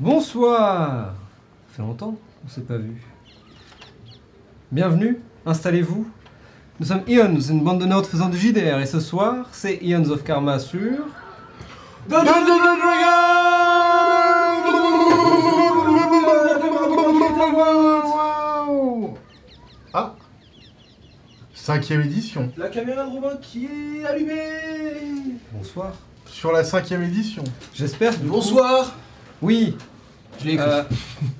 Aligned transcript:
Bonsoir 0.00 1.14
Ça 1.70 1.76
fait 1.76 1.82
longtemps 1.82 2.14
qu'on 2.42 2.48
s'est 2.48 2.60
pas 2.60 2.76
vu. 2.76 3.02
Bienvenue, 4.70 5.18
installez-vous. 5.44 6.06
Nous 6.78 6.86
sommes 6.86 7.02
Ions, 7.08 7.40
une 7.40 7.64
bande 7.64 7.80
de 7.80 7.86
nerds 7.86 8.06
faisant 8.06 8.28
du 8.28 8.38
JDR, 8.38 8.78
et 8.78 8.86
ce 8.86 9.00
soir, 9.00 9.46
c'est 9.50 9.76
Ions 9.82 10.08
of 10.10 10.22
Karma 10.22 10.58
sur... 10.60 10.98
Ah 19.92 20.14
Cinquième 21.54 22.02
édition. 22.02 22.50
La 22.56 22.68
caméra 22.68 23.04
de 23.04 23.10
Robin 23.10 23.36
qui 23.42 23.66
est 23.66 24.04
allumée 24.06 25.36
Bonsoir. 25.52 25.92
Sur 26.26 26.52
la 26.52 26.62
cinquième 26.64 27.02
édition. 27.02 27.44
J'espère... 27.74 28.12
coup- 28.18 28.26
Bonsoir 28.26 28.94
Oui, 29.42 29.76
Je 30.40 30.46
l'ai 30.46 30.54
écrit. 30.54 30.66
euh, 30.68 30.82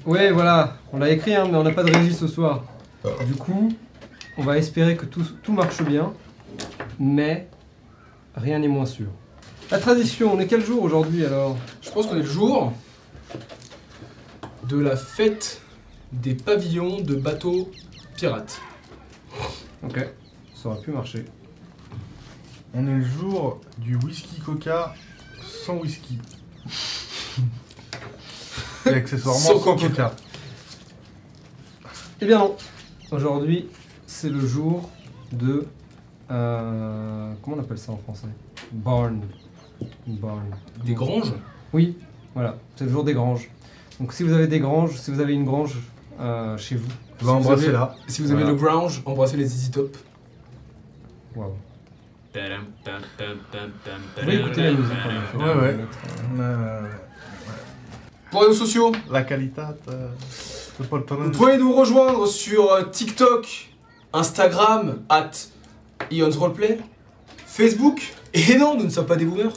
ouais, 0.07 0.31
voilà, 0.31 0.77
on 0.93 0.99
l'a 0.99 1.11
écrit, 1.11 1.35
hein, 1.35 1.47
mais 1.51 1.57
on 1.57 1.63
n'a 1.65 1.73
pas 1.73 1.83
de 1.83 1.93
régie 1.95 2.15
ce 2.15 2.27
soir. 2.29 2.65
Du 3.27 3.35
coup, 3.35 3.73
on 4.37 4.43
va 4.43 4.59
espérer 4.59 4.97
que 4.97 5.07
tout, 5.07 5.25
tout 5.43 5.53
marche 5.53 5.83
bien, 5.83 6.13
mais 6.99 7.49
rien 8.37 8.59
n'est 8.59 8.69
moins 8.69 8.87
sûr. 8.87 9.07
La 9.71 9.79
tradition, 9.79 10.33
on 10.35 10.41
est 10.41 10.47
quel 10.47 10.65
jour 10.65 10.83
aujourd'hui 10.83 11.25
alors? 11.25 11.57
Je 11.83 11.91
pense 11.91 12.07
qu'on 12.07 12.17
est 12.17 12.21
le 12.21 12.25
jour 12.25 12.73
de 14.69 14.79
la 14.79 14.97
fête 14.97 15.61
des 16.13 16.35
pavillons 16.35 17.01
de 17.01 17.15
bateaux 17.15 17.71
pirates. 18.17 18.61
Ok, 19.83 19.99
ça 20.55 20.69
aurait 20.71 20.81
pu 20.81 20.91
marcher. 20.91 21.25
On 22.75 22.87
est 22.87 22.95
le 22.99 23.05
jour 23.05 23.61
du 23.79 23.97
whisky 23.97 24.41
coca 24.41 24.95
sans 25.43 25.75
whisky. 25.77 26.19
Et 28.93 28.95
accessoirement 28.95 29.41
Sans 29.41 29.59
coca. 29.59 30.15
Eh 32.21 32.27
bien 32.27 32.39
non. 32.39 32.57
Aujourd'hui, 33.11 33.69
c'est 34.07 34.29
le 34.29 34.41
jour 34.41 34.89
de... 35.33 35.67
euh, 36.31 37.33
comment 37.43 37.57
on 37.57 37.61
appelle 37.61 37.79
ça 37.79 37.93
en 37.93 37.97
français? 37.99 38.27
Barn. 38.73 39.21
Barn. 40.07 40.47
Des 40.85 40.95
granges? 40.95 41.33
Oui, 41.73 41.97
voilà. 42.35 42.57
C'est 42.77 42.85
le 42.85 42.91
jour 42.91 43.05
des 43.05 43.15
granges. 43.15 43.49
Donc 44.01 44.13
si 44.13 44.23
vous 44.23 44.33
avez 44.33 44.47
des 44.47 44.61
granges, 44.61 44.97
si 44.97 45.11
vous 45.11 45.21
avez 45.21 45.33
une 45.35 45.45
grange 45.45 45.77
euh, 46.21 46.57
chez 46.59 46.77
vous, 46.77 46.89
On 47.23 47.25
va 47.25 47.33
embrasser 47.33 47.65
avez- 47.65 47.73
là. 47.73 47.95
Si 48.09 48.23
vous 48.23 48.31
avez 48.33 48.43
Voilà. 48.43 48.57
le 48.57 48.63
grange, 48.63 49.03
embrassez 49.07 49.37
les 49.37 49.45
Easy 49.47 49.71
Top. 49.71 49.97
waouh. 51.35 51.53
Vous 52.35 52.41
pouvez 54.21 54.37
écouter 54.37 54.63
la 54.63 54.73
musique 54.73 54.93
en 55.05 55.11
effet. 55.11 55.37
Ouais, 55.37 55.61
ouais. 55.61 55.77
Euh, 56.39 56.83
Pour 58.31 58.43
les 58.43 58.49
réseaux 58.49 58.67
sociaux, 58.67 58.93
la 59.11 59.23
qualité. 59.23 59.63
euh, 59.89 60.09
c'est 60.21 60.89
pas 60.89 60.97
le 60.99 61.05
temps 61.05 61.17
vous 61.17 61.31
pouvez 61.31 61.57
nous 61.57 61.73
rejoindre 61.75 62.27
sur 62.27 62.71
euh, 62.73 62.85
TikTok, 62.85 63.71
Instagram, 64.13 65.01
at 65.09 65.31
Ions 66.11 66.31
Roleplay, 66.39 66.79
Facebook, 67.47 68.13
et 68.35 68.57
non, 68.59 68.77
nous 68.77 68.85
ne 68.85 68.91
sommes 68.91 69.07
pas 69.07 69.17
des 69.17 69.25
boomers, 69.25 69.53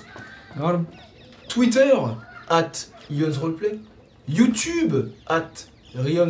Grave. 0.57 0.83
Twitter, 1.49 1.93
at 2.49 2.71
Ions 3.09 3.39
Roleplay, 3.39 3.77
YouTube, 4.29 5.09
at 5.27 5.49
Rion 5.93 6.29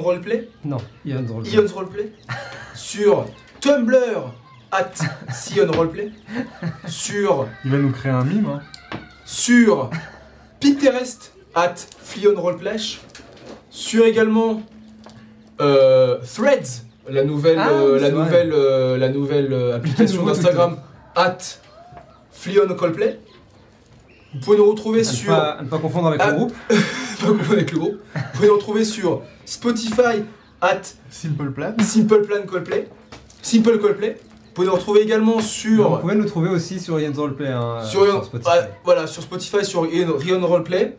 Roleplay, 0.00 0.48
Non. 0.64 0.78
Ions 1.04 1.26
Roleplay, 1.74 2.12
sur 2.74 3.26
Tumblr, 3.60 4.32
at 4.72 4.92
Sion 5.32 5.70
Roleplay, 5.70 6.10
sur, 6.88 7.46
Il 7.64 7.70
va 7.70 7.76
nous 7.78 7.92
créer 7.92 8.12
un 8.12 8.24
mime. 8.24 8.46
Hein. 8.46 8.60
sur 9.26 9.90
Pinterest, 10.60 11.32
at 11.54 11.74
Flion 12.02 12.40
Roleplash, 12.40 13.00
sur 13.70 14.04
également 14.04 14.62
euh, 15.60 16.18
Threads, 16.34 16.82
la 17.08 17.24
nouvelle, 17.24 17.58
Ah, 17.58 17.70
euh, 17.70 17.94
oui, 17.94 18.00
la, 18.00 18.10
nouvelle 18.10 18.52
euh, 18.52 18.96
la 18.98 19.08
nouvelle 19.08 19.52
euh, 19.52 19.76
application 19.76 20.22
d'Instagram, 20.26 20.78
at 21.14 21.38
Flion 22.32 22.66
Roleplay. 22.76 23.20
Vous 24.34 24.40
pouvez 24.40 24.56
nous 24.58 24.68
retrouver 24.70 25.00
À 25.00 25.02
ne 25.10 25.16
sur... 25.16 25.28
pas, 25.28 25.50
à 25.52 25.62
ne 25.62 25.68
pas 25.68 25.78
confondre 25.78 26.08
avec 26.08 26.20
Ah. 26.22 26.30
le 26.30 26.36
groupe. 26.36 26.54
Pas 27.20 27.28
confondre 27.28 27.52
avec 27.52 27.72
le 27.72 27.78
groupe. 27.78 27.96
Vous 28.14 28.20
pouvez 28.34 28.48
nous 28.48 28.54
retrouver 28.56 28.84
sur 28.84 29.22
Spotify, 29.46 30.22
at 30.60 30.82
Simple 31.08 31.50
Plan. 31.50 31.74
Simple 31.80 32.26
Plan 32.26 32.42
Coldplay. 32.46 32.88
Simple 33.40 33.78
Coldplay. 33.78 34.18
Vous 34.56 34.62
pouvez 34.62 34.68
nous 34.68 34.74
retrouver 34.74 35.00
également 35.02 35.34
Vous 35.36 35.42
sur, 35.42 36.00
pouvez 36.00 36.14
nous 36.14 36.24
trouver 36.24 36.48
aussi 36.48 36.80
sur 36.80 36.98
Ian's 36.98 37.18
Roleplay. 37.18 37.48
Hein, 37.48 37.84
sur, 37.84 38.06
sur 38.06 38.24
Spotify. 38.24 38.50
ah, 38.54 38.68
voilà, 38.84 39.06
sur 39.06 39.22
Spotify, 39.22 39.62
sur 39.66 39.82
Rion 39.82 40.16
Rion 40.16 40.46
Roleplay. 40.46 40.96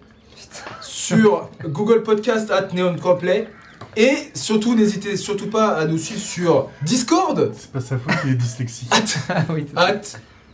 Sur 0.80 1.50
Google 1.66 2.04
Podcast 2.04 2.52
at 2.52 2.68
Neon 2.76 2.96
Coldplay. 2.98 3.48
Et 3.96 4.16
surtout, 4.36 4.76
n'hésitez 4.76 5.18
surtout 5.18 5.50
pas 5.50 5.70
à 5.70 5.86
nous 5.86 5.98
suivre 5.98 6.22
sur 6.22 6.70
Discord 6.84 7.52
C'est 7.58 7.72
pas 7.72 7.80
sa 7.82 7.98
faute, 7.98 8.14
il 8.26 8.34
est 8.34 8.36
dyslexique. 8.36 8.90
at, 8.94 9.04
Ah 9.36 9.44
oui, 9.52 9.66
at 9.76 10.02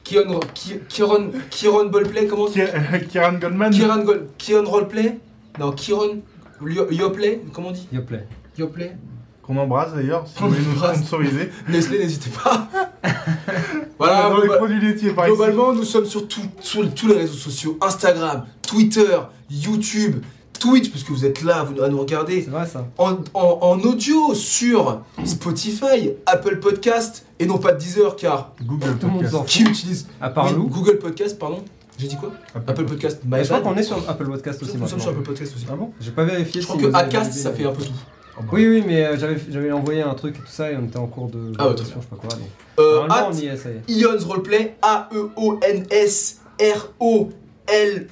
Kion, 0.06 0.40
Ki- 0.54 0.80
Kiron, 0.88 1.32
Kiron 1.50 1.88
Ballplay. 1.88 2.28
Comment 2.28 2.46
Ki- 2.46 2.62
euh, 2.62 3.00
Kieran 3.10 3.34
Goldman. 3.34 3.72
Kiran, 3.74 4.00
Gol- 4.04 4.28
Kiron 4.38 4.64
Roleplay 4.64 5.20
Non, 5.60 5.72
Kiron 5.74 6.22
Yo- 6.66 6.90
Yoplay. 6.90 7.42
Comment 7.52 7.70
on 7.70 7.72
dit 7.72 7.88
Yoplay. 7.92 8.26
Yoplay 8.58 8.96
Qu'on 9.42 9.58
embrasse 9.58 9.94
d'ailleurs, 9.94 10.26
si 10.26 10.36
Qu'on 10.36 10.46
vous 10.48 10.54
voulez 10.54 10.66
nous 10.66 10.72
embrasse. 10.78 10.98
sponsoriser. 11.00 11.50
Nestlé, 11.68 12.00
n'hésitez 12.00 12.30
pas. 12.30 12.70
voilà, 14.00 14.30
dans 14.30 14.42
les 14.42 14.48
produits 14.50 14.80
laitiers 14.80 15.12
par 15.12 15.28
ici. 15.28 15.36
globalement, 15.36 15.74
nous 15.74 15.84
sommes 15.84 16.06
sur, 16.06 16.28
tout- 16.28 16.42
sur 16.62 16.94
tous 16.94 17.08
les 17.08 17.16
réseaux 17.16 17.34
sociaux 17.34 17.78
Instagram, 17.82 18.46
Twitter, 18.62 19.18
YouTube, 19.52 20.24
Twitch, 20.60 20.90
parce 20.92 21.04
que 21.04 21.12
vous 21.12 21.26
êtes 21.26 21.44
là 21.44 21.64
vous, 21.64 21.82
à 21.82 21.90
nous 21.90 22.00
regarder, 22.00 22.42
C'est 22.42 22.50
vrai 22.50 22.66
ça. 22.66 22.88
en, 22.98 23.16
en- 23.34 23.58
en 23.62 23.80
audio 23.82 24.34
sur 24.34 25.02
Spotify, 25.26 26.12
Apple 26.26 26.60
Podcast, 26.60 27.26
et 27.40 27.46
non 27.46 27.58
pas 27.58 27.74
Deezer, 27.74 28.16
car 28.16 28.54
Google 28.64 28.96
Tout 29.00 29.08
le 29.08 29.12
monde 29.14 29.22
Podcast. 29.24 29.34
s'en 29.34 29.44
qui 29.44 29.64
utilise 29.64 30.08
À 30.22 30.30
part 30.30 30.46
Oui, 30.48 30.54
nous. 30.58 30.68
Google 30.70 31.00
Podcast, 31.00 31.38
pardon 31.38 31.62
J'ai 31.98 32.08
dit 32.08 32.16
quoi 32.16 32.32
Apple 32.56 32.86
Podcast, 32.86 33.20
my 33.26 33.32
Mais 33.32 33.44
je 33.44 33.50
crois 33.50 33.60
qu'on 33.62 33.76
est 33.76 33.84
sur 33.84 33.98
Apple 34.10 34.26
Podcast 34.28 34.64
aussi 34.64 34.78
Nous 34.78 34.88
sommes 34.88 35.00
sur. 35.02 35.10
Apple 35.10 35.24
Podcast 35.24 35.54
aussi. 35.56 35.66
Ah 35.70 35.76
bon 35.76 35.92
J'ai 36.00 36.12
pas 36.12 36.24
vérifié 36.24 36.62
Je 36.62 36.66
crois 36.68 36.78
si 36.78 36.84
que 36.84 36.90
vous 36.90 36.96
avez 36.96 37.08
Acast, 37.08 37.34
ça 37.34 37.52
fait 37.52 37.66
un 37.66 37.72
peu 37.72 37.84
tout. 37.84 37.92
Oh, 38.38 38.42
bah. 38.42 38.48
Oui, 38.54 38.68
oui, 38.68 38.84
mais 38.86 39.06
euh, 39.06 39.18
j'avais 39.18 39.38
j'avais 39.50 39.72
envoyé 39.72 40.02
un 40.02 40.14
truc 40.16 40.36
et 40.38 40.40
tout 40.40 40.48
ça 40.48 40.72
et 40.72 40.76
on 40.78 40.86
était 40.86 40.98
en 40.98 41.08
cours 41.08 41.28
de. 41.30 41.54
Ah 41.58 41.68
ouais, 41.68 41.74
validation, 41.74 41.98
je 41.98 42.02
sais 42.02 42.08
pas 42.10 42.16
quoi. 42.16 42.30
donc. 42.30 42.48
Euh, 42.80 42.96
Normalement, 43.08 43.28
at 43.28 43.30
on 43.32 43.34
y 43.38 43.46
est, 43.46 43.58
ça 43.58 43.70
y 43.70 43.74
est. 43.74 43.84
Ions 43.92 44.18
Roleplay, 44.28 44.76
E 44.84 45.30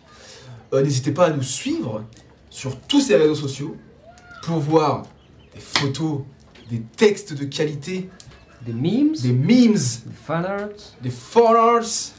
Euh, 0.73 0.83
N'hésitez 0.83 1.13
pas 1.13 1.27
à 1.27 1.31
nous 1.31 1.43
suivre 1.43 2.03
sur 2.51 2.77
tous 2.81 3.01
ces 3.01 3.17
réseaux 3.17 3.35
sociaux 3.35 3.77
pour 4.43 4.59
voir 4.59 5.03
des 5.55 5.61
photos, 5.61 6.21
des 6.71 6.83
textes 6.97 7.33
de 7.35 7.45
qualité, 7.45 8.09
Des 8.65 8.73
memes, 8.73 9.13
des 9.15 9.33
memes, 9.33 9.75
des 9.75 9.79
fanarts. 10.27 10.69
des 11.03 11.11
photos, 11.11 12.15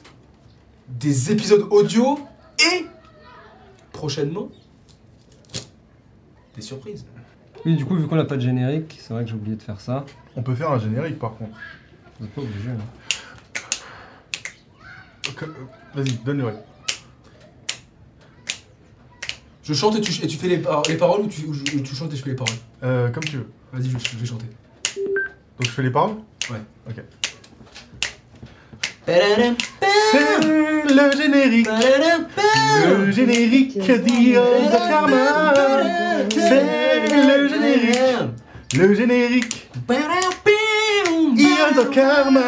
des 0.88 1.32
épisodes 1.32 1.68
audio 1.72 2.20
et 2.60 2.86
prochainement 3.92 4.50
des 6.56 6.62
surprises. 6.62 7.06
Oui, 7.66 7.76
du 7.76 7.86
coup, 7.86 7.96
vu 7.96 8.08
qu'on 8.08 8.16
n'a 8.16 8.26
pas 8.26 8.38
de 8.38 8.42
générique, 8.42 8.98
c'est 9.02 9.14
vrai 9.14 9.24
que 9.24 9.30
j'ai 9.30 9.36
oublié 9.36 9.56
de 9.56 9.62
faire 9.64 9.82
ça. 9.82 10.06
On 10.36 10.44
peut 10.44 10.56
faire 10.56 10.72
un 10.72 10.80
générique 10.80 11.20
par 11.20 11.36
contre. 11.36 11.58
Vous 12.20 12.26
êtes 12.26 12.32
pas 12.34 12.42
obligé. 12.42 12.70
Hein. 12.70 12.78
Euh, 15.44 15.46
Vas-y, 15.94 16.14
donne 16.24 16.38
le 16.38 16.46
rythme. 16.46 16.60
Je 19.64 19.74
chante 19.74 19.96
et 19.98 20.02
tu, 20.02 20.24
et 20.24 20.28
tu 20.28 20.38
fais 20.38 20.48
les, 20.48 20.60
par- 20.60 20.82
les 20.88 20.96
paroles 20.96 21.22
ou 21.22 21.28
tu, 21.28 21.46
ou 21.46 21.54
je- 21.54 21.64
tu 21.64 21.96
chantes 21.96 22.14
et 22.14 22.16
je 22.16 22.24
fais 22.24 22.30
les 22.30 22.36
paroles? 22.36 22.56
Euh, 22.84 23.10
comme 23.10 23.24
tu 23.26 23.38
veux. 23.38 23.50
Vas-y, 23.74 23.90
je, 23.90 23.98
je 23.98 24.18
vais 24.18 24.26
chanter. 24.26 24.46
Donc 24.96 25.66
je 25.66 25.70
fais 25.70 25.84
les 25.84 25.92
paroles? 25.92 26.16
Ouais. 26.50 26.62
Ok. 26.90 27.04
C'est 29.08 30.44
le 30.94 31.12
générique. 31.16 31.70
Le 32.86 33.12
générique 33.12 33.80
d'Ion 34.04 34.44
Karma. 34.70 35.54
C'est 36.30 37.08
le 37.16 37.48
générique. 37.48 38.04
Le 38.76 38.94
générique. 38.94 39.70
Ion 41.38 41.86
Karma. 41.90 42.42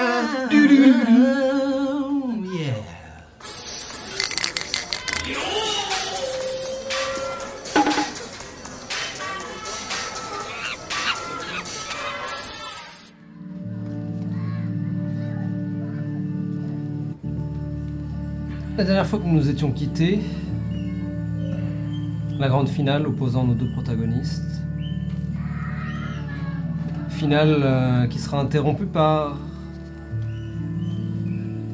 La 18.80 18.86
dernière 18.86 19.06
fois 19.06 19.20
que 19.20 19.26
nous 19.26 19.34
nous 19.34 19.50
étions 19.50 19.74
quittés, 19.74 20.22
la 22.40 22.48
grande 22.48 22.70
finale 22.70 23.06
opposant 23.08 23.44
nos 23.44 23.54
deux 23.54 23.70
protagonistes. 23.74 24.62
Finale 27.10 27.58
euh, 27.62 28.08
qui 28.08 28.20
sera 28.20 28.40
interrompue 28.40 28.86
par 28.86 29.38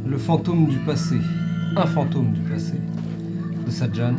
le 0.03 0.17
fantôme 0.17 0.65
du 0.65 0.79
passé, 0.79 1.17
un 1.77 1.85
fantôme 1.85 2.33
du 2.33 2.39
passé 2.39 2.81
de 3.63 3.69
Sajan. 3.69 4.15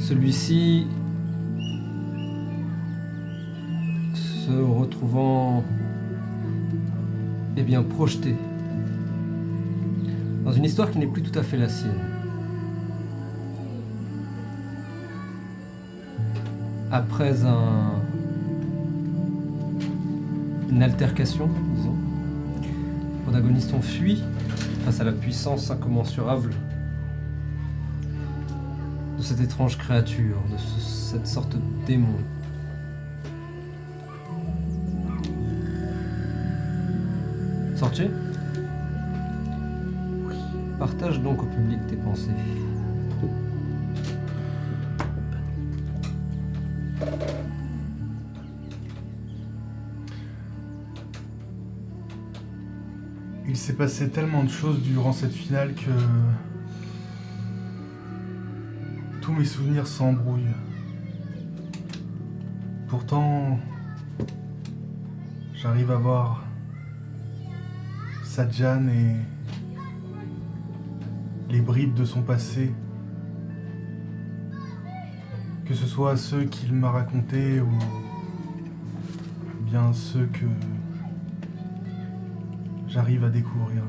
Celui-ci 0.00 0.88
se 4.14 4.50
retrouvant 4.50 5.62
eh 7.56 7.62
bien 7.62 7.84
projeté 7.84 8.34
dans 10.48 10.54
une 10.54 10.64
histoire 10.64 10.90
qui 10.90 10.98
n'est 10.98 11.06
plus 11.06 11.20
tout 11.20 11.38
à 11.38 11.42
fait 11.42 11.58
la 11.58 11.68
sienne. 11.68 11.92
Après 16.90 17.44
un, 17.44 18.00
une 20.70 20.82
altercation, 20.82 21.50
disons, 21.76 21.94
les 22.62 23.22
protagonistes 23.24 23.74
ont 23.74 23.82
fui 23.82 24.22
face 24.86 25.02
à 25.02 25.04
la 25.04 25.12
puissance 25.12 25.70
incommensurable 25.70 26.52
de 29.18 29.22
cette 29.22 29.40
étrange 29.42 29.76
créature, 29.76 30.38
de 30.50 30.56
ce- 30.56 30.80
cette 31.10 31.26
sorte 31.26 31.56
de 31.56 31.60
démon. 31.86 32.16
Sorti? 37.76 38.04
Partage 40.78 41.20
donc 41.20 41.42
au 41.42 41.46
public 41.46 41.78
tes 41.88 41.96
pensées. 41.96 42.30
Il 53.48 53.56
s'est 53.56 53.72
passé 53.72 54.08
tellement 54.08 54.44
de 54.44 54.50
choses 54.50 54.80
durant 54.82 55.12
cette 55.12 55.32
finale 55.32 55.74
que 55.74 55.90
tous 59.20 59.32
mes 59.32 59.44
souvenirs 59.44 59.86
s'embrouillent. 59.86 60.54
Pourtant, 62.86 63.58
j'arrive 65.54 65.90
à 65.90 65.96
voir 65.96 66.44
Sadjan 68.22 68.86
et 68.88 69.16
les 71.48 71.60
bribes 71.60 71.94
de 71.94 72.04
son 72.04 72.22
passé. 72.22 72.72
Que 75.64 75.74
ce 75.74 75.86
soit 75.86 76.16
ceux 76.16 76.44
qu'il 76.44 76.72
m'a 76.72 76.90
racontés 76.90 77.60
ou 77.60 77.68
bien 79.70 79.92
ceux 79.92 80.26
que 80.26 80.46
j'arrive 82.86 83.24
à 83.24 83.30
découvrir. 83.30 83.82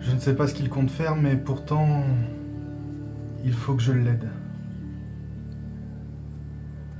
Je 0.00 0.14
ne 0.14 0.18
sais 0.18 0.34
pas 0.34 0.46
ce 0.46 0.54
qu'il 0.54 0.70
compte 0.70 0.90
faire, 0.90 1.16
mais 1.16 1.36
pourtant, 1.36 2.02
il 3.44 3.52
faut 3.52 3.74
que 3.74 3.82
je 3.82 3.92
l'aide. 3.92 4.30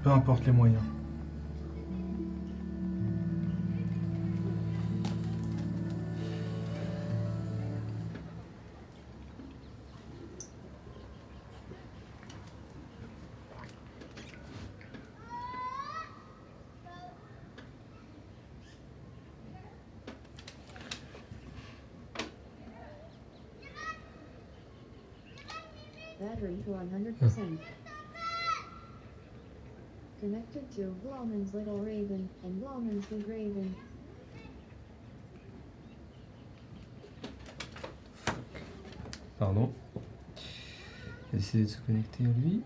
Peu 0.03 0.11
importe 0.11 0.45
les 0.45 0.53
moyens. 0.53 0.83
Blauman's 31.19 31.53
Little 31.53 31.79
Raven 31.79 32.29
and 32.45 32.61
Blauman's 32.61 33.05
Big 33.07 33.29
Raven. 33.29 33.75
Pardon. 39.37 39.73
Décidé 41.33 41.65
de 41.65 41.69
se 41.69 41.79
connecter 41.79 42.25
à 42.25 42.29
lui. 42.29 42.63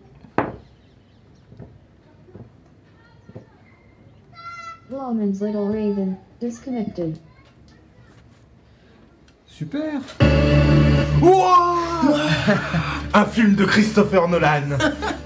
Blauman's 4.90 5.40
Little 5.40 5.68
Raven, 5.68 6.18
disconnected. 6.38 7.18
Super 9.46 10.02
Wow 11.22 12.04
Un 13.14 13.24
film 13.24 13.54
de 13.54 13.64
Christopher 13.64 14.28
Nolan 14.28 14.76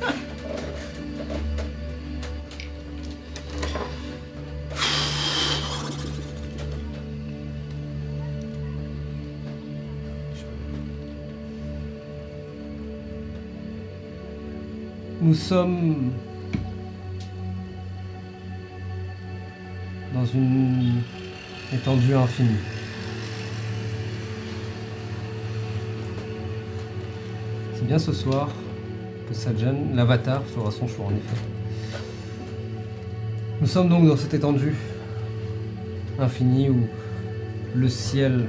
sommes 15.46 16.10
dans 20.12 20.26
une 20.26 21.02
étendue 21.72 22.14
infinie. 22.14 22.48
C'est 27.74 27.86
bien 27.86 28.00
ce 28.00 28.12
soir 28.12 28.48
que 29.28 29.34
Sajan, 29.34 29.76
l'avatar, 29.94 30.42
fera 30.42 30.72
son 30.72 30.88
choix 30.88 31.06
en 31.06 31.10
effet. 31.10 31.40
Nous 33.60 33.68
sommes 33.68 33.88
donc 33.88 34.08
dans 34.08 34.16
cette 34.16 34.34
étendue 34.34 34.74
infinie 36.18 36.70
où 36.70 36.88
le 37.76 37.88
ciel 37.88 38.46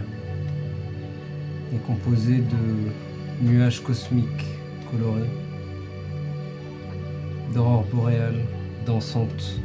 est 1.75 1.85
composé 1.85 2.37
de 2.37 3.47
nuages 3.47 3.83
cosmiques 3.83 4.47
colorés 4.89 5.46
d'aurores 7.53 7.85
boréales 7.93 8.45
dansantes 8.85 9.59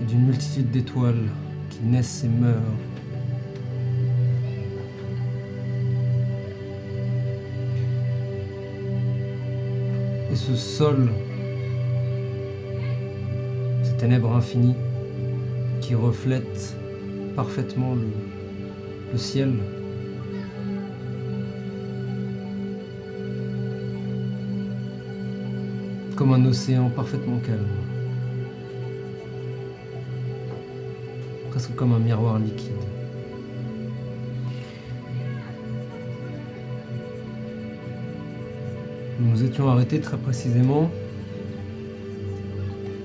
et 0.00 0.04
d'une 0.04 0.26
multitude 0.26 0.70
d'étoiles 0.70 1.28
qui 1.70 1.80
naissent 1.84 2.24
et 2.24 2.28
meurent. 2.28 2.56
Et 10.32 10.36
ce 10.36 10.54
sol, 10.54 11.10
ces 13.82 13.96
ténèbres 13.96 14.34
infinies 14.34 14.76
qui 15.80 15.94
reflètent 15.94 16.76
parfaitement 17.34 17.94
le, 17.94 18.08
le 19.12 19.18
ciel, 19.18 19.54
comme 26.20 26.34
un 26.34 26.44
océan 26.44 26.90
parfaitement 26.90 27.38
calme. 27.38 27.66
Presque 31.48 31.74
comme 31.74 31.94
un 31.94 31.98
miroir 31.98 32.38
liquide. 32.38 32.72
Nous 39.18 39.30
nous 39.30 39.42
étions 39.44 39.70
arrêtés 39.70 39.98
très 39.98 40.18
précisément 40.18 40.90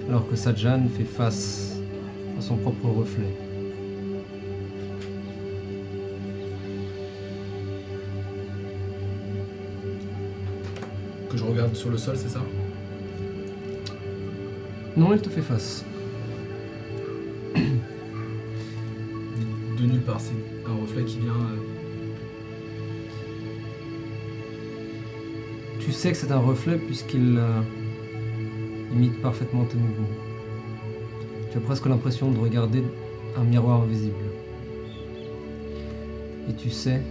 alors 0.10 0.28
que 0.28 0.36
Sajan 0.36 0.82
fait 0.90 1.06
face 1.06 1.78
à 2.38 2.42
son 2.42 2.58
propre 2.58 2.88
reflet. 2.88 3.34
Que 11.30 11.38
je 11.38 11.46
regarde 11.46 11.76
sur 11.76 11.90
le 11.90 11.98
sol, 11.98 12.18
c'est 12.18 12.28
ça? 12.28 12.42
Non, 14.98 15.14
il 15.14 15.22
te 15.22 15.30
fait 15.30 15.42
face. 15.42 15.84
De 19.78 19.86
nulle 19.86 20.02
part, 20.02 20.20
c'est 20.22 20.34
un 20.70 20.76
reflet 20.82 21.04
qui 21.04 21.20
vient. 21.20 21.34
euh, 21.34 21.58
Tu 25.80 25.92
sais 25.92 26.12
que 26.12 26.18
c'est 26.18 26.32
un 26.32 26.40
reflet 26.40 26.78
puisqu'il 26.78 27.38
euh, 27.38 27.62
imite 28.94 29.22
parfaitement 29.22 29.66
tes 29.66 29.78
mouvements. 29.78 30.08
Tu 31.52 31.58
as 31.58 31.62
presque 31.62 31.86
l'impression 31.86 32.32
de 32.32 32.40
regarder 32.40 32.84
un 33.38 33.44
miroir 33.44 33.82
invisible. 33.82 34.16
Et 36.50 36.54
tu 36.54 36.70
sais 36.72 37.02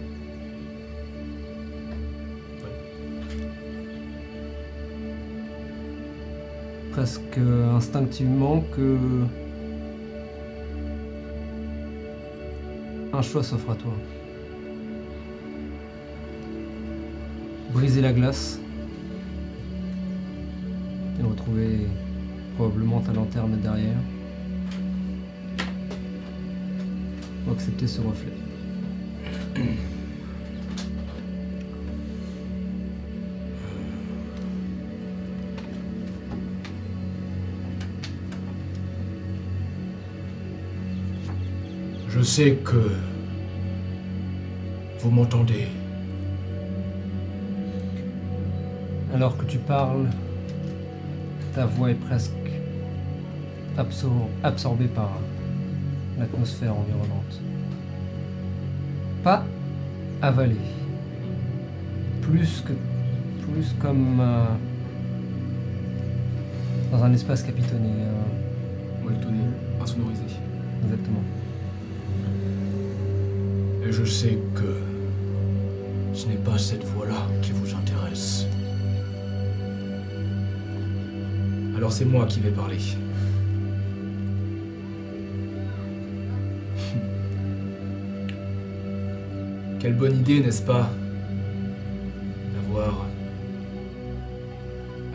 instinctivement 7.40 8.64
que 8.74 8.96
un 13.12 13.22
choix 13.22 13.42
s'offre 13.42 13.70
à 13.70 13.74
toi. 13.74 13.92
Briser 17.72 18.00
la 18.00 18.12
glace 18.12 18.60
et 21.18 21.22
retrouver 21.22 21.86
probablement 22.56 23.00
ta 23.00 23.12
lanterne 23.12 23.58
derrière. 23.60 23.98
Ou 27.46 27.52
accepter 27.52 27.86
ce 27.86 28.00
reflet. 28.00 28.32
Sais 42.34 42.58
que 42.64 42.90
vous 44.98 45.10
m'entendez. 45.12 45.68
Alors 49.14 49.36
que 49.36 49.44
tu 49.44 49.58
parles, 49.58 50.08
ta 51.54 51.64
voix 51.66 51.92
est 51.92 52.00
presque 52.08 52.32
absor- 53.78 54.28
absorbée 54.42 54.88
par 54.88 55.12
l'atmosphère 56.18 56.74
environnante. 56.76 57.40
Pas 59.22 59.44
avalée. 60.20 60.56
Plus 62.20 62.64
que. 62.66 62.72
plus 63.44 63.72
comme. 63.78 64.18
euh, 64.20 64.46
dans 66.90 67.04
un 67.04 67.12
espace 67.12 67.44
capitonné. 67.44 67.90
euh, 67.90 68.12
insonorisé. 69.80 70.24
exactement. 70.82 71.22
Et 73.86 73.92
je 73.92 74.04
sais 74.04 74.38
que 74.54 74.78
ce 76.14 76.26
n'est 76.26 76.36
pas 76.36 76.56
cette 76.56 76.84
voie-là 76.84 77.26
qui 77.42 77.52
vous 77.52 77.74
intéresse. 77.74 78.46
Alors 81.76 81.92
c'est 81.92 82.06
moi 82.06 82.24
qui 82.24 82.40
vais 82.40 82.50
parler. 82.50 82.78
Quelle 89.80 89.96
bonne 89.96 90.20
idée, 90.20 90.40
n'est-ce 90.40 90.62
pas 90.62 90.88
D'avoir 92.54 93.04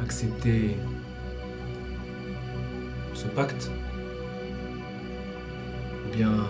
accepté 0.04 0.76
ce 3.16 3.26
pacte? 3.30 3.72
Ou 6.06 6.10
bien 6.16 6.46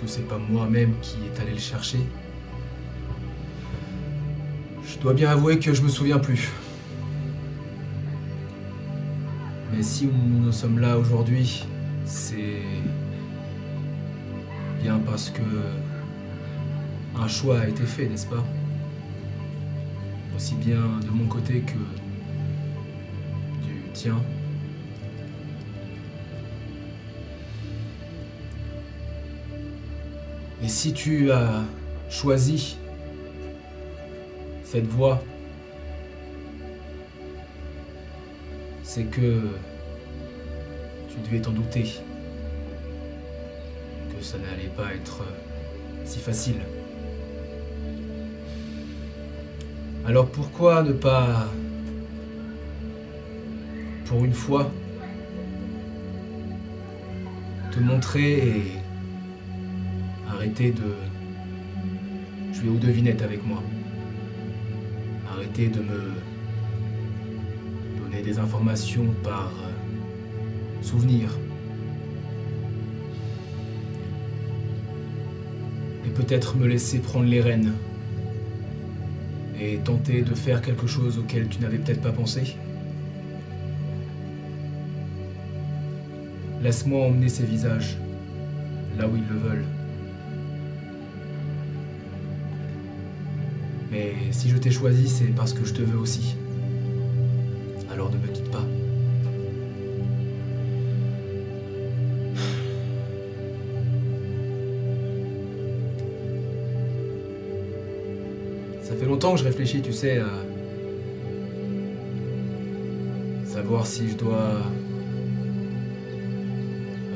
que 0.00 0.06
c'est 0.06 0.26
pas 0.26 0.38
moi-même 0.38 0.94
qui 1.02 1.16
est 1.26 1.40
allé 1.40 1.52
le 1.52 1.58
chercher 1.58 1.98
Je 4.84 4.98
dois 4.98 5.12
bien 5.12 5.30
avouer 5.30 5.58
que 5.58 5.74
je 5.74 5.82
me 5.82 5.88
souviens 5.88 6.18
plus. 6.18 6.48
Mais 9.72 9.82
si 9.82 10.06
nous 10.06 10.52
sommes 10.52 10.78
là 10.78 10.98
aujourd'hui, 10.98 11.66
c'est 12.06 12.62
bien 14.82 14.98
parce 14.98 15.30
que 15.30 15.42
un 17.18 17.28
choix 17.28 17.60
a 17.60 17.68
été 17.68 17.84
fait, 17.84 18.06
n'est-ce 18.06 18.26
pas? 18.26 18.44
Aussi 20.34 20.54
bien 20.54 20.98
de 21.04 21.10
mon 21.10 21.26
côté 21.26 21.60
que 21.60 21.74
du 23.66 23.82
tien. 23.92 24.16
Et 30.62 30.68
si 30.68 30.92
tu 30.92 31.30
as 31.32 31.62
choisi 32.10 32.76
cette 34.62 34.86
voie, 34.86 35.22
c'est 38.82 39.04
que 39.04 39.40
tu 41.08 41.20
devais 41.24 41.40
t'en 41.40 41.52
douter 41.52 41.84
que 44.16 44.24
ça 44.24 44.36
n'allait 44.38 44.70
pas 44.76 44.92
être 44.94 45.24
si 46.04 46.18
facile. 46.18 46.60
Alors 50.06 50.26
pourquoi 50.26 50.82
ne 50.82 50.92
pas, 50.92 51.46
pour 54.06 54.24
une 54.24 54.34
fois, 54.34 54.70
te 57.70 57.78
montrer 57.78 58.32
et 58.32 58.79
arrêter 60.40 60.70
de 60.70 60.94
jouer 62.54 62.70
aux 62.70 62.78
devinettes 62.78 63.20
avec 63.20 63.46
moi. 63.46 63.62
Arrêter 65.30 65.68
de 65.68 65.80
me 65.80 66.12
donner 68.00 68.22
des 68.22 68.38
informations 68.38 69.04
par 69.22 69.52
euh, 69.62 70.82
souvenir. 70.82 71.28
Et 76.06 76.08
peut-être 76.08 76.56
me 76.56 76.66
laisser 76.66 77.00
prendre 77.00 77.26
les 77.26 77.42
rênes 77.42 77.74
et 79.60 79.76
tenter 79.84 80.22
de 80.22 80.34
faire 80.34 80.62
quelque 80.62 80.86
chose 80.86 81.18
auquel 81.18 81.48
tu 81.48 81.60
n'avais 81.60 81.76
peut-être 81.76 82.00
pas 82.00 82.12
pensé. 82.12 82.56
Laisse-moi 86.62 87.08
emmener 87.08 87.28
ces 87.28 87.44
visages 87.44 87.98
là 88.96 89.06
où 89.06 89.16
ils 89.16 89.28
le 89.28 89.36
veulent. 89.36 89.79
Si 94.32 94.48
je 94.48 94.56
t'ai 94.56 94.70
choisi, 94.70 95.08
c'est 95.08 95.24
parce 95.34 95.52
que 95.52 95.64
je 95.64 95.74
te 95.74 95.82
veux 95.82 95.98
aussi. 95.98 96.36
Alors 97.92 98.10
ne 98.10 98.16
me 98.16 98.26
quitte 98.28 98.50
pas. 98.50 98.64
Ça 108.82 108.94
fait 108.96 109.06
longtemps 109.06 109.32
que 109.34 109.40
je 109.40 109.44
réfléchis, 109.44 109.82
tu 109.82 109.92
sais, 109.92 110.18
à 110.18 110.28
savoir 113.46 113.86
si 113.86 114.08
je 114.08 114.16
dois 114.16 114.62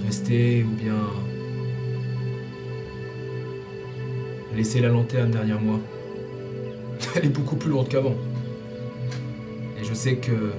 rester 0.04 0.64
ou 0.64 0.74
bien 0.76 1.00
laisser 4.54 4.80
la 4.80 4.88
lanterne 4.88 5.30
derrière 5.30 5.60
moi. 5.60 5.80
Elle 7.16 7.26
est 7.26 7.28
beaucoup 7.28 7.56
plus 7.56 7.70
lourde 7.70 7.88
qu'avant. 7.88 8.16
Et 9.80 9.84
je 9.84 9.94
sais 9.94 10.16
que 10.16 10.52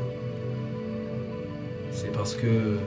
c'est 1.92 2.12
parce 2.14 2.34
que 2.36 2.78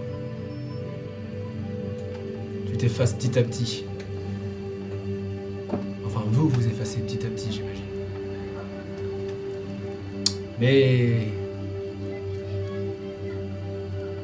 tu 2.67 2.77
t'effaces 2.79 3.13
petit 3.13 3.39
à 3.39 3.43
petit. 3.43 3.85
Enfin, 6.07 6.23
vous 6.27 6.49
vous 6.49 6.67
effacez 6.67 7.01
petit 7.01 7.27
à 7.27 7.29
petit, 7.29 7.53
j'imagine. 7.53 7.85
Mais 10.59 11.29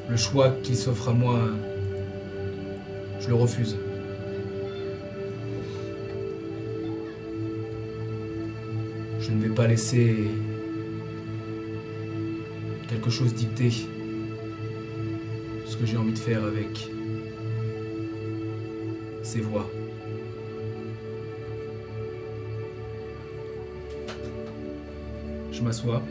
le 0.08 0.16
choix 0.16 0.56
qui 0.62 0.74
s'offre 0.74 1.10
à 1.10 1.12
moi, 1.12 1.38
je 3.20 3.28
le 3.28 3.34
refuse. 3.34 3.76
Pas 9.54 9.68
laisser 9.68 10.16
quelque 12.88 13.08
chose 13.08 13.32
dicter 13.34 13.70
ce 15.64 15.76
que 15.76 15.86
j'ai 15.86 15.96
envie 15.96 16.12
de 16.12 16.18
faire 16.18 16.44
avec 16.44 16.90
ces 19.22 19.40
voix. 19.40 19.70
Je 25.52 25.62
m'assois 25.62 26.02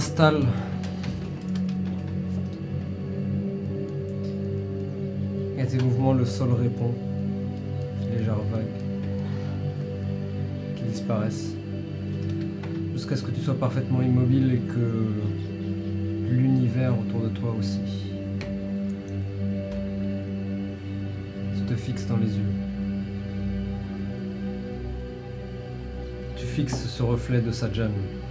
tu 0.00 0.06
t'installes. 0.06 0.46
Et 5.58 5.62
à 5.62 5.66
tes 5.66 5.78
mouvements, 5.78 6.14
le 6.14 6.24
sol 6.24 6.52
répond. 6.52 6.94
Légère 8.10 8.36
vague. 8.50 8.64
Qui 10.76 10.82
disparaissent. 10.84 11.54
Jusqu'à 12.94 13.16
ce 13.16 13.22
que 13.22 13.30
tu 13.30 13.40
sois 13.40 13.54
parfaitement 13.54 14.00
immobile 14.00 14.52
et 14.54 14.72
que 14.72 15.10
l'univers 16.30 16.94
autour 16.98 17.22
de 17.22 17.28
toi 17.28 17.54
aussi. 17.58 17.78
Te 21.68 21.76
fixes 21.76 22.06
dans 22.06 22.16
les 22.16 22.26
yeux. 22.26 22.52
Tu 26.36 26.44
fixes 26.44 26.88
ce 26.88 27.02
reflet 27.04 27.40
de 27.40 27.52
Sajan. 27.52 27.90
Tout 27.90 28.29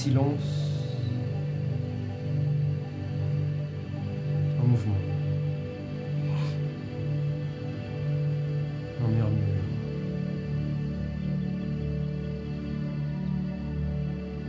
silence. 0.00 0.70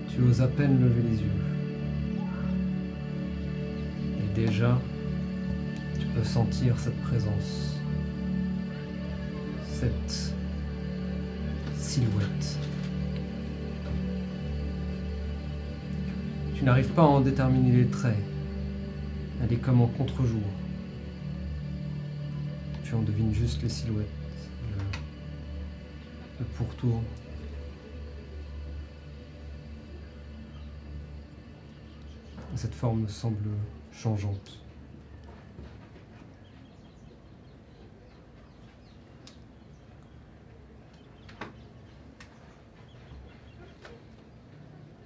Tu 0.10 0.22
oses 0.22 0.41
à 0.41 0.48
peine 0.48 0.79
lever 0.79 1.01
les 1.01 1.17
yeux. 1.17 1.41
Et 4.20 4.36
déjà, 4.36 4.79
tu 6.00 6.05
peux 6.08 6.24
sentir 6.24 6.79
cette 6.79 7.00
présence. 7.01 7.77
Cette 9.68 10.30
Tu 16.72 16.77
n'arrives 16.77 16.94
pas 16.94 17.01
à 17.01 17.05
en 17.07 17.20
déterminer 17.20 17.84
les 17.84 17.88
traits. 17.88 18.16
Elle 19.44 19.51
est 19.51 19.57
comme 19.57 19.81
en 19.81 19.88
contre-jour. 19.88 20.40
Tu 22.86 22.96
en 22.96 23.01
devines 23.01 23.34
juste 23.34 23.62
les 23.62 23.68
silhouettes, 23.68 24.07
le, 24.70 24.77
le 26.40 26.46
pourtour. 26.55 27.03
Cette 32.55 32.74
forme 32.74 33.05
semble 33.10 33.50
changeante. 33.92 34.60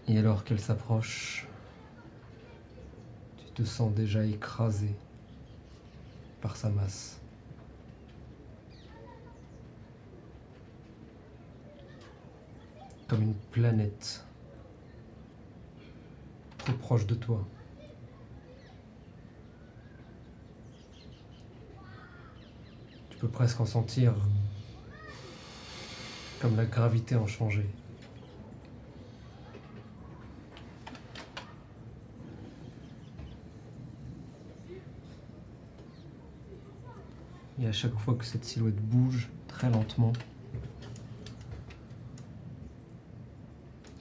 Et 0.07 0.19
alors 0.19 0.43
qu'elle 0.43 0.59
s'approche, 0.59 1.44
te 3.55 3.63
sens 3.63 3.93
déjà 3.93 4.25
écrasé 4.25 4.93
par 6.41 6.57
sa 6.57 6.69
masse. 6.69 7.21
Comme 13.07 13.21
une 13.21 13.35
planète 13.51 14.25
trop 16.57 16.73
proche 16.73 17.05
de 17.05 17.15
toi. 17.15 17.47
Tu 23.09 23.17
peux 23.17 23.29
presque 23.29 23.61
en 23.61 23.65
sentir 23.65 24.13
comme 26.41 26.57
la 26.57 26.65
gravité 26.65 27.15
en 27.15 27.27
changer. 27.27 27.69
Et 37.59 37.67
à 37.67 37.71
chaque 37.71 37.97
fois 37.97 38.15
que 38.15 38.25
cette 38.25 38.43
silhouette 38.43 38.75
bouge 38.75 39.29
très 39.47 39.69
lentement, 39.69 40.13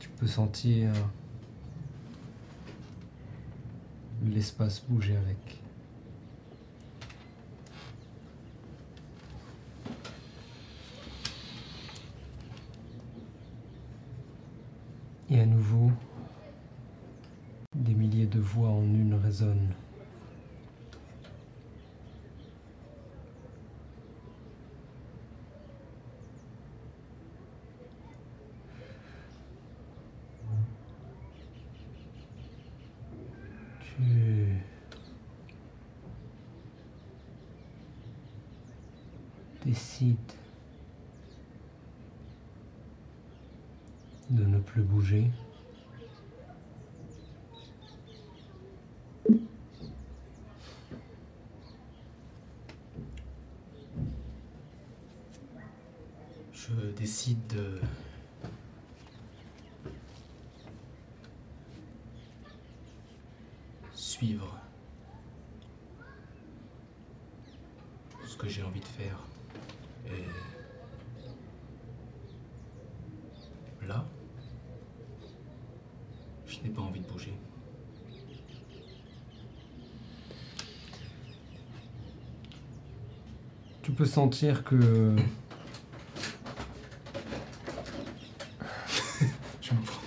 tu 0.01 0.09
peux 0.11 0.27
sentir 0.27 0.93
l'espace 4.25 4.83
bouger 4.89 5.17
avec. 5.17 5.61
Et 15.31 15.41
à 15.41 15.47
nouveau, 15.47 15.91
des 17.75 17.95
milliers 17.95 18.27
de 18.27 18.39
voix 18.39 18.69
en 18.69 18.83
une 18.83 19.15
résonnent. 19.15 19.75
Tu 33.97 34.63
décides 39.65 40.17
de 44.31 44.45
ne 44.45 44.59
plus 44.59 44.83
Je 56.53 56.91
décide 56.97 57.47
de. 57.49 57.81
suivre 63.95 64.57
ce 68.27 68.37
que 68.37 68.49
j'ai 68.49 68.63
envie 68.63 68.81
de 68.81 68.85
faire 68.85 69.19
là, 73.87 74.05
je 76.47 76.61
n'ai 76.61 76.71
pas 76.71 76.83
envie 76.83 77.01
de 77.01 77.07
bouger. 77.07 77.35
Tu 83.83 83.84
peux 83.95 84.07
sentir 84.07 84.65
que 84.65 85.17
Je 89.61 89.73
me 89.73 89.81
prends. 89.85 90.01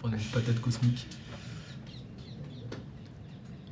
Prendre 0.00 0.14
une 0.14 0.30
patate 0.32 0.60
cosmique. 0.60 1.06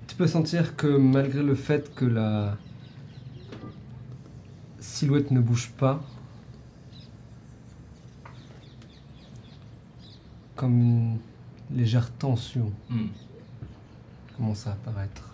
Tu 0.06 0.14
peux 0.16 0.26
sentir 0.26 0.76
que 0.76 0.86
malgré 0.86 1.42
le 1.42 1.54
fait 1.54 1.94
que 1.94 2.04
la 2.04 2.56
silhouette 4.78 5.30
ne 5.30 5.40
bouge 5.40 5.70
pas, 5.76 6.02
comme 10.54 10.80
une 10.80 11.18
légère 11.70 12.10
tension 12.12 12.72
Hmm. 12.90 13.06
commence 14.36 14.66
à 14.66 14.72
apparaître. 14.72 15.31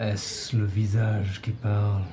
Est-ce 0.00 0.56
le 0.56 0.64
visage 0.64 1.42
qui 1.42 1.50
parle? 1.50 2.04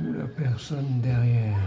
Ou 0.00 0.10
la 0.14 0.24
personne 0.24 1.02
derrière 1.02 1.58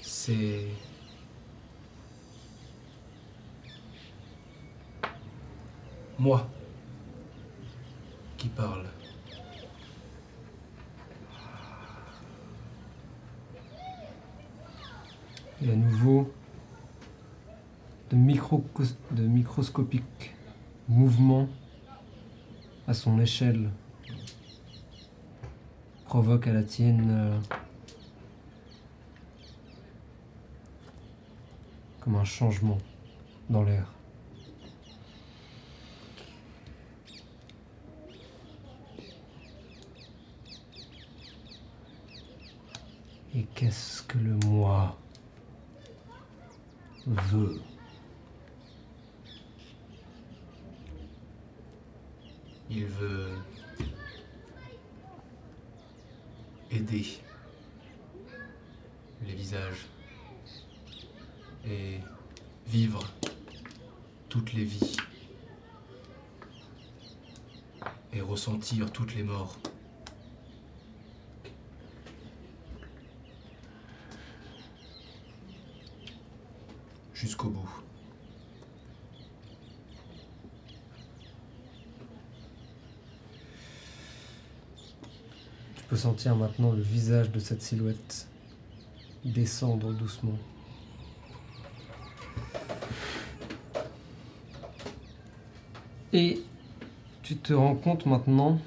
C'est. 0.00 0.68
Moi 6.18 6.48
qui 8.38 8.48
parle. 8.48 8.86
Et 15.60 15.70
à 15.70 15.76
nouveau, 15.76 16.32
de, 18.10 18.16
micro- 18.16 18.64
de 19.10 19.22
microscopiques 19.58 20.36
mouvements 20.88 21.48
à 22.86 22.94
son 22.94 23.18
échelle 23.18 23.70
provoquent 26.04 26.46
à 26.46 26.52
la 26.52 26.62
tienne 26.62 27.08
euh, 27.10 27.38
comme 31.98 32.14
un 32.14 32.24
changement 32.24 32.78
dans 33.50 33.64
l'air. 33.64 33.92
Et 43.34 43.42
qu'est-ce 43.56 44.02
que 44.04 44.18
le 44.18 44.36
moi 44.46 44.96
veut 47.08 47.60
Il 52.70 52.84
veut 52.84 53.30
aider 56.70 57.06
les 59.26 59.32
visages 59.32 59.86
et 61.66 61.98
vivre 62.66 63.10
toutes 64.28 64.52
les 64.52 64.64
vies 64.64 64.96
toutes 68.76 69.14
les 69.14 69.22
morts. 69.22 69.56
Jusqu'au 77.14 77.48
bout. 77.48 77.68
Tu 85.76 85.84
peux 85.88 85.96
sentir 85.96 86.36
maintenant 86.36 86.72
le 86.72 86.82
visage 86.82 87.30
de 87.30 87.38
cette 87.38 87.62
silhouette 87.62 88.28
descendre 89.24 89.92
doucement. 89.94 90.38
Et 96.12 96.42
tu 97.28 97.36
te 97.36 97.52
rends 97.52 97.74
compte 97.74 98.06
maintenant 98.06 98.58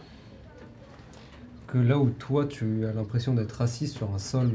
que 1.65 1.79
là 1.79 1.97
où 1.97 2.11
toi 2.11 2.45
tu 2.45 2.85
as 2.85 2.93
l'impression 2.93 3.33
d'être 3.33 3.59
assis 3.59 3.87
sur 3.87 4.13
un 4.13 4.19
sol, 4.19 4.51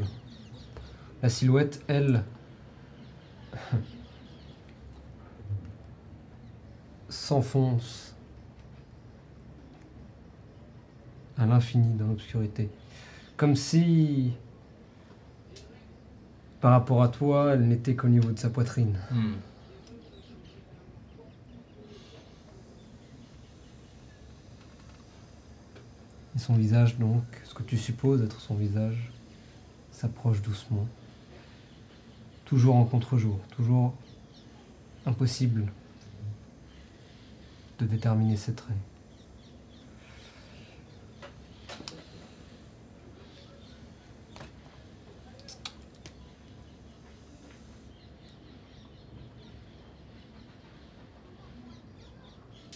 la 1.25 1.29
silhouette, 1.29 1.83
elle, 1.89 2.23
s'enfonce 7.09 8.15
à 11.37 11.47
l'infini 11.47 11.97
dans 11.97 12.07
l'obscurité. 12.07 12.71
Comme 13.37 13.57
si, 13.57 14.35
par 16.61 16.71
rapport 16.71 17.03
à 17.03 17.09
toi, 17.09 17.55
elle 17.55 17.67
n'était 17.67 17.97
qu'au 17.97 18.07
niveau 18.07 18.31
de 18.31 18.39
sa 18.39 18.51
poitrine. 18.51 19.01
Hmm. 19.11 19.33
Son 26.47 26.55
visage, 26.55 26.97
donc, 26.99 27.25
ce 27.45 27.55
que 27.55 27.65
tu 27.65 27.77
supposes 27.77 28.23
être 28.23 28.41
son 28.41 28.55
visage, 28.55 29.11
s'approche 29.91 30.41
doucement. 30.43 30.87
Toujours 32.45 32.77
en 32.77 32.85
contre-jour, 32.85 33.41
toujours 33.57 33.95
impossible 35.07 35.73
de 37.81 37.87
déterminer 37.87 38.37
ses 38.37 38.55
traits. 38.55 38.77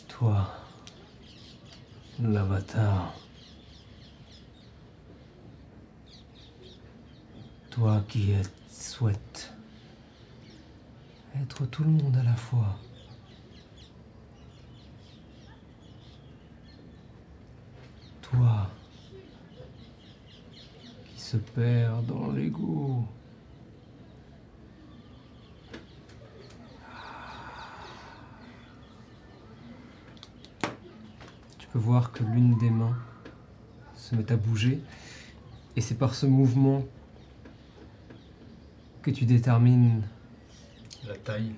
Toi, 0.09 0.51
l'avatar. 2.19 3.20
Toi 7.81 8.05
qui 8.09 8.33
es- 8.33 8.43
souhaites 8.69 9.55
être 11.41 11.65
tout 11.65 11.83
le 11.83 11.89
monde 11.89 12.15
à 12.15 12.23
la 12.23 12.35
fois. 12.37 12.77
Toi 18.21 18.69
qui 21.07 21.19
se 21.19 21.39
perd 21.39 22.05
dans 22.05 22.31
l'ego. 22.33 23.07
Tu 31.59 31.67
peux 31.69 31.79
voir 31.79 32.13
que 32.13 32.23
l'une 32.25 32.57
des 32.59 32.71
mains 32.71 32.97
se 33.95 34.15
met 34.15 34.31
à 34.33 34.37
bouger 34.37 34.81
et 35.77 35.81
c'est 35.81 35.95
par 35.95 36.15
ce 36.15 36.27
mouvement 36.27 36.85
que 39.03 39.11
tu 39.11 39.25
détermines 39.25 40.03
La 41.07 41.17
taille. 41.17 41.53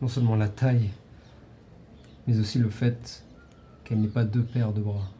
non 0.00 0.08
seulement 0.08 0.36
la 0.36 0.48
taille, 0.48 0.90
mais 2.26 2.38
aussi 2.38 2.58
le 2.58 2.70
fait 2.70 3.24
qu'elle 3.84 4.00
n'ait 4.00 4.08
pas 4.08 4.24
deux 4.24 4.44
paires 4.44 4.72
de 4.72 4.80
bras, 4.80 5.10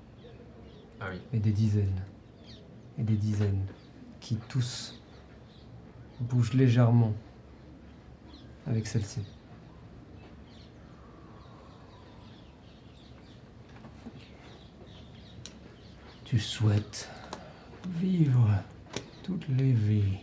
Ah 1.00 1.06
oui. 1.12 1.18
mais 1.32 1.38
des 1.40 1.52
dizaines 1.52 2.00
et 2.98 3.02
des 3.02 3.16
dizaines 3.16 3.66
qui 4.20 4.36
tous 4.48 5.00
bougent 6.20 6.54
légèrement 6.54 7.12
avec 8.66 8.86
celle-ci. 8.86 9.20
Tu 16.24 16.38
souhaites 16.38 17.08
vivre 18.00 18.48
toutes 19.22 19.46
les 19.48 19.72
vies 19.72 20.18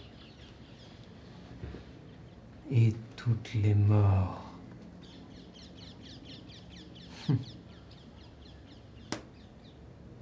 et 2.72 2.94
toutes 3.16 3.54
les 3.56 3.74
morts. 3.76 4.46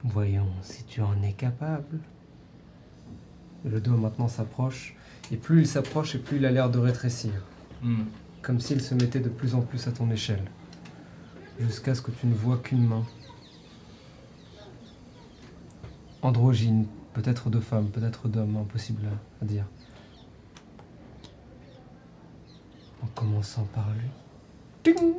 Voyons 0.04 0.48
si 0.62 0.84
tu 0.86 1.02
en 1.02 1.22
es 1.24 1.34
capable. 1.34 2.00
Le 3.66 3.82
doigt 3.82 3.98
maintenant 3.98 4.28
s'approche, 4.28 4.96
et 5.32 5.36
plus 5.38 5.62
il 5.62 5.68
s'approche, 5.68 6.16
et 6.16 6.20
plus 6.20 6.38
il 6.38 6.46
a 6.46 6.52
l'air 6.52 6.70
de 6.70 6.80
rétrécir, 6.80 7.34
Hmm. 7.84 8.06
comme 8.42 8.60
s'il 8.60 8.82
se 8.82 8.96
mettait 8.96 9.20
de 9.20 9.30
plus 9.30 9.54
en 9.56 9.62
plus 9.62 9.88
à 9.88 9.92
ton 9.92 10.10
échelle, 10.10 10.44
jusqu'à 11.60 11.94
ce 11.96 12.02
que 12.02 12.12
tu 12.12 12.26
ne 12.28 12.34
vois 12.34 12.58
qu'une 12.58 12.86
main. 12.88 13.04
Androgyne, 16.22 16.88
peut-être 17.14 17.50
de 17.50 17.60
femme, 17.60 17.90
peut-être 17.90 18.28
d'homme, 18.30 18.58
impossible 18.58 19.02
à- 19.06 19.44
à 19.44 19.46
dire. 19.48 19.66
En 23.04 23.07
commençant 23.18 23.66
par 23.74 23.90
lui. 23.90 24.08
Ting 24.84 25.16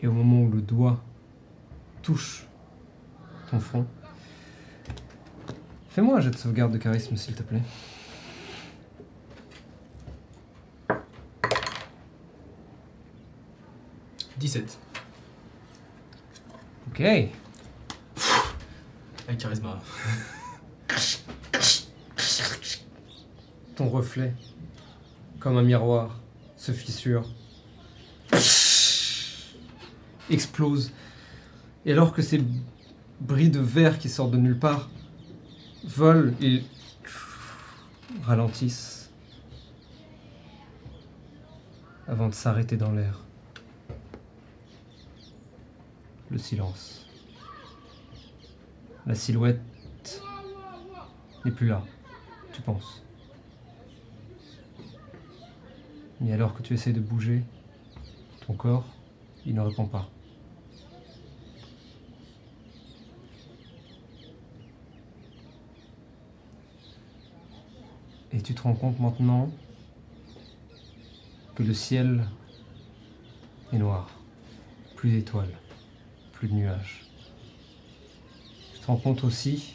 Et 0.00 0.08
au 0.08 0.12
moment 0.12 0.42
où 0.42 0.50
le 0.50 0.60
doigt 0.60 1.00
touche 2.02 2.46
ton 3.50 3.60
front, 3.60 3.86
fais-moi 5.88 6.18
un 6.18 6.20
jet 6.20 6.30
de 6.30 6.36
sauvegarde 6.36 6.72
de 6.72 6.78
charisme, 6.78 7.16
s'il 7.16 7.34
te 7.36 7.42
plaît. 7.42 7.62
«17. 14.38 14.78
Ok. 16.88 17.00
Avec 17.00 17.30
charisme. 19.38 19.68
Ton 23.74 23.88
reflet 23.88 24.32
comme 25.40 25.56
un 25.56 25.62
miroir, 25.62 26.18
se 26.56 26.72
fissure, 26.72 27.28
explose. 30.30 30.92
Et 31.86 31.92
alors 31.92 32.12
que 32.12 32.22
ces 32.22 32.42
bris 33.20 33.50
de 33.50 33.60
verre 33.60 33.98
qui 33.98 34.08
sortent 34.08 34.32
de 34.32 34.36
nulle 34.36 34.58
part 34.58 34.90
volent, 35.84 36.32
ils 36.40 36.64
ralentissent 38.22 39.10
avant 42.06 42.28
de 42.28 42.34
s'arrêter 42.34 42.76
dans 42.76 42.92
l'air. 42.92 43.20
Le 46.30 46.38
silence. 46.38 47.06
La 49.06 49.14
silhouette 49.14 49.60
n'est 51.44 51.52
plus 51.52 51.68
là, 51.68 51.82
tu 52.52 52.60
penses. 52.60 53.02
Mais 56.20 56.32
alors 56.32 56.54
que 56.54 56.62
tu 56.62 56.74
essaies 56.74 56.92
de 56.92 57.00
bouger, 57.00 57.42
ton 58.46 58.54
corps, 58.54 58.86
il 59.46 59.54
ne 59.54 59.60
répond 59.60 59.86
pas. 59.86 60.08
Et 68.32 68.42
tu 68.42 68.54
te 68.54 68.62
rends 68.62 68.74
compte 68.74 68.98
maintenant 69.00 69.50
que 71.54 71.62
le 71.62 71.74
ciel 71.74 72.24
est 73.72 73.78
noir. 73.78 74.10
Plus 74.96 75.12
d'étoiles, 75.12 75.56
plus 76.32 76.48
de 76.48 76.54
nuages. 76.54 77.06
Tu 78.74 78.80
te 78.80 78.86
rends 78.86 78.96
compte 78.96 79.24
aussi 79.24 79.74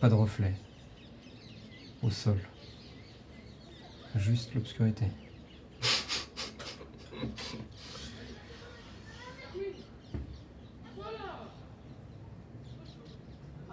pas 0.00 0.08
de 0.08 0.14
reflet 0.14 0.54
au 2.02 2.10
sol. 2.10 2.38
Juste 4.16 4.54
l'obscurité. 4.54 5.06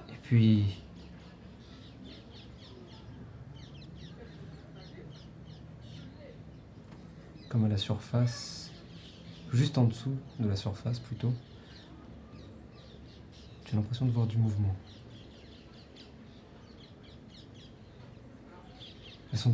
Et 0.09 0.17
puis... 0.21 0.65
Comme 7.49 7.65
à 7.65 7.67
la 7.67 7.77
surface, 7.77 8.71
juste 9.51 9.77
en 9.77 9.85
dessous 9.85 10.15
de 10.39 10.47
la 10.47 10.55
surface 10.55 10.99
plutôt, 10.99 11.33
as 13.73 13.75
l'impression 13.75 14.05
de 14.05 14.11
voir 14.11 14.27
du 14.27 14.37
mouvement. 14.37 14.75
Elles 19.31 19.39
sont 19.39 19.49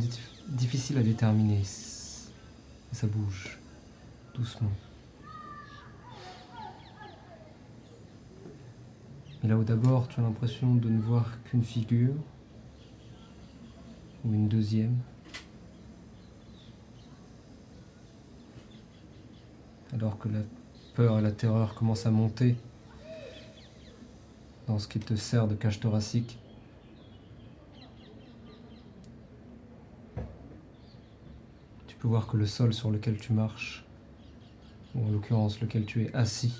dif- 0.48 0.54
difficiles 0.56 0.98
à 0.98 1.02
déterminer. 1.02 1.62
Ça 1.64 3.06
bouge 3.06 3.58
doucement. 4.34 4.70
Et 9.42 9.46
là 9.46 9.56
où 9.56 9.64
d'abord 9.64 10.08
tu 10.08 10.20
as 10.20 10.22
l'impression 10.22 10.74
de 10.74 10.88
ne 10.88 11.00
voir 11.00 11.42
qu'une 11.44 11.64
figure, 11.64 12.14
ou 14.24 14.34
une 14.34 14.48
deuxième, 14.48 14.98
alors 19.94 20.18
que 20.18 20.28
la 20.28 20.40
peur 20.94 21.18
et 21.18 21.22
la 21.22 21.32
terreur 21.32 21.74
commencent 21.74 22.04
à 22.06 22.10
monter 22.10 22.56
dans 24.66 24.78
ce 24.78 24.86
qui 24.86 25.00
te 25.00 25.16
sert 25.16 25.48
de 25.48 25.54
cage 25.54 25.80
thoracique, 25.80 26.38
peux 32.00 32.08
voir 32.08 32.26
que 32.26 32.38
le 32.38 32.46
sol 32.46 32.72
sur 32.72 32.90
lequel 32.90 33.18
tu 33.18 33.34
marches, 33.34 33.84
ou 34.94 35.04
en 35.04 35.10
l'occurrence 35.10 35.60
lequel 35.60 35.84
tu 35.84 36.04
es 36.04 36.14
assis, 36.16 36.54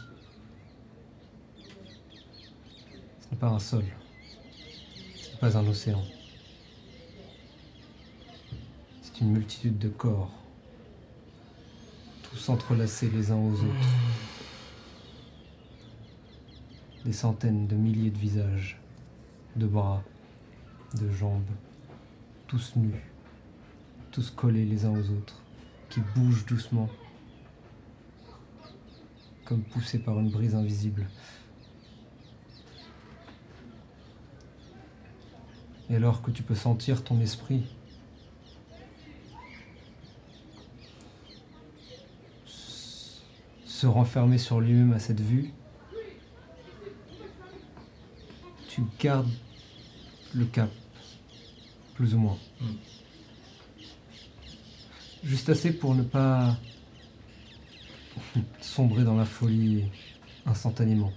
ce 3.20 3.30
n'est 3.30 3.38
pas 3.38 3.48
un 3.48 3.58
sol, 3.58 3.84
ce 5.16 5.30
n'est 5.30 5.38
pas 5.38 5.56
un 5.56 5.66
océan. 5.66 6.02
C'est 9.00 9.22
une 9.22 9.30
multitude 9.30 9.78
de 9.78 9.88
corps, 9.88 10.30
tous 12.22 12.48
entrelacés 12.50 13.08
les 13.08 13.30
uns 13.30 13.38
aux 13.38 13.54
autres. 13.54 13.88
Des 17.06 17.14
centaines 17.14 17.66
de 17.66 17.76
milliers 17.76 18.10
de 18.10 18.18
visages, 18.18 18.78
de 19.56 19.66
bras, 19.66 20.02
de 21.00 21.10
jambes, 21.10 21.48
tous 22.46 22.76
nus 22.76 23.09
tous 24.10 24.30
collés 24.30 24.64
les 24.64 24.84
uns 24.84 24.90
aux 24.90 25.10
autres, 25.10 25.40
qui 25.88 26.00
bougent 26.14 26.46
doucement, 26.46 26.88
comme 29.44 29.62
poussés 29.62 29.98
par 29.98 30.18
une 30.18 30.30
brise 30.30 30.54
invisible. 30.54 31.08
Et 35.88 35.96
alors 35.96 36.22
que 36.22 36.30
tu 36.30 36.42
peux 36.42 36.54
sentir 36.54 37.02
ton 37.02 37.20
esprit 37.20 37.64
se 43.80 43.86
renfermer 43.86 44.36
sur 44.36 44.60
lui-même 44.60 44.92
à 44.92 44.98
cette 44.98 45.20
vue, 45.20 45.54
tu 48.68 48.82
gardes 48.98 49.30
le 50.34 50.44
cap, 50.44 50.68
plus 51.94 52.14
ou 52.14 52.18
moins. 52.18 52.36
Juste 55.22 55.50
assez 55.50 55.72
pour 55.72 55.94
ne 55.94 56.02
pas 56.02 56.56
sombrer 58.60 59.04
dans 59.04 59.16
la 59.16 59.26
folie 59.26 59.84
instantanément. 60.46 61.12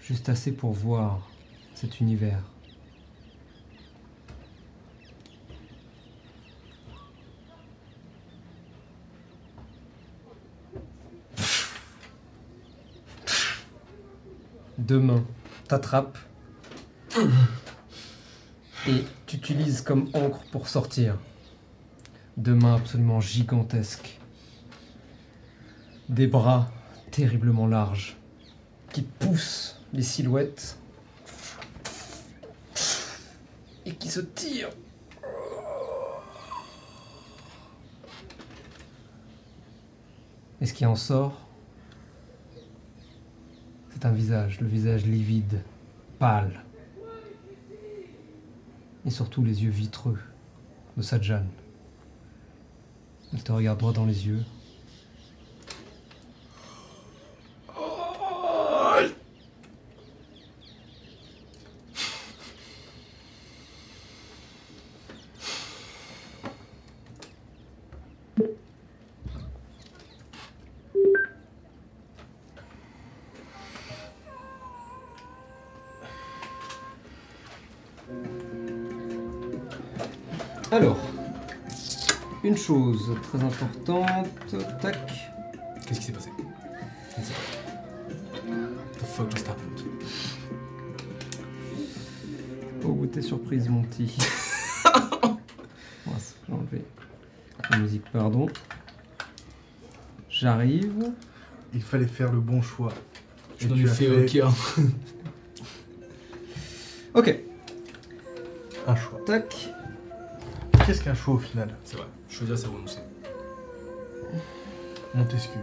Juste 0.00 0.28
assez 0.28 0.52
pour 0.52 0.72
voir 0.72 1.28
cet 1.74 2.00
univers. 2.00 2.42
Deux 14.78 15.00
mains 15.00 15.24
t'attrapent 15.68 16.18
et 18.86 19.04
t'utilises 19.26 19.80
comme 19.80 20.08
encre 20.14 20.42
pour 20.50 20.68
sortir 20.68 21.18
deux 22.36 22.54
mains 22.54 22.76
absolument 22.76 23.20
gigantesques, 23.20 24.18
des 26.08 26.26
bras 26.26 26.70
terriblement 27.10 27.66
larges 27.66 28.16
qui 28.92 29.02
poussent 29.02 29.80
les 29.92 30.02
silhouettes 30.02 30.78
et 33.84 33.92
qui 33.92 34.08
se 34.08 34.20
tirent. 34.20 34.70
Et 40.60 40.66
ce 40.66 40.72
qui 40.72 40.86
en 40.86 40.94
sort, 40.94 41.40
c'est 43.90 44.06
un 44.06 44.12
visage, 44.12 44.60
le 44.60 44.68
visage 44.68 45.04
livide, 45.04 45.60
pâle, 46.18 46.62
et 49.04 49.10
surtout 49.10 49.42
les 49.42 49.64
yeux 49.64 49.70
vitreux 49.70 50.18
de 50.96 51.02
Sajjan. 51.02 51.44
Il 53.32 53.42
te 53.42 53.52
regarde 53.52 53.78
droit 53.78 53.92
dans 53.92 54.04
les 54.04 54.26
yeux. 54.26 54.42
Chose 82.72 83.14
très 83.22 83.42
importante, 83.42 84.28
tac. 84.80 84.96
Qu'est-ce 85.86 86.00
qui 86.00 86.06
s'est 86.06 86.12
passé? 86.12 86.30
Je 87.14 87.20
ne 87.20 87.26
sais 87.26 87.32
pas. 87.34 88.48
The 88.98 89.04
fuck 89.04 89.30
just 89.30 89.46
happened? 89.46 89.82
Oh, 92.82 92.94
goûter 92.94 93.20
surprise, 93.20 93.68
mon 93.68 93.82
petit. 93.82 94.16
J'ai 96.46 96.52
enlevé 96.52 96.82
la 97.70 97.78
musique, 97.78 98.04
pardon. 98.10 98.46
J'arrive. 100.30 101.12
Il 101.74 101.82
fallait 101.82 102.06
faire 102.06 102.32
le 102.32 102.40
bon 102.40 102.62
choix. 102.62 102.92
Je 103.58 103.68
tu 103.68 103.86
ai 103.86 103.88
as 103.88 103.92
fait 103.92 104.40
hein. 104.40 104.52
Ok. 107.14 107.38
Un 108.86 108.96
choix. 108.96 109.20
Tac. 109.26 109.68
Qu'est-ce 110.86 111.02
qu'un 111.02 111.14
choix 111.14 111.34
au 111.34 111.38
final? 111.38 111.76
C'est 111.84 111.96
vrai. 111.96 112.06
Choisir, 112.42 112.58
c'est 112.58 112.66
renoncer. 112.66 112.98
Montesquieu. 115.14 115.60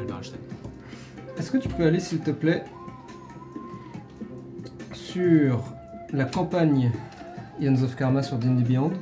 Albert 0.00 0.16
Einstein. 0.16 0.40
Est-ce 1.38 1.50
que 1.50 1.58
tu 1.58 1.68
peux 1.68 1.84
aller, 1.84 2.00
s'il 2.00 2.20
te 2.20 2.30
plaît, 2.30 2.64
sur 4.94 5.62
la 6.12 6.24
campagne 6.24 6.92
Ions 7.60 7.82
of 7.82 7.94
Karma 7.94 8.22
sur 8.22 8.38
D&D 8.38 8.62
Beyond? 8.62 8.92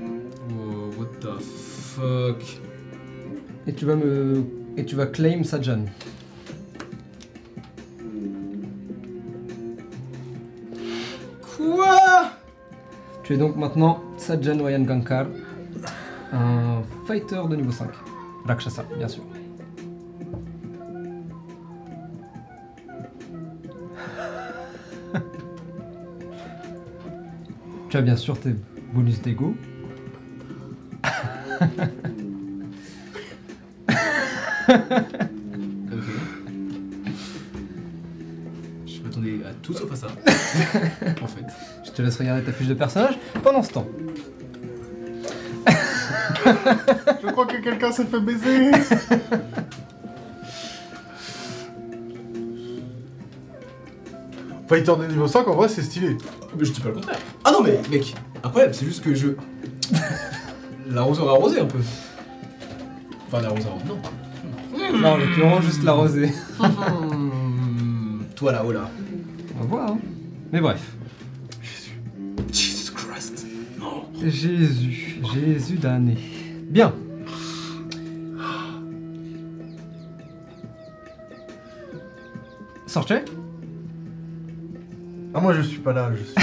Oh, 0.51 0.91
what 0.99 1.11
the 1.21 1.41
fuck? 1.41 2.61
et 3.67 3.73
tu 3.73 3.85
vas 3.85 3.97
me 3.97 4.45
et 4.77 4.85
tu 4.85 4.97
vas 4.97 5.07
claim 5.07 5.45
Sajan. 5.45 5.85
Quoi? 11.57 12.06
Tu 13.27 13.35
es 13.35 13.39
donc 13.39 13.57
maintenant 13.57 14.01
Sajan 14.19 14.61
Wayan 14.61 14.85
Gankar, 14.85 15.27
un 16.33 16.83
fighter 17.09 17.43
de 17.51 17.57
niveau 17.57 17.73
5. 17.73 17.89
Rakshasa, 18.45 18.85
bien 18.97 19.09
sûr. 19.09 19.25
tu 27.91 27.97
as 27.97 28.03
bien 28.03 28.15
sûr 28.15 28.39
tes 28.39 28.55
bonus 28.95 29.21
d'ego. 29.21 29.57
Je 38.87 39.03
m'attendais 39.03 39.41
à 39.45 39.53
tout 39.65 39.73
sauf 39.73 39.91
à 39.91 39.97
ça. 39.97 40.07
te 41.97 42.03
laisse 42.03 42.17
regarder 42.19 42.43
ta 42.43 42.53
fiche 42.53 42.69
de 42.69 42.75
personnage 42.75 43.19
pendant 43.43 43.63
ce 43.63 43.73
temps. 43.73 43.87
Je 47.23 47.27
crois 47.33 47.47
que 47.47 47.57
quelqu'un 47.63 47.91
s'est 47.91 48.05
fait 48.05 48.21
baiser 48.21 48.71
Fighter 54.69 54.93
de 54.99 55.07
niveau 55.07 55.29
5, 55.29 55.47
en 55.47 55.55
vrai, 55.55 55.69
c'est 55.69 55.83
stylé. 55.83 56.17
Mais 56.59 56.65
je 56.65 56.73
dis 56.73 56.81
pas 56.81 56.89
le 56.89 56.95
contraire. 56.95 57.19
Ah 57.45 57.53
non, 57.53 57.63
mais 57.63 57.81
mec, 57.91 58.15
incroyable, 58.43 58.75
c'est 58.75 58.87
juste 58.87 59.03
que 59.05 59.15
je. 59.15 59.29
L'arroseur 60.91 61.29
arrosé 61.29 61.61
un 61.61 61.67
peu. 61.67 61.79
Enfin, 63.27 63.43
l'arroseur 63.43 63.73
arrosé, 63.73 63.85
non. 63.89 64.99
Non, 64.99 65.09
en 65.11 65.17
l'occurrence, 65.17 65.65
juste 65.65 65.83
la 65.85 65.93
rosée. 65.93 66.31
Hmm, 66.59 68.21
Toi 68.37 68.53
là-haut 68.53 68.73
là. 68.73 68.89
On 69.57 69.61
va 69.63 69.67
voir. 69.67 69.91
hein. 69.93 69.99
Mais 70.53 70.61
bref. 70.61 70.81
Jésus, 74.31 75.21
Jésus 75.35 75.77
d'année. 75.77 76.19
Bien. 76.71 76.93
Sortez 82.87 83.25
Ah, 85.35 85.41
moi, 85.41 85.53
je 85.55 85.63
suis 85.63 85.79
pas 85.79 85.93
là, 85.93 86.11
je 86.17 86.23
suis... 86.23 86.35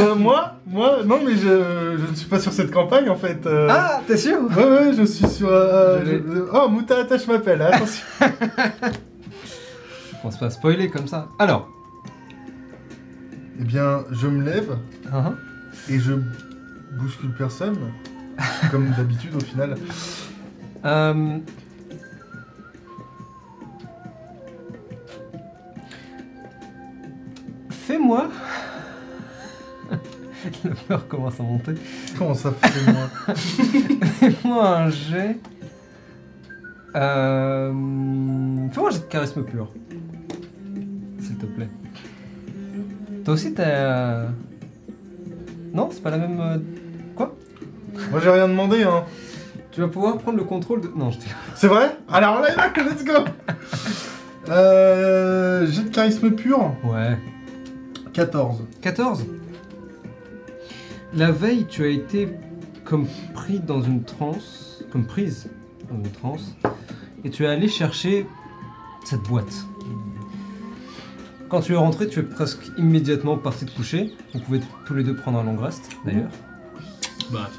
moi, 0.00 0.14
moi, 0.16 0.54
moi, 0.66 0.98
non, 1.04 1.18
mais 1.24 1.32
je, 1.32 1.96
je 1.98 2.10
ne 2.10 2.14
suis 2.14 2.28
pas 2.28 2.38
sur 2.40 2.52
cette 2.52 2.70
campagne, 2.70 3.10
en 3.10 3.16
fait. 3.16 3.44
euh. 3.46 3.68
Ah, 3.70 4.00
t'es 4.06 4.16
sûr? 4.16 4.38
Ouais, 4.56 4.64
ouais, 4.64 4.92
je 4.96 5.02
suis 5.04 5.26
sur... 5.28 5.48
euh, 5.48 6.00
Je 6.04 6.10
l'ai. 6.10 6.18
je- 6.18 6.48
Oh, 6.54 6.68
Mouta 6.68 6.98
Attache 6.98 7.26
m'appelle, 7.26 7.60
attention. 7.62 8.06
On 10.24 10.30
se 10.30 10.38
pas 10.38 10.50
spoiler 10.50 10.88
comme 10.88 11.08
ça. 11.08 11.28
Alors. 11.38 11.68
eh 13.60 13.64
bien, 13.64 14.04
je 14.12 14.28
me 14.28 14.42
lève 14.44 14.78
hein, 15.12 15.34
et 15.90 15.98
je 15.98 16.12
bouscule 16.98 17.32
personne, 17.36 17.76
comme 18.70 18.90
d'habitude, 18.90 19.34
au 19.36 19.40
final. 19.40 19.76
euh, 20.84 21.38
Fais-moi. 27.70 28.28
La 30.64 30.74
peur 30.88 31.08
commence 31.08 31.38
à 31.40 31.42
monter. 31.42 31.74
Comment 32.18 32.34
ça 32.34 32.52
fait, 32.52 32.92
moi 32.92 33.34
Fais-moi 33.34 34.76
un 34.78 34.90
jet. 34.90 35.36
Euh... 36.96 37.72
Fais-moi 38.70 38.88
un 38.88 38.92
jet 38.92 38.98
de 39.00 39.04
charisme 39.04 39.42
pur. 39.44 39.70
S'il 41.20 41.36
te 41.36 41.46
plaît. 41.46 41.68
Toi 43.24 43.34
aussi 43.34 43.54
t'as. 43.54 43.62
euh, 43.62 44.28
Non, 45.72 45.88
c'est 45.92 46.02
pas 46.02 46.10
la 46.10 46.18
même. 46.18 46.62
Moi, 48.10 48.20
j'ai 48.22 48.30
rien 48.30 48.48
demandé, 48.48 48.82
hein. 48.82 49.04
Tu 49.70 49.80
vas 49.80 49.88
pouvoir 49.88 50.18
prendre 50.18 50.36
le 50.38 50.44
contrôle 50.44 50.80
de. 50.82 50.88
Non, 50.94 51.10
je 51.10 51.18
t'ai. 51.18 51.26
C'est 51.54 51.66
vrai? 51.68 51.96
Alors 52.10 52.40
là, 52.40 52.54
là, 52.54 52.72
let's 52.76 53.04
go 53.04 53.12
Euh... 54.48 55.66
Jet 55.66 55.84
de 55.84 55.88
charisme 55.88 56.30
pur, 56.32 56.74
Ouais. 56.84 57.16
14. 58.12 58.64
14 58.82 59.24
La 61.14 61.30
veille, 61.30 61.66
tu 61.68 61.84
as 61.84 61.88
été 61.88 62.28
comme 62.84 63.06
pris 63.32 63.60
dans 63.60 63.80
une 63.80 64.02
transe, 64.02 64.84
comme 64.90 65.06
prise 65.06 65.48
dans 65.90 65.96
une 65.96 66.10
transe, 66.10 66.54
et 67.24 67.30
tu 67.30 67.44
es 67.44 67.46
allé 67.46 67.68
chercher 67.68 68.26
cette 69.04 69.22
boîte. 69.22 69.54
Quand 71.48 71.60
tu 71.60 71.72
es 71.72 71.76
rentré, 71.76 72.08
tu 72.08 72.20
es 72.20 72.22
presque 72.22 72.70
immédiatement 72.78 73.36
parti 73.38 73.64
te 73.66 73.74
coucher. 73.74 74.12
Vous 74.34 74.40
pouvez 74.40 74.60
tous 74.86 74.94
les 74.94 75.04
deux 75.04 75.14
prendre 75.14 75.38
un 75.38 75.44
long 75.44 75.56
rest, 75.56 75.88
d'ailleurs. 76.04 76.30
Bah. 77.32 77.50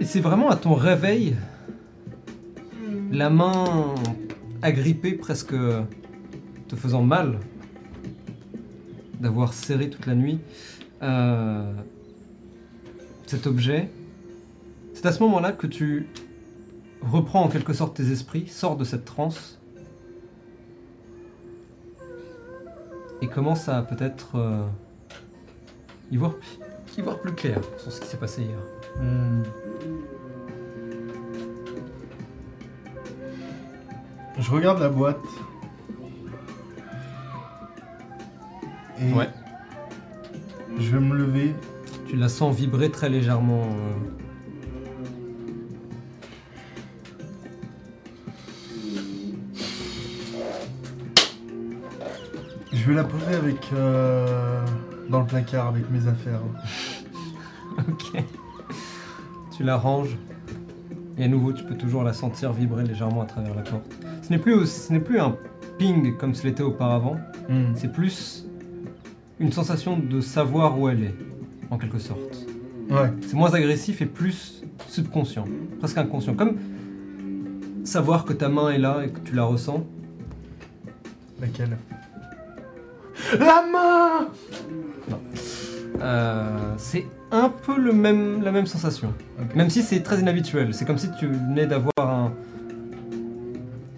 Et 0.00 0.04
c'est 0.04 0.20
vraiment 0.20 0.48
à 0.48 0.56
ton 0.56 0.74
réveil, 0.74 1.36
la 3.12 3.30
main 3.30 3.94
agrippée, 4.62 5.12
presque 5.12 5.54
te 6.68 6.76
faisant 6.76 7.02
mal, 7.02 7.38
d'avoir 9.20 9.52
serré 9.52 9.90
toute 9.90 10.06
la 10.06 10.14
nuit 10.14 10.40
euh, 11.02 11.72
cet 13.26 13.46
objet. 13.46 13.90
C'est 14.94 15.06
à 15.06 15.12
ce 15.12 15.22
moment-là 15.22 15.52
que 15.52 15.68
tu 15.68 16.08
reprends 17.02 17.44
en 17.44 17.48
quelque 17.48 17.72
sorte 17.72 17.96
tes 17.96 18.10
esprits, 18.10 18.48
sors 18.48 18.76
de 18.76 18.84
cette 18.84 19.04
transe 19.04 19.57
et 23.22 23.26
commence 23.28 23.68
à 23.68 23.82
peut-être 23.82 24.36
euh, 24.38 24.64
y, 26.10 26.16
voir, 26.16 26.32
y 26.96 27.00
voir 27.02 27.18
plus 27.18 27.32
clair 27.34 27.60
sur 27.78 27.90
ce 27.92 28.00
qui 28.00 28.06
s'est 28.08 28.16
passé 28.16 28.42
hier? 28.42 28.58
Hmm. 29.00 29.42
Je 34.38 34.50
regarde 34.50 34.78
la 34.80 34.88
boîte. 34.88 35.18
Et 39.00 39.12
Ouais. 39.12 39.28
je 40.78 40.90
vais 40.92 41.00
me 41.00 41.14
lever. 41.16 41.54
Tu 42.08 42.16
la 42.16 42.28
sens 42.28 42.54
vibrer 42.56 42.90
très 42.90 43.08
légèrement. 43.08 43.62
euh. 43.62 44.17
Vais 52.88 52.94
la 52.94 53.04
poser 53.04 53.34
avec 53.34 53.70
euh, 53.74 54.64
dans 55.10 55.20
le 55.20 55.26
placard 55.26 55.68
avec 55.68 55.90
mes 55.90 56.06
affaires. 56.06 56.40
Ok. 57.88 58.20
Tu 59.56 59.62
la 59.62 59.76
ranges. 59.76 60.16
Et 61.16 61.22
à 61.24 61.28
nouveau, 61.28 61.52
tu 61.52 61.62
peux 61.64 61.76
toujours 61.76 62.02
la 62.02 62.12
sentir 62.12 62.52
vibrer 62.52 62.82
légèrement 62.84 63.22
à 63.22 63.24
travers 63.24 63.54
la 63.54 63.62
porte. 63.62 63.84
Ce 64.22 64.30
n'est 64.30 64.38
plus, 64.38 64.54
au- 64.54 64.66
ce 64.66 64.92
n'est 64.92 64.98
plus 64.98 65.20
un 65.20 65.36
ping 65.78 66.16
comme 66.16 66.34
ce 66.34 66.44
l'était 66.44 66.64
auparavant. 66.64 67.16
Hmm. 67.48 67.74
C'est 67.76 67.92
plus 67.92 68.46
une 69.38 69.52
sensation 69.52 69.96
de 69.96 70.20
savoir 70.20 70.76
où 70.78 70.88
elle 70.88 71.04
est, 71.04 71.14
en 71.70 71.78
quelque 71.78 72.00
sorte. 72.00 72.46
Ouais. 72.90 73.12
C'est 73.22 73.34
moins 73.34 73.54
agressif 73.54 74.02
et 74.02 74.06
plus 74.06 74.64
subconscient, 74.88 75.44
presque 75.78 75.98
inconscient. 75.98 76.34
Comme 76.34 76.56
savoir 77.84 78.24
que 78.24 78.32
ta 78.32 78.48
main 78.48 78.70
est 78.70 78.78
là 78.78 79.02
et 79.04 79.10
que 79.10 79.20
tu 79.20 79.34
la 79.36 79.44
ressens. 79.44 79.86
Laquelle? 81.40 81.76
La 83.38 83.62
main 83.70 84.28
Euh, 86.00 86.74
c'est 86.76 87.06
un 87.32 87.48
peu 87.48 87.76
le 87.78 87.92
même, 87.92 88.42
la 88.42 88.52
même 88.52 88.66
sensation. 88.66 89.12
Même 89.56 89.68
si 89.68 89.82
c'est 89.82 90.00
très 90.02 90.20
inhabituel. 90.20 90.72
C'est 90.72 90.84
comme 90.84 90.98
si 90.98 91.08
tu 91.18 91.26
venais 91.26 91.66
d'avoir 91.66 91.92
un, 91.98 92.32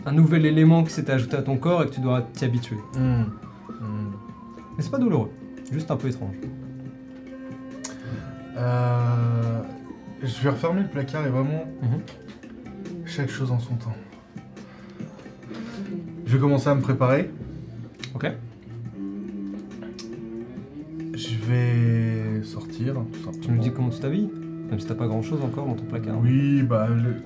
un 0.07 0.13
nouvel 0.13 0.47
élément 0.47 0.83
qui 0.83 0.91
s'était 0.93 1.13
ajouté 1.13 1.37
à 1.37 1.43
ton 1.43 1.57
corps 1.59 1.83
et 1.83 1.87
que 1.89 1.95
tu 1.95 2.01
dois 2.01 2.23
t'y 2.33 2.45
habituer. 2.47 2.79
Hmm. 2.97 3.25
Hmm. 3.69 4.11
Mais 4.77 4.83
c'est 4.83 4.91
pas 4.91 4.99
douloureux, 4.99 5.31
juste 5.71 5.91
un 5.91 5.97
peu 5.97 6.09
étrange. 6.09 6.37
Euh, 8.57 9.61
je 10.23 10.43
vais 10.43 10.51
refermer 10.51 10.83
le 10.83 10.89
placard 10.89 11.27
et 11.27 11.31
vraiment 11.31 11.65
Mhm. 11.83 12.01
chaque 13.07 13.29
chose 13.31 13.51
en 13.51 13.59
son 13.59 13.75
temps. 13.75 13.95
Je 16.27 16.33
vais 16.35 16.39
commencer 16.41 16.69
à 16.69 16.75
me 16.75 16.81
préparer. 16.81 17.31
Ok. 18.15 18.27
Je 21.41 21.47
vais 21.53 22.43
sortir. 22.45 22.95
tout 22.95 23.31
Tu 23.41 23.51
nous 23.51 23.59
dis 23.61 23.73
comment 23.73 23.89
tu 23.91 23.99
t'habilles 24.01 24.29
Même 24.71 24.79
si 24.81 24.87
t'as 24.87 24.95
pas 24.95 25.07
grand 25.07 25.23
chose 25.23 25.41
encore 25.43 25.67
dans 25.67 25.75
ton 25.75 25.85
placard. 25.85 26.19
Oui, 26.23 26.63
bah. 26.63 26.89
le- 26.89 27.17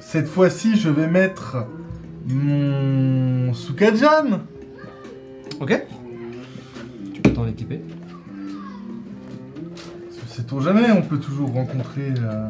Cette 0.00 0.28
fois-ci, 0.28 0.76
je 0.76 0.88
vais 0.88 1.06
mettre 1.08 1.66
mon 2.26 3.52
Sukajan. 3.54 4.40
Ok. 5.60 5.86
Tu 7.14 7.20
peux 7.20 7.30
t'en 7.32 7.46
équiper. 7.46 7.80
Sait-on 10.28 10.60
jamais, 10.60 10.90
on 10.92 11.02
peut 11.02 11.18
toujours 11.18 11.52
rencontrer 11.52 12.12
euh, 12.18 12.48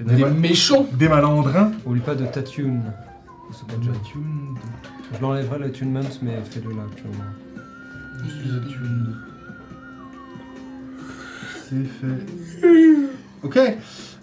des, 0.00 0.24
méchants 0.24 0.86
des 0.92 1.08
malandrins. 1.08 1.70
Oublie 1.86 2.00
pas 2.00 2.14
de 2.14 2.26
tatune. 2.26 2.82
Je 5.14 5.22
l'enlèverai 5.22 5.58
l'attunement, 5.58 6.00
mais 6.22 6.38
fais-le 6.44 6.70
là 6.70 6.82
actuellement. 6.90 7.24
Je 8.24 8.28
suis 8.30 8.50
attuned. 8.56 9.27
C'est 11.68 11.84
fait. 11.84 13.06
Ok. 13.42 13.58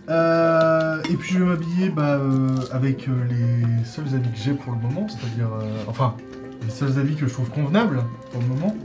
Euh, 0.07 1.01
et 1.09 1.13
puis 1.15 1.33
je 1.33 1.39
vais 1.39 1.45
m'habiller 1.45 1.89
bah, 1.89 2.15
euh, 2.19 2.49
avec 2.71 3.07
euh, 3.07 3.11
les 3.29 3.85
seuls 3.85 4.13
habits 4.13 4.29
que 4.31 4.37
j'ai 4.37 4.53
pour 4.53 4.71
le 4.73 4.79
moment, 4.79 5.07
c'est-à-dire. 5.07 5.49
enfin, 5.87 6.15
les 6.63 6.69
seuls 6.71 6.97
habits 6.99 7.15
que 7.15 7.27
je 7.27 7.33
trouve 7.33 7.49
convenables 7.49 8.03
pour 8.31 8.41
le 8.41 8.47
moment. 8.47 8.75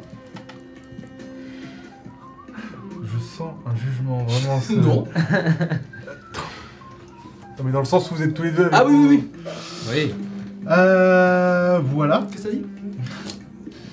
Je 3.02 3.18
sens 3.18 3.52
un 3.66 3.76
jugement 3.76 4.24
vraiment. 4.24 4.60
c'est- 4.62 4.76
Non. 4.76 5.04
Non, 7.58 7.64
mais 7.66 7.72
dans 7.72 7.80
le 7.80 7.84
sens 7.86 8.10
où 8.10 8.14
vous 8.14 8.22
êtes 8.22 8.32
tous 8.34 8.42
les 8.44 8.52
deux. 8.52 8.62
avec 8.64 8.74
Ah 8.74 8.84
oui, 8.86 8.94
oui, 8.94 9.06
oui. 9.08 9.28
Oui. 9.90 10.14
Euh, 10.68 11.80
voilà. 11.84 12.26
Qu'est-ce 12.30 12.44
que 12.44 12.48
t'as 12.48 12.54
dit? 12.54 12.64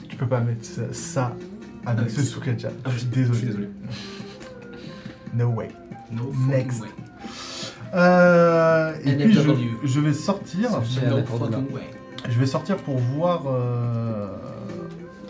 Tu 0.09 0.15
peux 0.15 0.28
pas 0.28 0.39
mettre 0.39 0.65
ça, 0.65 0.82
ça 0.93 1.36
avec 1.86 2.09
ce 2.09 2.22
Sukaja. 2.22 2.70
Ah, 2.86 2.89
Je 2.93 2.97
suis 2.99 3.07
Je 3.07 3.15
désolé. 3.15 3.38
suis 3.38 3.47
désolé. 3.47 3.68
No 5.34 5.49
way. 5.49 5.69
No 6.11 6.32
Next. 6.47 6.82
way. 6.82 6.88
Euh, 7.93 8.93
et 9.05 9.15
puis 9.15 9.34
je, 9.34 9.99
vais 9.99 10.13
sortir. 10.13 10.69
No 10.71 10.82
fucking 11.25 11.71
way. 11.73 11.82
Je 12.30 12.39
vais 12.39 12.45
sortir 12.45 12.78
pour 12.78 12.97
voir. 12.97 13.43
euh, 13.47 14.28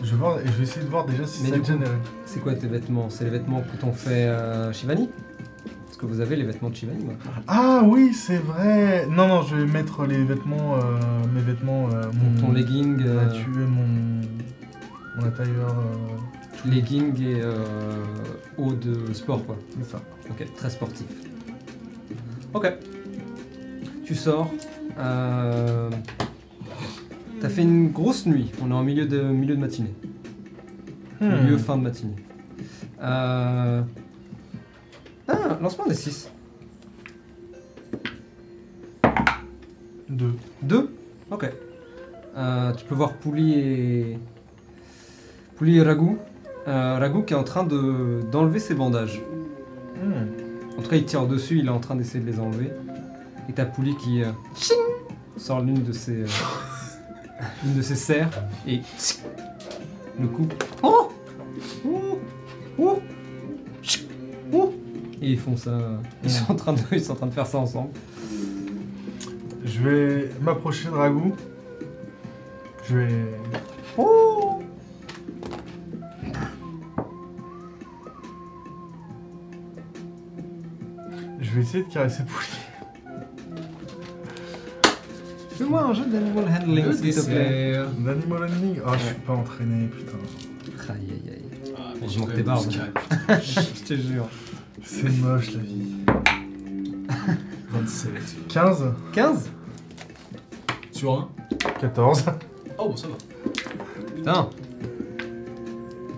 je 0.04 0.12
vais 0.12 0.18
voir. 0.18 0.38
Je 0.43 0.52
vais 0.52 0.64
essayer 0.64 0.86
de 0.86 0.89
voir 0.89 1.06
déjà 1.06 1.26
si 1.26 1.43
Mais 1.43 1.50
ça 1.50 1.56
du 1.56 1.62
coup- 1.62 1.68
génère. 1.68 1.89
C'est 2.26 2.39
quoi 2.39 2.54
tes 2.56 2.68
vêtements? 2.68 3.10
C'est 3.10 3.26
les 3.26 3.30
vêtements 3.32 3.62
que 3.62 3.78
t'ont 3.80 3.93
fait 3.93 4.26
euh, 4.28 4.72
Shivani? 4.74 5.10
Parce 5.86 5.98
que 5.98 6.06
vous 6.06 6.20
avez 6.22 6.36
les 6.36 6.43
vêtements 6.43 6.70
de 6.70 6.76
Shivani 6.76 7.06
maintenant. 7.06 7.32
Ah 7.48 7.82
oui, 7.86 8.14
c'est 8.14 8.38
vrai. 8.38 9.08
Non 9.10 9.28
non, 9.28 9.41
je 9.43 9.56
vais 9.56 9.66
mettre 9.72 10.06
les 10.06 10.24
vêtements, 10.24 10.76
euh, 10.76 10.80
mes 11.34 11.41
vêtements, 11.41 11.89
euh, 11.93 12.04
mon 12.14 12.41
Ton 12.41 12.52
legging, 12.54 12.98
On 13.02 13.08
euh, 13.08 13.28
a 13.28 13.32
tué 13.32 13.66
mon 13.68 14.22
mon 15.20 15.26
intérieur. 15.26 15.70
euh, 15.70 16.37
legging 16.66 17.22
et 17.22 17.41
euh, 17.41 17.55
haut 18.58 18.74
de 18.74 19.14
sport 19.14 19.45
quoi. 19.45 19.58
c'est 19.78 19.91
ça. 19.91 20.01
Ok, 20.30 20.53
très 20.55 20.70
sportif. 20.70 21.05
Ok. 22.53 22.72
Tu 24.05 24.16
sors. 24.16 24.51
Euh... 24.97 25.89
T'as 27.41 27.49
fait 27.49 27.62
une 27.62 27.91
grosse 27.91 28.26
nuit. 28.26 28.51
On 28.62 28.72
est 28.72 28.74
en 28.74 28.84
milieu 28.84 29.05
de, 29.05 29.22
milieu 29.22 29.55
de 29.55 29.60
matinée. 29.60 29.93
Hmm. 31.20 31.43
Milieu 31.43 31.58
fin 31.58 31.78
de 31.78 31.84
matinée. 31.84 32.16
Euh... 33.01 33.82
Ah, 35.28 35.58
lancement 35.62 35.86
des 35.86 35.93
6. 35.93 36.32
Deux. 40.10 40.34
2 40.64 40.89
Ok. 41.30 41.51
Euh, 42.38 42.74
tu 42.74 42.86
peux 42.86 42.95
voir 42.95 43.14
Pouli 43.14 43.53
et. 43.53 44.20
Pouli 45.58 45.78
et 45.78 45.82
Ragout. 45.84 46.18
Euh, 46.68 46.97
Ragout 46.99 47.24
qui 47.24 47.34
est 47.34 47.38
en 47.38 47.43
train 47.43 47.63
de 47.63 48.22
d'enlever 48.32 48.59
ses 48.59 48.74
bandages. 48.76 49.22
Hmm. 50.03 50.78
En 50.78 50.82
tout 50.82 50.89
cas, 50.89 50.97
il 50.97 51.05
tire 51.05 51.26
dessus, 51.26 51.59
il 51.59 51.65
est 51.68 51.72
en 51.72 51.80
train 51.80 51.95
d'essayer 51.95 52.20
de 52.24 52.30
les 52.30 52.39
enlever. 52.39 52.72
Et 53.49 53.53
t'as 53.53 53.65
Pouli 53.65 53.95
qui 53.95 54.22
euh, 54.24 54.28
sort 55.38 55.61
l'une 55.61 55.84
de 55.84 55.91
ses. 55.93 56.24
euh, 56.24 56.28
une 57.65 57.76
de 57.76 57.82
ses 57.82 57.95
serres 57.95 58.30
et. 58.68 58.82
le 60.20 60.28
coupe. 60.28 60.63
Oh 60.84 61.09
Ouh 61.86 62.18
Ouh 62.78 62.99
Tchic 63.82 64.07
Ouh 64.51 64.74
Et 65.22 65.32
ils 65.32 65.39
font 65.39 65.55
ça. 65.55 65.78
Ils 66.24 66.30
sont, 66.30 66.51
en 66.51 66.55
train 66.55 66.74
de, 66.74 66.80
ils 66.91 67.01
sont 67.01 67.13
en 67.13 67.15
train 67.15 67.28
de 67.28 67.34
faire 67.34 67.47
ça 67.47 67.59
ensemble. 67.59 67.89
Je 69.63 69.82
vais 69.82 70.30
m'approcher 70.41 70.89
de 70.89 70.93
Ragout. 70.93 71.36
Je 72.89 72.97
vais. 72.97 73.26
Oh 73.97 74.27
vais 81.58 81.62
essayer 81.64 81.84
de 81.84 81.89
caresser 81.91 82.24
Pouli. 82.24 82.47
Fais-moi 85.58 85.82
un 85.82 85.93
jeu 85.93 86.05
d'animal 86.05 86.45
handling, 86.47 86.91
s'il 86.93 87.16
te 87.16 87.22
plaît. 87.26 87.70
dessert. 87.72 87.86
L'animal 88.05 88.43
handling 88.43 88.80
Oh, 88.86 88.89
je 88.93 89.05
suis 89.05 89.16
pas 89.16 89.34
entraîné, 89.34 89.88
putain. 89.88 90.18
Aïe 90.93 90.99
aïe 91.10 91.34
aïe. 91.34 91.74
Ah, 91.76 91.93
mais 91.95 92.01
Heureusement 92.01 92.28
j'ai 92.28 92.32
que 92.34 92.38
t'es 92.38 92.43
quand 92.43 92.55
même 92.55 92.55
barbe. 92.55 92.66
12 92.66 92.78
carrés. 93.28 93.41
Je 93.76 93.84
te 93.84 93.93
jure. 93.95 94.28
C'est 94.84 95.10
moche 95.20 95.53
la 95.53 95.60
vie. 95.62 95.95
27. 97.72 98.12
15 98.47 98.84
15 99.14 99.49
Sur 100.91 101.14
un 101.14 101.30
14 101.82 102.26
Oh, 102.78 102.89
bon, 102.89 102.95
ça 102.95 103.08
va. 103.08 103.16
Putain. 104.16 104.49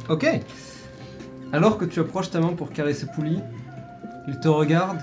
Ok. 0.09 0.27
Alors 1.53 1.77
que 1.77 1.85
tu 1.85 1.99
approches 2.01 2.29
ta 2.29 2.39
main 2.41 2.49
pour 2.49 2.71
caresser 2.71 3.07
Pouli, 3.15 3.39
il 4.27 4.39
te 4.39 4.47
regarde, 4.49 4.99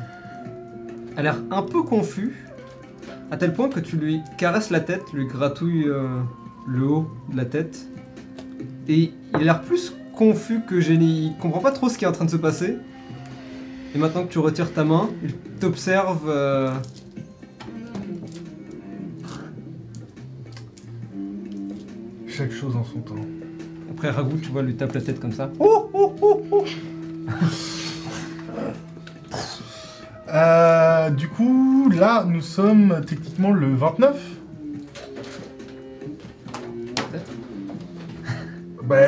a 1.17 1.23
l'air 1.23 1.37
un 1.51 1.62
peu 1.62 1.83
confus, 1.83 2.35
à 3.31 3.37
tel 3.37 3.53
point 3.55 3.69
que 3.69 3.81
tu 3.81 3.97
lui 3.97 4.21
caresses 4.39 4.71
la 4.71 4.81
tête, 4.81 5.03
lui 5.12 5.27
gratouilles 5.27 5.89
euh, 5.89 6.21
le 6.69 6.87
haut 6.87 7.11
de 7.31 7.37
la 7.37 7.45
tête, 7.45 7.89
et 8.89 9.12
il 9.35 9.37
a 9.37 9.39
l'air 9.39 9.62
plus 9.62 9.95
confus 10.14 10.61
que 10.67 10.81
gêné. 10.81 11.05
Il 11.07 11.37
comprend 11.41 11.61
pas 11.61 11.73
trop 11.73 11.89
ce 11.89 11.99
qui 11.99 12.05
est 12.05 12.09
en 12.09 12.12
train 12.12 12.25
de 12.25 12.31
se 12.31 12.37
passer. 12.37 12.77
Et 13.95 13.99
maintenant 13.99 14.25
que 14.25 14.33
tu 14.33 14.39
retires 14.39 14.73
ta 14.73 14.85
main, 14.85 15.09
il 15.23 15.35
t'observe. 15.59 16.29
euh, 16.29 16.71
Chaque 22.29 22.53
chose 22.53 22.77
en 22.77 22.85
son 22.85 23.01
temps. 23.01 23.14
Après 23.91 24.11
Ragout, 24.11 24.39
tu 24.39 24.51
vois, 24.51 24.62
lui 24.62 24.77
tape 24.77 24.93
la 24.93 25.01
tête 25.01 25.19
comme 25.21 25.33
ça. 25.33 25.51
Oh, 25.59 25.89
oh, 25.95 26.14
oh, 26.21 26.43
oh. 26.51 26.64
Euh, 30.29 30.76
du 31.11 31.29
coup, 31.29 31.91
là, 31.95 32.25
nous 32.27 32.41
sommes 32.43 33.03
techniquement 33.07 33.53
le 33.53 33.75
29 33.75 34.17
Bah, 38.85 39.07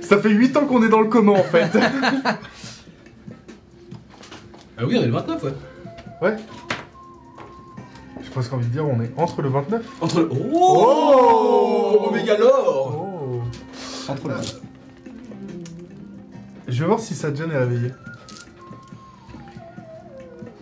ça 0.00 0.18
fait 0.18 0.30
8 0.30 0.56
ans 0.56 0.66
qu'on 0.66 0.82
est 0.82 0.88
dans 0.88 1.00
le 1.00 1.06
coma 1.08 1.32
en 1.32 1.42
fait. 1.44 1.70
Ah 4.80 4.84
oui, 4.86 4.96
on 4.96 5.02
est 5.02 5.06
le 5.06 5.12
29, 5.12 5.42
ouais. 5.42 5.50
ouais. 6.22 6.36
J'ai 8.22 8.30
presque 8.30 8.52
envie 8.52 8.66
de 8.66 8.70
dire, 8.70 8.86
on 8.86 9.00
est 9.02 9.10
entre 9.16 9.42
le 9.42 9.48
29. 9.48 9.84
Entre 10.00 10.20
le. 10.20 10.28
Oh 10.30 11.98
Oh 12.00 12.06
Oméga 12.08 12.38
Lore 12.38 12.96
Oh. 12.96 13.40
Entre 14.08 14.28
le 14.28 14.34
Je 16.68 16.78
vais 16.80 16.86
voir 16.86 17.00
si 17.00 17.16
Sadjan 17.16 17.50
est 17.50 17.58
réveillé. 17.58 17.90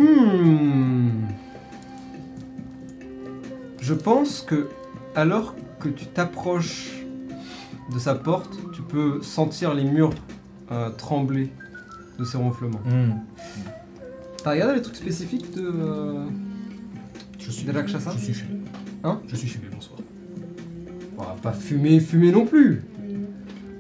Hmm. 0.07 1.27
Je 3.81 3.95
pense 3.95 4.41
que 4.41 4.69
alors 5.15 5.55
que 5.81 5.89
tu 5.89 6.07
t'approches 6.07 6.91
de 7.93 7.99
sa 7.99 8.15
porte, 8.15 8.57
tu 8.73 8.83
peux 8.83 9.23
sentir 9.23 9.75
les 9.75 9.85
murs 9.85 10.11
euh, 10.73 10.91
trembler 10.91 11.51
de 12.19 12.25
ses 12.25 12.37
ronflements. 12.37 12.81
T'as 14.43 14.51
regardé 14.53 14.75
les 14.77 14.83
trucs 14.83 14.97
spécifiques 14.97 15.55
de... 15.55 15.63
euh, 15.63 16.25
Je 17.39 17.51
suis. 17.51 17.65
Des 17.67 17.73
Rakshasa 17.73 18.13
Je 18.17 18.25
suis 18.25 18.35
fumé. 18.35 18.61
Hein 19.05 19.21
Je 19.29 19.37
suis 19.37 19.49
fumé, 19.49 19.67
bonsoir. 19.73 19.99
bon, 21.17 21.25
pas 21.43 21.53
fumer, 21.53 22.01
fumer 22.01 22.33
non 22.33 22.45
plus 22.47 22.83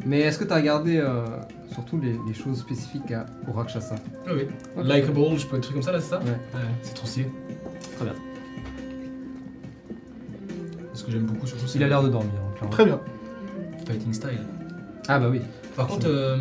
Mais 0.05 0.21
est-ce 0.21 0.39
que 0.39 0.45
t'as 0.45 0.57
regardé 0.57 0.99
euh, 0.99 1.25
surtout 1.73 1.99
les, 1.99 2.19
les 2.27 2.35
choses 2.35 2.59
spécifiques 2.59 3.11
à, 3.13 3.27
au 3.49 3.53
Rakshasa 3.53 3.97
Ah 4.27 4.31
oui. 4.35 4.43
Ok. 4.77 4.85
Likeable, 4.87 5.39
je 5.39 5.47
peux 5.47 5.57
des 5.57 5.63
trucs 5.63 5.75
comme 5.75 5.83
ça 5.83 5.93
là, 5.93 6.01
c'est 6.01 6.11
ça 6.11 6.19
Ouais. 6.21 6.39
c'est 6.83 6.95
trop 6.95 7.07
stylé. 7.07 7.29
Très 7.97 8.05
bien. 8.05 8.15
Ce 10.95 11.05
que 11.05 11.11
j'aime 11.13 11.27
beaucoup 11.27 11.47
surtout, 11.47 11.67
c'est 11.67 11.79
Il 11.79 11.85
a 11.85 11.89
l'air 11.89 12.03
de 12.03 12.09
dormir. 12.09 12.31
hein, 12.37 12.53
clairement. 12.55 12.71
Très 12.71 12.85
bien. 12.85 13.01
fighting 13.87 14.13
style. 14.13 14.41
Ah 15.09 15.19
bah 15.19 15.29
oui. 15.31 15.41
Par 15.77 15.87
contre, 15.87 16.07
euh, 16.09 16.39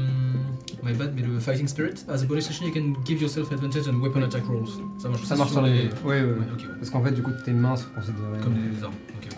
my 0.84 0.94
bad, 0.94 1.12
mais 1.16 1.22
le 1.22 1.40
fighting 1.40 1.68
spirit, 1.68 2.06
as 2.08 2.24
a 2.24 2.26
bonus 2.26 2.46
session, 2.48 2.66
you 2.66 2.74
can 2.74 2.94
give 3.06 3.22
yourself 3.22 3.52
advantage 3.52 3.84
on 3.90 4.00
weapon 4.02 4.24
attack 4.24 4.46
rolls. 4.46 4.68
Ça 4.98 5.10
marche 5.10 5.24
Ça 5.24 5.36
sur 5.36 5.62
les... 5.62 5.72
Oui, 5.72 5.88
oui, 6.06 6.22
oui. 6.22 6.22
Ouais, 6.22 6.46
ok, 6.54 6.60
ouais. 6.62 6.66
Parce 6.80 6.90
qu'en 6.90 7.04
fait, 7.04 7.12
du 7.12 7.22
coup, 7.22 7.32
tes 7.44 7.52
mains 7.52 7.76
sont 7.76 7.90
considérées... 7.94 8.40
Comme 8.42 8.54
des 8.54 8.84
armes. 8.84 8.94
Ok. 9.18 9.30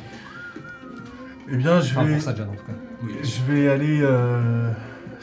Eh 1.49 1.57
bien, 1.57 1.79
je 1.81 1.91
Enfin, 1.91 2.03
vais, 2.03 2.13
pour 2.13 2.21
Sajan 2.23 2.43
en 2.43 2.47
tout 2.55 2.63
cas. 2.63 2.73
Oui. 3.03 3.13
je 3.23 3.51
vais 3.51 3.69
aller 3.69 3.99
euh, 4.01 4.71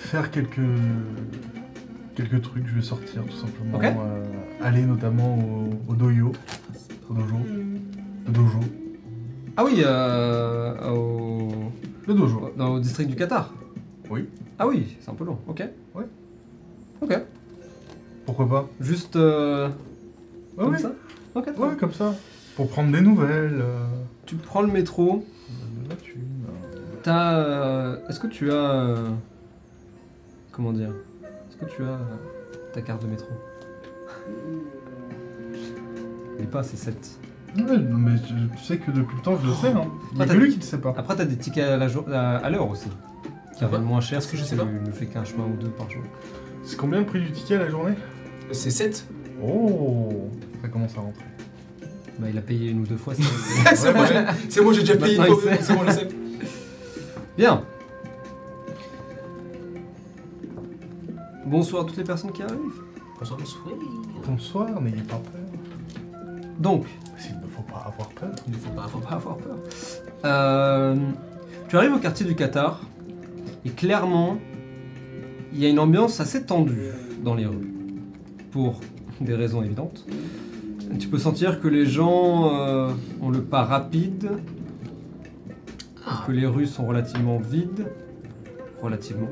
faire 0.05 0.31
quelques 0.31 0.61
quelques 2.15 2.43
trucs. 2.43 2.67
Je 2.67 2.75
vais 2.75 2.83
sortir 2.83 3.23
tout 3.25 3.37
simplement. 3.37 3.77
Ok. 3.79 3.85
euh, 3.85 4.25
aller 4.63 4.83
notamment 4.83 5.37
au, 5.39 5.93
au 5.93 5.95
dojo, 5.95 6.33
au 7.11 7.15
dojo, 7.15 7.37
le 8.27 8.33
dojo, 8.33 8.61
Ah 9.57 9.65
oui, 9.65 9.83
euh, 9.85 10.91
au... 10.91 11.49
le 12.07 12.15
dojo. 12.15 12.51
dans, 12.57 12.75
au 12.75 12.81
district 12.81 13.09
du 13.11 13.17
Qatar. 13.17 13.53
Oui. 14.11 14.29
Ah 14.59 14.67
oui, 14.67 14.97
c'est 15.01 15.11
un 15.11 15.15
peu 15.15 15.25
long. 15.25 15.39
Ok. 15.49 15.63
Ouais. 15.95 16.05
Ok. 17.01 17.19
Pourquoi 18.27 18.49
pas 18.49 18.69
Juste 18.81 19.17
euh, 19.17 19.69
Ouais, 20.57 20.65
comme 20.65 20.73
ouais. 20.73 20.79
ça. 20.79 20.93
Ok. 21.35 21.47
Ouais, 21.59 21.77
comme 21.79 21.93
ça. 21.93 22.15
Pour 22.57 22.69
prendre 22.69 22.93
des 22.93 23.01
nouvelles. 23.01 23.59
euh, 23.61 23.85
Tu 24.27 24.37
prends 24.37 24.63
le 24.63 24.69
métro. 24.73 25.25
de 25.85 25.89
la 25.91 25.97
thune, 25.97 26.21
euh. 26.49 26.79
T'as. 27.03 27.35
euh, 27.39 27.97
Est-ce 28.09 28.21
que 28.21 28.29
tu 28.29 28.51
as. 28.53 28.55
euh, 28.55 29.09
Comment 30.55 30.73
dire 30.73 30.91
Est-ce 31.51 31.57
que 31.57 31.65
tu 31.77 31.83
as 31.83 31.87
euh, 31.87 31.99
ta 32.73 32.81
carte 32.83 33.03
de 33.03 33.09
métro? 33.09 33.29
Mais 36.39 36.47
pas, 36.47 36.63
c'est 36.63 36.77
7. 36.77 36.97
Ouais, 37.57 37.63
non, 37.79 37.99
mais 37.99 38.17
je- 38.17 38.57
tu 38.57 38.65
sais 38.65 38.79
que 38.79 38.91
depuis 38.91 39.17
le 39.17 39.23
temps, 39.23 39.37
je 39.43 39.47
le 39.49 39.55
sais. 39.55 39.69
Hein. 39.69 39.85
Il 40.13 40.19
y 40.19 40.23
a 40.23 40.25
que 40.25 40.31
t'as- 40.31 40.37
lui 40.37 40.51
qui 40.51 40.57
le 40.59 40.63
sait 40.65 40.79
pas. 40.79 40.95
Après, 40.97 41.15
t'as 41.17 41.25
des 41.25 41.37
tickets 41.37 41.65
à 41.65 41.77
la 41.77 41.87
jour- 41.89 42.07
à 42.13 42.37
à 42.39 42.51
l'heure 42.51 42.69
aussi. 42.69 42.89
Qui 42.89 42.91
Ah 42.93 43.59
ouais 43.61 43.65
reviennent 43.67 43.83
moins 43.85 44.01
cher 44.01 44.19
Est-ce 44.19 44.29
que 44.29 44.37
je 44.37 44.43
sais 44.43 44.57
tu 44.57 44.63
pas 44.63 44.65
ne 44.65 44.91
fais 44.91 45.07
qu'un 45.07 45.25
chemin 45.25 45.45
ou 45.45 45.57
deux 45.61 45.69
par 45.71 45.89
jour. 45.89 46.03
C'est 46.65 46.77
combien 46.77 46.99
le 47.01 47.07
prix 47.07 47.21
du 47.21 47.31
ticket 47.31 47.55
à 47.55 47.59
la 47.61 47.69
journée? 47.69 47.95
C'est 48.51 48.71
7 48.71 49.07
Oh 49.43 50.31
Ça 50.63 50.69
commence 50.69 50.97
à 50.97 51.01
rentrer. 51.01 51.25
Bah, 52.19 52.27
il 52.31 52.39
a 52.39 52.43
payé 52.43 52.71
une 52.71 52.81
ou 52.81 52.87
deux 52.87 52.97
fois. 52.97 53.15
c'est- 53.15 53.23
C'est 53.77 53.95
moi, 53.95 54.07
j'ai- 54.07 54.25
c'est 54.51 54.61
moi, 54.61 54.73
j'ai 54.73 54.81
déjà 54.81 54.97
payé 54.97 55.15
une 55.17 55.21
Maintenant, 55.21 55.37
fois. 55.37 55.51
il 55.53 55.57
sait. 55.59 55.63
C'est 55.63 55.75
bon, 55.75 55.81
je 55.87 55.91
sais. 55.93 56.09
Bien. 57.39 57.63
Bonsoir 61.55 61.85
à 61.85 61.87
toutes 61.87 61.99
les 61.99 62.03
personnes 62.03 62.33
qui 62.33 62.43
arrivent. 62.43 62.83
Bonsoir, 63.17 63.39
bonsoir. 63.39 63.65
Bonsoir, 64.27 64.81
n'ayez 64.81 65.03
pas 65.03 65.21
peur. 65.21 66.21
Donc, 66.59 66.85
S'il 67.17 67.37
ne 67.37 67.47
faut 67.47 67.63
pas 67.63 67.87
avoir 67.87 68.09
peur. 68.09 68.33
Il 68.49 68.55
ne 68.55 68.59
faut 68.59 68.73
pas 68.73 68.89
faut 68.89 68.99
avoir 68.99 69.09
pas 69.09 69.15
avoir 69.15 69.37
peur. 69.37 69.57
Euh, 70.25 70.97
tu 71.69 71.77
arrives 71.77 71.93
au 71.93 72.01
quartier 72.01 72.27
du 72.27 72.35
Qatar 72.35 72.81
et 73.65 73.71
clairement, 73.71 74.39
il 75.53 75.61
y 75.61 75.67
a 75.67 75.69
une 75.69 75.79
ambiance 75.79 76.19
assez 76.19 76.45
tendue 76.45 76.91
dans 77.23 77.37
les 77.37 77.47
rues. 77.47 77.73
Pour 78.51 78.81
des 79.21 79.37
raisons 79.37 79.63
évidentes. 79.63 80.05
Tu 80.99 81.07
peux 81.07 81.19
sentir 81.19 81.61
que 81.61 81.69
les 81.69 81.87
gens 81.87 82.53
euh, 82.53 82.91
ont 83.23 83.31
le 83.31 83.43
pas 83.43 83.63
rapide, 83.63 84.29
que 86.27 86.33
les 86.33 86.47
rues 86.47 86.67
sont 86.67 86.85
relativement 86.85 87.39
vides. 87.39 87.93
Relativement. 88.83 89.29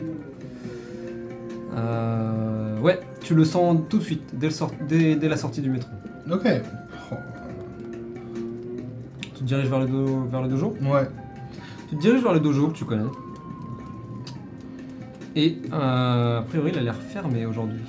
Euh, 1.74 2.78
ouais, 2.80 3.00
tu 3.22 3.34
le 3.34 3.44
sens 3.44 3.78
tout 3.88 3.98
de 3.98 4.02
suite, 4.02 4.22
dès, 4.34 4.46
le 4.46 4.52
sort- 4.52 4.72
dès- 4.88 5.16
dès 5.16 5.28
la 5.28 5.36
sortie 5.36 5.60
du 5.62 5.70
métro. 5.70 5.90
Ok. 6.30 6.46
Oh, 7.10 7.14
Tu 9.22 9.30
te 9.30 9.44
diriges 9.44 9.68
vers 9.68 9.80
le, 9.80 9.86
do- 9.86 10.24
vers 10.30 10.42
le 10.42 10.48
dojo 10.48 10.76
Ouais. 10.82 11.08
Tu 11.88 11.96
te 11.96 12.00
diriges 12.00 12.22
vers 12.22 12.32
le 12.34 12.40
dojo 12.40 12.68
que 12.68 12.74
tu 12.74 12.84
connais. 12.84 13.02
Et 15.34 15.58
euh, 15.72 16.40
a 16.40 16.42
priori, 16.42 16.70
il 16.74 16.78
a 16.78 16.82
l'air 16.82 16.94
fermé 16.96 17.46
aujourd'hui, 17.46 17.80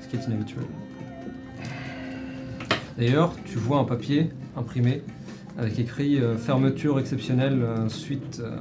ce 0.00 0.08
qui 0.08 0.16
est 0.16 0.26
inhabituel. 0.26 0.64
D'ailleurs, 2.98 3.32
tu 3.44 3.56
vois 3.58 3.78
un 3.78 3.84
papier 3.84 4.30
imprimé 4.56 5.02
avec 5.58 5.78
écrit 5.78 6.18
euh, 6.20 6.36
fermeture 6.36 6.98
exceptionnelle 6.98 7.60
euh, 7.62 7.88
suite, 7.88 8.42
euh, 8.44 8.56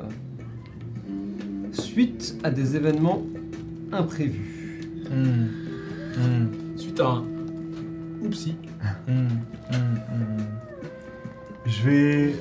suite 1.73 2.37
à 2.43 2.51
des 2.51 2.75
événements 2.75 3.23
imprévus. 3.91 4.81
Hmm. 5.09 5.47
Hmm. 6.17 6.77
Suite 6.77 6.99
à 6.99 7.07
un. 7.07 7.23
Oupsie. 8.23 8.55
Hmm. 9.07 9.27
Je 11.65 11.83
vais, 11.83 12.35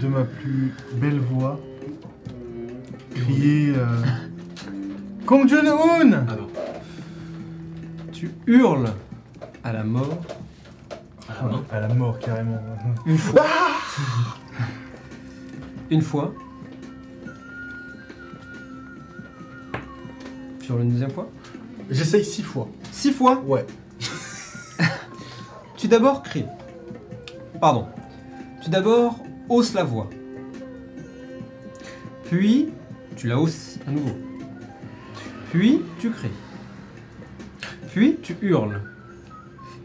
de 0.00 0.06
ma 0.06 0.24
plus 0.24 0.72
belle 0.94 1.18
voix, 1.18 1.58
crier 3.14 3.72
euh, 3.76 4.02
Kong 5.26 5.48
Jun-un 5.48 5.76
Ah 6.12 6.36
non. 6.36 6.48
Tu 8.12 8.30
hurles 8.46 8.90
à 9.64 9.72
la 9.72 9.84
mort 9.84 10.22
À 11.28 11.42
la 11.42 11.50
main. 11.50 11.62
À 11.70 11.80
la 11.80 11.88
mort, 11.88 12.18
carrément. 12.18 12.58
une 13.06 13.18
fois. 13.18 13.44
une 15.90 16.02
fois. 16.02 16.32
Hurles 20.68 20.82
une 20.82 20.90
deuxième 20.90 21.10
fois 21.10 21.30
J'essaye 21.90 22.24
six 22.24 22.42
fois. 22.42 22.68
Six 22.92 23.12
fois 23.12 23.42
Ouais. 23.46 23.64
Tu 25.76 25.88
d'abord 25.88 26.22
cries. 26.22 26.44
Pardon. 27.60 27.86
Tu 28.62 28.68
d'abord 28.68 29.20
hausses 29.48 29.74
la 29.74 29.84
voix. 29.84 30.10
Puis, 32.24 32.68
tu 33.16 33.28
la 33.28 33.38
hausses 33.38 33.78
à 33.86 33.90
nouveau. 33.90 34.16
Puis, 35.50 35.80
tu 35.98 36.10
cries. 36.10 36.28
Puis, 37.90 38.18
tu 38.22 38.36
hurles. 38.42 38.82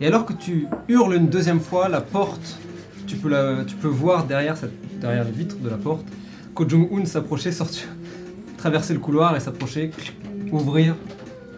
Et 0.02 0.08
alors 0.08 0.26
que 0.26 0.34
tu 0.34 0.68
hurles 0.90 1.16
une 1.16 1.28
deuxième 1.28 1.62
fois, 1.62 1.88
la 1.88 2.02
porte, 2.02 2.58
tu 3.08 3.16
peux, 3.16 3.30
la, 3.30 3.64
tu 3.64 3.76
peux 3.76 3.88
voir 3.88 4.26
derrière, 4.26 4.58
cette, 4.58 5.00
derrière 5.00 5.24
les 5.24 5.32
vitres 5.32 5.58
de 5.58 5.70
la 5.70 5.78
porte, 5.78 6.06
Ko 6.54 6.68
Jong-un 6.68 7.06
s'approcher, 7.06 7.52
sortir, 7.54 7.88
traverser 8.58 8.94
le 8.94 9.00
couloir 9.00 9.36
et 9.38 9.40
s'approcher, 9.40 9.92
ouvrir. 10.54 10.96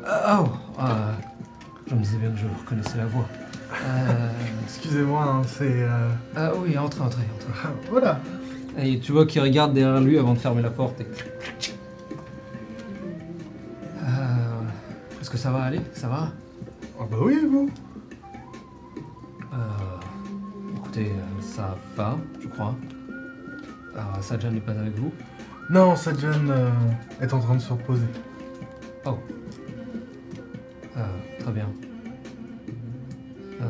Ah, 0.06 0.42
oh, 0.44 0.48
ah, 0.80 1.12
je 1.88 1.96
me 1.96 2.00
disais 2.02 2.18
bien 2.18 2.30
que 2.32 2.38
je 2.38 2.46
reconnaissais 2.60 2.98
la 2.98 3.06
voix. 3.06 3.26
Euh, 3.84 4.30
Excusez-moi, 4.66 5.24
hein, 5.24 5.42
c'est. 5.48 5.84
euh, 5.84 6.10
ah 6.36 6.52
oui, 6.56 6.78
entrez, 6.78 7.02
entrez, 7.02 7.24
entrez. 7.36 7.54
ah, 7.66 7.70
Voilà. 7.90 8.20
Et 8.78 9.00
tu 9.00 9.12
vois 9.12 9.26
qu'il 9.26 9.42
regarde 9.42 9.74
derrière 9.74 10.02
lui 10.02 10.18
avant 10.18 10.34
de 10.34 10.40
fermer 10.40 10.62
la 10.62 10.70
porte 10.70 11.00
et... 11.02 11.08
Euh, 14.04 14.62
Est-ce 15.22 15.30
que 15.30 15.38
ça 15.38 15.52
va 15.52 15.64
aller? 15.64 15.82
Ça 15.94 16.08
va? 16.08 16.32
Ah 17.00 17.04
bah 17.10 17.18
oui, 17.22 17.38
vous? 17.50 17.70
Euh, 19.54 19.58
Écoutez, 20.78 21.12
euh, 21.12 21.42
ça 21.42 21.76
va, 21.96 22.18
je 22.42 22.48
crois. 22.48 22.76
Euh, 23.96 24.00
Sajan 24.22 24.52
n'est 24.52 24.60
pas 24.60 24.74
avec 24.74 24.96
vous. 24.98 25.12
Non, 25.70 25.96
Sajan 25.96 26.50
euh, 26.50 26.70
est 27.22 27.34
en 27.34 27.40
train 27.40 27.56
de 27.56 27.62
se 27.62 27.72
reposer. 27.72 28.06
Oh. 29.06 29.18
Euh, 30.98 31.02
très 31.40 31.52
bien. 31.52 31.70
Euh... 33.62 33.66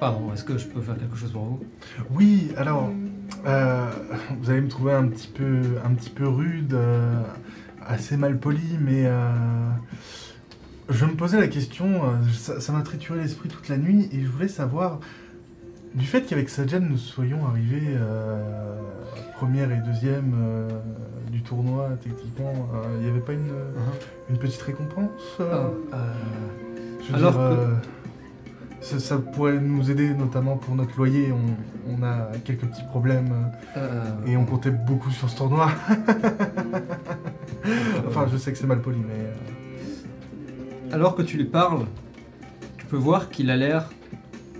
Pardon, 0.00 0.32
est-ce 0.32 0.44
que 0.44 0.58
je 0.58 0.66
peux 0.66 0.80
faire 0.80 0.98
quelque 0.98 1.16
chose 1.16 1.32
pour 1.32 1.44
vous? 1.44 1.60
Oui, 2.10 2.52
alors, 2.56 2.90
euh, 3.46 3.90
vous 4.40 4.50
allez 4.50 4.60
me 4.60 4.68
trouver 4.68 4.92
un 4.92 5.08
petit 5.08 5.28
peu, 5.28 5.62
un 5.84 5.94
petit 5.94 6.10
peu 6.10 6.28
rude, 6.28 6.76
assez 7.86 8.16
mal 8.16 8.38
poli, 8.38 8.76
mais 8.78 9.08
je 10.90 11.06
me 11.06 11.14
posais 11.14 11.40
la 11.40 11.48
question, 11.48 12.02
ça 12.32 12.72
m'a 12.72 12.82
trituré 12.82 13.20
l'esprit 13.20 13.48
toute 13.48 13.68
la 13.70 13.78
nuit, 13.78 14.08
et 14.12 14.20
je 14.20 14.28
voulais 14.28 14.48
savoir, 14.48 15.00
du 15.96 16.06
fait 16.06 16.22
qu'avec 16.22 16.48
Sajan 16.48 16.80
nous 16.80 16.98
soyons 16.98 17.44
arrivés 17.46 17.94
euh, 17.96 18.76
première 19.34 19.70
et 19.72 19.80
deuxième 19.86 20.34
euh, 20.38 20.68
du 21.32 21.42
tournoi, 21.42 21.90
techniquement, 22.02 22.52
euh, 22.74 22.96
il 22.98 23.04
n'y 23.04 23.10
avait 23.10 23.20
pas 23.20 23.32
une, 23.32 23.50
une 24.30 24.36
petite 24.38 24.62
récompense 24.62 25.10
euh, 25.40 25.68
euh, 25.94 26.12
Je 27.00 27.12
veux 27.12 27.18
Alors 27.18 27.32
dire, 27.32 27.40
que- 27.40 27.44
euh, 27.44 27.74
ça, 28.80 29.00
ça 29.00 29.18
pourrait 29.18 29.58
nous 29.58 29.90
aider, 29.90 30.14
notamment 30.14 30.56
pour 30.56 30.74
notre 30.76 30.96
loyer. 30.96 31.32
On, 31.32 31.56
on 31.98 32.02
a 32.04 32.28
quelques 32.44 32.66
petits 32.66 32.84
problèmes 32.84 33.50
euh, 33.76 33.80
euh, 33.80 34.04
et 34.26 34.36
on 34.36 34.44
comptait 34.44 34.70
beaucoup 34.70 35.10
sur 35.10 35.28
ce 35.28 35.36
tournoi. 35.36 35.70
enfin, 38.06 38.26
je 38.30 38.36
sais 38.36 38.52
que 38.52 38.58
c'est 38.58 38.66
mal 38.66 38.80
poli, 38.80 38.98
mais. 38.98 39.24
euh, 39.24 40.94
Alors 40.94 41.16
que 41.16 41.22
tu 41.22 41.36
lui 41.36 41.46
parles, 41.46 41.80
tu 42.78 42.86
peux 42.86 42.96
voir 42.96 43.28
qu'il 43.30 43.50
a 43.50 43.56
l'air 43.56 43.90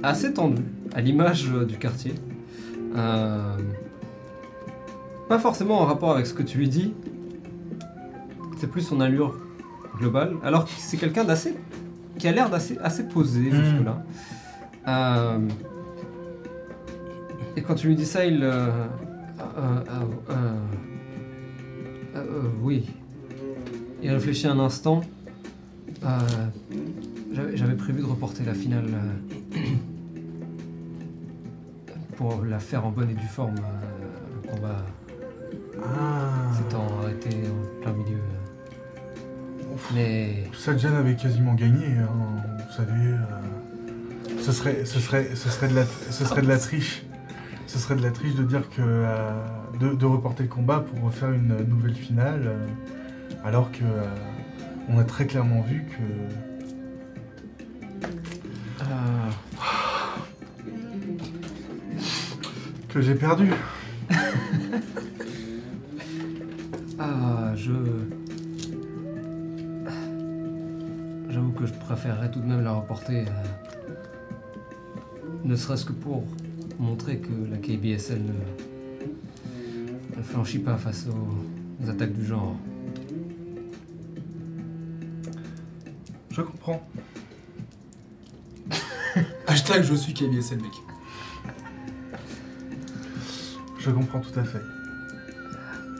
assez 0.02 0.32
tendu, 0.32 0.62
à 0.96 1.00
l'image 1.00 1.48
euh, 1.52 1.64
du 1.64 1.76
quartier. 1.78 2.14
Euh, 2.96 3.56
pas 5.28 5.38
forcément 5.38 5.80
en 5.80 5.84
rapport 5.84 6.10
avec 6.12 6.26
ce 6.26 6.32
que 6.34 6.42
tu 6.42 6.56
lui 6.58 6.68
dis, 6.68 6.92
c'est 8.56 8.66
plus 8.68 8.80
son 8.80 9.00
allure 9.00 9.36
globale. 9.98 10.34
Alors 10.42 10.64
que 10.64 10.70
c'est 10.78 10.96
quelqu'un 10.96 11.24
d'assez. 11.24 11.54
qui 12.18 12.26
a 12.28 12.32
l'air 12.32 12.48
d'assez 12.48 12.78
assez 12.82 13.06
posé 13.06 13.50
Mm. 13.50 13.52
jusque-là. 13.62 14.02
Euh, 14.88 15.38
et 17.56 17.62
quand 17.62 17.74
tu 17.74 17.88
lui 17.88 17.94
dis 17.94 18.06
ça, 18.06 18.24
il. 18.24 18.40
euh, 18.42 18.70
oui. 22.62 22.86
Il 24.02 24.10
réfléchit 24.10 24.46
un 24.46 24.58
instant. 24.58 25.02
J'avais- 27.32 27.74
prévu 27.74 28.00
de 28.00 28.06
reporter 28.06 28.44
la 28.46 28.54
finale 28.54 28.86
pour 32.16 32.42
la 32.44 32.58
faire 32.58 32.84
en 32.86 32.90
bonne 32.90 33.10
et 33.10 33.14
due 33.14 33.26
forme 33.26 33.54
euh, 33.58 34.42
le 34.42 34.48
combat 34.50 34.84
Ah. 35.82 36.52
s'étant 36.56 36.86
arrêté 37.02 37.30
en 37.48 37.82
plein 37.82 37.92
milieu. 37.92 38.18
Mais 39.94 40.44
Sajan 40.54 40.94
avait 40.96 41.16
quasiment 41.16 41.54
gagné, 41.54 41.86
hein, 41.98 42.08
vous 42.66 42.72
savez. 42.74 42.92
euh, 42.92 44.38
ce, 44.40 44.52
serait, 44.52 44.84
ce, 44.84 44.98
serait, 45.00 45.28
ce, 45.34 45.48
serait 45.50 45.68
de 45.68 45.74
la, 45.74 45.84
ce 45.84 46.24
serait 46.24 46.42
de 46.42 46.48
la 46.48 46.58
triche. 46.58 47.04
Ce 47.66 47.78
serait 47.78 47.96
de 47.96 48.02
la 48.02 48.10
triche 48.10 48.34
de 48.34 48.44
dire 48.44 48.68
que. 48.70 48.80
euh, 48.80 49.30
de, 49.78 49.90
de 49.94 50.06
reporter 50.06 50.44
le 50.44 50.48
combat 50.48 50.80
pour 50.80 51.02
refaire 51.04 51.30
une 51.32 51.54
nouvelle 51.68 51.94
finale, 51.94 52.42
euh, 52.46 52.66
alors 53.44 53.70
que. 53.72 53.82
euh, 53.84 54.04
on 54.88 54.98
a 54.98 55.04
très 55.04 55.26
clairement 55.26 55.60
vu 55.62 55.84
que. 55.84 56.02
ah, 58.80 59.30
que 62.96 63.02
j'ai 63.02 63.14
perdu. 63.14 63.52
ah, 66.98 67.52
je 67.54 67.72
j'avoue 71.28 71.52
que 71.52 71.66
je 71.66 71.74
préférerais 71.74 72.30
tout 72.30 72.40
de 72.40 72.46
même 72.46 72.64
la 72.64 72.72
reporter, 72.72 73.26
euh, 73.28 73.44
ne 75.44 75.54
serait-ce 75.56 75.84
que 75.84 75.92
pour 75.92 76.24
montrer 76.78 77.18
que 77.18 77.28
la 77.50 77.58
KBSL 77.58 78.22
ne, 78.22 78.32
ne 80.16 80.22
flanchit 80.22 80.60
pas 80.60 80.78
face 80.78 81.06
aux, 81.06 81.84
aux 81.84 81.90
attaques 81.90 82.14
du 82.14 82.24
genre. 82.24 82.56
Je 86.30 86.40
comprends. 86.40 86.80
Hashtag 89.46 89.82
je 89.82 89.94
suis 89.94 90.14
KBSL, 90.14 90.62
mec. 90.62 90.85
Je 93.86 93.90
comprends 93.92 94.20
tout 94.20 94.38
à 94.38 94.42
fait. 94.44 94.62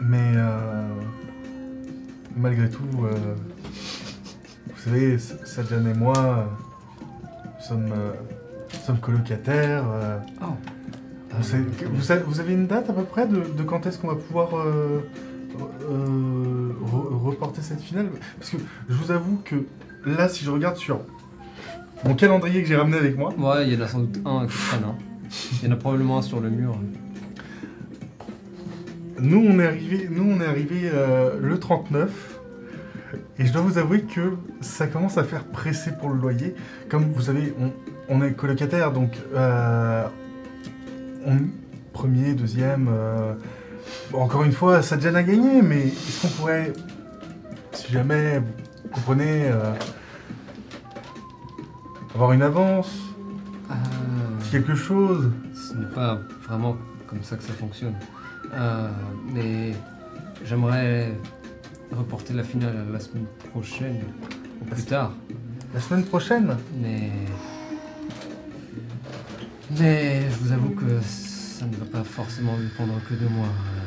Mais 0.02 0.32
euh, 0.36 0.88
malgré 2.36 2.68
tout, 2.68 2.82
euh, 3.04 3.12
vous 4.68 4.82
savez, 4.84 5.14
S- 5.14 5.36
Sajan 5.44 5.86
et 5.86 5.94
moi, 5.94 6.16
euh, 6.18 6.44
nous 7.44 7.64
sommes, 7.66 7.92
euh, 7.92 8.12
nous 8.74 8.80
sommes 8.84 8.98
colocataires. 8.98 9.84
Oh. 10.42 10.46
on 11.38 11.42
sait- 11.42 11.58
que- 11.78 11.84
vous, 12.24 12.40
avez 12.40 12.54
une 12.54 12.66
date 12.66 12.90
à 12.90 12.92
peu 12.92 13.04
près 13.04 13.26
de, 13.26 13.36
de 13.56 13.62
quand 13.62 13.86
est-ce 13.86 13.98
qu'on 13.98 14.08
va 14.08 14.16
pouvoir 14.16 14.56
euh, 14.58 15.00
euh, 15.88 16.72
re- 16.84 17.24
reporter 17.24 17.62
cette 17.62 17.80
finale? 17.80 18.08
Parce 18.38 18.50
que 18.50 18.56
je 18.88 18.94
vous 18.94 19.10
avoue 19.12 19.40
que 19.44 19.64
là, 20.04 20.28
si 20.28 20.44
je 20.44 20.50
regarde 20.50 20.76
sur 20.76 21.00
mon 22.04 22.14
calendrier 22.14 22.62
que 22.62 22.68
j'ai 22.68 22.76
ramené 22.76 22.96
avec 22.98 23.16
moi, 23.16 23.32
Ouais, 23.38 23.66
il 23.68 23.74
y 23.74 23.76
en 23.80 23.84
a 23.84 23.88
sans 23.88 24.00
doute 24.00 24.18
un 24.26 24.46
qui 24.46 24.56
traîne. 24.58 24.84
hein. 24.84 24.94
Il 25.62 25.68
y 25.68 25.70
en 25.70 25.74
a 25.74 25.76
probablement 25.76 26.18
un 26.18 26.22
sur 26.22 26.40
le 26.40 26.50
mur. 26.50 26.76
Nous, 29.18 29.38
on 29.48 29.58
est 29.58 29.66
arrivé, 29.66 30.08
nous, 30.10 30.30
on 30.30 30.40
est 30.40 30.46
arrivé 30.46 30.90
euh, 30.92 31.38
le 31.40 31.58
39. 31.58 32.10
Et 33.38 33.46
je 33.46 33.52
dois 33.52 33.62
vous 33.62 33.78
avouer 33.78 34.02
que 34.02 34.36
ça 34.60 34.86
commence 34.86 35.16
à 35.16 35.24
faire 35.24 35.44
presser 35.44 35.92
pour 35.92 36.10
le 36.10 36.16
loyer. 36.20 36.54
Comme 36.88 37.12
vous 37.12 37.22
savez, 37.22 37.54
on, 37.60 37.72
on 38.08 38.22
est 38.22 38.32
colocataire, 38.32 38.92
donc 38.92 39.12
euh, 39.34 40.04
on, 41.24 41.38
premier, 41.92 42.34
deuxième. 42.34 42.88
euh, 42.90 43.34
bon, 44.10 44.20
encore 44.20 44.44
une 44.44 44.52
fois, 44.52 44.82
Sadjan 44.82 45.14
a 45.14 45.22
gagné, 45.22 45.62
mais 45.62 45.86
est-ce 45.86 46.22
qu'on 46.22 46.28
pourrait, 46.28 46.72
si 47.72 47.92
jamais, 47.92 48.38
vous 48.40 48.88
comprenez, 48.90 49.50
avoir 52.14 52.32
une 52.32 52.42
avance, 52.42 52.90
Ah, 53.70 53.74
quelque 54.50 54.74
chose? 54.74 55.30
Ce 55.54 55.74
n'est 55.74 55.94
pas 55.94 56.20
vraiment 56.46 56.76
comme 57.06 57.22
ça 57.22 57.36
que 57.36 57.42
ça 57.42 57.52
fonctionne. 57.54 57.94
Euh, 58.52 58.88
mais 59.32 59.72
j'aimerais 60.44 61.12
reporter 61.92 62.34
la 62.34 62.42
finale 62.44 62.76
à 62.88 62.92
la 62.92 63.00
semaine 63.00 63.26
prochaine 63.50 64.00
ou 64.60 64.64
plus 64.64 64.84
tard. 64.84 65.12
La 65.74 65.80
semaine 65.80 66.04
prochaine 66.04 66.56
Mais. 66.80 67.10
Mais 69.78 70.22
je 70.30 70.36
vous 70.38 70.52
avoue 70.52 70.70
que 70.70 71.00
ça 71.02 71.66
ne 71.66 71.74
va 71.76 71.86
pas 71.86 72.04
forcément 72.04 72.56
dépendre 72.58 72.94
que 73.08 73.14
de 73.14 73.28
moi. 73.28 73.46
Euh, 73.46 73.82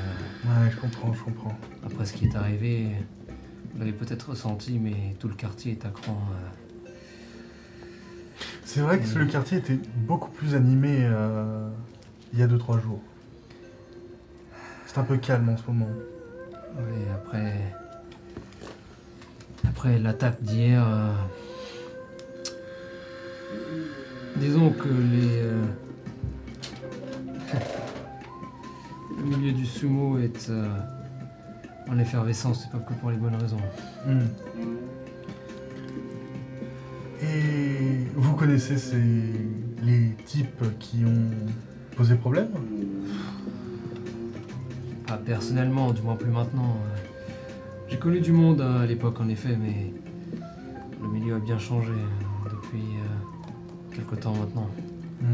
Ouais, 0.45 0.71
je 0.71 0.77
comprends, 0.77 1.13
je 1.13 1.21
comprends. 1.21 1.57
après 1.85 2.05
ce 2.05 2.13
qui 2.13 2.25
est 2.25 2.35
arrivé, 2.35 2.87
vous 3.73 3.79
l'avez 3.79 3.91
peut-être 3.91 4.29
ressenti, 4.29 4.79
mais 4.79 5.15
tout 5.19 5.27
le 5.27 5.33
quartier 5.35 5.73
est 5.73 5.85
à 5.85 5.89
cran. 5.89 6.17
euh. 6.87 6.89
C'est 8.63 8.79
vrai 8.79 8.99
que 8.99 9.19
le 9.19 9.25
quartier 9.25 9.57
était 9.57 9.77
beaucoup 10.07 10.29
plus 10.31 10.55
animé 10.55 10.99
euh, 11.01 11.67
il 12.33 12.39
y 12.39 12.41
a 12.43 12.47
2-3 12.47 12.81
jours. 12.81 13.01
C'est 14.91 14.97
un 14.99 15.03
peu 15.03 15.17
calme 15.17 15.49
en 15.49 15.55
ce 15.57 15.61
moment. 15.67 15.87
Oui, 16.77 17.03
après. 17.13 17.53
Après 19.67 19.99
l'attaque 19.99 20.41
d'hier. 20.41 20.83
euh, 20.83 21.13
Disons 24.37 24.71
que 24.71 24.87
les. 24.87 25.41
euh, 25.43 25.61
Le 29.19 29.37
milieu 29.37 29.51
du 29.51 29.65
sumo 29.67 30.17
est 30.17 30.49
euh, 30.49 30.67
en 31.87 31.99
effervescence, 31.99 32.61
c'est 32.63 32.71
pas 32.71 32.83
que 32.83 32.93
pour 32.93 33.11
les 33.11 33.17
bonnes 33.17 33.35
raisons. 33.35 33.59
Mm. 34.07 34.21
Et 37.21 38.07
vous 38.15 38.33
connaissez 38.35 38.77
ces... 38.79 38.97
les 39.83 40.15
types 40.25 40.63
qui 40.79 41.03
ont 41.05 41.29
posé 41.95 42.15
problème? 42.15 42.47
Pas 45.09 45.17
personnellement, 45.17 45.91
du 45.91 46.03
moins 46.03 46.15
plus 46.15 46.29
maintenant. 46.29 46.77
euh. 46.85 46.97
J'ai 47.87 47.97
connu 47.97 48.19
du 48.19 48.31
monde 48.31 48.61
hein, 48.61 48.81
à 48.81 48.85
l'époque 48.85 49.19
en 49.19 49.27
effet, 49.27 49.57
mais 49.59 49.91
le 51.01 51.07
milieu 51.07 51.35
a 51.35 51.39
bien 51.39 51.57
changé 51.57 51.89
euh, 51.91 52.49
depuis 52.51 52.83
euh, 52.83 53.95
quelque 53.95 54.13
temps 54.15 54.35
maintenant. 54.35 54.69
Mm. 55.19 55.25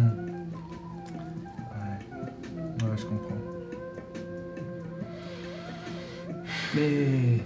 Ouais. 1.60 2.88
ouais, 2.90 2.98
je 2.98 3.04
comprends. 3.06 3.36
Mais 6.74 7.40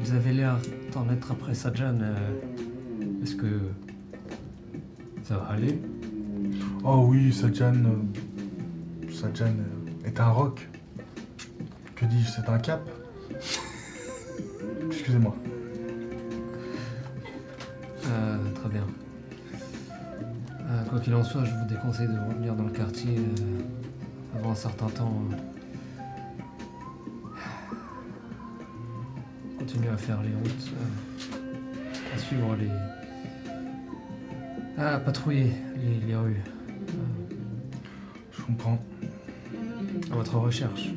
ils 0.00 0.12
avaient 0.14 0.32
l'air 0.34 0.56
d'en 0.92 1.08
être 1.10 1.32
après 1.32 1.54
Sajan. 1.54 1.98
euh, 2.00 2.14
Est-ce 3.24 3.34
que 3.34 3.58
ça 5.24 5.38
va 5.38 5.46
aller? 5.46 5.80
Oh 6.84 7.06
oui, 7.08 7.32
Sajan... 7.32 7.74
euh, 7.74 9.10
Sajan 9.10 9.46
euh, 9.46 10.06
est 10.06 10.20
un 10.20 10.28
roc. 10.30 10.68
Que 11.96 12.04
dis-je, 12.06 12.28
c'est 12.30 12.48
un 12.48 12.58
cap? 12.58 12.80
Excusez-moi. 14.90 15.34
Euh, 18.06 18.36
Très 18.54 18.68
bien. 18.68 18.86
Euh, 20.60 20.84
quoi 20.90 20.98
qu'il 21.00 21.14
en 21.14 21.22
soit, 21.22 21.44
je 21.44 21.52
vous 21.54 21.66
déconseille 21.68 22.08
de 22.08 22.18
revenir 22.28 22.54
dans 22.54 22.64
le 22.64 22.70
quartier 22.70 23.16
euh, 23.18 24.38
avant 24.38 24.52
un 24.52 24.56
certain 24.56 24.88
temps. 24.88 25.22
Continuez 29.58 29.88
à 29.88 29.96
faire 29.96 30.20
les 30.22 30.34
routes, 30.34 30.72
à 32.14 32.18
suivre 32.18 32.56
les. 32.56 32.70
à 34.82 34.98
patrouiller 34.98 35.52
les, 35.76 36.06
les 36.06 36.16
rues. 36.16 36.42
Je 38.32 38.42
comprends. 38.42 38.78
à 40.10 40.14
votre 40.14 40.36
recherche, 40.38 40.90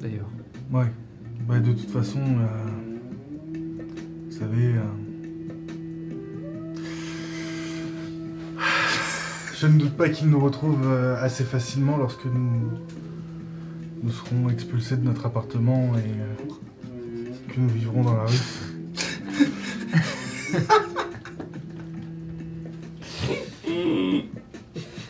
d'ailleurs. 0.00 0.28
Ouais. 0.72 0.86
Bah, 1.46 1.60
de 1.60 1.72
toute 1.72 1.90
façon, 1.90 2.20
euh, 2.20 3.56
vous 4.26 4.32
savez, 4.36 4.66
euh, 4.66 4.82
je 9.58 9.66
ne 9.66 9.78
doute 9.78 9.96
pas 9.96 10.08
qu'il 10.08 10.28
nous 10.28 10.40
retrouve 10.40 10.86
euh, 10.86 11.16
assez 11.22 11.44
facilement 11.44 11.96
lorsque 11.96 12.24
nous, 12.26 12.70
nous 14.02 14.10
serons 14.10 14.48
expulsés 14.50 14.96
de 14.96 15.04
notre 15.04 15.26
appartement 15.26 15.92
et 15.96 16.20
euh, 16.20 16.34
que 17.48 17.60
nous 17.60 17.68
vivrons 17.68 18.02
dans 18.02 18.16
la 18.16 18.24
rue. 18.24 18.36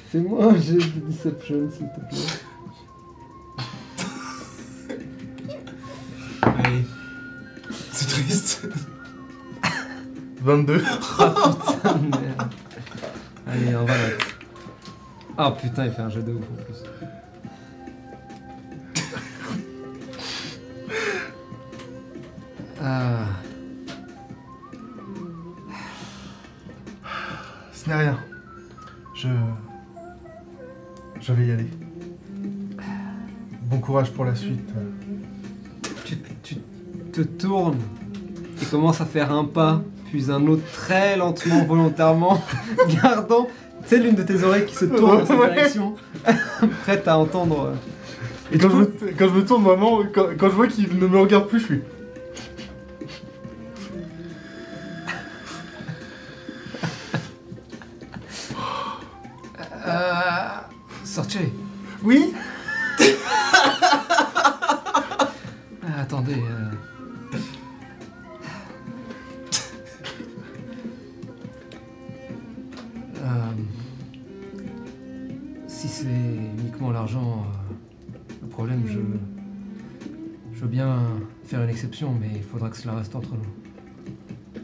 Fais-moi 0.09 0.53
un 0.53 0.57
jet 0.57 0.75
de 0.75 1.01
deception, 1.09 1.69
s'il 1.71 1.89
te 1.89 2.01
plaît. 2.09 2.36
22. 10.47 10.81
Ah 11.19 11.51
putain 11.59 11.95
de 11.95 12.09
merde. 12.09 12.51
Allez, 13.49 13.75
on 13.75 13.85
va. 13.85 13.95
Ah 15.37 15.51
putain, 15.51 15.87
il 15.87 15.91
fait 15.91 16.03
un 16.03 16.09
jeu 16.09 16.23
de 16.23 16.33
ouf 16.33 16.45
en 16.45 16.63
plus. 16.63 16.85
Ah, 22.81 23.27
Ce 27.73 27.89
n'est 27.89 27.97
rien. 27.97 28.19
Je. 29.15 29.29
Je 31.21 31.33
vais 31.33 31.47
y 31.47 31.51
aller. 31.51 31.71
Bon 33.63 33.77
Bon 33.77 33.81
courage 33.81 34.13
pour 34.13 34.25
la 34.25 34.37
suite. 34.37 34.71
Tu, 36.05 36.19
tu 36.45 36.57
te 37.13 37.23
tournes 37.23 37.81
et 38.63 38.65
commences 38.67 39.01
à 39.01 39.07
faire 39.07 39.33
un 39.33 39.45
pas, 39.45 39.83
puis 40.17 40.31
un 40.33 40.47
autre 40.47 40.63
très 40.73 41.17
lentement, 41.17 41.65
volontairement, 41.65 42.43
gardant, 43.03 43.47
tu 43.83 43.89
sais, 43.89 43.99
l'une 43.99 44.15
de 44.15 44.23
tes 44.23 44.43
oreilles 44.43 44.67
qui 44.67 44.75
se 44.75 44.85
tourne 44.87 45.19
dans 45.21 45.27
cette 45.27 45.39
Ouais. 45.39 45.53
direction, 45.55 45.95
prête 46.83 47.07
à 47.09 47.19
entendre. 47.19 47.73
euh, 47.73 48.55
Et 48.55 48.59
quand 48.59 48.71
je, 48.71 48.77
me, 48.77 48.85
quand 49.19 49.29
je 49.29 49.35
me 49.35 49.45
tourne 49.45 49.63
vraiment, 49.65 50.01
quand, 50.15 50.27
quand 50.39 50.49
je 50.49 50.55
vois 50.55 50.67
qu'il 50.69 50.99
ne 50.99 51.07
me 51.07 51.19
regarde 51.19 51.47
plus, 51.49 51.61
je 51.61 51.65
suis. 51.65 51.83
Cela 82.77 82.95
reste 82.95 83.15
entre 83.15 83.31
nous. 83.33 84.61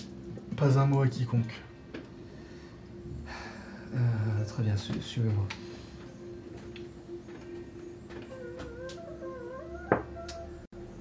Pas 0.56 0.78
un 0.78 0.86
mot 0.86 1.02
à 1.02 1.08
quiconque. 1.08 1.62
Euh, 3.94 4.44
très 4.46 4.62
bien, 4.62 4.76
su- 4.76 5.00
suivez-moi. 5.00 5.46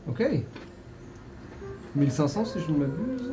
Ok. 0.08 0.24
1500 1.96 2.46
si 2.46 2.60
je 2.60 2.72
ne 2.72 2.78
m'abuse. 2.80 3.32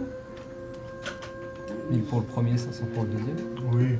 1000 1.91 2.03
pour 2.03 2.21
le 2.21 2.27
premier, 2.27 2.59
500 2.59 2.85
pour 2.95 3.05
le 3.05 3.11
deuxième. 3.11 3.37
Oui. 3.73 3.97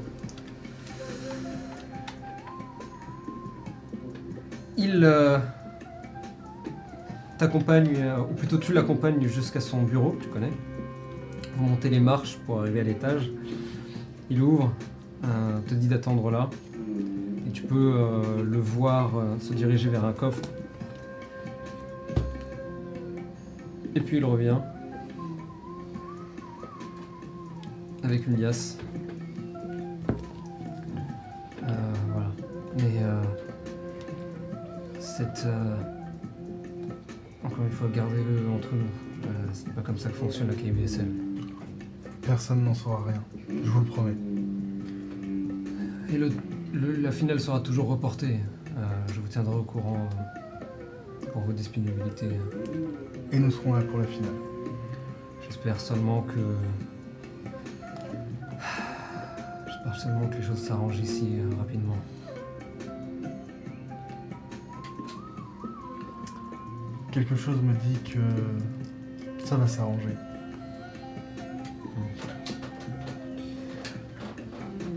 Il 4.77 5.03
euh, 5.05 5.39
t'accompagne, 7.39 7.97
euh, 7.97 8.21
ou 8.21 8.35
plutôt 8.35 8.59
tu 8.59 8.73
l'accompagnes 8.73 9.27
jusqu'à 9.27 9.61
son 9.61 9.83
bureau, 9.83 10.17
tu 10.21 10.29
connais. 10.29 10.53
Vous 11.57 11.65
montez 11.65 11.89
les 11.89 12.01
marches 12.01 12.37
pour 12.45 12.61
arriver 12.61 12.81
à 12.81 12.83
l'étage. 12.83 13.31
Il 14.31 14.43
ouvre, 14.43 14.73
euh, 15.25 15.59
te 15.67 15.75
dit 15.75 15.89
d'attendre 15.89 16.31
là. 16.31 16.51
Et 17.47 17.51
tu 17.51 17.63
peux 17.63 17.95
euh, 17.97 18.45
le 18.45 18.59
voir 18.59 19.11
se 19.41 19.55
diriger 19.55 19.89
vers 19.89 20.05
un 20.05 20.13
coffre. 20.13 20.43
Et 23.95 24.01
puis 24.01 24.19
il 24.19 24.25
revient. 24.25 24.59
Avec 28.03 28.27
une 28.27 28.41
liasse. 28.41 28.79
Voilà. 32.13 32.31
Euh, 32.83 33.23
cette. 35.01 35.47
Encore 37.45 37.65
une 37.65 37.71
fois, 37.71 37.89
gardez-le 37.95 38.49
entre 38.51 38.73
nous. 38.75 39.29
Euh, 39.29 39.29
c'est 39.53 39.73
pas 39.73 39.81
comme 39.83 39.99
ça 39.99 40.09
que 40.11 40.17
fonctionne 40.17 40.49
la 40.49 40.55
KBSL. 40.55 41.07
Personne 42.23 42.65
n'en 42.65 42.75
saura 42.75 43.05
rien. 43.07 43.23
Je 43.49 43.71
vous 43.71 43.81
le 43.81 43.87
promets. 43.87 44.15
Et 46.13 46.19
le, 46.19 46.31
le- 46.75 46.97
la 46.97 47.13
finale 47.13 47.41
sera 47.41 47.61
toujours 47.61 47.89
reportée. 47.89 48.37
Euh, 48.77 48.81
je 49.13 49.21
vous 49.21 49.29
tiendrai 49.29 49.55
au 49.57 49.63
courant 49.63 50.09
euh, 51.23 51.27
pour 51.33 51.43
vos 51.43 51.53
disponibilités. 51.53 52.29
Et 53.33 53.39
nous 53.39 53.51
serons 53.51 53.75
là 53.75 53.83
pour 53.83 53.99
la 53.99 54.05
finale. 54.07 54.33
J'espère 55.47 55.81
seulement 55.81 56.23
que. 56.23 56.41
J'espère 59.67 59.97
seulement 59.97 60.27
que 60.29 60.37
les 60.37 60.43
choses 60.43 60.59
s'arrangent 60.63 60.99
ici 60.99 61.29
euh, 61.39 61.55
rapidement. 61.59 61.97
Quelque 67.11 67.35
chose 67.35 67.57
me 67.63 67.73
dit 67.73 67.99
que 68.05 68.19
ça 69.45 69.57
va 69.57 69.67
s'arranger. 69.67 70.15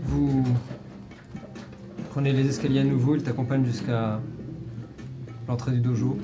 Vous 0.04 0.44
prenez 2.10 2.32
les 2.32 2.46
escaliers 2.46 2.80
à 2.80 2.84
nouveau, 2.84 3.16
il 3.16 3.22
t'accompagne 3.22 3.64
jusqu'à 3.64 4.20
l'entrée 5.48 5.72
du 5.72 5.80
dojo, 5.80 6.18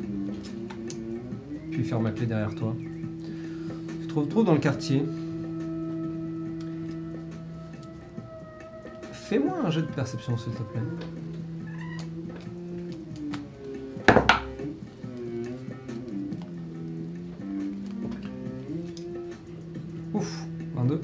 puis 1.71 1.83
ferme 1.83 2.05
la 2.05 2.11
clé 2.13 2.27
derrière 2.27 2.55
toi. 2.55 2.77
Tu 4.03 4.07
te 4.07 4.15
retrouves 4.15 4.45
dans 4.45 4.55
le 4.55 4.61
quartier. 4.61 5.05
Fais-moi 9.13 9.59
un 9.65 9.71
jet 9.71 9.83
de 9.83 9.87
perception, 9.87 10.37
s'il 10.37 10.53
te 10.53 10.63
plaît. 10.63 10.81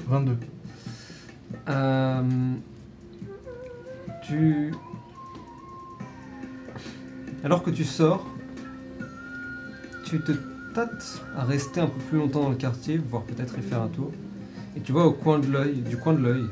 22. 0.07 0.31
22. 0.33 0.37
Euh, 1.69 2.21
tu. 4.23 4.73
Alors 7.43 7.63
que 7.63 7.69
tu 7.69 7.83
sors, 7.83 8.25
tu 10.05 10.19
te 10.21 10.31
tâtes 10.73 11.21
à 11.37 11.43
rester 11.43 11.79
un 11.79 11.87
peu 11.87 11.99
plus 12.09 12.17
longtemps 12.17 12.43
dans 12.43 12.49
le 12.49 12.55
quartier, 12.55 12.97
voire 12.97 13.23
peut-être 13.23 13.57
y 13.57 13.61
faire 13.61 13.81
un 13.81 13.87
tour. 13.87 14.11
Et 14.75 14.81
tu 14.81 14.91
vois 14.91 15.05
au 15.05 15.13
coin 15.13 15.39
de 15.39 15.47
l'œil, 15.47 15.75
du 15.75 15.97
coin 15.97 16.13
de 16.13 16.21
l'œil, 16.21 16.45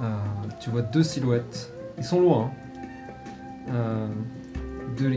euh, 0.00 0.16
tu 0.60 0.70
vois 0.70 0.82
deux 0.82 1.02
silhouettes. 1.02 1.72
Ils 1.98 2.04
sont 2.04 2.20
loin. 2.20 2.44
hein. 2.44 3.72
Euh, 3.72 4.08
deux 4.96 5.10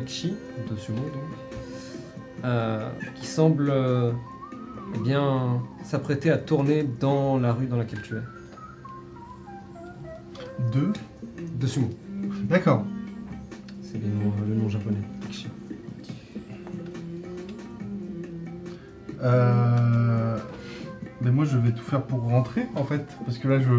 sumo 0.77 1.01
donc, 1.01 1.23
euh, 2.43 2.89
qui 3.15 3.27
semblent 3.27 3.71
eh 4.95 4.99
bien 4.99 5.61
s'apprêter 5.83 6.31
à 6.31 6.37
tourner 6.37 6.83
dans 6.83 7.37
la 7.37 7.53
rue 7.53 7.67
dans 7.67 7.77
laquelle 7.77 8.01
tu 8.01 8.15
es. 8.15 8.21
2. 10.71 10.93
Deux 11.55 11.67
sumo. 11.67 11.89
D'accord. 12.43 12.85
C'est 13.81 13.99
le 14.01 14.55
nom 14.55 14.69
japonais. 14.69 14.97
Euh... 19.23 20.37
Mais 21.21 21.31
moi 21.31 21.45
je 21.45 21.57
vais 21.57 21.71
tout 21.71 21.83
faire 21.83 22.03
pour 22.03 22.21
rentrer 22.21 22.67
en 22.75 22.83
fait. 22.83 23.05
Parce 23.25 23.37
que 23.37 23.47
là 23.47 23.59
je. 23.59 23.71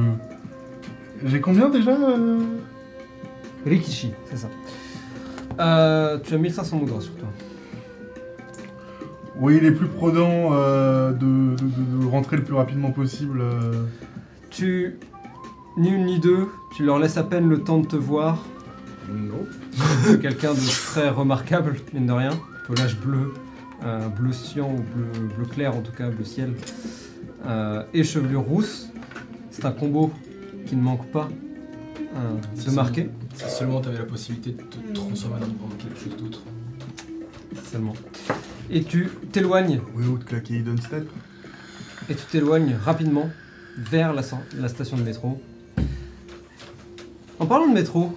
J'ai 1.24 1.40
combien 1.40 1.68
déjà 1.68 1.92
euh? 1.92 2.40
Rikishi, 3.66 4.12
c'est 4.26 4.36
ça. 4.36 4.48
Euh, 5.60 6.18
tu 6.22 6.34
as 6.34 6.38
1500 6.38 6.76
moudras 6.76 7.00
sur 7.00 7.14
toi. 7.16 7.28
Oui, 9.40 9.58
il 9.60 9.64
est 9.66 9.72
plus 9.72 9.86
prudent 9.86 10.50
euh, 10.52 11.12
de, 11.12 11.54
de- 11.56 11.56
de- 11.56 12.00
de 12.02 12.06
rentrer 12.06 12.36
le 12.36 12.42
plus 12.44 12.54
rapidement 12.54 12.90
possible. 12.90 13.40
euh. 13.40 13.84
Tu, 14.50 14.96
ni 15.76 15.90
une 15.90 16.06
ni 16.06 16.18
deux, 16.18 16.48
tu 16.76 16.84
leur 16.84 16.98
laisses 16.98 17.16
à 17.18 17.22
peine 17.22 17.48
le 17.48 17.60
temps 17.62 17.78
de 17.78 17.86
te 17.86 17.96
voir. 17.96 18.44
Non. 19.08 19.46
C'est 20.04 20.20
quelqu'un 20.20 20.52
de 20.54 20.58
très 20.86 21.08
remarquable, 21.08 21.76
mine 21.94 22.06
de 22.06 22.12
rien. 22.12 22.30
Pelage 22.66 22.98
bleu, 22.98 23.32
euh, 23.84 24.08
bleu 24.08 24.32
cyan 24.32 24.70
ou 24.70 24.76
bleu, 24.76 25.28
bleu 25.36 25.46
clair 25.46 25.74
en 25.76 25.80
tout 25.82 25.92
cas, 25.92 26.08
bleu 26.10 26.24
ciel. 26.24 26.52
Euh, 27.46 27.84
et 27.94 28.02
chevelure 28.04 28.40
rousse. 28.42 28.88
C'est 29.50 29.64
un 29.64 29.70
combo 29.72 30.10
qui 30.66 30.74
ne 30.76 30.82
manque 30.82 31.06
pas 31.12 31.28
euh, 32.16 32.34
de 32.34 32.60
C'est 32.60 32.74
marquer. 32.74 33.08
Si 33.34 33.48
seulement 33.48 33.80
tu 33.80 33.88
avais 33.88 33.98
la 33.98 34.04
possibilité 34.04 34.50
de 34.50 34.62
te 34.62 34.92
transformer 34.94 35.36
en 35.44 35.74
quelque 35.76 35.98
chose 35.98 36.16
d'autre. 36.20 36.40
Seulement. 37.70 37.94
Et 38.70 38.84
tu 38.84 39.08
t'éloignes 39.32 39.80
Oui, 39.94 40.06
ou 40.06 40.18
de 40.18 40.24
claquer 40.24 40.58
Hidden 40.58 40.80
Step. 40.80 41.08
et 42.08 42.14
tu 42.14 42.24
t'éloignes 42.26 42.76
rapidement 42.76 43.30
vers 43.76 44.12
la, 44.12 44.22
station 44.22 44.96
de 44.96 45.02
métro. 45.02 45.40
En 47.38 47.46
parlant 47.46 47.68
de 47.68 47.74
métro, 47.74 48.16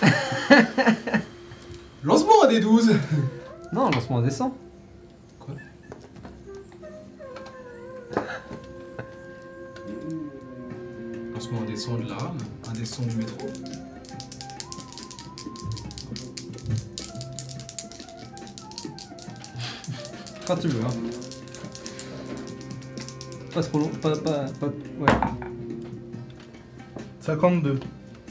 Lancement 2.04 2.42
à 2.44 2.46
des 2.46 2.60
12 2.60 2.94
non, 3.70 3.90
lancement 3.90 4.18
indécent. 4.18 4.56
Quoi? 5.38 5.54
Lancement 11.34 11.60
indécent 11.62 11.98
de 11.98 12.08
la 12.08 12.14
rame, 12.14 12.38
indécent 12.70 13.02
du 13.02 13.16
métro. 13.16 13.46
Quand 20.48 20.56
tu 20.56 20.68
veux. 20.68 20.80
Hein. 20.82 20.88
Pas 23.54 23.62
trop 23.62 23.78
long, 23.80 23.88
pas, 24.00 24.16
pas, 24.16 24.46
pas, 24.58 24.66
ouais. 24.66 25.12
52. 27.20 27.78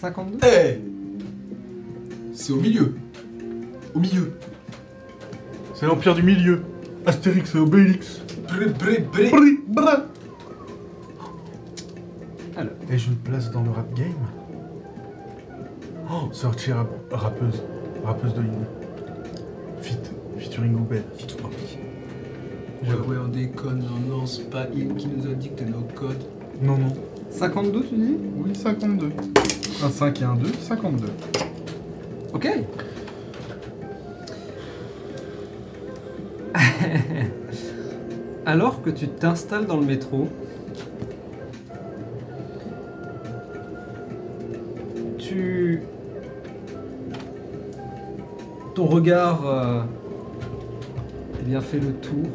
52 0.01 0.37
Eh 0.43 0.81
c'est 2.33 2.53
au 2.53 2.57
milieu. 2.57 2.95
Au 3.93 3.99
milieu. 3.99 4.33
C'est 5.75 5.85
l'Empire 5.85 6.15
du 6.15 6.23
Milieu. 6.23 6.63
Astérix 7.05 7.53
et 7.53 7.59
Obélix. 7.59 8.19
Bré, 8.47 8.65
bré, 8.67 8.99
bré. 9.11 9.29
Bri, 9.29 9.59
bra. 9.67 9.97
Alors. 12.55 12.73
Et 12.89 12.97
j'ai 12.97 13.07
une 13.09 13.17
place 13.17 13.51
dans 13.51 13.61
le 13.63 13.69
rap 13.71 13.93
game? 13.93 14.13
Oh, 16.11 16.29
sortie 16.31 16.71
rap- 16.71 16.89
rappeuse. 17.11 17.61
Rappeuse 18.03 18.33
de 18.33 18.41
ligne. 18.41 18.65
Fit. 19.81 19.97
Featuring 20.37 20.73
Goubet. 20.73 21.03
Ouais, 22.83 22.93
ouais, 23.07 23.17
on 23.23 23.27
déconne, 23.27 23.79
non, 23.79 24.17
non, 24.17 24.25
c'est 24.25 24.49
pas 24.49 24.67
il 24.75 24.93
qui 24.95 25.07
nous 25.07 25.25
a 25.25 25.33
dicté 25.33 25.65
nos 25.65 25.81
codes. 25.95 26.23
Non, 26.61 26.77
non. 26.77 26.93
52, 27.31 27.83
tu 27.83 27.95
dis? 27.95 28.15
Oui, 28.37 28.55
52. 28.55 29.09
Un 29.83 29.89
5 29.89 30.21
et 30.21 30.25
un 30.25 30.35
2, 30.35 30.47
52. 30.53 31.07
Ok. 32.33 32.47
Alors 38.45 38.81
que 38.81 38.89
tu 38.91 39.07
t'installes 39.07 39.65
dans 39.65 39.77
le 39.77 39.85
métro, 39.85 40.27
tu... 45.17 45.81
Ton 48.75 48.85
regard 48.85 49.47
euh, 49.47 49.81
eh 51.39 51.43
bien 51.43 51.61
fait 51.61 51.79
le 51.79 51.93
tour, 51.93 52.27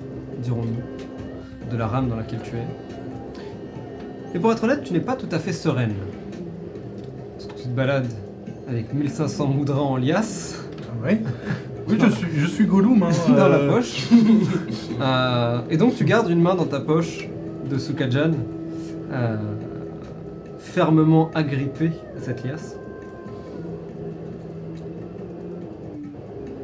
dirons-nous, 0.42 1.70
de 1.70 1.76
la 1.76 1.86
rame 1.86 2.08
dans 2.08 2.16
laquelle 2.16 2.40
tu 2.42 2.56
es. 2.56 2.66
Et 4.34 4.38
pour 4.38 4.52
être 4.52 4.64
honnête, 4.64 4.82
tu 4.82 4.92
n'es 4.92 5.00
pas 5.00 5.16
tout 5.16 5.28
à 5.30 5.38
fait 5.38 5.52
sereine. 5.52 5.94
Parce 7.34 7.46
que 7.46 7.62
tu 7.62 7.68
te 7.68 7.74
balades 7.74 8.12
avec 8.68 8.92
1500 8.92 9.46
moudras 9.48 9.80
en 9.80 9.96
liasse 9.96 10.64
Ah 10.80 11.06
ouais? 11.06 11.22
Oui, 11.88 11.98
je 12.00 12.10
suis, 12.10 12.28
je 12.36 12.46
suis 12.46 12.66
Gollum. 12.66 13.02
Hein, 13.02 13.10
dans 13.28 13.48
la 13.48 13.56
euh, 13.56 13.70
poche. 13.70 14.08
Euh, 15.00 15.62
et 15.68 15.78
donc 15.78 15.96
tu 15.96 16.04
gardes 16.04 16.30
une 16.30 16.40
main 16.40 16.54
dans 16.54 16.66
ta 16.66 16.78
poche 16.78 17.28
de 17.68 17.76
Sukajan, 17.76 18.32
euh, 19.10 19.36
fermement 20.58 21.30
agrippée 21.34 21.90
à 22.16 22.20
cette 22.20 22.44
liasse. 22.44 22.76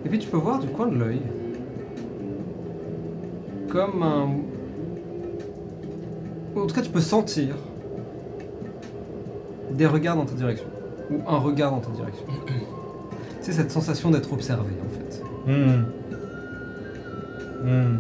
Et 0.04 0.08
puis 0.08 0.20
tu 0.20 0.28
peux 0.28 0.36
voir 0.36 0.60
du 0.60 0.68
coin 0.68 0.86
de 0.86 0.94
l'œil, 0.94 1.20
comme 3.68 4.02
un... 4.02 4.28
En 6.58 6.66
tout 6.66 6.74
cas 6.74 6.82
tu 6.82 6.90
peux 6.90 7.00
sentir 7.00 7.54
des 9.70 9.86
regards 9.86 10.16
dans 10.16 10.24
ta 10.24 10.34
direction, 10.34 10.66
ou 11.10 11.20
un 11.28 11.38
regard 11.38 11.70
dans 11.70 11.80
ta 11.80 11.90
direction. 11.90 12.24
C'est 13.40 13.52
cette 13.52 13.70
sensation 13.70 14.10
d'être 14.10 14.32
observé 14.32 14.72
en 14.84 14.88
fait. 14.90 15.22
Hmm. 15.46 15.84
Hmm. 17.64 17.98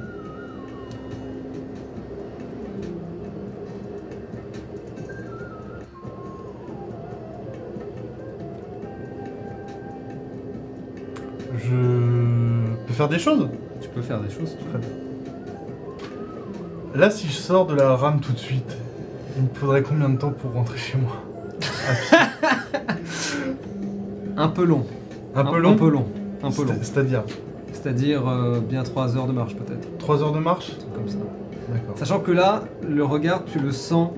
Je 11.58 12.86
peux 12.86 12.94
faire 12.94 13.08
des 13.08 13.18
choses? 13.18 13.48
Tu 13.80 13.88
peux 13.88 14.02
faire 14.02 14.20
des 14.20 14.30
choses. 14.30 14.56
Très 14.70 14.78
bien. 14.78 15.07
Là, 16.98 17.10
si 17.10 17.28
je 17.28 17.32
sors 17.32 17.64
de 17.66 17.74
la 17.76 17.94
rame 17.94 18.18
tout 18.20 18.32
de 18.32 18.38
suite, 18.38 18.76
il 19.36 19.44
me 19.44 19.48
faudrait 19.54 19.82
combien 19.82 20.08
de 20.08 20.18
temps 20.18 20.32
pour 20.32 20.52
rentrer 20.52 20.76
chez 20.78 20.98
moi 20.98 21.12
Un 24.36 24.48
peu 24.48 24.64
long. 24.64 24.84
Un 25.34 25.44
peu 25.44 25.58
long 25.58 25.72
Un 25.72 25.76
peu 25.76 25.88
long. 25.88 26.06
Un 26.42 26.50
peu 26.50 26.62
long. 26.64 26.72
C'est- 26.80 26.84
C'est-à-dire 26.84 27.22
C'est-à-dire 27.72 28.28
euh, 28.28 28.58
bien 28.60 28.82
3 28.82 29.16
heures 29.16 29.26
de 29.28 29.32
marche 29.32 29.54
peut-être. 29.54 29.96
3 29.98 30.22
heures 30.24 30.32
de 30.32 30.40
marche 30.40 30.72
Comme 30.94 31.08
ça. 31.08 31.18
D'accord. 31.72 31.96
Sachant 31.98 32.18
que 32.20 32.32
là, 32.32 32.64
le 32.88 33.04
regard, 33.04 33.44
tu 33.44 33.58
le 33.60 33.70
sens 33.72 34.10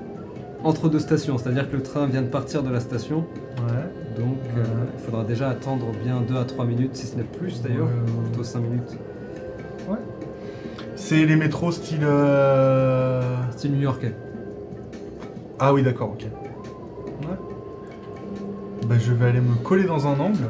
entre 0.64 0.88
deux 0.88 0.98
stations. 1.00 1.36
C'est-à-dire 1.36 1.70
que 1.70 1.76
le 1.76 1.82
train 1.82 2.06
vient 2.06 2.22
de 2.22 2.28
partir 2.28 2.62
de 2.62 2.70
la 2.70 2.80
station. 2.80 3.18
Ouais. 3.58 4.22
Donc 4.22 4.38
euh, 4.56 4.60
Ouais. 4.62 4.66
il 4.98 5.04
faudra 5.04 5.24
déjà 5.24 5.50
attendre 5.50 5.86
bien 6.02 6.22
2 6.26 6.36
à 6.36 6.44
3 6.44 6.64
minutes, 6.64 6.96
si 6.96 7.06
ce 7.06 7.16
n'est 7.16 7.24
plus 7.24 7.60
d'ailleurs. 7.62 7.86
Ouais, 7.86 8.22
Plutôt 8.30 8.44
5 8.44 8.60
minutes. 8.60 8.96
C'est 11.10 11.26
les 11.26 11.34
métros 11.34 11.72
style. 11.72 12.04
euh, 12.04 13.20
C'est 13.56 13.68
new-yorkais. 13.68 14.14
Ah 15.58 15.74
oui, 15.74 15.82
d'accord, 15.82 16.10
ok. 16.12 16.24
Ouais. 17.22 17.36
Bah, 18.86 18.94
je 18.96 19.12
vais 19.12 19.26
aller 19.26 19.40
me 19.40 19.56
coller 19.56 19.82
dans 19.82 20.06
un 20.06 20.20
angle. 20.20 20.44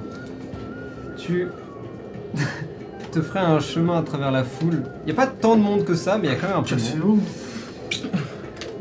Tu 1.17 1.47
te 3.11 3.23
ferais 3.23 3.41
un 3.41 3.59
chemin 3.59 4.01
à 4.01 4.03
travers 4.03 4.31
la 4.31 4.45
foule. 4.45 4.83
Il 5.05 5.07
n'y 5.07 5.13
a 5.13 5.15
pas 5.15 5.29
tant 5.29 5.57
de 5.57 5.63
monde 5.63 5.85
que 5.85 5.95
ça, 5.95 6.19
mais 6.19 6.27
il 6.29 6.31
y 6.31 6.35
a 6.35 6.37
quand 6.37 6.49
même 6.49 6.59
un 6.59 6.63
peu 6.63 6.77
de 6.77 7.05
monde. 7.07 7.21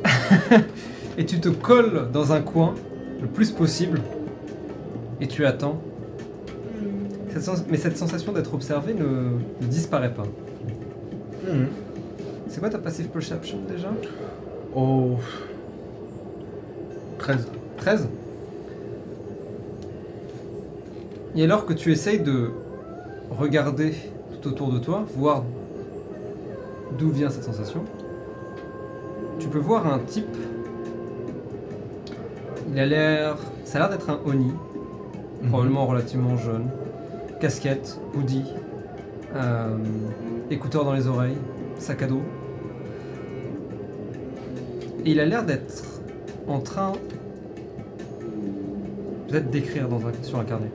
où 0.04 0.56
Et 1.18 1.26
tu 1.26 1.40
te 1.40 1.48
colles 1.48 2.10
dans 2.12 2.34
un 2.34 2.42
coin 2.42 2.76
le 3.22 3.28
plus 3.28 3.52
possible. 3.52 4.02
Et 5.22 5.28
tu 5.30 5.46
attends. 5.46 5.80
Cette 7.32 7.44
sens- 7.44 7.64
Mais 7.70 7.78
cette 7.78 7.96
sensation 7.98 8.34
d'être 8.34 8.54
observé 8.54 8.94
ne, 8.94 9.06
ne 9.62 9.68
disparaît 9.70 10.14
pas. 10.14 10.24
Mhm. 11.50 11.68
C'est 12.48 12.60
quoi 12.60 12.70
ta 12.70 12.78
passive 12.80 13.08
perception 13.08 13.60
déjà? 13.68 13.92
Oh. 14.76 15.18
13. 17.20 17.48
13 17.78 18.10
Et 21.36 21.44
alors 21.44 21.66
que 21.66 21.74
tu 21.74 21.92
essayes 21.92 22.20
de 22.20 22.52
regarder 23.30 23.94
tout 24.42 24.50
autour 24.50 24.72
de 24.72 24.80
toi, 24.80 25.06
voir 25.16 25.44
d'où 26.98 27.10
vient 27.10 27.30
cette 27.30 27.44
sensation, 27.44 27.84
tu 29.40 29.48
peux 29.48 29.60
voir 29.60 29.88
un 29.92 30.00
type. 30.00 30.36
Il 32.72 32.80
a 32.80 32.86
l'air. 32.86 33.38
Ça 33.64 33.78
a 33.78 33.82
l'air 33.82 33.90
d'être 33.90 34.10
un 34.10 34.20
Oni, 34.26 34.52
probablement 35.48 35.86
relativement 35.86 36.38
jeune. 36.38 36.68
Casquette, 37.40 38.00
hoodie, 38.16 38.46
euh, 39.36 39.78
écouteurs 40.52 40.86
dans 40.86 40.94
les 40.94 41.08
oreilles, 41.08 41.38
sac 41.78 42.02
à 42.02 42.08
dos. 42.08 42.22
Et 45.06 45.12
il 45.12 45.20
a 45.20 45.26
l'air 45.26 45.46
d'être 45.46 45.84
en 46.48 46.60
train 46.60 46.94
peut-être 49.28 49.50
d'écrire 49.50 49.88
sur 50.24 50.40
un 50.40 50.44
carnet. 50.44 50.72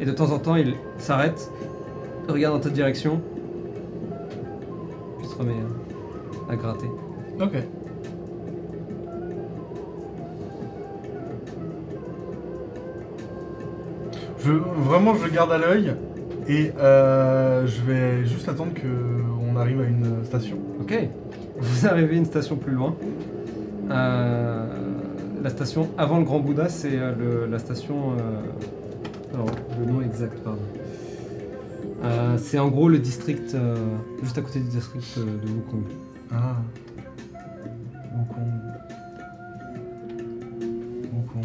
Et 0.00 0.04
de 0.04 0.12
temps 0.12 0.30
en 0.30 0.38
temps, 0.38 0.56
il 0.56 0.74
s'arrête, 0.98 1.50
regarde 2.28 2.54
dans 2.54 2.60
ta 2.60 2.70
direction, 2.70 3.20
puis 5.18 5.26
se 5.26 5.34
remet 5.36 5.54
à 6.48 6.56
gratter. 6.56 6.88
Ok. 7.40 7.52
Je, 14.38 14.52
vraiment, 14.52 15.14
je 15.14 15.24
le 15.24 15.30
garde 15.30 15.52
à 15.52 15.58
l'œil 15.58 15.94
et 16.48 16.72
euh, 16.78 17.66
je 17.66 17.80
vais 17.82 18.26
juste 18.26 18.48
attendre 18.48 18.72
qu'on 18.74 19.56
arrive 19.56 19.80
à 19.80 19.84
une 19.84 20.24
station. 20.24 20.56
Ok, 20.80 21.08
vous 21.58 21.86
arrivez 21.86 22.14
à 22.14 22.18
une 22.18 22.24
station 22.26 22.56
plus 22.56 22.72
loin. 22.72 22.94
Euh, 23.90 24.66
la 25.42 25.50
station 25.50 25.88
avant 25.98 26.18
le 26.18 26.24
Grand 26.24 26.40
Bouddha, 26.40 26.68
c'est 26.68 26.98
euh, 26.98 27.12
le- 27.18 27.46
la 27.46 27.58
station. 27.58 28.12
euh, 28.12 29.34
alors, 29.34 29.50
le 29.78 29.86
nom 29.92 30.00
exact, 30.00 30.38
pardon. 30.44 30.58
Euh, 32.04 32.36
c'est 32.38 32.58
en 32.58 32.68
gros 32.68 32.88
le 32.88 32.98
district, 32.98 33.54
euh, 33.54 33.76
juste 34.22 34.36
à 34.38 34.42
côté 34.42 34.60
du 34.60 34.68
district 34.68 35.04
euh, 35.18 35.24
de 35.24 35.50
Wukong. 35.50 35.84
Ah. 36.32 36.56
Wukong. 38.16 38.52
Wukong. 41.14 41.44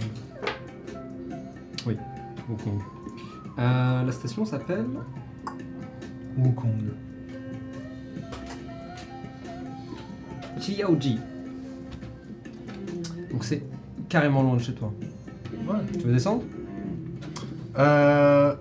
Wukong. 2.50 2.82
Euh, 3.60 4.04
la 4.04 4.12
station 4.12 4.46
s'appelle. 4.46 4.86
Wukong. 6.38 6.94
Chiaoji. 10.60 11.20
Donc 13.32 13.44
c'est 13.44 13.64
carrément 14.08 14.44
loin 14.44 14.56
de 14.56 14.62
chez 14.62 14.74
toi. 14.74 14.94
Ouais. 15.68 15.76
Tu 15.94 16.06
veux 16.06 16.14
descendre? 16.14 16.44
Euh... 17.78 18.54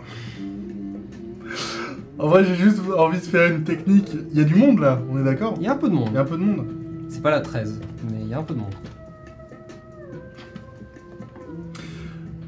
En 2.19 2.29
vrai, 2.29 2.45
j'ai 2.45 2.57
juste 2.57 2.81
envie 2.97 3.19
de 3.19 3.23
faire 3.25 3.53
une 3.55 3.63
technique. 3.63 4.11
Il 4.33 4.39
y 4.39 4.41
a 4.41 4.45
du 4.45 4.57
monde 4.57 4.81
là, 4.81 5.01
on 5.11 5.21
est 5.21 5.25
d'accord? 5.25 5.55
Il 5.59 5.63
y 5.63 5.69
a 5.69 5.73
un 5.73 5.77
peu 5.77 5.89
de 5.89 5.95
Il 5.95 6.01
y 6.01 6.05
monde. 6.05 6.17
a 6.17 6.21
un 6.21 6.25
peu 6.25 6.37
de 6.37 6.43
monde. 6.43 6.67
C'est 7.09 7.23
pas 7.23 7.31
la 7.31 7.41
13, 7.41 7.81
mais 8.11 8.21
il 8.23 8.29
y 8.29 8.35
a 8.35 8.39
un 8.39 8.43
peu 8.43 8.55
de 8.55 8.59
monde. 8.59 8.75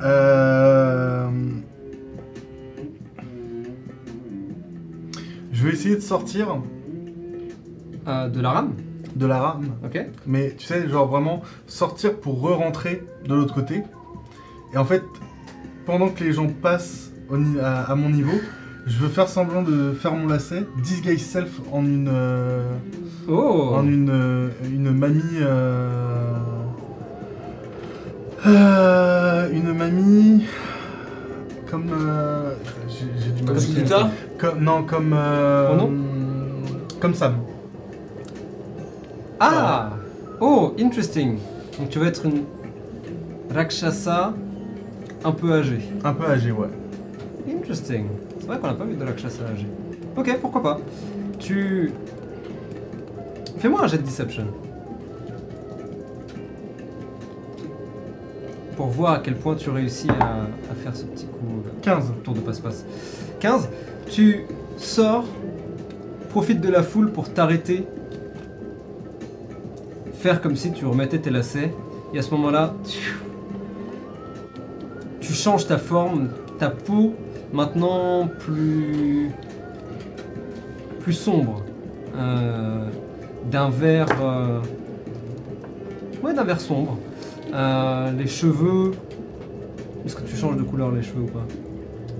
Euh... 0.02 1.28
Je 5.60 5.66
vais 5.66 5.72
essayer 5.74 5.94
de 5.96 6.00
sortir 6.00 6.56
Euh, 8.08 8.28
de 8.30 8.40
la 8.40 8.50
rame 8.50 8.72
de 9.14 9.26
la 9.26 9.38
rame, 9.40 9.66
Ok. 9.84 10.06
mais 10.26 10.54
tu 10.56 10.64
sais, 10.64 10.88
genre 10.88 11.06
vraiment 11.06 11.42
sortir 11.66 12.14
pour 12.16 12.40
re-rentrer 12.40 13.02
de 13.28 13.34
l'autre 13.34 13.52
côté. 13.54 13.82
Et 14.72 14.78
en 14.78 14.84
fait, 14.86 15.02
pendant 15.84 16.08
que 16.08 16.24
les 16.24 16.32
gens 16.32 16.46
passent 16.46 17.10
au 17.28 17.36
ni- 17.36 17.58
à, 17.60 17.82
à 17.82 17.94
mon 17.96 18.08
niveau, 18.08 18.38
je 18.86 18.96
veux 18.98 19.08
faire 19.08 19.28
semblant 19.28 19.62
de 19.62 19.92
faire 19.92 20.14
mon 20.14 20.26
lacet, 20.28 20.64
disguise 20.82 21.26
self 21.26 21.60
en 21.72 21.84
une, 21.84 22.08
euh, 22.10 22.62
Oh 23.28 23.72
en 23.74 23.84
une, 23.86 24.08
euh, 24.10 24.48
une 24.64 24.90
mamie. 24.92 25.20
euh, 25.42 26.36
euh, 28.46 29.50
une 29.52 29.72
mamie. 29.74 30.44
Comme. 31.70 31.90
euh, 31.92 32.54
j'ai 32.88 33.06
j'ai 33.22 33.30
du 33.32 33.42
mal 33.42 33.46
Comme 33.46 33.56
à 33.56 33.60
Sunita 33.60 34.10
Comme, 34.40 34.60
non, 34.64 34.82
comme. 34.84 35.12
euh, 35.14 35.76
Ton 35.78 35.92
comme 37.00 37.14
Sam. 37.14 37.34
Ah 39.38 39.90
Oh, 40.40 40.74
interesting. 40.78 41.38
Donc 41.78 41.88
tu 41.90 41.98
vas 41.98 42.06
être 42.06 42.24
une 42.26 42.44
Rakshasa 43.54 44.32
un 45.24 45.32
peu 45.32 45.52
âgée. 45.52 45.80
Un 46.04 46.12
peu 46.14 46.26
âgé, 46.26 46.52
ouais. 46.52 46.68
Interesting. 47.50 48.06
C'est 48.38 48.46
vrai 48.46 48.58
qu'on 48.58 48.66
n'a 48.68 48.74
pas 48.74 48.84
vu 48.84 48.94
de 48.96 49.04
Rakshasa 49.04 49.42
âgée. 49.52 49.66
Ok, 50.16 50.38
pourquoi 50.40 50.62
pas. 50.62 50.80
Tu... 51.38 51.92
Fais-moi 53.58 53.82
un 53.84 53.86
jet 53.86 53.98
de 53.98 54.02
Deception. 54.02 54.44
Pour 58.76 58.86
voir 58.86 59.12
à 59.14 59.18
quel 59.18 59.34
point 59.36 59.54
tu 59.56 59.68
réussis 59.70 60.08
à, 60.20 60.42
à 60.70 60.74
faire 60.74 60.96
ce 60.96 61.04
petit 61.04 61.26
coup. 61.26 61.62
euh, 61.66 61.70
15. 61.82 62.12
tour 62.24 62.34
de 62.34 62.40
passe-passe. 62.40 62.84
15, 63.40 63.68
tu 64.08 64.46
sors, 64.76 65.24
profites 66.28 66.60
de 66.60 66.68
la 66.68 66.82
foule 66.82 67.10
pour 67.10 67.32
t'arrêter, 67.32 67.84
faire 70.14 70.40
comme 70.40 70.56
si 70.56 70.72
tu 70.72 70.86
remettais 70.86 71.18
tes 71.18 71.30
lacets, 71.30 71.72
et 72.14 72.18
à 72.18 72.22
ce 72.22 72.30
moment-là, 72.32 72.74
tu 75.20 75.32
changes 75.32 75.66
ta 75.66 75.78
forme, 75.78 76.28
ta 76.58 76.70
peau 76.70 77.14
maintenant 77.52 78.28
plus 78.38 79.30
plus 81.00 81.14
sombre, 81.14 81.62
euh, 82.16 82.88
d'un 83.50 83.70
vert, 83.70 84.06
euh, 84.20 84.60
ouais, 86.22 86.34
d'un 86.34 86.44
vert 86.44 86.60
sombre. 86.60 86.98
Euh, 87.54 88.12
les 88.12 88.26
cheveux, 88.26 88.92
est-ce 90.04 90.14
que 90.14 90.22
tu 90.22 90.36
changes 90.36 90.56
de 90.56 90.62
couleur 90.62 90.92
les 90.92 91.02
cheveux 91.02 91.22
ou 91.22 91.26
pas? 91.26 91.46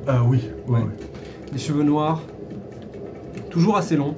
Ah 0.07 0.23
oui, 0.25 0.49
ouais. 0.67 0.81
Ouais. 0.81 0.87
Des 1.53 1.59
cheveux 1.59 1.85
noirs, 1.85 2.21
toujours 3.51 3.77
assez 3.77 3.97
longs, 3.97 4.15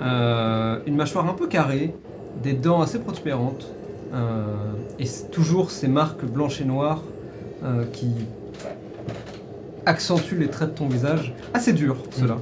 euh, 0.00 0.78
une 0.86 0.96
mâchoire 0.96 1.28
un 1.28 1.34
peu 1.34 1.46
carrée, 1.46 1.94
des 2.42 2.52
dents 2.52 2.80
assez 2.80 2.98
prospérantes, 2.98 3.66
euh, 4.14 4.72
et 4.98 5.04
toujours 5.30 5.70
ces 5.70 5.88
marques 5.88 6.24
blanches 6.24 6.60
et 6.62 6.64
noires 6.64 7.02
euh, 7.62 7.84
qui 7.92 8.08
accentuent 9.84 10.38
les 10.38 10.48
traits 10.48 10.70
de 10.72 10.78
ton 10.78 10.88
visage. 10.88 11.34
Assez 11.52 11.72
dur, 11.72 11.96
cela. 12.10 12.38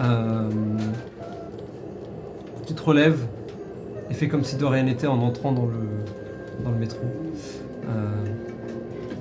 Euh, 0.00 0.48
tu 2.66 2.74
te 2.74 2.82
relèves 2.82 3.26
et 4.10 4.14
fais 4.14 4.28
comme 4.28 4.44
si 4.44 4.56
de 4.56 4.64
rien 4.64 4.84
n'était 4.84 5.06
en 5.06 5.20
entrant 5.20 5.52
dans 5.52 5.66
le, 5.66 6.64
dans 6.64 6.70
le 6.70 6.78
métro. 6.78 7.00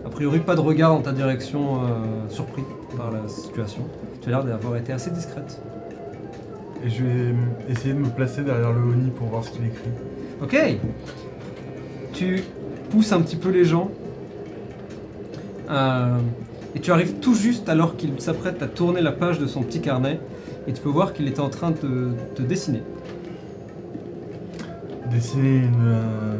A 0.05 0.09
priori, 0.09 0.39
pas 0.39 0.55
de 0.55 0.61
regard 0.61 0.91
dans 0.91 1.01
ta 1.01 1.11
direction 1.11 1.81
surpris 2.29 2.63
par 2.95 3.11
la 3.11 3.27
situation. 3.27 3.81
Tu 4.23 4.29
as 4.29 4.31
l'air 4.31 4.45
d'avoir 4.45 4.77
été 4.77 4.93
assez 4.93 5.11
discrète. 5.11 5.61
Et 6.85 6.89
je 6.89 7.03
vais 7.03 7.35
essayer 7.69 7.93
de 7.93 7.99
me 7.99 8.07
placer 8.07 8.41
derrière 8.41 8.71
le 8.71 8.79
Oni 8.79 9.09
pour 9.11 9.27
voir 9.27 9.43
ce 9.43 9.51
qu'il 9.51 9.65
écrit. 9.65 9.89
Ok. 10.41 10.57
Tu 12.13 12.41
pousses 12.89 13.11
un 13.11 13.21
petit 13.21 13.35
peu 13.35 13.49
les 13.49 13.65
gens. 13.65 13.91
Euh, 15.69 16.17
et 16.73 16.79
tu 16.79 16.91
arrives 16.91 17.15
tout 17.15 17.35
juste 17.35 17.67
alors 17.67 17.97
qu'il 17.97 18.19
s'apprête 18.21 18.63
à 18.63 18.67
tourner 18.67 19.01
la 19.01 19.11
page 19.11 19.39
de 19.39 19.45
son 19.45 19.61
petit 19.61 19.81
carnet. 19.81 20.21
Et 20.67 20.73
tu 20.73 20.81
peux 20.81 20.89
voir 20.89 21.11
qu'il 21.11 21.27
était 21.27 21.41
en 21.41 21.49
train 21.49 21.71
de 21.71 22.11
te 22.33 22.41
dessiner. 22.41 22.81
Dessiner 25.11 25.57
une 25.57 25.85
euh, 25.85 26.37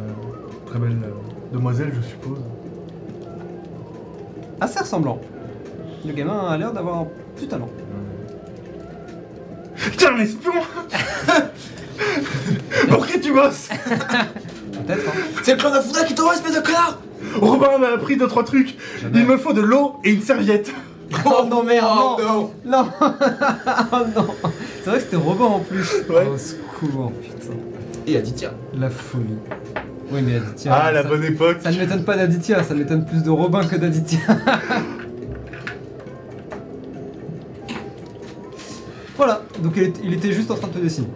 très 0.64 0.78
belle 0.78 0.96
euh, 1.04 1.54
demoiselle, 1.54 1.92
je 1.94 2.00
suppose. 2.00 2.38
Assez 4.58 4.80
ressemblant. 4.80 5.20
Le 6.06 6.12
gamin 6.14 6.46
a 6.48 6.56
l'air 6.56 6.72
d'avoir 6.72 7.06
du 7.40 7.46
talent. 7.48 7.68
Tiens, 9.96 10.16
l'espion 10.16 10.52
Pour 12.88 13.06
qui 13.06 13.20
tu 13.20 13.32
bosses 13.32 13.68
Peut-être, 14.86 15.08
hein. 15.08 15.20
C'est 15.42 15.52
le 15.52 15.58
clan 15.58 15.70
d'Afuna 15.70 16.04
qui 16.04 16.14
t'envoie, 16.14 16.34
espèce 16.34 16.54
de 16.54 16.60
connard 16.60 16.98
Robin 17.40 17.78
m'a 17.78 17.88
appris 17.94 18.16
deux 18.16 18.28
trois 18.28 18.44
trucs. 18.44 18.76
Jamais. 19.00 19.20
Il 19.20 19.26
me 19.26 19.36
faut 19.36 19.52
de 19.52 19.60
l'eau 19.60 19.96
et 20.04 20.10
une 20.12 20.22
serviette. 20.22 20.72
Oh 21.26 21.44
non, 21.48 21.62
merde, 21.62 21.86
Oh 21.86 22.16
non. 22.20 22.52
non 22.64 22.82
Non 22.84 22.90
Oh 23.92 23.96
non 24.16 24.26
C'est 24.82 24.90
vrai 24.90 24.98
que 24.98 25.04
c'était 25.04 25.16
Robin 25.16 25.44
en 25.44 25.60
plus 25.60 25.88
Ouais. 26.08 26.26
Oh 26.32 26.36
secours, 26.36 27.12
putain. 27.22 27.54
Et 28.06 28.16
Aditya. 28.16 28.50
La 28.76 28.90
folie. 28.90 29.36
Oui 30.10 30.22
mais 30.22 30.36
Aditya... 30.36 30.72
ah, 30.74 30.90
la 30.92 31.02
ça, 31.02 31.08
bonne 31.08 31.22
époque. 31.24 31.58
ça 31.62 31.70
ne 31.70 31.78
m'étonne 31.78 32.04
pas 32.04 32.16
d'Aditya, 32.16 32.62
ça 32.64 32.74
m'étonne 32.74 33.04
plus 33.06 33.22
de 33.22 33.30
Robin 33.30 33.64
que 33.64 33.76
d'Aditya. 33.76 34.18
Donc 39.64 39.72
il, 39.76 39.82
est- 39.84 40.00
il 40.04 40.12
était 40.14 40.32
juste 40.32 40.50
en 40.50 40.54
train 40.56 40.68
de 40.68 40.74
te 40.74 40.78
dessiner. 40.78 41.08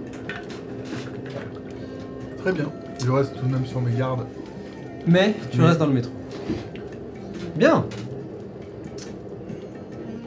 Très 2.38 2.52
bien. 2.52 2.70
Je 3.04 3.10
reste 3.10 3.34
tout 3.38 3.46
de 3.46 3.52
même 3.52 3.66
sur 3.66 3.80
mes 3.80 3.92
gardes. 3.92 4.26
Mais 5.06 5.34
tu 5.50 5.58
Mais- 5.58 5.66
restes 5.66 5.78
dans 5.78 5.86
le 5.86 5.92
métro. 5.92 6.12
Bien. 7.56 7.84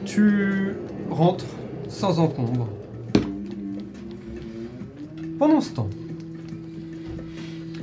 Tu 0.04 0.74
rentres 1.10 1.44
sans 1.88 2.18
encombre. 2.18 2.68
Pendant 5.38 5.60
ce 5.60 5.72
temps, 5.72 5.88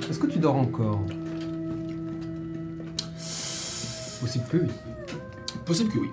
est-ce 0.09 0.19
que 0.19 0.27
tu 0.27 0.39
dors 0.39 0.55
encore? 0.55 1.01
Possible 4.21 4.45
que 4.49 4.57
oui. 4.57 4.67
Possible 5.65 5.89
que 5.91 5.99
oui. 5.99 6.07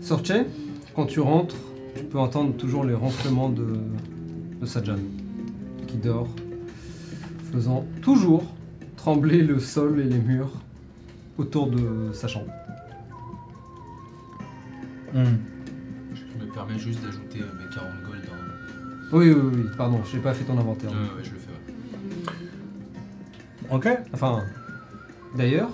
Sorche, 0.00 0.32
quand 0.96 1.06
tu 1.06 1.20
rentres, 1.20 1.54
tu 1.96 2.04
peux 2.04 2.18
entendre 2.18 2.54
toujours 2.56 2.84
les 2.84 2.94
ronflements 2.94 3.48
de, 3.48 3.66
de 4.60 4.66
Sajan, 4.66 4.98
qui 5.86 5.96
dort, 5.96 6.28
faisant 7.52 7.84
toujours 8.02 8.44
trembler 8.96 9.42
le 9.42 9.58
sol 9.58 10.00
et 10.00 10.04
les 10.04 10.18
murs 10.18 10.52
autour 11.38 11.68
de 11.68 12.12
sa 12.12 12.28
chambre. 12.28 12.52
Hmm. 15.12 15.24
Je 16.14 16.22
me 16.44 16.50
permets 16.52 16.78
juste 16.78 17.02
d'ajouter 17.02 17.40
euh, 17.40 17.46
mes 17.58 17.74
40 17.74 17.88
gold 18.06 18.22
dans. 18.26 19.16
Oui, 19.16 19.32
oui, 19.32 19.50
oui, 19.54 19.64
pardon, 19.76 20.00
je 20.04 20.16
n'ai 20.16 20.22
pas 20.22 20.34
fait 20.34 20.44
ton 20.44 20.56
inventaire. 20.58 20.90
Ouais, 20.90 20.96
ouais, 20.96 21.24
je 21.24 21.30
le 21.32 21.38
fais. 21.38 21.50
ouais. 21.50 21.56
Ok. 23.76 23.88
Enfin, 24.12 24.44
d'ailleurs... 25.36 25.70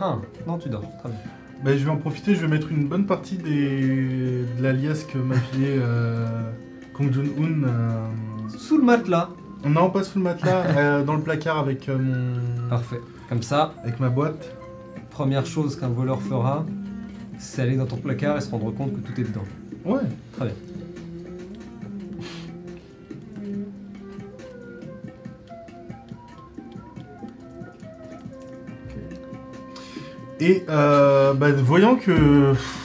Ah, 0.00 0.18
non, 0.46 0.58
tu 0.58 0.68
dors, 0.68 0.82
très 0.98 1.08
bien. 1.10 1.18
Bah, 1.64 1.74
je 1.76 1.82
vais 1.84 1.90
en 1.90 1.96
profiter, 1.96 2.34
je 2.34 2.40
vais 2.42 2.48
mettre 2.48 2.70
une 2.70 2.86
bonne 2.86 3.06
partie 3.06 3.36
des... 3.36 4.44
de 4.58 4.62
l'alias 4.62 5.04
que 5.10 5.16
m'a 5.16 5.36
filé 5.36 5.76
euh, 5.78 6.26
Kong 6.92 7.10
Jun-un. 7.12 7.64
euh, 7.66 8.06
Sous 8.58 8.76
le 8.76 8.84
matelas. 8.84 9.30
Non, 9.66 9.88
pas 9.88 10.02
sous 10.04 10.18
le 10.18 10.24
matelas, 10.24 10.64
euh, 10.76 11.02
dans 11.04 11.14
le 11.14 11.22
placard 11.22 11.58
avec, 11.58 11.88
euh, 11.88 11.96
mon... 11.98 12.68
Parfait. 12.68 13.00
Comme 13.30 13.42
ça, 13.42 13.72
avec 13.82 13.98
ma 13.98 14.10
boîte. 14.10 14.54
première 15.10 15.46
chose 15.46 15.76
qu'un 15.80 15.88
voleur 15.88 16.20
fera, 16.20 16.66
c'est 17.38 17.62
aller 17.62 17.76
dans 17.76 17.86
ton 17.86 17.96
placard 17.96 18.36
et 18.36 18.40
se 18.42 18.50
rendre 18.50 18.70
compte 18.72 18.92
que 18.92 19.00
tout 19.00 19.18
est 19.18 19.24
dedans. 19.24 19.44
Ouais. 19.86 20.00
Très 20.36 20.46
bien. 20.46 20.54
Et 30.40 30.64
euh, 30.68 31.32
bah, 31.34 31.52
voyant 31.52 31.96
que 31.96 32.52
pff, 32.52 32.80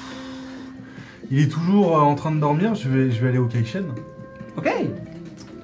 il 1.32 1.40
est 1.42 1.48
toujours 1.48 1.98
euh, 1.98 2.02
en 2.02 2.16
train 2.16 2.32
de 2.32 2.40
dormir, 2.40 2.76
je 2.76 2.90
vais, 2.90 3.12
je 3.12 3.22
vais 3.22 3.30
aller 3.30 3.38
au 3.38 3.46
Kaishen. 3.48 3.86
Ok, 4.58 4.70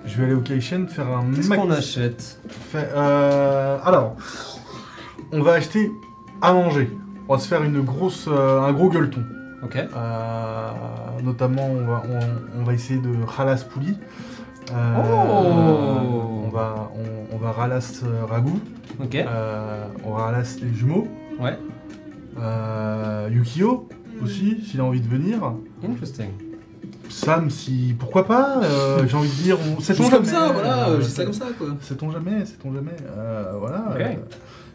Je 0.06 0.18
vais 0.18 0.26
aller 0.26 0.34
au 0.34 0.42
Kaishen 0.42 0.88
faire 0.88 1.08
un 1.10 1.32
qu'est-ce 1.34 1.50
max- 1.50 1.62
qu'on 1.62 1.72
achète? 1.72 2.40
Fait- 2.72 2.90
euh, 2.96 3.78
alors, 3.84 4.16
on 5.32 5.42
va 5.42 5.54
acheter 5.54 5.92
à 6.42 6.54
manger. 6.54 6.90
On 7.28 7.34
va 7.36 7.40
se 7.40 7.48
faire 7.48 7.64
une 7.64 7.82
grosse, 7.82 8.28
euh, 8.32 8.62
un 8.62 8.72
gros 8.74 8.90
gueuleton. 8.90 9.24
Ok. 9.64 9.78
Euh, 9.78 10.70
notamment, 11.24 11.68
on 11.68 11.86
va, 11.88 12.04
on, 12.10 12.60
on 12.62 12.64
va 12.64 12.74
essayer 12.74 13.00
de 13.00 13.10
ralas 13.26 13.64
pouli. 13.70 13.98
Euh, 14.72 14.96
Oh. 14.98 16.46
On 16.46 16.50
va, 16.50 16.90
on, 16.96 17.36
on 17.36 17.38
va 17.38 17.52
ralas 17.52 18.02
euh, 18.04 18.26
ragout. 18.26 18.60
Ok. 19.04 19.16
Euh, 19.16 19.86
on 20.06 20.14
ralas 20.14 20.56
les 20.62 20.74
jumeaux. 20.74 21.08
Ouais. 21.40 21.58
Euh, 22.38 23.30
Yukio 23.32 23.88
aussi, 24.24 24.62
s'il 24.66 24.80
a 24.80 24.84
envie 24.84 25.02
de 25.02 25.08
venir. 25.08 25.54
Interesting. 25.84 26.30
Sam, 27.10 27.50
si 27.50 27.96
pourquoi 27.98 28.26
pas. 28.26 28.62
euh, 28.64 29.06
J'ai 29.08 29.16
envie 29.18 29.30
de 29.30 29.36
dire, 29.44 29.58
on 29.78 29.80
sait 29.80 29.94
Juste 29.96 30.10
comme 30.12 30.26
ça, 30.26 30.50
voilà, 30.52 31.00
je 31.00 31.06
dis 31.06 31.12
ça 31.12 31.24
comme 31.24 31.34
ça 31.34 31.46
quoi. 31.58 31.68
Sait-on 31.82 32.12
jamais, 32.12 32.46
sait-on 32.46 32.74
jamais. 32.74 32.96
euh, 33.18 33.54
voilà. 33.60 33.86
Ok. 33.92 34.02
euh, 34.02 34.16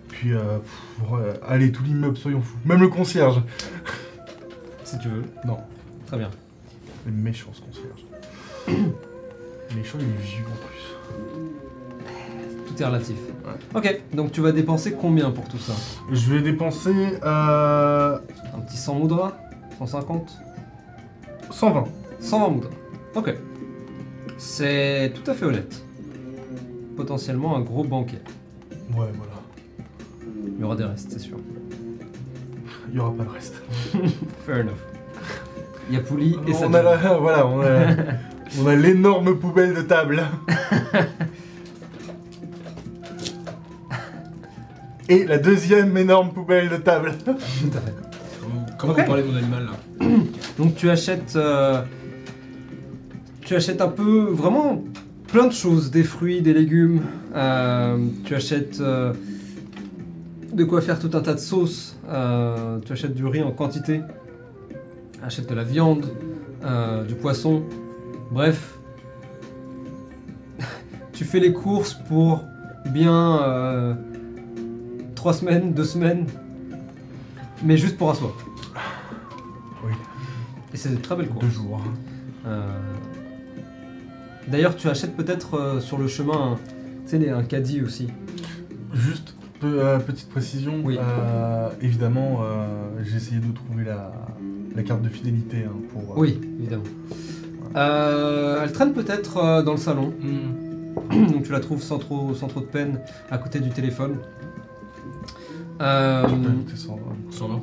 puis, 0.09 0.33
euh, 0.33 0.59
pff, 0.59 1.41
allez, 1.47 1.73
tout 1.73 1.83
l'immeuble, 1.83 2.17
soyons 2.17 2.41
fous. 2.43 2.57
Même 2.65 2.81
le 2.81 2.89
concierge. 2.89 3.43
Si 4.85 4.99
tu 4.99 5.09
veux. 5.09 5.23
Non, 5.45 5.59
Très 6.09 6.19
bien. 6.19 6.31
le 7.07 7.13
méchant 7.13 7.51
ce 7.53 7.61
concierge. 7.61 8.05
méchant, 9.77 9.99
il 10.01 10.07
est 10.07 10.27
vieux 10.27 10.45
en 10.47 10.57
plus. 10.67 10.90
Relatif. 12.87 13.17
Ok, 13.75 14.01
donc 14.15 14.33
tu 14.33 14.41
vas 14.41 14.53
dépenser 14.53 14.93
combien 14.93 15.31
pour 15.31 15.49
tout 15.49 15.59
ça? 15.59 15.73
Je 16.13 16.33
vais 16.33 16.41
dépenser 16.43 16.95
euh, 17.25 18.19
Un 18.55 18.61
petit 18.61 18.77
100 18.77 18.95
moudras? 18.95 19.37
150 19.79 20.31
120. 21.51 21.85
120 22.21 22.49
moudras. 22.49 22.71
Ok. 23.15 23.35
C'est 24.39 25.13
tout 25.15 25.31
à 25.31 25.35
fait 25.35 25.45
honnête. 25.47 25.83
Potentiellement 26.97 27.57
un 27.57 27.61
gros 27.61 27.85
banquet. 27.85 28.21
Ouais, 28.95 29.07
voilà. 29.17 29.33
Il 30.57 30.61
y 30.61 30.65
aura 30.65 30.77
des 30.77 30.85
restes, 30.85 31.11
c'est 31.13 31.19
sûr. 31.19 31.37
Il 32.89 32.95
n'y 32.95 33.01
aura 33.01 33.13
pas 33.13 33.25
de 33.25 33.29
reste. 33.31 33.63
Fair 34.47 34.61
enough. 34.61 34.73
Il 35.89 35.95
y 35.97 35.99
a 35.99 36.03
Pouli 36.03 36.37
et 36.47 36.53
ça. 36.53 36.67
on 36.69 36.75
a 36.75 36.83
la- 36.83 37.19
voilà, 37.19 37.47
on 37.47 37.61
a, 37.63 37.95
on 38.61 38.67
a 38.67 38.75
l'énorme 38.77 39.39
poubelle 39.39 39.75
de 39.75 39.83
table. 39.83 40.23
Et 45.11 45.25
la 45.27 45.39
deuxième 45.39 45.97
énorme 45.97 46.33
poubelle 46.33 46.69
de 46.69 46.77
table. 46.77 47.15
Tout 47.25 47.33
à 47.33 47.81
fait. 47.81 47.95
Comment, 48.79 48.93
vous 48.95 49.05
parlez 49.05 49.23
de 49.25 49.29
mon 49.29 49.37
animal 49.37 49.65
là 49.67 50.07
Donc 50.59 50.77
tu 50.77 50.89
achètes, 50.89 51.35
euh, 51.37 51.83
tu 53.43 53.57
achètes 53.57 53.81
un 53.81 53.89
peu, 53.89 54.29
vraiment 54.31 54.85
plein 55.27 55.49
de 55.49 55.53
choses, 55.53 55.91
des 55.91 56.05
fruits, 56.05 56.43
des 56.43 56.55
légumes. 56.55 57.03
euh, 57.35 57.99
tu 58.25 58.35
achètes 58.37 58.81
euh, 58.81 59.13
de 60.53 60.63
quoi 60.65 60.81
faire 60.81 60.99
tout 61.01 61.11
un 61.15 61.21
tas 61.21 61.35
de 61.35 61.41
sauces. 61.41 61.99
euh, 62.09 62.79
tu 62.87 62.93
achètes 62.93 63.15
du 63.15 63.27
riz 63.27 63.43
en 63.43 63.51
quantité. 63.51 64.03
Achètes 65.25 65.49
de 65.51 65.55
la 65.57 65.65
viande, 65.65 66.07
euh, 66.65 67.03
du 67.05 67.15
poisson. 67.17 67.65
Bref, 68.31 68.79
tu 71.13 71.25
fais 71.25 71.41
les 71.41 71.53
courses 71.53 71.95
pour 72.09 72.45
bien 72.87 73.43
euh, 73.43 73.95
trois 75.21 75.35
semaines, 75.35 75.75
deux 75.75 75.85
semaines, 75.85 76.25
mais 77.63 77.77
juste 77.77 77.99
pour 77.99 78.09
un 78.11 78.15
soir. 78.15 78.33
Oui. 79.85 79.93
Et 80.73 80.79
c'est 80.79 81.03
très 81.03 81.15
belles 81.15 81.29
courses. 81.29 81.45
Deux 81.45 81.51
jours. 81.51 81.79
Euh, 82.47 82.67
D'ailleurs, 84.49 84.77
tu 84.77 84.89
achètes 84.89 85.15
peut-être 85.15 85.59
euh, 85.59 85.79
sur 85.81 85.99
le 85.99 86.09
chemin 86.09 86.53
un, 86.53 86.59
tu 87.07 87.19
sais, 87.23 87.29
un 87.29 87.43
caddie 87.43 87.83
aussi. 87.83 88.09
Juste, 88.95 89.35
peu- 89.61 89.85
euh, 89.85 89.99
petite 89.99 90.31
précision. 90.31 90.81
Oui. 90.83 90.99
évidemment, 91.83 92.41
j'ai 93.05 93.17
essayé 93.19 93.41
de 93.43 93.53
trouver 93.53 93.85
la, 93.85 94.13
la 94.75 94.83
carte 94.83 95.03
de 95.03 95.11
fidélité 95.11 95.65
hein, 95.67 95.77
pour. 95.93 96.17
Oui, 96.17 96.41
évidemment. 96.59 96.85
Elle 97.75 98.73
traîne 98.73 98.95
peut-être 98.95 99.63
dans 99.65 99.73
le 99.73 99.79
salon, 99.79 100.15
Hmm. 100.23 101.27
donc 101.33 101.43
tu 101.45 101.53
la 101.53 101.61
trouves 101.61 101.83
sans 101.83 101.99
trop, 101.99 102.35
sans 102.35 102.49
trop 102.49 102.61
de 102.61 102.65
peine 102.65 103.01
à 103.31 103.37
côté 103.37 103.61
du 103.61 103.69
téléphone. 103.69 104.17
Euh, 105.81 106.29
je 106.29 106.35
peux 106.35 106.49
ajouter 106.49 106.77
ça. 106.77 106.93
120 107.31 107.61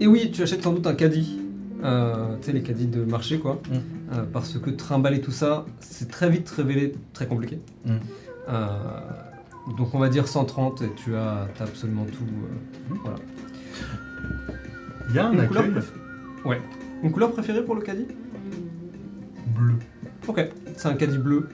et 0.00 0.06
oui, 0.06 0.30
tu 0.32 0.42
achètes 0.42 0.62
sans 0.62 0.72
doute 0.72 0.86
un 0.86 0.94
caddie. 0.94 1.38
Euh, 1.84 2.36
tu 2.40 2.46
sais, 2.46 2.52
les 2.52 2.62
caddies 2.62 2.86
de 2.86 3.04
marché, 3.04 3.38
quoi. 3.38 3.60
Mm. 3.70 3.74
Euh, 4.12 4.24
parce 4.32 4.58
que 4.58 4.70
trimballer 4.70 5.20
tout 5.20 5.30
ça, 5.30 5.66
c'est 5.80 6.10
très 6.10 6.30
vite 6.30 6.48
révélé 6.48 6.94
très 7.12 7.26
compliqué. 7.26 7.60
Mm. 7.84 7.96
Euh, 8.48 8.66
donc 9.76 9.94
on 9.94 9.98
va 9.98 10.08
dire 10.08 10.26
130 10.26 10.82
et 10.82 10.90
tu 10.96 11.14
as, 11.14 11.48
t'as 11.54 11.64
absolument 11.64 12.06
tout. 12.06 12.24
euh, 12.24 12.94
voilà. 13.02 13.18
Il 15.10 15.14
y 15.14 15.18
a 15.18 15.26
un 15.26 15.32
Une 15.32 15.46
couleur, 15.46 15.64
ouais. 16.46 16.60
Une 17.02 17.12
couleur 17.12 17.32
préférée 17.32 17.62
pour 17.62 17.74
le 17.74 17.82
caddie? 17.82 18.06
Bleu. 19.54 19.74
Ok, 20.28 20.48
c'est 20.76 20.88
un 20.88 20.94
caddie 20.94 21.18
bleu. 21.18 21.48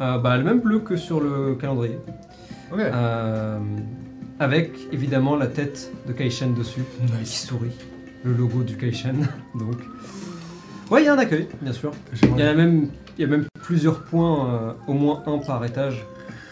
Euh, 0.00 0.18
bah, 0.18 0.36
le 0.36 0.44
même 0.44 0.60
bleu 0.60 0.78
que 0.80 0.96
sur 0.96 1.20
le 1.20 1.56
calendrier. 1.56 1.98
Ok. 2.72 2.80
Euh, 2.80 3.58
avec 4.40 4.72
évidemment 4.92 5.36
la 5.36 5.46
tête 5.46 5.90
de 6.06 6.12
Kaishen 6.12 6.54
dessus, 6.54 6.82
qui 7.24 7.36
sourit. 7.36 7.72
Le 8.24 8.32
logo 8.32 8.62
du 8.62 8.76
Kaishen. 8.76 9.26
Donc. 9.54 9.78
Ouais, 10.90 11.02
il 11.02 11.06
y 11.06 11.08
a 11.08 11.14
un 11.14 11.18
accueil, 11.18 11.48
bien 11.60 11.72
sûr. 11.72 11.92
Il 12.22 12.38
y, 12.38 12.42
a 12.42 12.54
même, 12.54 12.88
il 13.16 13.22
y 13.22 13.24
a 13.24 13.28
même 13.28 13.44
plusieurs 13.62 14.04
points, 14.04 14.48
euh, 14.48 14.72
au 14.86 14.94
moins 14.94 15.22
un 15.26 15.38
par 15.38 15.64
étage, 15.64 16.04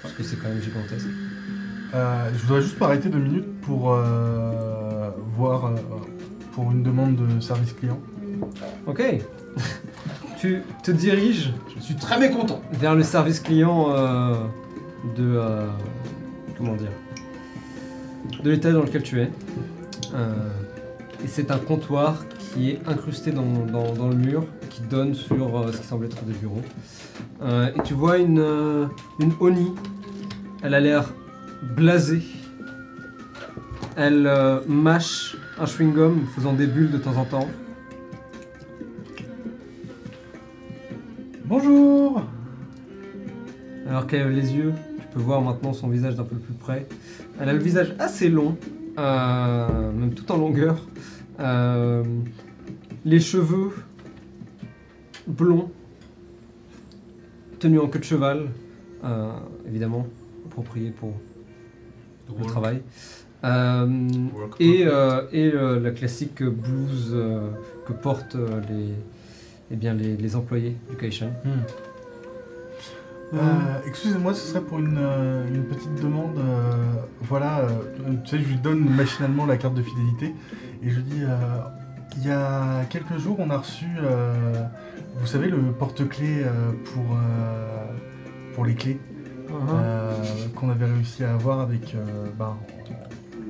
parce 0.02 0.14
que 0.14 0.22
c'est 0.22 0.36
quand 0.36 0.48
même 0.48 0.60
gigantesque. 0.60 1.06
Euh, 1.94 2.28
je 2.34 2.38
voudrais 2.46 2.60
juste 2.62 2.78
m'arrêter 2.78 3.08
deux 3.08 3.18
minutes 3.18 3.60
pour 3.62 3.92
euh, 3.92 5.10
voir 5.36 5.66
euh, 5.66 5.74
pour 6.52 6.70
une 6.72 6.82
demande 6.82 7.16
de 7.16 7.40
service 7.40 7.72
client. 7.72 7.98
Ok. 8.86 9.02
tu 10.38 10.60
te 10.82 10.90
diriges 10.90 11.52
Je 11.76 11.82
suis 11.82 11.94
très 11.96 12.18
mécontent. 12.20 12.60
vers 12.72 12.94
le 12.94 13.02
service 13.02 13.40
client 13.40 13.86
euh, 13.90 14.34
de. 15.16 15.36
euh, 15.36 15.66
comment 16.56 16.74
dire 16.76 16.90
De 18.42 18.50
l'étage 18.50 18.74
dans 18.74 18.82
lequel 18.82 19.02
tu 19.02 19.20
es. 19.20 19.30
Euh, 20.14 20.34
et 21.24 21.28
c'est 21.28 21.50
un 21.50 21.58
comptoir 21.58 22.24
qui 22.38 22.70
est 22.70 22.80
incrusté 22.88 23.32
dans, 23.32 23.42
dans- 23.66 23.92
dans 23.94 24.08
le 24.08 24.16
mur, 24.16 24.44
qui 24.70 24.82
donne 24.82 25.14
sur 25.14 25.58
euh, 25.58 25.72
ce 25.72 25.78
qui 25.80 25.86
semble 25.86 26.06
être 26.06 26.24
des 26.24 26.32
bureaux. 26.34 26.62
Euh, 27.42 27.68
et 27.76 27.82
tu 27.82 27.94
vois 27.94 28.18
une, 28.18 28.38
euh, 28.38 28.86
une 29.20 29.32
Oni. 29.40 29.72
Elle 30.62 30.74
a 30.74 30.80
l'air 30.80 31.12
blasée. 31.76 32.22
Elle 33.96 34.26
euh, 34.26 34.60
mâche 34.68 35.36
un 35.58 35.64
chewing-gum 35.64 36.20
faisant 36.34 36.52
des 36.52 36.66
bulles 36.66 36.90
de 36.90 36.98
temps 36.98 37.16
en 37.16 37.24
temps. 37.24 37.48
Bonjour 41.44 42.22
Alors 43.88 44.06
qu'elle 44.06 44.20
lève 44.28 44.30
les 44.30 44.52
yeux, 44.54 44.72
voir 45.20 45.42
maintenant 45.42 45.72
son 45.72 45.88
visage 45.88 46.16
d'un 46.16 46.24
peu 46.24 46.36
plus 46.36 46.54
près. 46.54 46.86
Elle 47.40 47.48
a 47.48 47.52
le 47.52 47.58
visage 47.58 47.94
assez 47.98 48.28
long, 48.28 48.56
euh, 48.98 49.92
même 49.92 50.14
tout 50.14 50.30
en 50.32 50.36
longueur. 50.36 50.86
Euh, 51.40 52.02
les 53.04 53.20
cheveux 53.20 53.72
blonds, 55.26 55.70
tenus 57.58 57.80
en 57.80 57.88
queue 57.88 57.98
de 57.98 58.04
cheval, 58.04 58.48
euh, 59.04 59.32
évidemment, 59.66 60.06
approprié 60.46 60.90
pour 60.90 61.12
le 62.38 62.44
travail. 62.46 62.82
Euh, 63.44 64.08
Work, 64.34 64.60
et 64.60 64.86
euh, 64.86 65.22
euh, 65.32 65.80
la 65.80 65.90
classique 65.90 66.42
blouse 66.42 67.12
euh, 67.12 67.50
que 67.86 67.92
portent 67.92 68.34
euh, 68.34 68.60
les, 68.68 68.88
eh 69.70 69.76
bien, 69.76 69.94
les, 69.94 70.16
les 70.16 70.36
employés 70.36 70.76
du 70.90 70.96
Kaishan. 70.96 71.30
Euh, 73.34 73.38
Excusez-moi, 73.86 74.34
ce 74.34 74.40
serait 74.46 74.60
pour 74.60 74.78
une, 74.78 74.98
euh, 74.98 75.46
une 75.48 75.64
petite 75.64 75.94
demande. 76.02 76.38
euh, 76.38 76.72
voilà, 77.22 77.60
euh, 77.60 77.68
tu 78.24 78.30
sais, 78.30 78.38
je 78.42 78.48
lui 78.48 78.56
donne 78.56 78.80
machinalement 78.88 79.46
la 79.46 79.56
carte 79.56 79.74
de 79.74 79.82
fidélité 79.82 80.34
et 80.82 80.90
je 80.90 80.96
lui 80.96 81.02
dis 81.02 81.22
euh, 81.22 81.36
il 82.18 82.26
y 82.26 82.30
a 82.30 82.84
quelques 82.88 83.18
jours, 83.18 83.36
on 83.40 83.50
a 83.50 83.58
reçu, 83.58 83.86
euh, 84.02 84.32
vous 85.16 85.26
savez, 85.26 85.48
le 85.48 85.58
porte-clés 85.72 86.44
euh, 86.44 86.72
pour, 86.94 87.04
euh, 87.16 87.84
pour 88.54 88.64
les 88.64 88.74
clés 88.74 88.98
Uh-huh. 89.48 89.52
euh, 89.74 90.12
qu'on 90.56 90.70
avait 90.70 90.86
réussi 90.86 91.22
à 91.22 91.32
avoir 91.34 91.60
avec, 91.60 91.94
euh, 91.94 92.26
ben, 92.36 92.56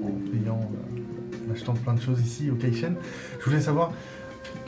en, 0.03 0.07
en 0.07 0.11
payant, 0.31 0.61
euh, 0.61 1.49
en 1.49 1.55
achetant 1.55 1.73
plein 1.73 1.95
de 1.95 2.01
choses 2.03 2.21
ici 2.21 2.51
au 2.51 2.55
Kaishen. 2.55 2.97
Je 3.41 3.45
voulais 3.47 3.63
savoir, 3.63 3.93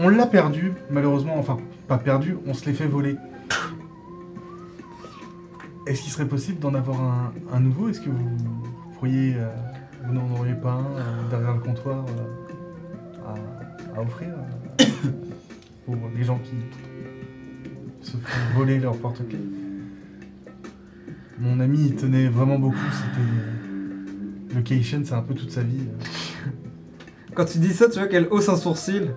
on 0.00 0.08
l'a 0.08 0.24
perdu, 0.26 0.72
malheureusement, 0.90 1.34
enfin, 1.38 1.58
pas 1.86 1.98
perdu, 1.98 2.38
on 2.46 2.54
se 2.54 2.64
l'est 2.64 2.72
fait 2.72 2.86
voler. 2.86 3.16
Est-ce 5.88 6.02
qu'il 6.02 6.12
serait 6.12 6.28
possible 6.28 6.58
d'en 6.58 6.74
avoir 6.74 7.00
un, 7.00 7.32
un 7.52 7.60
nouveau? 7.60 7.88
Est-ce 7.88 8.00
que 8.02 8.10
vous 8.10 8.36
pourriez, 8.94 9.34
euh, 9.36 9.48
vous 10.04 10.12
n'en 10.12 10.30
auriez 10.38 10.54
pas 10.54 10.72
un 10.72 10.84
euh, 10.98 11.30
derrière 11.30 11.54
le 11.54 11.60
comptoir 11.60 12.04
euh, 12.06 13.24
à, 13.26 13.98
à 13.98 14.02
offrir 14.02 14.28
euh, 14.28 14.84
pour 15.86 15.96
les 16.14 16.24
gens 16.24 16.38
qui 16.44 16.56
se 18.06 18.16
font 18.18 18.58
voler 18.58 18.78
leur 18.78 18.96
porte-clés? 18.98 19.38
Mon 21.38 21.58
ami, 21.60 21.86
il 21.86 21.96
tenait 21.96 22.28
vraiment 22.28 22.58
beaucoup. 22.58 22.76
C'était 22.92 24.54
le 24.56 24.62
Keishen, 24.62 25.04
c'est 25.06 25.14
un 25.14 25.22
peu 25.22 25.34
toute 25.34 25.50
sa 25.52 25.62
vie. 25.62 25.86
euh. 25.86 26.50
Quand 27.34 27.44
tu 27.46 27.58
dis 27.58 27.72
ça, 27.72 27.88
tu 27.88 27.98
vois 27.98 28.08
qu'elle 28.08 28.26
hausse 28.30 28.48
un 28.50 28.56
sourcil. 28.56 29.14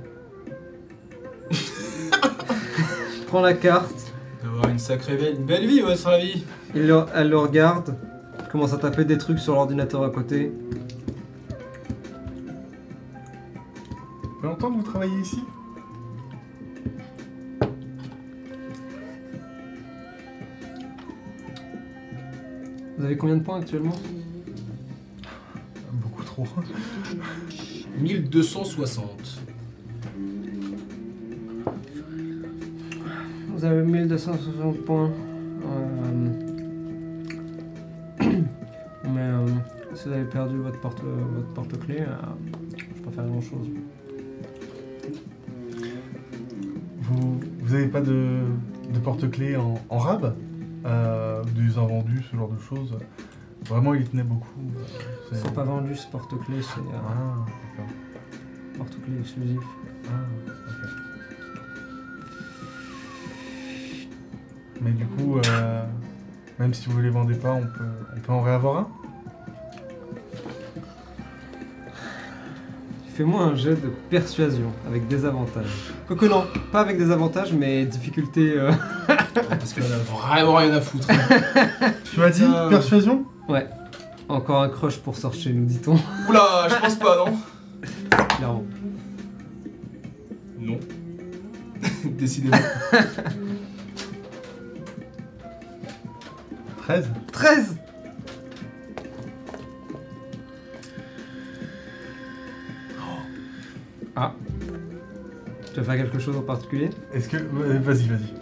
Prends 3.27 3.41
la 3.41 3.53
carte, 3.55 4.13
D'avoir 4.43 4.69
une 4.69 4.79
sacrée 4.79 5.17
belle, 5.17 5.35
une 5.35 5.45
belle 5.45 5.67
vie, 5.67 5.81
ouais, 5.83 5.95
sur 5.95 6.09
la 6.11 6.19
vie. 6.19 6.43
Il 6.75 6.87
le- 6.87 7.05
elle 7.15 7.29
le 7.29 7.37
regarde, 7.37 7.95
commence 8.51 8.73
à 8.73 8.77
taper 8.77 9.05
des 9.05 9.17
trucs 9.17 9.39
sur 9.39 9.53
l'ordinateur 9.55 10.03
à 10.03 10.09
côté. 10.09 10.51
Ça 14.23 14.29
fait 14.41 14.47
longtemps 14.47 14.71
que 14.71 14.77
vous 14.77 14.83
travaillez 14.83 15.19
ici? 15.19 15.39
Vous 22.97 23.05
avez 23.05 23.17
combien 23.17 23.37
de 23.37 23.43
points 23.43 23.59
actuellement? 23.59 23.95
Beaucoup 25.93 26.23
trop. 26.23 26.45
1260. 27.99 29.39
Vous 33.49 33.65
avez 33.65 33.83
1260 33.83 34.77
points. 34.85 35.09
Euh, 35.65 36.50
Mais 39.21 39.27
euh, 39.27 39.47
si 39.93 40.07
vous 40.07 40.13
avez 40.15 40.23
perdu 40.25 40.57
votre 40.57 40.79
porte 40.79 40.99
votre 41.03 41.53
porte-clés, 41.53 42.01
euh, 42.01 42.15
je 42.75 42.85
peux 42.95 43.01
pas 43.03 43.11
faire 43.11 43.25
grand 43.27 43.41
chose. 43.41 43.67
Vous, 47.01 47.39
vous 47.59 47.73
avez 47.75 47.87
pas 47.87 48.01
de, 48.01 48.39
de 48.91 48.99
porte-clés 48.99 49.57
en, 49.57 49.75
en 49.89 49.97
rab 49.99 50.35
euh, 50.85 51.43
Des 51.55 51.77
invendus, 51.77 52.23
ce 52.31 52.35
genre 52.35 52.49
de 52.49 52.57
choses? 52.59 52.97
Vraiment, 53.69 53.93
il 53.93 54.01
y 54.01 54.05
tenait 54.05 54.23
beaucoup. 54.23 54.59
euh, 54.75 54.83
c'est- 55.31 55.53
pas 55.53 55.63
vendu 55.65 55.95
ce 55.95 56.07
porte-clés, 56.07 56.61
c'est 56.63 56.81
Ah, 56.95 57.45
d'accord. 57.77 57.91
porte-clés 58.79 59.19
exclusif. 59.19 59.59
Ah, 60.07 60.13
ok. 60.67 60.89
Mais 64.81 64.91
du 64.91 65.05
coup, 65.05 65.37
euh, 65.37 65.85
même 66.57 66.73
si 66.73 66.89
vous 66.89 66.99
les 67.01 67.11
vendez 67.11 67.35
pas, 67.35 67.53
on 67.53 67.61
peut, 67.61 67.83
on 68.15 68.19
peut 68.19 68.31
en 68.33 68.41
réavoir 68.41 68.77
un? 68.77 68.87
Fais-moi 73.13 73.43
un 73.43 73.55
jet 73.55 73.75
de 73.75 73.89
persuasion 74.09 74.71
avec 74.87 75.07
des 75.07 75.25
avantages. 75.25 75.91
Quoique 76.07 76.25
non, 76.25 76.45
pas 76.71 76.79
avec 76.81 76.97
des 76.97 77.11
avantages, 77.11 77.51
mais 77.53 77.85
difficulté. 77.85 78.53
euh, 78.55 78.71
Parce 79.33 79.73
qu'on 79.73 79.81
a 79.81 79.97
vraiment 80.37 80.55
rien 80.55 80.73
à 80.73 80.81
foutre. 80.81 81.07
Tu 82.11 82.19
m'as 82.19 82.29
dit 82.29 82.41
Putain. 82.41 82.69
persuasion? 82.69 83.25
Ouais. 83.49 83.67
Encore 84.29 84.61
un 84.63 84.69
crush 84.69 84.97
pour 84.97 85.17
sortir, 85.17 85.51
nous 85.53 85.65
dit-on. 85.65 85.95
Oula, 86.29 86.67
je 86.69 86.75
pense 86.75 86.95
pas, 86.95 87.17
non? 87.17 87.37
Clairement. 88.37 88.63
Non. 90.59 90.79
Décidément. 92.05 92.57
13 96.83 97.09
13 97.31 97.75
Ah. 104.15 104.33
Tu 105.73 105.79
vas 105.79 105.83
faire 105.83 106.03
quelque 106.03 106.19
chose 106.19 106.35
en 106.35 106.41
particulier? 106.41 106.89
Est-ce 107.13 107.29
que. 107.29 107.37
Vas-y, 107.37 108.07
vas-y. 108.07 108.33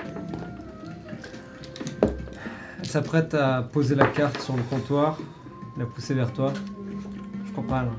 Elle 2.80 2.88
s'apprête 2.88 3.34
à 3.36 3.62
poser 3.62 3.96
la 3.96 4.08
carte 4.08 4.42
sur 4.42 4.56
le 4.56 4.64
comptoir, 4.64 5.20
la 5.78 5.86
pousser 5.86 6.16
vers 6.16 6.34
toi. 6.34 6.52
Je 7.46 7.52
crois 7.52 7.68
pas 7.68 7.84
là. 7.84 7.92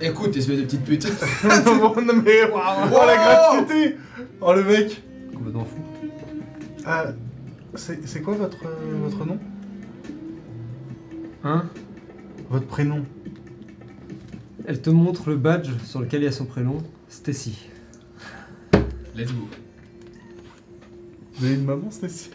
Écoute, 0.00 0.34
espèce 0.34 0.58
de 0.58 0.64
petite 0.64 0.84
pute. 0.84 1.04
non, 1.66 2.22
mais. 2.24 2.50
Oh 2.50 3.06
la 3.06 3.16
gratuité 3.16 3.96
Oh 4.40 4.54
le 4.54 4.64
mec 4.64 5.02
Complètement 5.34 5.66
fou. 5.66 5.84
C'est 7.74 8.06
c'est 8.08 8.22
quoi 8.22 8.34
votre, 8.34 8.64
euh, 8.64 8.96
votre 9.02 9.24
nom? 9.26 9.38
Hein 11.42 11.64
Votre 12.50 12.66
prénom 12.66 13.04
Elle 14.66 14.82
te 14.82 14.90
montre 14.90 15.30
le 15.30 15.36
badge 15.36 15.70
sur 15.84 16.00
lequel 16.00 16.22
il 16.22 16.24
y 16.24 16.28
a 16.28 16.32
son 16.32 16.44
prénom, 16.44 16.78
Stacy. 17.08 17.68
Let's 19.16 19.32
go. 19.32 19.48
Vous 21.34 21.46
avez 21.46 21.54
une 21.54 21.64
maman, 21.64 21.90
Stacy? 21.90 22.30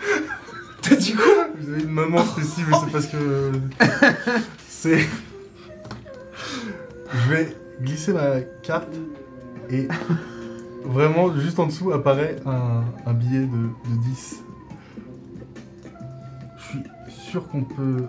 T'as 0.82 0.96
dit 0.96 1.14
quoi? 1.14 1.48
Vous 1.58 1.70
avez 1.72 1.82
une 1.82 1.90
maman, 1.90 2.24
Stacy, 2.24 2.62
mais 2.68 2.76
c'est 2.84 2.92
parce 2.92 3.06
que. 3.06 3.52
C'est. 4.68 5.06
Je 7.12 7.30
vais 7.30 7.56
glisser 7.80 8.12
ma 8.12 8.40
carte 8.62 8.94
et 9.68 9.86
vraiment, 10.84 11.34
juste 11.38 11.58
en 11.58 11.66
dessous 11.66 11.92
apparaît 11.92 12.36
un, 12.46 12.84
un 13.06 13.12
billet 13.14 13.40
de, 13.40 13.46
de 13.46 14.02
10. 14.02 14.42
Je 16.56 16.62
suis 16.62 16.82
sûr 17.30 17.48
qu'on 17.48 17.62
peut. 17.62 18.06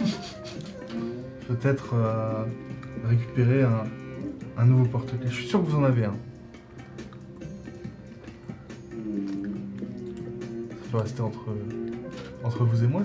Peut-être 1.48 1.94
euh, 1.94 2.44
récupérer 3.06 3.62
un, 3.62 3.84
un 4.56 4.64
nouveau 4.64 4.84
porte-clés. 4.86 5.28
Je 5.28 5.34
suis 5.34 5.46
sûr 5.46 5.60
que 5.64 5.66
vous 5.70 5.76
en 5.78 5.84
avez 5.84 6.04
un. 6.06 6.14
Ça 10.82 10.90
peut 10.90 10.98
rester 10.98 11.20
entre, 11.22 11.46
entre 12.42 12.64
vous 12.64 12.84
et 12.84 12.86
moi. 12.86 13.02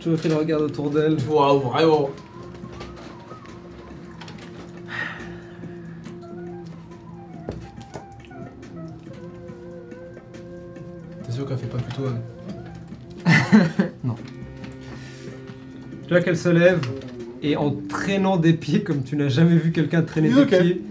Tu 0.00 0.08
vois 0.08 0.18
qu'elle 0.18 0.34
regarde 0.34 0.62
autour 0.62 0.90
d'elle. 0.90 1.16
Waouh, 1.28 1.60
vraiment. 1.60 2.10
T'es 11.24 11.32
sûr 11.32 11.46
qu'elle 11.46 11.58
fait 11.58 11.66
pas 11.66 11.78
plutôt. 11.78 12.04
euh, 12.06 12.18
Tu 16.06 16.10
vois 16.10 16.20
qu'elle 16.20 16.36
se 16.36 16.48
lève 16.48 16.80
et 17.42 17.56
en 17.56 17.72
traînant 17.88 18.36
des 18.36 18.52
pieds 18.54 18.82
comme 18.82 19.02
tu 19.02 19.16
n'as 19.16 19.28
jamais 19.28 19.56
vu 19.56 19.72
quelqu'un 19.72 20.02
traîner 20.02 20.28
des 20.30 20.40
Ok. 20.42 20.48
pieds, 20.48 20.82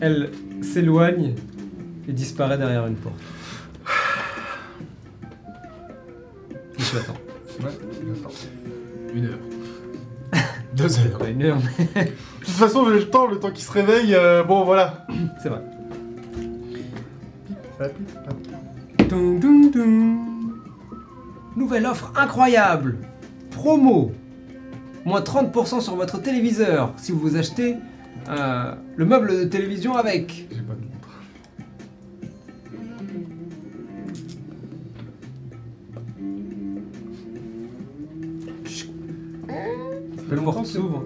elle 0.00 0.30
s'éloigne 0.62 1.34
et 2.08 2.12
disparaît 2.12 2.58
derrière 2.58 2.86
une 2.86 2.96
porte. 2.96 3.14
Et 6.78 6.82
tu 6.82 6.96
attends. 6.96 7.14
Ouais. 7.62 7.70
Une 9.14 9.26
heure. 9.26 9.38
Deux 10.76 10.98
heures. 10.98 11.18
Pas 11.18 11.28
une 11.28 11.42
heure, 11.42 11.58
mais 11.78 11.84
De 12.04 12.10
toute 12.40 12.48
façon, 12.54 12.84
j'ai 12.88 12.98
le 12.98 13.08
temps, 13.08 13.26
le 13.26 13.38
temps 13.38 13.50
qu'il 13.50 13.64
se 13.64 13.70
réveille. 13.72 14.14
euh, 14.14 14.42
bon, 14.42 14.64
voilà. 14.64 15.06
c'est 15.42 15.48
vrai. 15.48 15.62
Dun, 19.08 19.38
dun. 19.70 20.18
Nouvelle 21.56 21.86
offre 21.86 22.12
incroyable 22.16 22.96
Promo 23.50 24.12
Moins 25.04 25.20
30% 25.20 25.80
sur 25.80 25.96
votre 25.96 26.20
téléviseur 26.20 26.92
si 26.96 27.12
vous 27.12 27.36
achetez 27.36 27.76
euh, 28.28 28.74
le 28.96 29.04
meuble 29.04 29.38
de 29.40 29.44
télévision 29.44 29.96
avec. 29.96 30.46
J'ai 30.50 30.62
pas 30.62 30.74
de 30.74 30.80
montre. 30.80 31.08
Le 40.30 40.36
porte 40.40 40.66
s'ouvre. 40.66 41.04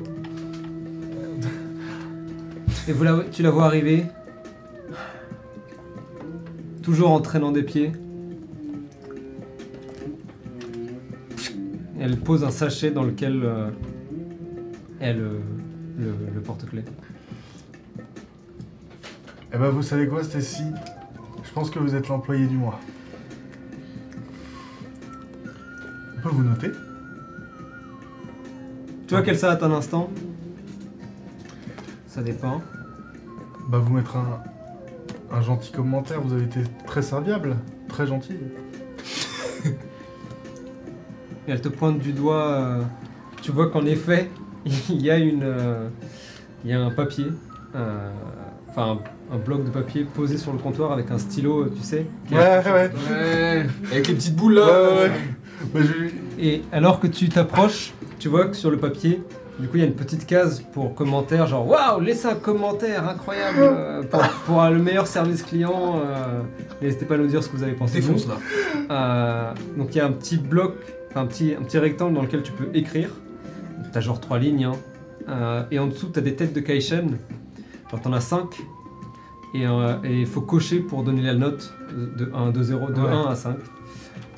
Et 2.88 2.92
vous 2.92 3.04
la- 3.04 3.24
tu 3.30 3.42
la 3.42 3.50
vois 3.50 3.64
arriver? 3.66 4.04
Toujours 6.82 7.10
en 7.10 7.20
traînant 7.20 7.52
des 7.52 7.62
pieds? 7.62 7.92
Elle 11.98 12.18
pose 12.18 12.44
un 12.44 12.50
sachet 12.50 12.90
dans 12.90 13.04
lequel 13.04 13.42
euh, 13.44 13.70
est 15.00 15.12
le, 15.12 15.40
le, 15.98 16.14
le 16.34 16.40
porte-clés. 16.40 16.84
Eh 19.52 19.58
ben, 19.58 19.70
vous 19.70 19.82
savez 19.82 20.06
quoi, 20.06 20.22
Stacy? 20.22 20.64
Je 21.42 21.52
pense 21.52 21.70
que 21.70 21.78
vous 21.78 21.94
êtes 21.94 22.08
l'employé 22.08 22.46
du 22.46 22.56
mois. 22.56 22.78
On 26.16 26.20
peut 26.20 26.28
vous 26.28 26.44
noter? 26.44 26.70
Tu 29.06 29.14
vois 29.14 29.22
qu'elle 29.22 29.38
s'arrête 29.38 29.62
un 29.62 29.72
instant? 29.72 30.10
Ça 32.06 32.22
dépend. 32.22 32.60
Bah, 33.68 33.78
vous 33.78 33.94
mettre 33.94 34.16
un, 34.16 34.42
un 35.32 35.40
gentil 35.40 35.72
commentaire. 35.72 36.20
Vous 36.20 36.34
avez 36.34 36.44
été 36.44 36.60
très 36.86 37.02
serviable, 37.02 37.56
très 37.88 38.06
gentil. 38.06 38.36
Et 41.48 41.52
elle 41.52 41.60
te 41.60 41.68
pointe 41.68 41.98
du 41.98 42.12
doigt. 42.12 42.42
euh, 42.50 42.82
tu 43.42 43.50
vois 43.52 43.70
qu'en 43.70 43.86
effet, 43.86 44.28
il 44.90 45.02
y 45.02 45.10
a 45.10 45.16
une, 45.16 45.42
euh, 45.44 45.88
il 46.64 46.70
y 46.70 46.74
a 46.74 46.80
un 46.80 46.90
papier, 46.90 47.26
euh, 47.74 48.10
enfin 48.68 48.98
un, 49.32 49.34
un 49.34 49.38
bloc 49.38 49.64
de 49.64 49.70
papier 49.70 50.04
posé 50.04 50.36
sur 50.36 50.52
le 50.52 50.58
comptoir 50.58 50.92
avec 50.92 51.10
un 51.10 51.18
stylo, 51.18 51.66
tu 51.68 51.82
sais. 51.82 52.06
qui 52.26 52.34
Ouais, 52.34 52.40
ouais. 52.40 52.90
Ouais. 53.10 53.66
Avec 53.92 54.08
les 54.08 54.14
petites 54.14 54.36
boules 54.36 54.54
là. 54.54 54.66
ouais, 54.66 55.02
ouais. 55.04 55.10
Bah, 55.74 55.80
je- 55.82 56.42
Et 56.44 56.62
alors 56.72 57.00
que 57.00 57.06
tu 57.06 57.28
t'approches, 57.28 57.92
tu 58.18 58.28
vois 58.28 58.46
que 58.46 58.54
sur 58.56 58.70
le 58.70 58.76
papier, 58.76 59.22
du 59.58 59.66
coup, 59.66 59.76
il 59.76 59.80
y 59.80 59.82
a 59.82 59.86
une 59.86 59.94
petite 59.94 60.24
case 60.26 60.62
pour 60.72 60.94
commentaire, 60.94 61.46
genre 61.48 61.66
waouh, 61.66 62.00
laissez 62.00 62.26
un 62.28 62.34
commentaire 62.36 63.08
incroyable 63.08 63.58
euh, 63.60 64.02
pour, 64.04 64.20
pour, 64.46 64.62
euh, 64.62 64.70
le 64.70 64.78
meilleur 64.78 65.06
service 65.08 65.42
client. 65.42 65.96
euh, 65.96 66.42
N'hésitez 66.82 67.06
pas 67.06 67.14
à 67.14 67.18
nous 67.18 67.26
dire 67.26 67.42
ce 67.42 67.48
que 67.48 67.56
vous 67.56 67.62
avez 67.64 67.72
pensé. 67.72 68.00
de 68.00 68.06
nous. 68.06 68.14
Défonce 68.14 68.28
là. 68.28 68.34
Euh, 68.90 69.52
donc 69.76 69.94
il 69.94 69.98
y 69.98 70.00
a 70.00 70.06
un 70.06 70.12
petit 70.12 70.36
bloc, 70.36 70.74
un 71.14 71.26
petit, 71.26 71.54
un 71.54 71.62
petit 71.62 71.78
rectangle 71.78 72.14
dans 72.14 72.22
lequel 72.22 72.42
tu 72.42 72.52
peux 72.52 72.68
écrire. 72.74 73.10
T'as 73.92 74.00
genre 74.00 74.20
trois 74.20 74.38
lignes. 74.38 74.64
hein. 74.64 74.72
Euh, 75.28 75.62
et 75.70 75.78
en 75.78 75.86
dessous, 75.86 76.08
t'as 76.08 76.20
des 76.20 76.34
têtes 76.34 76.52
de 76.54 76.60
Kaishen. 76.60 77.18
Genre 77.90 78.00
t'en 78.00 78.12
as 78.12 78.20
cinq. 78.20 78.56
Et 79.54 79.66
euh, 79.66 79.94
il 80.04 80.26
faut 80.26 80.42
cocher 80.42 80.80
pour 80.80 81.02
donner 81.02 81.22
la 81.22 81.34
note 81.34 81.72
de 82.18 82.30
1, 82.34 82.50
de 82.50 82.62
0, 82.62 82.90
de 82.90 83.00
Ouais. 83.00 83.08
1 83.08 83.26
à 83.30 83.34
5. 83.34 83.56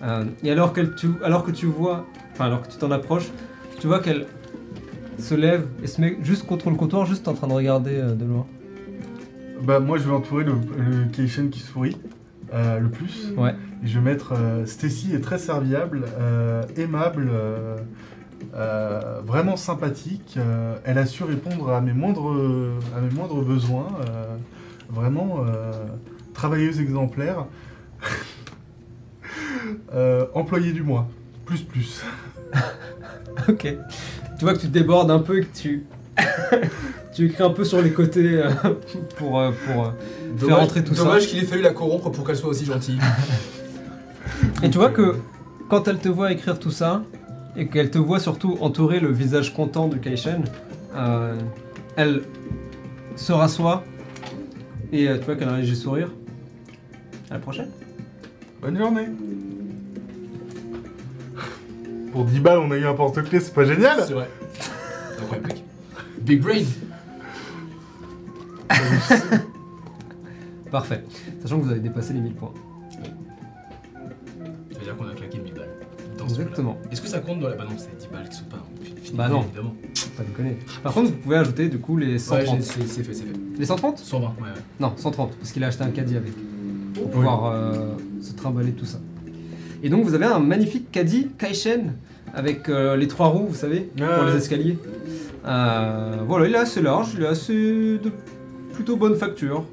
Euh, 0.03 0.25
et 0.45 0.51
alors, 0.53 0.73
tu, 0.97 1.09
alors 1.25 1.45
que 1.45 1.51
tu 1.51 1.67
vois, 1.67 2.07
enfin 2.33 2.47
alors 2.47 2.63
que 2.63 2.69
tu 2.71 2.79
t'en 2.79 2.91
approches, 2.93 3.29
tu 3.81 3.87
vois 3.89 3.99
qu'elle 3.99 4.27
se 5.19 5.35
lève 5.35 5.67
et 5.83 5.87
se 5.89 6.01
met 6.01 6.17
juste 6.23 6.47
contre 6.47 6.71
le 6.71 6.77
comptoir, 6.77 7.07
juste 7.07 7.27
en 7.29 7.35
train 7.35 7.49
de 7.49 7.53
regarder 7.53 7.97
euh, 7.97 8.15
de 8.15 8.25
loin. 8.25 8.47
Bah 9.63 9.79
moi 9.81 9.99
je 9.99 10.05
vais 10.09 10.15
entourer 10.15 10.45
le, 10.45 10.53
le 10.53 11.05
Keishen 11.13 11.51
qui 11.51 11.59
sourit 11.61 11.97
euh, 12.53 12.79
le 12.79 12.89
plus. 12.89 13.33
Ouais. 13.37 13.55
Et 13.83 13.87
je 13.87 13.99
vais 13.99 14.05
mettre 14.05 14.33
euh, 14.33 14.67
Stacy 14.67 15.15
est 15.15 15.21
très 15.21 15.39
serviable, 15.39 16.05
euh, 16.19 16.63
aimable, 16.77 17.31
vraiment 19.25 19.57
sympathique. 19.57 20.39
elle 20.85 20.99
a 20.99 21.07
su 21.07 21.25
répondre 21.25 21.71
à 21.71 21.81
mes 21.81 21.93
moindres, 21.93 22.35
à 22.97 23.01
mes 23.01 23.11
moindres 23.11 23.43
besoins. 23.43 23.89
vraiment 24.89 25.45
travailleuse 26.35 26.81
exemplaire. 26.81 27.47
Employée 30.35 30.73
du 30.73 30.83
mois. 30.83 31.09
Plus 31.45 31.63
plus. 31.63 32.03
Ok. 33.49 33.75
Tu 34.39 34.45
vois 34.45 34.55
que 34.55 34.61
tu 34.61 34.69
débordes 34.69 35.11
un 35.11 35.21
peu 35.21 35.39
et 35.39 35.45
que 35.45 35.57
tu. 35.57 35.87
tu 37.15 37.27
écris 37.27 37.43
un 37.43 37.51
peu 37.51 37.65
sur 37.65 37.83
les 37.83 37.93
côtés 37.93 38.43
euh, 38.43 38.51
pour, 39.17 39.39
euh, 39.39 39.51
pour 39.67 39.87
euh, 39.87 39.91
faire 40.39 40.49
Dommage, 40.49 40.61
rentrer 40.61 40.85
tout 40.85 40.95
ça. 40.95 41.05
dommage 41.05 41.27
qu'il 41.27 41.39
ait 41.39 41.47
fallu 41.47 41.63
la 41.63 41.73
corrompre 41.73 42.11
pour 42.11 42.27
qu'elle 42.27 42.37
soit 42.37 42.51
aussi 42.51 42.65
gentille. 42.65 42.99
Et 44.63 44.71
tu 44.71 44.79
vois 44.79 44.91
que 44.91 45.17
quand 45.69 45.89
elle 45.89 45.99
te 45.99 46.09
voit 46.09 46.33
écrire 46.33 46.59
tout 46.59 46.71
ça, 46.71 47.03
et 47.57 47.67
qu'elle 47.67 47.91
te 47.91 47.99
voit 47.99 48.21
surtout 48.21 48.57
entourer 48.61 49.01
le 49.01 49.13
visage 49.13 49.55
content 49.55 49.89
de 49.89 49.97
Kaishen, 49.97 50.45
euh, 50.95 51.39
elle 51.97 52.23
se 53.17 53.33
rassoit 53.33 53.85
et 54.93 55.09
euh, 55.09 55.19
tu 55.19 55.25
vois 55.25 55.37
qu'elle 55.37 55.49
a 55.49 55.53
un 55.53 55.59
léger 55.59 55.75
sourire. 55.75 56.11
À 57.31 57.35
la 57.35 57.41
prochaine. 57.41 57.71
Bonne 58.61 58.77
journée. 58.77 59.09
Pour 62.13 62.25
10 62.25 62.41
balles, 62.41 62.59
on 62.59 62.71
a 62.73 62.77
eu 62.77 62.85
un 62.87 62.95
porte-clés, 62.95 63.41
c'est 63.41 63.55
pas 63.55 63.65
génial 63.65 64.03
C'est 64.07 64.15
vrai. 64.15 64.29
Incroyable. 65.21 65.55
Big 66.23 66.41
brain. 66.43 66.65
Parfait. 70.71 71.03
Sachant 71.43 71.59
que 71.59 71.65
vous 71.65 71.71
avez 71.71 71.81
dépassé 71.81 72.13
les 72.13 72.21
1000 72.21 72.35
points. 72.35 72.53
Ça 72.91 72.99
veut 74.79 74.85
dire 74.85 74.97
qu'on 74.97 75.09
a 75.09 75.15
claqué 75.15 75.39
1000 75.39 75.55
balles. 75.55 75.69
Dans 76.19 76.29
ce 76.29 76.35
jeu-là. 76.35 76.43
Exactement. 76.49 76.79
Est-ce 76.91 77.01
que 77.03 77.09
ça 77.09 77.19
compte 77.21 77.41
dans 77.41 77.49
la. 77.49 77.57
Bah 77.57 77.65
non, 77.69 77.77
c'est 77.77 77.97
10 77.99 78.09
balles 78.13 78.29
qui 78.29 78.37
sont 78.37 78.45
pas. 78.45 78.63
fini, 79.03 79.17
Bah 79.17 79.29
non. 79.29 79.43
Évidemment. 79.43 79.75
Pas 80.17 80.23
déconner. 80.25 80.57
Par 80.83 80.93
contre, 80.93 81.11
vous 81.11 81.17
pouvez 81.17 81.37
ajouter 81.37 81.69
du 81.69 81.79
coup 81.79 81.97
les 81.97 82.13
Ouais, 82.13 82.19
130. 82.19 82.57
j'ai- 82.59 82.63
c'est 82.63 82.87
c'est 82.87 83.03
fait, 83.03 83.15
c'est 83.15 83.25
fait. 83.25 83.33
les 83.59 83.65
130 83.65 83.99
120, 83.99 84.27
ouais, 84.27 84.33
ouais. 84.43 84.49
Non, 84.81 84.93
130, 84.97 85.33
parce 85.37 85.53
qu'il 85.53 85.65
a 85.65 85.69
acheté 85.69 85.83
un 85.85 85.91
caddie 85.91 86.17
avec. 86.17 86.33
Pour 86.95 87.09
pouvoir 87.11 87.47
euh, 87.47 87.95
se 88.21 88.33
trimballer 88.35 88.73
tout 88.73 88.85
ça. 88.85 88.99
Et 89.83 89.89
donc 89.89 90.05
vous 90.05 90.13
avez 90.15 90.27
un 90.27 90.41
magnifique 90.41 90.91
caddie 90.91 91.29
Kaishen 91.39 91.95
avec 92.35 92.69
euh, 92.69 92.97
les 92.97 93.09
trois 93.09 93.29
roues, 93.29 93.47
vous 93.49 93.55
savez, 93.55 93.81
pour 93.97 94.07
Ouais. 94.07 94.31
les 94.33 94.37
escaliers. 94.37 94.77
Euh, 95.47 96.17
voilà, 96.27 96.47
il 96.49 96.55
est 96.55 96.59
assez 96.59 96.83
large, 96.83 97.13
il 97.17 97.23
est 97.23 97.27
assez 97.29 97.55
de 97.55 98.11
plutôt 98.75 98.97
bonne 98.97 99.15
facture. 99.17 99.65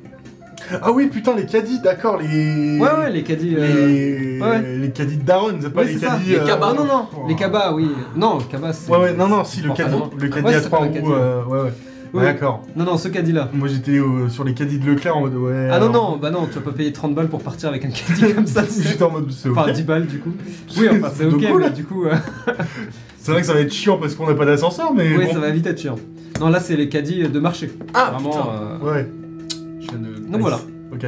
Ah 0.82 0.92
oui, 0.92 1.08
putain, 1.08 1.36
les 1.36 1.46
caddies, 1.46 1.80
d'accord, 1.80 2.18
les... 2.18 2.78
Ouais, 2.80 2.90
ouais, 3.00 3.12
les 3.12 3.24
caddies. 3.24 3.56
euh, 3.58 3.88
Les... 3.88 4.42
ouais. 4.42 4.78
les 4.80 4.90
caddies 4.92 5.18
de 5.18 5.24
Daron, 5.24 5.52
c'est 5.62 5.74
pas 5.74 5.82
Ouais, 5.82 5.94
les 5.94 6.00
caddies... 6.00 6.30
Les 6.32 6.36
euh, 6.40 6.46
cabas. 6.46 6.74
Non, 6.74 6.84
non, 6.84 6.86
non, 6.86 7.08
oh. 7.16 7.26
les 7.28 7.36
cabas, 7.36 7.72
oui. 7.74 7.90
Non, 8.16 8.38
le 8.38 8.44
cabas, 8.44 8.74
c'est. 8.74 8.92
Ouais, 8.92 8.98
ouais, 8.98 9.14
non, 9.14 9.28
non, 9.28 9.44
si, 9.44 9.62
le 9.62 9.74
caddie, 9.74 9.96
le 10.20 10.28
caddie 10.28 10.46
Ouais, 10.48 10.56
à 10.56 10.62
trois 10.62 10.80
roues, 10.80 10.94
caddie. 10.94 11.08
euh, 11.10 11.44
ouais, 11.46 11.62
ouais. 11.62 11.74
Oui. 12.14 12.24
D'accord. 12.24 12.64
Non, 12.76 12.86
non, 12.86 12.98
ce 12.98 13.10
caddie-là. 13.10 13.50
Moi, 13.54 13.68
j'étais 13.68 13.92
euh, 14.00 14.30
sur 14.30 14.46
les 14.46 14.54
caddies 14.54 14.80
de 14.80 14.90
Leclerc 14.90 15.18
en 15.18 15.22
mode, 15.22 15.36
ouais... 15.36 15.68
Ah 15.70 15.80
non, 15.80 15.90
alors- 15.90 16.12
non, 16.12 16.18
bah 16.18 16.32
non, 16.32 16.46
tu 16.48 16.54
vas 16.58 16.62
pas 16.62 16.72
payer 16.72 16.94
30 16.94 17.14
balles 17.14 17.28
pour 17.28 17.42
partir 17.44 17.68
avec 17.70 17.84
un 17.84 17.90
caddie 17.90 18.34
comme 18.36 18.48
ça. 18.48 18.64
J'étais 18.80 19.04
en 19.04 19.12
mode, 19.12 19.30
c'est 19.32 19.50
ok. 19.50 19.58
Enfin, 19.58 19.72
10 19.74 19.84
balles 19.84 20.06
du 20.08 20.20
coup. 20.20 20.32
Oui, 20.78 20.88
enfin, 20.90 21.10
c'est 21.14 21.24
C'est 21.24 21.34
ok, 21.36 21.46
cool. 21.52 21.62
mais 21.64 21.70
du 21.72 21.84
coup. 21.84 22.06
euh, 22.06 22.14
C'est 23.20 23.32
vrai 23.34 23.42
que 23.42 23.48
ça 23.48 23.54
va 23.54 23.60
être 23.60 23.74
chiant 23.74 23.98
parce 23.98 24.16
qu'on 24.16 24.26
n'a 24.26 24.36
pas 24.36 24.46
d'ascenseur, 24.46 24.94
mais 24.94 25.18
Oui, 25.18 25.26
bon. 25.26 25.34
ça 25.34 25.40
va 25.40 25.50
vite 25.50 25.68
être 25.68 25.80
chiant. 25.82 25.96
Non, 26.40 26.48
là, 26.50 26.62
c'est 26.62 26.78
les 26.78 26.88
caddies 26.88 27.28
de 27.28 27.40
marché. 27.42 27.70
Ah, 27.94 28.12
Vraiment. 28.14 28.30
putain. 28.30 28.46
euh, 28.50 28.94
Ouais, 28.94 29.10
Donc 30.28 30.42
voilà. 30.42 30.60
ok. 30.92 31.06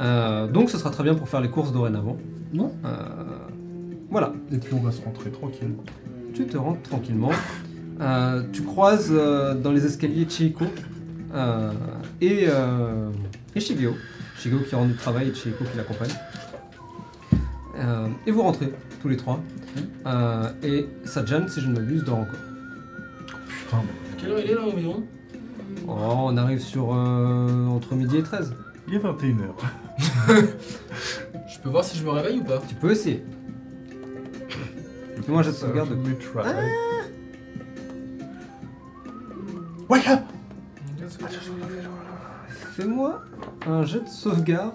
Euh, 0.00 0.46
donc, 0.46 0.70
ce 0.70 0.78
sera 0.78 0.88
très 0.90 1.02
bien 1.04 1.14
pour 1.14 1.28
faire 1.28 1.42
les 1.42 1.50
courses 1.50 1.72
dorénavant. 1.72 2.16
Ouais. 2.54 2.64
Euh, 2.86 2.96
voilà. 4.10 4.32
Et 4.50 4.56
puis 4.56 4.72
on 4.72 4.80
va 4.80 4.92
se 4.92 5.02
rentrer 5.04 5.30
tranquille. 5.30 5.74
Tu 6.32 6.46
te 6.46 6.56
rentres 6.56 6.82
tranquillement. 6.88 7.30
Euh, 8.00 8.42
tu 8.50 8.62
croises 8.62 9.10
euh, 9.12 9.54
dans 9.54 9.72
les 9.72 9.84
escaliers 9.84 10.26
Chieko 10.26 10.64
euh, 11.34 11.70
et, 12.22 12.46
euh, 12.48 13.10
et 13.54 13.60
Shigeo. 13.60 13.92
Shigeo 14.38 14.60
qui 14.60 14.74
rentre 14.74 14.88
du 14.88 14.96
travail 14.96 15.28
et 15.28 15.34
Chieko 15.34 15.64
qui 15.64 15.76
l'accompagne. 15.76 16.08
Euh, 17.78 18.06
et 18.26 18.30
vous 18.30 18.40
rentrez 18.42 18.72
tous 19.02 19.08
les 19.08 19.18
trois. 19.18 19.38
Euh, 20.06 20.48
et 20.62 20.86
Sajan, 21.04 21.46
si 21.48 21.60
je 21.60 21.68
ne 21.68 21.74
m'abuse, 21.74 22.04
dort 22.04 22.20
encore. 22.20 22.40
Putain, 23.46 23.82
Quelle 24.16 24.30
heure 24.30 24.38
il 24.42 24.50
est 24.50 24.54
là 24.54 24.62
environ? 24.62 25.02
Oh, 25.88 25.92
on 25.92 26.36
arrive 26.36 26.60
sur 26.60 26.94
euh, 26.94 27.66
entre 27.66 27.94
midi 27.94 28.18
et 28.18 28.22
13. 28.22 28.54
il 28.88 28.94
est 28.94 28.98
21h. 28.98 29.50
Je 31.48 31.58
peux 31.60 31.68
voir 31.68 31.84
si 31.84 31.98
je 31.98 32.04
me 32.04 32.10
réveille 32.10 32.38
ou 32.38 32.44
pas 32.44 32.58
Tu 32.66 32.74
peux 32.74 32.90
essayer. 32.92 33.24
Fais-moi 35.22 35.40
un 35.40 35.42
jet 35.42 35.50
de 35.50 35.56
sauvegarde. 35.56 35.90
Let 35.90 35.96
me 35.96 36.14
try. 36.16 36.50
Wake 39.88 40.08
up 40.08 40.20
Fais-moi 42.76 43.22
un 43.66 43.84
jet 43.84 44.00
de 44.00 44.08
sauvegarde. 44.08 44.74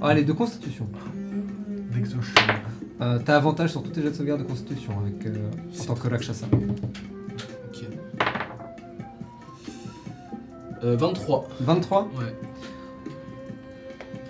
Oh, 0.00 0.04
allez, 0.06 0.24
de 0.24 0.32
constitution. 0.32 0.88
D'exotion. 1.92 2.34
Euh, 3.00 3.18
T'as 3.24 3.36
avantage 3.36 3.70
sur 3.70 3.82
tous 3.82 3.90
tes 3.90 4.02
jets 4.02 4.10
de 4.10 4.14
sauvegarde 4.16 4.40
de 4.42 4.46
constitution 4.46 4.92
avec, 5.00 5.24
euh, 5.26 5.50
en 5.80 5.84
tant 5.84 5.94
que 5.94 6.08
Rakshasa. 6.08 6.46
Euh, 10.84 10.96
23. 10.96 11.48
23, 11.60 12.02
Ouais. 12.18 12.34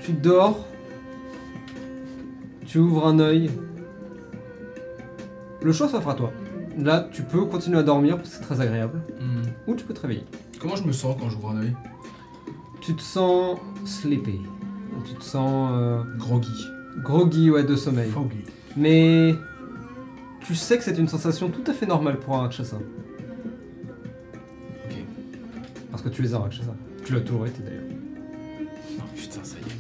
tu 0.03 0.13
dors. 0.13 0.65
Tu 2.67 2.79
ouvres 2.79 3.07
un 3.07 3.19
œil. 3.19 3.51
Le 5.63 5.73
choix 5.73 5.89
s'offre 5.89 6.09
à 6.09 6.15
toi. 6.15 6.33
Là, 6.79 7.09
tu 7.13 7.23
peux 7.23 7.45
continuer 7.45 7.79
à 7.79 7.83
dormir 7.83 8.17
parce 8.17 8.31
que 8.31 8.37
c'est 8.37 8.43
très 8.43 8.61
agréable. 8.61 9.01
Hmm. 9.21 9.43
Ou 9.71 9.75
tu 9.75 9.85
peux 9.85 9.95
te 9.95 10.01
réveiller. 10.01 10.25
Comment 10.61 10.77
je 10.77 10.85
me 10.85 10.93
sens 10.93 11.17
quand 11.19 11.29
j'ouvre 11.31 11.51
un 11.51 11.61
œil? 11.63 11.75
Tu 12.81 12.95
te 12.95 13.03
sens 13.03 13.59
sleepy. 13.85 14.41
Tu 15.05 15.15
te 15.15 15.25
sens 15.25 15.71
euh, 15.75 16.03
Groggy. 16.19 16.65
groggy 17.03 17.51
ouais, 17.51 17.65
de 17.65 17.75
sommeil. 17.77 18.11
Foggy. 18.11 18.45
Mais 18.77 19.35
tu 20.41 20.55
sais 20.55 20.79
que 20.79 20.85
c'est 20.85 20.97
une 20.99 21.09
sensation 21.09 21.49
tout 21.51 21.65
à 21.67 21.73
fait 21.73 21.87
normale 21.87 22.19
pour 22.19 22.37
un 22.37 22.41
Rakshasa. 22.43 22.79
Parce 26.01 26.11
que 26.11 26.15
tu 26.15 26.25
es 26.25 26.33
un 26.33 26.39
Rakshasa. 26.39 26.77
Tu 27.05 27.13
l'as 27.13 27.23
toujours 27.23 27.45
été 27.45 27.61
d'ailleurs. 27.61 27.83
Oh 29.01 29.03
putain, 29.17 29.43
ça 29.43 29.57
y 29.57 29.63
est. 29.69 29.75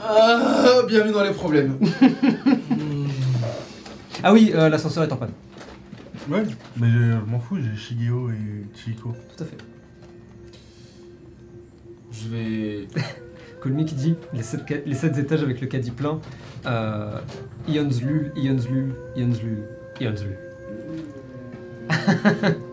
Ah, 0.00 0.82
bienvenue 0.86 1.12
dans 1.12 1.24
les 1.24 1.32
problèmes. 1.32 1.76
Ah 4.22 4.34
oui, 4.34 4.52
euh, 4.54 4.68
l'ascenseur 4.68 5.02
est 5.02 5.10
en 5.12 5.16
panne. 5.16 5.30
Ouais, 6.28 6.42
mais 6.76 6.90
je, 6.90 7.14
m'en 7.26 7.40
fous, 7.40 7.56
j'ai 7.56 7.74
Shigeo 7.74 8.28
et 8.28 8.66
Chico. 8.76 9.14
Tout 9.34 9.42
à 9.42 9.46
fait. 9.46 9.56
Je 12.12 12.28
vais. 12.28 12.86
Colmy 13.62 13.86
qui 13.86 13.94
dit 13.94 14.16
les 14.34 14.42
7, 14.42 14.82
les 14.84 14.94
sept 14.94 15.16
étages 15.16 15.42
avec 15.42 15.62
le 15.62 15.68
caddie 15.68 15.90
plein. 15.90 16.20
Euh, 16.66 17.18
Ionzlul, 17.66 18.30
Ionzlul, 18.36 18.94
Ionzlul. 19.16 19.62
tu 19.98 20.04
te 20.04 20.10
réveilles 22.28 22.56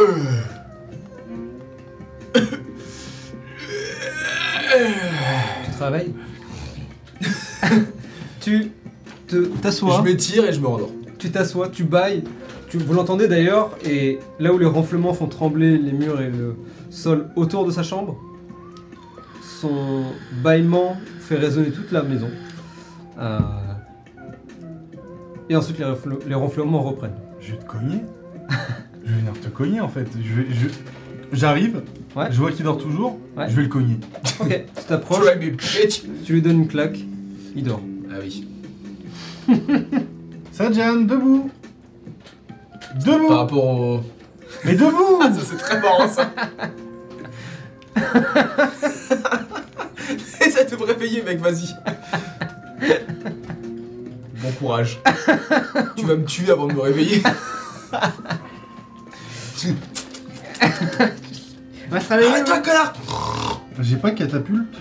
Tu 8.40 8.70
te 9.26 9.36
t'assois. 9.58 9.96
Je 9.98 10.02
m'étire 10.02 10.44
et 10.44 10.52
je 10.52 10.60
me 10.60 10.66
rendors. 10.66 10.90
Tu 11.18 11.30
t'assois, 11.30 11.68
tu 11.68 11.84
bailles. 11.84 12.24
Tu, 12.68 12.78
vous 12.78 12.92
l'entendez 12.92 13.28
d'ailleurs, 13.28 13.70
et 13.84 14.18
là 14.40 14.52
où 14.52 14.58
les 14.58 14.66
ronflements 14.66 15.14
font 15.14 15.28
trembler 15.28 15.78
les 15.78 15.92
murs 15.92 16.20
et 16.20 16.30
le 16.30 16.56
sol 16.90 17.28
autour 17.36 17.64
de 17.64 17.70
sa 17.70 17.82
chambre, 17.82 18.16
son 19.60 20.02
bâillement 20.42 20.96
fait 21.20 21.36
résonner 21.36 21.70
toute 21.70 21.92
la 21.92 22.02
maison. 22.02 22.28
Euh, 23.18 23.38
Et 25.48 25.56
ensuite, 25.56 25.78
les, 25.78 25.86
les 26.26 26.34
ronflements 26.34 26.82
reprennent. 26.82 27.16
Je 27.40 27.52
vais 27.52 27.58
te 27.58 27.64
cogner. 27.64 28.02
je 29.04 29.10
vais 29.12 29.18
venir 29.18 29.32
te 29.40 29.48
cogner 29.48 29.80
en 29.80 29.88
fait. 29.88 30.06
Je 30.22 30.34
vais, 30.40 30.46
je- 30.54 30.68
J'arrive, 31.32 31.82
Ouais. 32.14 32.26
je 32.30 32.38
vois 32.38 32.52
qu'il 32.52 32.64
dort 32.64 32.78
toujours, 32.78 33.18
Ouais. 33.36 33.46
je 33.48 33.56
vais 33.56 33.62
le 33.62 33.68
cogner. 33.68 33.98
Ok, 34.40 34.48
tu 34.76 34.84
t'approches, 34.84 35.24
Try 35.26 35.34
me 35.36 35.50
bitch. 35.50 36.02
tu 36.24 36.32
lui 36.34 36.42
donnes 36.42 36.60
une 36.62 36.68
claque. 36.68 36.98
Il 37.56 37.64
dort. 37.64 37.80
Ah 38.10 38.14
oui. 38.22 38.46
Sajan, 40.52 40.96
debout 41.02 41.50
Par 42.80 42.98
Debout 43.18 43.28
rapport 43.28 43.64
au. 43.80 44.00
Mais 44.64 44.74
debout 44.74 45.18
Ah, 45.20 45.32
ça 45.32 45.40
c'est 45.44 45.56
très 45.56 45.80
marrant 45.80 46.08
ça. 46.08 46.30
Essaie 50.40 50.64
de 50.66 50.76
me 50.76 50.84
réveiller, 50.84 51.22
mec, 51.22 51.40
vas-y. 51.40 51.68
Bon 54.42 54.50
courage. 54.58 55.00
tu 55.96 56.04
vas 56.04 56.16
me 56.16 56.24
tuer 56.24 56.50
avant 56.50 56.66
de 56.66 56.74
me 56.74 56.80
réveiller. 56.80 57.22
Va 61.90 62.00
se 62.00 62.08
réveiller 62.08 62.30
Arrête-toi, 62.30 62.60
connard 62.60 62.92
J'ai 63.80 63.96
pas 63.96 64.10
de 64.10 64.18
catapulte. 64.18 64.74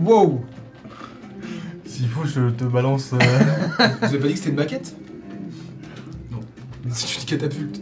Wow 0.00 0.44
S'il 1.86 2.08
faut, 2.08 2.24
je 2.24 2.50
te 2.50 2.64
balance. 2.64 3.12
euh, 3.12 3.18
Vous 4.00 4.04
avez 4.06 4.18
pas 4.18 4.26
dit 4.28 4.32
que 4.34 4.38
c'était 4.38 4.50
une 4.50 4.56
maquette 4.56 4.94
Non. 6.30 6.40
C'est 6.92 7.20
une 7.20 7.24
catapulte. 7.38 7.80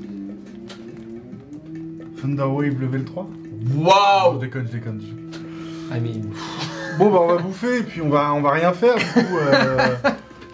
Thunderwave 2.20 2.80
level 2.80 3.04
3 3.04 3.26
Oh, 3.32 3.84
Waouh 3.84 4.34
je 4.34 4.38
déconne, 4.46 4.66
je 4.66 4.72
déconne. 4.72 5.00
je- 5.00 5.96
I 5.96 6.00
mean... 6.00 6.30
Bon, 6.98 7.10
bah, 7.10 7.18
on 7.22 7.26
va 7.28 7.36
bouffer 7.38 7.78
et 7.78 7.82
puis 7.82 8.02
on 8.02 8.10
va, 8.10 8.34
on 8.34 8.42
va 8.42 8.50
rien 8.50 8.72
faire. 8.72 8.96
Du 8.96 9.04
coup, 9.04 9.36
euh, 9.38 9.94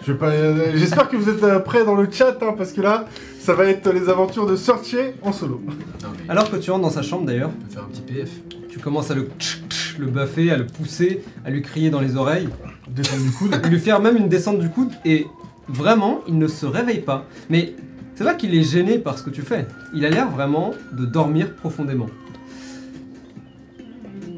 je 0.05 0.11
vais 0.13 0.17
pas. 0.17 0.27
euh, 0.27 0.71
J'espère 0.75 1.09
que 1.09 1.17
vous 1.17 1.27
êtes 1.29 1.43
euh, 1.43 1.59
prêts 1.59 1.83
dans 1.83 1.95
le 1.95 2.07
chat, 2.09 2.37
hein, 2.41 2.53
parce 2.57 2.71
que 2.71 2.79
là, 2.79 3.05
ça 3.47 3.53
va 3.53 3.63
être 3.63 3.89
les 3.93 4.09
aventures 4.09 4.45
de 4.45 4.57
Searcher 4.57 5.13
en 5.21 5.31
solo. 5.31 5.61
Non, 5.65 6.09
mais 6.11 6.29
Alors 6.29 6.51
que 6.51 6.57
tu 6.57 6.69
rentres 6.69 6.83
dans 6.83 6.89
sa 6.89 7.01
chambre 7.01 7.25
d'ailleurs, 7.25 7.49
on 7.57 7.63
peut 7.63 7.71
faire 7.71 7.83
un 7.83 7.87
petit 7.87 8.01
PF. 8.01 8.29
tu 8.67 8.77
commences 8.77 9.09
à 9.09 9.15
le 9.15 9.29
tch, 9.39 9.61
tch, 9.69 9.97
le 9.99 10.07
baffer, 10.07 10.51
à 10.51 10.57
le 10.57 10.67
pousser, 10.67 11.23
à 11.45 11.49
lui 11.49 11.61
crier 11.61 11.89
dans 11.89 12.01
les 12.01 12.17
oreilles, 12.17 12.49
Descendre 12.89 13.23
du 13.23 13.31
coude. 13.31 13.65
lui 13.69 13.79
faire 13.79 14.01
même 14.01 14.17
une 14.17 14.27
descente 14.27 14.59
du 14.59 14.67
coude 14.67 14.91
et 15.05 15.27
vraiment, 15.69 16.19
il 16.27 16.37
ne 16.37 16.49
se 16.49 16.65
réveille 16.65 16.99
pas. 16.99 17.23
Mais 17.49 17.73
c'est 18.15 18.25
pas 18.25 18.33
qu'il 18.33 18.53
est 18.53 18.63
gêné 18.63 18.97
par 18.97 19.17
ce 19.17 19.23
que 19.23 19.29
tu 19.29 19.43
fais. 19.43 19.65
Il 19.95 20.05
a 20.05 20.09
l'air 20.09 20.29
vraiment 20.29 20.73
de 20.91 21.05
dormir 21.05 21.55
profondément. 21.55 22.07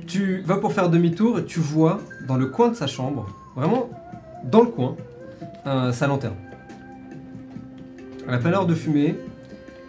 Tu 0.05 0.43
vas 0.45 0.57
pour 0.57 0.71
faire 0.71 0.87
demi-tour 0.87 1.39
et 1.39 1.45
tu 1.45 1.59
vois 1.59 1.99
dans 2.27 2.37
le 2.37 2.45
coin 2.45 2.67
de 2.67 2.75
sa 2.75 2.85
chambre, 2.85 3.25
vraiment 3.55 3.89
dans 4.43 4.61
le 4.61 4.67
coin, 4.67 4.95
euh, 5.65 5.91
sa 5.93 6.05
lanterne. 6.05 6.35
Elle 8.29 8.35
a 8.35 8.37
pas 8.37 8.49
l'air 8.51 8.65
de 8.65 8.75
fumer 8.75 9.15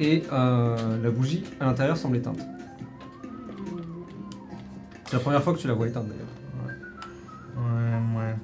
et 0.00 0.22
euh, 0.32 0.76
la 1.02 1.10
bougie 1.10 1.44
à 1.60 1.66
l'intérieur 1.66 1.96
semble 1.96 2.16
éteinte. 2.16 2.38
C'est 5.06 5.14
la 5.14 5.18
première 5.20 5.42
fois 5.42 5.52
que 5.54 5.58
tu 5.58 5.66
la 5.68 5.74
vois 5.74 5.88
éteinte 5.88 6.06
d'ailleurs. 6.08 6.26
Ouais, 7.58 8.18
ouais. 8.18 8.34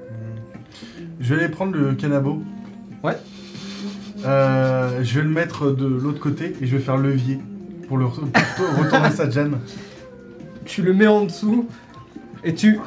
Hmm. 0.00 0.38
Je 1.20 1.34
vais 1.34 1.40
aller 1.44 1.52
prendre 1.52 1.76
le 1.76 1.94
canabo. 1.94 2.42
Ouais. 3.04 3.16
Euh, 4.24 5.00
je 5.02 5.18
vais 5.18 5.24
le 5.24 5.30
mettre 5.30 5.70
de 5.70 5.86
l'autre 5.86 6.20
côté 6.20 6.56
et 6.60 6.66
je 6.66 6.76
vais 6.76 6.82
faire 6.82 6.96
levier 6.96 7.38
pour 7.86 7.98
le 7.98 8.06
re- 8.06 8.30
pour 8.56 8.84
retourner 8.84 9.10
Sajan. 9.14 9.50
tu 10.64 10.82
le 10.82 10.92
mets 10.94 11.06
en 11.06 11.24
dessous 11.24 11.68
et 12.44 12.54
tu. 12.54 12.78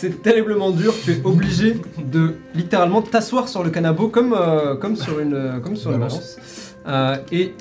C'est 0.00 0.22
terriblement 0.22 0.70
dur, 0.70 0.94
tu 1.04 1.10
es 1.10 1.20
obligé 1.24 1.76
de 1.98 2.34
littéralement 2.54 3.02
t'asseoir 3.02 3.48
sur 3.48 3.64
le 3.64 3.70
canapé 3.70 4.04
comme, 4.12 4.32
euh, 4.32 4.76
comme 4.76 4.94
sur 4.94 5.18
une, 5.18 5.34
euh, 5.34 5.58
comme 5.58 5.74
sur 5.74 5.90
une 5.90 5.98
Balance. 5.98 6.36
balance. 6.36 6.74
Euh, 6.86 7.16
et 7.32 7.52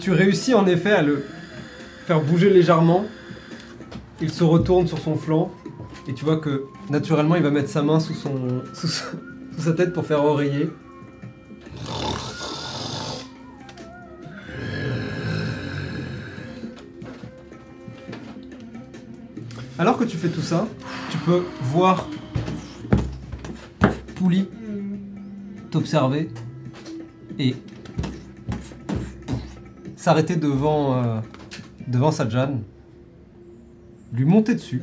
tu 0.00 0.10
réussis 0.10 0.54
en 0.54 0.66
effet 0.66 0.90
à 0.90 1.02
le 1.02 1.22
faire 2.08 2.20
bouger 2.20 2.50
légèrement. 2.50 3.04
Il 4.20 4.30
se 4.32 4.42
retourne 4.42 4.88
sur 4.88 4.98
son 4.98 5.14
flanc 5.14 5.52
et 6.08 6.14
tu 6.14 6.24
vois 6.24 6.38
que 6.38 6.64
naturellement 6.90 7.36
il 7.36 7.44
va 7.44 7.50
mettre 7.52 7.68
sa 7.68 7.82
main 7.82 8.00
sous, 8.00 8.14
son, 8.14 8.32
sous, 8.74 8.88
sa- 8.88 9.04
sous 9.56 9.62
sa 9.62 9.72
tête 9.72 9.92
pour 9.92 10.04
faire 10.04 10.24
oreiller. 10.24 10.70
Alors 19.78 19.96
que 19.96 20.04
tu 20.04 20.16
fais 20.16 20.28
tout 20.28 20.40
ça, 20.42 20.66
tu 21.10 21.18
peux 21.18 21.44
voir 21.62 22.06
Pouli 24.16 24.48
t'observer 25.70 26.30
et 27.38 27.54
s'arrêter 29.96 30.36
devant, 30.36 31.02
euh, 31.02 31.20
devant 31.86 32.10
lui 34.12 34.24
monter 34.24 34.54
dessus 34.54 34.82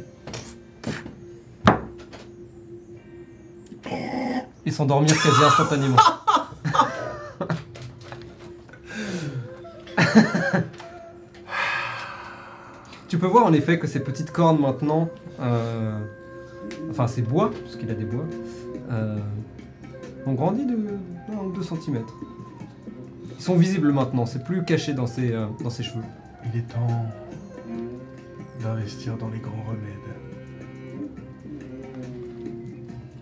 et 4.66 4.72
s'endormir 4.72 5.16
quasi 5.22 5.44
instantanément. 5.44 5.98
tu 13.08 13.18
peux 13.18 13.28
voir 13.28 13.46
en 13.46 13.54
effet 13.54 13.78
que 13.80 13.88
ces 13.88 14.00
petites 14.00 14.32
cornes 14.32 14.60
maintenant, 14.60 15.10
euh, 15.40 16.00
enfin 16.90 17.08
ces 17.08 17.22
bois, 17.22 17.52
puisqu'il 17.52 17.90
a 17.92 17.94
des 17.94 18.06
bois, 18.06 18.26
euh, 18.92 19.18
ont 20.26 20.34
grandi 20.34 20.66
de 20.66 20.78
1 21.32 21.38
ou 21.46 21.52
2 21.52 21.62
cm. 21.62 22.04
Ils 23.38 23.44
sont 23.44 23.56
visibles 23.56 23.92
maintenant, 23.92 24.26
c'est 24.26 24.44
plus 24.44 24.64
caché 24.64 24.94
dans 24.94 25.08
ses, 25.08 25.32
euh, 25.34 25.46
dans 25.64 25.70
ses 25.70 25.84
cheveux. 25.84 26.04
Il 26.52 26.60
est 26.60 26.64
temps 26.64 27.06
d'investir 28.62 29.18
dans 29.18 29.30
les 29.30 29.40
grands 29.40 29.64
remèdes. 29.68 29.94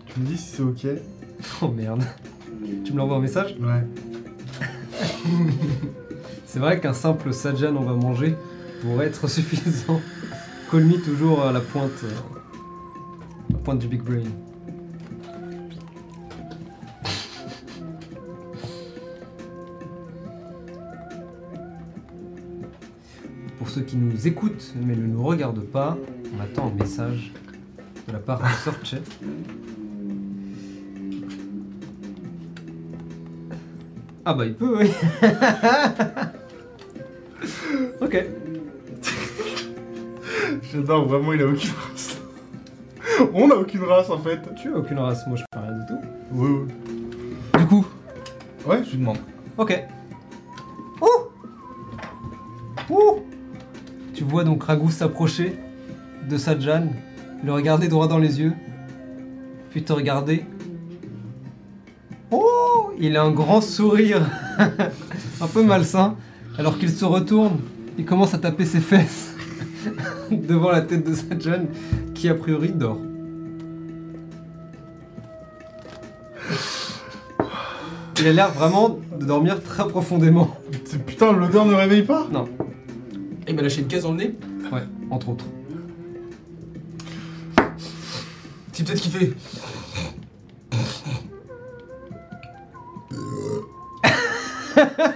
Tu 0.06 0.20
me 0.20 0.26
dis 0.26 0.36
si 0.36 0.56
c'est 0.56 0.62
ok 0.62 0.86
Oh 1.62 1.68
merde. 1.68 2.04
Tu 2.84 2.92
me 2.92 2.98
l'envoies 2.98 3.16
en 3.16 3.20
message 3.20 3.56
Ouais. 3.60 3.84
C'est 6.46 6.60
vrai 6.60 6.78
qu'un 6.78 6.92
simple 6.92 7.32
Sajan 7.32 7.74
on 7.76 7.82
va 7.82 7.94
manger 7.94 8.36
pourrait 8.80 9.06
être 9.06 9.28
suffisant. 9.34 10.00
Call 10.70 10.84
me 10.84 10.98
toujours 11.02 11.42
à 11.44 11.52
la 11.52 11.60
pointe, 11.60 11.90
euh, 12.04 12.10
pointe 13.64 13.78
du 13.78 13.88
big 13.88 14.02
brain. 14.02 14.22
Pour 23.58 23.68
ceux 23.68 23.82
qui 23.82 23.96
nous 23.96 24.26
écoutent 24.26 24.74
mais 24.76 24.94
ne 24.94 25.06
nous 25.06 25.22
regardent 25.22 25.64
pas, 25.64 25.96
on 26.36 26.40
attend 26.40 26.68
un 26.68 26.74
message 26.74 27.32
de 28.06 28.12
la 28.12 28.18
part 28.18 28.40
de 28.40 28.48
Sorchet. 28.64 29.02
Ah 34.26 34.32
bah 34.32 34.46
il 34.46 34.54
peut, 34.54 34.78
oui. 34.78 34.90
ok. 38.00 38.24
J'adore, 40.72 41.06
vraiment, 41.06 41.32
il 41.34 41.42
a 41.42 41.46
aucune. 41.46 41.70
On 43.34 43.50
a 43.50 43.54
aucune 43.54 43.82
race 43.84 44.10
en 44.10 44.18
fait. 44.18 44.40
Tu 44.56 44.72
as 44.72 44.76
aucune 44.76 44.98
race, 44.98 45.26
moi 45.26 45.36
je 45.36 45.42
fais 45.42 45.60
rien 45.60 45.72
du 45.78 45.86
tout. 45.86 46.00
Ouais, 46.36 46.48
ouais. 46.50 47.60
Du 47.60 47.66
coup, 47.66 47.86
Ouais, 48.66 48.82
je 48.84 48.90
lui 48.92 48.98
demande. 48.98 49.18
ok. 49.58 49.84
Ouh 51.02 51.06
Ouh 52.94 53.22
Tu 54.14 54.24
vois 54.24 54.44
donc 54.44 54.62
Ragout 54.64 54.90
s'approcher 54.90 55.58
de 56.28 56.38
Sajan, 56.38 56.86
le 57.44 57.52
regarder 57.52 57.88
droit 57.88 58.08
dans 58.08 58.18
les 58.18 58.40
yeux, 58.40 58.54
puis 59.70 59.82
te 59.82 59.92
regarder. 59.92 60.44
Oh 62.30 62.92
Il 62.98 63.16
a 63.16 63.22
un 63.22 63.30
grand 63.30 63.60
sourire, 63.60 64.22
un 65.40 65.46
peu 65.46 65.62
malsain, 65.62 66.16
alors 66.58 66.78
qu'il 66.78 66.90
se 66.90 67.04
retourne, 67.04 67.58
il 67.98 68.04
commence 68.06 68.32
à 68.34 68.38
taper 68.38 68.64
ses 68.64 68.80
fesses 68.80 69.34
devant 70.30 70.70
la 70.70 70.80
tête 70.80 71.06
de 71.06 71.14
Sajan, 71.14 71.64
qui 72.24 72.30
a 72.30 72.34
priori 72.34 72.70
dort. 72.72 72.96
Il 78.18 78.26
a 78.28 78.32
l'air 78.32 78.50
vraiment 78.50 78.98
de 79.20 79.26
dormir 79.26 79.62
très 79.62 79.86
profondément. 79.86 80.56
C'est- 80.86 81.04
Putain, 81.04 81.32
l'odeur 81.34 81.66
ne 81.66 81.74
réveille 81.74 82.02
pas 82.04 82.26
Non, 82.32 82.46
Et 83.46 83.50
il 83.50 83.54
m'a 83.54 83.60
lâché 83.60 83.82
une 83.82 83.88
caisse 83.88 84.04
dans 84.04 84.12
le 84.12 84.16
nez. 84.16 84.34
ouais, 84.72 84.84
entre 85.10 85.28
autres. 85.28 85.44
C'est 88.72 88.86
peut-être 88.86 89.00
kiffé. 89.02 89.34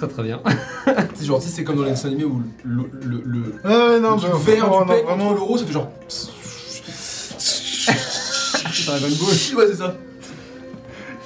Très 0.00 0.08
très 0.08 0.22
bien. 0.22 0.40
C'est 1.14 1.26
genre, 1.26 1.40
tu 1.40 1.46
sais, 1.48 1.52
c'est 1.52 1.62
comme 1.64 1.76
dans 1.76 1.82
les 1.82 1.90
dessins 1.90 2.08
animés 2.08 2.24
où 2.24 2.42
le, 2.64 2.90
le, 3.04 3.20
le, 3.22 3.54
Ah 3.64 3.68
ouais, 3.68 4.00
non, 4.00 4.14
le 4.14 4.20
truc 4.20 4.32
bah, 4.32 4.38
vert 4.46 4.66
vraiment, 4.70 4.86
du 4.86 4.92
non, 5.02 5.06
contre 5.28 5.34
l'euro, 5.34 5.58
ça 5.58 5.66
fait 5.66 5.72
genre. 5.74 5.90
Dragon 8.86 9.08
Ball. 9.08 9.58
Ouais, 9.58 9.66
c'est 9.68 9.74
ça. 9.76 9.94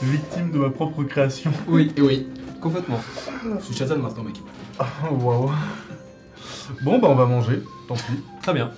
Victime 0.02 0.50
de 0.50 0.58
ma 0.58 0.70
propre 0.70 1.04
création. 1.04 1.52
Oui, 1.68 1.92
Et 1.96 2.00
oui, 2.02 2.26
complètement. 2.60 2.98
je 3.60 3.64
suis 3.64 3.76
Shazam 3.76 4.02
maintenant, 4.02 4.24
mec. 4.24 4.34
Oh, 4.80 5.14
waouh. 5.22 5.52
Bon, 6.82 6.98
bah 6.98 7.06
on 7.10 7.14
va 7.14 7.26
manger, 7.26 7.62
tant 7.86 7.94
pis. 7.94 8.02
Très 8.42 8.54
bien. 8.54 8.72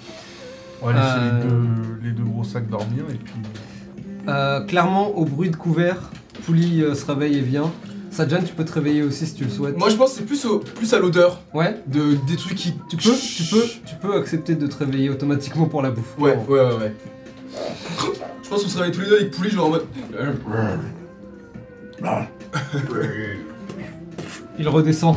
On 0.82 0.89
va 0.89 0.93
laisser 0.93 1.06
Euh. 1.06 1.43
les, 1.43 1.48
deux, 1.48 1.66
les 2.02 2.10
deux 2.10 2.24
gros 2.24 2.44
sacs 2.44 2.68
dormir 2.68 3.05
et 3.10 3.14
puis. 3.14 3.32
Euh, 4.28 4.60
clairement, 4.66 5.09
au 5.16 5.24
bruit 5.24 5.48
de 5.51 5.56
couvert, 5.56 6.10
Pouli 6.44 6.82
euh, 6.82 6.94
se 6.94 7.06
réveille 7.06 7.39
et 7.39 7.43
vient. 7.43 7.73
Sadjan, 8.16 8.43
tu 8.44 8.55
peux 8.55 8.64
te 8.64 8.72
réveiller 8.72 9.02
aussi 9.02 9.26
si 9.26 9.34
tu 9.34 9.44
le 9.44 9.51
souhaites. 9.51 9.76
Moi 9.76 9.90
je 9.90 9.97
pense 9.97 10.12
que 10.12 10.18
c'est 10.20 10.24
plus, 10.24 10.44
au- 10.47 10.59
plus 10.60 10.93
à 10.94 10.98
l'odeur 10.98 11.43
Ouais, 11.52 11.78
de, 11.86 12.14
des 12.26 12.36
trucs 12.36 12.55
qui. 12.55 12.72
tu 12.88 12.97
peux, 12.97 13.12
tu 13.14 13.43
peux, 13.51 13.64
tu 13.84 13.94
peux 14.01 14.14
accepter 14.16 14.55
de 14.55 14.66
te 14.66 14.76
réveiller 14.76 15.10
automatiquement 15.10 15.66
pour 15.66 15.82
la 15.82 15.90
bouffe. 15.90 16.18
Ouais, 16.18 16.34
ouais, 16.48 16.60
ouais, 16.60 16.74
ouais. 16.76 16.94
Je 18.43 18.48
pense 18.48 18.62
qu'on 18.62 18.68
se 18.70 18.78
réveille 18.78 18.93
tous 18.94 19.01
les 19.02 19.09
deux 19.09 19.16
avec 19.16 19.30
Pouli, 19.32 19.51
genre 19.51 19.66
en 19.66 19.70
mode. 19.70 19.84
Il 24.59 24.68
redescend. 24.68 25.16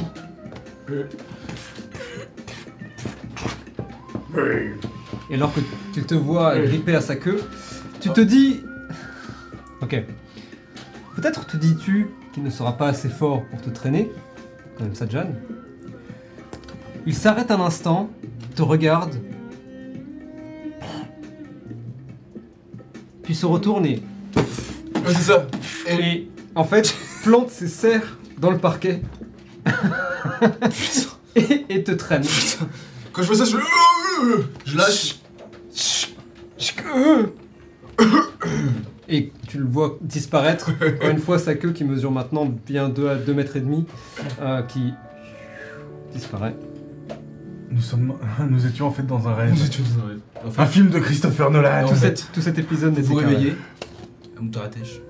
Et 5.29 5.35
alors 5.35 5.53
que 5.53 5.59
tu 5.93 6.03
te 6.03 6.15
vois 6.15 6.57
gripper 6.59 6.95
à 6.95 7.01
sa 7.01 7.15
queue, 7.15 7.39
tu 8.01 8.09
te 8.09 8.21
dis... 8.21 8.63
Ok. 9.81 9.95
Peut-être 11.15 11.45
te 11.47 11.57
dis-tu 11.57 12.07
qu'il 12.39 12.45
ne 12.45 12.53
sera 12.53 12.77
pas 12.77 12.87
assez 12.87 13.09
fort 13.09 13.43
pour 13.49 13.61
te 13.61 13.69
traîner, 13.69 14.09
quand 14.77 14.85
même 14.85 14.95
Sadjan. 14.95 15.27
Il 17.05 17.13
s'arrête 17.13 17.51
un 17.51 17.59
instant, 17.59 18.09
te 18.55 18.61
regarde, 18.61 19.15
puis 23.23 23.35
se 23.35 23.45
retourne 23.45 23.85
et, 23.85 24.01
Ouais, 24.35 25.13
c'est 25.15 25.31
ça. 25.31 25.47
Et. 25.87 25.93
et 25.93 26.31
en 26.55 26.63
fait 26.63 26.95
plante 27.23 27.49
ses 27.49 27.67
serres 27.67 28.17
dans 28.37 28.51
le 28.51 28.57
parquet 28.57 29.01
et, 31.35 31.65
et 31.69 31.83
te 31.83 31.91
traîne. 31.91 32.23
Quand 33.11 33.21
je 33.21 33.27
vois 33.27 33.35
ça, 33.35 33.45
je. 33.45 33.57
Je 34.65 34.77
lâche. 34.77 35.19
Et 39.09 39.31
tu 39.47 39.57
le 39.57 39.65
vois 39.65 39.97
disparaître. 40.01 40.69
Encore 40.71 41.09
une 41.09 41.17
fois, 41.19 41.39
sa 41.39 41.55
queue 41.55 41.71
qui 41.71 41.83
mesure 41.83 42.11
maintenant 42.11 42.45
bien 42.45 42.89
2 42.89 43.09
à 43.09 43.15
2 43.15 43.33
mètres 43.33 43.55
et 43.57 43.61
demi, 43.61 43.85
euh, 44.41 44.61
qui 44.63 44.93
disparaît. 46.13 46.55
Nous 47.71 47.81
sommes. 47.81 48.13
Nous 48.49 48.65
étions 48.67 48.87
en 48.87 48.91
fait 48.91 49.03
dans 49.05 49.27
un 49.27 49.33
rêve. 49.33 49.51
Nous 49.51 49.65
étions 49.65 49.83
dans 49.97 50.03
un 50.03 50.07
rêve. 50.09 50.59
Un 50.59 50.65
film 50.65 50.89
de 50.89 50.99
Christopher 50.99 51.49
Nolan. 51.51 51.87
tout, 51.87 51.95
cet, 51.95 52.29
tout 52.33 52.41
cet 52.41 52.59
épisode 52.59 52.91
vous 52.93 52.97
n'était 53.01 53.13
vous 53.13 53.19
qu'un 53.19 53.27
réveillez. 53.27 53.55
À 54.37 54.41
Moutaratèche. 54.41 55.01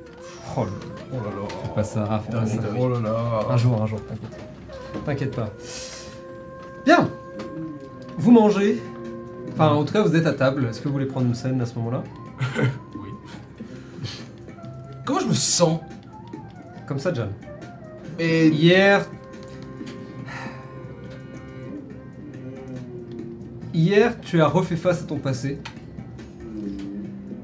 Oh 0.56 0.62
là 0.62 0.66
là, 0.66 0.72
Oh 1.12 1.16
là 1.16 1.30
là. 1.42 1.48
fais 1.64 1.76
pas 1.76 1.84
ça, 1.84 2.24
fais 2.26 2.32
pas 2.32 2.46
ça. 2.46 2.58
Oh 2.78 2.90
là 2.90 3.00
là. 3.02 3.46
Un 3.50 3.58
jour, 3.58 3.82
un 3.82 3.86
jour, 3.86 4.00
t'inquiète. 4.06 5.06
T'inquiète 5.06 5.36
pas. 5.36 5.50
Bien 6.86 7.10
Vous 8.18 8.32
mangez. 8.32 8.82
Enfin, 9.54 9.70
en 9.74 9.84
tout 9.84 9.94
cas, 9.94 10.02
vous 10.02 10.16
êtes 10.16 10.26
à 10.26 10.34
table. 10.34 10.66
Est-ce 10.70 10.80
que 10.80 10.88
vous 10.88 10.94
voulez 10.94 11.06
prendre 11.06 11.28
une 11.28 11.36
scène 11.36 11.60
à 11.62 11.66
ce 11.66 11.76
moment-là? 11.76 12.04
Sens 15.34 15.80
Comme 16.88 17.00
ça, 17.00 17.14
John. 17.14 17.30
Et. 18.18 18.48
Hier. 18.50 19.06
Hier, 23.74 24.20
tu 24.22 24.42
as 24.42 24.48
refait 24.48 24.76
face 24.76 25.04
à 25.04 25.06
ton 25.06 25.18
passé. 25.18 25.60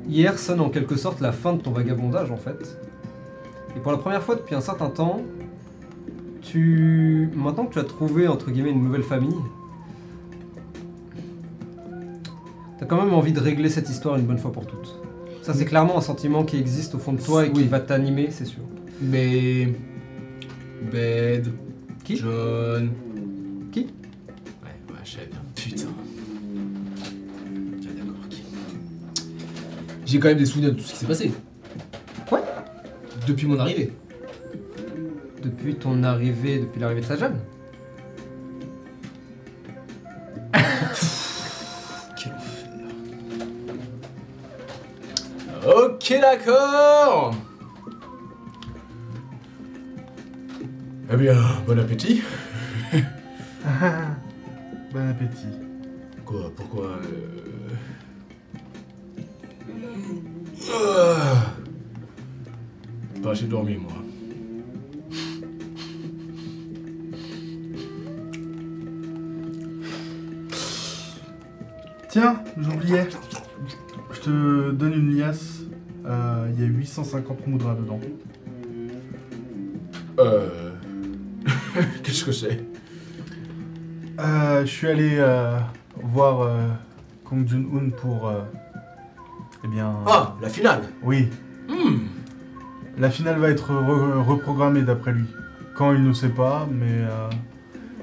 Hier 0.08 0.38
sonne 0.38 0.60
en 0.60 0.70
quelque 0.70 0.96
sorte 0.96 1.22
la 1.22 1.32
fin 1.32 1.54
de 1.54 1.62
ton 1.62 1.72
vagabondage 1.72 2.32
en 2.32 2.38
fait. 2.38 2.78
Et 3.76 3.80
pour 3.80 3.92
la 3.92 3.98
première 3.98 4.22
fois 4.22 4.36
depuis 4.36 4.56
un 4.56 4.62
certain 4.62 4.90
temps, 4.90 5.22
tu. 6.42 7.30
Maintenant 7.36 7.66
que 7.66 7.74
tu 7.74 7.80
as 7.80 7.84
trouvé 7.84 8.28
entre 8.28 8.52
guillemets 8.52 8.72
une 8.72 8.84
nouvelle 8.84 9.04
famille, 9.04 9.36
t'as 12.80 12.86
quand 12.86 13.04
même 13.04 13.14
envie 13.14 13.34
de 13.34 13.40
régler 13.40 13.70
cette 13.70 13.90
histoire 13.90 14.16
une 14.18 14.26
bonne 14.26 14.38
fois 14.38 14.52
pour 14.52 14.66
toutes. 14.66 14.95
Ça, 15.46 15.54
c'est 15.54 15.66
clairement 15.66 15.96
un 15.96 16.02
sentiment 16.02 16.44
qui 16.44 16.58
existe 16.58 16.96
au 16.96 16.98
fond 16.98 17.14
de 17.14 17.22
toi 17.22 17.46
et 17.46 17.52
qui 17.52 17.60
Oui. 17.62 17.68
va 17.68 17.80
t'animer, 17.80 18.30
c'est 18.32 18.46
sûr. 18.46 18.62
Mais. 19.00 19.70
Bed. 20.92 21.52
Qui 22.04 22.18
John. 22.18 22.90
Qui 23.72 23.82
Ouais, 23.82 23.86
ouais, 24.90 24.96
je 25.04 25.12
savais 25.12 25.28
bien. 25.28 25.40
Putain. 25.54 25.76
Tiens, 27.80 27.92
d'accord, 27.96 28.16
ok. 28.26 28.38
J'ai 30.08 30.20
quand 30.20 30.30
même 30.30 30.38
des 30.40 30.46
souvenirs 30.48 30.72
de 30.72 30.78
tout 30.78 30.84
ce 30.84 30.94
qui 30.94 30.98
s'est 30.98 31.06
passé. 31.06 31.32
Ouais. 32.32 32.40
Depuis 33.28 33.46
mon 33.46 33.60
arrivée. 33.60 33.92
Depuis 35.44 35.76
ton 35.76 36.02
arrivée, 36.02 36.58
depuis 36.58 36.80
l'arrivée 36.82 37.02
de 37.02 37.06
Sajan 37.06 37.34
d'accord. 46.20 47.36
Eh 51.12 51.18
bien, 51.18 51.38
bon 51.68 51.80
appétit. 51.80 52.24
Bon 54.94 55.10
appétit. 55.10 55.48
Quoi 56.24 56.52
Pourquoi 56.56 56.86
euh... 56.86 57.70
ah. 60.72 61.52
Pas 63.22 63.32
assez 63.32 63.46
dormi, 63.46 63.76
moi. 63.76 63.92
Tiens, 72.08 72.42
j'oubliais. 72.58 73.10
Je 74.14 74.20
te 74.22 74.72
donne 74.72 74.94
une 74.94 75.18
liasse. 75.18 75.55
Euh, 76.06 76.48
Il 76.54 76.62
y 76.62 76.64
a 76.64 76.68
850 76.68 77.48
moudras 77.48 77.76
dedans. 77.76 78.00
Euh... 80.20 80.72
Qu'est-ce 82.04 82.24
que 82.26 82.32
c'est? 82.32 82.64
Euh, 84.20 84.62
je 84.62 84.70
suis 84.72 84.88
allé 84.88 85.18
euh, 85.18 85.58
voir 86.02 86.42
euh, 86.42 86.68
Kong 87.26 87.46
Jun-un 87.48 87.90
pour. 87.90 88.28
euh, 88.30 88.42
eh 89.64 89.68
bien. 89.68 89.94
Ah, 90.06 90.36
la 90.42 90.50
finale 90.50 90.84
Oui, 91.04 91.28
Hmm. 91.68 91.98
la 93.00 93.10
finale 93.10 93.40
va 93.40 93.50
être 93.50 93.72
re- 93.74 94.22
reprogrammée 94.24 94.84
d'après 94.84 95.12
lui. 95.14 95.26
Quand 95.76 95.92
il 95.94 96.04
ne 96.04 96.14
sait 96.14 96.30
pas, 96.30 96.68
mais 96.72 96.86
euh, 96.92 97.28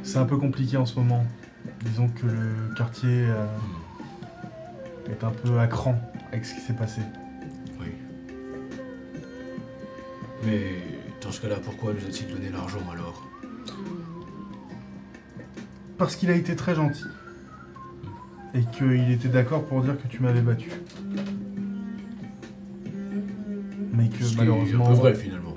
c'est 0.03 0.19
un 0.19 0.25
peu 0.27 0.37
compliqué 0.37 0.77
en 0.77 0.85
ce 0.85 0.99
moment. 0.99 1.25
Disons 1.85 2.09
que 2.09 2.27
le 2.27 2.75
quartier 2.77 3.25
euh, 3.29 3.47
est 5.11 5.23
un 5.25 5.31
peu 5.31 5.59
à 5.61 5.69
cran 5.69 5.99
avec 6.33 6.45
ce 6.45 6.55
qui 6.55 6.61
s'est 6.61 6.73
passé. 6.75 7.01
Mais 10.45 10.77
dans 11.21 11.31
ce 11.31 11.41
cas-là, 11.41 11.57
pourquoi 11.63 11.93
nous 11.93 12.07
a-t-il 12.07 12.33
donné 12.33 12.51
l'argent 12.51 12.81
alors? 12.93 13.23
Parce 15.99 16.17
qu'il 16.17 16.31
a 16.31 16.35
été 16.35 16.57
très 16.57 16.75
gentil. 16.75 17.05
Et 18.55 18.65
qu'il 18.77 19.11
était 19.11 19.29
d'accord 19.29 19.65
pour 19.65 19.83
dire 19.83 19.97
que 20.01 20.09
tu 20.09 20.21
m'avais 20.21 20.41
battu. 20.41 20.71
Mais 23.93 24.09
que 24.09 24.25
Ce 24.25 24.37
malheureusement. 24.37 24.87
un 24.87 24.91
peu 24.91 24.95
vrai 24.95 25.15
finalement. 25.15 25.55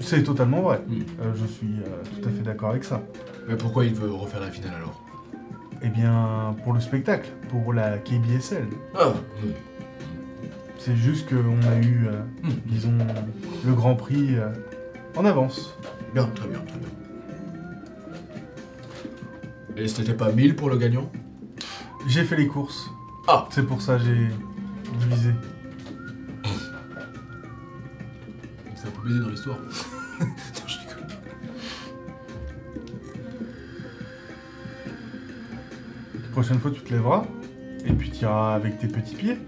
C'est 0.00 0.22
totalement 0.22 0.60
vrai. 0.62 0.80
Hmm. 0.86 1.00
Euh, 1.20 1.32
je 1.34 1.46
suis 1.46 1.66
euh, 1.66 2.02
tout 2.20 2.28
à 2.28 2.30
fait 2.30 2.42
d'accord 2.42 2.70
avec 2.70 2.84
ça. 2.84 3.02
Mais 3.48 3.56
pourquoi 3.56 3.84
il 3.84 3.94
veut 3.94 4.12
refaire 4.12 4.40
la 4.40 4.50
finale 4.50 4.74
alors? 4.76 5.02
Eh 5.82 5.88
bien, 5.88 6.54
pour 6.64 6.72
le 6.72 6.80
spectacle, 6.80 7.30
pour 7.48 7.72
la 7.72 7.98
KBSL. 7.98 8.66
Ah, 8.94 9.14
hmm. 9.42 9.48
C'est 10.78 10.96
juste 10.96 11.28
qu'on 11.28 11.60
a 11.68 11.76
eu, 11.80 12.06
euh, 12.06 12.22
disons, 12.66 12.96
le 13.66 13.74
Grand 13.74 13.96
Prix 13.96 14.36
euh, 14.36 14.48
en 15.16 15.24
avance. 15.24 15.74
bien, 16.14 16.24
très 16.26 16.48
bien, 16.48 16.60
très 16.60 16.78
bien. 16.78 16.88
Et 19.76 19.88
ce 19.88 20.00
n'était 20.00 20.14
pas 20.14 20.32
1000 20.32 20.56
pour 20.56 20.70
le 20.70 20.76
gagnant? 20.78 21.10
J'ai 22.06 22.24
fait 22.24 22.36
les 22.36 22.46
courses. 22.46 22.88
Ah. 23.26 23.46
C'est 23.50 23.66
pour 23.66 23.82
ça 23.82 23.96
que 23.96 24.04
j'ai 24.04 24.28
divisé. 25.00 25.30
C'est 28.74 28.86
un 28.86 28.90
peu 28.90 29.08
baisé 29.08 29.20
dans 29.20 29.28
l'histoire. 29.28 29.58
Non, 30.20 30.26
je 30.66 30.78
rigole. 30.80 31.06
La 36.14 36.28
prochaine 36.32 36.58
fois, 36.58 36.70
tu 36.70 36.80
te 36.80 36.92
lèveras. 36.92 37.24
Et 37.84 37.92
puis 37.92 38.10
tu 38.10 38.22
iras 38.22 38.54
avec 38.54 38.78
tes 38.78 38.88
petits 38.88 39.14
pieds. 39.14 39.38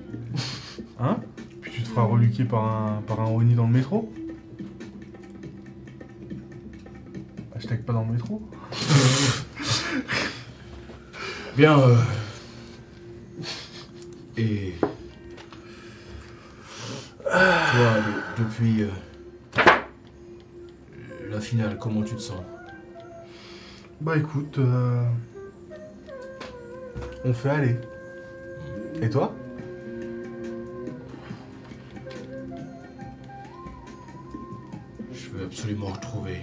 Hein 1.01 1.16
Puis 1.62 1.72
tu 1.72 1.82
te 1.82 1.89
feras 1.89 2.02
reluquer 2.05 2.44
par 2.44 2.64
un, 2.64 3.02
par 3.02 3.20
un 3.20 3.27
Oni 3.31 3.55
dans 3.55 3.66
le 3.66 3.72
métro. 3.72 4.12
Hashtag 7.56 7.82
pas 7.85 7.93
dans 7.93 8.05
le 8.05 8.12
métro. 8.12 8.43
Bien, 11.56 11.78
euh... 11.78 11.97
Et... 14.36 14.74
Toi, 17.22 17.94
de- 18.36 18.44
depuis... 18.44 18.82
euh, 18.82 18.90
La 21.31 21.40
finale, 21.40 21.77
comment 21.78 22.02
tu 22.02 22.14
te 22.16 22.20
sens? 22.20 22.43
Bah 24.01 24.16
écoute, 24.16 24.59
euh, 24.59 25.05
on 27.24 27.32
fait 27.35 27.51
aller. 27.51 27.77
Et 29.02 29.10
toi? 29.10 29.35
Absolument 35.51 35.86
retrouver. 35.86 36.43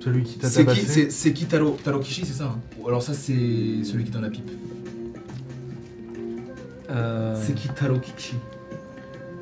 Celui 0.00 0.22
qui 0.22 0.38
t'a 0.38 0.48
C'est 0.48 0.60
qui, 0.60 0.66
tabassé 0.66 0.86
c'est, 0.86 1.10
c'est 1.10 1.32
qui 1.32 1.46
Taro, 1.46 1.76
Taro 1.82 1.98
Kishi, 2.00 2.24
c'est 2.24 2.34
ça 2.34 2.44
hein 2.46 2.60
Ou 2.78 2.88
alors 2.88 3.02
ça, 3.02 3.12
c'est 3.12 3.32
celui 3.82 4.04
qui 4.04 4.10
est 4.10 4.14
dans 4.14 4.20
la 4.20 4.30
pipe. 4.30 4.50
Euh, 6.90 7.34
C'est 7.44 7.54
qui 7.54 7.68
Taro 7.68 7.98
Kishi 7.98 8.36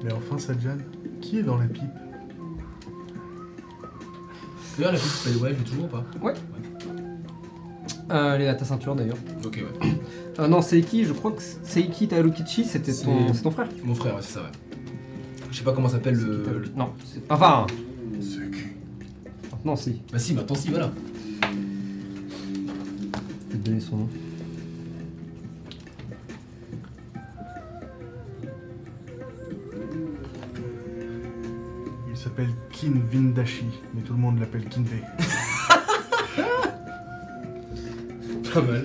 Mais 0.02 0.12
enfin, 0.12 0.38
Sadjan, 0.38 0.78
qui 1.20 1.38
est 1.38 1.42
dans 1.42 1.58
la 1.58 1.66
pipe? 1.66 1.84
D'ailleurs, 4.78 4.92
la 4.92 4.98
pipe, 4.98 5.42
way, 5.42 5.52
je 5.52 5.58
l'ai 5.58 5.64
toujours 5.64 5.84
ou 5.84 5.88
pas? 5.88 6.04
Euh, 8.10 8.34
Elle 8.36 8.42
est 8.42 8.48
à 8.48 8.54
ta 8.54 8.64
ceinture 8.64 8.94
d'ailleurs. 8.94 9.16
Ok, 9.44 9.62
ouais. 9.82 9.88
Euh, 10.40 10.48
non, 10.48 10.60
Seiki, 10.62 11.04
je 11.04 11.12
crois 11.12 11.30
que 11.30 11.40
Seiki 11.62 12.08
Tarukichi, 12.08 12.64
c'était 12.64 12.90
ton, 12.92 13.28
C'est- 13.28 13.34
c'est 13.34 13.42
ton 13.42 13.52
frère. 13.52 13.68
Mon 13.84 13.94
frère, 13.94 14.16
ouais, 14.16 14.20
c'est 14.20 14.32
ça, 14.34 14.40
ouais. 14.40 14.48
Je 15.52 15.56
sais 15.58 15.62
pas 15.62 15.72
comment 15.72 15.88
s'appelle 15.88 16.16
le. 16.16 16.42
le- 16.42 16.72
Non, 16.76 16.90
c'est- 17.04 17.22
enfin, 17.30 17.66
qui 17.68 18.36
maintenant 19.52 19.76
si. 19.76 20.02
Bah 20.12 20.18
si, 20.18 20.34
maintenant 20.34 20.56
si, 20.56 20.70
voilà. 20.70 20.90
Je 23.48 23.52
vais 23.52 23.58
te 23.60 23.64
donner 23.64 23.78
son 23.78 23.96
nom. 23.98 24.08
Il 32.10 32.16
s'appelle 32.16 32.48
Kin 32.70 32.92
Vindashi, 33.10 33.66
mais 33.94 34.02
tout 34.02 34.12
le 34.14 34.18
monde 34.18 34.38
l'appelle 34.38 34.64
Kinve. 34.66 34.88
Euh, 38.56 38.84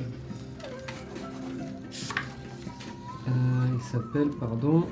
il 3.75 3.81
s'appelle, 3.81 4.29
pardon. 4.39 4.83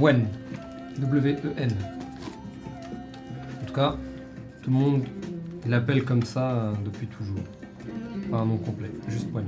Wen. 0.00 0.26
W-E-N. 0.98 1.70
En 3.60 3.66
tout 3.66 3.74
cas, 3.74 3.96
tout 4.62 4.70
le 4.70 4.76
monde 4.76 5.04
l'appelle 5.66 6.04
comme 6.04 6.22
ça 6.22 6.50
euh, 6.52 6.72
depuis 6.82 7.08
toujours. 7.08 7.44
Pas 8.30 8.38
un 8.38 8.46
nom 8.46 8.56
complet, 8.56 8.90
juste 9.08 9.28
Wen. 9.34 9.44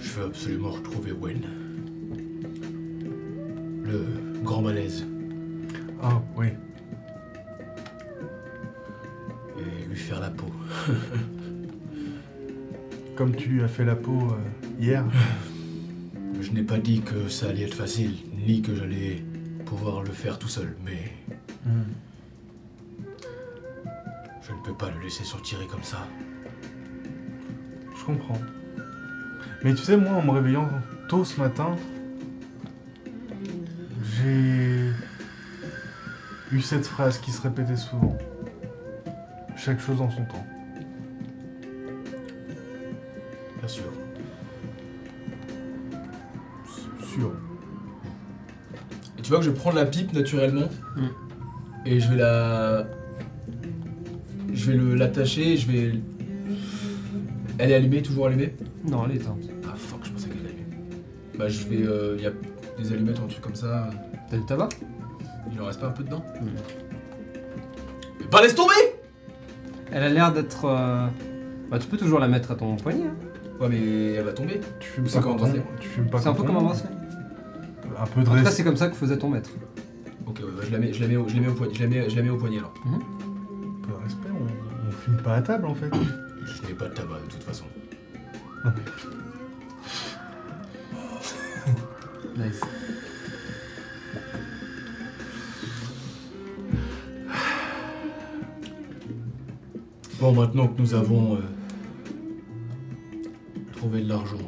Je 0.00 0.10
veux 0.12 0.24
absolument 0.24 0.70
retrouver 0.70 1.12
Wen. 1.12 1.42
Le 3.84 4.06
grand 4.42 4.62
malaise. 4.62 5.04
Ah, 6.02 6.22
oui. 6.36 6.48
Comme 13.16 13.34
tu 13.34 13.48
lui 13.48 13.62
as 13.62 13.68
fait 13.68 13.84
la 13.84 13.96
peau 13.96 14.32
euh, 14.32 14.80
hier. 14.80 15.04
Je 16.40 16.52
n'ai 16.52 16.62
pas 16.62 16.78
dit 16.78 17.00
que 17.00 17.28
ça 17.28 17.48
allait 17.48 17.64
être 17.64 17.74
facile, 17.74 18.14
ni 18.46 18.62
que 18.62 18.74
j'allais 18.74 19.24
pouvoir 19.66 20.04
le 20.04 20.12
faire 20.12 20.38
tout 20.38 20.48
seul, 20.48 20.76
mais 20.84 21.12
je 24.42 24.52
ne 24.52 24.58
peux 24.60 24.72
pas 24.72 24.90
le 24.90 25.02
laisser 25.02 25.24
s'en 25.24 25.38
tirer 25.38 25.66
comme 25.66 25.82
ça. 25.82 26.06
Je 27.98 28.04
comprends. 28.04 28.38
Mais 29.62 29.74
tu 29.74 29.82
sais, 29.82 29.96
moi, 29.96 30.12
en 30.12 30.22
me 30.22 30.30
réveillant 30.30 30.68
tôt 31.08 31.24
ce 31.24 31.38
matin, 31.38 31.76
j'ai 34.00 34.90
eu 36.52 36.60
cette 36.60 36.86
phrase 36.86 37.18
qui 37.18 37.30
se 37.30 37.42
répétait 37.42 37.76
souvent. 37.76 38.16
Chaque 39.56 39.80
chose 39.80 40.00
en 40.00 40.10
son 40.10 40.24
temps. 40.24 40.46
Et 49.18 49.22
tu 49.22 49.30
vois 49.30 49.38
que 49.38 49.44
je 49.44 49.50
prends 49.50 49.72
la 49.72 49.84
pipe 49.86 50.12
naturellement. 50.12 50.68
Mm. 50.96 51.06
Et 51.86 52.00
je 52.00 52.08
vais 52.10 52.16
la. 52.16 52.86
Je 54.52 54.70
vais 54.70 54.76
le- 54.76 54.94
l'attacher, 54.94 55.56
je 55.56 55.70
vais. 55.70 55.92
Elle 57.58 57.70
est 57.70 57.74
allumée, 57.74 58.02
toujours 58.02 58.26
allumée? 58.26 58.54
Non, 58.88 59.04
elle 59.06 59.12
est 59.12 59.16
éteinte. 59.20 59.42
Ah 59.66 59.74
fuck, 59.76 60.00
je 60.04 60.10
pensais 60.10 60.28
qu'elle 60.28 60.38
était 60.38 60.48
allumée. 60.50 60.86
Bah 61.38 61.48
je 61.48 61.66
vais. 61.68 62.16
Il 62.18 62.22
y 62.22 62.26
a 62.26 62.32
des 62.78 62.92
allumettes 62.92 63.18
ou 63.20 63.24
un 63.24 63.28
truc 63.28 63.40
comme 63.42 63.54
ça. 63.54 63.90
T'as 64.30 64.36
du 64.36 64.44
tabac? 64.44 64.68
Il 65.52 65.60
en 65.60 65.64
reste 65.66 65.80
pas 65.80 65.88
un 65.88 65.92
peu 65.92 66.04
dedans? 66.04 66.22
Mm. 66.40 66.46
Mais 68.20 68.26
bah 68.30 68.40
laisse 68.42 68.54
tomber 68.54 68.74
Elle 69.90 70.02
a 70.02 70.08
l'air 70.08 70.32
d'être. 70.32 70.64
euh, 70.66 71.06
Bah, 71.70 71.78
tu 71.78 71.86
peux 71.88 71.96
toujours 71.96 72.18
la 72.18 72.28
mettre 72.28 72.50
à 72.50 72.54
ton 72.54 72.76
poignet. 72.76 73.04
hein. 73.06 73.14
Ouais 73.60 73.68
mais 73.68 74.12
elle 74.14 74.24
va 74.24 74.32
tomber. 74.32 74.60
Tu 74.78 74.88
fumes 74.90 75.04
pas 75.08 75.20
comme 75.20 75.32
un 75.32 75.36
bracelet. 75.36 75.62
Tu 75.80 75.88
fumes 75.88 76.08
pas 76.10 76.18
C'est 76.20 76.28
un 76.28 76.34
peu 76.34 76.44
comme 76.44 76.56
un 76.58 76.62
bracelet. 76.62 76.90
Un 78.00 78.06
peu 78.06 78.22
de 78.22 78.28
En 78.28 78.30
tout 78.30 78.36
cas, 78.38 78.44
reste. 78.44 78.56
c'est 78.56 78.64
comme 78.64 78.76
ça 78.76 78.88
que 78.88 78.94
faisait 78.96 79.18
ton 79.18 79.28
maître. 79.30 79.50
Ok, 80.26 80.38
ouais, 80.40 80.44
bah, 80.56 80.62
je 80.66 80.70
la 80.72 80.78
mets, 80.78 80.92
je 80.92 81.00
la 81.00 81.08
mets, 81.08 81.16
au, 81.16 81.28
je 81.28 81.34
la 81.34 81.40
mets 81.40 81.48
au 81.48 81.54
poignet. 81.54 81.74
Je 81.74 81.82
la 81.82 81.88
mets, 81.88 82.10
je 82.10 82.16
la 82.16 82.22
mets 82.22 82.30
au 82.30 82.36
poignet 82.36 82.58
alors. 82.58 82.74
Un 82.86 82.98
peu 83.86 83.92
de 83.92 84.02
respect, 84.04 84.28
on, 84.30 84.88
on 84.88 84.90
fume 84.90 85.16
pas 85.22 85.34
à 85.36 85.42
table 85.42 85.66
en 85.66 85.74
fait. 85.74 85.90
Je 86.44 86.66
n'ai 86.68 86.74
pas 86.74 86.88
de 86.88 86.94
tabac 86.94 87.18
de 87.26 87.30
toute 87.32 87.42
façon. 87.42 87.64
Nice. 92.36 92.60
Bon, 100.20 100.32
maintenant 100.32 100.66
que 100.66 100.80
nous 100.80 100.94
avons 100.94 101.36
euh, 101.36 101.38
trouvé 103.76 104.02
de 104.02 104.08
l'argent, 104.08 104.38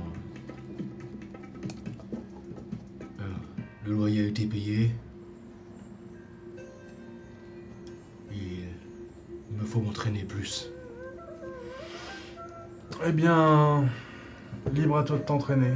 à 15.01 15.05
toi 15.05 15.17
de 15.17 15.23
t'entraîner. 15.23 15.73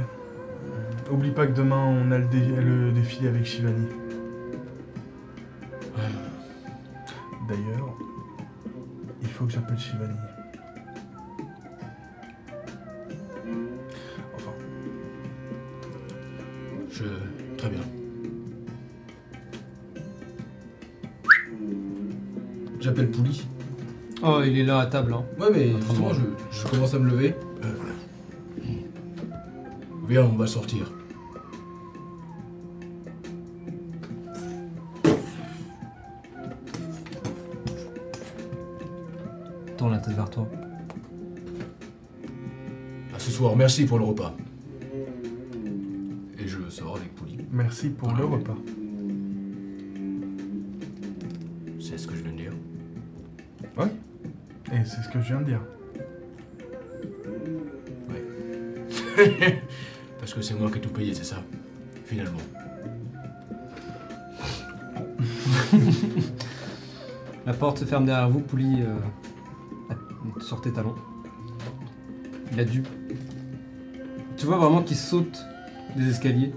Oublie 1.11 1.31
pas 1.31 1.45
que 1.47 1.51
demain 1.53 1.83
on 1.83 2.11
a 2.11 2.17
le, 2.17 2.25
dé- 2.25 2.39
le 2.45 2.91
défilé 2.91 3.27
avec 3.29 3.45
Shivani. 3.45 3.87
D'ailleurs, 7.47 7.95
il 9.21 9.27
faut 9.27 9.45
que 9.45 9.51
j'appelle 9.51 9.77
Shivani. 9.77 10.15
Enfin, 14.35 14.51
Je... 16.91 17.03
Très 17.57 17.69
bien. 17.69 17.81
J'appelle 22.79 23.09
Pouli. 23.11 23.45
Oh, 24.23 24.41
il 24.43 24.57
est 24.57 24.63
là 24.63 24.79
à 24.79 24.85
table. 24.87 25.13
Hein. 25.13 25.23
Ouais 25.39 25.47
mais 25.51 25.69
justement 25.79 26.13
je, 26.13 26.21
je 26.51 26.67
commence 26.67 26.93
à 26.93 26.99
me 26.99 27.09
lever. 27.09 27.35
Viens, 30.15 30.23
on 30.23 30.37
va 30.37 30.47
sortir. 30.47 30.89
Tourne 39.75 39.91
la 39.91 39.97
tête 39.97 40.13
vers 40.13 40.29
toi. 40.29 40.49
À 43.13 43.19
ce 43.19 43.29
soir, 43.29 43.57
merci 43.57 43.83
pour 43.85 43.99
le 43.99 44.05
repas. 44.05 44.33
Et 46.39 46.47
je 46.47 46.69
sors 46.69 46.95
avec 46.95 47.13
Pouli. 47.15 47.39
merci 47.51 47.89
pour 47.89 48.13
le 48.13 48.23
repas. 48.23 48.55
C'est 51.81 51.97
ce 51.97 52.07
que 52.07 52.15
je 52.15 52.21
viens 52.23 52.31
de 52.31 52.37
dire. 52.37 52.53
Et 54.71 54.85
c'est 54.85 55.01
ce 55.01 55.09
que 55.09 55.19
je 55.19 55.27
viens 55.27 55.41
de 55.41 55.45
dire. 55.47 55.61
Parce 59.17 59.51
que 60.35 60.41
c'est 60.41 60.53
moi 60.53 60.69
qui 60.71 60.77
ai 60.77 60.81
tout 60.81 60.89
payé, 60.89 61.13
c'est 61.13 61.23
ça 61.23 61.41
Finalement. 62.05 62.39
La 67.45 67.53
porte 67.53 67.79
se 67.79 67.85
ferme 67.85 68.05
derrière 68.05 68.29
vous, 68.29 68.39
Pouli 68.39 68.81
euh, 68.81 68.95
sur 70.41 70.61
tes 70.61 70.71
talons. 70.71 70.95
Il 72.53 72.59
a 72.59 72.63
dû. 72.65 72.83
Tu 74.37 74.45
vois 74.45 74.57
vraiment 74.57 74.81
qu'il 74.81 74.97
saute 74.97 75.45
des 75.95 76.09
escaliers. 76.09 76.51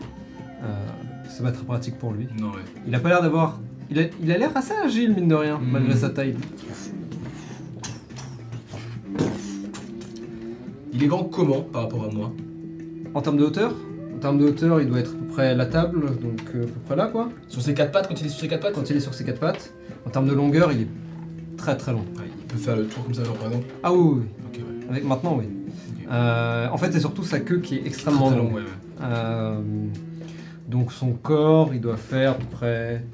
Euh, 0.62 0.86
c'est 1.28 1.42
pas 1.42 1.52
très 1.52 1.64
pratique 1.64 1.98
pour 1.98 2.12
lui. 2.12 2.26
Non 2.38 2.48
ouais. 2.52 2.62
Il 2.86 2.94
a 2.94 3.00
pas 3.00 3.08
l'air 3.10 3.22
d'avoir. 3.22 3.58
Il 3.90 3.98
a 3.98 4.02
il 4.22 4.30
a 4.32 4.38
l'air 4.38 4.54
assez 4.56 4.72
agile, 4.74 5.14
mine 5.14 5.28
de 5.28 5.34
rien, 5.34 5.58
Mhm. 5.58 5.70
malgré 5.70 5.96
sa 5.96 6.10
taille. 6.10 6.36
Il 10.92 11.02
est 11.02 11.06
grand 11.06 11.24
comment 11.24 11.62
par 11.62 11.82
rapport 11.82 12.04
à 12.04 12.10
moi? 12.10 12.32
En 13.14 13.20
termes 13.22 13.36
de 13.36 13.44
hauteur, 13.44 13.72
En 14.14 14.18
termes 14.18 14.38
de 14.38 14.44
hauteur, 14.46 14.80
il 14.80 14.88
doit 14.88 14.98
être 15.00 15.12
à 15.12 15.14
peu 15.16 15.24
près 15.26 15.46
à 15.48 15.54
la 15.54 15.66
table, 15.66 16.00
donc 16.20 16.40
euh, 16.54 16.64
à 16.64 16.66
peu 16.66 16.80
près 16.86 16.96
là 16.96 17.06
quoi. 17.06 17.28
Sur 17.48 17.62
ses 17.62 17.74
quatre 17.74 17.92
pattes, 17.92 18.08
quand 18.08 18.20
il 18.20 18.26
est 18.26 18.30
sur 18.30 18.40
ses 18.40 18.48
quatre 18.48 18.62
pattes 18.62 18.74
Quand 18.74 18.90
il 18.90 18.96
est 18.96 19.00
sur 19.00 19.14
ses 19.14 19.24
quatre 19.24 19.40
pattes. 19.40 19.72
En 20.06 20.10
termes 20.10 20.26
de 20.28 20.32
longueur, 20.34 20.72
il 20.72 20.82
est 20.82 20.88
très 21.56 21.76
très 21.76 21.92
long. 21.92 22.04
Ouais, 22.16 22.24
Il 22.40 22.44
peut 22.46 22.58
faire 22.58 22.76
le 22.76 22.86
tour 22.86 23.04
comme 23.04 23.14
ça, 23.14 23.24
genre 23.24 23.36
par 23.36 23.46
exemple. 23.48 23.66
Ah 23.82 23.92
oui, 23.92 23.98
oui, 24.00 24.58
ouais. 24.58 24.90
Avec, 24.90 25.04
maintenant 25.04 25.36
oui. 25.38 25.44
Euh, 26.10 26.68
en 26.70 26.76
fait, 26.78 26.90
c'est 26.92 27.00
surtout 27.00 27.22
sa 27.24 27.40
queue 27.40 27.58
qui 27.58 27.76
est 27.76 27.86
extrêmement 27.86 28.30
long, 28.30 28.36
longue. 28.38 28.54
ouais. 28.54 28.62
Euh, 29.02 29.60
donc 30.66 30.92
son 30.92 31.12
corps, 31.12 31.70
il 31.74 31.80
doit 31.80 31.96
faire 31.96 32.32
à 32.32 32.34
peu 32.34 32.46
près... 32.50 33.04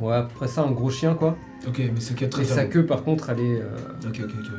Ouais, 0.00 0.14
à 0.14 0.22
peu 0.22 0.34
près 0.34 0.48
ça, 0.48 0.62
un 0.62 0.70
gros 0.70 0.90
chien 0.90 1.14
quoi. 1.14 1.36
Ok, 1.68 1.78
mais 1.78 2.00
c'est 2.00 2.20
Et 2.22 2.28
très 2.28 2.44
sa 2.44 2.64
queue 2.64 2.86
par 2.86 3.02
contre, 3.04 3.30
elle 3.30 3.40
est... 3.40 3.60
euh, 3.60 3.76
Ok, 4.08 4.20
ok, 4.24 4.30
ok. 4.40 4.50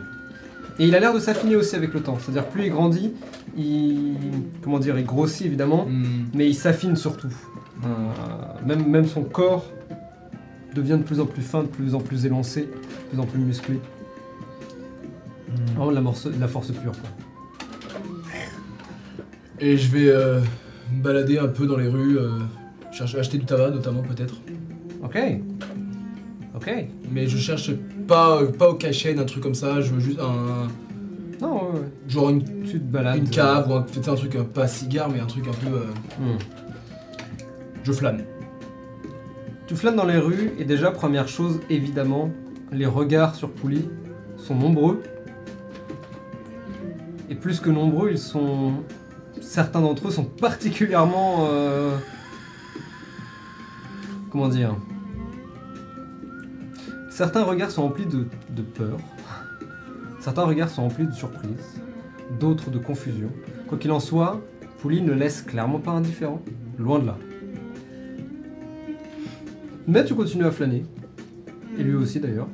Et 0.81 0.87
il 0.87 0.95
a 0.95 0.99
l'air 0.99 1.13
de 1.13 1.19
s'affiner 1.19 1.55
aussi 1.55 1.75
avec 1.75 1.93
le 1.93 2.01
temps. 2.01 2.17
C'est-à-dire 2.19 2.45
plus 2.47 2.65
il 2.65 2.71
grandit, 2.71 3.13
il... 3.55 4.15
Comment 4.63 4.79
dire, 4.79 4.97
il 4.97 5.05
grossit 5.05 5.45
évidemment, 5.45 5.85
Hmm. 5.85 6.25
mais 6.33 6.47
il 6.49 6.55
s'affine 6.55 6.95
surtout. 6.95 7.27
Euh, 7.85 7.87
même, 8.65 8.87
même 8.87 9.05
son 9.05 9.21
corps 9.23 9.65
devient 10.75 10.97
de 10.97 11.03
plus 11.03 11.19
en 11.19 11.25
plus 11.27 11.43
fin, 11.43 11.61
de 11.61 11.67
plus 11.67 11.93
en 11.93 11.99
plus 11.99 12.25
élancé, 12.25 12.61
de 12.61 13.09
plus 13.11 13.19
en 13.19 13.25
plus 13.25 13.39
musclé. 13.39 13.79
Vraiment 15.75 15.89
de 15.91 15.95
la, 15.95 16.01
morce- 16.01 16.25
de 16.31 16.39
la 16.39 16.47
force 16.47 16.71
pure 16.71 16.93
quoi. 16.93 17.09
Et 19.59 19.77
je 19.77 19.91
vais 19.91 20.09
euh, 20.09 20.39
me 20.95 21.03
balader 21.03 21.37
un 21.37 21.47
peu 21.47 21.67
dans 21.67 21.77
les 21.77 21.87
rues, 21.87 22.17
euh, 22.17 22.39
chercher 22.91 23.19
acheter 23.19 23.37
du 23.37 23.45
tabac 23.45 23.69
notamment 23.69 24.01
peut-être. 24.01 24.41
Ok. 25.03 25.19
Ok. 26.55 26.71
Mais 27.11 27.27
je 27.27 27.37
cherche 27.37 27.69
pas, 28.11 28.41
pas 28.59 28.69
au 28.69 28.73
cachet 28.75 29.13
d'un 29.13 29.23
truc 29.25 29.41
comme 29.41 29.55
ça, 29.55 29.79
je 29.81 29.93
veux 29.93 29.99
juste 30.01 30.19
un. 30.19 30.67
Non, 31.41 31.55
ouais, 31.55 31.79
ouais. 31.79 31.87
Genre 32.07 32.29
une, 32.29 32.43
Tu 32.63 32.73
te 32.79 32.83
balades. 32.83 33.17
une 33.17 33.29
cave 33.29 33.69
ou 33.69 33.73
un, 33.73 33.83
tu 33.83 34.01
sais, 34.03 34.09
un 34.09 34.15
truc, 34.15 34.35
euh, 34.35 34.43
pas 34.43 34.67
cigare, 34.67 35.09
mais 35.09 35.19
un 35.19 35.25
truc 35.25 35.47
un 35.47 35.53
peu. 35.65 35.73
euh, 35.75 35.85
Hmm. 36.19 36.37
je 37.83 37.91
flâne. 37.91 38.23
Tu 39.67 39.75
flânes 39.75 39.95
dans 39.95 40.05
les 40.05 40.17
rues 40.17 40.51
et 40.59 40.65
déjà, 40.65 40.91
première 40.91 41.27
chose, 41.29 41.59
évidemment, 41.69 42.29
les 42.73 42.85
regards 42.85 43.35
sur 43.35 43.49
Pouli 43.49 43.87
sont 44.37 44.55
nombreux. 44.55 45.01
Et 47.29 47.35
plus 47.35 47.59
que 47.61 47.69
nombreux, 47.69 48.11
ils 48.11 48.19
sont... 48.19 48.73
Certains 49.39 49.79
d'entre 49.81 50.09
eux 50.09 50.11
sont 50.11 50.25
particulièrement... 50.25 51.47
euh, 51.49 51.95
Comment 54.31 54.49
dire 54.49 54.75
Certains 57.11 57.43
regards 57.43 57.69
sont 57.71 57.83
remplis 57.83 58.05
de, 58.05 58.61
peur. 58.61 58.97
Certains 60.21 60.43
regards 60.43 60.69
sont 60.69 60.83
remplis 60.83 61.05
de 61.05 61.11
surprise. 61.11 61.81
D'autres 62.39 62.71
de 62.71 62.79
confusion. 62.79 63.29
Quoi 63.67 63.77
qu'il 63.77 63.91
en 63.91 63.99
soit, 63.99 64.41
Pouli 64.79 65.01
ne 65.01 65.11
laisse 65.11 65.41
clairement 65.41 65.79
pas 65.79 65.91
indifférent. 65.91 66.41
Loin 66.79 66.99
de 66.99 67.07
là. 67.07 67.17
Mais 69.87 70.05
tu 70.05 70.15
continues 70.15 70.45
à 70.45 70.51
flâner. 70.51 70.85
Et 71.77 71.83
lui 71.83 71.95
aussi 71.95 72.21
d'ailleurs. 72.21 72.47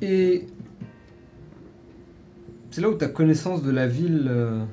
Et 0.00 0.46
c'est 2.70 2.80
là 2.80 2.88
où 2.88 2.94
ta 2.94 3.08
connaissance 3.08 3.64
de 3.64 3.70
la 3.72 3.88
ville, 3.88 4.28
euh, 4.28 4.64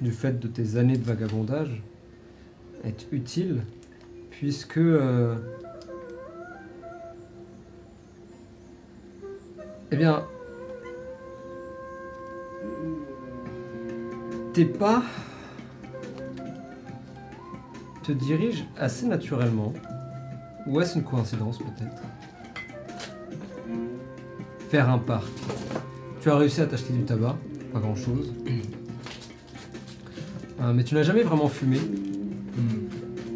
du 0.00 0.12
fait 0.12 0.38
de 0.38 0.48
tes 0.48 0.76
années 0.76 0.96
de 0.96 1.04
vagabondage, 1.04 1.82
est 2.84 3.06
utile, 3.10 3.62
puisque 4.30 4.78
euh, 4.78 5.34
eh 9.90 9.96
bien, 9.96 10.24
tes 14.52 14.64
pas 14.64 15.02
te 18.04 18.12
dirigent 18.12 18.64
assez 18.78 19.06
naturellement, 19.06 19.72
ou 20.66 20.80
est-ce 20.80 20.98
une 20.98 21.04
coïncidence 21.04 21.58
peut-être, 21.58 22.02
vers 24.70 24.88
un 24.88 24.98
parc. 24.98 25.32
Tu 26.20 26.30
as 26.30 26.36
réussi 26.36 26.60
à 26.60 26.66
t'acheter 26.66 26.92
du 26.92 27.04
tabac, 27.04 27.36
pas 27.72 27.80
grand-chose, 27.80 28.32
Euh, 30.60 30.72
mais 30.72 30.82
tu 30.82 30.94
n'as 30.94 31.04
jamais 31.04 31.22
vraiment 31.22 31.48
fumé, 31.48 31.78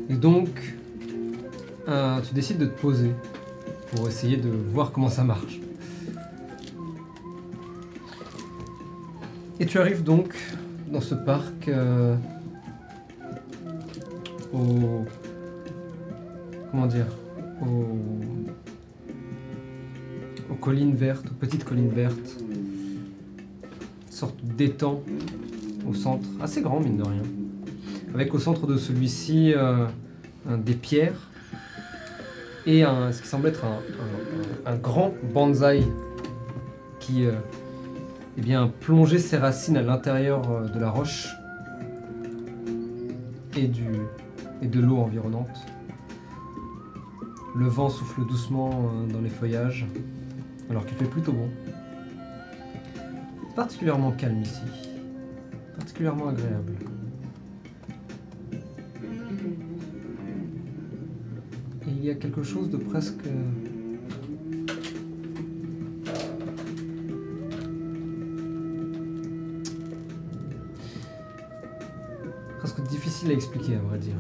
et 0.09 0.15
donc 0.15 0.49
euh, 1.89 2.20
tu 2.20 2.35
décides 2.35 2.59
de 2.59 2.66
te 2.66 2.81
poser 2.81 3.12
pour 3.90 4.09
essayer 4.09 4.36
de 4.36 4.49
voir 4.49 4.90
comment 4.90 5.09
ça 5.09 5.23
marche. 5.23 5.61
Et 9.61 9.66
tu 9.66 9.78
arrives 9.78 10.03
donc 10.03 10.35
dans 10.90 11.01
ce 11.01 11.15
parc 11.15 11.69
euh, 11.69 12.16
au. 14.53 15.05
Comment 16.70 16.86
dire 16.86 17.07
au, 17.61 17.86
aux 20.51 20.55
collines 20.55 20.94
vertes, 20.94 21.27
aux 21.27 21.35
petites 21.35 21.65
collines 21.65 21.90
vertes. 21.90 22.43
Sorte 24.11 24.43
d'étang 24.43 25.03
au 25.88 25.94
centre, 25.94 26.28
assez 26.40 26.60
grand 26.60 26.80
mine 26.80 26.96
de 26.96 27.04
rien. 27.04 27.22
Avec 28.14 28.34
au 28.34 28.38
centre 28.38 28.66
de 28.66 28.76
celui-ci 28.76 29.54
euh, 29.54 29.86
des 30.46 30.74
pierres 30.74 31.30
et 32.66 32.82
ce 32.82 33.20
qui 33.20 33.26
semble 33.26 33.48
être 33.48 33.64
un, 34.66 34.76
grand 34.76 35.12
bonsaï 35.32 35.84
qui 37.00 37.26
euh, 37.26 37.32
eh 38.38 38.40
bien, 38.40 38.70
plongeait 38.80 39.18
ses 39.18 39.36
racines 39.36 39.76
à 39.76 39.82
l'intérieur 39.82 40.48
euh, 40.50 40.68
de 40.68 40.78
la 40.78 40.90
roche 40.90 41.28
et, 43.56 43.66
de 43.66 44.80
l'eau 44.80 44.98
environnante. 44.98 45.66
Le 47.56 47.66
vent 47.66 47.90
souffle 47.90 48.24
doucement 48.26 48.92
dans 49.12 49.20
les 49.20 49.28
feuillages, 49.28 49.86
alors 50.70 50.86
qu'il 50.86 50.96
fait 50.96 51.04
plutôt 51.04 51.32
bon. 51.32 51.50
Particulièrement 53.54 54.12
calme 54.12 54.40
ici, 54.40 54.62
particulièrement 55.77 56.28
agréable. 56.28 56.73
Et 61.86 61.90
il 61.90 62.05
y 62.05 62.11
a 62.11 62.15
quelque 62.15 62.43
chose 62.43 62.70
de 62.70 62.77
presque... 62.77 63.28
presque 72.59 72.82
difficile 72.89 73.31
à 73.31 73.35
expliquer 73.35 73.74
à 73.77 73.81
vrai 73.81 73.99
dire. 73.99 74.15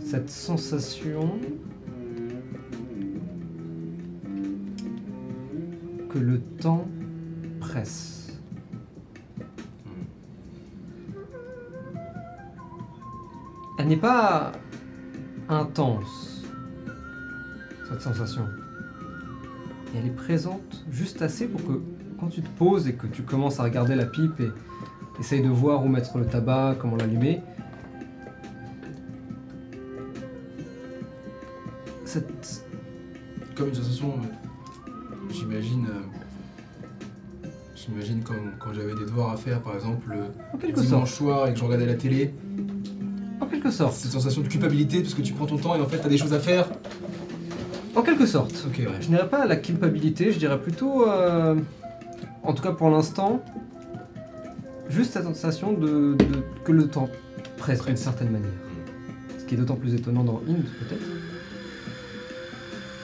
Cette 0.00 0.30
sensation 0.30 1.38
que 6.08 6.18
le 6.18 6.40
temps 6.40 6.88
presse. 7.60 8.07
Elle 13.88 13.94
n'est 13.94 14.00
pas 14.00 14.52
intense, 15.48 16.44
cette 17.88 18.02
sensation. 18.02 18.46
Et 19.94 19.98
elle 19.98 20.06
est 20.08 20.14
présente 20.14 20.84
juste 20.90 21.22
assez 21.22 21.48
pour 21.48 21.64
que 21.64 21.80
quand 22.20 22.26
tu 22.26 22.42
te 22.42 22.48
poses 22.58 22.86
et 22.86 22.92
que 22.92 23.06
tu 23.06 23.22
commences 23.22 23.60
à 23.60 23.62
regarder 23.62 23.94
la 23.94 24.04
pipe 24.04 24.40
et 24.40 24.50
essaye 25.18 25.40
de 25.40 25.48
voir 25.48 25.86
où 25.86 25.88
mettre 25.88 26.18
le 26.18 26.26
tabac, 26.26 26.76
comment 26.78 26.96
l'allumer, 26.96 27.40
cette... 32.04 32.66
Comme 33.56 33.68
une 33.68 33.74
sensation, 33.74 34.12
euh, 34.22 35.32
j'imagine. 35.32 35.86
euh, 35.86 37.48
j'imagine 37.74 38.22
comme 38.22 38.52
quand 38.58 38.74
j'avais 38.74 38.94
des 38.94 39.06
devoirs 39.06 39.32
à 39.32 39.38
faire, 39.38 39.62
par 39.62 39.76
exemple, 39.76 40.10
le 40.10 40.58
quelque 40.58 40.76
sorte. 40.76 40.88
dimanche 40.88 41.12
soir 41.14 41.48
et 41.48 41.54
que 41.54 41.58
je 41.58 41.64
regardais 41.64 41.86
la 41.86 41.94
télé. 41.94 42.34
Quelque 43.60 43.72
sorte. 43.74 43.94
Cette 43.94 44.12
sensation 44.12 44.42
de 44.42 44.46
culpabilité 44.48 45.00
parce 45.02 45.14
que 45.14 45.22
tu 45.22 45.32
prends 45.32 45.46
ton 45.46 45.56
temps 45.58 45.74
et 45.74 45.80
en 45.80 45.86
fait 45.88 45.98
t'as 45.98 46.08
des 46.08 46.16
choses 46.16 46.32
à 46.32 46.38
faire. 46.38 46.68
En 47.96 48.02
quelque 48.02 48.24
sorte. 48.26 48.54
Ok, 48.68 48.78
ouais. 48.78 48.86
Je 49.00 49.08
dirais 49.08 49.28
pas 49.28 49.46
la 49.46 49.56
culpabilité, 49.56 50.30
je 50.30 50.38
dirais 50.38 50.60
plutôt, 50.60 51.08
euh, 51.08 51.56
en 52.44 52.52
tout 52.52 52.62
cas 52.62 52.70
pour 52.70 52.88
l'instant, 52.88 53.42
juste 54.88 55.12
cette 55.14 55.24
sensation 55.24 55.72
de, 55.72 56.14
de- 56.14 56.42
que 56.64 56.70
le 56.70 56.86
temps 56.86 57.08
presse 57.56 57.84
d'une 57.84 57.96
certaine 57.96 58.30
manière. 58.30 58.48
Ce 59.40 59.44
qui 59.44 59.54
est 59.54 59.58
d'autant 59.58 59.74
plus 59.74 59.92
étonnant 59.94 60.22
dans 60.22 60.40
Inde 60.48 60.64
peut-être. 60.78 61.02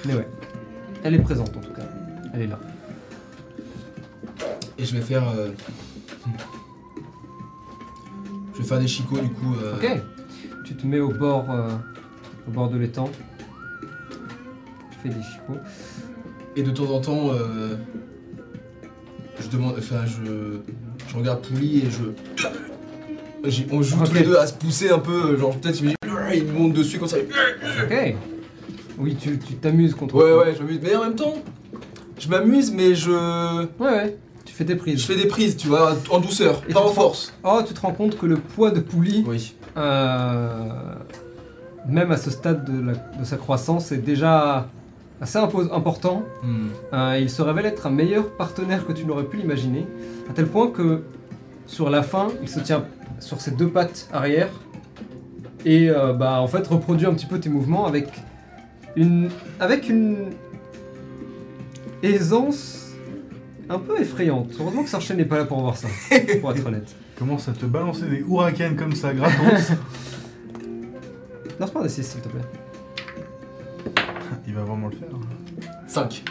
Mais 0.06 0.14
ouais, 0.14 0.28
elle 1.02 1.14
est 1.14 1.18
présente 1.22 1.56
en 1.56 1.60
tout 1.60 1.72
cas. 1.72 1.82
Elle 2.32 2.42
est 2.42 2.46
là. 2.46 2.60
Et 4.78 4.84
je 4.84 4.94
vais 4.94 5.02
faire. 5.02 5.28
euh, 5.36 5.48
Je 8.54 8.58
vais 8.62 8.68
faire 8.68 8.78
des 8.78 8.86
chicots 8.86 9.18
du 9.18 9.30
coup. 9.30 9.54
euh, 9.60 9.74
Ok. 9.76 10.00
Te 10.84 10.88
mets 10.88 11.00
au 11.00 11.08
bord, 11.08 11.46
euh, 11.50 11.70
au 12.46 12.50
bord 12.50 12.68
de 12.68 12.76
l'étang. 12.76 13.08
Tu 14.90 14.98
fais 15.02 15.08
des 15.08 15.22
chicots. 15.22 15.58
Et 16.56 16.62
de 16.62 16.70
temps 16.72 16.90
en 16.94 17.00
temps, 17.00 17.30
euh, 17.32 17.76
je 19.40 19.48
demande, 19.48 19.76
enfin, 19.78 20.04
je, 20.04 20.58
je 21.08 21.16
regarde 21.16 21.40
Pouli 21.40 21.78
et 21.78 21.90
je. 21.90 22.50
j'ai- 23.48 23.66
On 23.72 23.80
joue 23.80 23.96
tous 23.96 24.10
Ok. 24.10 24.14
les 24.14 24.24
deux 24.24 24.36
à 24.36 24.46
se 24.46 24.52
pousser 24.52 24.90
un 24.90 24.98
peu, 24.98 25.38
genre 25.38 25.56
peut-être 25.56 25.80
il 25.80 25.86
me 25.86 25.90
dit, 25.92 25.96
il 26.34 26.52
monte 26.52 26.74
dessus 26.74 26.98
comme 26.98 27.08
ça. 27.08 27.16
Ok. 27.16 28.14
Oui, 28.98 29.16
tu 29.18 29.38
tu 29.38 29.54
t'amuses 29.54 29.94
contre. 29.94 30.14
Ouais, 30.16 30.34
ouais, 30.34 30.54
je 30.54 30.62
m'amuse. 30.62 30.80
Mais 30.82 30.94
en 30.96 31.04
même 31.04 31.14
temps, 31.16 31.36
je 32.18 32.28
m'amuse, 32.28 32.70
mais 32.72 32.94
je. 32.94 33.10
Ouais, 33.80 33.90
ouais. 33.90 34.18
Tu 34.44 34.52
fais 34.52 34.66
tes 34.66 34.76
prises. 34.76 35.00
Je 35.00 35.06
fais 35.06 35.16
des 35.16 35.28
prises, 35.28 35.56
tu 35.56 35.68
vois, 35.68 35.96
en 36.10 36.20
douceur, 36.20 36.60
Et 36.68 36.74
pas 36.74 36.80
tu 36.80 36.86
en 36.86 36.90
te 36.90 36.94
force. 36.94 37.32
Oh, 37.42 37.60
tu 37.66 37.72
te 37.72 37.80
rends 37.80 37.92
compte 37.94 38.18
que 38.18 38.26
le 38.26 38.36
poids 38.36 38.70
de 38.70 38.80
Pouli, 38.80 39.24
Oui. 39.26 39.54
Euh, 39.76 40.94
même 41.88 42.10
à 42.10 42.16
ce 42.16 42.30
stade 42.30 42.64
de, 42.64 42.86
la- 42.86 43.18
de 43.18 43.24
sa 43.24 43.36
croissance, 43.36 43.92
est 43.92 43.98
déjà 43.98 44.68
assez 45.20 45.38
important. 45.38 46.22
Hmm. 46.42 46.66
Euh, 46.92 47.18
il 47.20 47.30
se 47.30 47.42
révèle 47.42 47.66
être 47.66 47.86
un 47.86 47.90
meilleur 47.90 48.30
partenaire 48.36 48.86
que 48.86 48.92
tu 48.92 49.04
n'aurais 49.06 49.24
pu 49.24 49.36
l'imaginer, 49.38 49.86
à 50.28 50.32
tel 50.32 50.46
point 50.46 50.70
que 50.70 51.02
sur 51.66 51.88
la 51.90 52.02
fin, 52.02 52.28
il 52.42 52.48
se 52.48 52.60
tient 52.60 52.84
sur 53.20 53.40
ses 53.40 53.52
deux 53.52 53.68
pattes 53.68 54.08
arrière 54.12 54.48
et 55.64 55.88
euh, 55.88 56.12
bah, 56.12 56.40
en 56.40 56.46
fait 56.46 56.66
reproduit 56.66 57.06
un 57.06 57.14
petit 57.14 57.26
peu 57.26 57.40
tes 57.40 57.48
mouvements 57.48 57.86
avec 57.86 58.08
une, 58.96 59.30
avec 59.60 59.88
une 59.88 60.30
aisance 62.02 62.90
un 63.70 63.78
peu 63.78 63.98
effrayante. 63.98 64.50
Heureusement 64.60 64.82
que 64.82 64.90
Sarchen 64.90 65.16
n'est 65.16 65.24
pas 65.24 65.38
là 65.38 65.44
pour 65.46 65.60
voir 65.60 65.76
ça, 65.76 65.88
pour 66.40 66.52
être 66.52 66.66
honnête. 66.66 66.94
Commence 67.18 67.48
à 67.48 67.52
te 67.52 67.66
balancer 67.66 68.06
des 68.08 68.20
hurricanes 68.20 68.76
comme 68.76 68.94
ça, 68.94 69.14
gratos. 69.14 69.72
Lance-moi 71.60 71.84
un 71.84 71.86
D6 71.86 72.02
s'il 72.02 72.20
te 72.20 72.28
plaît. 72.28 72.40
Il 74.46 74.54
va 74.54 74.64
vraiment 74.64 74.88
le 74.88 74.96
faire. 74.96 75.08
5. 75.86 76.24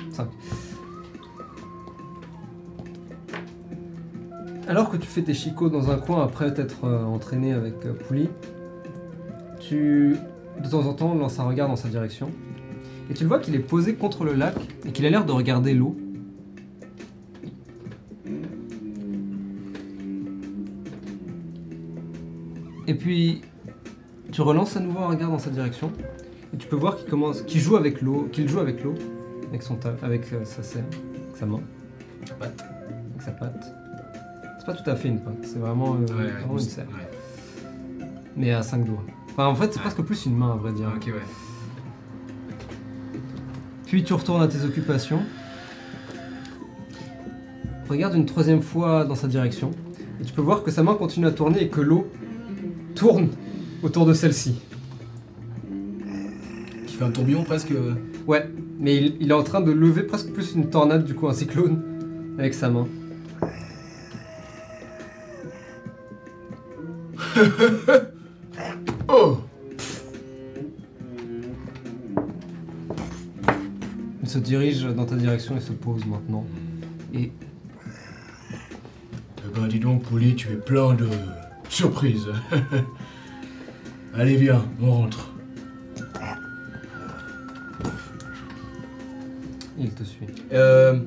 Alors 4.67 4.89
que 4.89 4.97
tu 4.97 5.07
fais 5.07 5.21
tes 5.21 5.33
chicots 5.33 5.69
dans 5.69 5.91
un 5.91 5.97
coin 5.97 6.23
après 6.23 6.53
t'être 6.53 6.85
euh, 6.85 7.03
entraîné 7.03 7.53
avec 7.53 7.85
euh, 7.85 7.93
Pouli, 7.93 8.29
tu 9.59 10.15
de 10.61 10.69
temps 10.69 10.85
en 10.85 10.93
temps 10.93 11.13
lances 11.15 11.39
un 11.39 11.43
regard 11.43 11.67
dans 11.67 11.75
sa 11.75 11.89
direction 11.89 12.29
et 13.09 13.13
tu 13.13 13.23
le 13.23 13.27
vois 13.27 13.39
qu'il 13.39 13.55
est 13.55 13.59
posé 13.59 13.95
contre 13.95 14.23
le 14.23 14.33
lac 14.33 14.55
et 14.85 14.91
qu'il 14.91 15.05
a 15.05 15.09
l'air 15.09 15.25
de 15.25 15.31
regarder 15.31 15.73
l'eau. 15.73 15.97
Et 22.87 22.93
puis 22.95 23.41
tu 24.31 24.41
relances 24.41 24.75
à 24.77 24.79
nouveau 24.79 24.99
un 24.99 25.07
regard 25.09 25.29
dans 25.29 25.39
sa 25.39 25.49
direction 25.49 25.91
et 26.53 26.57
tu 26.57 26.67
peux 26.67 26.75
voir 26.75 26.97
qu'il 26.97 27.07
commence, 27.09 27.41
qu'il 27.43 27.61
joue 27.61 27.75
avec 27.75 28.01
l'eau, 28.01 28.27
qu'il 28.31 28.47
joue 28.49 28.59
avec 28.59 28.83
l'eau, 28.83 28.95
avec 29.49 29.61
son 29.63 29.75
ta- 29.75 29.95
avec 30.01 30.31
euh, 30.33 30.43
sa 30.45 30.63
serre, 30.63 30.83
avec 31.25 31.35
sa 31.37 31.45
main, 31.45 31.59
Patte. 32.39 32.63
avec 33.11 33.21
sa 33.21 33.31
patte. 33.31 33.73
C'est 34.59 34.65
pas 34.65 34.73
tout 34.73 34.89
à 34.89 34.95
fait 34.95 35.09
une 35.09 35.19
patte, 35.19 35.37
c'est 35.43 35.59
vraiment, 35.59 35.95
euh, 35.95 36.05
vraiment 36.05 36.53
une 36.53 36.59
serre, 36.59 36.85
mais 38.37 38.51
à 38.51 38.61
5 38.63 38.85
doigts. 38.85 39.03
Enfin, 39.31 39.47
en 39.47 39.55
fait, 39.55 39.71
c'est 39.73 39.77
Ouais. 39.79 39.81
presque 39.85 40.01
plus 40.03 40.25
une 40.25 40.35
main, 40.37 40.51
à 40.53 40.55
vrai 40.55 40.71
dire. 40.73 40.91
Ok, 40.95 41.07
ouais. 41.07 41.13
Puis 43.87 44.03
tu 44.03 44.13
retournes 44.13 44.41
à 44.41 44.47
tes 44.47 44.63
occupations. 44.63 45.19
Regarde 47.89 48.15
une 48.15 48.25
troisième 48.25 48.61
fois 48.61 49.05
dans 49.05 49.15
sa 49.15 49.27
direction. 49.27 49.71
Et 50.21 50.23
tu 50.23 50.33
peux 50.33 50.41
voir 50.41 50.63
que 50.63 50.71
sa 50.71 50.83
main 50.83 50.95
continue 50.95 51.27
à 51.27 51.31
tourner 51.31 51.63
et 51.63 51.67
que 51.69 51.81
l'eau 51.81 52.07
tourne 52.95 53.29
autour 53.81 54.05
de 54.05 54.13
celle-ci. 54.13 54.55
Qui 56.87 56.95
fait 56.95 57.03
un 57.03 57.11
tourbillon 57.11 57.43
presque. 57.43 57.71
euh, 57.71 57.93
Ouais, 58.27 58.49
mais 58.79 58.95
il, 58.97 59.17
il 59.19 59.29
est 59.31 59.33
en 59.33 59.43
train 59.43 59.61
de 59.61 59.71
lever 59.71 60.03
presque 60.03 60.31
plus 60.31 60.53
une 60.55 60.69
tornade, 60.69 61.03
du 61.05 61.13
coup, 61.13 61.27
un 61.27 61.33
cyclone, 61.33 61.81
avec 62.37 62.53
sa 62.53 62.69
main. 62.69 62.87
Oh 69.09 69.37
Il 74.21 74.29
se 74.29 74.39
dirige 74.39 74.83
dans 74.85 75.05
ta 75.05 75.15
direction 75.15 75.57
et 75.57 75.59
se 75.59 75.73
pose 75.73 76.05
maintenant. 76.05 76.45
Et 77.13 77.31
Eh 79.39 79.49
ben 79.59 79.67
dis 79.67 79.79
donc, 79.79 80.03
Pouli, 80.03 80.35
tu 80.35 80.49
es 80.51 80.55
plein 80.55 80.93
de 80.93 81.07
surprises. 81.73 82.27
Allez, 84.15 84.35
viens, 84.35 84.63
on 84.81 84.91
rentre. 84.91 85.29
il 89.77 89.89
te 89.91 90.03
suit. 90.03 90.27
Euh, 90.53 90.99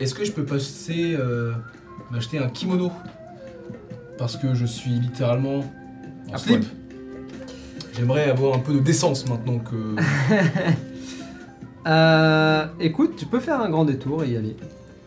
Est-ce 0.00 0.14
que 0.14 0.24
je 0.24 0.32
peux 0.32 0.44
passer 0.44 1.14
euh, 1.18 1.52
m'acheter 2.10 2.38
un 2.38 2.48
kimono? 2.48 2.90
Parce 4.18 4.36
que 4.36 4.52
je 4.52 4.66
suis 4.66 4.90
littéralement 4.90 5.64
en 6.28 6.34
À 6.34 6.38
slip. 6.38 6.64
J'aimerais 7.94 8.30
avoir 8.30 8.56
un 8.56 8.58
peu 8.58 8.74
de 8.74 8.80
décence 8.80 9.28
maintenant 9.28 9.58
que. 9.58 9.96
Euh, 11.86 12.66
écoute, 12.80 13.16
tu 13.16 13.24
peux 13.24 13.40
faire 13.40 13.62
un 13.62 13.70
grand 13.70 13.86
détour 13.86 14.22
et 14.22 14.32
y 14.32 14.36
aller. 14.36 14.56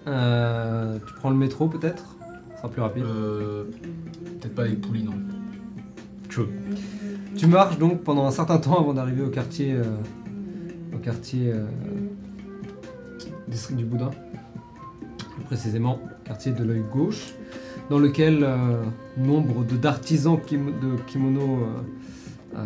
Euh, 0.08 0.98
tu 1.06 1.14
prends 1.14 1.30
le 1.30 1.36
métro 1.36 1.68
peut-être? 1.68 2.11
Sera 2.62 2.70
plus 2.72 2.82
rapide. 2.82 3.04
euh, 3.04 3.66
Peut-être 4.40 4.56
pas 4.56 4.64
avec 4.64 4.82
Pouli, 4.82 5.04
non. 5.04 5.14
Tu 7.36 7.48
marches 7.48 7.78
donc 7.78 8.04
pendant 8.04 8.26
un 8.26 8.32
certain 8.32 8.58
temps 8.58 8.80
avant 8.80 8.94
d'arriver 8.94 9.22
au 9.24 9.30
quartier, 9.30 9.74
euh, 9.74 9.84
au 10.94 10.98
quartier 10.98 11.52
euh, 11.52 11.66
district 13.48 13.78
du 13.78 13.86
Boudin, 13.86 14.12
plus 15.36 15.44
précisément 15.44 16.00
quartier 16.24 16.54
de 16.54 16.64
l'œil 16.64 16.84
gauche, 16.94 17.34
dans 17.90 18.00
lequel 18.00 18.44
euh, 18.44 18.84
nombre 19.18 19.66
de 19.66 19.76
d'artisans 19.76 20.40
kim- 20.46 20.72
de 20.82 20.96
kimono 21.08 21.42
euh, 21.42 22.58
euh, 22.58 22.66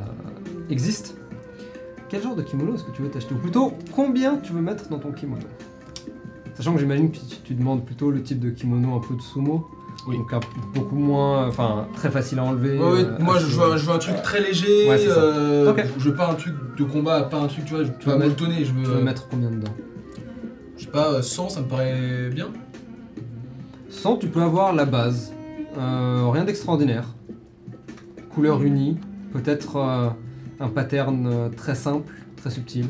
existent. 0.69 1.15
Quel 2.09 2.21
genre 2.21 2.35
de 2.35 2.43
kimono 2.43 2.75
est-ce 2.75 2.83
que 2.83 2.91
tu 2.91 3.01
veux 3.01 3.09
t'acheter? 3.09 3.33
Ou 3.33 3.39
plutôt, 3.39 3.73
combien 3.95 4.37
tu 4.37 4.53
veux 4.53 4.61
mettre 4.61 4.89
dans 4.89 4.99
ton 4.99 5.11
kimono? 5.11 5.41
Sachant 6.53 6.73
que 6.73 6.79
j'imagine 6.79 7.09
que 7.11 7.17
tu, 7.17 7.37
tu 7.43 7.53
demandes 7.55 7.83
plutôt 7.83 8.11
le 8.11 8.21
type 8.21 8.39
de 8.39 8.51
kimono 8.51 8.95
un 8.95 8.99
peu 8.99 9.15
de 9.15 9.21
sumo. 9.21 9.67
Oui. 10.07 10.17
Donc 10.17 10.33
un- 10.33 10.39
beaucoup 10.73 10.95
moins, 10.97 11.47
enfin 11.47 11.87
très 11.95 12.11
facile 12.11 12.39
à 12.39 12.43
enlever. 12.43 12.77
Ouais, 12.77 12.91
ouais, 12.91 13.03
euh, 13.05 13.17
moi 13.19 13.39
je 13.39 13.45
assez- 13.45 13.55
veux, 13.55 13.63
un, 13.73 13.77
je 13.77 13.85
veux 13.85 13.93
un 13.93 13.97
truc 13.97 14.21
très 14.21 14.39
léger. 14.41 14.87
Ouais, 14.89 14.97
c'est 14.99 15.09
ça. 15.09 15.19
euh, 15.19 15.71
Ok. 15.71 15.83
Je 15.97 16.09
veux 16.09 16.15
pas 16.15 16.29
un 16.29 16.35
truc 16.35 16.53
de 16.77 16.83
combat, 16.83 17.23
pas 17.23 17.37
un 17.39 17.47
truc, 17.47 17.65
tu 17.65 17.73
vois, 17.73 17.83
tu 17.85 18.07
vas 18.07 18.17
mettre- 18.17 18.35
tonner. 18.35 18.63
Je 18.63 18.71
veux, 18.73 18.83
Tu 18.83 18.89
veux 18.89 19.01
mettre 19.01 19.27
combien 19.29 19.49
dedans? 19.49 19.71
Je 20.77 20.83
sais 20.85 20.91
pas, 20.91 21.21
100, 21.21 21.49
ça 21.49 21.61
me 21.61 21.67
paraît 21.67 22.29
bien. 22.29 22.49
100, 23.89 24.17
tu 24.17 24.27
peux 24.27 24.41
avoir 24.41 24.73
la 24.73 24.85
base. 24.85 25.33
Euh, 25.77 26.29
rien 26.31 26.43
d'extraordinaire. 26.43 27.05
Couleur 28.29 28.61
unie. 28.61 28.97
Peut-être 29.33 29.77
euh, 29.77 30.09
un 30.59 30.69
pattern 30.69 31.27
euh, 31.27 31.49
très 31.49 31.75
simple, 31.75 32.13
très 32.37 32.49
subtil. 32.49 32.85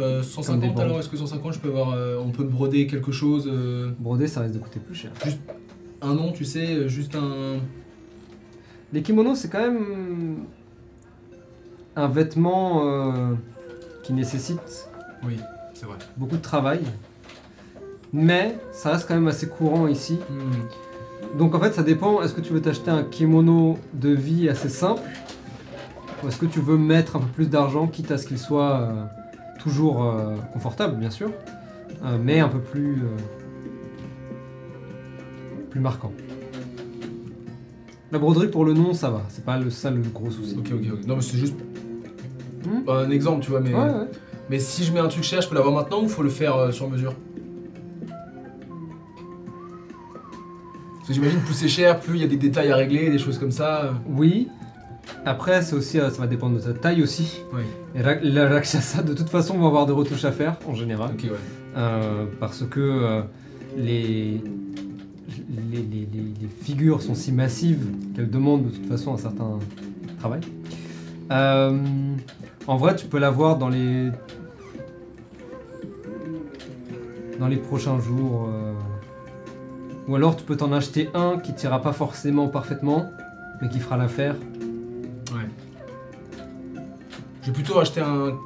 Euh, 0.00 0.20
Comme 0.20 0.22
150 0.22 0.60
des 0.60 0.68
bandes. 0.68 0.80
alors, 0.80 0.98
est-ce 1.00 1.08
que 1.08 1.16
150 1.16 1.54
je 1.54 1.58
peux 1.58 1.68
avoir, 1.68 1.92
euh, 1.94 2.16
on 2.24 2.30
peut 2.30 2.44
broder 2.44 2.86
quelque 2.86 3.10
chose, 3.12 3.48
euh, 3.52 3.90
Brodé, 3.98 4.28
ça 4.28 4.40
risque 4.40 4.54
de 4.54 4.58
coûter 4.60 4.78
plus 4.80 4.94
cher. 4.94 5.10
Un 6.02 6.14
nom, 6.14 6.32
tu 6.32 6.44
sais, 6.44 6.74
euh, 6.74 6.88
juste 6.88 7.14
un. 7.14 7.58
Les 8.92 9.02
kimonos, 9.02 9.36
c'est 9.36 9.48
quand 9.48 9.60
même 9.60 10.44
un 11.96 12.08
vêtement 12.08 12.84
euh, 12.84 13.34
qui 14.02 14.12
nécessite 14.12 14.88
Oui, 15.24 15.38
c'est 15.74 15.86
vrai. 15.86 15.96
beaucoup 16.16 16.36
de 16.36 16.42
travail. 16.42 16.80
Mais 18.12 18.58
ça 18.72 18.92
reste 18.92 19.06
quand 19.06 19.14
même 19.14 19.28
assez 19.28 19.48
courant 19.48 19.86
ici. 19.86 20.18
Hmm. 20.28 21.38
Donc 21.38 21.54
en 21.54 21.60
fait, 21.60 21.72
ça 21.72 21.82
dépend. 21.82 22.22
Est-ce 22.22 22.34
que 22.34 22.40
tu 22.40 22.52
veux 22.52 22.60
t'acheter 22.60 22.90
un 22.90 23.04
kimono 23.04 23.78
de 23.92 24.10
vie 24.10 24.48
assez 24.48 24.68
simple 24.68 25.02
Ou 26.22 26.28
est-ce 26.28 26.38
que 26.38 26.46
tu 26.46 26.60
veux 26.60 26.76
mettre 26.76 27.16
un 27.16 27.20
peu 27.20 27.28
plus 27.28 27.48
d'argent, 27.48 27.86
quitte 27.86 28.10
à 28.10 28.18
ce 28.18 28.26
qu'il 28.26 28.38
soit 28.38 28.80
euh, 28.80 29.04
toujours 29.60 30.02
euh, 30.04 30.34
confortable, 30.52 30.96
bien 30.96 31.10
sûr, 31.10 31.30
mais 32.20 32.40
un 32.40 32.48
peu 32.48 32.60
plus, 32.60 33.02
plus 35.70 35.80
marquant 35.80 36.12
La 38.12 38.18
broderie 38.18 38.48
pour 38.48 38.64
le 38.64 38.72
nom, 38.74 38.92
ça 38.92 39.10
va. 39.10 39.22
C'est 39.28 39.44
pas 39.44 39.58
le, 39.58 39.70
ça 39.70 39.90
le 39.90 40.00
gros 40.02 40.30
souci. 40.30 40.56
Ok, 40.58 40.70
ok, 40.74 40.86
ok. 40.94 41.06
Non, 41.06 41.16
mais 41.16 41.22
c'est 41.22 41.38
juste 41.38 41.54
Hmm. 42.62 42.86
un 42.90 43.10
exemple, 43.10 43.42
tu 43.42 43.50
vois, 43.50 43.60
mais. 43.60 43.72
Ouais, 43.72 43.80
ouais. 43.80 44.06
Mais 44.50 44.58
si 44.58 44.84
je 44.84 44.92
mets 44.92 45.00
un 45.00 45.08
truc 45.08 45.24
cher, 45.24 45.40
je 45.40 45.48
peux 45.48 45.54
l'avoir 45.54 45.74
maintenant 45.74 46.02
ou 46.02 46.08
faut 46.08 46.22
le 46.22 46.28
faire 46.28 46.54
euh, 46.56 46.70
sur 46.72 46.90
mesure? 46.90 47.14
Parce 50.96 51.08
que 51.08 51.14
j'imagine 51.14 51.40
plus 51.40 51.54
c'est 51.54 51.68
cher, 51.68 51.98
plus 52.00 52.16
il 52.16 52.20
y 52.20 52.24
a 52.24 52.28
des 52.28 52.36
détails 52.36 52.70
à 52.70 52.76
régler, 52.76 53.10
des 53.10 53.18
choses 53.18 53.38
comme 53.38 53.50
ça. 53.50 53.84
euh. 53.84 53.90
Oui. 54.08 54.48
Après, 55.24 55.62
c'est 55.62 55.74
aussi, 55.74 55.98
euh, 55.98 56.10
ça 56.10 56.20
va 56.20 56.26
dépendre 56.26 56.56
de 56.56 56.60
ta 56.62 56.72
taille 56.72 57.02
aussi. 57.02 57.42
Oui. 57.54 57.62
Et 57.94 58.02
Ra- 58.02 58.14
les 58.22 58.44
Rakshasa, 58.44 59.02
de 59.02 59.14
toute 59.14 59.28
façon, 59.30 59.56
vont 59.56 59.66
avoir 59.66 59.86
des 59.86 59.92
retouches 59.92 60.24
à 60.24 60.32
faire, 60.32 60.56
en 60.68 60.74
général. 60.74 61.10
Ok, 61.14 61.24
ouais. 61.24 61.30
Euh, 61.76 62.26
parce 62.38 62.64
que 62.68 62.80
euh, 62.80 63.22
les, 63.76 64.42
les, 65.50 65.78
les- 65.82 66.08
les- 66.12 66.32
les 66.40 66.48
figures 66.62 67.02
sont 67.02 67.14
si 67.14 67.32
massives 67.32 67.86
qu'elles 68.14 68.30
demandent 68.30 68.64
de 68.64 68.70
toute 68.70 68.86
façon 68.86 69.14
un 69.14 69.18
certain 69.18 69.58
travail. 70.18 70.40
Euh, 71.32 71.78
en 72.66 72.76
vrai, 72.76 72.94
tu 72.96 73.06
peux 73.06 73.18
l'avoir 73.18 73.56
dans 73.58 73.68
les 73.68 74.10
dans 77.38 77.48
les 77.48 77.56
prochains 77.56 77.98
jours. 78.00 78.48
euh, 78.52 78.72
Ou 80.08 80.16
alors 80.16 80.36
tu 80.36 80.44
peux 80.44 80.56
t'en 80.56 80.72
acheter 80.72 81.08
un 81.14 81.38
qui 81.38 81.54
t'ira 81.54 81.80
pas 81.80 81.92
forcément 81.92 82.48
parfaitement, 82.48 83.06
mais 83.62 83.68
qui 83.68 83.78
fera 83.78 83.96
l'affaire. 83.96 84.34
Ouais. 85.32 85.48
Je 87.42 87.46
vais 87.46 87.52
plutôt 87.52 87.78
acheter 87.78 88.00
un. 88.00 88.36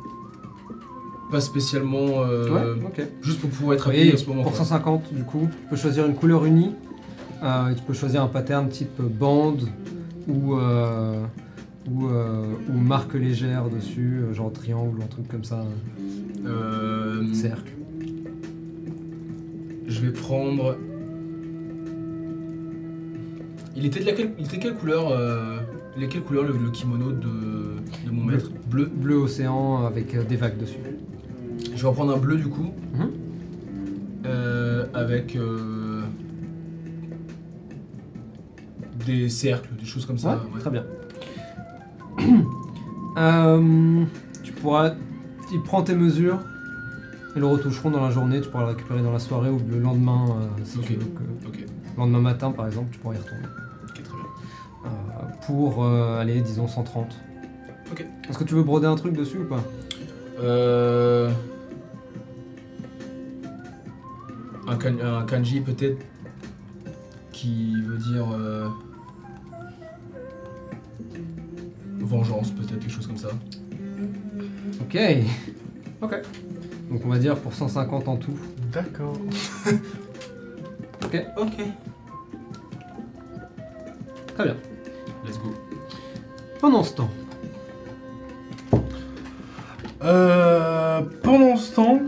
Pas 1.31 1.41
spécialement. 1.41 2.23
euh, 2.23 2.77
ouais, 2.77 2.83
ok. 2.87 3.03
Juste 3.23 3.41
pour 3.41 3.51
pouvoir 3.51 3.75
être 3.75 3.89
habillé 3.89 4.15
en 4.15 4.17
ce 4.17 4.27
moment. 4.27 4.43
pour 4.43 4.53
quoi. 4.53 4.59
150, 4.61 5.13
du 5.15 5.25
coup, 5.25 5.49
tu 5.51 5.69
peux 5.71 5.77
choisir 5.77 6.07
une 6.07 6.15
couleur 6.15 6.45
unie. 6.45 6.75
Euh, 7.45 7.71
et 7.71 7.75
tu 7.75 7.83
peux 7.83 7.93
choisir 7.93 8.23
un 8.23 8.29
pattern 8.29 8.69
type 8.69 9.01
bande 9.01 9.69
ou, 10.27 10.55
euh, 10.55 11.23
ou, 11.91 12.07
euh, 12.07 12.45
ou 12.69 12.79
marque 12.79 13.15
légère 13.15 13.69
dessus, 13.69 14.23
genre 14.33 14.53
triangle 14.53 14.99
ou 14.99 15.03
un 15.03 15.07
truc 15.07 15.29
comme 15.29 15.45
ça, 15.45 15.65
cercle. 17.33 17.73
Je 19.87 20.01
vais 20.01 20.13
prendre. 20.13 20.77
Il 23.77 23.85
était 23.87 24.01
de 24.01 24.07
laquelle, 24.07 24.33
il 24.39 24.47
était 24.47 24.59
quelle 24.59 24.75
couleur 24.75 25.13
Il 25.99 26.09
quelle 26.09 26.23
couleur 26.23 26.45
le, 26.45 26.53
le 26.53 26.71
kimono 26.71 27.13
de, 27.13 28.07
de 28.07 28.11
mon 28.11 28.25
maître? 28.25 28.51
Bleu. 28.71 28.87
Bleu 28.87 29.17
océan 29.17 29.85
avec 29.85 30.17
des 30.27 30.37
vagues 30.37 30.59
dessus. 30.59 30.79
Je 31.75 31.83
vais 31.83 31.89
reprendre 31.89 32.15
un 32.15 32.19
bleu 32.19 32.37
du 32.37 32.47
coup. 32.49 32.73
Mhm. 32.95 33.11
Euh, 34.27 34.87
avec 34.95 35.37
euh, 35.37 35.84
des 39.05 39.29
cercles, 39.29 39.69
des 39.79 39.87
choses 39.87 40.07
comme 40.07 40.19
ça. 40.19 40.31
Ouais, 40.31 40.55
ouais. 40.55 40.61
très 40.61 40.71
bien. 40.71 40.85
Euh, 43.17 44.05
tu 44.43 44.53
pourras. 44.53 44.91
Il 45.53 45.63
prend 45.63 45.83
tes 45.83 45.95
mesures. 45.95 46.41
Ils 47.37 47.41
le 47.41 47.47
retoucheront 47.47 47.91
dans 47.93 48.03
la 48.05 48.11
journée. 48.11 48.41
Tu 48.41 48.49
pourras 48.49 48.65
le 48.65 48.71
récupérer 48.71 49.03
dans 49.03 49.13
la 49.13 49.21
soirée 49.21 49.51
ou 49.51 49.61
le 49.71 49.79
lendemain. 49.79 50.27
euh, 50.31 50.49
si 50.65 50.81
tu 50.81 50.95
veux 50.95 50.99
que- 50.99 51.23
le 51.61 51.97
lendemain 51.97 52.19
matin, 52.21 52.51
par 52.51 52.67
exemple, 52.67 52.89
tu 52.91 52.99
pourras 52.99 53.15
y 53.15 53.19
retourner. 53.19 53.45
ok, 53.85 54.03
très 54.03 54.17
bien. 54.17 54.27
Euh, 54.87 55.47
pour 55.47 55.87
aller, 55.87 56.41
disons, 56.41 56.67
130. 56.67 57.17
Ok. 57.93 58.05
Est-ce 58.29 58.37
que 58.39 58.43
tu 58.43 58.55
veux 58.55 58.65
broder 58.65 58.89
un 58.89 58.97
truc 58.97 59.17
dessus 59.17 59.39
ou 59.39 59.45
pas? 59.45 59.63
Euh... 60.41 61.31
Un, 64.67 64.77
kan- 64.77 64.99
un 65.05 65.23
kanji 65.25 65.61
peut-être 65.61 66.05
qui 67.33 67.81
veut 67.83 67.99
dire 67.99 68.25
vengeance 72.05 72.51
peut-être 72.51 72.79
quelque 72.79 72.91
chose 72.91 73.07
comme 73.07 73.17
ça. 73.17 73.29
Ok. 74.81 74.99
Ok. 76.03 76.15
Donc 76.91 77.01
on 77.05 77.09
va 77.09 77.19
dire 77.19 77.37
pour 77.37 77.53
150 77.55 78.09
en 78.09 78.17
tout. 78.17 78.37
D'accord. 78.73 79.17
Ok. 81.05 81.23
Ok. 81.37 81.53
Très 84.35 84.45
bien. 84.45 84.57
Let's 85.27 85.39
go. 85.39 85.55
Pendant 86.61 86.83
ce 86.83 86.95
temps, 86.95 87.11
Euh, 90.03 91.01
pendant 91.23 91.57
ce 91.57 91.75
temps, 91.75 92.01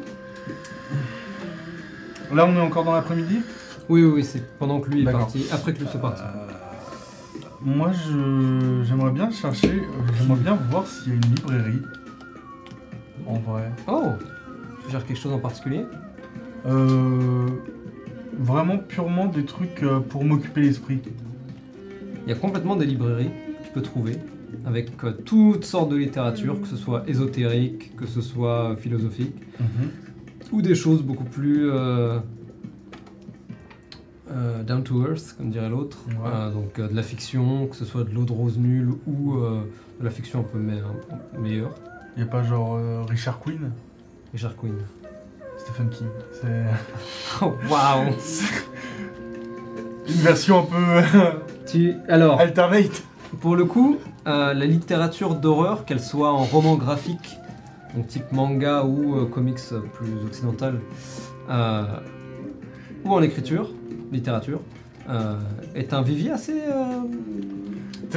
là 2.35 2.47
on 2.47 2.55
est 2.57 2.61
encore 2.61 2.85
dans 2.85 2.93
l'après-midi? 2.95 3.41
oui, 3.89 4.03
oui, 4.05 4.11
oui, 4.17 4.25
c'est 4.25 4.43
pendant 4.59 4.81
que 4.81 4.91
lui 4.91 5.01
est 5.03 5.05
D'accord. 5.05 5.21
parti, 5.21 5.47
après 5.53 5.73
que 5.73 5.79
lui 5.81 5.87
soit 5.89 6.01
parti. 6.01 6.23
Euh, 6.23 6.46
moi, 7.67 7.91
je 7.93 8.85
j'aimerais 8.85 9.11
bien 9.11 9.31
chercher, 9.31 9.69
euh, 9.69 10.13
j'aimerais 10.17 10.41
bien 10.41 10.55
voir 10.71 10.87
s'il 10.87 11.09
y 11.09 11.13
a 11.13 11.15
une 11.17 11.35
librairie. 11.35 11.83
En 13.27 13.39
vrai. 13.41 13.73
Oh 13.89 14.13
Tu 14.85 14.93
gères 14.93 15.05
quelque 15.05 15.19
chose 15.19 15.33
en 15.33 15.41
particulier? 15.41 15.85
Euh, 16.65 17.47
vraiment 18.39 18.79
purement 18.79 19.27
des 19.27 19.45
trucs 19.45 19.83
euh, 19.83 19.99
pour 19.99 20.25
m'occuper 20.25 20.61
l'esprit. 20.61 21.01
Il 22.25 22.31
y 22.31 22.33
a 22.33 22.37
complètement 22.37 22.77
des 22.77 22.87
librairies 22.87 23.31
que 23.31 23.67
tu 23.67 23.73
peux 23.73 23.83
trouver 23.83 24.17
avec 24.65 24.91
euh, 25.03 25.13
toutes 25.25 25.65
sortes 25.65 25.91
de 25.91 25.97
littérature, 25.97 26.61
que 26.61 26.69
ce 26.69 26.77
soit 26.77 27.03
ésotérique, 27.09 27.97
que 27.97 28.07
ce 28.07 28.21
soit 28.21 28.77
philosophique, 28.77 29.35
ou 30.53 30.63
des 30.63 30.77
choses 30.77 31.03
beaucoup 31.03 31.25
plus 31.25 31.69
euh, 31.69 32.21
euh, 34.31 34.63
down 34.63 34.83
to 34.83 35.07
earth, 35.07 35.35
comme 35.37 35.51
dirait 35.51 35.69
l'autre. 35.69 35.99
Ouais. 36.09 36.15
Euh, 36.33 36.51
donc 36.51 36.79
euh, 36.79 36.89
de 36.89 36.95
la 36.97 37.03
fiction, 37.03 37.67
que 37.67 37.77
ce 37.77 37.85
soit 37.85 38.05
de 38.05 38.11
l'eau 38.15 38.25
de 38.25 38.33
rose 38.33 38.59
nulle 38.59 38.91
ou 39.07 39.37
de 40.01 40.05
la 40.05 40.11
fiction 40.11 40.41
un 40.41 40.43
peu 40.45 40.59
me- 40.59 40.83
meilleure. 41.39 41.75
Il 42.17 42.23
a 42.23 42.27
pas 42.27 42.43
genre 42.43 42.79
Richard 43.09 43.39
Quinn, 43.41 43.71
Richard 44.33 44.57
Quinn. 44.57 44.75
Stephen 45.59 45.89
King. 45.89 46.07
C'est 46.33 46.65
Oh, 47.43 47.55
waouh 47.71 48.13
une 50.09 50.15
version 50.23 50.61
un 50.61 50.63
peu 50.63 51.03
Tu- 51.67 51.95
Alors, 52.09 52.39
alternate. 52.41 53.03
Pour 53.41 53.57
le 53.57 53.65
coup, 53.65 53.97
la 54.25 54.55
littérature 54.55 55.35
d'horreur, 55.35 55.85
qu'elle 55.85 56.01
soit 56.01 56.31
en 56.33 56.45
roman 56.45 56.77
graphique, 56.77 57.37
donc 57.95 58.07
type 58.07 58.31
manga 58.33 58.85
ou 58.85 59.27
comics 59.27 59.59
plus 59.95 60.25
occidental, 60.27 60.79
ou 63.05 63.13
en 63.13 63.23
écriture, 63.23 63.71
littérature, 64.13 64.61
euh, 65.09 65.37
est 65.75 65.93
un 65.93 66.03
vivier 66.03 66.31
assez, 66.33 66.53
euh, 66.69 67.03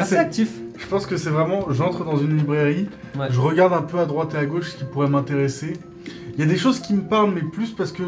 assez 0.02 0.16
actif. 0.18 0.52
Je 0.78 0.88
pense 0.88 1.06
que 1.06 1.18
c'est 1.18 1.30
vraiment, 1.30 1.66
j'entre 1.72 2.06
dans 2.06 2.18
une 2.18 2.38
librairie, 2.38 2.88
Ouais. 3.18 3.28
je 3.30 3.40
regarde 3.40 3.74
un 3.74 3.82
peu 3.82 4.00
à 4.00 4.06
droite 4.06 4.34
et 4.36 4.38
à 4.38 4.46
gauche 4.46 4.70
ce 4.72 4.78
qui 4.78 4.84
pourrait 4.86 5.10
m'intéresser. 5.10 5.74
Il 6.34 6.40
y 6.40 6.44
a 6.44 6.46
des 6.46 6.58
choses 6.58 6.80
qui 6.80 6.94
me 6.94 7.02
parlent, 7.02 7.32
mais 7.34 7.42
plus 7.42 7.72
parce 7.72 7.92
que 7.92 8.04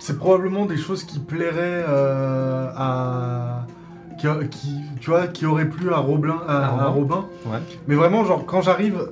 c'est 0.00 0.18
probablement 0.18 0.66
des 0.66 0.76
choses 0.76 1.04
qui 1.04 1.18
plairaient 1.20 1.84
euh, 1.88 2.68
à. 2.76 3.66
Qui, 4.18 4.26
qui- 4.50 4.80
tu 5.00 5.10
vois, 5.10 5.26
qui 5.26 5.46
auraient 5.46 5.68
plu 5.68 5.92
à 5.92 5.96
Robin. 5.98 6.36
À, 6.46 6.56
À 6.58 6.68
Robin. 6.68 6.82
à 6.84 6.88
Robin. 6.88 7.24
Ouais. 7.46 7.58
Mais 7.88 7.94
vraiment, 7.94 8.24
genre, 8.24 8.44
quand 8.46 8.62
j'arrive, 8.62 9.08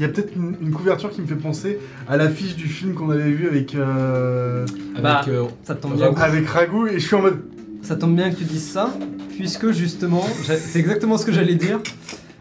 il 0.00 0.02
y 0.02 0.06
a 0.06 0.08
peut-être 0.08 0.34
une, 0.34 0.56
une 0.62 0.70
couverture 0.72 1.10
qui 1.10 1.20
me 1.20 1.26
fait 1.26 1.34
penser 1.34 1.78
à 2.08 2.16
l'affiche 2.16 2.56
du 2.56 2.68
film 2.68 2.94
qu'on 2.94 3.10
avait 3.10 3.30
vu 3.30 3.46
avec, 3.46 3.74
euh, 3.74 4.64
Avec 4.92 5.02
Bah, 5.02 5.20
euh, 5.28 5.44
Ça 5.62 5.74
tombe 5.74 5.94
bien. 5.94 6.14
que- 6.14 6.18
avec 6.20 6.46
Ragout, 6.48 6.86
et 6.86 6.94
je 6.98 7.06
suis 7.06 7.14
en 7.16 7.20
mode. 7.20 7.42
Ça 7.82 7.96
tombe 7.96 8.16
bien 8.16 8.30
que 8.30 8.36
tu 8.36 8.44
dises 8.44 8.66
ça, 8.70 8.94
puisque 9.36 9.72
justement, 9.72 10.24
c'est 10.44 10.78
exactement 10.78 11.18
ce 11.18 11.26
que 11.26 11.32
j'allais 11.32 11.54
dire. 11.54 11.80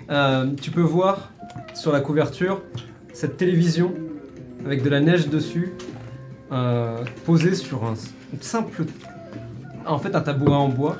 Euh, 0.09 0.47
tu 0.61 0.71
peux 0.71 0.79
voir 0.81 1.31
sur 1.73 1.91
la 1.91 1.99
couverture 1.99 2.61
cette 3.13 3.35
télévision 3.35 3.93
avec 4.65 4.81
de 4.81 4.89
la 4.89 5.01
neige 5.01 5.27
dessus, 5.27 5.73
euh, 6.53 7.03
posée 7.25 7.55
sur 7.55 7.83
un 7.83 7.93
simple, 8.39 8.83
en 9.85 9.99
fait, 9.99 10.15
un 10.15 10.21
tabouret 10.21 10.55
en 10.55 10.69
bois, 10.69 10.95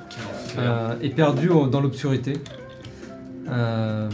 euh, 0.58 0.94
et 1.02 1.10
perdu 1.10 1.48
dans 1.72 1.80
l'obscurité. 1.80 2.34
Euh, 3.50 4.10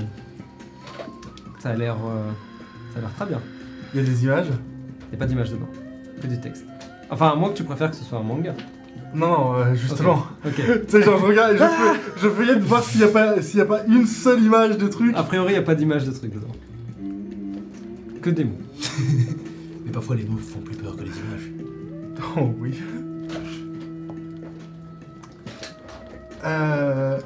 ça 1.66 1.72
a 1.72 1.76
l'air, 1.76 1.96
euh, 1.96 2.30
ça 2.94 3.00
a 3.00 3.02
l'air 3.02 3.12
très 3.16 3.26
bien. 3.26 3.42
Il 3.92 4.00
y 4.00 4.04
a 4.04 4.06
des 4.06 4.24
images. 4.24 4.46
Il 4.50 5.10
n'y 5.10 5.16
a 5.16 5.18
pas 5.18 5.26
d'image 5.26 5.50
dedans, 5.50 5.68
que 6.22 6.28
du 6.28 6.40
texte. 6.40 6.64
Enfin, 7.10 7.30
à 7.30 7.36
moins 7.36 7.50
que 7.50 7.56
tu 7.58 7.64
préfères 7.64 7.90
que 7.90 7.96
ce 7.96 8.04
soit 8.04 8.20
un 8.20 8.24
manga. 8.24 8.54
Non, 9.16 9.28
non, 9.30 9.54
euh, 9.56 9.74
justement. 9.74 10.28
Ok. 10.46 10.54
tu 10.58 10.64
sais, 10.90 11.02
genre, 11.02 11.18
je 11.20 11.26
regarde, 11.26 11.54
je, 11.54 11.58
feuille- 11.64 12.00
je 12.22 12.30
feuillette 12.30 12.60
voir 12.60 12.84
s'il 12.84 13.00
n'y 13.02 13.06
a, 13.08 13.08
pas- 13.08 13.42
s'il 13.42 13.58
y 13.58 13.62
a 13.64 13.66
pas 13.66 13.84
une 13.88 14.06
seule 14.06 14.44
image 14.44 14.78
de 14.78 14.88
truc. 14.88 15.16
A 15.18 15.24
priori, 15.24 15.54
il 15.54 15.54
n'y 15.54 15.60
a 15.60 15.64
pas 15.64 15.74
d'image 15.74 16.06
de 16.06 16.12
truc 16.12 16.32
dedans. 16.36 16.54
Que 18.22 18.30
des 18.30 18.44
mots. 18.44 18.60
Mais 19.86 19.92
parfois 19.92 20.16
les 20.18 20.26
mots 20.26 20.38
font 20.38 20.60
plus 20.60 20.76
peur 20.76 20.96
que 20.96 21.02
les 21.02 21.10
images. 21.10 21.52
Oh 22.38 22.54
oui. 22.60 22.80
Euh, 26.44 27.20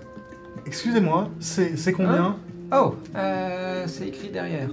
Excusez-moi, 0.66 1.30
c'est 1.41 1.76
c'est 1.78 1.91
combien? 1.91 2.38
Oh, 2.71 2.95
euh, 3.15 3.85
c'est 3.87 4.07
écrit 4.07 4.29
derrière. 4.29 4.69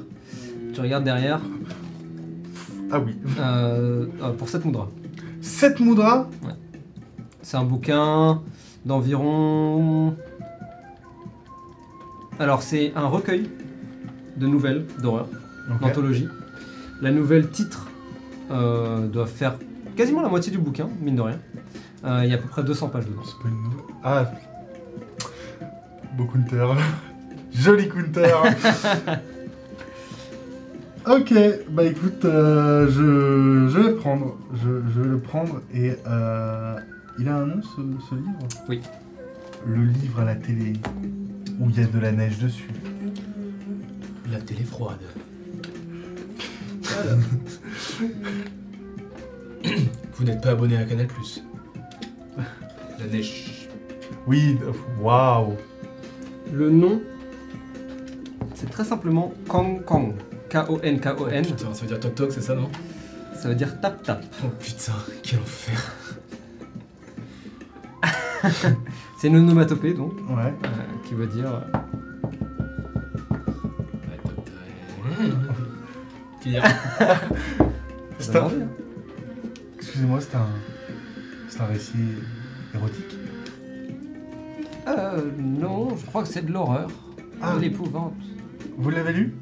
Tu 0.75 0.81
regardes 0.81 1.05
derrière, 1.05 1.41
Ah 2.91 2.99
oui. 3.01 3.17
euh, 3.39 4.07
euh, 4.23 4.33
pour 4.33 4.49
cette 4.49 4.65
moudra. 4.65 4.89
7 5.41 5.81
moudras 5.81 6.29
C'est 7.43 7.57
un 7.57 7.65
bouquin 7.65 8.43
d'environ... 8.85 10.15
Alors, 12.39 12.61
c'est 12.63 12.93
un 12.95 13.07
recueil 13.07 13.49
de 14.37 14.47
nouvelles 14.47 14.85
d'horreur, 15.01 15.27
Ok. 15.73 15.81
d'anthologie. 15.81 16.29
La 17.01 17.11
nouvelle 17.11 17.49
titre 17.49 17.87
euh, 18.51 19.07
doit 19.07 19.27
faire 19.27 19.55
quasiment 19.97 20.21
la 20.21 20.29
moitié 20.29 20.53
du 20.53 20.59
bouquin, 20.59 20.89
mine 21.01 21.17
de 21.17 21.23
rien. 21.23 21.39
Euh, 22.05 22.21
Il 22.25 22.31
y 22.31 22.35
a 22.35 22.37
à 22.37 22.39
peu 22.39 22.49
près 22.49 22.63
200 22.63 22.89
pages 22.89 23.07
dedans. 23.07 23.23
C'est 23.25 23.43
pas 23.43 23.49
une 23.49 23.63
nouvelle. 23.63 23.85
Ah. 24.05 24.31
Beau 26.19 26.27
counter. 26.27 26.67
Joli 27.59 27.89
counter. 27.89 28.27
ok, 31.07 31.33
bah 31.71 31.85
écoute, 31.85 32.25
euh, 32.25 32.87
je, 32.89 33.69
je 33.73 33.79
vais 33.79 33.89
le 33.91 33.97
prendre. 33.97 34.37
Je, 34.55 34.69
je 34.95 35.01
vais 35.01 35.09
le 35.09 35.19
prendre 35.19 35.63
et 35.73 35.93
euh, 36.07 36.77
il 37.19 37.29
a 37.29 37.37
un 37.37 37.47
nom 37.47 37.63
ce, 37.63 37.81
ce 38.09 38.15
livre? 38.15 38.39
Oui. 38.69 38.81
Le 39.67 39.85
livre 39.85 40.21
à 40.21 40.25
la 40.25 40.37
télé 40.37 40.75
où 41.59 41.71
il 41.71 41.79
y 41.79 41.83
a 41.83 41.87
de 41.87 41.99
la 41.99 42.13
neige 42.13 42.39
dessus. 42.39 42.71
La 44.31 44.39
télé 44.41 44.65
froide. 44.65 45.01
Vous 50.15 50.25
n'êtes 50.25 50.43
pas 50.43 50.51
abonné 50.51 50.77
à 50.77 50.85
Canal 50.85 51.07
Plus. 51.07 51.43
La 52.99 53.07
neige. 53.11 53.69
Oui, 54.27 54.59
waouh. 55.01 55.55
Le 56.53 56.71
nom, 56.71 57.01
c'est 58.57 58.69
très 58.71 58.85
simplement 58.85 59.33
Kong 59.49 59.85
Kong. 59.85 60.15
K-O-N-K-O-N. 60.51 61.45
Putain, 61.45 61.75
ça 61.75 61.83
veut 61.83 61.89
dire 61.89 62.01
toc 62.01 62.15
toc, 62.15 62.33
c'est 62.33 62.41
ça, 62.41 62.55
non? 62.55 62.69
Ça 63.41 63.49
veut 63.49 63.55
dire 63.55 63.81
tap 63.81 64.03
tap. 64.03 64.25
Oh 64.45 64.49
putain, 64.59 64.93
quel 65.23 65.39
enfer. 65.41 65.93
C'est 69.19 69.29
une 69.29 69.37
onomatopée 69.37 69.93
donc, 69.95 70.13
Ouais. 70.31 70.53
euh, 70.65 70.69
qui 71.07 71.15
veut 71.15 71.27
dire. 71.27 71.47
euh. 71.47 71.61
Qui 76.43 76.51
dire 76.51 76.63
C'est 78.19 78.37
un-. 78.37 78.51
Excusez-moi, 79.79 80.21
c'est 80.21 80.37
un. 80.37 80.47
C'est 81.49 81.61
un 81.61 81.67
récit 81.67 81.97
érotique? 82.75 83.17
Euh, 84.87 85.31
non, 85.39 85.97
je 85.97 86.05
crois 86.07 86.23
que 86.23 86.29
c'est 86.29 86.45
de 86.47 86.53
l'horreur. 86.53 86.89
Ah. 87.43 87.55
De 87.57 87.61
l'épouvante. 87.61 88.15
Vous 88.77 88.91
l'avez 88.91 89.13
lu? 89.13 89.35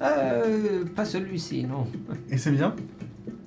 Euh, 0.00 0.84
pas 0.96 1.04
celui-ci, 1.04 1.64
non. 1.64 1.86
Et 2.30 2.38
c'est 2.38 2.52
bien? 2.52 2.74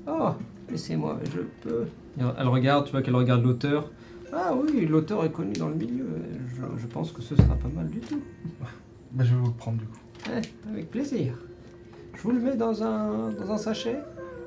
Oh, 0.07 0.31
laissez-moi, 0.69 1.19
je 1.33 1.41
peux. 1.61 1.85
Elle 2.17 2.47
regarde, 2.47 2.85
tu 2.85 2.91
vois 2.91 3.01
qu'elle 3.01 3.15
regarde 3.15 3.43
l'auteur. 3.43 3.89
Ah 4.33 4.53
oui, 4.55 4.85
l'auteur 4.85 5.25
est 5.25 5.31
connu 5.31 5.53
dans 5.53 5.69
le 5.69 5.75
milieu. 5.75 6.05
Je, 6.55 6.61
je 6.81 6.87
pense 6.87 7.11
que 7.11 7.21
ce 7.21 7.35
sera 7.35 7.55
pas 7.55 7.69
mal 7.75 7.87
du 7.87 7.99
tout. 7.99 8.21
Bah, 9.11 9.23
je 9.25 9.33
vais 9.33 9.39
vous 9.41 9.47
le 9.47 9.53
prendre 9.53 9.77
du 9.77 9.85
coup. 9.85 9.99
Ouais, 10.29 10.41
avec 10.69 10.91
plaisir. 10.91 11.33
Je 12.15 12.21
vous 12.21 12.31
le 12.31 12.39
mets 12.39 12.55
dans 12.55 12.83
un, 12.83 13.31
dans 13.31 13.51
un 13.51 13.57
sachet? 13.57 13.97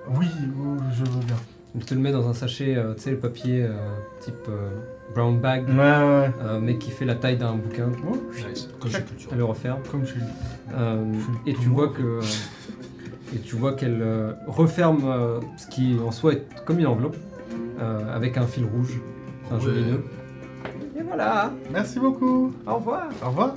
Oui, 0.08 0.26
oui, 0.56 0.78
je 0.92 1.04
veux 1.04 1.24
bien. 1.24 1.36
Je 1.78 1.84
te 1.84 1.94
le 1.94 2.00
mets 2.00 2.12
dans 2.12 2.28
un 2.28 2.34
sachet, 2.34 2.76
euh, 2.76 2.94
tu 2.94 3.00
sais, 3.00 3.10
le 3.10 3.18
papier 3.18 3.64
euh, 3.64 3.74
type 4.20 4.34
euh, 4.48 4.70
brown 5.12 5.38
bag, 5.40 5.68
Ouais, 5.68 5.74
ouais, 5.74 5.82
ouais. 5.82 6.30
euh, 6.42 6.60
mais 6.62 6.76
qui 6.78 6.90
fait 6.90 7.04
la 7.04 7.14
taille 7.14 7.36
d'un 7.36 7.54
bouquin. 7.54 7.88
Nice. 8.48 8.68
Comme 8.80 8.90
chez 8.90 9.02
Culture. 9.02 9.28
Elle 9.32 9.38
le 9.38 9.44
referme. 9.44 9.80
Comme 9.90 10.06
chez 10.06 10.14
lui. 10.14 10.22
Euh, 10.74 11.04
Je- 11.46 11.50
et 11.50 11.54
tu 11.54 11.68
vois 11.68 11.88
que 11.88 12.02
euh, 12.02 12.20
et 13.34 13.38
tu 13.38 13.56
vois 13.56 13.72
qu'elle 13.74 14.00
euh, 14.02 14.32
referme 14.46 15.02
euh, 15.06 15.40
ce 15.56 15.66
qui 15.68 15.96
en 16.04 16.10
soi 16.10 16.32
est 16.34 16.46
comme 16.64 16.78
une 16.78 16.86
enveloppe 16.86 17.16
euh, 17.80 18.14
avec 18.16 18.36
un 18.38 18.46
fil 18.46 18.64
rouge, 18.64 19.00
C'est 19.48 19.54
un 19.54 19.60
joli 19.60 19.82
nœud. 19.84 20.04
Et 20.98 21.02
voilà. 21.02 21.52
Merci 21.72 21.98
beaucoup. 22.00 22.52
Au 22.66 22.74
revoir. 22.76 23.08
Au 23.24 23.28
revoir. 23.28 23.54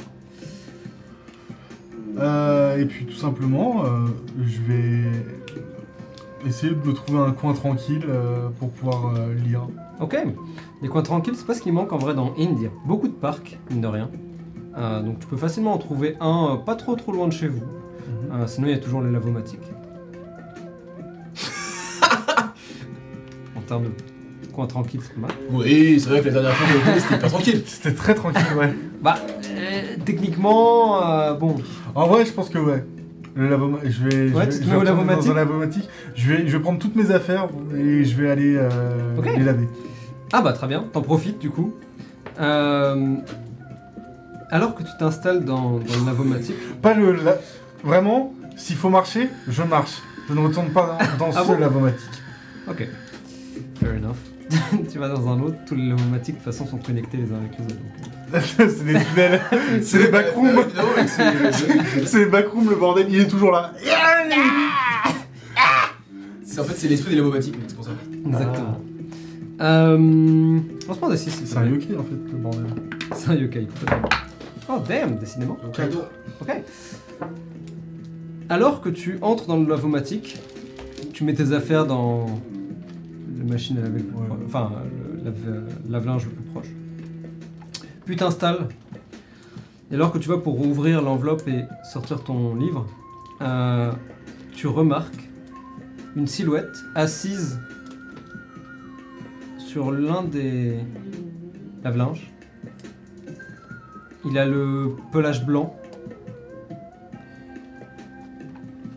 Euh, 2.20 2.78
et 2.78 2.86
puis 2.86 3.06
tout 3.06 3.14
simplement, 3.16 3.86
euh, 3.86 4.08
je 4.40 4.60
vais 4.62 5.12
essayer 6.48 6.74
de 6.74 6.88
me 6.88 6.94
trouver 6.94 7.20
un 7.20 7.32
coin 7.32 7.54
tranquille 7.54 8.06
euh, 8.10 8.50
pour 8.60 8.72
pouvoir 8.72 9.14
euh, 9.16 9.34
lire. 9.36 9.68
Ok. 10.00 10.18
Les 10.82 10.90
coins 10.90 11.02
tranquilles, 11.02 11.34
c'est 11.36 11.48
pas 11.48 11.56
ce 11.56 11.62
qui 11.62 11.72
manque 11.72 11.92
en 11.92 11.98
vrai 11.98 12.14
dans 12.14 12.34
Inde. 12.38 12.56
Il 12.58 12.64
y 12.64 12.68
a 12.68 12.72
beaucoup 12.86 13.08
de 13.08 13.14
parcs, 13.14 13.58
mine 13.72 13.82
de 13.82 13.88
rien. 13.88 14.10
Euh, 14.78 15.02
donc 15.02 15.20
tu 15.20 15.26
peux 15.28 15.38
facilement 15.38 15.74
en 15.74 15.78
trouver 15.80 16.16
un 16.22 16.50
euh, 16.52 16.56
pas 16.58 16.76
trop 16.76 16.96
trop 16.96 17.12
loin 17.12 17.28
de 17.28 17.34
chez 17.34 17.48
vous. 17.48 17.64
Euh, 18.32 18.46
sinon, 18.46 18.68
il 18.68 18.74
y 18.74 18.76
a 18.76 18.80
toujours 18.80 19.02
les 19.02 19.12
lavomatiques. 19.12 19.60
en 23.56 23.62
termes 23.62 23.86
de 23.86 23.92
coins 24.54 24.68
tranquilles, 24.68 25.00
c'est 25.04 25.14
pas 25.16 25.22
mal. 25.22 25.32
Oui, 25.52 26.00
c'est 26.00 26.10
vrai 26.10 26.22
que 26.22 26.26
la 26.28 26.32
dernière 26.34 26.54
fois, 26.54 26.68
on 26.96 27.00
c'était 27.00 27.18
pas 27.20 27.30
tranquille. 27.30 27.64
C'était 27.66 27.94
très 27.96 28.14
tranquille, 28.16 28.42
ouais. 28.58 28.74
Bah, 29.02 29.16
euh, 29.50 29.82
techniquement, 30.06 31.04
euh, 31.08 31.34
bon, 31.34 31.56
En 31.96 32.08
vrai, 32.08 32.26
je 32.26 32.32
pense 32.34 32.50
que 32.50 32.60
ouais. 32.60 32.84
Le 33.36 33.50
lavoma- 33.50 33.80
je 33.84 34.04
vais, 34.04 34.32
Ouais, 34.32 34.50
je 34.52 34.64
vais, 34.64 34.80
je 34.80 34.84
lavomatique 34.84 35.26
dans 35.28 35.32
un 35.32 35.36
lavomatique. 35.36 35.88
Je 36.16 36.32
vais, 36.34 36.48
je 36.48 36.58
vais 36.58 36.64
prendre 36.64 36.80
toutes 36.80 36.96
mes 36.96 37.12
affaires 37.12 37.48
et 37.76 38.04
je 38.04 38.16
vais 38.20 38.32
aller 38.32 38.56
euh, 38.58 39.16
les 39.38 39.44
laver. 39.44 39.68
Ah 40.34 40.42
bah 40.42 40.54
très 40.54 40.68
bien, 40.68 40.84
t'en 40.92 41.02
profites 41.02 41.40
du 41.40 41.50
coup. 41.50 41.74
Euh, 42.40 43.16
alors 44.52 44.76
que 44.76 44.84
tu 44.84 44.90
t'installes 45.00 45.44
dans, 45.46 45.80
dans 45.80 46.00
le 46.00 46.06
lavomatique, 46.06 46.56
Pas 46.82 46.94
le, 46.94 47.14
la- 47.14 47.38
vraiment. 47.84 48.34
S'il 48.56 48.76
faut 48.76 48.90
marcher, 48.90 49.30
je 49.48 49.64
marche. 49.64 50.02
Je 50.30 50.34
ne 50.34 50.40
retourne 50.42 50.70
pas 50.72 50.98
dans, 51.20 51.26
dans 51.28 51.32
Ah 51.38 51.42
ce 51.44 51.48
bon 51.48 51.60
lavomatique. 51.60 52.10
ok, 52.70 52.88
fair 53.80 53.90
enough. 53.96 54.16
tu 54.92 54.98
vas 55.00 55.10
dans 55.10 55.28
un 55.28 55.42
autre, 55.42 55.58
tous 55.68 55.76
les 55.76 55.90
lavomatiques 55.90 56.36
de 56.40 56.44
toute 56.44 56.52
façon 56.54 56.66
sont 56.66 56.78
connectés 56.78 57.18
les 57.18 57.32
uns 57.32 57.38
avec 57.38 57.52
les 57.60 57.66
autres. 57.66 57.76
donc. 57.76 58.42
c'est 58.58 58.86
des 58.86 58.94
tunnels, 59.06 59.42
c'est 59.84 60.00
des 60.04 60.08
backrooms. 60.10 60.48
Euh, 60.48 60.64
non, 60.76 60.84
mais 60.98 61.08
c'est- 61.08 62.06
C'est 62.06 62.20
les 62.20 62.26
backrooms, 62.26 62.70
le 62.70 62.76
bordel, 62.76 63.08
il 63.10 63.20
est 63.22 63.28
toujours 63.28 63.52
là. 63.52 63.72
c'est- 66.46 66.60
En 66.60 66.64
fait, 66.64 66.74
c'est 66.76 66.88
l'esprit 66.88 67.12
des 67.12 67.18
lavomatiques, 67.18 67.56
c'est 67.68 67.76
pour 67.76 67.86
ça. 67.86 67.92
Exactement. 68.26 68.80
Euh, 69.62 70.60
lancement 70.88 71.10
des 71.10 71.18
6, 71.18 71.44
C'est 71.46 71.58
un 71.58 71.66
yokai 71.66 71.96
en 71.98 72.04
fait, 72.04 72.16
le 72.32 72.38
bordel. 72.38 72.66
C'est 73.16 73.30
un 73.32 73.36
yokai, 73.36 73.66
complètement. 73.68 74.10
Oh 74.70 74.80
damn, 74.88 75.18
décidément. 75.18 75.58
Quatre. 75.74 76.10
Ok. 76.42 76.52
Alors 78.50 78.82
que 78.82 78.90
tu 78.90 79.18
entres 79.22 79.48
dans 79.48 79.58
le 79.58 79.68
lavomatique, 79.68 80.38
tu 81.14 81.24
mets 81.24 81.34
tes 81.34 81.52
affaires 81.54 81.86
dans 81.86 82.26
la 83.38 83.44
machine 83.46 83.78
à 83.78 83.82
laver, 83.82 84.00
le 84.00 84.06
plus 84.06 84.14
proche- 84.16 84.46
enfin 84.46 84.72
le 85.20 85.24
lave- 85.26 85.64
lave-linge 85.90 86.26
le 86.26 86.32
plus 86.32 86.44
proche. 86.52 86.68
Puis 88.06 88.16
t'installes. 88.16 88.68
Et 89.92 89.96
alors 89.96 90.12
que 90.12 90.18
tu 90.18 90.30
vas 90.30 90.38
pour 90.38 90.60
ouvrir 90.66 91.02
l'enveloppe 91.02 91.48
et 91.48 91.64
sortir 91.92 92.24
ton 92.24 92.56
livre, 92.56 92.88
euh, 93.42 93.92
tu 94.54 94.68
remarques 94.68 95.30
une 96.16 96.28
silhouette 96.28 96.76
assise 96.96 97.60
sur 99.78 99.92
l'un 99.92 100.24
des 100.24 100.80
lave-linges. 101.84 102.32
Il 104.26 104.36
a 104.40 104.46
le 104.48 104.96
pelage 105.12 105.46
blanc. 105.46 105.76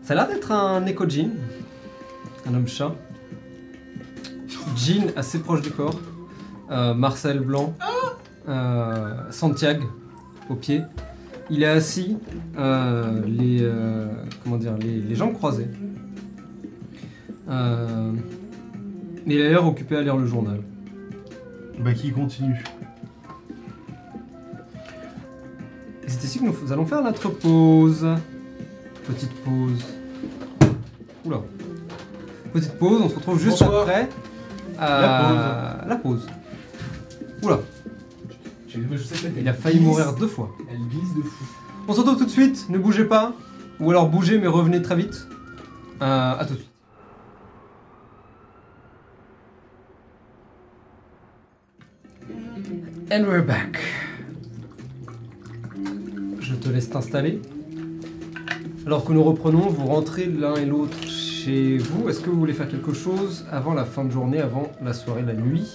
Ça 0.01 0.13
a 0.13 0.15
l'air 0.15 0.27
d'être 0.27 0.51
un 0.51 0.83
éco 0.87 1.07
jean, 1.07 1.33
un 2.47 2.55
homme 2.55 2.67
chat. 2.67 2.95
Jean 4.75 5.05
assez 5.15 5.37
proche 5.37 5.61
du 5.61 5.69
corps. 5.69 5.99
Euh, 6.71 6.95
Marcel 6.95 7.41
blanc. 7.41 7.75
Euh, 8.49 9.29
Santiago 9.29 9.85
au 10.49 10.55
pied. 10.55 10.81
Il 11.51 11.61
est 11.61 11.67
assis, 11.67 12.17
euh, 12.57 13.21
les, 13.27 13.69
comment 14.43 14.57
dire, 14.57 14.73
les, 14.79 15.13
jambes 15.13 15.33
croisées. 15.33 15.69
Mais 17.47 19.35
il 19.35 19.41
a 19.43 19.49
l'air 19.49 19.67
occupé 19.67 19.97
à 19.97 20.01
lire 20.01 20.17
le 20.17 20.25
journal. 20.25 20.61
Bah, 21.83 21.93
qui 21.93 22.11
continue. 22.11 22.63
Et 26.03 26.09
c'est 26.09 26.23
ici 26.23 26.39
que 26.39 26.45
nous 26.45 26.71
allons 26.71 26.85
faire 26.85 27.01
notre 27.01 27.29
pause. 27.29 28.07
Petite 29.07 29.33
pause. 29.43 29.83
Oula. 31.25 31.41
Petite 32.53 32.77
pause, 32.77 33.01
on 33.03 33.09
se 33.09 33.15
retrouve 33.15 33.39
juste 33.39 33.59
Bonsoir. 33.59 33.81
après. 33.83 34.09
euh, 34.79 35.87
La 35.87 35.95
pause. 35.95 36.27
Oula, 37.43 37.59
Je 38.67 38.97
sais 38.97 39.29
pas 39.29 39.39
il 39.39 39.47
a 39.49 39.53
failli 39.53 39.79
mourir 39.79 40.13
deux 40.13 40.27
fois. 40.27 40.55
Elle 40.69 40.77
glisse 40.87 41.15
de 41.15 41.21
fou. 41.23 41.45
On 41.87 41.93
se 41.93 41.99
retrouve 41.99 42.17
tout 42.19 42.25
de 42.25 42.29
suite, 42.29 42.67
ne 42.69 42.77
bougez 42.77 43.05
pas. 43.05 43.33
Ou 43.79 43.89
alors 43.89 44.07
bougez 44.09 44.37
mais 44.37 44.47
revenez 44.47 44.81
très 44.83 44.95
vite. 44.95 45.27
Euh, 46.03 46.35
à 46.39 46.45
tout 46.45 46.53
de 46.53 46.59
suite. 46.59 46.70
And 53.11 53.25
we're 53.25 53.41
back. 53.45 53.79
Je 56.39 56.55
te 56.55 56.69
laisse 56.69 56.89
t'installer. 56.89 57.41
Alors 58.85 59.03
que 59.05 59.13
nous 59.13 59.23
reprenons, 59.23 59.67
vous 59.69 59.85
rentrez 59.87 60.25
l'un 60.25 60.55
et 60.55 60.65
l'autre 60.65 60.97
chez 61.07 61.77
vous. 61.77 62.09
Est-ce 62.09 62.19
que 62.21 62.29
vous 62.29 62.39
voulez 62.39 62.53
faire 62.53 62.69
quelque 62.69 62.93
chose 62.93 63.45
avant 63.51 63.73
la 63.73 63.85
fin 63.85 64.05
de 64.05 64.11
journée, 64.11 64.39
avant 64.39 64.71
la 64.83 64.93
soirée, 64.93 65.23
la 65.23 65.33
nuit, 65.33 65.67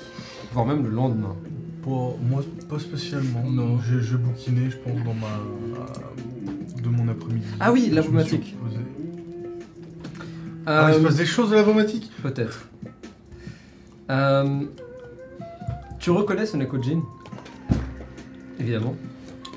voire 0.53 0.67
même 0.67 0.83
le 0.85 0.91
lendemain? 0.91 1.35
Pour 1.83 2.19
moi, 2.19 2.43
pas 2.69 2.79
spécialement. 2.79 3.45
Non. 3.49 3.79
J'ai 3.81 4.01
j'ai 4.03 4.17
bouquiné, 4.17 4.71
je 4.71 4.77
pense, 4.77 5.03
dans 5.05 5.15
ma. 5.15 6.83
de 6.83 6.89
mon 6.89 7.09
après-midi. 7.09 7.47
Ah 7.61 7.73
oui, 7.73 7.91
Je 7.93 8.01
me 8.01 8.23
reposé. 8.23 8.41
Ah, 10.67 10.89
il 10.91 10.95
se 10.95 11.01
Euh, 11.01 11.03
passe 11.05 11.17
des 11.17 11.27
choses 11.27 11.51
de 11.51 11.55
lavomatique 11.55 12.11
Peut-être. 12.23 12.69
Euh, 14.11 14.61
tu 15.99 16.11
reconnais 16.11 16.47
ce 16.47 16.57
Nekojin 16.57 17.01
Évidemment. 18.59 18.95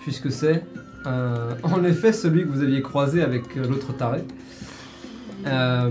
Puisque 0.04 0.32
c'est 0.32 0.64
euh, 1.06 1.54
en 1.64 1.84
effet 1.84 2.12
celui 2.14 2.44
que 2.44 2.50
vous 2.50 2.62
aviez 2.62 2.82
croisé 2.82 3.22
avec 3.22 3.56
euh, 3.58 3.68
l'autre 3.68 3.94
taré. 3.94 4.24
Euh, 5.46 5.90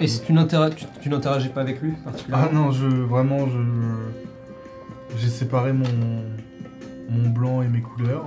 Et 0.00 0.08
si 0.08 0.22
tu 0.22 0.32
n'intera- 0.32 0.70
tu- 0.70 0.86
tu 1.00 1.08
n'interagis 1.08 1.50
pas 1.50 1.60
avec 1.60 1.80
lui 1.80 1.92
particulièrement 2.04 2.46
Ah 2.50 2.52
non, 2.54 2.70
je. 2.72 2.86
Vraiment, 2.86 3.46
je. 3.48 5.16
J'ai 5.18 5.28
séparé 5.28 5.72
mon. 5.72 5.84
mon 7.08 7.28
blanc 7.30 7.62
et 7.62 7.68
mes 7.68 7.80
couleurs. 7.80 8.24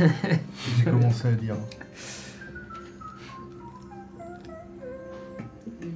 J'ai 0.78 0.84
commencé 0.90 1.28
à 1.28 1.32
lire. 1.32 1.56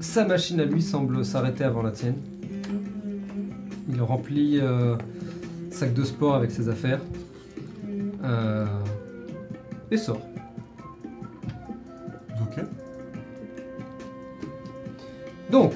Sa 0.05 0.25
machine 0.27 0.61
à 0.61 0.65
lui 0.65 0.83
semble 0.83 1.25
s'arrêter 1.25 1.65
avant 1.65 1.83
la 1.83 1.91
tienne. 1.91 2.17
Il 3.89 4.01
remplit 4.03 4.61
euh, 4.61 4.97
sac 5.71 5.95
de 5.95 6.05
sport 6.05 6.35
avec 6.35 6.51
ses 6.51 6.69
affaires. 6.69 7.01
Euh, 8.23 8.67
et 9.91 9.97
sort. 9.97 10.21
Ok. 12.43 12.65
Donc, 15.51 15.73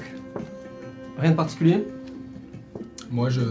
rien 1.17 1.31
de 1.31 1.35
particulier? 1.35 1.87
Moi, 3.11 3.29
je. 3.29 3.41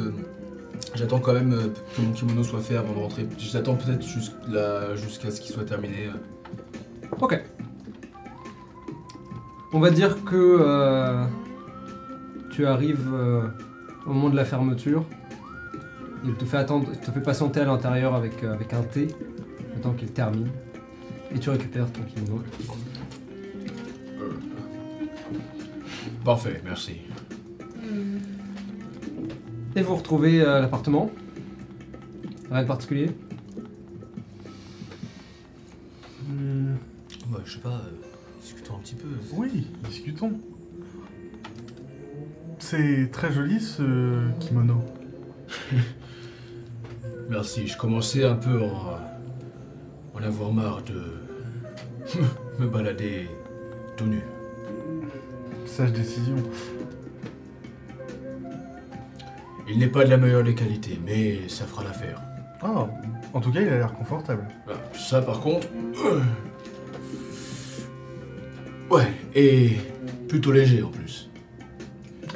J'attends 0.94 1.20
quand 1.20 1.32
même 1.34 1.52
euh, 1.52 1.68
que 1.96 2.02
mon 2.02 2.12
kimono 2.12 2.42
soit 2.42 2.60
fait 2.60 2.76
avant 2.76 2.92
de 2.92 2.98
rentrer. 2.98 3.26
J'attends 3.38 3.76
peut-être 3.76 4.02
jusqu'- 4.04 4.96
jusqu'à 4.96 5.30
ce 5.30 5.40
qu'il 5.40 5.52
soit 5.52 5.64
terminé. 5.64 6.08
Ok. 7.20 7.40
On 9.72 9.80
va 9.80 9.90
dire 9.90 10.24
que 10.24 10.34
euh, 10.60 11.24
tu 12.50 12.66
arrives 12.66 13.08
euh, 13.12 13.42
au 14.06 14.12
moment 14.12 14.30
de 14.30 14.36
la 14.36 14.44
fermeture. 14.44 15.04
Il 16.24 16.34
te 16.34 16.44
fait 16.44 16.56
attendre, 16.56 16.88
il 16.92 16.98
te 16.98 17.10
fait 17.10 17.20
patienter 17.22 17.60
à 17.60 17.64
l'intérieur 17.64 18.14
avec, 18.14 18.42
euh, 18.42 18.52
avec 18.54 18.72
un 18.72 18.82
thé, 18.82 19.08
le 19.74 19.80
temps 19.80 19.92
qu'il 19.92 20.10
termine. 20.12 20.48
Et 21.34 21.38
tu 21.38 21.50
récupères 21.50 21.90
ton 21.92 22.00
kimono. 22.02 22.42
Parfait, 26.24 26.60
merci. 26.64 26.96
Et 29.76 29.82
vous 29.82 29.94
retrouvez 29.96 30.40
euh, 30.40 30.60
l'appartement. 30.60 31.10
Rien 32.50 32.62
de 32.62 32.66
particulier? 32.66 33.10
Hmm, 36.26 36.74
Ouais, 37.30 37.40
je 37.44 37.52
sais 37.52 37.58
pas, 37.60 37.68
euh, 37.68 38.07
discutons 38.68 38.76
un 38.76 38.80
petit 38.80 38.94
peu. 38.94 39.08
oui, 39.34 39.66
discutons. 39.84 40.32
C'est 42.58 43.10
très 43.12 43.32
joli 43.32 43.60
ce 43.60 44.30
kimono. 44.40 44.82
Merci, 47.30 47.66
je 47.66 47.76
commençais 47.76 48.24
un 48.24 48.34
peu 48.34 48.62
en, 48.62 48.98
en 50.18 50.22
avoir 50.22 50.52
marre 50.52 50.82
de 50.82 51.02
me 52.58 52.66
balader 52.66 53.28
tout 53.96 54.06
nu. 54.06 54.22
Sage 55.66 55.92
décision. 55.92 56.36
Il 59.70 59.78
n'est 59.78 59.88
pas 59.88 60.04
de 60.04 60.10
la 60.10 60.16
meilleure 60.16 60.44
des 60.44 60.54
qualités, 60.54 60.98
mais 61.04 61.46
ça 61.48 61.66
fera 61.66 61.84
l'affaire. 61.84 62.22
Ah, 62.62 62.88
en 63.34 63.40
tout 63.40 63.52
cas, 63.52 63.60
il 63.60 63.68
a 63.68 63.76
l'air 63.76 63.92
confortable. 63.92 64.48
Ah, 64.68 64.72
Ça 64.94 65.20
par 65.22 65.40
contre... 65.40 65.68
Ouais, 68.90 69.06
et 69.34 69.72
plutôt 70.28 70.52
léger 70.52 70.82
en 70.82 70.88
plus. 70.88 71.30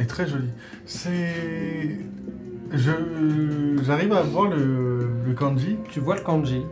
Et 0.01 0.07
très 0.07 0.27
joli. 0.27 0.49
C'est. 0.87 1.99
Je. 2.71 2.93
J'arrive 3.83 4.13
à 4.13 4.23
voir 4.23 4.49
le, 4.51 5.09
le 5.27 5.33
kanji. 5.35 5.77
Tu 5.91 6.01
vois 6.01 6.17
le 6.17 6.23
kanji. 6.23 6.63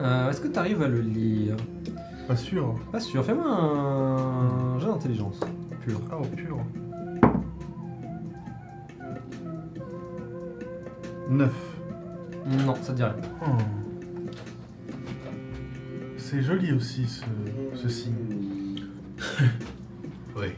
Euh, 0.00 0.30
Est-ce 0.30 0.40
que 0.40 0.48
tu 0.48 0.58
arrives 0.58 0.82
à 0.82 0.88
le 0.88 1.00
lire? 1.00 1.56
Pas 2.28 2.36
sûr. 2.36 2.74
Pas 2.92 3.00
sûr. 3.00 3.24
Fais-moi 3.24 3.46
un 3.48 4.78
jeu 4.78 4.86
d'intelligence 4.86 5.40
pur. 5.84 6.00
Ah, 6.10 6.18
au 6.18 6.24
pur. 6.24 6.58
9. 11.30 11.52
Non, 12.64 12.74
ça 12.82 12.92
te 12.92 12.96
dit 12.96 13.02
rien. 13.02 13.16
Oh. 13.42 13.46
C'est 16.16 16.42
joli 16.42 16.72
aussi 16.72 17.06
ce, 17.06 17.24
ce 17.74 17.88
signe. 17.88 18.45
Oui. 20.36 20.48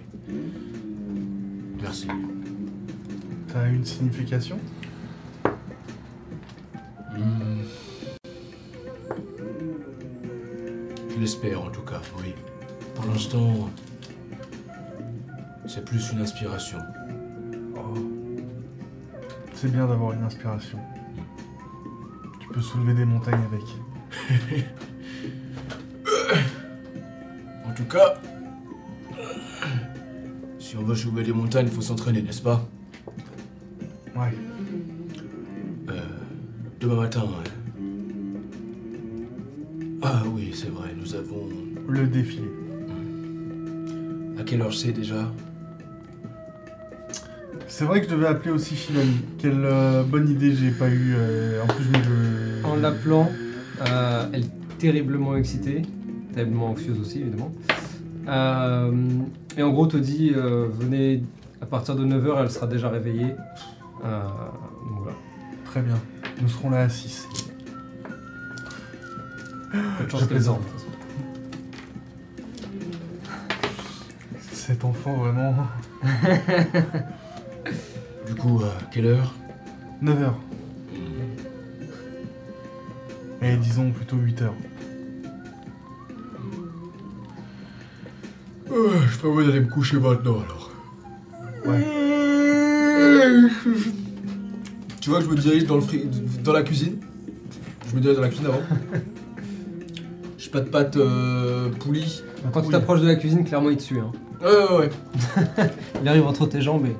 Merci. 1.80 2.08
A 3.54 3.66
une 3.68 3.84
signification? 3.84 4.58
Hmm. 7.16 7.62
Je 11.10 11.18
l'espère 11.18 11.62
en 11.62 11.70
tout 11.70 11.82
cas, 11.82 12.00
oui. 12.18 12.34
Pour 12.94 13.06
l'instant, 13.06 13.70
c'est 15.66 15.84
plus 15.84 16.12
une 16.12 16.20
inspiration. 16.20 16.78
Oh. 17.76 17.94
C'est 19.54 19.72
bien 19.72 19.86
d'avoir 19.86 20.12
une 20.12 20.22
inspiration. 20.22 20.78
Tu 22.40 22.48
peux 22.48 22.60
soulever 22.60 22.94
des 22.94 23.04
montagnes 23.04 23.44
avec. 23.52 23.64
En 27.66 27.72
tout 27.80 27.84
cas, 27.84 28.14
veut 30.88 30.96
soulever 30.96 31.22
des 31.22 31.32
montagnes, 31.32 31.66
il 31.66 31.72
faut 31.72 31.82
s'entraîner, 31.82 32.22
n'est-ce 32.22 32.42
pas? 32.42 32.66
Ouais. 34.16 34.32
Euh, 35.90 35.92
Demain 36.80 36.96
matin. 36.96 37.24
euh, 37.24 37.48
Ah 40.02 40.22
oui, 40.34 40.50
c'est 40.54 40.70
vrai, 40.70 40.88
nous 40.98 41.14
avons. 41.14 41.46
Le 41.88 42.06
défilé. 42.06 42.48
À 44.38 44.42
quelle 44.44 44.62
heure 44.62 44.72
c'est 44.74 44.92
déjà? 44.92 45.30
C'est 47.66 47.84
vrai 47.84 48.00
que 48.00 48.08
je 48.08 48.14
devais 48.14 48.26
appeler 48.26 48.50
aussi 48.50 48.74
Shilani. 48.76 49.20
Quelle 49.38 49.64
euh, 49.64 50.02
bonne 50.02 50.28
idée 50.28 50.54
j'ai 50.54 50.70
pas 50.70 50.88
eu. 50.88 51.14
euh, 51.16 51.62
en 51.62 51.66
plus, 51.66 51.84
je 51.84 51.90
me. 51.90 52.64
En 52.66 52.76
l'appelant, 52.76 53.30
euh, 53.88 54.26
elle 54.32 54.44
est 54.44 54.50
terriblement 54.78 55.36
excitée, 55.36 55.82
terriblement 56.34 56.70
anxieuse 56.70 56.98
aussi 57.00 57.20
évidemment. 57.20 57.52
Et 59.58 59.62
en 59.62 59.70
gros, 59.70 59.86
te 59.88 59.96
dit 59.96 60.32
euh, 60.34 60.68
venez 60.70 61.24
à 61.60 61.66
partir 61.66 61.96
de 61.96 62.04
9h, 62.04 62.36
elle 62.40 62.50
sera 62.50 62.68
déjà 62.68 62.88
réveillée. 62.88 63.34
Euh, 64.04 64.22
donc 64.22 64.98
voilà. 65.02 65.16
Très 65.64 65.82
bien. 65.82 65.98
Nous 66.40 66.48
serons 66.48 66.70
là 66.70 66.82
à 66.82 66.88
6. 66.88 67.28
Peu 69.72 70.04
de 70.04 70.08
chance 70.08 70.20
Je 70.20 70.26
qu'elle 70.26 70.28
plaisante. 70.28 70.60
dorme, 70.60 70.64
de 70.64 70.70
toute 70.70 70.80
façon. 70.80 70.92
Cet 74.52 74.84
enfant, 74.84 75.14
vraiment. 75.14 75.54
Du 78.26 78.34
coup, 78.34 78.60
à 78.62 78.84
quelle 78.92 79.06
heure? 79.06 79.34
9h. 80.02 80.32
Et 83.40 83.56
disons 83.56 83.90
plutôt 83.90 84.16
8h. 84.16 84.50
Je 89.10 89.18
prévois 89.18 89.44
d'aller 89.44 89.60
me 89.60 89.68
coucher 89.68 89.98
maintenant 89.98 90.38
alors. 90.44 90.70
Ouais. 91.66 91.84
Tu 95.00 95.10
vois 95.10 95.18
que 95.20 95.24
je 95.24 95.30
me 95.30 95.36
dirige 95.36 95.66
dans, 95.66 95.76
le 95.76 95.80
fri- 95.80 96.06
dans 96.44 96.52
la 96.52 96.62
cuisine. 96.62 96.96
Je 97.90 97.96
me 97.96 98.00
dirige 98.00 98.16
dans 98.16 98.22
la 98.22 98.28
cuisine 98.28 98.46
avant. 98.46 98.60
J'ai 100.38 100.50
pas 100.50 100.60
de 100.60 100.68
pâte 100.68 100.96
euh, 100.96 101.68
poulie. 101.80 102.22
Quand 102.52 102.62
tu 102.62 102.68
t'approches 102.70 103.00
de 103.00 103.06
la 103.06 103.16
cuisine, 103.16 103.44
clairement 103.44 103.70
il 103.70 103.76
te 103.76 103.82
suit. 103.82 103.98
hein. 103.98 104.12
Ouais, 104.40 104.76
ouais, 104.76 104.78
ouais. 104.78 104.90
Il 106.02 106.08
arrive 106.08 106.26
entre 106.26 106.46
tes 106.46 106.60
jambes 106.62 106.86
et. 106.86 106.94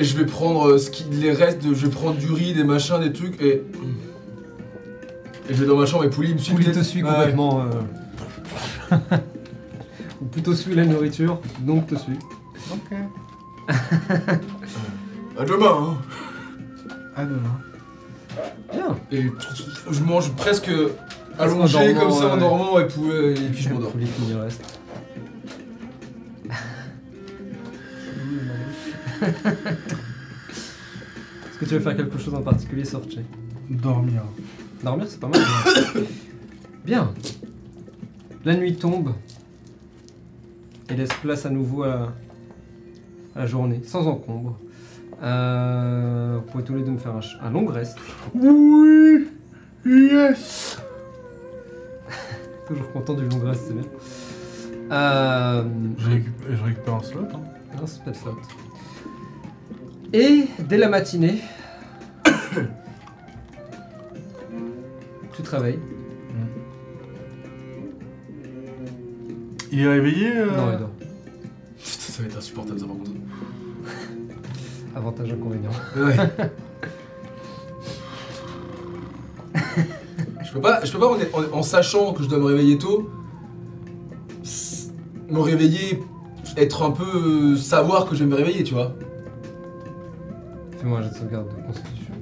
Et 0.00 0.04
je 0.04 0.16
vais 0.16 0.26
prendre 0.26 0.68
euh, 0.68 0.78
ce 0.78 0.90
qui, 0.90 1.04
les 1.10 1.32
restes, 1.32 1.64
de, 1.66 1.74
je 1.74 1.86
vais 1.86 1.90
prendre 1.90 2.16
du 2.18 2.30
riz, 2.30 2.52
des 2.52 2.62
machins, 2.64 3.00
des 3.00 3.12
trucs 3.12 3.40
et. 3.42 3.62
Et 5.50 5.54
je 5.54 5.60
vais 5.62 5.66
dans 5.66 5.76
ma 5.76 5.86
chambre 5.86 6.04
et 6.04 6.10
Pouli 6.10 6.34
me 6.34 6.38
suit. 6.38 6.52
Pouli 6.52 6.70
te 6.70 6.82
suit 6.82 7.00
complètement. 7.02 7.62
euh. 7.62 8.96
Plutôt 10.38 10.54
suit 10.54 10.74
la 10.76 10.84
nourriture, 10.84 11.40
donc 11.62 11.88
te 11.88 11.96
suit. 11.96 12.16
Ok. 12.70 12.92
À 15.36 15.44
demain, 15.44 15.66
hein. 15.66 15.96
À 17.16 17.24
demain. 17.24 17.60
Bien. 18.72 18.96
Et 19.10 19.24
je 19.90 20.04
mange 20.04 20.30
presque 20.36 20.70
allongé 21.40 21.92
dormant, 21.92 22.00
comme 22.00 22.12
ça 22.12 22.28
en 22.28 22.34
ouais. 22.34 22.40
dormant 22.40 22.78
et 22.78 22.86
puis, 22.86 23.10
et 23.10 23.48
puis 23.48 23.62
je 23.62 23.70
m'endors. 23.70 23.92
Reste. 24.40 24.78
Est-ce 31.50 31.58
que 31.58 31.64
tu 31.64 31.74
veux 31.74 31.80
faire 31.80 31.96
quelque 31.96 32.18
chose 32.18 32.34
en 32.34 32.42
particulier, 32.42 32.84
Sorche 32.84 33.16
Dormir. 33.68 34.22
Dormir, 34.84 35.06
c'est 35.08 35.18
pas 35.18 35.26
mal. 35.26 35.40
Bien. 36.84 37.12
La 38.44 38.54
nuit 38.54 38.76
tombe 38.76 39.14
et 40.90 40.94
laisse 40.94 41.12
place 41.22 41.44
à 41.46 41.50
nouveau 41.50 41.82
à, 41.84 42.12
à 43.36 43.40
la 43.40 43.46
journée, 43.46 43.80
sans 43.84 44.06
encombre. 44.06 44.58
Euh, 45.22 46.38
vous 46.40 46.50
pouvez 46.52 46.64
tous 46.64 46.74
les 46.76 46.82
deux 46.82 46.92
me 46.92 46.98
faire 46.98 47.16
un, 47.16 47.20
ch- 47.22 47.38
un 47.42 47.50
long 47.50 47.66
reste. 47.66 47.98
Oui 48.34 49.26
Yes 49.84 50.78
Toujours 52.68 52.92
content 52.92 53.14
du 53.14 53.28
long 53.28 53.40
reste, 53.40 53.62
c'est 53.68 53.74
bien. 53.74 53.82
Euh, 54.92 55.64
je, 55.98 56.08
récup- 56.08 56.56
je 56.56 56.64
récupère 56.64 56.94
un 56.94 57.02
slot. 57.02 57.20
hein. 57.34 57.40
non, 57.76 57.86
c'est 57.86 58.02
pas 58.04 58.10
de 58.12 58.16
faute. 58.16 58.34
Et 60.12 60.46
dès 60.60 60.78
la 60.78 60.88
matinée, 60.88 61.42
tu 65.36 65.42
te 65.42 65.48
Il 69.72 69.80
est 69.80 69.88
réveillé 69.88 70.30
euh, 70.36 70.46
Non, 70.56 70.72
il 70.72 70.78
dort. 70.78 70.90
ça 71.78 72.22
va 72.22 72.28
être 72.28 72.36
insupportable 72.38 72.78
ça 72.80 72.86
par 72.86 72.96
contre. 72.96 73.10
Avantage 74.96 75.32
inconvénient. 75.32 75.70
Ouais. 75.96 76.16
je 80.44 80.52
peux 80.52 80.60
pas, 80.60 80.84
je 80.84 80.92
peux 80.92 80.98
pas 80.98 81.06
en, 81.08 81.14
en- 81.14 81.58
en 81.58 81.62
sachant 81.62 82.12
que 82.12 82.22
je 82.22 82.28
dois 82.28 82.38
me 82.38 82.44
réveiller 82.46 82.78
tôt, 82.78 83.10
me 85.30 85.40
réveiller, 85.40 86.02
être 86.56 86.82
un 86.82 86.90
peu. 86.90 87.04
euh, 87.04 87.56
savoir 87.56 88.06
que 88.08 88.14
je 88.14 88.24
vais 88.24 88.30
me 88.30 88.34
réveiller, 88.36 88.64
tu 88.64 88.74
vois. 88.74 88.94
Fais-moi 90.78 90.98
un 90.98 91.02
jet 91.02 91.10
de 91.10 91.14
sauvegarde 91.14 91.48
de 91.48 91.62
constitution. 91.66 92.14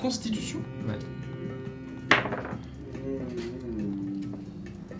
Constitution 0.00 0.58
Ouais. 0.86 0.98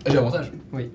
Ah, 0.05 0.09
J'ai 0.09 0.17
avantage. 0.17 0.51
Oui. 0.73 0.89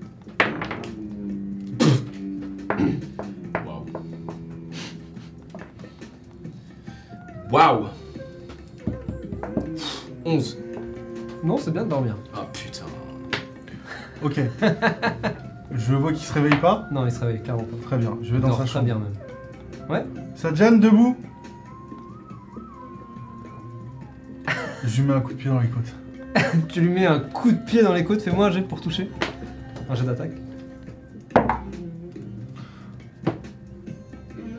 Waouh 7.53 7.85
11. 10.25 10.57
Non, 11.43 11.57
c'est 11.57 11.69
bien 11.69 11.83
de 11.83 11.89
dormir. 11.89 12.15
Ah 12.33 12.47
putain. 12.51 12.85
Ok. 14.23 14.39
je 15.71 15.93
vois 15.93 16.11
qu'il 16.13 16.23
se 16.23 16.33
réveille 16.33 16.59
pas. 16.59 16.87
Non, 16.91 17.05
il 17.05 17.11
se 17.11 17.19
réveille 17.19 17.43
clairement 17.43 17.61
pas. 17.65 17.77
Très 17.85 17.97
bien, 17.99 18.17
je 18.23 18.31
vais 18.31 18.37
Il 18.37 18.41
dans 18.41 18.47
dort 18.47 18.57
sa 18.57 18.63
très 18.63 18.73
chambre. 18.73 18.85
bien 18.85 18.99
même. 19.87 20.05
Sadjan, 20.35 20.77
debout? 20.79 21.15
Je 24.83 25.01
lui 25.01 25.07
mets 25.07 25.13
un 25.13 25.21
coup 25.21 25.33
de 25.33 25.37
pied 25.37 25.49
dans 25.51 25.59
les 25.59 25.67
côtes. 25.67 25.93
Tu 26.69 26.81
lui 26.81 26.89
mets 26.89 27.05
un 27.05 27.19
coup 27.19 27.51
de 27.51 27.57
pied 27.57 27.83
dans 27.83 27.93
les 27.93 28.03
côtes, 28.03 28.23
fais-moi 28.23 28.47
un 28.47 28.51
jet 28.51 28.61
pour 28.63 28.81
toucher. 28.81 29.11
Un 29.89 29.93
jet 29.93 30.05
d'attaque. 30.05 30.31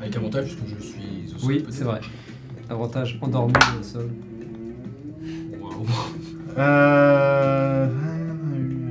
Avec 0.00 0.16
avantage 0.16 0.54
puisque 0.54 0.78
je 0.80 0.86
suis 0.86 1.34
au 1.34 1.38
sol, 1.38 1.48
Oui, 1.48 1.58
peut-être. 1.58 1.72
c'est 1.74 1.84
vrai. 1.84 2.00
Avantage 2.70 3.18
endormi 3.20 3.52
au 3.78 3.82
sol. 3.82 4.10
Waouh. 5.60 5.86
Euh... 6.56 7.88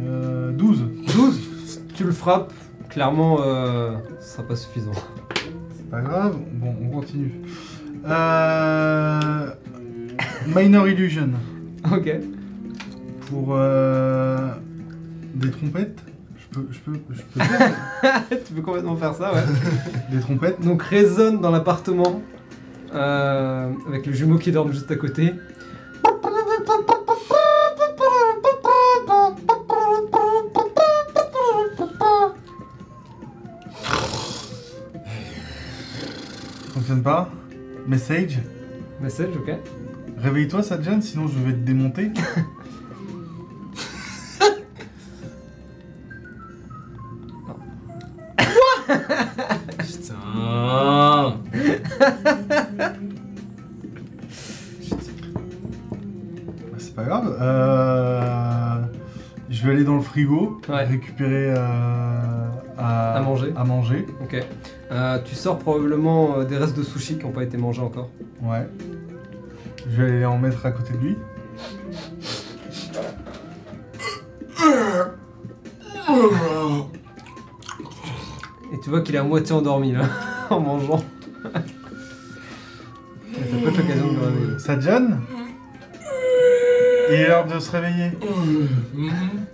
euh, 0.06 0.52
12. 0.52 0.86
12 1.16 1.82
Tu 1.96 2.04
le 2.04 2.12
frappes, 2.12 2.54
clairement, 2.90 3.38
euh, 3.42 3.96
ce 4.20 4.34
sera 4.34 4.44
pas 4.44 4.56
suffisant. 4.56 4.92
C'est 5.76 5.90
pas 5.90 6.02
grave. 6.02 6.38
Bon, 6.54 6.76
on 6.82 6.90
continue. 6.90 7.34
Euh... 8.06 9.50
Minor 10.56 10.88
Illusion. 10.88 11.30
ok. 11.92 12.12
Pour 13.28 13.50
euh... 13.52 14.50
des 15.36 15.50
trompettes. 15.50 16.00
Je 16.38 16.60
peux, 16.60 16.68
je 16.72 16.80
peux, 16.80 17.00
je 17.10 17.22
peux 17.22 17.40
tu 18.46 18.54
peux 18.54 18.62
complètement 18.62 18.96
faire 18.96 19.16
ça, 19.16 19.34
ouais. 19.34 19.42
des 20.12 20.20
trompettes. 20.20 20.62
Donc 20.62 20.84
résonne 20.84 21.42
dans 21.42 21.50
l'appartement, 21.50 22.22
euh, 22.94 23.72
avec 23.88 24.06
le 24.06 24.14
jumeau 24.14 24.38
qui 24.38 24.52
dort 24.52 24.72
juste 24.72 24.90
à 24.92 24.96
côté. 24.96 25.34
Fonctionne 36.74 37.04
pas. 37.04 37.30
Message. 37.88 38.40
Message, 39.02 39.30
ok. 39.36 39.54
Réveille-toi, 40.18 40.64
Sadjan, 40.64 41.02
sinon 41.02 41.28
je 41.28 41.40
vais 41.40 41.54
te 41.54 41.66
démonter. 41.66 42.12
frigo, 60.14 60.62
Ouais. 60.70 60.84
récupérer 60.84 61.54
euh, 61.58 62.48
à... 62.78 63.16
À 63.18 63.22
manger. 63.22 63.52
À 63.56 63.64
manger. 63.64 64.06
Ok. 64.22 64.36
Euh, 64.92 65.18
tu 65.26 65.34
sors 65.34 65.58
probablement 65.58 66.38
euh, 66.38 66.44
des 66.46 66.56
restes 66.58 66.78
de 66.78 66.84
sushi 66.84 67.18
qui 67.18 67.26
n'ont 67.26 67.32
pas 67.32 67.42
été 67.44 67.58
mangés 67.58 67.82
encore. 67.82 68.10
Ouais. 68.44 68.68
Je 69.90 70.02
vais 70.02 70.12
aller 70.12 70.26
en 70.26 70.38
mettre 70.38 70.64
à 70.68 70.72
côté 70.72 70.94
de 70.94 71.00
lui. 71.00 71.18
Et 78.74 78.80
tu 78.80 78.90
vois 78.90 79.02
qu'il 79.02 79.16
est 79.16 79.20
à 79.20 79.24
moitié 79.24 79.54
endormi 79.54 79.92
là, 79.92 80.04
en 80.50 80.60
mangeant. 80.60 81.04
Ça 81.44 81.50
peut 83.62 83.68
être 83.70 83.78
l'occasion 83.78 84.08
de 84.14 84.16
le 84.20 84.26
réveiller. 84.26 84.60
Sadjan 84.60 85.08
Il 87.10 87.16
est 87.16 87.28
l'heure 87.28 87.46
de 87.48 87.60
se 87.60 87.72
réveiller. 87.72 88.12
Mhm. 88.96 89.46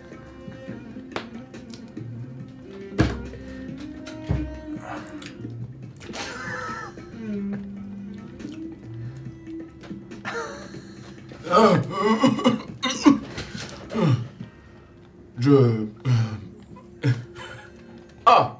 Je. 15.40 15.86
Ah 18.26 18.58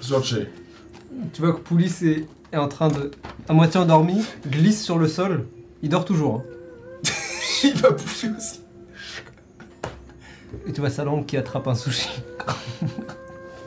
Sortez. 0.00 0.48
Tu 1.32 1.42
vois 1.42 1.52
que 1.52 1.58
Poulis 1.60 1.94
est, 2.02 2.26
est 2.52 2.56
en 2.56 2.68
train 2.68 2.88
de, 2.88 3.10
à 3.48 3.52
moitié 3.52 3.80
endormi, 3.80 4.24
glisse 4.46 4.82
sur 4.82 4.98
le 4.98 5.08
sol. 5.08 5.46
Il 5.82 5.88
dort 5.90 6.04
toujours. 6.04 6.36
hein. 6.36 6.42
Il 7.64 7.74
va 7.74 7.90
bouffer 7.90 8.28
aussi. 8.36 8.60
Et 10.66 10.72
tu 10.72 10.80
vois 10.80 10.90
sa 10.90 11.04
langue 11.04 11.26
qui 11.26 11.36
attrape 11.36 11.66
un 11.68 11.74
sushi. 11.74 12.08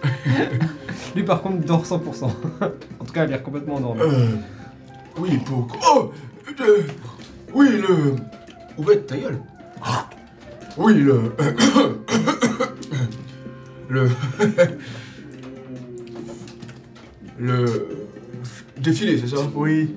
Lui 1.15 1.23
par 1.23 1.41
contre 1.41 1.65
dort 1.65 1.84
100%. 1.84 2.23
en 2.26 3.06
tout 3.06 3.14
cas, 3.14 3.22
il 3.26 3.27
a 3.27 3.27
l'air 3.27 3.43
complètement 3.43 3.76
endormi. 3.76 4.01
Euh, 4.01 4.27
oui, 5.18 5.38
pour. 5.45 5.68
Oh 5.88 6.11
euh, 6.61 6.84
Oui, 7.53 7.67
le. 7.69 8.15
Ouvre 8.77 8.93
ta 8.95 9.17
gueule. 9.17 9.39
Oui, 10.77 10.93
le. 10.95 11.34
le. 13.89 14.09
le. 17.39 17.65
Défilé, 18.77 19.17
c'est 19.17 19.27
ça? 19.35 19.41
Oui, 19.55 19.93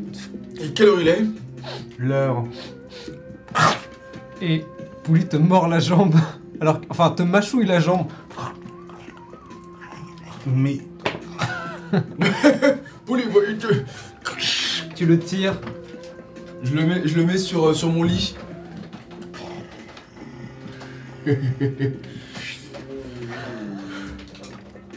Et 0.60 0.72
quelle 0.72 0.88
heure 0.88 1.00
il 1.00 1.08
est? 1.08 1.24
L'heure. 1.98 2.44
Et 4.40 4.64
Poulis 5.04 5.26
te 5.26 5.36
mord 5.36 5.68
la 5.68 5.78
jambe. 5.78 6.14
Alors, 6.60 6.80
enfin, 6.88 7.10
te 7.10 7.22
mâchouille 7.22 7.66
la 7.66 7.78
jambe. 7.80 8.06
Mais 10.46 10.78
Pouli, 13.06 13.22
il 13.48 13.58
te- 13.58 13.84
Tu 14.96 15.06
le 15.06 15.18
tires. 15.18 15.60
Je 16.62 16.74
le 16.74 16.86
mets, 16.86 17.02
je 17.06 17.16
le 17.16 17.24
mets 17.24 17.39
sur, 17.39 17.68
euh, 17.68 17.74
sur 17.74 17.90
mon 17.90 18.02
lit. 18.05 18.34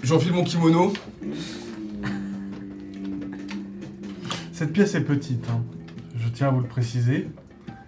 J'enfile 0.03 0.33
mon 0.33 0.43
kimono. 0.43 0.93
cette 4.51 4.71
pièce 4.71 4.95
est 4.95 5.01
petite, 5.01 5.45
hein. 5.49 5.61
je 6.17 6.29
tiens 6.29 6.47
à 6.47 6.51
vous 6.51 6.61
le 6.61 6.67
préciser. 6.67 7.27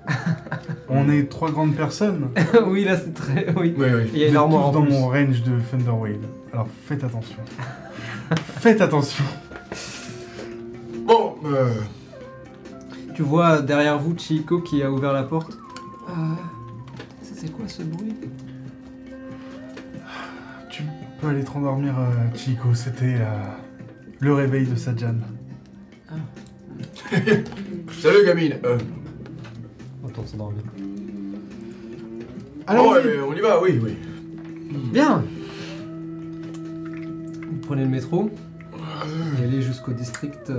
On 0.89 1.09
est 1.09 1.29
trois 1.29 1.49
grandes 1.51 1.75
personnes. 1.75 2.29
oui, 2.67 2.83
là 2.83 2.97
c'est 2.97 3.13
très. 3.13 3.53
Oui. 3.57 3.73
Oui, 3.77 3.87
oui. 3.93 4.09
Il 4.13 4.19
y 4.19 4.23
a 4.23 4.27
Vous 4.27 4.31
une 4.31 4.31
êtes 4.31 4.35
armoire 4.35 4.63
tous 4.63 4.67
en 4.67 4.71
dans 4.73 4.81
plus. 4.83 4.91
mon 4.91 5.07
range 5.07 5.43
de 5.43 5.59
Thunderwave. 5.71 6.17
Alors 6.53 6.67
faites 6.85 7.03
attention. 7.03 7.37
faites 8.59 8.81
attention. 8.81 9.23
Bon, 11.05 11.35
euh, 11.45 11.71
Tu 13.17 13.23
vois 13.23 13.63
derrière 13.63 13.97
vous 13.97 14.15
Chico 14.15 14.61
qui 14.61 14.83
a 14.83 14.91
ouvert 14.91 15.11
la 15.11 15.23
porte. 15.23 15.57
Euh, 16.07 16.13
ça, 17.23 17.33
c'est 17.35 17.51
quoi 17.51 17.67
ce 17.67 17.81
bruit 17.81 18.13
Tu 20.69 20.83
peux 21.19 21.29
aller 21.29 21.43
te 21.43 21.49
rendormir, 21.49 21.97
euh, 21.97 22.11
Chico. 22.35 22.75
C'était 22.75 23.15
euh, 23.15 23.41
le 24.19 24.35
réveil 24.35 24.67
de 24.67 24.75
Sadjan. 24.75 25.15
salut 27.91 28.23
gamine. 28.23 28.57
Euh, 28.63 28.77
bon, 30.03 30.53
Allons-y. 32.67 32.87
ouais, 32.87 33.19
on 33.27 33.33
y 33.33 33.41
va, 33.41 33.59
oui, 33.63 33.79
oui. 33.81 33.97
Bien 34.93 35.23
Vous 37.49 37.57
prenez 37.65 37.81
le 37.81 37.89
métro 37.89 38.29
et 39.39 39.43
allez 39.43 39.63
jusqu'au 39.63 39.93
district, 39.93 40.51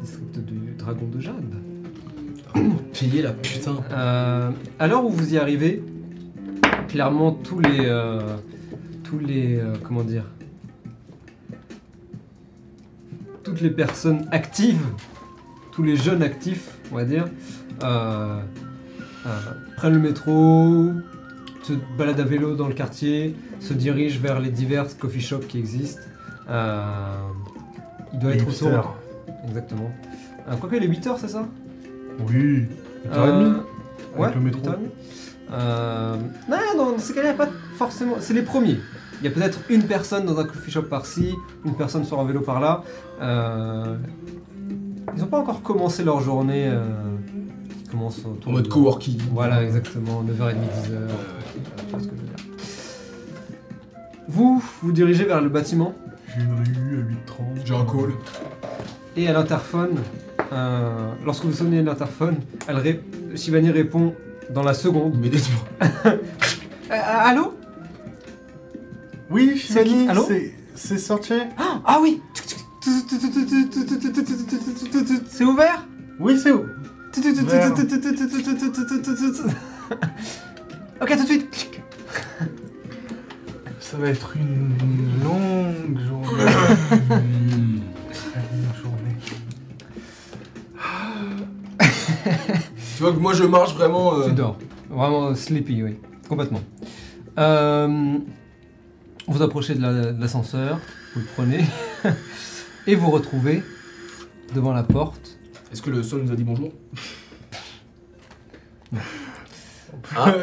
district 0.00 0.38
du 0.38 0.74
Dragon 0.78 1.06
de 1.06 1.20
Jade. 1.20 1.54
Payer 2.98 3.22
la 3.22 3.32
putain. 3.32 3.76
Euh, 3.92 4.50
à 4.78 4.86
l'heure 4.86 5.04
où 5.04 5.10
vous 5.10 5.34
y 5.34 5.38
arrivez, 5.38 5.82
clairement 6.88 7.32
tous 7.32 7.60
les, 7.60 7.86
euh, 7.86 8.36
tous 9.04 9.18
les, 9.18 9.58
euh, 9.58 9.74
comment 9.82 10.02
dire, 10.02 10.24
toutes 13.42 13.60
les 13.60 13.70
personnes 13.70 14.26
actives, 14.32 14.84
tous 15.72 15.82
les 15.82 15.96
jeunes 15.96 16.22
actifs, 16.22 16.78
on 16.90 16.96
va 16.96 17.04
dire, 17.04 17.26
euh, 17.82 18.40
euh, 19.26 19.30
prennent 19.76 19.94
le 19.94 20.00
métro, 20.00 20.90
se 21.62 21.74
baladent 21.96 22.20
à 22.20 22.24
vélo 22.24 22.54
dans 22.56 22.68
le 22.68 22.74
quartier, 22.74 23.34
se 23.60 23.74
dirigent 23.74 24.20
vers 24.20 24.40
les 24.40 24.50
divers 24.50 24.86
coffee 24.98 25.20
shops 25.20 25.46
qui 25.46 25.58
existent. 25.58 26.02
Euh, 26.48 27.28
il 28.12 28.18
doit 28.18 28.32
être 28.32 28.48
autour. 28.48 28.96
Exactement. 29.46 29.90
Euh, 30.48 30.56
Quoique, 30.56 30.76
il 30.76 30.84
est 30.84 30.88
8h, 30.88 31.16
c'est 31.20 31.28
ça? 31.28 31.46
Oui. 32.28 32.66
8h30 33.06 33.14
Euh, 33.16 33.54
Ouais, 34.16 34.34
le 34.34 34.40
métro. 34.40 34.60
8h30. 34.62 34.76
Euh, 35.50 36.16
non, 36.48 36.56
non, 36.76 36.92
dans 36.92 36.98
ces 36.98 37.14
cas-là, 37.14 37.30
il 37.32 37.36
n'y 37.36 37.40
a 37.42 37.46
pas 37.46 37.50
forcément. 37.76 38.14
C'est 38.20 38.34
les 38.34 38.42
premiers. 38.42 38.78
Il 39.20 39.24
y 39.24 39.28
a 39.28 39.30
peut-être 39.30 39.60
une 39.70 39.82
personne 39.84 40.24
dans 40.26 40.38
un 40.38 40.44
coffee 40.44 40.70
shop 40.70 40.82
par-ci, 40.84 41.34
une 41.64 41.74
personne 41.74 42.04
sur 42.04 42.20
un 42.20 42.24
vélo 42.24 42.40
par-là. 42.40 42.82
Euh, 43.20 43.96
ils 45.14 45.20
n'ont 45.20 45.26
pas 45.26 45.38
encore 45.40 45.62
commencé 45.62 46.04
leur 46.04 46.20
journée. 46.20 46.68
Euh, 46.68 46.84
qui 47.84 47.90
commence 47.90 48.18
autour 48.24 48.50
En 48.50 48.52
mode 48.54 48.64
de- 48.64 48.68
coworking. 48.68 49.18
Voilà, 49.32 49.62
exactement, 49.64 50.22
9h30, 50.22 50.54
10h. 50.54 50.90
euh, 50.92 51.08
ce 51.98 52.06
que 52.06 52.14
je 52.16 52.20
veux 52.20 52.26
dire. 52.26 52.44
Vous, 54.28 54.62
vous 54.82 54.92
dirigez 54.92 55.24
vers 55.24 55.40
le 55.40 55.48
bâtiment? 55.48 55.94
J'ai 56.28 56.42
une 56.42 56.54
rue 56.54 57.00
à 57.00 57.02
8h30. 57.10 57.64
J'ai 57.64 57.74
un 57.74 57.84
call. 57.86 58.12
Et 59.18 59.28
à 59.28 59.32
l'interphone, 59.32 59.96
euh, 60.52 61.12
lorsque 61.24 61.44
vous 61.44 61.52
sonnez 61.52 61.82
l'interphone, 61.82 62.36
elle 62.68 62.76
ré- 62.76 63.00
Shivani 63.34 63.70
répond 63.70 64.14
dans 64.50 64.62
la 64.62 64.74
seconde. 64.74 65.14
Immédiatement. 65.16 65.58
Euh, 66.90 66.94
allô? 67.04 67.52
Oui, 69.30 69.58
Shivani, 69.58 70.08
Allô? 70.08 70.24
c'est- 70.26 70.54
c'est 70.74 70.96
sorti 70.96 71.34
Ah 71.84 71.98
oui 72.00 72.22
C'est 75.30 75.44
ouvert? 75.44 75.86
Oui, 76.18 76.38
c'est 76.42 76.50
où 76.50 76.64
Ok, 81.00 81.10
tout 81.10 81.22
de 81.22 81.26
suite 81.26 81.70
Ça 83.80 83.96
va 83.98 84.08
être 84.08 84.34
une 84.36 85.22
longue 85.22 85.98
journée. 86.08 86.44
Hmm. 87.10 87.80
Tu 92.96 93.02
vois 93.02 93.12
que 93.12 93.18
moi 93.18 93.32
je 93.32 93.44
marche 93.44 93.74
vraiment. 93.74 94.14
euh, 94.18 94.28
Tu 94.28 94.32
dors. 94.34 94.56
Vraiment 94.90 95.34
sleepy, 95.34 95.82
oui. 95.82 95.96
Complètement. 96.28 96.60
Euh, 97.38 98.18
vous 99.28 99.42
approchez 99.42 99.74
de 99.74 99.82
la- 99.82 100.12
de 100.12 100.20
l'ascenseur, 100.20 100.80
vous 101.14 101.20
le 101.20 101.26
prenez, 101.34 101.64
et 102.86 102.94
vous 102.96 103.10
retrouvez 103.10 103.62
devant 104.54 104.72
la 104.72 104.82
porte. 104.82 105.38
Est-ce 105.72 105.82
que 105.82 105.90
le 105.90 106.02
sol 106.02 106.22
nous 106.24 106.32
a 106.32 106.34
dit 106.36 106.44
bonjour? 106.44 106.72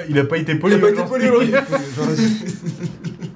Il 0.10 0.20
a 0.20 0.26
pas 0.26 0.38
été 0.38 0.56
poli. 0.56 0.76
Il 0.76 0.78
a 0.78 0.82
pas 0.82 0.90
été 0.92 1.02
aujourd'hui. 1.02 1.30
poli. 1.30 1.52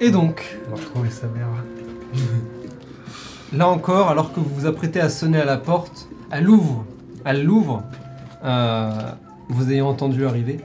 Et 0.00 0.10
donc, 0.10 0.56
On 0.66 0.76
va 0.76 0.82
retrouver 0.82 1.10
sa 1.10 1.26
mère. 1.28 1.46
Là 3.52 3.68
encore, 3.68 4.10
alors 4.10 4.32
que 4.32 4.40
vous 4.40 4.50
vous 4.54 4.66
apprêtez 4.66 5.00
à 5.00 5.08
sonner 5.08 5.40
à 5.40 5.44
la 5.44 5.56
porte, 5.56 6.08
elle 6.30 6.48
ouvre. 6.48 6.84
Elle 7.24 7.44
l'ouvre. 7.44 7.82
euh, 8.44 8.90
vous 9.48 9.70
ayant 9.72 9.88
entendu 9.88 10.26
arriver. 10.26 10.60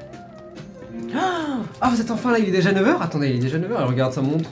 Ah, 1.82 1.90
vous 1.90 2.02
êtes 2.02 2.10
enfin 2.12 2.32
là, 2.32 2.40
il 2.40 2.48
est 2.48 2.52
déjà 2.52 2.72
9h 2.72 3.02
Attendez, 3.02 3.30
il 3.30 3.36
est 3.36 3.40
déjà 3.40 3.58
9h, 3.60 3.66
elle 3.78 3.86
regarde 3.86 4.14
sa 4.14 4.22
montre. 4.22 4.50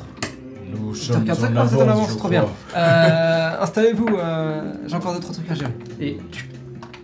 Nous 0.72 0.94
sommes 0.94 1.26
ça, 1.26 1.34
en 1.34 1.46
ah, 1.46 1.48
êtes 1.48 1.54
en 1.54 1.58
avance, 1.58 1.74
avance, 1.82 2.12
je 2.12 2.18
trop 2.18 2.30
bien. 2.30 2.42
crois. 2.42 2.54
Euh, 2.80 3.62
Installez-vous, 3.64 4.08
euh, 4.08 4.74
j'ai 4.86 4.96
encore 4.96 5.14
deux 5.16 5.20
trois 5.20 5.34
trucs 5.34 5.50
à 5.50 5.56
gérer. 5.56 5.74
Et 6.00 6.18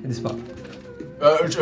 elle 0.03 0.10
disparaît. 0.10 0.35
Euh, 1.23 1.35
je... 1.47 1.60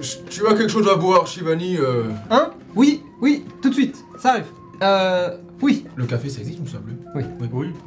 je- 0.00 0.16
Tu 0.30 0.46
as 0.46 0.50
quelque 0.54 0.68
chose 0.68 0.88
à 0.88 0.94
boire, 0.96 1.26
Shivani 1.26 1.76
euh, 1.78 2.04
Hein? 2.30 2.50
Oui, 2.76 3.02
oui, 3.20 3.44
tout 3.62 3.68
de 3.70 3.74
suite, 3.74 4.03
ça 4.24 4.30
arrive. 4.30 4.46
Euh, 4.82 5.36
oui. 5.60 5.84
Le 5.96 6.06
café, 6.06 6.30
ça 6.30 6.40
existe, 6.40 6.58
me 6.60 6.66
semble. 6.66 6.92
Oui, 7.14 7.24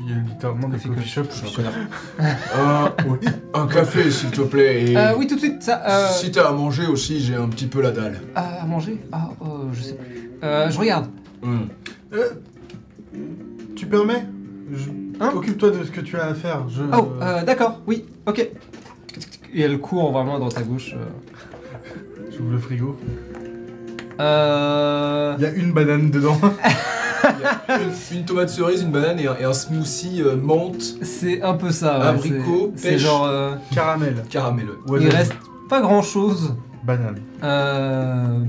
il 0.02 0.10
y 0.10 0.14
a 0.14 0.20
littéralement 0.20 0.70
des 0.70 0.78
Coffee 0.78 0.90
coffee 0.90 1.10
shops. 1.10 1.24
Je 1.32 1.48
suis 1.48 1.62
un 1.62 1.64
connard. 1.64 2.94
un, 3.56 3.60
un 3.62 3.68
café, 3.68 4.12
s'il 4.12 4.30
te 4.30 4.42
plaît. 4.42 4.92
Et 4.92 4.98
Euh, 4.98 5.16
oui, 5.18 5.26
tout 5.28 5.34
de 5.36 5.40
suite, 5.40 5.64
ça. 5.64 5.82
Euh, 5.88 6.08
Si 6.12 6.32
t'as 6.32 6.48
à 6.50 6.52
manger 6.54 6.86
aussi, 6.86 7.20
j'ai 7.20 7.34
un 7.36 7.48
petit 7.50 7.66
peu 7.66 7.82
la 7.82 7.90
dalle. 7.92 8.22
à 8.36 8.66
manger? 8.68 9.02
Ah, 9.12 9.30
euh, 9.42 9.46
je 9.74 9.82
sais 9.82 9.94
plus. 9.96 10.32
Euh, 10.44 10.70
je 10.70 10.78
regarde. 10.80 11.08
Euh, 12.14 12.30
tu 13.76 13.86
permets? 13.88 14.26
Je- 14.72 14.90
Hein? 15.20 15.32
Occupe-toi 15.34 15.72
de 15.72 15.84
ce 15.84 15.90
que 15.90 16.02
tu 16.02 16.16
as 16.18 16.28
à 16.28 16.34
faire. 16.36 16.70
Je... 16.70 16.84
Oh, 16.96 17.10
euh, 17.24 17.44
d'accord, 17.44 17.82
oui, 17.88 18.06
ok. 18.28 18.48
Et 19.54 19.62
elle 19.62 19.80
court 19.80 20.12
vraiment 20.12 20.36
à 20.36 20.40
droite 20.40 20.56
à 20.60 20.62
gauche. 20.62 20.94
euh. 20.96 22.30
J'ouvre 22.38 22.52
le 22.52 22.60
frigo. 22.60 22.96
Euh... 24.20 25.36
Il 25.38 25.44
y 25.44 25.46
a 25.46 25.52
une 25.52 25.72
banane 25.74 26.10
dedans. 26.12 26.38
Il 27.24 27.42
y 27.42 27.46
a 27.74 27.82
une, 27.82 28.18
une 28.20 28.26
tomate 28.26 28.50
cerise, 28.50 28.82
une 28.84 28.92
banane 28.92 29.20
et 29.20 29.28
un, 29.28 29.36
et 29.40 29.44
un 29.44 29.54
smoothie 29.54 30.22
euh, 30.22 30.36
menthe 30.38 30.82
C'est 31.02 31.42
un 31.42 31.54
peu 31.56 31.72
ça. 31.72 32.00
ouais, 32.00 32.06
Abricot, 32.08 32.74
pêche. 32.82 33.02
genre. 33.02 33.26
euh, 33.28 33.56
Caramel. 33.74 34.24
caramel. 34.30 34.68
il 34.86 34.92
Wasabi. 34.92 35.10
reste 35.10 35.34
pas 35.70 35.82
grand 35.82 36.02
chose. 36.02 36.56
Banane. 36.84 37.18
Euh, 37.44 38.40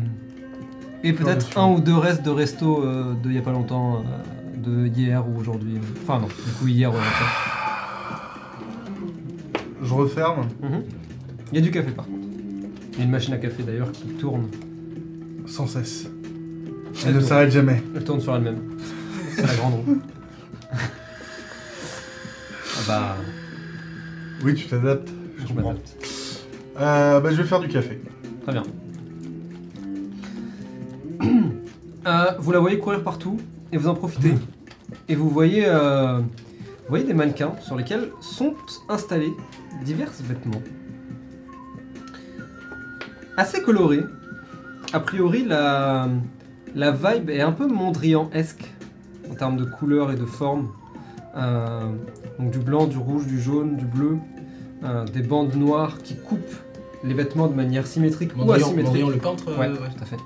et 1.03 1.12
peut-être 1.12 1.59
un 1.59 1.69
ou 1.73 1.81
deux 1.81 1.97
restes 1.97 2.23
de 2.23 2.31
resto 2.31 2.85
euh, 2.85 3.15
de 3.23 3.31
il 3.31 3.35
y 3.36 3.39
a 3.39 3.43
pas 3.43 3.53
longtemps, 3.53 3.97
euh, 3.97 4.57
de 4.57 4.86
hier 4.86 5.24
ou 5.28 5.40
aujourd'hui. 5.40 5.78
Enfin, 6.03 6.20
non, 6.20 6.27
du 6.28 6.53
coup, 6.59 6.69
hier 6.69 6.90
ou 6.93 6.97
avant. 6.97 7.05
Je 9.82 9.95
referme. 9.95 10.47
Mhm. 10.62 10.82
Il 11.53 11.59
y 11.59 11.59
a 11.59 11.62
du 11.62 11.70
café 11.70 11.90
par 11.90 12.05
contre. 12.05 12.19
Il 12.93 12.99
y 12.99 13.01
a 13.03 13.05
une 13.05 13.11
machine 13.11 13.32
à 13.35 13.39
café 13.39 13.62
d'ailleurs 13.62 13.90
qui 13.93 14.05
tourne. 14.20 14.47
Sans 15.49 15.66
cesse. 15.66 16.05
Elle 16.07 16.11
Elle 17.07 17.15
ne 17.15 17.19
tourne. 17.19 17.29
s'arrête 17.29 17.51
jamais. 17.51 17.83
Elle 17.95 18.05
tourne 18.05 18.20
sur 18.20 18.35
elle-même. 18.35 18.59
C'est 19.35 19.47
la 19.47 19.55
grande 19.55 19.75
roue. 19.75 19.99
ah 20.73 20.77
bah, 22.87 23.16
Oui, 24.45 24.55
tu 24.55 24.66
t'adaptes. 24.66 25.09
Je 25.39 25.43
je 25.43 25.49
comprends. 25.49 25.69
m'adapte. 25.70 25.97
Euh, 26.81 27.20
bah, 27.20 27.31
je 27.31 27.37
vais 27.43 27.45
faire 27.49 27.61
du 27.61 27.69
café. 27.69 28.01
Très 28.43 28.53
bien. 28.53 28.62
Euh, 32.07 32.31
vous 32.39 32.53
la 32.53 32.59
voyez 32.61 32.79
courir 32.79 33.03
partout 33.03 33.39
et 33.73 33.77
vous 33.77 33.89
en 33.89 33.95
profitez. 33.95 34.35
Et 35.09 35.15
vous 35.15 35.29
voyez, 35.29 35.65
euh, 35.66 36.19
vous 36.19 36.89
voyez 36.89 37.05
des 37.05 37.12
mannequins 37.12 37.53
sur 37.61 37.77
lesquels 37.77 38.09
sont 38.20 38.55
installés 38.89 39.33
divers 39.85 40.11
vêtements. 40.23 40.62
Assez 43.37 43.62
colorés. 43.62 44.05
A 44.93 45.01
priori, 45.01 45.44
la, 45.44 46.09
la 46.74 46.90
vibe 46.90 47.31
est 47.31 47.40
un 47.40 47.52
peu 47.52 47.66
Mondrian-esque 47.66 48.65
en 49.31 49.35
termes 49.35 49.56
de 49.56 49.65
couleurs 49.65 50.10
et 50.10 50.16
de 50.16 50.24
formes. 50.24 50.69
Euh, 51.36 51.81
donc 52.39 52.51
du 52.51 52.59
blanc, 52.59 52.86
du 52.86 52.97
rouge, 52.97 53.27
du 53.27 53.40
jaune, 53.40 53.77
du 53.77 53.85
bleu. 53.85 54.19
euh, 54.85 55.05
des 55.06 55.23
bandes 55.23 55.55
noires 55.56 55.98
qui 56.02 56.15
coupent 56.16 56.55
les 57.05 57.12
vêtements 57.15 57.48
de 57.48 57.55
manière 57.55 57.86
symétrique 57.86 58.31
ou 58.36 58.51
asymétrique. 58.52 58.85
Mondrian, 58.86 59.09
le 59.10 59.16
peintre 59.16 59.48
euh, 59.48 59.59
Ouais, 59.59 59.69
tout 59.70 60.02
à 60.02 60.05
fait. 60.06 60.16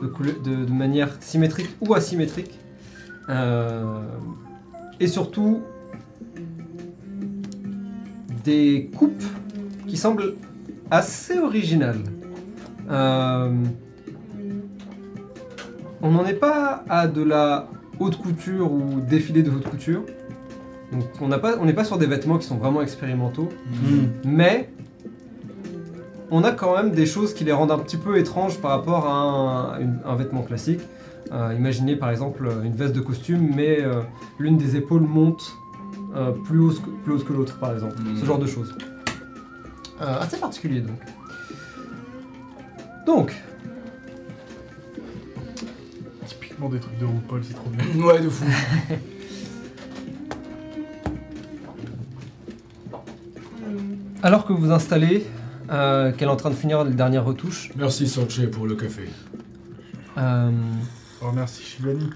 De, 0.00 0.06
couleur- 0.06 0.40
de- 0.42 0.64
de 0.64 0.72
manière 0.72 1.10
symétrique 1.20 1.68
ou 1.80 1.92
asymétrique. 1.94 2.58
Euh, 3.28 4.00
et 4.98 5.06
surtout, 5.08 5.60
des 8.44 8.90
coupes 8.96 9.22
qui 9.86 9.96
semblent 9.96 10.34
assez 10.90 11.38
originales. 11.38 12.00
On 16.02 16.10
n'en 16.12 16.24
est 16.24 16.34
pas 16.34 16.84
à 16.88 17.06
de 17.08 17.22
la 17.22 17.68
haute 17.98 18.16
couture 18.16 18.72
ou 18.72 19.00
défilé 19.00 19.42
de 19.42 19.50
haute 19.50 19.68
couture. 19.68 20.02
Donc 20.92 21.04
on 21.20 21.28
n'a 21.28 21.38
pas- 21.38 21.56
on 21.60 21.64
n'est 21.66 21.72
pas 21.74 21.84
sur 21.84 21.98
des 21.98 22.06
vêtements 22.06 22.38
qui 22.38 22.46
sont 22.46 22.56
vraiment 22.56 22.82
expérimentaux. 22.82 23.48
Mais 24.24 24.70
on 26.30 26.42
a 26.44 26.52
quand 26.52 26.74
même 26.76 26.92
des 26.92 27.06
choses 27.06 27.34
qui 27.34 27.44
les 27.44 27.52
rendent 27.52 27.70
un 27.72 27.78
petit 27.78 27.96
peu 27.96 28.18
étranges 28.18 28.58
par 28.58 28.70
rapport 28.72 29.06
à 29.06 29.12
un, 29.76 29.80
une- 29.80 29.98
un 30.04 30.14
vêtement 30.16 30.42
classique. 30.42 30.80
Euh, 31.32 31.54
imaginez 31.56 31.94
par 31.96 32.10
exemple 32.10 32.48
une 32.64 32.72
veste 32.72 32.94
de 32.94 33.00
costume, 33.00 33.50
mais 33.54 33.80
euh, 33.82 34.00
l'une 34.38 34.56
des 34.56 34.76
épaules 34.76 35.02
monte 35.02 35.52
euh, 36.16 36.32
plus 36.32 36.58
haut 36.58 36.70
que, 36.70 36.90
plus 37.04 37.12
haut 37.14 37.18
que 37.18 37.32
l'autre, 37.32 37.56
par 37.58 37.72
exemple. 37.72 37.94
Mhm. 38.02 38.16
Ce 38.16 38.24
genre 38.24 38.38
de 38.38 38.46
choses. 38.46 38.74
Assez 40.00 40.38
particulier 40.38 40.80
donc. 40.80 40.96
Donc, 43.06 43.32
Des 46.68 46.78
trucs 46.78 46.98
de 46.98 47.06
RuPaul, 47.06 47.42
c'est 47.42 47.54
trop 47.54 47.70
bien. 47.70 47.84
Ouais, 48.04 48.20
de 48.20 48.28
fou. 48.28 48.44
alors 54.22 54.44
que 54.44 54.52
vous 54.52 54.70
installez, 54.70 55.26
euh, 55.70 56.12
qu'elle 56.12 56.28
est 56.28 56.30
en 56.30 56.36
train 56.36 56.50
de 56.50 56.54
finir 56.54 56.84
les 56.84 56.92
dernières 56.92 57.24
retouches. 57.24 57.70
Merci 57.76 58.06
Sorche 58.06 58.46
pour 58.46 58.66
le 58.66 58.76
café. 58.76 59.08
Euh, 60.18 60.50
Oh, 61.22 61.32
merci 61.34 61.62
Shivani. 61.62 62.08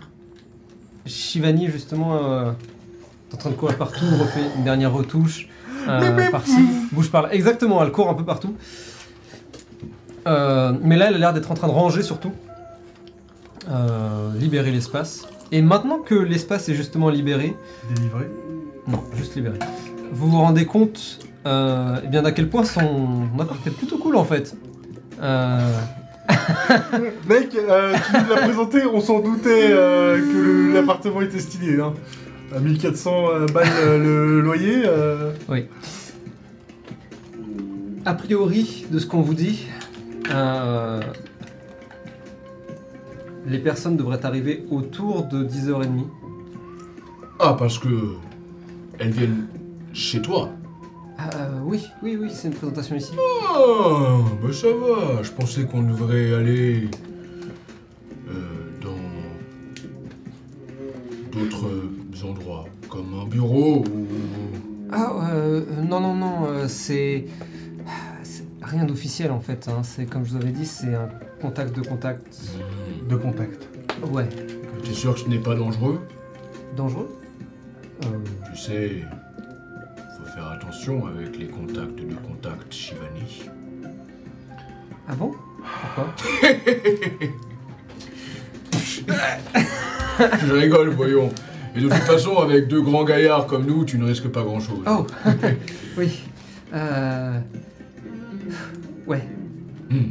Shivani, 1.04 1.68
justement, 1.68 2.16
euh, 2.24 2.52
est 3.30 3.34
en 3.34 3.36
train 3.36 3.50
de 3.50 3.54
courir 3.54 3.76
partout, 3.76 4.06
refait 4.18 4.40
une 4.56 4.64
dernière 4.64 4.92
retouche. 4.92 5.48
Euh, 5.86 6.30
par-ci, 6.30 6.66
bouge 6.92 7.10
par 7.10 7.20
là. 7.22 7.34
Exactement, 7.34 7.82
elle 7.84 7.92
court 7.92 8.08
un 8.08 8.14
peu 8.14 8.24
partout. 8.24 8.56
Euh, 10.26 10.72
mais 10.80 10.96
là, 10.96 11.08
elle 11.08 11.16
a 11.16 11.18
l'air 11.18 11.32
d'être 11.34 11.50
en 11.50 11.54
train 11.54 11.66
de 11.66 11.72
ranger 11.72 12.02
surtout. 12.02 12.32
Euh, 13.70 14.30
libérer 14.38 14.70
l'espace. 14.70 15.26
Et 15.52 15.62
maintenant 15.62 15.98
que 16.00 16.14
l'espace 16.14 16.68
est 16.68 16.74
justement 16.74 17.08
libéré, 17.08 17.56
Délivré. 17.94 18.26
non, 18.86 19.02
juste 19.16 19.34
libéré, 19.36 19.58
vous 20.12 20.28
vous 20.30 20.38
rendez 20.38 20.66
compte 20.66 21.18
euh, 21.46 21.96
eh 22.04 22.08
bien 22.08 22.22
d'à 22.22 22.32
quel 22.32 22.48
point 22.50 22.64
son 22.64 23.28
appart 23.38 23.66
est 23.66 23.70
plutôt 23.70 23.96
cool 23.98 24.16
en 24.16 24.24
fait. 24.24 24.54
Euh, 25.22 25.60
Mec, 27.28 27.54
euh, 27.54 27.94
tu 28.06 28.12
nous 28.22 28.28
l'as 28.34 28.42
présenté, 28.42 28.82
on 28.84 29.00
s'en 29.00 29.20
doutait 29.20 29.68
euh, 29.70 30.18
que 30.18 30.38
le- 30.38 30.72
l'appartement 30.74 31.20
était 31.22 31.38
stylé. 31.38 31.80
Hein. 31.80 31.92
À 32.54 32.60
1400 32.60 33.10
euh, 33.28 33.46
balles 33.46 33.66
euh, 33.82 33.98
le 33.98 34.40
loyer. 34.40 34.82
euh, 34.86 35.32
a 38.04 38.14
priori, 38.14 38.86
de 38.90 38.98
ce 38.98 39.06
qu'on 39.06 39.22
vous 39.22 39.34
dit, 39.34 39.66
euh, 40.30 41.00
les 43.46 43.58
personnes 43.58 43.96
devraient 43.96 44.24
arriver 44.24 44.64
autour 44.70 45.24
de 45.24 45.44
10h30. 45.44 46.04
Ah, 47.40 47.54
parce 47.58 47.78
que. 47.78 48.14
Elles 48.98 49.10
viennent 49.10 49.46
chez 49.92 50.22
toi. 50.22 50.50
Euh, 51.18 51.60
oui, 51.64 51.84
oui, 52.02 52.16
oui, 52.20 52.28
c'est 52.32 52.48
une 52.48 52.54
présentation 52.54 52.96
ici. 52.96 53.12
Ah, 53.18 54.18
bah 54.42 54.52
ça 54.52 54.68
va. 54.68 55.22
Je 55.22 55.30
pensais 55.32 55.64
qu'on 55.64 55.82
devrait 55.82 56.32
aller. 56.34 56.88
euh, 58.28 58.32
dans. 58.80 58.94
d'autres 61.38 61.70
endroits. 62.24 62.64
Comme 62.88 63.14
un 63.20 63.26
bureau 63.26 63.78
ou. 63.84 64.06
Ah, 64.92 65.12
euh, 65.32 65.62
non, 65.88 66.00
non, 66.00 66.14
non, 66.14 66.46
euh, 66.46 66.66
c'est. 66.68 67.26
Rien 68.64 68.84
d'officiel 68.84 69.30
en 69.30 69.40
fait. 69.40 69.68
hein. 69.68 69.82
C'est 69.82 70.06
comme 70.06 70.24
je 70.24 70.30
vous 70.32 70.36
avais 70.36 70.50
dit, 70.52 70.66
c'est 70.66 70.94
un 70.94 71.08
contact 71.40 71.74
de 71.76 71.82
contact. 71.86 72.26
Hmm. 73.04 73.08
de 73.08 73.16
contact. 73.16 73.68
Ouais, 74.10 74.28
T'es 74.84 74.92
sûr 74.92 75.14
que 75.14 75.20
ce 75.20 75.28
n'est 75.28 75.38
pas 75.38 75.54
dangereux? 75.54 76.00
Dangereux? 76.76 77.18
Euh, 78.04 78.08
Tu 78.52 78.58
sais. 78.60 78.90
Faut 80.18 80.24
faire 80.34 80.48
attention 80.50 81.06
avec 81.06 81.38
les 81.38 81.46
contacts 81.46 81.96
de 81.96 82.14
contact 82.14 82.72
Shivani. 82.72 83.44
Ah 85.08 85.14
bon? 85.14 85.32
Pourquoi? 85.94 86.14
Je 90.46 90.52
rigole, 90.52 90.90
voyons. 90.90 91.30
Et 91.76 91.80
de 91.80 91.88
toute 91.88 91.94
façon, 91.98 92.36
avec 92.38 92.68
deux 92.68 92.82
grands 92.82 93.04
gaillards 93.04 93.46
comme 93.46 93.66
nous, 93.66 93.84
tu 93.84 93.98
ne 93.98 94.04
risques 94.06 94.28
pas 94.28 94.42
grand-chose. 94.42 94.84
Oh 94.86 95.06
Oui. 95.98 96.22
Euh... 96.72 97.38
Ouais. 99.06 99.22
Hmm. 99.90 100.10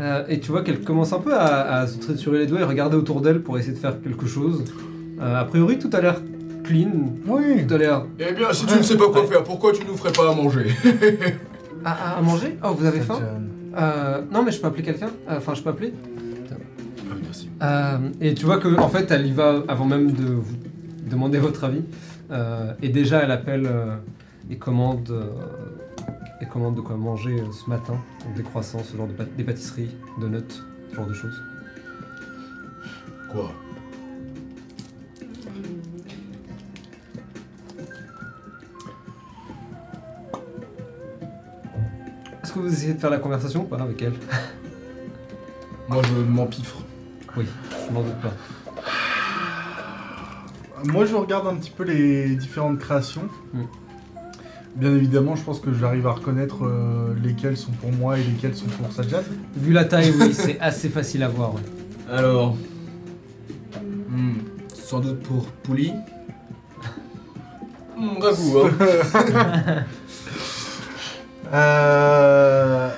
Euh, 0.00 0.24
et 0.28 0.40
tu 0.40 0.50
vois 0.50 0.62
qu'elle 0.62 0.80
commence 0.80 1.12
un 1.12 1.20
peu 1.20 1.34
à, 1.34 1.80
à 1.80 1.86
se 1.86 1.98
triturer 1.98 2.38
les 2.40 2.46
doigts 2.46 2.60
et 2.60 2.64
regarder 2.64 2.96
autour 2.96 3.20
d'elle 3.20 3.40
pour 3.42 3.58
essayer 3.58 3.72
de 3.74 3.78
faire 3.78 4.00
quelque 4.02 4.26
chose. 4.26 4.64
Euh, 5.20 5.40
a 5.40 5.44
priori, 5.44 5.78
tout 5.78 5.90
a 5.92 6.00
l'air 6.00 6.20
clean. 6.64 6.90
Oui. 7.26 7.66
Tout 7.66 7.74
a 7.74 7.78
l'air. 7.78 8.06
Eh 8.18 8.32
bien, 8.32 8.52
si 8.52 8.66
tu 8.66 8.76
ne 8.76 8.82
sais 8.82 8.96
pas 8.96 9.08
quoi 9.10 9.24
faire, 9.26 9.44
pourquoi 9.44 9.72
tu 9.72 9.84
nous 9.86 9.96
ferais 9.96 10.12
pas 10.12 10.30
à 10.30 10.34
manger 10.34 10.66
À, 11.84 11.92
à- 12.14 12.18
à 12.18 12.22
manger? 12.22 12.56
Oh, 12.64 12.72
vous 12.76 12.86
avez 12.86 13.00
faim? 13.00 13.20
Euh, 13.76 14.22
Non, 14.32 14.42
mais 14.42 14.50
je 14.52 14.60
peux 14.60 14.66
appeler 14.66 14.82
quelqu'un? 14.82 15.10
Euh, 15.28 15.36
Enfin, 15.36 15.54
je 15.54 15.62
peux 15.62 15.70
appeler 15.70 15.92
Ah 16.50 16.54
oui, 17.12 17.20
merci. 17.22 17.48
Euh, 17.62 17.98
Et 18.20 18.34
tu 18.34 18.46
vois 18.46 18.58
que 18.58 18.68
en 18.80 18.88
fait, 18.88 19.10
elle 19.10 19.26
y 19.26 19.32
va 19.32 19.62
avant 19.68 19.84
même 19.84 20.10
de 20.12 20.24
vous 20.24 20.56
demander 21.10 21.38
votre 21.38 21.62
avis. 21.64 21.82
Euh, 22.30 22.72
et 22.82 22.88
déjà, 22.88 23.22
elle 23.22 23.30
appelle 23.30 23.66
euh, 23.66 23.96
et 24.50 24.56
commande. 24.56 25.12
Et 26.44 26.46
commande 26.46 26.74
de 26.74 26.80
quoi 26.80 26.96
manger 26.96 27.40
euh, 27.40 27.52
ce 27.52 27.68
matin. 27.68 27.98
Donc 28.24 28.34
des 28.34 28.42
croissants, 28.42 28.82
ce 28.84 28.96
genre 28.96 29.06
de 29.06 29.14
des 29.36 29.44
pâtisseries, 29.44 29.96
donuts, 30.20 30.40
ce 30.90 30.94
genre 30.94 31.06
de 31.06 31.14
choses. 31.14 31.42
Quoi? 33.30 33.50
Est-ce 42.42 42.52
que 42.52 42.58
vous 42.58 42.72
essayez 42.72 42.94
de 42.94 43.00
faire 43.00 43.10
la 43.10 43.18
conversation 43.18 43.62
ou 43.62 43.64
pas 43.64 43.80
avec 43.80 44.00
elle? 44.02 44.12
Moi, 45.88 46.02
je 46.02 46.14
m'empiffre. 46.14 46.78
Oui, 47.36 47.46
je 47.88 47.92
m'en 47.92 48.02
doute 48.02 48.20
pas. 48.20 48.32
Moi, 50.84 51.06
je 51.06 51.14
regarde 51.14 51.46
un 51.46 51.56
petit 51.56 51.70
peu 51.70 51.84
les 51.84 52.36
différentes 52.36 52.78
créations. 52.78 53.28
Mm. 53.54 53.62
Bien 54.76 54.92
évidemment, 54.94 55.36
je 55.36 55.42
pense 55.44 55.60
que 55.60 55.72
j'arrive 55.72 56.06
à 56.08 56.12
reconnaître 56.12 56.64
euh, 56.66 57.14
lesquelles 57.22 57.56
sont 57.56 57.70
pour 57.72 57.92
moi 57.92 58.18
et 58.18 58.24
lesquelles 58.24 58.56
sont 58.56 58.66
pour 58.66 58.90
Sajan. 58.92 59.22
Vu 59.56 59.72
la 59.72 59.84
taille, 59.84 60.12
oui, 60.20 60.34
c'est 60.34 60.58
assez 60.60 60.88
facile 60.88 61.22
à 61.22 61.28
voir. 61.28 61.54
ouais. 61.54 61.60
Alors. 62.10 62.56
hmm, 64.08 64.32
sans 64.74 64.98
doute 65.00 65.20
pour 65.20 65.46
Pouli. 65.46 65.92
Hmm, 67.96 68.18
Ragout, 68.20 68.58
hein. 68.66 69.84
Euh, 71.52 72.90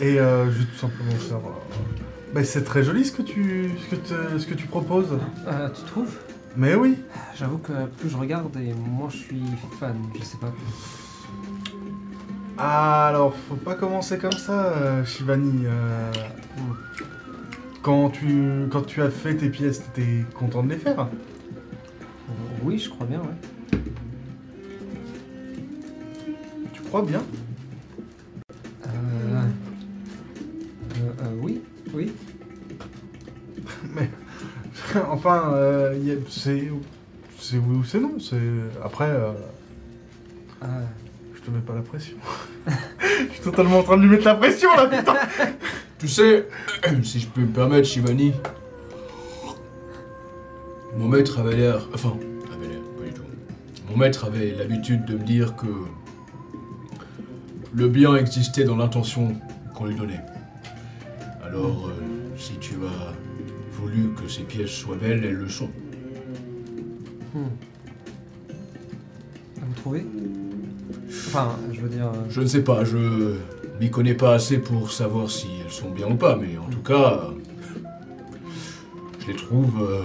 Et 0.00 0.18
euh, 0.18 0.46
je 0.50 0.58
vais 0.58 0.64
tout 0.64 0.78
simplement 0.80 1.12
faire. 1.12 1.36
euh, 1.36 1.84
bah, 2.34 2.42
c'est 2.44 2.64
très 2.64 2.82
joli 2.82 3.04
ce 3.04 3.12
que 3.12 3.22
tu, 3.22 3.70
ce 3.84 3.90
que 3.94 3.96
te- 3.96 4.38
ce 4.38 4.46
que 4.46 4.54
tu 4.54 4.66
proposes. 4.66 5.16
Euh, 5.46 5.68
tu 5.68 5.82
trouves? 5.82 6.16
Mais 6.56 6.74
oui. 6.74 6.98
J'avoue 7.36 7.58
que 7.58 7.86
plus 7.98 8.08
je 8.10 8.16
regarde 8.16 8.56
et 8.56 8.74
moins 8.74 9.08
je 9.08 9.16
suis 9.16 9.42
fan, 9.78 9.96
je 10.18 10.22
sais 10.24 10.36
pas. 10.36 10.52
Ah, 12.58 13.08
alors, 13.08 13.34
faut 13.34 13.54
pas 13.56 13.74
commencer 13.74 14.18
comme 14.18 14.32
ça, 14.32 14.66
euh, 14.66 15.04
Shivani. 15.04 15.64
euh, 15.64 16.12
Quand 17.82 18.10
tu, 18.10 18.66
quand 18.70 18.82
tu 18.82 19.00
as 19.02 19.10
fait 19.10 19.34
tes 19.36 19.48
pièces, 19.48 19.82
t'étais 19.84 20.24
content 20.34 20.62
de 20.62 20.70
les 20.70 20.78
faire 20.78 21.08
Oui, 22.62 22.78
je 22.78 22.90
crois 22.90 23.06
bien, 23.06 23.20
ouais. 23.20 23.80
Tu 26.74 26.82
crois 26.82 27.02
bien? 27.02 27.22
Euh... 28.86 28.88
euh, 31.00 31.12
euh, 31.22 31.34
oui, 31.40 31.62
oui. 31.94 32.12
Enfin, 35.10 35.52
euh, 35.54 36.16
c'est 36.28 36.70
c'est 37.38 37.56
oui 37.56 37.76
ou 37.76 37.84
c'est 37.84 38.00
non. 38.00 38.14
C'est 38.20 38.36
après, 38.84 39.08
euh, 39.08 39.32
Euh, 40.62 40.66
je 41.34 41.40
te 41.40 41.50
mets 41.50 41.60
pas 41.60 41.74
la 41.74 41.82
pression. 41.82 42.16
je 42.68 43.32
suis 43.32 43.42
totalement 43.42 43.80
en 43.80 43.82
train 43.82 43.96
de 43.96 44.02
lui 44.02 44.10
mettre 44.10 44.26
la 44.26 44.36
pression 44.36 44.68
là, 44.76 44.86
putain. 44.86 45.14
Tu 45.98 46.08
sais, 46.08 46.46
si 47.04 47.20
je 47.20 47.28
peux 47.28 47.42
me 47.42 47.52
permettre, 47.52 47.86
Shivani, 47.86 48.32
mon 50.96 51.08
maître 51.08 51.38
avait 51.38 51.56
l'air. 51.56 51.86
Enfin, 51.94 52.16
avait 52.52 52.68
l'air, 52.68 52.80
pas 52.98 53.04
du 53.04 53.12
tout. 53.12 53.22
Mon 53.88 53.96
maître 53.96 54.24
avait 54.24 54.52
l'habitude 54.52 55.04
de 55.04 55.14
me 55.14 55.22
dire 55.22 55.54
que 55.54 55.66
le 57.74 57.88
bien 57.88 58.16
existait 58.16 58.64
dans 58.64 58.76
l'intention 58.76 59.36
qu'on 59.74 59.86
lui 59.86 59.94
donnait. 59.94 60.20
Alors, 61.44 61.88
euh, 61.88 61.92
si 62.36 62.54
tu 62.58 62.74
as 62.84 63.11
voulu 63.82 64.10
que 64.14 64.28
ces 64.30 64.42
pièces 64.42 64.70
soient 64.70 64.96
belles, 64.96 65.24
elles 65.24 65.34
le 65.34 65.48
sont. 65.48 65.70
hmm. 67.34 67.48
Vous 69.60 69.74
trouvez 69.74 70.06
Enfin, 71.08 71.56
je 71.72 71.80
veux 71.80 71.88
dire... 71.88 72.06
euh, 72.06 72.24
Je 72.30 72.40
ne 72.40 72.46
sais 72.46 72.62
pas, 72.62 72.84
je 72.84 73.36
m'y 73.80 73.90
connais 73.90 74.14
pas 74.14 74.34
assez 74.34 74.58
pour 74.58 74.92
savoir 74.92 75.30
si 75.30 75.48
elles 75.64 75.70
sont 75.72 75.90
bien 75.90 76.08
ou 76.10 76.14
pas, 76.16 76.36
mais 76.36 76.56
en 76.58 76.68
tout 76.68 76.82
cas, 76.82 77.30
je 79.20 79.26
les 79.28 79.36
trouve 79.36 79.82
euh, 79.82 80.02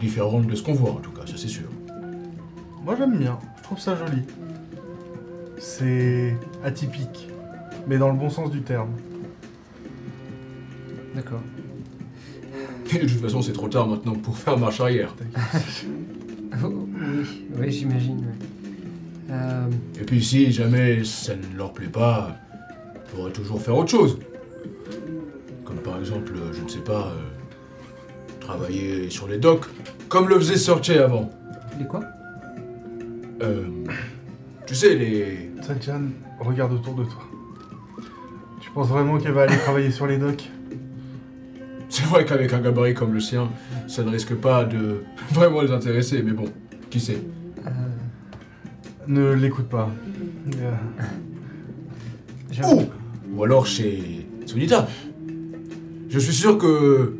différentes 0.00 0.46
de 0.46 0.54
ce 0.54 0.62
qu'on 0.62 0.72
voit, 0.74 0.90
en 0.92 0.96
tout 1.00 1.10
cas, 1.12 1.26
ça 1.26 1.34
c'est 1.36 1.48
sûr. 1.48 1.68
Moi 2.84 2.96
j'aime 2.96 3.18
bien. 3.18 3.38
Je 3.58 3.62
trouve 3.62 3.78
ça 3.78 3.94
joli. 3.96 4.22
C'est 5.58 6.34
atypique, 6.64 7.28
mais 7.86 7.98
dans 7.98 8.08
le 8.10 8.16
bon 8.16 8.30
sens 8.30 8.50
du 8.50 8.62
terme. 8.62 8.90
D'accord. 11.14 11.40
Et 12.94 12.98
de 12.98 13.06
toute 13.08 13.20
façon, 13.20 13.42
c'est 13.42 13.52
trop 13.52 13.68
tard 13.68 13.86
maintenant 13.88 14.14
pour 14.14 14.36
faire 14.36 14.58
marche 14.58 14.80
arrière. 14.80 15.14
Oh, 16.62 16.66
oui, 16.66 17.46
oui, 17.58 17.70
j'imagine. 17.70 18.18
ouais. 18.18 19.30
Euh, 19.30 19.66
Et 20.00 20.04
puis 20.04 20.22
si 20.22 20.50
jamais 20.52 21.04
ça 21.04 21.32
ne 21.36 21.56
leur 21.56 21.72
plaît 21.72 21.86
pas, 21.86 22.36
ils 22.96 23.14
pourraient 23.16 23.30
toujours 23.32 23.62
faire 23.62 23.76
autre 23.76 23.90
chose. 23.92 24.18
Comme 25.64 25.76
par 25.76 25.98
exemple, 26.00 26.32
euh, 26.36 26.52
je 26.52 26.60
ne 26.62 26.68
sais 26.68 26.80
pas, 26.80 27.12
euh, 27.16 28.40
travailler 28.40 29.08
sur 29.10 29.28
les 29.28 29.38
docks, 29.38 29.66
comme 30.08 30.28
le 30.28 30.38
faisait 30.40 30.56
Sorche 30.56 30.90
avant. 30.90 31.30
les 31.78 31.86
quoi? 31.86 32.00
Euh, 33.42 33.62
tu 34.66 34.74
sais, 34.74 34.96
les... 34.96 35.50
Sajan, 35.62 36.02
regarde 36.40 36.72
autour 36.72 36.94
de 36.94 37.04
toi. 37.04 37.22
Tu 38.60 38.70
penses 38.72 38.88
vraiment 38.88 39.18
qu'elle 39.18 39.32
va 39.32 39.42
aller 39.42 39.56
travailler 39.56 39.92
sur 39.92 40.08
les 40.08 40.18
docks? 40.18 40.50
C'est 41.90 42.04
vrai 42.04 42.24
qu'avec 42.24 42.52
un 42.52 42.60
gabarit 42.60 42.94
comme 42.94 43.12
le 43.12 43.20
sien, 43.20 43.50
ça 43.88 44.02
ne 44.04 44.10
risque 44.10 44.34
pas 44.34 44.64
de 44.64 45.02
vraiment 45.32 45.60
les 45.60 45.72
intéresser, 45.72 46.22
mais 46.22 46.32
bon, 46.32 46.44
qui 46.88 47.00
sait. 47.00 47.20
Euh, 47.66 47.70
Ne 49.08 49.32
l'écoute 49.34 49.68
pas. 49.68 49.90
Euh, 50.56 50.72
j'avoue. 52.52 52.84
Ou 53.34 53.44
alors 53.44 53.66
chez 53.66 54.26
Sunita. 54.46 54.86
Je 56.08 56.18
suis 56.18 56.32
sûr 56.32 56.58
que... 56.58 57.14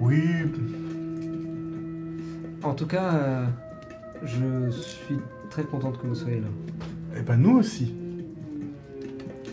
Oui, 0.00 0.20
En 2.62 2.74
tout 2.74 2.86
cas, 2.86 3.14
euh, 3.14 3.46
je 4.24 4.70
suis 4.70 5.16
très 5.50 5.62
contente 5.64 6.00
que 6.00 6.06
vous 6.06 6.14
soyez 6.14 6.40
là. 6.40 6.48
et 7.18 7.22
ben 7.22 7.36
nous 7.36 7.58
aussi. 7.58 7.94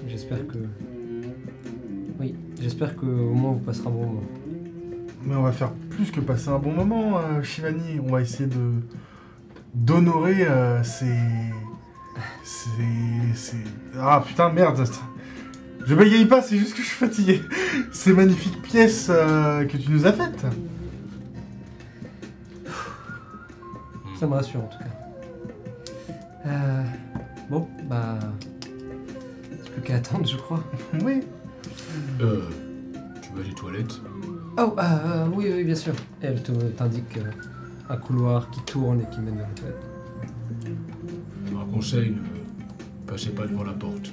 J'espère 0.08 0.46
que. 0.48 0.58
J'espère 2.64 2.96
que 2.96 3.06
au 3.06 3.34
moins 3.34 3.52
vous 3.52 3.60
passerez 3.60 3.88
un 3.88 3.92
bon 3.92 4.06
moment. 4.06 4.24
Mais 5.26 5.36
on 5.36 5.42
va 5.42 5.52
faire 5.52 5.74
plus 5.90 6.12
que 6.12 6.22
passer 6.22 6.48
un 6.48 6.60
bon 6.60 6.72
moment, 6.72 7.18
euh, 7.18 7.44
Shivani. 7.44 8.00
On 8.02 8.10
va 8.10 8.22
essayer 8.22 8.48
de 8.48 8.72
d'honorer 9.74 10.48
euh, 10.48 10.82
ces... 10.82 11.18
ces 12.46 12.70
ces 13.36 13.58
ah 14.00 14.24
putain 14.26 14.50
merde. 14.50 14.82
Je 15.86 15.94
bégaye 15.94 16.26
pas, 16.26 16.42
c'est 16.42 16.58
juste 16.58 16.74
que 16.74 16.82
je 16.82 16.88
suis 16.88 16.96
fatigué. 16.96 17.42
Ces 17.92 18.14
magnifiques 18.14 18.62
pièces 18.62 19.08
euh, 19.10 19.66
que 19.66 19.76
tu 19.76 19.92
nous 19.92 20.06
as 20.06 20.14
faites. 20.14 20.46
Ça 24.18 24.26
me 24.26 24.36
rassure 24.36 24.62
en 24.62 24.68
tout 24.68 24.80
cas. 24.80 24.86
Euh, 26.46 26.84
bon, 27.50 27.68
bah. 27.90 28.20
C'est 29.64 29.72
plus 29.74 29.82
qu'à 29.82 29.96
attendre, 29.96 30.26
je 30.26 30.38
crois. 30.38 30.64
Oui. 31.04 31.24
Euh... 32.22 32.42
Tu 33.22 33.34
vas 33.38 33.44
les 33.48 33.54
toilettes 33.54 34.02
Oh, 34.58 34.76
ah, 34.78 35.00
euh, 35.06 35.26
oui, 35.34 35.48
oui, 35.52 35.64
bien 35.64 35.74
sûr. 35.76 35.94
Et 36.22 36.26
elle 36.28 36.42
te- 36.44 36.52
t'indique 36.52 37.18
euh, 37.18 37.24
un 37.90 37.98
couloir 37.98 38.50
qui 38.52 38.62
tourne 38.62 39.02
et 39.02 39.10
qui 39.10 39.20
mène 39.20 39.38
vers 39.38 39.48
la 39.48 39.54
toilette. 39.56 40.78
Un 41.60 41.74
conseil, 41.74 42.12
ne 42.12 43.08
passez 43.12 43.30
pas 43.32 43.48
devant 43.48 43.64
la 43.64 43.74
porte. 43.74 44.12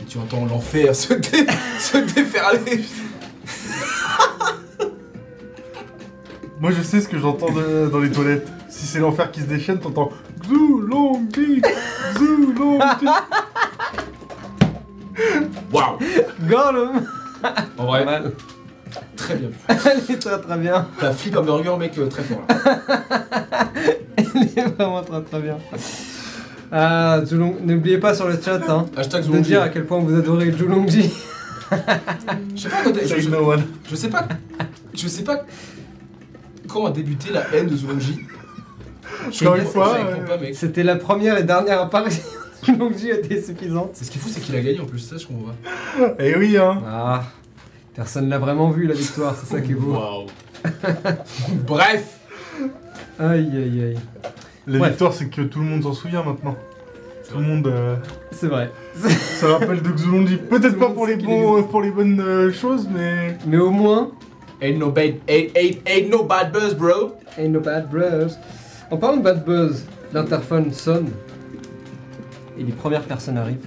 Et 0.00 0.04
tu 0.04 0.18
entends 0.18 0.46
l'enfer 0.46 0.94
se, 0.94 1.14
dé- 1.14 1.46
se 1.80 1.98
déferler. 2.14 2.80
Moi 6.68 6.76
je 6.76 6.82
sais 6.82 7.00
ce 7.00 7.08
que 7.08 7.16
j'entends 7.18 7.50
de- 7.50 7.88
dans 7.90 7.98
les 7.98 8.10
toilettes. 8.10 8.46
Si 8.68 8.84
c'est 8.84 8.98
l'enfer 8.98 9.30
qui 9.30 9.40
se 9.40 9.46
déchaîne, 9.46 9.78
t'entends 9.78 10.10
Zoulongi 10.46 11.62
Zoulongi 12.18 13.06
Waouh 15.72 15.98
Gollum 16.46 17.06
En 17.42 17.50
Pas 17.78 17.84
vrai, 17.84 18.04
mal. 18.04 18.32
très 19.16 19.36
bien. 19.36 19.48
Elle 19.68 20.14
est 20.14 20.18
très 20.18 20.38
très 20.38 20.58
bien. 20.58 20.86
T'as 21.00 21.12
flip 21.12 21.34
un 21.38 21.40
burger, 21.42 21.74
mec, 21.78 21.96
euh, 21.96 22.06
très 22.08 22.22
fort 22.22 22.42
là. 22.46 22.90
Elle 24.18 24.42
est 24.54 24.66
vraiment 24.76 25.00
très 25.02 25.22
très 25.22 25.40
bien. 25.40 25.56
Ah, 26.70 27.20
n'oubliez 27.64 27.96
pas 27.96 28.12
sur 28.14 28.28
le 28.28 28.38
chat 28.38 28.60
hein, 28.68 28.84
Hashtag 28.94 29.22
de 29.22 29.26
Zoologie. 29.28 29.44
dire 29.44 29.62
à 29.62 29.70
quel 29.70 29.86
point 29.86 30.00
vous 30.00 30.14
adorez 30.14 30.52
Julongji. 30.52 31.10
Je 32.54 32.60
sais 32.60 32.68
pas, 32.68 32.76
quand- 32.84 32.92
je, 32.94 33.06
Say 33.06 33.22
je- 33.22 33.30
no 33.30 33.52
one. 33.52 33.62
je 33.90 33.96
sais 33.96 34.08
pas. 34.10 34.28
Je 34.92 35.08
sais 35.08 35.24
pas 35.24 35.46
quand 36.68 36.86
a 36.86 36.90
débuté 36.90 37.30
la 37.32 37.44
haine 37.54 37.66
de 37.66 37.76
Zoologie. 37.76 38.20
Encore 39.26 39.56
une 39.56 39.64
fois, 39.64 39.96
euh. 39.98 40.50
C'était 40.52 40.82
la 40.84 40.96
première 40.96 41.38
et 41.38 41.42
dernière 41.42 41.80
apparition 41.80 42.22
de 42.62 42.66
Julongji 42.72 43.10
était 43.10 43.40
suffisante. 43.40 43.90
C'est 43.94 44.04
ce 44.04 44.10
qui 44.10 44.18
est 44.18 44.20
fou, 44.20 44.28
c'est 44.30 44.40
qu'il 44.40 44.54
a 44.54 44.60
gagné 44.60 44.80
en 44.80 44.84
plus, 44.86 44.98
ça 45.00 45.16
je 45.16 45.26
comprends 45.26 45.52
pas. 45.52 46.14
Eh 46.18 46.36
oui, 46.36 46.56
hein. 46.56 46.80
Ah, 46.86 47.24
personne 47.94 48.28
l'a 48.28 48.38
vraiment 48.38 48.70
vu 48.70 48.86
la 48.86 48.94
victoire, 48.94 49.36
c'est 49.36 49.52
ça 49.52 49.60
qui 49.60 49.72
est 49.72 49.74
beau. 49.74 49.92
Waouh 49.92 50.26
Bref 51.66 52.18
Aïe 53.18 53.50
aïe 53.56 53.82
aïe. 53.84 53.98
La 54.66 54.78
Bref. 54.78 54.90
victoire, 54.90 55.12
c'est 55.12 55.28
que 55.28 55.42
tout 55.42 55.60
le 55.60 55.64
monde 55.64 55.82
s'en 55.82 55.92
souvient 55.92 56.22
maintenant. 56.22 56.56
Tout 57.30 57.38
le 57.38 57.44
monde 57.44 57.66
euh, 57.66 57.96
C'est 58.30 58.46
vrai. 58.46 58.70
se 58.94 59.44
rappelle 59.44 59.82
de 59.82 59.90
Xulonji. 59.90 60.38
Tout 60.38 60.44
Peut-être 60.46 60.72
le 60.72 60.78
pas 60.78 60.86
monde 60.86 60.94
pour 60.94 61.06
sait 61.06 61.12
les, 61.12 61.18
qu'il 61.18 61.26
bons, 61.26 61.62
pour 61.64 61.82
les 61.82 61.90
bonnes 61.90 62.20
euh, 62.20 62.52
choses, 62.52 62.88
mais. 62.90 63.36
Mais 63.46 63.58
au 63.58 63.70
moins, 63.70 64.10
Ain't 64.60 64.78
no 64.78 64.90
bad, 64.90 65.20
ain't, 65.28 65.56
ain't, 65.56 65.78
ain't 65.86 66.10
no 66.10 66.24
bad 66.24 66.52
buzz, 66.52 66.74
bro. 66.74 67.16
ain't 67.36 67.52
no 67.52 67.60
bad 67.60 67.88
buzz. 67.90 68.36
En 68.90 68.96
parlant 68.96 69.18
de 69.18 69.22
bad 69.22 69.44
buzz, 69.44 69.84
l'interphone 70.12 70.72
sonne 70.72 71.10
et 72.58 72.64
les 72.64 72.72
premières 72.72 73.04
personnes 73.04 73.38
arrivent. 73.38 73.66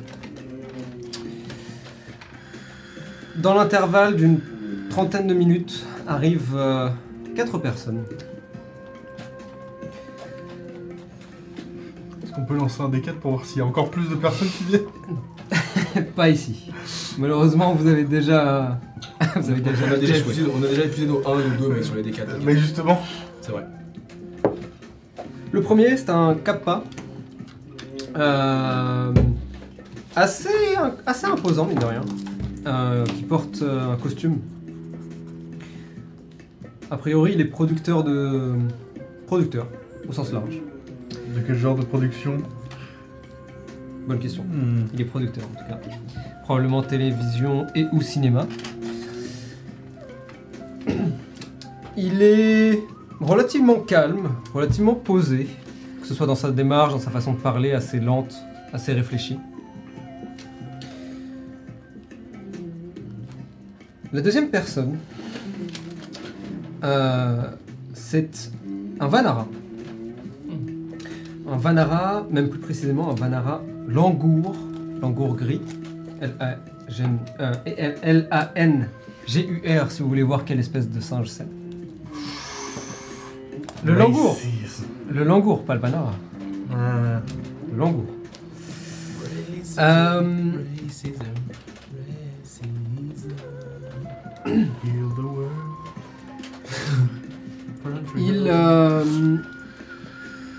Dans 3.37 3.53
l'intervalle 3.53 4.17
d'une 4.17 4.41
trentaine 4.89 5.27
de 5.27 5.33
minutes 5.33 5.85
arrivent 6.07 6.55
euh, 6.55 6.89
quatre 7.35 7.57
personnes. 7.57 8.03
Est-ce 12.21 12.33
qu'on 12.33 12.45
peut 12.45 12.57
lancer 12.57 12.81
un 12.81 12.89
D4 12.89 13.13
pour 13.13 13.31
voir 13.31 13.45
s'il 13.45 13.59
y 13.59 13.61
a 13.61 13.65
encore 13.65 13.89
plus 13.89 14.09
de 14.09 14.15
personnes 14.15 14.49
qui 14.49 14.63
viennent? 14.65 14.81
Pas 16.15 16.29
ici. 16.29 16.71
Malheureusement, 17.17 17.73
vous 17.73 17.87
avez 17.87 18.03
déjà. 18.03 18.79
vous 19.35 19.49
avez 19.49 19.61
déjà, 19.61 19.85
On 19.89 19.93
a 19.93 19.97
déjà 19.97 20.17
épuisé, 20.17 20.41
on 20.53 20.63
a 20.63 20.67
déjà 20.67 20.85
épuisé 20.85 21.07
nos 21.07 21.19
1 21.27 21.39
et 21.39 21.49
nos 21.59 21.67
2, 21.67 21.73
mec, 21.73 21.83
sur 21.83 21.95
les 21.95 22.03
D4. 22.03 22.19
Euh, 22.21 22.39
Mais 22.43 22.57
justement, 22.57 23.01
C'est 23.41 23.51
vrai. 23.51 23.65
Le 25.51 25.61
premier, 25.61 25.97
c'est 25.97 26.09
un 26.09 26.35
kappa. 26.35 26.83
Euh, 28.15 29.13
assez, 30.15 30.49
assez 31.05 31.25
imposant, 31.25 31.65
mine 31.65 31.79
de 31.79 31.85
rien. 31.85 32.01
Euh, 32.67 33.03
qui 33.05 33.23
porte 33.23 33.61
euh, 33.61 33.93
un 33.93 33.97
costume. 33.97 34.39
A 36.89 36.97
priori, 36.97 37.31
il 37.33 37.41
est 37.41 37.45
producteur 37.45 38.03
de. 38.03 38.53
Producteur, 39.27 39.67
au 40.07 40.13
sens 40.13 40.31
large. 40.31 40.59
de 41.35 41.39
quel 41.45 41.55
genre 41.55 41.75
de 41.75 41.83
production? 41.83 42.37
Bonne 44.07 44.19
question. 44.19 44.43
Hmm. 44.43 44.88
Il 44.93 45.01
est 45.01 45.05
producteur 45.05 45.43
en 45.45 45.59
tout 45.59 45.65
cas. 45.67 45.80
Probablement 46.43 46.81
télévision 46.81 47.67
et 47.75 47.85
ou 47.91 48.01
cinéma. 48.01 48.47
Il 51.97 52.21
est 52.21 52.80
relativement 53.19 53.80
calme, 53.80 54.31
relativement 54.53 54.95
posé, 54.95 55.47
que 56.01 56.07
ce 56.07 56.13
soit 56.13 56.27
dans 56.27 56.35
sa 56.35 56.51
démarche, 56.51 56.93
dans 56.93 56.99
sa 56.99 57.11
façon 57.11 57.33
de 57.33 57.39
parler, 57.39 57.73
assez 57.73 57.99
lente, 57.99 58.35
assez 58.73 58.93
réfléchie. 58.93 59.38
La 64.13 64.21
deuxième 64.21 64.49
personne, 64.49 64.97
euh, 66.83 67.43
c'est 67.93 68.51
un 68.99 69.07
Vanara. 69.07 69.47
Un 71.49 71.57
Vanara, 71.57 72.27
même 72.30 72.49
plus 72.49 72.59
précisément 72.59 73.09
un 73.11 73.15
Vanara 73.15 73.61
Langour, 73.93 74.55
Langour 75.01 75.35
gris, 75.35 75.61
euh, 76.21 76.55
L-A-N-G-U-R, 78.03 79.91
si 79.91 80.01
vous 80.01 80.07
voulez 80.07 80.23
voir 80.23 80.45
quelle 80.45 80.59
espèce 80.59 80.89
de 80.89 81.01
singe 81.01 81.27
c'est. 81.27 81.47
Le 83.83 83.93
Langour, 83.93 84.37
le 85.09 85.23
Langour, 85.23 85.65
pas 85.65 85.75
le 85.75 85.81
Vanara, 85.81 86.13
Euh, 86.73 87.19
le 87.71 87.77
Langour. 87.77 88.05
Euh, 89.79 90.51
il, 98.17 98.47
euh, 98.47 99.03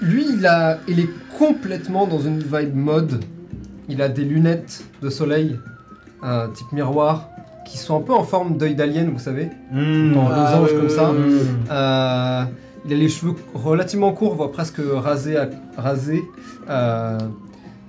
lui, 0.03 0.27
il, 0.37 0.47
a, 0.47 0.79
il 0.89 1.01
est 1.01 1.09
complètement 1.39 2.07
dans 2.07 2.21
une 2.21 2.39
vibe 2.41 2.75
mode. 2.75 3.25
Il 3.89 4.03
a 4.03 4.09
des 4.09 4.25
lunettes 4.25 4.85
de 5.03 5.11
soleil, 5.11 5.59
un 6.23 6.49
type 6.49 6.71
miroir, 6.73 7.29
qui 7.67 7.79
sont 7.79 7.97
un 7.99 8.03
peu 8.03 8.13
en 8.13 8.23
forme 8.25 8.59
d'œil 8.59 8.75
d'alien, 8.75 9.09
vous 9.11 9.19
savez. 9.19 9.49
Ah, 10.31 10.55
losange 10.55 10.73
comme 10.79 10.89
ça. 10.89 11.11
Euh, 11.71 12.43
il 12.85 12.93
a 12.93 12.97
les 12.97 13.09
cheveux 13.09 13.35
relativement 13.55 14.13
courts, 14.13 14.35
voire 14.35 14.51
presque 14.51 14.81
rasés. 14.95 15.37
à- 15.37 15.49
rasés. 15.77 16.23
Euh, 16.69 17.19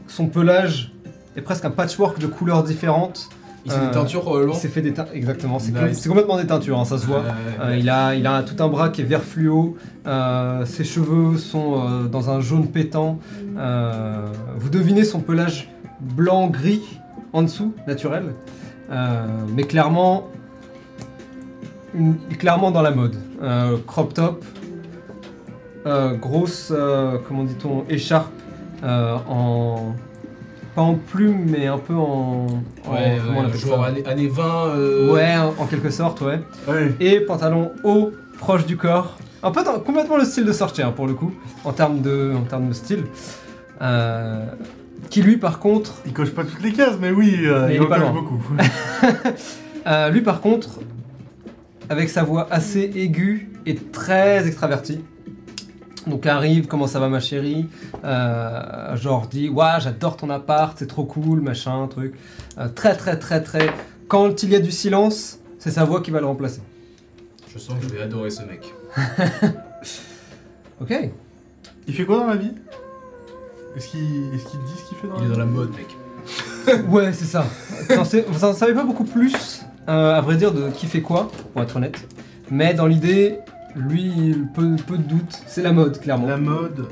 son 0.07 0.27
pelage 0.27 0.93
est 1.35 1.41
presque 1.41 1.65
un 1.65 1.71
patchwork 1.71 2.19
de 2.19 2.27
couleurs 2.27 2.63
différentes. 2.63 3.29
Il 3.65 3.71
s'est 3.71 3.77
Euh, 3.77 3.85
des 3.87 3.91
teintures 3.91 4.21
probablement. 4.21 4.53
Il 4.53 4.59
s'est 4.59 4.67
fait 4.67 4.81
des 4.81 4.93
teintes, 4.93 5.09
exactement. 5.13 5.57
C'est 5.59 5.71
Nice. 5.71 6.05
complètement 6.07 6.37
des 6.37 6.45
teintures, 6.47 6.79
hein, 6.79 6.85
ça 6.85 6.97
se 6.97 7.05
voit. 7.05 7.23
Euh, 7.61 7.77
il, 7.77 7.89
a, 7.89 8.13
il 8.13 8.27
a 8.27 8.43
tout 8.43 8.61
un 8.61 8.67
bras 8.67 8.89
qui 8.89 9.01
est 9.01 9.05
vert 9.05 9.23
fluo, 9.23 9.77
euh, 10.05 10.65
ses 10.65 10.83
cheveux 10.83 11.37
sont 11.37 11.75
euh, 11.81 12.03
dans 12.07 12.29
un 12.29 12.41
jaune 12.41 12.67
pétant. 12.67 13.19
Euh, 13.57 14.27
vous 14.57 14.69
devinez 14.69 15.05
son 15.05 15.19
pelage 15.21 15.69
blanc-gris 16.01 16.99
en 17.31 17.43
dessous, 17.43 17.73
naturel. 17.87 18.33
Euh, 18.91 19.25
mais 19.55 19.63
clairement, 19.63 20.27
une- 21.95 22.17
clairement 22.37 22.71
dans 22.71 22.81
la 22.81 22.91
mode. 22.91 23.15
Euh, 23.41 23.77
crop 23.87 24.13
top, 24.13 24.43
euh, 25.85 26.15
grosse, 26.15 26.71
euh, 26.75 27.17
comment 27.27 27.43
dit-on, 27.43 27.85
écharpe 27.89 28.31
euh, 28.83 29.15
en. 29.29 29.93
Pas 30.75 30.81
en 30.81 30.95
plume, 30.95 31.45
mais 31.49 31.67
un 31.67 31.77
peu 31.77 31.93
en. 31.93 32.47
en- 32.87 32.91
Ouais, 32.91 33.17
comment 33.23 33.39
on 33.39 33.41
ouais, 33.41 33.47
appelle 33.47 33.59
genre 33.59 33.83
années 34.07 34.27
20. 34.27 34.65
euh, 34.69 35.13
Ouais, 35.13 35.35
en, 35.37 35.53
en 35.61 35.65
quelque 35.67 35.91
sorte, 35.91 36.21
ouais. 36.21 36.39
Ouais. 36.67 36.95
Et 36.99 37.19
pantalon 37.19 37.71
haut, 37.83 38.11
proche 38.39 38.65
du 38.65 38.75
corps. 38.77 39.17
Un 39.43 39.51
peu 39.51 39.63
dans- 39.63 39.79
complètement 39.79 40.17
le 40.17 40.25
style 40.25 40.45
de 40.45 40.51
sortir 40.53 40.91
pour 40.93 41.05
le 41.05 41.13
coup, 41.13 41.31
en 41.63 41.73
termes 41.73 42.01
de, 42.01 42.33
en 42.35 42.41
termes 42.43 42.69
de 42.69 42.73
style. 42.73 43.03
Euh, 43.81 44.45
qui 45.09 45.21
lui, 45.21 45.37
par 45.37 45.59
contre, 45.59 45.93
Il 46.05 46.13
coche 46.13 46.31
pas 46.31 46.43
toutes 46.43 46.63
les 46.63 46.71
cases, 46.71 46.95
mais 46.99 47.11
oui, 47.11 47.41
euh, 47.43 47.67
Mais 47.67 47.73
il 47.73 47.75
il 47.75 47.81
est 47.81 47.85
en 47.85 47.89
pas 47.89 47.99
coche 47.99 48.03
loin. 48.09 48.13
beaucoup. 48.13 48.41
Euh, 49.85 50.09
lui 50.11 50.21
par 50.21 50.39
contre, 50.39 50.79
avec 51.89 52.07
sa 52.09 52.23
voix 52.23 52.47
assez 52.49 52.89
aiguë 52.95 53.49
et 53.65 53.75
très 53.75 54.47
extravertie. 54.47 55.01
Donc 56.07 56.25
arrive, 56.25 56.67
comment 56.67 56.87
ça 56.87 56.99
va 56.99 57.07
ma 57.09 57.19
chérie? 57.21 57.67
Euh, 58.03 58.95
Genre 58.97 59.27
dit, 59.27 59.49
ouais 59.49 59.79
j'adore 59.79 60.17
ton 60.17 60.29
appart, 60.29 60.75
c'est 60.77 60.87
trop 60.87 61.05
cool, 61.05 61.39
machin, 61.41 61.87
truc. 61.87 62.13
Euh, 62.57 62.67
très 62.67 62.95
très 62.95 63.17
très 63.17 63.41
très... 63.41 63.69
Quand 64.09 64.43
il 64.43 64.49
y 64.49 64.55
a 64.55 64.59
du 64.59 64.71
silence, 64.71 65.39
c'est 65.59 65.71
sa 65.71 65.85
voix 65.85 66.01
qui 66.01 66.11
va 66.11 66.19
le 66.19 66.25
remplacer. 66.25 66.61
Je 67.53 67.57
sens 67.59 67.77
que 67.79 67.83
je 67.87 67.93
vais 67.93 68.01
adorer 68.01 68.29
ce 68.29 68.41
mec. 68.43 68.73
Ok 70.81 70.93
Il 71.87 71.93
fait 71.93 72.05
quoi 72.05 72.17
dans 72.17 72.27
la 72.27 72.35
vie? 72.35 72.51
Est-ce 73.75 73.87
qu'il 73.89 73.99
est 74.01 74.49
qu'il 74.49 74.59
dit 74.59 74.73
ce 74.77 74.89
qu'il 74.89 74.97
fait 74.97 75.07
dans 75.07 75.17
Il 75.19 75.25
est 75.25 75.27
la 75.29 75.33
dans 75.33 75.39
la 75.39 75.45
mode, 75.45 75.71
mec. 75.75 75.95
Ouais 76.89 77.11
c'est 77.13 77.25
ça. 77.25 77.45
Vous 77.89 77.97
en 77.97 78.05
savez- 78.05 78.25
vous 78.27 78.43
en 78.45 78.53
savez 78.53 78.73
pas 78.73 78.83
beaucoup 78.83 79.03
plus, 79.03 79.61
euh, 79.89 80.13
à 80.15 80.21
vrai 80.21 80.35
dire, 80.35 80.51
de 80.53 80.69
qui 80.71 80.85
fait 80.87 81.01
quoi, 81.01 81.31
pour 81.53 81.61
être 81.61 81.75
honnête. 81.75 81.97
Mais 82.51 82.73
dans 82.73 82.87
l'idée, 82.87 83.39
lui, 83.75 84.35
peu, 84.53 84.75
peu 84.87 84.97
de 84.97 85.03
doute, 85.03 85.41
c'est 85.47 85.61
la 85.63 85.71
mode, 85.73 85.99
clairement. 85.99 86.27
La 86.27 86.37
mode. 86.37 86.87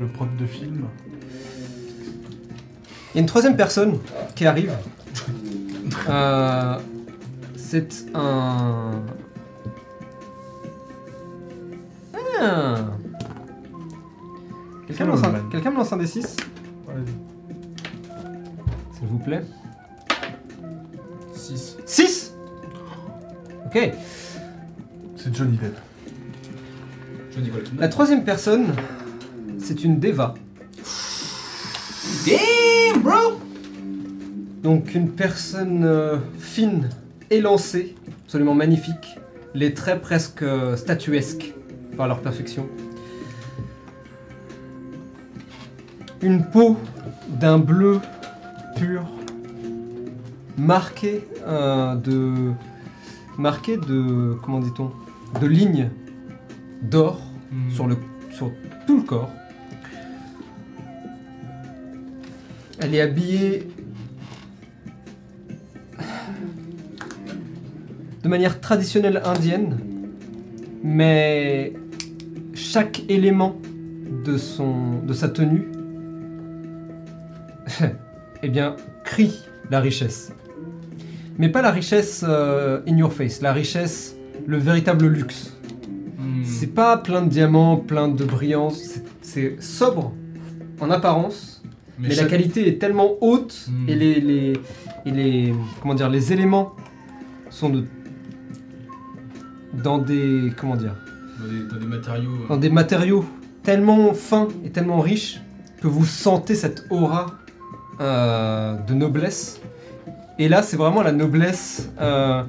Le 0.00 0.06
prod 0.08 0.28
de 0.36 0.46
film. 0.46 0.86
Il 3.14 3.16
y 3.16 3.18
a 3.18 3.20
une 3.20 3.26
troisième 3.26 3.56
personne 3.56 3.98
qui 4.34 4.46
arrive. 4.46 4.72
Euh, 6.08 6.78
c'est 7.54 8.06
un. 8.14 8.92
Ah. 12.40 12.76
Quelqu'un 14.86 15.04
me 15.04 15.10
lance 15.10 15.22
un- 15.22 15.48
quelqu'un 15.50 15.70
me 15.70 15.76
lance 15.76 15.92
un 15.92 15.96
des 15.98 16.06
6 16.06 16.36
Vas-y. 16.86 17.04
S'il 18.98 19.06
vous 19.06 19.18
plaît. 19.18 19.42
6. 21.34 21.76
6 21.86 22.34
Ok. 23.66 23.92
C'est 25.22 25.36
Johnny 25.36 25.56
Depp. 25.56 25.78
La 27.78 27.86
troisième 27.86 28.24
personne, 28.24 28.74
c'est 29.56 29.84
une 29.84 30.00
Deva. 30.00 30.34
Damn, 32.26 33.02
bro 33.02 33.38
Donc 34.64 34.96
une 34.96 35.10
personne 35.10 35.84
euh, 35.84 36.16
fine, 36.40 36.90
élancée, 37.30 37.94
absolument 38.24 38.54
magnifique, 38.54 39.16
les 39.54 39.74
traits 39.74 40.02
presque 40.02 40.42
euh, 40.42 40.74
statuesques 40.74 41.54
par 41.96 42.08
leur 42.08 42.20
perfection. 42.20 42.68
Une 46.20 46.44
peau 46.46 46.76
d'un 47.28 47.58
bleu 47.58 48.00
pur, 48.74 49.04
marquée 50.58 51.24
euh, 51.46 51.94
de, 51.94 52.50
marquée 53.38 53.76
de, 53.76 54.36
comment 54.42 54.58
dit-on, 54.58 54.90
de 55.40 55.46
lignes 55.46 55.88
d'or 56.82 57.20
sur, 57.70 57.86
le, 57.86 57.96
sur 58.30 58.50
tout 58.86 58.98
le 58.98 59.02
corps. 59.02 59.30
Elle 62.80 62.94
est 62.94 63.00
habillée 63.00 63.68
de 68.22 68.28
manière 68.28 68.60
traditionnelle 68.60 69.20
indienne, 69.24 69.78
mais 70.82 71.72
chaque 72.54 73.02
élément 73.08 73.56
de, 74.24 74.36
son, 74.36 75.00
de 75.00 75.12
sa 75.12 75.28
tenue 75.28 75.68
eh 78.42 78.48
bien, 78.48 78.76
crie 79.04 79.38
la 79.70 79.80
richesse. 79.80 80.32
Mais 81.38 81.48
pas 81.48 81.62
la 81.62 81.70
richesse 81.70 82.24
euh, 82.26 82.80
in 82.86 82.96
your 82.96 83.12
face, 83.12 83.40
la 83.40 83.52
richesse, 83.52 84.16
le 84.46 84.56
véritable 84.58 85.06
luxe. 85.06 85.52
Hmm. 86.18 86.42
C'est 86.44 86.68
pas 86.74 86.96
plein 86.96 87.22
de 87.22 87.28
diamants, 87.28 87.76
plein 87.76 88.08
de 88.08 88.24
brillance, 88.24 89.00
c'est- 89.22 89.60
sobre 89.62 90.12
en 90.80 90.90
apparence, 90.90 91.62
mais, 91.98 92.08
la 92.08 92.14
chaque- 92.14 92.28
qualité 92.28 92.68
est 92.68 92.78
tellement 92.78 93.12
haute 93.20 93.66
Hmm. 93.68 93.88
et 93.88 93.94
les, 93.94 94.20
les, 94.20 94.52
et 95.06 95.10
les 95.10 95.54
comment 95.80 95.94
dire 95.94 96.08
les 96.10 96.32
éléments 96.32 96.74
sont 97.50 97.68
de 97.70 97.84
dans 99.84 99.98
des 99.98 100.52
comment 100.56 100.76
dire 100.76 100.94
Dans 101.40 101.48
des, 101.48 101.62
dans 101.68 101.76
des 101.78 101.86
matériaux. 101.86 102.30
euh, 102.44 102.48
dans 102.48 102.56
des 102.56 102.70
matériaux 102.70 103.24
tellement 103.62 104.12
fins 104.12 104.48
et 104.64 104.70
tellement 104.70 105.00
riches 105.00 105.40
que 105.80 105.86
vous 105.88 106.04
sentez 106.04 106.54
cette 106.54 106.84
aura 106.90 107.26
euh, 108.00 108.76
de 108.88 108.94
noblesse. 108.94 109.60
Et 110.38 110.48
là, 110.48 110.62
c'est 110.62 110.76
vraiment 110.76 111.02
la 111.02 111.12
noblesse 111.12 111.90
euh, 112.00 112.42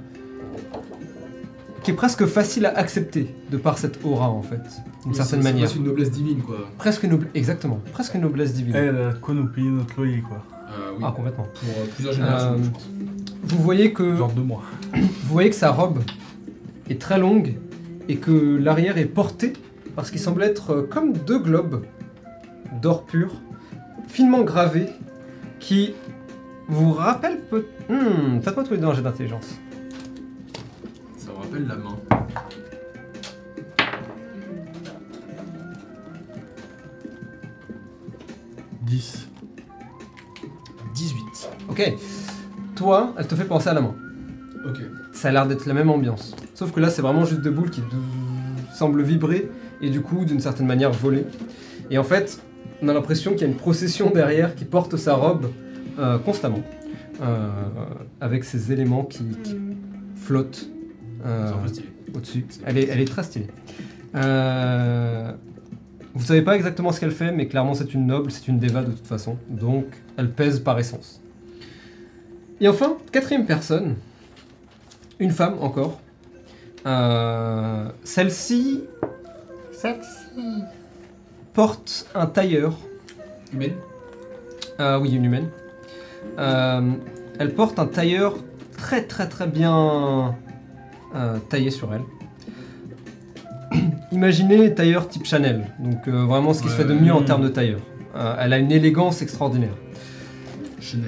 qui 1.83 1.91
est 1.91 1.95
presque 1.95 2.25
facile 2.25 2.65
à 2.65 2.77
accepter 2.77 3.33
de 3.51 3.57
par 3.57 3.77
cette 3.77 4.03
aura 4.03 4.29
en 4.29 4.41
fait, 4.41 4.55
d'une 5.03 5.11
oui, 5.11 5.15
certaine 5.15 5.41
c'est- 5.41 5.51
manière. 5.51 5.69
C'est 5.69 5.75
une 5.77 5.83
noblesse 5.85 6.11
divine, 6.11 6.41
quoi. 6.41 6.57
Presque 6.77 7.03
noble, 7.03 7.27
exactement, 7.35 7.79
presque 7.91 8.13
une 8.15 8.21
noblesse 8.21 8.53
divine. 8.53 8.75
Elle 8.75 8.95
a 8.97 9.13
quoi 9.13 9.33
nous 9.33 9.47
payer 9.47 9.69
notre 9.69 9.95
loyer, 9.97 10.21
quoi. 10.21 10.43
Euh, 10.71 10.91
oui, 10.97 11.03
Ah 11.05 11.13
complètement. 11.15 11.43
pour 11.43 11.69
euh, 11.69 11.85
plusieurs 11.93 12.13
générations. 12.13 12.53
Euh, 12.53 12.57
je 12.63 12.69
pense. 12.69 12.89
Vous 13.43 13.61
voyez 13.61 13.91
que 13.93 14.15
Genre 14.15 14.31
deux 14.31 14.41
mois. 14.41 14.63
Vous 14.95 15.09
voyez 15.33 15.49
que 15.49 15.55
sa 15.55 15.71
robe 15.71 15.99
est 16.89 16.99
très 16.99 17.19
longue 17.19 17.55
et 18.09 18.15
que 18.17 18.57
l'arrière 18.57 18.97
est 18.97 19.05
porté 19.05 19.53
parce 19.95 20.09
qu'il 20.09 20.19
semble 20.19 20.41
être 20.43 20.81
comme 20.89 21.13
deux 21.13 21.39
globes 21.39 21.83
d'or 22.81 23.05
pur, 23.05 23.31
finement 24.07 24.41
gravés, 24.43 24.87
qui 25.59 25.93
vous 26.67 26.91
rappellent 26.93 27.39
peut... 27.49 27.65
Hmm, 27.89 28.39
Faites-moi 28.41 28.63
tous 28.63 28.71
les 28.73 28.79
deux 28.79 28.87
un 28.87 28.93
jet 28.93 29.01
d'intelligence. 29.01 29.59
Rappelle 31.53 31.67
la 31.67 31.75
main. 31.75 31.95
«10. 38.81 39.29
18. 40.95 41.49
Ok. 41.69 41.93
Toi, 42.75 43.13
elle 43.19 43.27
te 43.27 43.35
fait 43.35 43.45
penser 43.45 43.69
à 43.69 43.75
la 43.75 43.81
main. 43.81 43.93
Ok. 44.65 44.77
Ça 45.11 45.27
a 45.27 45.31
l'air 45.31 45.45
d'être 45.45 45.67
la 45.67 45.75
même 45.75 45.91
ambiance. 45.91 46.35
Sauf 46.55 46.71
que 46.71 46.79
là, 46.79 46.89
c'est 46.89 47.03
vraiment 47.03 47.23
juste 47.23 47.41
deux 47.41 47.51
boules 47.51 47.69
qui 47.69 47.83
semblent 48.73 49.03
vibrer 49.03 49.51
et 49.79 49.91
du 49.91 50.01
coup, 50.01 50.25
d'une 50.25 50.39
certaine 50.39 50.65
manière, 50.65 50.91
voler. 50.91 51.27
Et 51.91 51.99
en 51.99 52.03
fait, 52.03 52.41
on 52.81 52.87
a 52.87 52.93
l'impression 52.95 53.33
qu'il 53.33 53.41
y 53.41 53.43
a 53.43 53.47
une 53.47 53.57
procession 53.57 54.09
derrière 54.09 54.55
qui 54.55 54.65
porte 54.65 54.97
sa 54.97 55.13
robe 55.13 55.51
euh, 55.99 56.17
constamment. 56.17 56.63
Euh, 57.21 57.51
avec 58.21 58.43
ces 58.43 58.71
éléments 58.71 59.03
qui, 59.03 59.23
qui 59.43 59.55
flottent 60.15 60.67
euh, 61.25 61.47
C'est 61.47 61.53
un 61.53 61.57
peu 61.57 61.67
stylé. 61.67 61.87
au-dessus. 62.15 62.45
Elle 62.65 62.77
est, 62.77 62.87
elle 62.89 62.99
est 62.99 63.05
très 63.05 63.23
stylée. 63.23 63.47
Euh, 64.15 65.31
vous 66.13 66.23
savez 66.25 66.41
pas 66.43 66.55
exactement 66.55 66.91
ce 66.91 66.99
qu'elle 66.99 67.11
fait, 67.11 67.31
mais 67.31 67.47
clairement 67.47 67.73
c'est 67.73 67.93
une 67.93 68.05
noble, 68.05 68.31
c'est 68.31 68.47
une 68.47 68.59
déva 68.59 68.83
de 68.83 68.91
toute 68.91 69.07
façon. 69.07 69.37
Donc 69.49 69.85
elle 70.17 70.31
pèse 70.31 70.59
par 70.59 70.77
essence. 70.79 71.21
Et 72.61 72.67
enfin, 72.67 72.97
quatrième 73.11 73.45
personne, 73.45 73.95
une 75.19 75.31
femme 75.31 75.55
encore. 75.59 75.99
Euh, 76.85 77.89
Celle-ci 78.03 78.83
porte 81.53 82.07
un 82.15 82.25
tailleur. 82.25 82.77
Humaine 83.53 83.73
Euh, 84.79 84.99
oui, 84.99 85.13
une 85.13 85.25
humaine. 85.25 85.49
Euh, 86.39 86.91
elle 87.39 87.53
porte 87.53 87.79
un 87.79 87.85
tailleur 87.85 88.35
très 88.77 89.03
très 89.03 89.27
très 89.27 89.47
bien 89.47 90.35
euh, 91.15 91.37
taillé 91.49 91.71
sur 91.71 91.89
elle. 91.93 92.03
Imaginez 94.11 94.73
tailleur 94.73 95.07
type 95.07 95.25
Chanel, 95.25 95.65
donc 95.79 96.07
euh, 96.07 96.25
vraiment 96.25 96.53
ce 96.53 96.61
qui 96.61 96.69
se 96.69 96.73
fait 96.75 96.85
de 96.85 96.93
mieux 96.93 97.13
en 97.13 97.23
termes 97.23 97.43
de 97.43 97.49
tailleur. 97.49 97.79
Euh, 98.15 98.35
elle 98.39 98.53
a 98.53 98.57
une 98.57 98.71
élégance 98.71 99.21
extraordinaire. 99.21 99.73
Chener. 100.79 101.07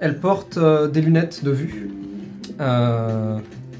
Elle 0.00 0.20
porte 0.20 0.58
euh, 0.58 0.88
des 0.88 1.00
lunettes 1.00 1.44
de 1.44 1.50
vue, 1.50 1.90
euh, 2.60 3.38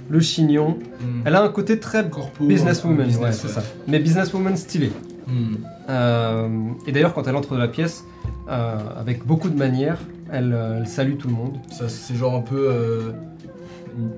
le 0.09 0.21
chignon. 0.21 0.79
Hmm. 1.01 1.21
Elle 1.27 1.35
a 1.35 1.43
un 1.43 1.49
côté 1.49 1.79
très 1.79 2.09
Corpo, 2.09 2.45
businesswoman, 2.45 3.01
ouais, 3.01 3.07
business, 3.07 3.41
c'est 3.41 3.49
ouais. 3.49 3.53
ça. 3.53 3.63
Mais 3.89 3.99
businesswoman 3.99 4.57
stylée. 4.57 4.93
Hmm. 5.27 5.57
Euh, 5.89 6.49
et 6.87 6.93
d'ailleurs, 6.93 7.13
quand 7.13 7.27
elle 7.27 7.37
entre 7.37 7.51
dans 7.51 7.59
la 7.59 7.69
pièce, 7.69 8.05
euh, 8.49 8.77
avec 8.99 9.27
beaucoup 9.27 9.49
de 9.49 9.57
manières, 9.57 9.99
elle, 10.31 10.53
euh, 10.53 10.79
elle 10.79 10.87
salue 10.87 11.17
tout 11.17 11.29
le 11.29 11.35
monde. 11.35 11.57
Ça, 11.71 11.89
c'est 11.89 12.15
genre 12.15 12.35
un 12.35 12.43
peu 12.43 12.69
euh, 12.71 13.13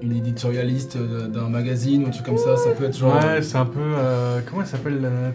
une, 0.03 0.11
une 0.11 0.17
éditorialiste 0.17 0.97
euh, 0.97 1.29
d'un 1.29 1.49
magazine 1.49 2.05
ou 2.05 2.07
un 2.09 2.11
truc 2.11 2.25
comme 2.27 2.39
ça. 2.39 2.57
Ça 2.57 2.71
peut 2.71 2.85
être 2.85 2.97
genre. 2.97 3.15
Ouais, 3.17 3.43
c'est 3.43 3.57
un 3.59 3.67
peu. 3.67 3.81
euh, 3.81 4.41
comment 4.49 4.63
elle 4.63 4.69
s'appelle 4.69 5.01
la 5.01 5.11
de. 5.11 5.35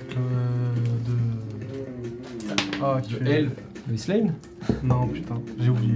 Ah, 2.83 2.99
qui 3.01 3.13
de 3.13 3.19
fait- 3.19 3.31
elle. 3.31 3.49
Lois 3.89 3.97
Lane 4.07 4.33
Non, 4.83 5.07
putain, 5.07 5.35
j'ai 5.59 5.69
oublié. 5.69 5.95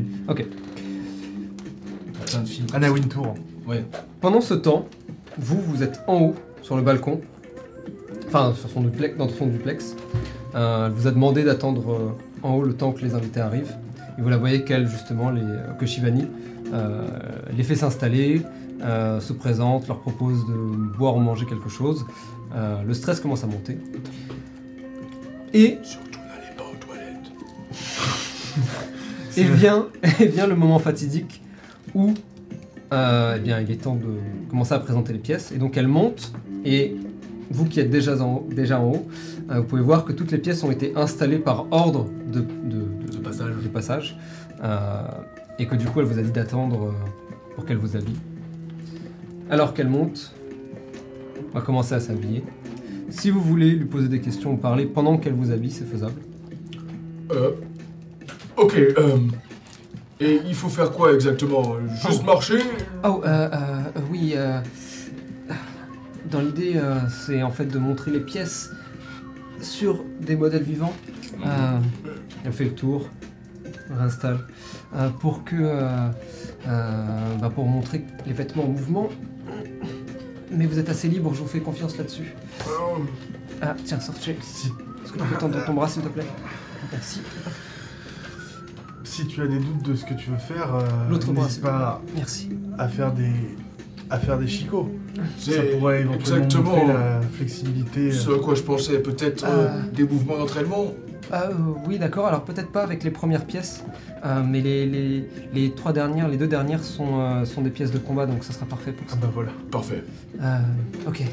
Plein 2.25 2.41
de 2.41 2.47
films. 2.47 2.67
Anna 2.73 2.91
Wintour. 2.91 3.35
Pendant 4.21 4.41
ce 4.41 4.53
temps, 4.53 4.87
vous, 5.37 5.59
vous 5.61 5.83
êtes 5.83 6.01
en 6.07 6.19
haut, 6.21 6.35
sur 6.61 6.75
le 6.75 6.81
balcon, 6.81 7.21
enfin 8.27 8.53
sur 8.55 8.69
son 8.69 8.81
duplex, 8.81 9.17
dans 9.17 9.29
son 9.29 9.47
duplex. 9.47 9.95
Euh, 10.55 10.87
elle 10.87 10.91
vous 10.93 11.07
a 11.07 11.11
demandé 11.11 11.43
d'attendre 11.43 11.91
euh, 11.91 12.09
en 12.47 12.55
haut 12.55 12.63
le 12.63 12.73
temps 12.73 12.91
que 12.91 13.01
les 13.03 13.13
invités 13.13 13.39
arrivent. 13.41 13.75
Et 14.17 14.21
vous 14.21 14.29
la 14.29 14.37
voyez 14.37 14.63
qu'elle, 14.63 14.87
justement, 14.87 15.29
les, 15.29 15.41
euh, 15.41 15.73
que 15.79 15.85
Shivani 15.85 16.25
les 17.55 17.63
fait 17.63 17.75
s'installer, 17.75 18.41
euh, 18.83 19.19
se 19.19 19.33
présente, 19.33 19.87
leur 19.87 19.99
propose 19.99 20.45
de 20.47 20.53
boire 20.97 21.15
ou 21.15 21.19
manger 21.19 21.45
quelque 21.45 21.69
chose. 21.69 22.05
Euh, 22.55 22.81
le 22.83 22.93
stress 22.93 23.19
commence 23.19 23.43
à 23.43 23.47
monter. 23.47 23.77
Et 25.53 25.77
Surtout 25.83 26.19
n'allez 26.19 26.55
pas 26.57 26.63
aux 26.63 26.75
toilettes. 26.85 27.31
Et 29.37 29.43
vient, 29.43 29.87
et 30.19 30.27
vient 30.27 30.47
le 30.47 30.55
moment 30.55 30.79
fatidique 30.79 31.41
où 31.93 32.13
euh, 32.93 33.35
eh 33.37 33.39
bien, 33.39 33.59
il 33.59 33.69
est 33.71 33.81
temps 33.81 33.95
de 33.95 34.19
commencer 34.49 34.73
à 34.73 34.79
présenter 34.79 35.11
les 35.13 35.19
pièces. 35.19 35.51
Et 35.51 35.57
donc 35.57 35.75
elle 35.77 35.87
monte, 35.87 36.31
et 36.63 36.95
vous 37.51 37.65
qui 37.65 37.79
êtes 37.81 37.89
déjà 37.89 38.17
en, 38.23 38.45
déjà 38.49 38.79
en 38.79 38.85
haut, 38.91 39.07
euh, 39.51 39.57
vous 39.59 39.63
pouvez 39.65 39.81
voir 39.81 40.05
que 40.05 40.13
toutes 40.13 40.31
les 40.31 40.37
pièces 40.37 40.63
ont 40.63 40.71
été 40.71 40.93
installées 40.95 41.39
par 41.39 41.65
ordre 41.71 42.07
de, 42.31 42.39
de- 42.39 43.11
De 43.11 43.17
passage. 43.17 43.55
de 43.63 43.67
passage, 43.67 44.17
euh, 44.63 45.01
et 45.59 45.67
que 45.67 45.75
du 45.75 45.85
coup 45.85 45.99
elle 45.99 46.05
vous 46.05 46.19
a 46.19 46.21
dit 46.21 46.31
d'attendre 46.31 46.87
euh, 46.87 46.91
pour 47.55 47.65
qu'elle 47.65 47.77
vous 47.77 47.95
habille. 47.95 48.19
Alors 49.49 49.73
qu'elle 49.73 49.89
monte, 49.89 50.33
on 51.51 51.53
va 51.53 51.61
commencer 51.61 51.93
à 51.95 51.99
s'habiller. 51.99 52.43
Si 53.09 53.29
vous 53.29 53.41
voulez 53.41 53.71
lui 53.71 53.85
poser 53.85 54.07
des 54.07 54.19
questions 54.19 54.53
ou 54.53 54.57
parler 54.57 54.85
pendant 54.85 55.17
qu'elle 55.17 55.35
vous 55.35 55.51
habille, 55.51 55.71
c'est 55.71 55.85
faisable. 55.85 56.19
Euh. 57.31 57.51
Ok, 58.57 58.75
euh. 58.75 59.17
Et 60.19 60.39
il 60.45 60.55
faut 60.55 60.69
faire 60.69 60.91
quoi 60.91 61.13
exactement? 61.13 61.75
Juste 62.07 62.23
marcher? 62.25 62.59
Oh, 63.03 63.21
euh, 63.25 63.49
euh, 63.53 64.01
oui, 64.09 64.33
euh, 64.35 64.59
dans 66.31 66.39
l'idée, 66.39 66.73
euh, 66.75 66.99
c'est 67.09 67.43
en 67.43 67.51
fait 67.51 67.65
de 67.65 67.77
montrer 67.77 68.11
les 68.11 68.21
pièces 68.21 68.71
sur 69.61 70.03
des 70.21 70.35
modèles 70.35 70.63
vivants. 70.63 70.93
Euh, 71.45 71.79
elle 72.45 72.53
fait 72.53 72.63
le 72.63 72.75
tour, 72.75 73.09
réinstalle, 73.89 74.35
euh, 74.35 74.37
pour 75.19 75.43
que, 75.43 75.55
euh, 75.55 76.07
euh, 76.67 77.35
bah, 77.41 77.49
pour 77.53 77.65
montrer 77.65 78.03
les 78.25 78.33
vêtements 78.33 78.63
en 78.65 78.69
mouvement. 78.69 79.09
Mais 80.51 80.65
vous 80.67 80.79
êtes 80.79 80.89
assez 80.89 81.07
libre, 81.07 81.33
je 81.33 81.41
vous 81.41 81.47
fais 81.47 81.59
confiance 81.59 81.97
là-dessus. 81.97 82.33
Euh, 82.67 82.71
Ah, 83.61 83.75
tiens, 83.83 83.97
est-ce 83.97 84.11
Si, 84.41 84.69
que 84.69 85.19
tu 85.19 85.25
peux 85.25 85.37
tendre 85.37 85.63
ton 85.65 85.73
bras, 85.73 85.87
s'il 85.87 86.01
te 86.03 86.07
plaît? 86.09 86.25
Merci. 86.91 87.21
si 89.03 89.25
tu 89.27 89.41
as 89.41 89.47
des 89.47 89.57
doutes 89.59 89.83
de 89.83 89.95
ce 89.95 90.03
que 90.05 90.13
tu 90.13 90.29
veux 90.29 90.37
faire, 90.37 90.75
euh, 90.75 90.81
L'autre 91.09 91.31
bras, 91.31 91.43
n'hésite 91.45 91.53
s'il 91.55 91.61
te 91.63 91.67
plaît. 91.67 91.75
pas 91.77 92.01
Merci. 92.15 92.49
à 92.77 92.87
faire 92.87 93.11
des. 93.13 93.31
à 94.09 94.19
faire 94.19 94.37
des 94.37 94.47
chicots. 94.47 94.91
Ça 95.15 95.21
C'est 95.53 95.77
pourrait 95.77 96.01
éventuellement 96.01 96.45
exactement 96.45 96.75
montrer 96.77 96.93
la 96.93 97.21
flexibilité. 97.33 98.11
ce 98.11 98.29
euh. 98.29 98.35
à 98.35 98.39
quoi 98.39 98.55
je 98.55 98.61
pensais. 98.61 98.99
Peut-être 98.99 99.45
euh, 99.45 99.67
Euh. 99.69 99.81
des 99.93 100.03
mouvements 100.03 100.37
d'entraînement 100.37 100.93
Ah 101.31 101.45
euh, 101.49 101.53
oui, 101.87 101.97
d'accord. 101.99 102.27
Alors 102.27 102.43
peut-être 102.43 102.71
pas 102.71 102.83
avec 102.83 103.03
les 103.03 103.11
premières 103.11 103.45
pièces, 103.45 103.83
euh, 104.25 104.41
mais 104.47 104.61
les, 104.61 104.85
les, 104.85 105.27
les 105.53 105.71
trois 105.71 105.91
dernières, 105.93 106.27
les 106.27 106.37
deux 106.37 106.47
dernières 106.47 106.83
sont, 106.83 107.19
euh, 107.19 107.45
sont 107.45 107.61
des 107.61 107.69
pièces 107.69 107.91
de 107.91 107.97
combat, 107.97 108.25
donc 108.25 108.43
ça 108.43 108.53
sera 108.53 108.65
parfait 108.65 108.91
pour 108.91 109.05
Ah 109.09 109.13
ça. 109.13 109.17
bah 109.21 109.29
voilà. 109.33 109.51
Parfait. 109.71 110.03
Euh, 110.41 110.57
ok. 111.07 111.23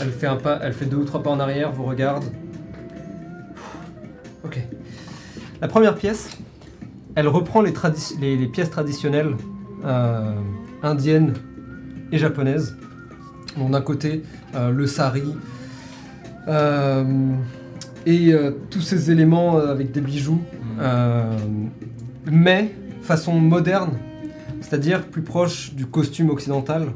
Elle 0.00 0.10
fait 0.10 0.26
un 0.26 0.36
pas, 0.36 0.58
elle 0.62 0.72
fait 0.72 0.86
deux 0.86 0.96
ou 0.96 1.04
trois 1.04 1.22
pas 1.22 1.30
en 1.30 1.40
arrière, 1.40 1.72
vous 1.72 1.84
regarde. 1.84 2.24
Ok. 4.44 4.58
La 5.60 5.68
première 5.68 5.94
pièce, 5.94 6.30
elle 7.14 7.28
reprend 7.28 7.60
les, 7.62 7.72
tradi- 7.72 8.18
les, 8.20 8.36
les 8.36 8.46
pièces 8.46 8.70
traditionnelles 8.70 9.34
indiennes 10.82 11.34
et 12.10 12.18
japonaises. 12.18 12.76
Donc 13.58 13.70
d'un 13.72 13.80
côté, 13.82 14.22
le 14.54 14.86
sari 14.86 15.34
euh, 16.48 17.04
et 18.06 18.32
euh, 18.32 18.50
tous 18.70 18.80
ces 18.80 19.10
éléments 19.10 19.58
euh, 19.58 19.70
avec 19.72 19.92
des 19.92 20.00
bijoux, 20.00 20.40
euh, 20.80 21.36
mais 22.30 22.72
façon 23.02 23.34
moderne, 23.34 23.92
c'est-à-dire 24.60 25.02
plus 25.06 25.22
proche 25.22 25.74
du 25.74 25.86
costume 25.86 26.30
occidental. 26.30 26.88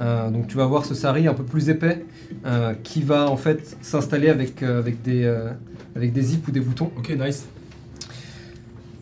Euh, 0.00 0.30
donc 0.30 0.46
tu 0.46 0.56
vas 0.56 0.66
voir 0.66 0.84
ce 0.84 0.94
sari 0.94 1.26
un 1.26 1.34
peu 1.34 1.42
plus 1.44 1.68
épais 1.68 2.04
euh, 2.46 2.74
qui 2.82 3.02
va 3.02 3.28
en 3.30 3.36
fait 3.36 3.76
s'installer 3.80 4.28
avec, 4.28 4.62
euh, 4.62 4.78
avec, 4.78 5.02
des, 5.02 5.24
euh, 5.24 5.50
avec 5.96 6.12
des 6.12 6.22
zips 6.22 6.46
ou 6.46 6.50
des 6.52 6.60
boutons 6.60 6.90
Ok, 6.96 7.10
nice. 7.18 7.46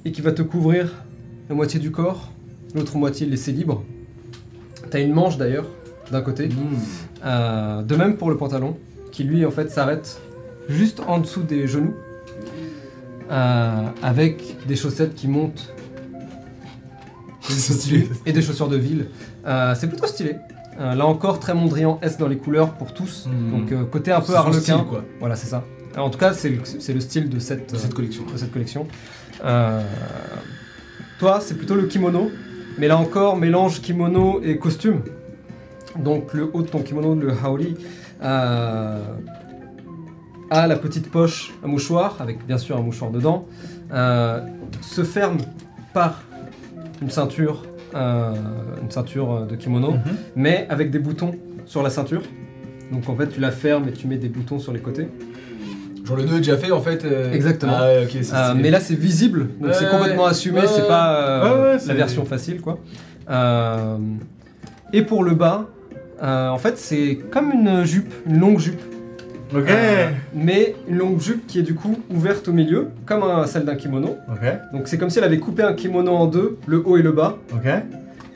et 0.05 0.13
qui 0.13 0.23
va 0.23 0.33
te 0.33 0.43
couvrir 0.43 0.93
la 1.49 1.55
moitié 1.55 1.79
du 1.79 1.91
corps, 1.91 2.33
l'autre 2.75 2.97
moitié 2.97 3.27
laissée 3.27 3.53
libre. 3.53 3.85
T'as 4.91 5.01
une 5.01 5.13
manche 5.13 5.37
d'ailleurs 5.37 5.67
d'un 6.11 6.23
côté. 6.23 6.49
Euh, 7.25 7.83
de 7.83 7.97
même 7.97 8.17
pour 8.17 8.31
le 8.31 8.37
pantalon 8.37 8.77
qui 9.13 9.25
lui 9.25 9.45
en 9.45 9.51
fait 9.51 9.71
s'arrête 9.71 10.21
juste 10.69 11.01
en 11.07 11.19
dessous 11.19 11.43
des 11.43 11.67
genoux 11.67 11.95
euh, 13.31 13.87
avec 14.03 14.57
des 14.67 14.77
chaussettes 14.77 15.15
qui 15.15 15.29
montent 15.29 15.73
et 18.27 18.33
des 18.33 18.43
chaussures 18.43 18.69
de 18.69 18.77
ville. 18.77 19.09
Euh, 19.47 19.75
c'est 19.79 19.89
plutôt 19.89 20.07
stylé. 20.07 20.37
Euh, 20.79 20.95
là 20.95 21.07
encore, 21.07 21.41
très 21.41 21.55
Mondrian 21.55 21.99
S 22.03 22.19
dans 22.19 22.29
les 22.29 22.37
couleurs 22.37 22.75
pour 22.75 22.93
tous. 22.93 23.27
Mhm. 23.27 23.51
Donc 23.51 23.91
côté 23.91 24.13
un 24.13 24.21
peu 24.21 24.35
harlequin. 24.35 24.61
style, 24.61 24.85
quoi. 24.89 25.05
Voilà, 25.21 25.37
c'est 25.37 25.47
ça. 25.47 25.65
Alors, 25.95 26.09
en 26.09 26.11
tout 26.11 26.19
cas, 26.19 26.35
c'est 26.35 26.51
le, 26.51 26.59
c'est 26.65 26.93
le 26.93 27.01
style 27.01 27.31
de 27.31 27.39
cette, 27.39 27.73
De 27.73 27.79
cette 27.79 27.95
collection. 27.95 28.25
de 28.31 28.37
cette 28.37 28.53
collection. 28.53 28.87
Toi, 31.19 31.41
c'est 31.41 31.55
plutôt 31.55 31.75
le 31.75 31.87
kimono. 31.87 32.31
Mais 32.79 32.89
là 32.89 32.99
encore, 32.99 33.37
mélange 33.37 33.81
kimono 33.81 34.41
et 34.43 34.59
costume. 34.59 35.03
Donc 35.99 36.35
le 36.35 36.51
haut 36.53 36.63
de 36.63 36.69
ton 36.69 36.83
kimono, 36.83 37.15
le 37.15 37.33
haori, 37.33 37.75
euh, 38.23 38.99
a 40.51 40.67
la 40.67 40.77
petite 40.77 41.11
poche, 41.11 41.53
un 41.65 41.69
mouchoir, 41.69 42.17
avec 42.21 42.47
bien 42.47 42.59
sûr 42.59 42.77
un 42.77 42.81
mouchoir 42.83 43.11
dedans, 43.11 43.47
euh, 43.93 44.41
se 44.81 45.03
ferme 45.03 45.39
par 45.93 46.23
une 47.03 47.11
ceinture, 47.11 47.65
euh, 47.95 48.33
une 48.83 48.91
ceinture 48.91 49.47
de 49.47 49.57
kimono, 49.57 49.93
Mhm. 49.93 50.01
mais 50.37 50.67
avec 50.71 50.91
des 50.91 50.99
boutons 50.99 51.33
sur 51.67 51.83
la 51.83 51.91
ceinture. 51.91 52.23
Donc 52.93 53.09
en 53.09 53.17
fait, 53.17 53.29
tu 53.29 53.41
la 53.41 53.51
fermes 53.51 53.89
et 53.89 53.93
tu 53.93 54.07
mets 54.07 54.17
des 54.19 54.29
boutons 54.29 54.59
sur 54.59 54.73
les 54.73 54.79
côtés. 54.81 55.09
Genre 56.05 56.17
le 56.17 56.23
nœud 56.25 56.35
est 56.37 56.39
déjà 56.39 56.57
fait 56.57 56.71
en 56.71 56.81
fait. 56.81 57.05
euh, 57.05 57.33
Exactement. 57.33 57.73
Ah 57.77 57.87
ouais, 57.89 58.55
mais 58.63 58.71
là, 58.71 58.79
c'est 58.79 58.95
visible, 58.95 59.49
donc 59.59 59.71
Ouais, 59.71 59.75
c'est 59.75 59.91
complètement 59.91 60.27
assumé. 60.27 60.61
Ouais, 60.61 60.69
c'est 60.69 60.87
pas 60.87 61.77
la 61.87 61.95
version 61.95 62.25
facile, 62.25 62.61
quoi. 62.61 62.79
Et 64.93 65.03
pour 65.03 65.25
le 65.25 65.35
bas, 65.35 65.67
en 66.23 66.59
fait, 66.59 66.79
c'est 66.79 67.17
comme 67.31 67.51
une 67.51 67.85
jupe, 67.85 68.13
une 68.27 68.39
longue 68.39 68.59
jupe. 68.61 68.81
Ok. 69.55 69.65
Euh, 69.69 70.09
mais 70.35 70.75
une 70.89 70.97
longue 70.97 71.21
jupe 71.21 71.47
qui 71.47 71.61
est 71.61 71.63
du 71.63 71.75
coup 71.75 71.97
ouverte 72.11 72.49
au 72.49 72.53
milieu, 72.53 72.89
comme 73.05 73.23
un- 73.23 73.47
celle 73.47 73.65
d'un 73.65 73.77
kimono. 73.77 74.17
Ok. 74.31 74.41
Donc 74.73 74.89
c'est 74.89 74.99
comme 74.99 75.09
si 75.11 75.19
elle 75.19 75.25
avait 75.25 75.39
coupé 75.39 75.63
un 75.63 75.73
kimono 75.75 76.13
en 76.13 76.27
deux, 76.27 76.59
le 76.67 76.83
haut 76.85 76.97
et 76.97 77.03
le 77.03 77.13
bas. 77.13 77.39
Ok. 77.55 77.69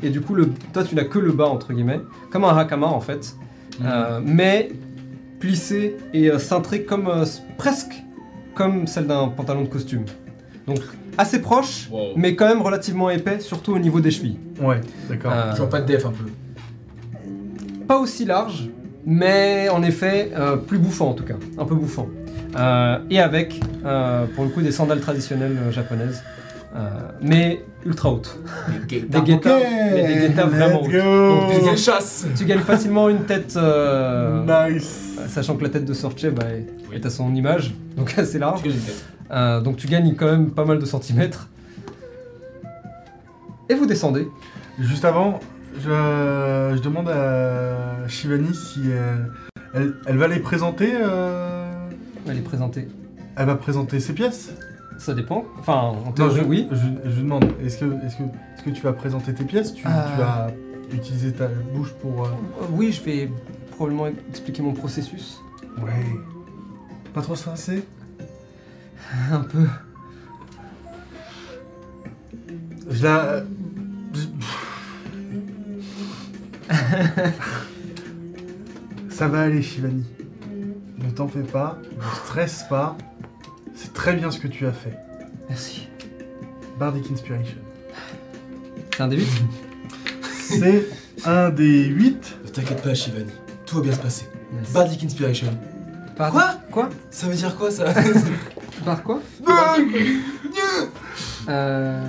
Et 0.02 0.10
du 0.10 0.20
coup, 0.20 0.34
le, 0.34 0.48
toi, 0.72 0.82
tu 0.84 0.94
n'as 0.94 1.04
que 1.04 1.18
le 1.18 1.32
bas, 1.32 1.46
entre 1.48 1.72
guillemets. 1.72 2.00
Comme 2.30 2.44
un 2.44 2.56
hakama, 2.56 2.86
en 2.86 3.00
fait. 3.00 3.34
Mhm. 3.80 3.86
Euh, 3.86 4.20
mais 4.24 4.70
plissé 5.40 5.96
et 6.14 6.30
euh, 6.30 6.38
cintré 6.38 6.84
comme, 6.84 7.08
euh, 7.08 7.24
presque 7.58 8.02
comme 8.54 8.86
celle 8.86 9.06
d'un 9.06 9.28
pantalon 9.28 9.62
de 9.62 9.68
costume. 9.68 10.04
Donc 10.66 10.78
assez 11.18 11.40
proche, 11.40 11.88
Wow. 11.90 12.12
mais 12.16 12.34
quand 12.36 12.46
même 12.46 12.62
relativement 12.62 13.10
épais, 13.10 13.40
surtout 13.40 13.72
au 13.72 13.78
niveau 13.78 14.00
des 14.00 14.10
chevilles. 14.10 14.38
Ouais, 14.60 14.80
d'accord. 15.08 15.32
Euh, 15.34 15.56
Genre 15.56 15.68
pas 15.68 15.80
de 15.80 15.86
def 15.86 16.06
un 16.06 16.10
peu. 16.12 16.24
pas 17.86 17.98
aussi 17.98 18.24
large, 18.24 18.68
mais 19.06 19.68
en 19.70 19.82
effet 19.82 20.30
euh, 20.36 20.56
plus 20.56 20.78
bouffant 20.78 21.10
en 21.10 21.14
tout 21.14 21.24
cas, 21.24 21.34
un 21.58 21.64
peu 21.64 21.74
bouffant. 21.74 22.08
Euh, 22.56 22.98
et 23.10 23.20
avec, 23.20 23.60
euh, 23.84 24.26
pour 24.34 24.44
le 24.44 24.50
coup, 24.50 24.60
des 24.60 24.72
sandales 24.72 25.00
traditionnelles 25.00 25.56
japonaises, 25.70 26.22
euh, 26.74 26.88
mais 27.22 27.62
ultra 27.86 28.10
hautes. 28.12 28.38
Des 28.88 29.00
guettas, 29.22 29.58
mais 29.92 30.06
des 30.06 30.14
guettas 30.28 30.46
vraiment 30.46 30.82
hautes. 30.82 30.90
Donc, 30.92 31.70
Des 31.70 31.76
chasses 31.76 32.26
Tu 32.36 32.44
gagnes 32.44 32.60
facilement 32.60 33.08
une 33.08 33.24
tête, 33.24 33.54
euh, 33.56 34.68
Nice. 34.72 35.16
sachant 35.28 35.56
que 35.56 35.62
la 35.62 35.68
tête 35.70 35.84
de 35.84 35.94
Sorche 35.94 36.26
bah, 36.30 36.44
est, 36.50 36.66
Oui. 36.90 36.96
est 36.96 37.06
à 37.06 37.10
son 37.10 37.32
image, 37.34 37.72
donc 37.96 38.18
assez 38.18 38.38
large. 38.38 38.62
Euh, 39.32 39.60
donc 39.60 39.76
tu 39.76 39.86
gagnes 39.86 40.14
quand 40.16 40.26
même 40.26 40.50
pas 40.50 40.64
mal 40.64 40.78
de 40.80 40.84
centimètres. 40.86 41.48
Et 43.68 43.74
vous 43.74 43.86
descendez. 43.86 44.26
Juste 44.80 45.04
avant, 45.04 45.38
je, 45.76 46.74
je 46.76 46.80
demande 46.82 47.08
à 47.08 48.06
Shivani 48.08 48.54
si 48.54 48.80
euh, 48.86 49.16
elle, 49.74 49.94
elle 50.06 50.16
va 50.16 50.28
les 50.28 50.40
présenter. 50.40 50.92
euh, 50.94 51.88
Elle 52.28 52.38
est 52.38 52.42
présentée. 52.42 52.88
Elle 53.36 53.46
va 53.46 53.56
présenter 53.56 54.00
ses 54.00 54.12
pièces. 54.12 54.52
Ça 54.98 55.14
dépend. 55.14 55.44
Enfin, 55.58 55.92
en 56.06 56.12
théorie, 56.12 56.36
je, 56.40 56.44
oui. 56.44 56.68
Je, 56.70 57.10
je 57.10 57.20
demande, 57.20 57.46
est-ce 57.64 57.78
que, 57.78 57.84
est 57.86 58.16
que, 58.18 58.22
est 58.24 58.64
que 58.64 58.70
tu 58.70 58.82
vas 58.82 58.92
présenter 58.92 59.32
tes 59.32 59.44
pièces? 59.44 59.72
Tu, 59.72 59.86
Euh. 59.86 59.90
tu 60.12 60.20
vas 60.20 60.48
utiliser 60.92 61.32
ta 61.32 61.46
bouche 61.72 61.92
pour. 62.02 62.24
euh, 62.26 62.28
Euh, 62.60 62.66
Oui, 62.72 62.92
je 62.92 63.02
vais 63.02 63.30
probablement 63.70 64.08
expliquer 64.28 64.62
mon 64.62 64.72
processus. 64.74 65.40
Ouais. 65.80 66.04
Pas 67.14 67.22
trop 67.22 67.34
stressé? 67.36 67.84
Un 69.32 69.40
peu. 69.40 69.66
Je 72.90 73.02
la. 73.04 73.42
Ça 79.10 79.28
va 79.28 79.42
aller, 79.42 79.62
Shivani. 79.62 80.04
Ne 80.98 81.10
t'en 81.10 81.28
fais 81.28 81.42
pas, 81.42 81.78
ne 81.96 82.02
stresse 82.16 82.64
pas. 82.68 82.96
C'est 83.74 83.92
très 83.92 84.14
bien 84.14 84.30
ce 84.30 84.38
que 84.38 84.48
tu 84.48 84.66
as 84.66 84.72
fait. 84.72 84.96
Merci. 85.48 85.88
Bardic 86.78 87.10
Inspiration. 87.10 87.56
C'est 88.92 89.02
un 89.02 89.08
début 89.08 89.26
C'est 90.32 90.86
un 91.24 91.50
des 91.50 91.84
8. 91.84 92.38
Ne 92.44 92.48
t'inquiète 92.50 92.82
pas, 92.82 92.94
Shivani. 92.94 93.30
Tout 93.66 93.76
va 93.76 93.82
bien 93.82 93.92
se 93.92 94.00
passer. 94.00 94.26
Merci. 94.52 94.72
Bardic 94.72 95.04
Inspiration. 95.04 95.58
Par 96.16 96.30
Quoi? 96.32 96.54
Quoi? 96.70 96.88
Ça 97.10 97.26
veut 97.28 97.34
dire 97.34 97.56
quoi 97.56 97.70
ça? 97.70 97.84
Par 98.84 99.02
quoi? 99.02 99.20
Euh... 101.48 102.04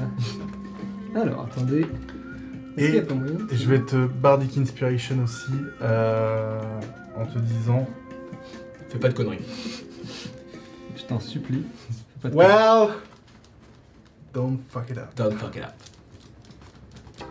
Alors, 1.16 1.48
attendez. 1.52 1.86
Et 2.78 3.04
je 3.52 3.70
vais 3.70 3.82
te 3.82 4.06
Bardic 4.08 4.58
Inspiration 4.58 5.24
aussi 5.24 5.52
euh, 5.82 6.62
en 7.18 7.26
te 7.26 7.38
disant. 7.40 7.88
Fais 8.90 9.00
pas 9.00 9.10
de 9.10 9.14
conneries. 9.14 9.40
Je 10.96 11.04
t'en 11.04 11.20
supplie. 11.20 11.66
Fais 12.22 12.30
pas 12.30 12.30
de 12.30 12.36
Well, 12.36 12.96
don't 14.34 14.60
fuck 14.70 14.90
it 14.90 14.98
up. 14.98 15.16
Don't 15.16 15.38
fuck 15.38 15.56
it 15.56 15.64
up. 15.64 15.74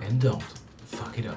And 0.03 0.15
don't 0.19 0.43
fuck 0.87 1.19
it 1.19 1.27
up. 1.27 1.37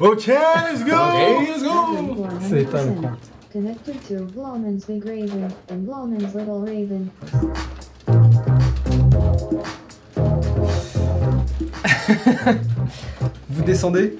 Ok, 0.00 0.26
let's 0.26 0.84
go. 0.84 0.92
Okay, 0.94 1.46
let's 1.46 1.62
go 1.62 2.26
C'est 2.48 2.62
éteint 2.62 2.84
le 2.84 2.90
100%. 2.92 2.94
compte. 3.00 3.30
Connected 3.52 3.94
to 4.08 4.24
Blauman's 4.32 4.84
Big 4.86 5.04
Raven 5.04 5.48
and 5.70 5.84
Blauman's 5.86 6.34
Little 6.34 6.60
Raven. 6.64 7.08
Vous 13.50 13.62
descendez. 13.62 14.16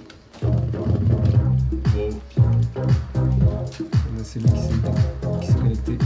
C'est 4.23 4.41
lui 4.41 4.49
qui 4.51 4.61
s'est 4.61 4.69
qui 5.41 5.47
s'est 5.47 5.55
connecté. 5.55 5.99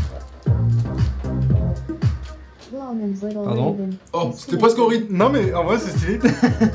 Pardon 3.45 3.73
Raven. 3.73 3.95
Oh, 4.13 4.31
c'était 4.37 4.57
presque 4.59 4.79
au 4.79 4.87
rythme. 4.87 5.17
Non 5.17 5.31
mais 5.31 5.53
en 5.55 5.65
vrai 5.65 5.79
c'est 5.79 5.97
stylé. 5.97 6.19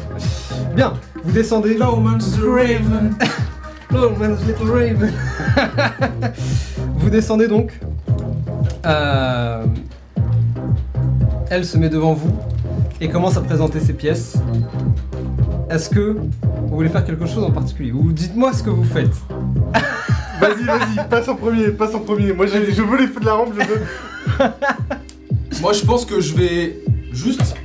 Bien, 0.76 0.94
vous 1.24 1.32
descendez. 1.32 1.78
Lawman's 1.78 2.38
Raven. 2.40 3.16
Lawman's 3.92 4.40
Little 4.46 4.72
Raven. 4.72 5.14
vous 6.96 7.10
descendez 7.10 7.48
donc. 7.48 7.80
Euh, 8.86 9.66
Elle 11.50 11.66
se 11.66 11.78
met 11.78 11.90
devant 11.90 12.14
vous 12.14 12.36
et 13.04 13.10
commence 13.10 13.36
à 13.38 13.42
présenter 13.42 13.80
ses 13.80 13.94
pièces. 13.94 14.36
Est-ce 15.70 15.90
que 15.90 16.18
vous 16.68 16.76
voulez 16.76 16.90
faire 16.90 17.04
quelque 17.06 17.26
chose 17.26 17.44
en 17.44 17.52
particulier 17.52 17.92
Ou 17.92 18.12
dites-moi 18.14 18.54
ce 18.54 18.64
que 18.64 18.70
vous 18.70 18.84
faites. 18.86 19.14
Vas-y, 20.40 20.64
vas-y, 20.66 21.08
passe 21.10 21.28
en 21.30 21.36
premier, 21.36 21.68
passe 21.70 21.94
en 21.96 22.00
premier. 22.00 22.34
Moi 22.34 22.48
j'ai- 22.48 22.72
je 22.74 22.82
veux 22.82 22.98
les 22.98 23.08
feux 23.08 23.20
de 23.20 23.26
la 23.26 23.34
rampe, 23.34 23.54
je 23.58 23.66
veux. 23.66 23.82
Moi, 25.62 25.72
je 25.72 25.86
pense 25.86 26.06
que 26.06 26.20
je 26.20 26.34
vais 26.36 26.80
juste 27.14 27.56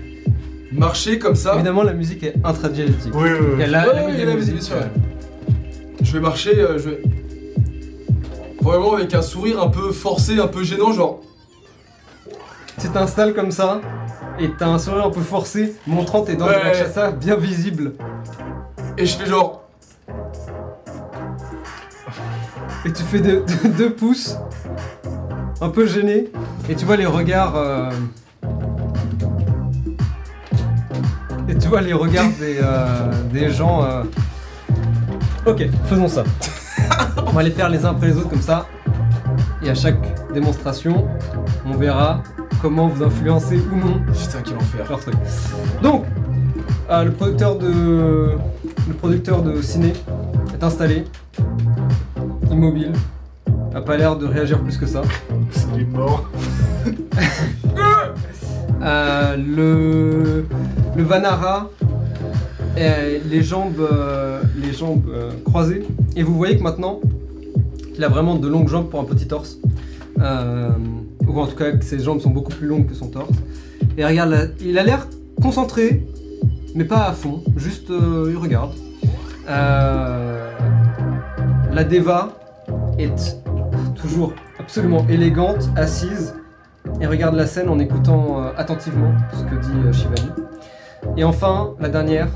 marcher 0.71 1.19
comme 1.19 1.35
ça. 1.35 1.55
Évidemment, 1.55 1.83
la 1.83 1.95
musique 1.95 2.23
est 2.23 2.35
intradialectique. 2.45 3.13
Oui, 3.15 3.31
oui, 3.31 3.47
Il 3.55 3.61
y 3.61 3.63
a 3.63 3.67
oui. 3.67 3.73
la, 3.73 3.89
Ouais, 3.89 3.95
la 3.95 4.05
ouais, 4.05 4.13
il 4.13 4.19
y 4.19 4.23
a 4.23 4.27
la 4.27 4.35
musique, 4.35 4.55
bien 4.55 4.63
sûr. 4.63 4.77
Je 6.03 6.13
vais 6.13 6.21
marcher, 6.21 6.57
euh, 6.61 6.79
je 6.79 6.91
vais. 6.91 7.03
Vraiment 8.61 8.93
avec 8.95 9.13
un 9.15 9.23
sourire 9.23 9.61
un 9.63 9.69
peu 9.69 9.91
forcé, 9.91 10.39
un 10.39 10.47
peu 10.47 10.63
gênant, 10.63 10.93
genre. 10.93 11.21
Tu 12.81 12.89
t'installes 12.91 13.35
comme 13.35 13.51
ça 13.51 13.81
et 14.39 14.51
t'as 14.59 14.69
un 14.69 14.79
sourire 14.79 15.07
un 15.07 15.11
peu 15.11 15.21
forcé, 15.21 15.75
montrant 15.87 16.23
tes 16.23 16.37
dents 16.37 16.47
de 16.47 16.51
Ouais. 16.51 16.63
Rakshasa 16.63 17.11
bien 17.13 17.37
visibles. 17.37 17.93
Et 18.97 19.07
je 19.07 19.17
fais 19.17 19.27
genre. 19.27 19.63
Et 22.85 22.93
tu 22.93 23.03
fais 23.03 23.19
deux, 23.21 23.45
deux- 23.63 23.69
deux 23.71 23.93
pouces, 23.93 24.37
un 25.61 25.69
peu 25.69 25.87
gêné, 25.87 26.29
et 26.69 26.75
tu 26.75 26.85
vois 26.85 26.97
les 26.97 27.07
regards. 27.07 27.55
euh, 27.57 27.91
Et 31.49 31.57
tu 31.57 31.69
vois 31.69 31.81
les 31.81 31.93
regards 31.95 32.29
des, 32.39 32.59
euh, 32.63 33.11
des 33.33 33.51
gens. 33.51 33.83
euh, 33.83 34.03
Ok, 35.47 35.65
faisons 35.87 36.09
ça. 36.09 36.25
On 37.27 37.31
va 37.33 37.43
les 37.43 37.51
faire 37.51 37.69
les 37.69 37.85
uns 37.87 37.91
après 37.91 38.09
les 38.09 38.17
autres 38.17 38.29
comme 38.29 38.43
ça. 38.43 38.67
Et 39.63 39.71
à 39.71 39.75
chaque 39.75 40.31
démonstration, 40.33 41.09
on 41.67 41.75
verra 41.77 42.23
comment 42.61 42.89
vous 42.89 43.03
influencez 43.03 43.57
ou 43.57 43.77
non 43.77 44.01
Putain, 44.13 44.43
quel 44.45 44.57
enfer. 44.57 44.87
leur 44.89 45.01
truc. 45.01 45.15
Donc, 45.83 46.05
euh, 46.91 47.05
le 47.05 47.13
producteur 47.13 47.57
de 47.59 48.37
le 48.89 48.95
producteur 48.95 49.43
de 49.43 49.61
ciné 49.61 49.93
est 50.55 50.63
installé, 50.65 51.05
immobile, 52.51 52.93
a 53.75 53.81
pas 53.81 53.97
l'air 53.97 54.17
de 54.17 54.27
réagir 54.27 54.61
plus 54.61 54.77
que 54.77 54.87
ça. 54.87 55.03
Il 55.75 55.83
est 55.83 55.85
mort. 55.85 56.29
Euh, 58.81 59.37
le 59.37 60.47
le 60.97 61.03
Vanara, 61.03 61.69
est 62.77 63.21
les 63.29 63.43
jambes 63.43 63.81
euh, 63.81 64.41
les 64.57 64.73
jambes 64.73 65.11
croisées 65.45 65.85
et 66.15 66.23
vous 66.23 66.37
voyez 66.37 66.57
que 66.57 66.63
maintenant 66.63 67.01
qu'il 67.93 68.05
a 68.05 68.09
vraiment 68.09 68.37
de 68.37 68.47
longues 68.47 68.69
jambes 68.69 68.89
pour 68.89 69.01
un 69.01 69.05
petit 69.05 69.27
torse. 69.27 69.59
Euh, 70.21 70.71
ou 71.29 71.39
en 71.39 71.47
tout 71.47 71.57
cas 71.57 71.73
que 71.73 71.85
ses 71.85 72.01
jambes 72.01 72.21
sont 72.21 72.31
beaucoup 72.31 72.53
plus 72.53 72.67
longues 72.67 72.87
que 72.87 72.95
son 72.95 73.09
torse. 73.09 73.31
Et 73.97 74.05
regarde, 74.05 74.55
il 74.61 74.79
a 74.79 74.83
l'air 74.83 75.07
concentré, 75.41 76.07
mais 76.75 76.85
pas 76.85 77.09
à 77.09 77.13
fond, 77.13 77.43
juste 77.57 77.91
euh, 77.91 78.29
il 78.31 78.37
regarde. 78.37 78.73
Euh, 79.49 80.53
la 81.73 81.85
Deva 81.85 82.31
est 82.99 83.39
toujours 83.95 84.33
absolument 84.59 85.07
élégante, 85.09 85.71
assise, 85.77 86.35
et 87.01 87.07
regarde 87.07 87.35
la 87.35 87.47
scène 87.47 87.69
en 87.69 87.79
écoutant 87.79 88.43
euh, 88.43 88.51
attentivement 88.57 89.13
ce 89.33 89.45
que 89.45 89.55
dit 89.61 89.99
Shivani. 89.99 90.31
Et 91.17 91.25
enfin, 91.25 91.75
la 91.81 91.89
dernière, 91.89 92.29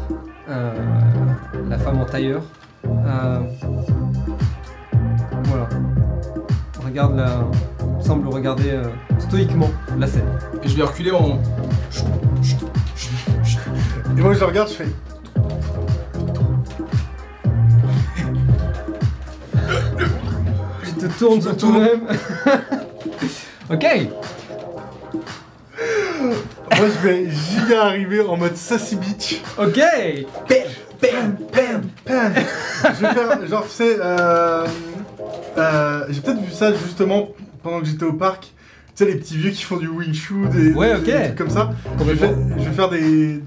la 0.49 1.79
femme 1.79 2.01
en 2.01 2.05
tailleur. 2.05 2.43
voilà. 5.45 5.69
Regarde 6.85 7.17
la. 7.17 7.47
Semble 8.03 8.29
regarder 8.29 8.71
euh, 8.71 8.85
stoïquement 9.19 9.71
la 9.99 10.07
scène. 10.07 10.27
Et 10.63 10.69
je 10.69 10.77
vais 10.77 10.83
reculer 10.83 11.11
en. 11.11 11.41
Et 14.17 14.21
moi 14.21 14.35
je 14.35 14.41
le 14.41 14.47
regarde, 14.47 14.69
je 14.69 14.75
fais. 14.75 14.89
Tu 20.85 20.93
te 20.93 21.19
tournes 21.19 21.41
Je 21.41 21.49
sur 21.49 21.57
toi-même. 21.57 22.01
ok. 23.71 23.87
Moi 26.21 26.87
je 26.89 27.07
vais 27.07 27.31
giga 27.31 27.85
arriver 27.85 28.21
en 28.21 28.37
mode 28.37 28.57
sassy 28.57 28.97
bitch. 28.97 29.41
Ok. 29.59 29.81
Bam, 31.01 31.37
bam, 31.53 31.83
bam. 32.07 32.33
je 32.85 33.07
vais 33.07 33.13
faire, 33.13 33.47
genre, 33.49 33.65
tu 33.65 33.71
sais, 33.71 33.97
euh, 34.01 34.65
euh, 35.59 36.05
j'ai 36.11 36.21
peut-être 36.21 36.41
vu 36.41 36.53
ça 36.53 36.73
justement 36.73 37.31
pendant 37.63 37.81
que 37.81 37.87
j'étais 37.87 38.05
au 38.05 38.13
parc. 38.13 38.53
Tu 38.95 39.05
sais, 39.05 39.11
les 39.11 39.17
petits 39.17 39.39
vieux 39.39 39.51
qui 39.51 39.63
font 39.63 39.79
du 39.79 39.89
wing 39.89 40.13
chun, 40.13 40.49
des, 40.53 40.73
Ouais, 40.75 40.95
ok. 40.95 41.05
des 41.05 41.13
trucs 41.13 41.35
comme 41.37 41.49
ça. 41.51 41.71
Je 41.99 42.05
vais, 42.05 42.15
faire, 42.15 42.35
je 42.59 42.65
vais 42.65 42.71
faire 42.73 42.91
des, 42.91 43.41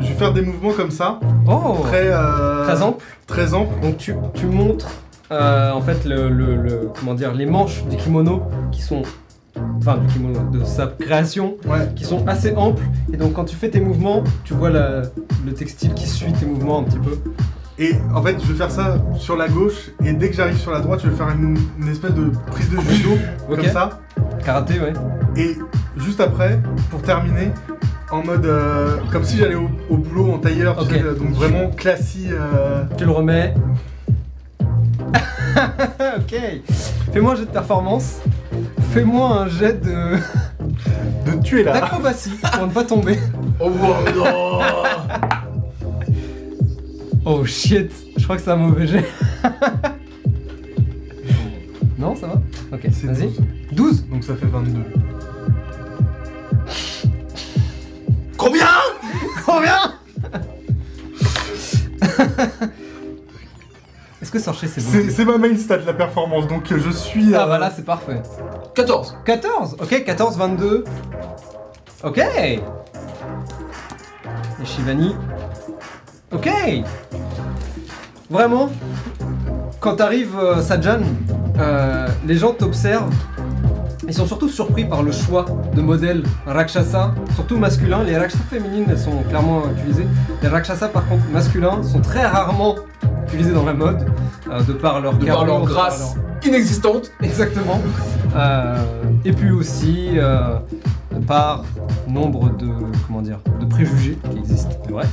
je 0.00 0.06
vais 0.08 0.14
faire 0.14 0.32
des 0.32 0.42
mouvements 0.42 0.72
comme 0.72 0.90
ça, 0.90 1.20
Oh. 1.48 1.76
très, 1.82 2.08
euh, 2.08 2.64
Très 2.64 2.82
ample. 2.82 3.04
très 3.28 3.54
ample. 3.54 3.80
Donc 3.80 3.96
tu, 3.98 4.14
tu 4.34 4.46
montres 4.46 4.88
euh, 5.30 5.70
en 5.70 5.80
fait 5.80 6.04
le, 6.04 6.28
le- 6.28 6.56
le- 6.56 6.90
comment 6.98 7.14
dire 7.14 7.32
les 7.32 7.46
manches 7.46 7.84
du 7.84 7.96
kimono 7.96 8.42
qui 8.72 8.82
sont 8.82 9.02
enfin 9.76 9.98
du 9.98 10.06
kimono 10.12 10.40
de 10.50 10.64
sa 10.64 10.88
création 10.88 11.56
Ouais. 11.68 11.88
qui 11.94 12.02
sont 12.04 12.26
assez 12.26 12.52
amples 12.56 12.82
et 13.12 13.16
donc 13.16 13.34
quand 13.34 13.44
tu 13.44 13.54
fais 13.54 13.70
tes 13.70 13.78
mouvements 13.80 14.24
tu 14.42 14.54
vois 14.54 14.70
la- 14.70 15.02
le 15.46 15.52
textile 15.54 15.94
qui 15.94 16.08
suit 16.08 16.32
tes 16.32 16.46
mouvements 16.46 16.80
un 16.80 16.82
petit 16.82 16.98
peu. 16.98 17.16
Et 17.80 17.94
en 18.14 18.22
fait, 18.22 18.36
je 18.40 18.52
vais 18.52 18.58
faire 18.58 18.70
ça 18.70 18.96
sur 19.16 19.36
la 19.36 19.48
gauche, 19.48 19.90
et 20.04 20.12
dès 20.12 20.28
que 20.28 20.36
j'arrive 20.36 20.58
sur 20.58 20.70
la 20.70 20.80
droite, 20.80 21.00
je 21.02 21.08
vais 21.08 21.16
faire 21.16 21.30
une, 21.30 21.56
une 21.80 21.88
espèce 21.88 22.12
de 22.12 22.30
prise 22.50 22.68
de 22.70 22.78
judo, 22.92 23.16
comme 23.48 23.64
ça. 23.64 24.00
Karaté 24.44 24.78
ouais. 24.80 24.92
Et 25.36 25.56
juste 25.96 26.20
après, 26.20 26.60
pour 26.90 27.00
terminer, 27.00 27.50
en 28.10 28.22
mode 28.22 28.44
euh, 28.44 28.98
comme 29.10 29.24
si 29.24 29.38
j'allais 29.38 29.54
au, 29.54 29.70
au 29.88 29.96
boulot 29.96 30.32
en 30.32 30.38
tailleur, 30.38 30.76
tu 30.76 30.82
Ok. 30.84 30.90
sais, 30.90 31.02
donc 31.18 31.30
vraiment 31.30 31.70
classique. 31.70 32.28
euh, 32.32 32.82
Tu 32.98 33.04
le 33.06 33.12
remets. 33.12 33.54
ok. 36.18 36.34
Fais-moi 37.12 37.32
un 37.32 37.36
jet 37.36 37.46
de 37.46 37.50
performance. 37.50 38.18
Fais-moi 38.92 39.42
un 39.42 39.48
jet 39.48 39.80
de. 39.80 40.16
de 41.30 41.42
tuer 41.42 41.62
là. 41.64 41.72
d'acrobatie 41.74 42.32
pour 42.52 42.66
ne 42.66 42.72
pas 42.72 42.84
tomber. 42.84 43.18
Oh 43.62 43.68
wow, 43.68 43.94
non 44.16 44.24
Oh 47.24 47.44
shit, 47.44 47.92
je 48.16 48.24
crois 48.24 48.36
que 48.36 48.42
c'est 48.42 48.50
un 48.50 48.56
mauvais 48.56 48.86
jet. 48.86 49.04
non, 51.98 52.16
ça 52.16 52.26
va 52.28 52.40
Ok, 52.72 52.80
C'est 52.92 53.06
vas-y. 53.08 53.28
12. 53.28 53.40
12 53.72 54.08
Donc 54.08 54.24
ça 54.24 54.34
fait 54.36 54.46
22. 54.46 54.80
Combien? 58.36 58.66
Combien? 59.44 59.94
Est-ce 64.22 64.30
que 64.30 64.38
Sorcher 64.38 64.66
c'est 64.68 64.82
bon 64.82 64.88
C'est 64.90 65.10
c'est 65.10 65.24
ma 65.24 65.38
main 65.38 65.56
stat 65.56 65.78
la 65.78 65.94
performance, 65.94 66.46
donc 66.46 66.70
euh, 66.72 66.78
je 66.78 66.90
suis. 66.90 67.34
Ah 67.34 67.44
euh, 67.44 67.46
bah 67.46 67.58
là 67.58 67.70
c'est 67.74 67.84
parfait. 67.84 68.22
14 68.74 69.18
14 69.24 69.76
Ok, 69.80 70.04
14, 70.04 70.36
22. 70.38 70.84
Ok 72.04 72.18
Et 72.18 72.60
Shivani? 74.64 75.14
Ok 76.32 76.48
Vraiment 78.30 78.70
Quand 79.80 79.96
t'arrives, 79.96 80.38
euh, 80.38 80.62
Sajan, 80.62 81.00
euh, 81.58 82.06
les 82.26 82.36
gens 82.36 82.52
t'observent. 82.52 83.12
Ils 84.06 84.14
sont 84.14 84.26
surtout 84.26 84.48
surpris 84.48 84.84
par 84.84 85.02
le 85.02 85.12
choix 85.12 85.44
de 85.74 85.80
modèles 85.80 86.22
Rakshasa, 86.46 87.14
surtout 87.34 87.58
masculins. 87.58 88.02
Les 88.04 88.16
Rakshasa 88.16 88.44
féminines, 88.50 88.86
elles 88.88 88.98
sont 88.98 89.22
clairement 89.28 89.62
utilisées. 89.76 90.06
Les 90.42 90.48
Rakshasa, 90.48 90.88
par 90.88 91.06
contre, 91.08 91.24
masculins, 91.32 91.82
sont 91.82 92.00
très 92.00 92.26
rarement 92.26 92.76
utilisés 93.26 93.52
dans 93.52 93.64
la 93.64 93.74
mode, 93.74 94.06
euh, 94.50 94.62
de 94.62 94.72
par 94.72 95.00
leur 95.00 95.14
De 95.14 95.26
par 95.26 95.44
leur 95.44 95.60
de 95.60 95.66
par 95.66 95.74
grâce 95.74 96.16
inexistante. 96.44 97.12
Exactement. 97.22 97.80
Euh, 98.36 98.76
et 99.24 99.32
puis 99.32 99.50
aussi 99.50 100.10
euh, 100.14 100.56
par 101.26 101.64
nombre 102.08 102.50
de 102.56 102.68
comment 103.06 103.22
dire 103.22 103.38
de 103.60 103.66
préjugés 103.66 104.18
qui 104.30 104.38
existent. 104.38 104.76
Bref. 104.88 105.08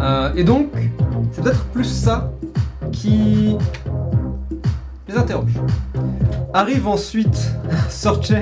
Euh, 0.00 0.32
et 0.36 0.44
donc 0.44 0.68
c'est 1.32 1.42
peut-être 1.42 1.64
plus 1.66 1.84
ça 1.84 2.32
qui 2.92 3.56
les 5.08 5.16
interroge. 5.16 5.52
Arrive 6.52 6.86
ensuite 6.86 7.50
Sorche 7.88 8.32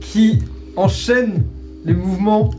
qui 0.00 0.40
enchaîne 0.76 1.44
les 1.84 1.94
mouvements 1.94 2.50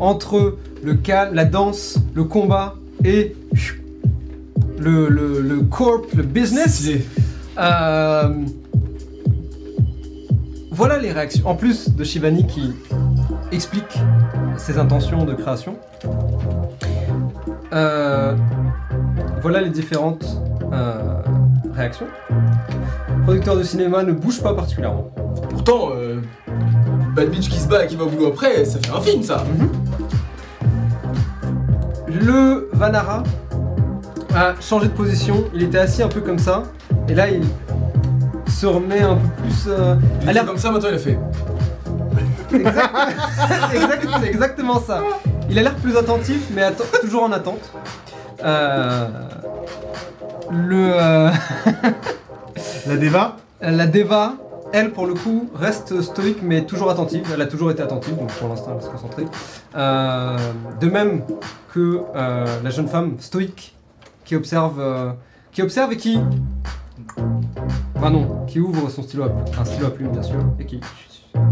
entre 0.00 0.58
le 0.82 0.94
calme, 0.94 1.34
la 1.34 1.44
danse, 1.44 1.98
le 2.14 2.24
combat 2.24 2.76
et 3.04 3.34
le, 4.78 5.08
le, 5.08 5.40
le 5.40 5.60
corp, 5.62 6.06
le 6.14 6.22
business. 6.22 6.88
Euh, 7.58 8.32
Voilà 10.70 10.98
les 10.98 11.10
réactions. 11.10 11.46
En 11.48 11.56
plus 11.56 11.90
de 11.90 12.04
Shivani 12.04 12.46
qui 12.46 12.70
explique 13.50 13.98
ses 14.56 14.78
intentions 14.78 15.24
de 15.24 15.34
création. 15.34 15.76
Euh, 17.72 18.34
voilà 19.42 19.60
les 19.60 19.70
différentes 19.70 20.24
euh, 20.72 21.22
réactions. 21.74 22.06
Le 22.30 23.22
producteur 23.22 23.56
de 23.56 23.62
cinéma 23.62 24.02
ne 24.02 24.12
bouge 24.12 24.40
pas 24.42 24.54
particulièrement. 24.54 25.10
Pourtant, 25.50 25.90
euh, 25.94 26.20
Bad 27.14 27.28
Bitch 27.30 27.48
qui 27.48 27.58
se 27.58 27.68
bat 27.68 27.84
et 27.84 27.86
qui 27.86 27.96
va 27.96 28.04
au 28.04 28.08
boulot 28.08 28.28
après, 28.28 28.64
ça 28.64 28.78
fait 28.78 28.90
un 28.94 29.00
film 29.00 29.22
ça. 29.22 29.44
Le 32.08 32.68
Vanara 32.72 33.22
a 34.34 34.54
changé 34.60 34.86
de 34.88 34.92
position. 34.92 35.44
Il 35.54 35.62
était 35.62 35.78
assis 35.78 36.02
un 36.02 36.08
peu 36.08 36.20
comme 36.20 36.38
ça. 36.38 36.64
Et 37.08 37.14
là, 37.14 37.28
il 37.30 37.42
se 38.50 38.66
remet 38.66 39.00
un 39.00 39.16
peu 39.16 39.42
plus. 39.42 39.68
Il 40.22 40.28
a 40.28 40.32
l'air 40.32 40.46
comme 40.46 40.58
ça, 40.58 40.70
maintenant 40.70 40.88
il 40.90 40.94
a 40.94 40.98
fait. 40.98 41.18
Exact- 42.54 42.94
exact- 43.74 44.08
c'est 44.20 44.28
exactement 44.28 44.80
ça. 44.80 45.02
Il 45.50 45.58
a 45.58 45.62
l'air 45.62 45.74
plus 45.76 45.96
attentif, 45.96 46.48
mais 46.54 46.62
atten- 46.62 46.84
toujours 47.00 47.22
en 47.24 47.32
attente. 47.32 47.72
Euh, 48.44 49.08
le, 50.50 50.90
euh, 50.94 51.30
La 52.86 52.96
Deva 52.96 53.36
la 53.60 53.86
Deva, 53.86 54.34
elle, 54.72 54.92
pour 54.92 55.06
le 55.06 55.14
coup, 55.14 55.48
reste 55.54 56.00
stoïque, 56.02 56.38
mais 56.42 56.64
toujours 56.64 56.90
attentive. 56.90 57.24
Elle 57.32 57.42
a 57.42 57.46
toujours 57.46 57.70
été 57.70 57.82
attentive, 57.82 58.16
donc 58.16 58.30
pour 58.32 58.48
l'instant, 58.48 58.70
elle 58.70 58.76
va 58.76 58.82
se 58.82 58.90
concentrer. 58.90 59.24
Euh, 59.74 60.36
de 60.80 60.88
même 60.88 61.22
que 61.72 62.02
euh, 62.14 62.44
la 62.62 62.70
jeune 62.70 62.88
femme 62.88 63.16
stoïque 63.18 63.74
qui 64.24 64.36
observe, 64.36 64.78
euh, 64.78 65.10
qui 65.52 65.62
observe 65.62 65.92
et 65.92 65.96
qui. 65.96 66.20
Enfin 67.96 68.10
non, 68.10 68.44
qui 68.46 68.60
ouvre 68.60 68.90
son 68.90 69.02
stylo 69.02 69.24
à, 69.24 69.60
un 69.60 69.64
stylo 69.64 69.86
à 69.86 69.90
plume, 69.90 70.10
bien 70.10 70.22
sûr, 70.22 70.38
et 70.60 70.66
qui. 70.66 70.80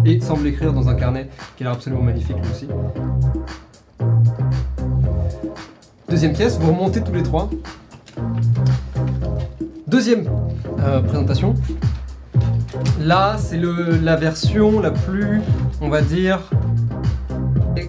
Et 0.04 0.20
semble 0.20 0.46
écrire 0.46 0.72
dans 0.72 0.88
un 0.88 0.94
carnet 0.94 1.28
qui 1.56 1.62
a 1.62 1.66
l'air 1.66 1.74
absolument 1.74 2.02
magnifique 2.02 2.36
lui 2.36 2.50
aussi. 2.50 2.68
Deuxième 6.08 6.32
pièce, 6.32 6.58
vous 6.58 6.68
remontez 6.72 7.02
tous 7.02 7.12
les 7.12 7.22
trois. 7.22 7.50
Deuxième 9.86 10.28
euh, 10.80 11.00
présentation. 11.00 11.54
Là, 13.00 13.36
c'est 13.38 13.60
la 14.02 14.16
version 14.16 14.80
la 14.80 14.90
plus, 14.90 15.40
on 15.80 15.88
va 15.88 16.02
dire, 16.02 16.40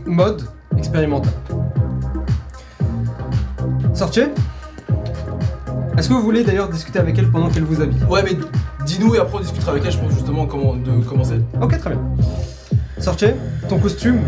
mode 0.05 0.43
expérimentale. 0.77 1.33
Sortez. 3.93 4.27
Est-ce 5.97 6.09
que 6.09 6.13
vous 6.13 6.21
voulez 6.21 6.43
d'ailleurs 6.43 6.69
discuter 6.69 6.99
avec 6.99 7.17
elle 7.17 7.31
pendant 7.31 7.49
qu'elle 7.49 7.63
vous 7.63 7.81
habille? 7.81 8.03
Ouais, 8.09 8.21
mais 8.23 8.37
dis-nous 8.85 9.15
et 9.15 9.19
après 9.19 9.37
on 9.37 9.41
discutera 9.41 9.71
avec 9.71 9.85
elle, 9.85 9.91
je 9.91 9.97
pense 9.97 10.13
justement 10.13 10.45
comment, 10.45 10.75
de 10.75 10.91
comment 11.07 11.23
c'est. 11.23 11.41
Ok, 11.61 11.77
très 11.77 11.89
bien. 11.91 12.01
Sortez, 12.99 13.33
ton 13.69 13.77
costume, 13.79 14.19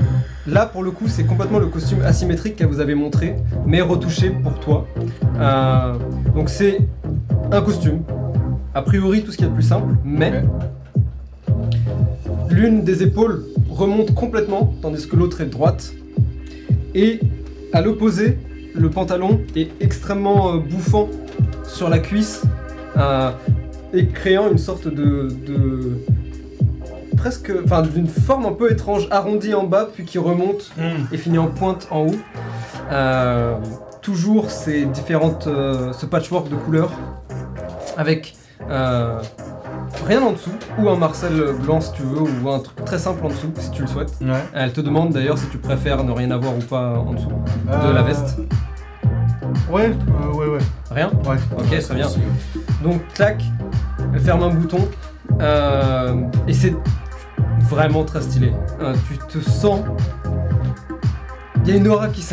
là 0.48 0.66
pour 0.66 0.84
le 0.84 0.92
coup, 0.92 1.08
c'est 1.08 1.24
complètement 1.26 1.60
le 1.60 1.68
costume 1.68 2.02
asymétrique 2.04 2.56
qu'elle 2.56 2.68
vous 2.68 2.80
avait 2.80 2.96
montré, 2.96 3.36
mais 3.66 3.82
retouché 3.82 4.30
pour 4.30 4.60
toi. 4.60 4.88
Euh, 5.40 5.96
donc 6.36 6.50
c'est 6.50 6.80
un 7.52 7.62
costume, 7.62 8.02
a 8.74 8.82
priori 8.82 9.24
tout 9.24 9.32
ce 9.32 9.38
qu'il 9.38 9.46
y 9.46 9.48
a 9.48 9.52
de 9.52 9.56
plus 9.56 9.68
simple, 9.68 9.96
mais 10.06 10.44
l'une 12.50 12.84
des 12.84 13.04
épaules 13.04 13.44
remonte 13.70 14.14
complètement, 14.14 14.74
tandis 14.82 15.08
que 15.08 15.16
l'autre 15.16 15.42
est 15.42 15.46
droite. 15.48 15.94
Et 16.96 17.20
à 17.74 17.82
l'opposé, 17.82 18.38
le 18.76 18.90
pantalon 18.90 19.42
est 19.56 19.70
extrêmement 19.82 20.54
euh, 20.54 20.60
bouffant 20.60 21.10
sur 21.64 21.90
la 21.90 22.00
cuisse, 22.00 22.44
euh, 22.98 23.32
et 23.94 24.06
créant 24.08 24.52
une 24.52 24.58
sorte 24.60 24.88
de- 24.88 25.30
de 25.48 25.98
presque, 27.20 27.52
enfin 27.64 27.82
d'une 27.82 28.08
forme 28.08 28.46
un 28.46 28.54
peu 28.54 28.72
étrange, 28.72 29.08
arrondie 29.12 29.54
en 29.54 29.64
bas 29.64 29.88
puis 29.94 30.06
qui 30.06 30.18
remonte 30.18 30.72
et 31.12 31.18
finit 31.18 31.38
en 31.38 31.48
pointe 31.48 31.88
en 31.92 32.06
haut. 32.06 32.16
Euh, 32.92 33.56
toujours 34.02 34.50
ces 34.50 34.86
différentes, 34.86 35.48
euh, 35.48 35.92
ce 35.94 36.06
patchwork 36.06 36.50
de 36.50 36.56
couleurs 36.56 36.92
avec 37.98 38.36
euh, 38.70 39.20
rien 40.08 40.22
en 40.22 40.32
dessous 40.32 40.52
ou 40.80 40.90
un 40.90 40.96
Marcel 40.96 41.54
blanc 41.62 41.82
si 41.82 41.92
tu 41.92 42.04
veux 42.04 42.22
ou 42.22 42.50
un 42.50 42.60
truc 42.60 42.84
très 42.86 42.98
simple 42.98 43.26
en 43.26 43.30
dessous 43.30 43.52
si 43.60 43.70
tu 43.72 43.82
le 43.82 43.88
souhaites. 43.88 44.14
Ouais. 44.22 44.44
Elle 44.54 44.72
te 44.72 44.82
demande 44.82 45.12
d'ailleurs 45.12 45.38
si 45.38 45.48
tu 45.48 45.58
préfères 45.58 46.04
ne 46.04 46.12
rien 46.12 46.32
avoir 46.32 46.56
ou 46.56 46.62
pas 46.62 46.94
en 46.98 47.14
dessous 47.14 47.32
de 47.68 47.94
la 47.94 48.02
veste. 48.02 48.38
Ouais, 49.70 49.92
ouais, 50.34 50.48
ouais. 50.48 50.60
Rien? 50.92 51.12
Ouais. 51.26 51.36
Ok, 51.58 51.80
très 51.80 51.96
bien. 51.96 52.08
Donc, 52.84 53.02
clac, 53.14 53.44
elle 54.14 54.20
ferme 54.22 54.44
un 54.44 54.50
bouton. 54.50 54.88
euh, 55.42 56.16
et 56.48 56.54
c'est 56.54 56.74
vraiment 57.62 58.04
très 58.04 58.22
stylé. 58.22 58.52
Euh, 58.82 58.96
tu 59.08 59.40
te 59.40 59.44
sens. 59.44 59.82
Il 61.66 61.70
y 61.70 61.74
a 61.74 61.76
une 61.76 61.88
aura 61.88 62.08
qui, 62.10 62.24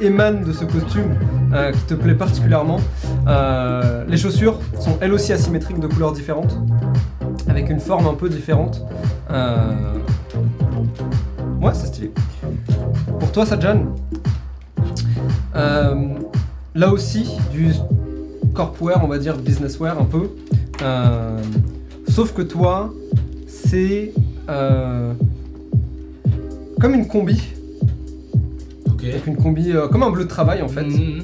émane 0.00 0.44
de 0.44 0.52
ce 0.52 0.64
costume 0.64 1.14
euh, 1.52 1.72
qui 1.72 1.80
te 1.80 1.94
plaît 1.94 2.14
particulièrement. 2.14 2.78
Euh, 3.26 4.04
les 4.06 4.16
chaussures 4.16 4.60
sont 4.78 4.98
elles 5.00 5.12
aussi 5.12 5.32
asymétriques 5.32 5.80
de 5.80 5.86
couleurs 5.86 6.12
différentes, 6.12 6.58
avec 7.48 7.70
une 7.70 7.80
forme 7.80 8.06
un 8.06 8.14
peu 8.14 8.28
différente. 8.28 8.84
Euh, 9.30 9.98
Ouais, 11.60 11.70
c'est 11.74 11.86
stylé. 11.86 12.10
Pour 13.20 13.30
toi, 13.30 13.46
Sajan, 13.46 13.94
euh, 15.54 15.94
là 16.74 16.92
aussi, 16.92 17.38
du 17.52 17.72
corpwear, 18.52 19.04
on 19.04 19.06
va 19.06 19.18
dire 19.18 19.38
businesswear 19.38 19.96
un 19.96 20.04
peu. 20.04 20.30
Sauf 22.08 22.34
que 22.34 22.42
toi, 22.42 22.92
c'est 23.66 24.12
euh, 24.48 25.14
comme 26.82 26.94
une 26.94 27.06
combi. 27.06 27.40
Ok. 28.86 29.04
Donc 29.12 29.26
une 29.26 29.36
combi, 29.36 29.70
euh, 29.70 29.86
comme 29.86 30.02
un 30.02 30.10
bleu 30.10 30.24
de 30.24 30.28
travail 30.28 30.62
en 30.62 30.68
fait. 30.68 30.82
Mhm. 30.82 31.22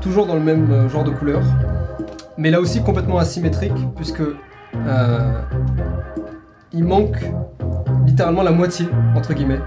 Toujours 0.00 0.26
dans 0.26 0.34
le 0.34 0.40
même 0.40 0.70
euh, 0.70 0.88
genre 0.88 1.02
de 1.04 1.10
couleur. 1.10 1.42
Mais 2.38 2.50
là 2.50 2.60
aussi 2.60 2.82
complètement 2.82 3.18
asymétrique, 3.18 3.72
puisque 3.96 4.20
euh, 4.20 5.40
il 6.72 6.84
manque 6.84 7.24
littéralement 8.06 8.42
la 8.42 8.52
moitié, 8.52 8.86
entre 9.16 9.34
guillemets. 9.34 9.60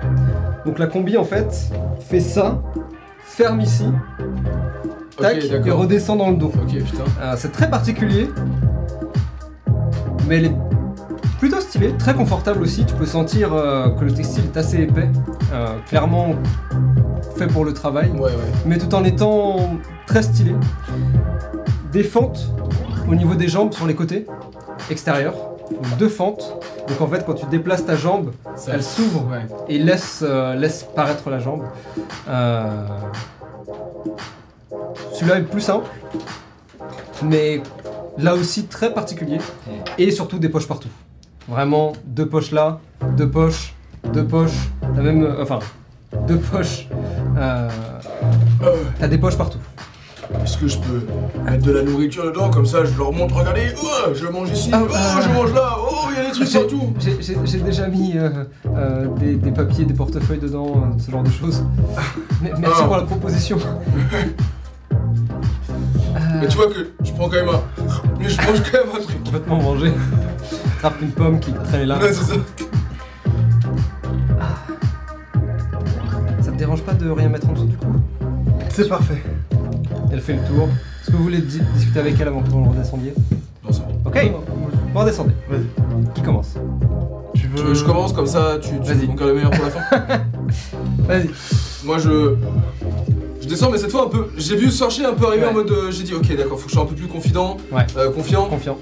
Donc 0.65 0.79
la 0.79 0.87
combi 0.87 1.17
en 1.17 1.23
fait 1.23 1.71
fait 1.99 2.19
ça, 2.19 2.61
ferme 3.21 3.61
ici, 3.61 3.85
tac, 5.17 5.43
et 5.43 5.71
redescend 5.71 6.19
dans 6.19 6.29
le 6.29 6.37
dos. 6.37 6.51
Ok, 6.61 6.73
putain. 6.83 7.35
C'est 7.35 7.51
très 7.51 7.69
particulier, 7.69 8.29
mais 10.27 10.37
elle 10.37 10.45
est 10.45 10.55
plutôt 11.39 11.59
stylée, 11.61 11.93
très 11.97 12.13
confortable 12.13 12.61
aussi. 12.63 12.85
Tu 12.85 12.93
peux 12.95 13.05
sentir 13.05 13.53
euh, 13.53 13.89
que 13.89 14.03
le 14.05 14.13
textile 14.13 14.45
est 14.45 14.57
assez 14.57 14.77
épais, 14.83 15.09
euh, 15.53 15.67
clairement 15.87 16.35
fait 17.37 17.47
pour 17.47 17.63
le 17.65 17.73
travail, 17.73 18.09
Ouais, 18.11 18.21
ouais. 18.21 18.31
mais 18.65 18.77
tout 18.77 18.93
en 18.95 19.03
étant 19.03 19.77
très 20.07 20.23
stylé. 20.23 20.55
Des 21.91 22.03
fentes 22.03 22.51
au 23.09 23.15
niveau 23.15 23.35
des 23.35 23.47
jambes 23.47 23.73
sur 23.73 23.85
les 23.87 23.95
côtés 23.95 24.25
extérieurs, 24.89 25.35
Donc, 25.69 25.97
deux 25.97 26.09
fentes. 26.09 26.57
Donc 26.87 27.01
en 27.01 27.07
fait, 27.07 27.25
quand 27.25 27.33
tu 27.33 27.45
déplaces 27.47 27.85
ta 27.85 27.95
jambe, 27.95 28.31
Ça- 28.55 28.71
elle 28.73 28.83
s'ouvre 28.83 29.27
Ouais. 29.31 29.45
et 29.67 29.77
laisse, 29.77 30.23
euh, 30.25 30.55
laisse 30.55 30.83
paraître 30.95 31.29
la 31.29 31.39
jambe. 31.39 31.63
Celui-là 35.13 35.37
est 35.39 35.43
plus 35.43 35.61
simple, 35.61 35.87
mais 37.23 37.61
là 38.17 38.35
aussi 38.35 38.65
très 38.65 38.93
particulier. 38.93 39.37
Et 39.97 40.11
surtout 40.11 40.39
des 40.39 40.49
poches 40.49 40.67
partout. 40.67 40.89
Vraiment, 41.47 41.93
deux 42.05 42.27
poches 42.27 42.51
là, 42.51 42.79
deux 43.17 43.29
poches, 43.29 43.73
deux 44.13 44.25
poches, 44.25 44.69
t'as 44.81 45.01
même. 45.01 45.23
euh, 45.23 45.41
enfin, 45.43 45.59
deux 46.27 46.37
poches. 46.39 46.87
euh, 47.37 47.69
t'as 48.99 49.07
des 49.07 49.17
poches 49.17 49.37
partout. 49.37 49.59
Est-ce 50.43 50.57
que 50.57 50.67
je 50.67 50.77
peux 50.77 51.05
mettre 51.45 51.63
de 51.63 51.71
la 51.71 51.83
nourriture 51.83 52.25
dedans? 52.25 52.49
Comme 52.49 52.65
ça, 52.65 52.83
je 52.83 52.97
leur 52.97 53.13
montre, 53.13 53.35
regardez, 53.35 53.67
oh, 53.81 54.09
je 54.13 54.27
mange 54.27 54.49
ici, 54.51 54.69
Ah, 54.73 54.81
oh, 54.83 54.87
ah. 54.93 55.21
je 55.23 55.29
mange 55.29 55.53
là, 55.53 55.77
oh, 55.79 56.09
il 56.11 56.17
y 56.17 56.19
a 56.19 56.25
des 56.27 56.31
trucs 56.33 56.49
J'ai- 56.49 56.59
partout. 56.59 56.93
J'ai 56.99 57.21
j'ai- 57.21 57.37
j'ai 57.45 57.59
déjà 57.59 57.87
mis 57.87 58.17
euh, 58.17 58.43
euh, 58.75 59.07
des, 59.19 59.35
des 59.35 59.51
papiers, 59.51 59.85
des 59.85 59.93
portefeuilles 59.93 60.39
dedans, 60.39 60.67
euh, 60.75 60.99
ce 60.99 61.09
genre 61.11 61.23
de 61.23 61.29
choses. 61.29 61.63
Mais- 62.41 62.51
merci 62.59 62.81
Ah. 62.81 62.87
pour 62.87 62.97
la 62.97 63.03
proposition. 63.03 63.57
Euh, 66.37 66.41
Mais 66.41 66.47
tu 66.47 66.57
vois 66.57 66.67
que 66.67 66.87
je 67.03 67.11
prends 67.13 67.25
quand 67.29 67.35
même 67.35 67.49
un. 67.49 67.61
Mais 68.19 68.29
je 68.29 68.37
mange 68.37 68.61
quand 68.71 68.77
même 68.85 68.95
un 68.95 69.01
truc. 69.01 69.23
complètement 69.23 69.61
mangé. 69.61 69.91
Attrape 70.77 71.01
une 71.01 71.11
pomme 71.11 71.39
qui 71.39 71.51
traînait 71.53 71.85
là. 71.85 71.97
Ouais, 71.99 72.13
c'est 72.13 72.23
ça. 72.23 72.33
Ça 76.41 76.51
te 76.51 76.57
dérange 76.57 76.81
pas 76.83 76.93
de 76.93 77.09
rien 77.09 77.29
mettre 77.29 77.49
en 77.49 77.53
dessous 77.53 77.65
du 77.65 77.77
coup? 77.77 77.87
C'est 78.69 78.87
parfait. 78.87 79.21
Elle 80.11 80.21
fait 80.21 80.33
le 80.33 80.39
tour. 80.47 80.67
Est-ce 81.01 81.11
que 81.11 81.15
vous 81.17 81.23
voulez 81.23 81.41
di- 81.41 81.61
discuter 81.75 81.99
avec 81.99 82.19
elle 82.19 82.27
avant 82.27 82.41
que 82.41 82.49
vous 82.49 82.63
le 82.63 82.69
redescendiez 82.69 83.13
Non, 83.63 83.71
c'est 83.71 83.81
bon. 83.81 83.95
Ok, 84.05 84.31
bon 84.93 84.99
redescendez. 84.99 85.33
Vas-y. 85.49 86.13
Qui 86.13 86.21
commence? 86.21 86.55
Tu 87.35 87.41
Tu 87.41 87.47
veux. 87.47 87.63
que 87.69 87.73
je 87.73 87.83
commence 87.83 88.13
comme 88.13 88.25
ça, 88.27 88.57
tu, 88.61 88.69
tu 88.81 88.93
Vas-y. 88.93 89.07
donc 89.07 89.19
le 89.21 89.33
meilleur 89.33 89.51
pour 89.51 89.65
la 89.65 89.71
fin? 89.71 89.81
Vas-y. 91.07 91.29
Moi, 91.85 91.97
je. 91.99 92.35
Je 93.47 93.53
descends, 93.53 93.71
mais 93.71 93.77
cette 93.77 93.91
fois 93.91 94.03
un 94.03 94.09
peu. 94.09 94.27
J'ai 94.35 94.57
vu 94.57 94.69
Sorcher 94.69 95.05
un 95.05 95.13
peu 95.13 95.25
arriver 95.25 95.43
Ouais. 95.45 95.49
en 95.51 95.53
mode. 95.53 95.71
euh, 95.71 95.89
J'ai 95.89 96.03
dit, 96.03 96.13
ok, 96.13 96.35
d'accord, 96.35 96.59
faut 96.59 96.65
que 96.65 96.69
je 96.69 96.73
sois 96.75 96.83
un 96.83 96.87
peu 96.87 96.95
plus 96.95 97.07
confident, 97.07 97.55
Ouais. 97.71 97.87
euh, 97.95 98.11
confiant. 98.11 98.43
Confiant. 98.47 98.77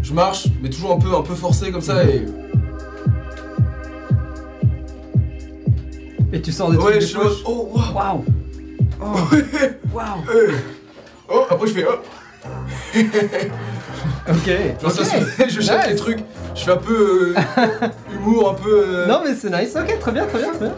Je 0.00 0.12
marche, 0.14 0.46
mais 0.62 0.70
toujours 0.70 0.92
un 0.92 0.98
peu, 1.00 1.12
un 1.12 1.22
peu 1.22 1.34
forcé 1.34 1.72
comme 1.72 1.80
ça 1.80 2.04
et. 2.04 2.24
Et 6.32 6.40
tu 6.40 6.52
sors 6.52 6.70
des 6.70 6.76
Ouais, 6.76 6.82
trucs 6.84 6.94
je 6.94 7.00
des 7.00 7.06
suis 7.06 7.16
en 7.16 7.24
mode, 7.24 7.32
poches. 7.32 7.42
oh, 7.46 7.68
waouh. 7.74 7.94
Waouh 7.94 8.24
Oh 9.00 9.34
Waouh 9.92 10.36
euh. 10.36 10.52
Oh, 11.28 11.42
après 11.50 11.66
je 11.66 11.72
fais. 11.72 11.84
Oh. 11.88 11.98
Ok. 14.28 14.50
Genre 14.82 14.90
ça 14.90 15.02
je 15.48 15.60
cherche 15.60 15.78
Nice. 15.84 15.90
les 15.90 15.96
trucs, 15.96 16.18
je 16.54 16.60
fais 16.64 16.70
un 16.72 16.76
peu 16.76 17.34
euh, 17.36 17.40
un 18.48 18.54
peu. 18.54 18.84
euh, 18.86 19.06
Non 19.06 19.20
mais 19.24 19.34
c'est 19.34 19.50
nice, 19.50 19.74
ok, 19.76 19.98
très 20.00 20.12
bien, 20.12 20.26
très 20.26 20.38
bien, 20.38 20.48
très 20.50 20.66
bien. 20.66 20.74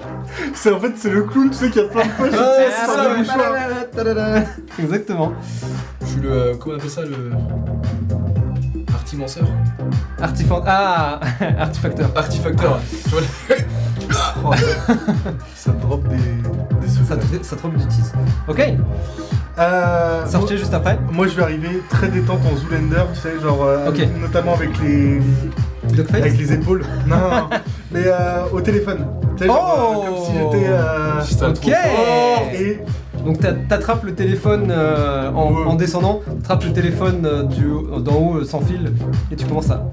C'est 0.55 0.73
en 0.73 0.81
fait 0.81 0.93
c'est 0.97 1.11
le 1.11 1.23
clown, 1.25 1.51
tu 1.51 1.57
sais 1.57 1.71
qu'il 1.71 1.83
y 1.83 1.85
a 1.85 1.89
plein 1.89 2.05
de 2.05 2.11
poches. 2.11 2.31
Ouais, 2.31 2.69
c'est 2.71 2.87
ça, 2.87 4.05
le. 4.05 4.43
Exactement. 4.83 5.33
Je 6.03 6.07
suis 6.07 6.21
le. 6.21 6.31
euh, 6.33 6.55
comment 6.59 6.75
on 6.75 6.79
appelle 6.79 6.91
ça 6.91 7.03
le. 7.03 7.31
Artimanceur. 8.95 9.45
Ah 10.67 11.21
Artifacteur. 11.59 12.11
Artifacteur. 12.17 12.79
Je 13.05 13.11
vois 13.11 13.21
Oh, 14.45 14.51
ça 15.55 15.71
drop 15.73 16.07
des, 16.09 16.17
des 16.17 16.89
Ça, 16.89 17.01
secrets. 17.15 17.39
te- 17.39 17.45
ça 17.45 17.57
trop 17.57 17.69
d'utilise. 17.69 18.13
Ok, 18.47 18.63
Euh, 19.59 20.25
sortez 20.27 20.57
juste 20.57 20.73
après. 20.73 20.99
Moi 21.13 21.27
je 21.27 21.35
vais 21.35 21.43
arriver 21.43 21.83
très 21.91 22.09
détente 22.09 22.41
en 22.51 22.57
Zoolander, 22.57 23.03
tu 23.15 23.21
sais, 23.21 23.41
genre 23.43 23.65
euh, 23.65 23.89
Ok. 23.89 23.99
notamment 24.21 24.55
avec 24.55 24.71
les 24.81 25.21
Avec 26.15 26.39
les 26.39 26.53
épaules. 26.53 26.83
Non, 27.07 27.17
mais 27.93 28.03
euh, 28.07 28.45
au 28.53 28.61
téléphone. 28.61 29.07
Tu 29.37 29.45
sais, 29.45 29.47
genre, 29.47 29.95
Oh 29.97 30.03
euh, 30.03 30.07
comme 30.07 30.25
si 30.25 30.33
j'étais. 30.33 30.67
euh, 30.69 31.25
Putain, 31.27 31.49
Ok 31.51 31.61
trop 31.61 31.71
fort. 31.71 32.49
et 32.55 32.81
Donc 33.25 33.41
t'a- 33.41 33.53
t'attrapes 33.53 34.05
le 34.05 34.15
téléphone 34.15 34.67
euh, 34.71 35.31
en, 35.33 35.53
Ouais. 35.53 35.67
en 35.67 35.75
descendant, 35.75 36.21
t'attrapes 36.43 36.65
le 36.65 36.73
téléphone 36.73 37.25
euh, 37.27 37.43
du 37.45 37.67
haut- 37.69 38.01
d'en 38.01 38.15
haut 38.17 38.37
euh, 38.39 38.45
sans 38.45 38.61
fil 38.61 38.93
et 39.31 39.37
tu 39.37 39.45
commences 39.47 39.71
à... 39.71 39.85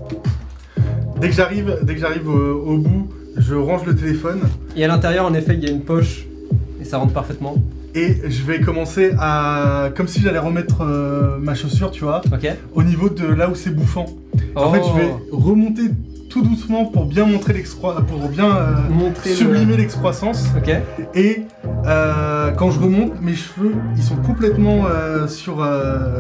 dès 1.20 1.30
que 1.30 1.36
j'arrive, 1.36 1.80
dès 1.84 1.96
que 1.96 2.00
j'arrive 2.02 2.28
au, 2.30 2.34
au 2.74 2.78
bout, 2.78 3.10
je 3.38 3.56
range 3.56 3.86
le 3.86 3.96
téléphone 3.96 4.42
Et 4.76 4.86
à 4.86 4.88
l'intérieur 4.88 5.26
en 5.26 5.34
effet 5.34 5.54
il 5.56 5.64
y 5.64 5.68
a 5.68 5.72
une 5.72 5.82
poche 5.82 6.26
et 6.86 6.90
ça 6.90 6.98
rentre 6.98 7.14
parfaitement. 7.14 7.56
et 7.96 8.22
je 8.30 8.44
vais 8.44 8.60
commencer 8.60 9.14
à, 9.20 9.90
comme 9.96 10.08
si 10.08 10.22
j'allais 10.22 10.40
remettre 10.40 10.82
euh, 10.82 11.38
ma 11.40 11.56
chaussure, 11.56 11.92
tu 11.92 12.04
vois, 12.04 12.22
Ok 12.32 12.48
au 12.74 12.84
niveau 12.84 13.10
de 13.10 13.26
là 13.26 13.50
où 13.50 13.56
c'est 13.56 13.72
bouffant. 13.72 14.06
En 14.56 14.68
Oh. 14.68 14.74
fait, 14.74 14.82
je 14.88 14.94
vais 15.00 15.10
remonter 15.32 15.84
tout 16.30 16.42
doucement 16.42 16.86
pour 16.86 17.06
bien 17.06 17.26
montrer 17.26 17.54
l'excroissance, 17.54 18.04
pour 18.10 18.28
bien 18.28 18.50
euh, 18.56 18.74
montrer 18.90 19.30
le- 19.30 19.36
sublimer 19.38 19.78
l'excroissance. 19.78 20.48
Ok. 20.58 20.70
Et 21.16 21.44
euh, 21.86 22.52
quand 22.52 22.70
je 22.72 22.80
remonte, 22.80 23.22
mes 23.22 23.36
cheveux, 23.36 23.74
ils 23.96 24.04
sont 24.04 24.18
complètement 24.18 24.84
sur, 25.28 25.66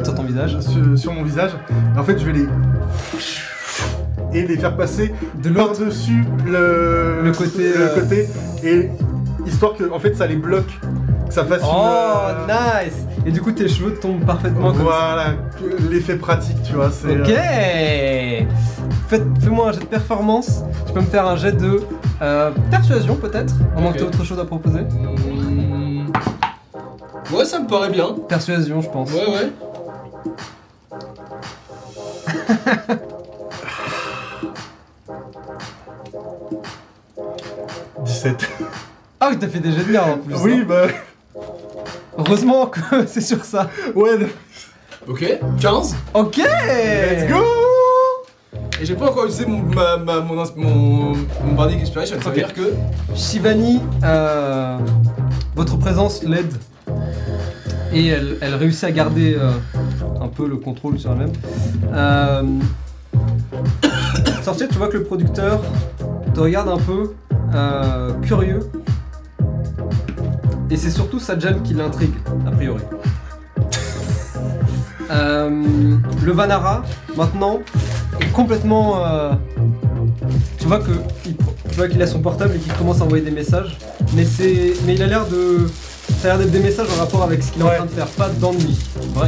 Sur 0.06 0.16
ton 0.16 0.24
visage. 0.24 0.58
sur, 0.62 0.98
sur 0.98 1.12
mon 1.14 1.24
visage. 1.24 1.52
Et 1.96 2.00
en 2.00 2.04
fait, 2.04 2.18
je 2.18 2.26
vais 2.26 2.34
les 2.34 2.46
et 4.34 4.48
les 4.48 4.58
faire 4.58 4.76
passer 4.76 5.14
De 5.44 5.50
l'autre. 5.50 5.78
par-dessus 5.80 6.24
le, 6.46 7.22
Le 7.24 7.32
côté, 7.32 7.64
le 7.74 7.82
euh, 7.82 8.00
côté, 8.00 8.28
et 8.64 8.90
histoire 9.46 9.74
que 9.76 9.92
en 9.92 10.00
fait 10.00 10.16
ça 10.16 10.28
les 10.28 10.36
bloque, 10.36 10.80
que 11.28 11.34
ça 11.34 11.44
fasse 11.46 11.62
Oh 11.64 11.74
une, 11.76 12.50
euh, 12.52 12.84
nice 12.86 13.06
Et 13.26 13.32
du 13.32 13.42
coup 13.42 13.52
tes 13.52 13.68
cheveux 13.68 13.94
tombent 13.96 14.26
parfaitement 14.26 14.72
comme 14.72 14.78
ça. 14.80 14.84
voilà 14.84 15.26
l'effet 15.90 16.16
pratique, 16.18 16.62
tu 16.64 16.74
vois. 16.74 16.92
C'est 16.92 17.20
Ok 17.22 17.30
euh, 17.30 18.42
Faites- 19.08 19.24
Fais-moi 19.42 19.70
un 19.70 19.72
jet 19.72 19.80
de 19.82 19.86
performance. 19.86 20.64
Tu 20.88 20.94
peux 20.94 21.02
me 21.02 21.06
faire 21.06 21.26
un 21.28 21.36
jet 21.36 21.52
de 21.52 21.82
euh, 22.22 22.52
persuasion 22.72 23.16
peut-être 23.16 23.54
À 23.76 23.82
moins 23.82 23.92
que 23.92 24.00
t'aies 24.00 24.04
autre 24.06 24.24
chose 24.24 24.40
à 24.40 24.46
proposer. 24.46 24.82
Mmh. 24.82 26.08
Ouais, 27.34 27.46
ça 27.46 27.60
me 27.60 27.68
paraît 27.68 27.90
bien. 27.90 28.16
Persuasion 28.28 28.82
je 28.82 28.90
pense. 28.90 29.12
Ouais, 29.12 29.28
ouais. 29.28 29.52
17. 39.26 39.28
Ah 39.28 39.30
oui 39.32 39.38
t'as 39.40 39.48
fait 39.48 39.60
des 39.60 39.72
jets 39.72 39.84
de 39.86 39.92
merde 39.92 40.10
en 40.12 40.18
plus. 40.18 40.36
oui, 40.44 40.60
hein. 40.62 40.66
bah 40.68 40.88
Heureusement 42.18 42.68
que 42.68 42.80
c'est 43.08 43.22
sur 43.22 43.44
ça. 43.44 43.70
ouais. 43.96 44.18
Ok, 45.08 45.26
15. 45.60 45.96
Ok 46.14 46.38
Let's 46.38 47.30
go. 47.32 47.44
Et 48.82 48.86
j'ai 48.86 48.96
pas 48.96 49.06
encore 49.10 49.26
utilisé 49.26 49.46
mon, 49.46 49.62
ma, 49.62 49.98
ma- 49.98 50.20
mon, 50.22 50.36
mon, 50.58 51.14
mon 51.46 51.54
Bardic 51.56 51.82
Inspiration. 51.82 52.18
Ça 52.22 52.30
veut 52.30 52.36
dire 52.36 52.54
que. 52.54 52.74
Shivani, 53.16 53.82
euh, 54.04 54.78
votre 55.56 55.78
présence 55.78 56.24
l'aide 56.24 56.54
et 57.94 58.08
elle, 58.08 58.38
elle 58.42 58.56
réussit 58.56 58.84
à 58.84 58.92
garder 58.92 59.36
euh, 59.40 59.52
un 60.20 60.28
peu 60.28 60.48
le 60.48 60.58
contrôle 60.58 61.00
sur 61.00 61.12
elle-même. 61.12 61.32
Euh, 61.94 62.44
sortir, 64.44 64.68
tu 64.70 64.76
vois 64.78 64.88
que 64.90 64.98
le 64.98 65.04
producteur 65.04 65.62
te 66.34 66.40
regarde 66.42 66.68
un 66.70 66.78
peu 66.78 67.14
euh, 67.54 68.12
curieux 68.22 68.60
et 70.70 70.78
c'est 70.78 70.90
surtout 70.92 71.20
Sajal 71.20 71.62
qui 71.64 71.74
l'intrigue, 71.74 72.14
a 72.48 72.52
priori. 72.52 72.82
Euh, 75.12 75.98
le 76.24 76.32
Vanara, 76.32 76.84
maintenant, 77.16 77.60
est 78.20 78.32
complètement. 78.32 79.06
euh, 79.06 79.34
tu 80.58 80.66
vois 80.68 80.80
que 80.80 80.92
il, 81.26 81.36
tu 81.36 81.76
vois 81.76 81.88
qu'il 81.88 82.02
a 82.02 82.08
son 82.08 82.20
portable 82.20 82.56
et 82.56 82.60
qu'il 82.60 82.74
commence 82.74 83.02
à 83.02 83.04
envoyer 83.04 83.24
des 83.24 83.32
messages, 83.32 83.78
mais 84.16 84.26
c'est, 84.26 84.74
mais 84.86 84.96
il 84.96 85.04
a 85.04 85.08
l'air 85.08 85.28
de, 85.28 85.68
ça 86.22 86.28
a 86.34 86.38
l'air 86.38 86.40
d'être 86.40 86.52
des 86.52 86.60
messages 86.60 86.88
en 86.96 87.00
rapport 87.00 87.22
avec 87.24 87.44
ce 87.44 87.52
qu'il 87.52 87.62
est 87.62 87.66
en 87.66 87.70
train 87.70 87.86
de 87.86 87.90
faire, 87.92 88.08
pas 88.08 88.30
d'ennui. 88.30 88.78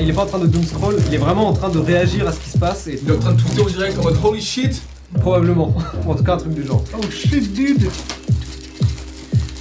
Il 0.01 0.09
est 0.09 0.13
pas 0.13 0.23
en 0.23 0.27
train 0.27 0.39
de 0.39 0.47
doom 0.47 0.63
scroll, 0.63 0.95
il 1.07 1.13
est 1.13 1.17
vraiment 1.19 1.47
en 1.47 1.53
train 1.53 1.69
de 1.69 1.77
réagir 1.77 2.27
à 2.27 2.31
ce 2.31 2.39
qui 2.39 2.49
se 2.49 2.57
passe 2.57 2.87
et 2.87 2.99
Il 3.03 3.09
est 3.09 3.15
en 3.15 3.19
train 3.19 3.33
de 3.33 3.41
tweeter 3.41 3.61
en 3.61 3.65
direct 3.65 3.99
en 3.99 4.03
mode 4.03 4.17
Holy 4.23 4.41
shit. 4.41 4.81
probablement, 5.19 5.75
en 6.07 6.15
tout 6.15 6.23
cas 6.23 6.33
un 6.33 6.37
truc 6.37 6.53
du 6.53 6.65
genre. 6.65 6.83
Oh 6.97 7.01
shit, 7.11 7.53
dude. 7.53 7.87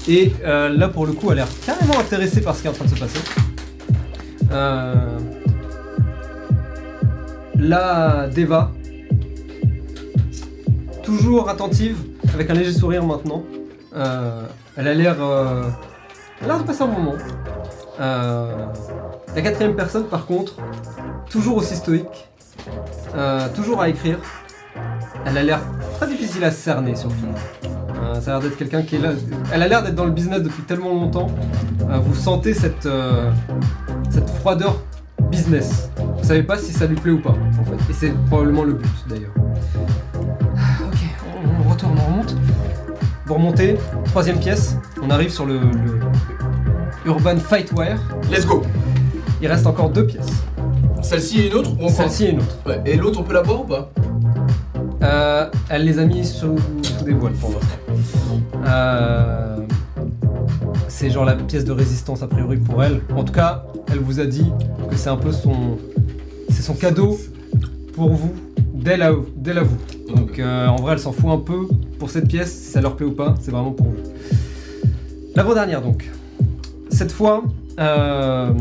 Et 0.09 0.33
euh, 0.45 0.69
là, 0.69 0.89
pour 0.89 1.07
le 1.07 1.13
coup, 1.13 1.33
elle 1.33 1.41
a 1.41 1.45
l'air 1.45 1.49
carrément 1.65 1.99
intéressée 1.99 2.41
par 2.41 2.55
ce 2.55 2.63
qui 2.63 2.67
est 2.69 2.71
en 2.71 2.75
train 2.75 2.85
de 2.85 2.91
se 2.91 3.01
passer. 3.01 3.19
Euh... 4.53 5.19
Là, 7.59 8.29
Deva, 8.29 8.71
toujours 11.03 11.49
attentive, 11.49 11.97
avec 12.33 12.51
un 12.51 12.55
léger 12.55 12.73
sourire 12.73 13.05
maintenant. 13.05 13.43
Euh, 13.97 14.43
elle 14.77 14.89
a 14.89 14.95
l'air, 14.95 15.17
elle 15.19 16.45
a 16.45 16.47
l'air 16.47 16.59
de 16.59 16.65
passer 16.65 16.83
un 16.83 16.87
moment. 16.87 17.15
La 17.99 19.43
quatrième 19.43 19.75
personne, 19.75 20.05
par 20.05 20.27
contre, 20.27 20.57
toujours 21.31 21.57
aussi 21.57 21.75
stoïque, 21.75 22.29
toujours 23.55 23.81
à 23.81 23.89
écrire, 23.89 24.19
elle 25.25 25.39
a 25.39 25.43
l'air 25.43 25.61
très 25.97 26.07
difficile 26.09 26.45
à 26.45 26.51
cerner 26.51 26.95
surtout. 26.95 27.15
Euh, 28.03 28.21
ça 28.21 28.31
a 28.31 28.35
l'air 28.35 28.49
d'être 28.49 28.57
quelqu'un 28.59 28.83
qui 28.83 28.97
est 28.97 29.01
là. 29.01 29.11
Elle 29.53 29.63
a 29.63 29.69
l'air 29.69 29.83
d'être 29.83 29.95
dans 29.95 30.05
le 30.05 30.11
business 30.13 30.43
depuis 30.43 30.63
tellement 30.63 30.91
longtemps. 30.91 31.29
Euh, 31.91 31.99
vous 31.99 32.15
sentez 32.15 32.55
cette, 32.55 32.87
euh, 32.87 33.31
cette 34.11 34.29
froideur 34.31 34.81
business. 35.31 35.91
Vous 36.19 36.25
savez 36.25 36.43
pas 36.43 36.59
si 36.59 36.73
ça 36.73 36.87
lui 36.87 36.97
plaît 36.97 37.13
ou 37.13 37.21
pas, 37.21 37.31
en 37.61 37.65
fait. 37.65 37.91
Et 37.91 37.95
c'est 37.95 38.13
probablement 38.27 38.65
le 38.65 38.75
but 38.75 39.05
d'ailleurs. 39.09 39.33
Ah, 40.57 40.85
Ok, 40.85 40.99
on, 41.27 41.67
on 41.67 41.71
retourne, 41.71 41.97
on 41.99 42.11
remonte. 42.13 42.37
Vous 43.27 43.35
remontez, 43.35 43.77
troisième 44.05 44.39
pièce. 44.39 44.77
On 45.03 45.11
arrive 45.11 45.31
sur 45.31 45.47
le, 45.47 45.59
le 45.59 46.01
Urban 47.07 47.37
Fightwear. 47.39 47.99
Let's 48.31 48.47
go. 48.47 48.63
Il 49.41 49.49
reste 49.49 49.67
encore 49.67 49.91
deux 49.91 50.07
pièces. 50.07 50.45
Celle-ci 51.03 51.41
et 51.41 51.49
une 51.49 51.55
autre 51.55 51.71
ou 51.73 51.85
encore? 51.85 51.91
Celle-ci 51.91 52.25
et 52.27 52.31
une 52.31 52.39
autre. 52.39 52.57
Ouais. 52.67 52.81
Et 52.85 52.97
l'autre, 52.97 53.21
on 53.21 53.23
peut 53.23 53.35
la 53.35 53.43
boire 53.43 53.61
ou 53.63 53.65
pas? 53.65 53.91
Euh, 55.07 55.47
elle 55.69 55.85
les 55.85 55.99
a 55.99 56.05
mis 56.05 56.25
sous, 56.25 56.57
sous 56.83 57.05
des 57.05 57.13
voiles 57.13 57.35
pour 57.35 57.51
moi. 57.51 57.61
Euh, 58.67 59.59
c'est 60.89 61.11
genre 61.11 61.25
la 61.25 61.35
pièce 61.35 61.65
de 61.65 61.73
résistance 61.73 62.23
a 62.23 62.27
priori 62.27 62.57
pour 62.57 62.83
elle. 62.83 63.01
En 63.15 63.23
tout 63.23 63.33
cas, 63.33 63.65
elle 63.89 64.01
vous 64.01 64.19
a 64.19 64.27
dit 64.27 64.51
que 64.91 64.97
c'est 64.97 65.11
un 65.11 65.17
peu 65.17 65.31
son, 65.31 65.79
c'est 66.51 66.63
son 66.63 66.75
cadeau 66.75 67.19
pour 67.95 68.11
vous 68.11 68.35
à, 69.03 69.13
d'elle 69.37 69.59
à 69.59 69.63
vous. 69.63 69.79
Donc 70.15 70.39
euh, 70.39 70.67
en 70.69 70.77
vrai, 70.77 70.93
elle 70.93 70.99
s'en 70.99 71.13
fout 71.13 71.31
un 71.31 71.39
peu 71.39 71.67
pour 71.99 72.11
cette 72.11 72.29
pièce, 72.29 72.53
si 72.53 72.71
ça 72.71 72.81
leur 72.81 72.97
plaît 72.97 73.07
ou 73.07 73.13
pas, 73.13 73.35
c'est 73.41 73.51
vraiment 73.51 73.73
pour 73.73 73.87
vous. 73.87 73.97
L'avant-dernière 75.35 75.83
donc. 75.83 76.11
Cette 76.91 77.13
fois, 77.13 77.43
euh, 77.79 78.53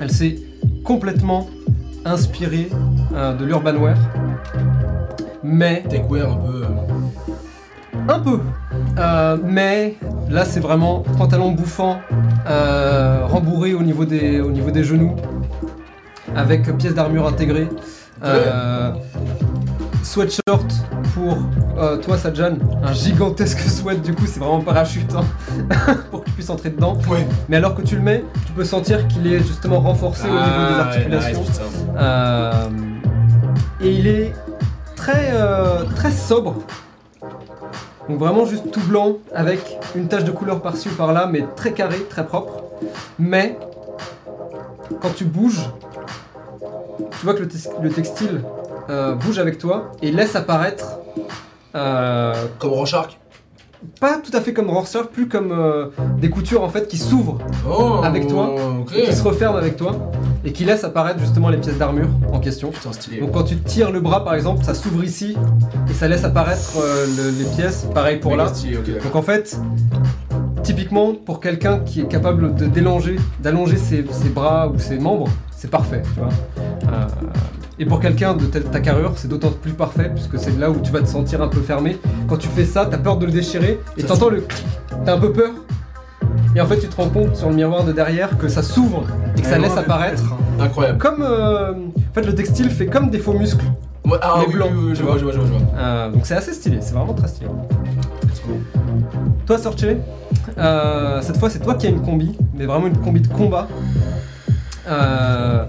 elle 0.00 0.10
s'est 0.10 0.36
complètement 0.82 1.48
inspirée 2.04 2.68
euh, 3.14 3.34
de 3.34 3.44
l'urbanware, 3.44 3.98
mais 5.44 5.82
Techwear 5.88 6.32
un 6.32 6.36
peu. 6.36 6.62
euh, 6.62 8.08
un 8.08 8.18
peu. 8.18 8.40
Euh, 8.98 9.36
mais 9.44 9.96
là, 10.30 10.44
c'est 10.44 10.60
vraiment 10.60 11.04
pantalon 11.18 11.52
bouffant, 11.52 11.98
euh, 12.48 13.20
rembourré 13.26 13.74
au 13.74 13.82
niveau, 13.82 14.04
des, 14.04 14.40
au 14.40 14.50
niveau 14.50 14.70
des 14.70 14.82
genoux, 14.84 15.14
avec 16.34 16.76
pièces 16.76 16.94
d'armure 16.94 17.26
intégrées. 17.28 17.68
Euh, 18.24 18.92
sweatshirt 20.02 20.66
pour 21.14 21.36
toi, 22.02 22.16
Sajan, 22.18 22.54
un 22.82 22.92
gigantesque 22.92 23.58
sweat, 23.60 24.02
du 24.02 24.14
coup, 24.14 24.24
c'est 24.26 24.40
vraiment 24.40 24.60
parachute 24.60 25.12
hein, 25.14 25.24
pour 26.10 26.20
que 26.22 26.26
tu 26.26 26.32
puisses 26.32 26.50
entrer 26.50 26.70
dedans. 26.70 26.96
Ouais. 27.08 27.26
Mais 27.48 27.56
alors 27.56 27.74
que 27.74 27.82
tu 27.82 27.96
le 27.96 28.02
mets, 28.02 28.24
tu 28.46 28.52
peux 28.52 28.64
sentir 28.64 29.06
qu'il 29.08 29.26
est 29.32 29.38
justement 29.38 29.80
renforcé 29.80 30.24
au 30.28 30.32
niveau 30.32 30.40
des 30.40 30.50
Ah, 30.50 30.74
ouais, 30.74 30.80
articulations. 30.80 31.40
nice, 31.42 31.60
et 33.80 33.90
il 33.90 34.06
est 34.06 34.32
très, 35.04 35.32
euh, 35.34 35.84
très 35.96 36.10
sobre. 36.10 36.54
Donc 38.08 38.18
vraiment 38.18 38.46
juste 38.46 38.70
tout 38.70 38.80
blanc 38.80 39.18
avec 39.34 39.78
une 39.94 40.08
tache 40.08 40.24
de 40.24 40.30
couleur 40.30 40.62
par-ci 40.62 40.88
ou 40.88 40.92
par-là, 40.92 41.28
mais 41.30 41.44
très 41.56 41.72
carré, 41.72 41.98
très 42.08 42.26
propre. 42.26 42.64
Mais 43.18 43.58
quand 45.02 45.10
tu 45.14 45.26
bouges, 45.26 45.68
tu 47.18 47.24
vois 47.24 47.34
que 47.34 47.42
le 47.82 47.90
textile 47.90 48.42
euh, 48.88 49.14
bouge 49.14 49.38
avec 49.38 49.58
toi 49.58 49.92
et 50.00 50.10
laisse 50.10 50.36
apparaître 50.36 50.98
euh, 51.74 52.32
Comme 52.58 52.70
Rorschach. 52.70 53.18
Pas 54.00 54.18
tout 54.18 54.36
à 54.36 54.40
fait 54.40 54.52
comme 54.52 54.70
Rorschach, 54.70 55.06
plus 55.12 55.28
comme 55.28 55.52
euh, 55.52 55.86
des 56.20 56.30
coutures 56.30 56.62
en 56.62 56.68
fait 56.68 56.88
qui 56.88 56.98
s'ouvrent 56.98 57.38
Oh, 57.68 58.00
Avec 58.02 58.26
toi. 58.28 58.54
Et 58.96 59.02
qui 59.02 59.12
se 59.14 59.22
referment 59.22 59.56
avec 59.56 59.76
toi 59.76 60.10
et 60.46 60.52
qui 60.52 60.64
laissent 60.66 60.84
apparaître 60.84 61.18
justement 61.20 61.48
les 61.48 61.56
pièces 61.56 61.78
d'armure 61.78 62.08
en 62.32 62.38
question. 62.38 62.70
Putain, 62.70 62.92
stylé. 62.92 63.20
Donc 63.20 63.32
quand 63.32 63.44
tu 63.44 63.56
tires 63.56 63.90
le 63.90 64.00
bras 64.00 64.24
par 64.24 64.34
exemple, 64.34 64.62
ça 64.62 64.74
s'ouvre 64.74 65.02
ici 65.02 65.36
et 65.88 65.94
ça 65.94 66.06
laisse 66.06 66.24
apparaître 66.24 66.74
euh, 66.78 67.06
le- 67.16 67.38
les 67.38 67.48
pièces. 67.56 67.86
Pareil 67.94 68.18
pour 68.18 68.32
Méga 68.32 68.44
là. 68.44 68.48
stylé. 68.50 68.76
Donc 69.02 69.14
en 69.16 69.22
fait, 69.22 69.58
typiquement 70.62 71.14
pour 71.14 71.40
quelqu'un 71.40 71.78
qui 71.80 72.00
est 72.02 72.08
capable 72.08 72.54
de 72.56 72.66
délonger, 72.66 73.16
d'allonger 73.42 73.76
ses, 73.78 74.04
ses 74.10 74.28
bras 74.28 74.68
ou 74.68 74.78
ses 74.78 74.98
membres, 74.98 75.28
c'est 75.56 75.70
parfait, 75.70 76.02
tu 76.14 76.20
vois. 76.20 76.28
Euh, 76.92 77.06
et 77.78 77.86
pour 77.86 78.00
quelqu'un 78.00 78.34
de 78.34 78.46
ta, 78.46 78.60
ta 78.60 78.80
carrure, 78.80 79.12
c'est 79.16 79.28
d'autant 79.28 79.50
plus 79.50 79.72
parfait 79.72 80.10
puisque 80.14 80.38
c'est 80.38 80.56
là 80.58 80.70
où 80.70 80.76
tu 80.80 80.92
vas 80.92 81.00
te 81.00 81.08
sentir 81.08 81.42
un 81.42 81.48
peu 81.48 81.60
fermé. 81.60 81.98
Quand 82.28 82.36
tu 82.36 82.48
fais 82.48 82.64
ça, 82.64 82.86
t'as 82.86 82.98
peur 82.98 83.16
de 83.16 83.26
le 83.26 83.32
déchirer 83.32 83.80
et 83.96 84.02
t'entends 84.02 84.28
le 84.30 84.40
clic. 84.42 84.64
T'as 85.04 85.14
un 85.14 85.18
peu 85.18 85.32
peur. 85.32 85.50
Et 86.56 86.60
en 86.60 86.66
fait, 86.66 86.78
tu 86.78 86.86
te 86.86 86.96
rends 86.96 87.08
compte 87.08 87.36
sur 87.36 87.48
le 87.48 87.56
miroir 87.56 87.84
de 87.84 87.92
derrière 87.92 88.38
que 88.38 88.48
ça 88.48 88.62
s'ouvre 88.62 89.04
et 89.36 89.40
que 89.40 89.46
ça 89.46 89.58
laisse 89.58 89.76
apparaître. 89.76 90.22
Incroyable. 90.60 90.98
Comme 90.98 91.22
euh, 91.22 91.72
en 91.72 92.14
fait 92.14 92.22
le 92.22 92.34
textile 92.34 92.70
fait 92.70 92.86
comme 92.86 93.10
des 93.10 93.18
faux 93.18 93.32
muscles. 93.32 93.64
Ouais, 94.04 94.18
ah, 94.22 94.36
Les 94.40 94.46
oui, 94.46 94.54
blancs, 94.54 94.70
oui, 94.72 94.78
oui, 94.84 94.92
tu 94.92 94.98
je 94.98 95.02
vois. 95.02 95.12
vois, 95.12 95.18
je 95.18 95.24
vois, 95.24 95.32
je 95.32 95.38
vois. 95.38 95.46
je 95.58 95.64
vois. 95.64 95.78
Euh, 95.78 96.10
donc 96.10 96.26
c'est 96.26 96.34
assez 96.36 96.52
stylé, 96.52 96.78
c'est 96.80 96.94
vraiment 96.94 97.14
très 97.14 97.26
stylé. 97.26 97.48
Toi, 99.46 99.58
Sorche, 99.58 99.76
euh, 100.58 101.22
cette 101.22 101.38
fois 101.38 101.50
c'est 101.50 101.58
toi 101.58 101.74
qui 101.74 101.86
as 101.86 101.90
une 101.90 102.02
combi, 102.02 102.36
mais 102.54 102.66
vraiment 102.66 102.86
une 102.86 102.98
combi 102.98 103.20
de 103.20 103.28
combat. 103.28 103.66
Euh, 104.86 105.64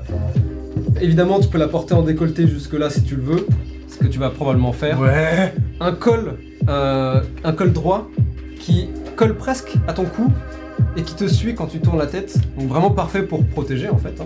évidemment, 1.01 1.39
tu 1.39 1.47
peux 1.47 1.57
la 1.57 1.67
porter 1.67 1.93
en 1.93 2.01
décolleté 2.01 2.47
jusque-là 2.47 2.89
si 2.89 3.03
tu 3.03 3.15
le 3.15 3.21
veux, 3.23 3.47
ce 3.87 3.97
que 3.97 4.07
tu 4.07 4.19
vas 4.19 4.29
probablement 4.29 4.71
faire. 4.73 4.99
Ouais. 4.99 5.53
Un 5.79 5.91
col, 5.93 6.37
euh, 6.69 7.21
un 7.43 7.51
col 7.53 7.71
droit 7.73 8.07
qui 8.59 8.89
colle 9.15 9.35
presque 9.35 9.73
à 9.87 9.93
ton 9.93 10.05
cou 10.05 10.31
et 10.97 11.03
qui 11.03 11.13
te 11.15 11.27
suit 11.27 11.55
quand 11.55 11.67
tu 11.67 11.79
tournes 11.79 11.97
la 11.99 12.07
tête. 12.07 12.35
Donc 12.57 12.67
vraiment 12.67 12.91
parfait 12.91 13.23
pour 13.23 13.45
protéger 13.45 13.89
en 13.89 13.97
fait. 13.97 14.19
hein. 14.19 14.25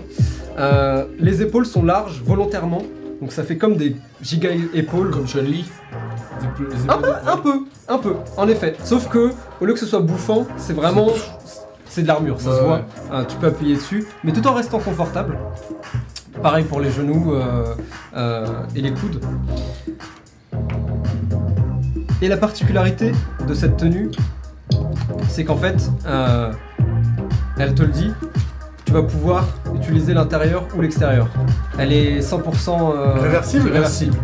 Euh, 0.58 1.04
les 1.18 1.42
épaules 1.42 1.66
sont 1.66 1.84
larges 1.84 2.22
volontairement, 2.24 2.82
donc 3.20 3.32
ça 3.32 3.44
fait 3.44 3.56
comme 3.56 3.76
des 3.76 3.96
giga 4.22 4.50
épaules. 4.74 5.10
Comme 5.10 5.24
pl- 6.56 6.66
les 6.72 6.90
Un 6.90 6.98
peu, 6.98 7.10
un 7.26 7.36
peu, 7.36 7.54
un 7.88 7.98
peu, 7.98 8.14
en 8.36 8.48
effet. 8.48 8.74
Sauf 8.84 9.08
que, 9.08 9.30
au 9.60 9.64
lieu 9.64 9.72
que 9.74 9.78
ce 9.78 9.86
soit 9.86 10.00
bouffant, 10.00 10.46
c'est 10.56 10.72
vraiment. 10.74 11.08
C'est 11.86 12.02
de 12.02 12.06
l'armure, 12.08 12.40
ça 12.40 12.56
se 12.56 12.62
voit. 12.62 12.74
ouais. 12.76 12.84
Euh, 13.12 13.24
tu 13.24 13.36
peux 13.36 13.48
appuyer 13.48 13.74
dessus, 13.74 14.06
mais 14.22 14.32
tout 14.32 14.46
en 14.46 14.54
restant 14.54 14.78
confortable. 14.78 15.36
Pareil 16.42 16.64
pour 16.64 16.80
les 16.80 16.90
genoux 16.90 17.34
euh, 17.34 17.74
euh, 18.16 18.46
et 18.74 18.80
les 18.80 18.92
coudes. 18.92 19.20
Et 22.22 22.28
la 22.28 22.36
particularité 22.36 23.12
de 23.48 23.54
cette 23.54 23.78
tenue, 23.78 24.10
c'est 25.28 25.44
qu'en 25.44 25.56
fait, 25.56 25.90
euh, 26.06 26.52
elle 27.58 27.74
te 27.74 27.82
le 27.82 27.88
dit, 27.88 28.10
tu 28.84 28.92
vas 28.92 29.02
pouvoir 29.02 29.46
utiliser 29.74 30.12
l'intérieur 30.12 30.66
ou 30.76 30.82
l'extérieur. 30.82 31.28
Elle 31.78 31.92
est 31.92 32.20
100% 32.20 32.94
euh, 32.94 33.14
Réversible 33.14 33.70
réversible. 33.70 34.16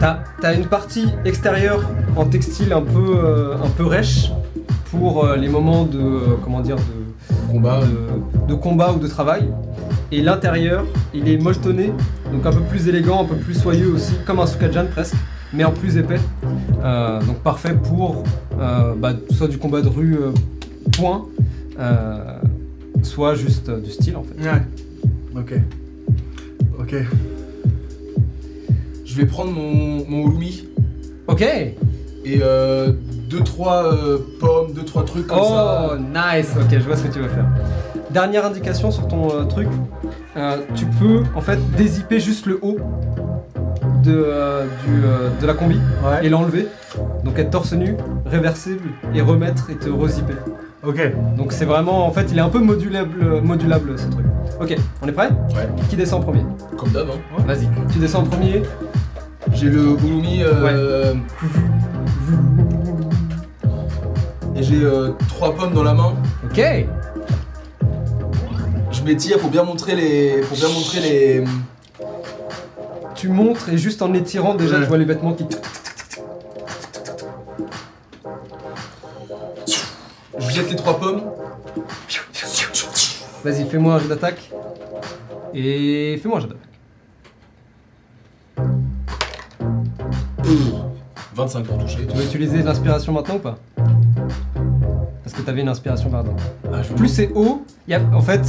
T'as 0.00 0.18
as 0.42 0.54
une 0.54 0.66
partie 0.66 1.06
extérieure 1.24 1.88
en 2.16 2.24
textile 2.24 2.72
un 2.72 2.82
peu, 2.82 3.16
euh, 3.16 3.54
un 3.62 3.68
peu 3.68 3.86
rêche 3.86 4.32
pour 4.90 5.26
les 5.36 5.48
moments 5.48 5.84
de, 5.84 6.36
comment 6.42 6.60
dire, 6.60 6.76
de, 6.76 7.11
Combat. 7.50 7.80
de, 7.80 8.46
de 8.48 8.54
combat 8.54 8.92
ou 8.92 8.98
de 8.98 9.06
travail. 9.08 9.48
Et 10.10 10.20
l'intérieur, 10.20 10.84
il 11.14 11.28
est 11.28 11.38
molletonné, 11.38 11.92
donc 12.32 12.44
un 12.44 12.52
peu 12.52 12.60
plus 12.60 12.88
élégant, 12.88 13.22
un 13.22 13.26
peu 13.26 13.36
plus 13.36 13.54
soyeux 13.54 13.92
aussi, 13.92 14.12
comme 14.26 14.40
un 14.40 14.46
Sukajan 14.46 14.86
presque, 14.90 15.14
mais 15.52 15.64
en 15.64 15.72
plus 15.72 15.96
épais. 15.96 16.20
Euh, 16.84 17.20
donc 17.22 17.38
parfait 17.38 17.74
pour 17.74 18.24
euh, 18.58 18.94
bah, 18.94 19.14
soit 19.30 19.48
du 19.48 19.58
combat 19.58 19.80
de 19.80 19.88
rue 19.88 20.16
euh, 20.16 20.32
point, 20.96 21.26
euh, 21.78 22.38
soit 23.02 23.34
juste 23.34 23.68
euh, 23.68 23.80
du 23.80 23.90
style 23.90 24.16
en 24.16 24.24
fait. 24.24 24.34
Ouais. 24.42 24.62
Ok. 25.40 25.54
Ok. 26.78 26.94
Je 29.04 29.16
vais 29.16 29.26
prendre 29.26 29.50
mon, 29.52 30.08
mon 30.08 30.28
Ulumi 30.28 30.64
Ok 31.26 31.44
et 32.24 32.40
euh, 32.42 32.92
deux 33.28 33.40
trois 33.40 33.84
euh, 33.92 34.18
pommes, 34.40 34.72
deux 34.74 34.84
trois 34.84 35.04
trucs 35.04 35.26
comme 35.26 35.38
Oh, 35.40 35.44
ça. 35.48 35.98
nice 36.36 36.52
Ok, 36.60 36.68
je 36.72 36.78
vois 36.78 36.96
ce 36.96 37.04
que 37.04 37.12
tu 37.12 37.18
veux 37.20 37.28
faire. 37.28 37.46
Dernière 38.10 38.44
indication 38.46 38.90
sur 38.90 39.08
ton 39.08 39.28
euh, 39.34 39.44
truc, 39.44 39.68
euh, 40.36 40.58
tu 40.74 40.84
peux 40.86 41.22
en 41.34 41.40
fait 41.40 41.58
dézipper 41.76 42.20
juste 42.20 42.46
le 42.46 42.58
haut 42.62 42.78
de, 44.04 44.12
euh, 44.14 44.64
du, 44.84 45.04
euh, 45.04 45.28
de 45.40 45.46
la 45.46 45.54
combi 45.54 45.76
Ouais. 46.04 46.26
et 46.26 46.28
l'enlever. 46.28 46.68
Donc 47.24 47.38
être 47.38 47.50
torse 47.50 47.72
nu, 47.72 47.96
réversible 48.26 48.84
et 49.14 49.22
remettre 49.22 49.70
et 49.70 49.76
te 49.76 49.88
rezipper. 49.88 50.34
Ok. 50.86 51.00
Donc 51.36 51.52
c'est 51.52 51.64
vraiment, 51.64 52.06
en 52.06 52.10
fait, 52.10 52.26
il 52.30 52.36
est 52.38 52.42
un 52.42 52.48
peu 52.48 52.58
modulable, 52.58 53.40
modulable 53.42 53.98
ce 53.98 54.08
truc. 54.08 54.26
Ok, 54.60 54.76
on 55.02 55.08
est 55.08 55.12
prêt 55.12 55.28
Ouais. 55.54 55.68
Qui 55.88 55.96
descend 55.96 56.20
en 56.20 56.24
premier 56.24 56.44
Comme 56.76 56.90
d'hab. 56.90 57.08
Hein. 57.08 57.42
Vas-y, 57.46 57.68
tu 57.90 57.98
descends 57.98 58.20
en 58.20 58.24
premier. 58.24 58.62
J'ai 59.54 59.66
le 59.70 59.96
Ulumi 60.04 60.42
euh, 60.42 61.14
et 64.54 64.62
j'ai 64.62 64.82
euh, 64.82 65.10
trois 65.28 65.54
pommes 65.54 65.72
dans 65.74 65.82
la 65.82 65.94
main. 65.94 66.14
Ok 66.44 66.60
Je 68.90 69.02
m'étire 69.02 69.38
pour 69.38 69.50
bien 69.50 69.62
montrer 69.64 69.94
les, 69.96 70.40
pour 70.42 70.56
bien 70.56 70.68
montrer 70.68 71.00
les. 71.00 71.44
Tu 73.14 73.28
montres 73.28 73.68
et 73.70 73.78
juste 73.78 74.02
en 74.02 74.12
étirant 74.14 74.54
déjà, 74.54 74.76
Ouais. 74.76 74.82
tu 74.82 74.88
vois 74.88 74.98
les 74.98 75.04
vêtements 75.04 75.32
qui... 75.32 75.46
Je 80.38 80.50
jette 80.50 80.70
les 80.70 80.76
trois 80.76 80.98
pommes. 80.98 81.22
Vas-y, 83.44 83.64
fais-moi 83.68 83.94
un 83.94 83.98
jeu 83.98 84.08
d'attaque. 84.08 84.50
Et 85.54 86.18
fais-moi 86.22 86.38
un 86.38 86.40
jeu 86.40 86.48
d'attaque. 86.48 86.68
25 91.34 91.64
pour 91.64 91.78
toucher. 91.78 92.06
Tu 92.06 92.16
veux 92.16 92.24
utiliser 92.24 92.62
l'inspiration 92.62 93.12
maintenant 93.12 93.36
ou 93.36 93.38
pas 93.38 93.56
Parce 95.24 95.34
que 95.34 95.42
t'avais 95.42 95.62
une 95.62 95.68
inspiration, 95.68 96.10
pardon. 96.10 96.34
Ah, 96.72 96.82
je 96.82 96.92
Plus 96.94 97.08
c'est 97.08 97.30
haut, 97.34 97.64
y 97.88 97.94
a, 97.94 98.00
en 98.12 98.20
fait, 98.20 98.42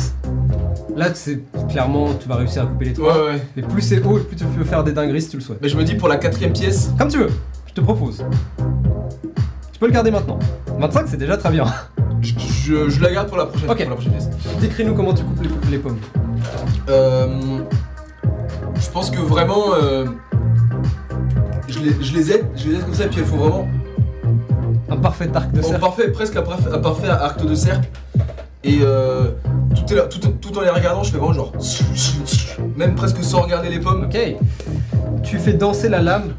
là 0.95 1.13
c'est 1.13 1.39
clairement 1.69 2.09
tu 2.19 2.27
vas 2.27 2.35
réussir 2.35 2.63
à 2.63 2.65
couper 2.65 2.85
les 2.85 2.91
Ouais, 2.99 3.09
trois. 3.09 3.25
ouais. 3.25 3.41
Mais 3.55 3.61
plus 3.63 3.81
c'est 3.81 4.03
haut 4.03 4.17
et 4.17 4.21
plus 4.21 4.35
tu 4.35 4.45
peux 4.45 4.63
faire 4.63 4.83
des 4.83 4.91
dingueries 4.91 5.21
si 5.21 5.29
tu 5.29 5.37
le 5.37 5.43
souhaites. 5.43 5.59
Mais 5.61 5.69
je 5.69 5.77
me 5.77 5.83
dis 5.83 5.95
pour 5.95 6.07
la 6.07 6.17
quatrième 6.17 6.53
pièce, 6.53 6.91
Comme 6.97 7.07
tu 7.09 7.17
veux, 7.19 7.29
je 7.67 7.73
te 7.73 7.81
propose. 7.81 8.23
Tu 9.71 9.79
peux 9.79 9.85
le 9.87 9.91
garder 9.93 10.11
maintenant. 10.11 10.39
25 10.79 11.07
c'est 11.07 11.17
déjà 11.17 11.37
très 11.37 11.51
bien. 11.51 11.65
je, 12.21 12.33
je- 12.37 12.89
je 12.89 13.01
la 13.01 13.11
garde 13.13 13.27
pour 13.29 13.37
la 13.37 13.45
prochaine, 13.45 13.69
Ok. 13.69 13.77
pour 13.81 13.89
la 13.89 13.95
prochaine 13.95 14.11
pièce. 14.13 14.29
Décris-nous 14.59 14.93
comment 14.95 15.13
tu 15.13 15.23
coupes 15.23 15.41
les, 15.65 15.71
les 15.71 15.77
pommes. 15.77 15.97
Euh, 16.89 17.27
je 18.75 18.89
pense 18.91 19.09
que 19.09 19.19
vraiment, 19.19 19.73
euh, 19.81 20.05
je, 21.67 21.79
les, 21.79 22.03
je 22.03 22.13
les 22.15 22.31
aide, 22.31 22.45
je 22.55 22.69
les 22.69 22.75
aide 22.75 22.85
comme 22.85 22.93
ça, 22.93 23.05
et 23.05 23.07
puis 23.07 23.19
elles 23.19 23.25
font 23.25 23.37
vraiment 23.37 23.67
Un 24.89 24.97
parfait 24.97 25.29
arc 25.33 25.51
de 25.51 25.61
cercle. 25.61 25.79
parfait, 25.81 26.07
presque 26.11 26.35
un 26.35 26.41
parfait, 26.43 26.69
un 26.73 26.79
parfait 26.79 27.07
arc 27.09 27.45
de 27.45 27.55
cercle. 27.55 27.87
Et 28.63 28.79
euh, 28.81 29.31
tout, 29.75 29.91
est 29.91 29.95
là- 29.95 30.03
tout, 30.03 30.19
tout 30.19 30.57
en 30.57 30.61
les 30.61 30.69
regardant, 30.69 31.03
je 31.03 31.11
fais 31.11 31.17
vraiment 31.17 31.33
genre, 31.33 31.51
même 32.77 32.95
presque 32.95 33.21
sans 33.23 33.41
regarder 33.41 33.69
les 33.69 33.79
pommes. 33.79 34.05
Ok. 34.05 34.17
Tu 35.23 35.37
fais 35.37 35.53
danser 35.53 35.89
la 35.89 36.01
lame. 36.01 36.33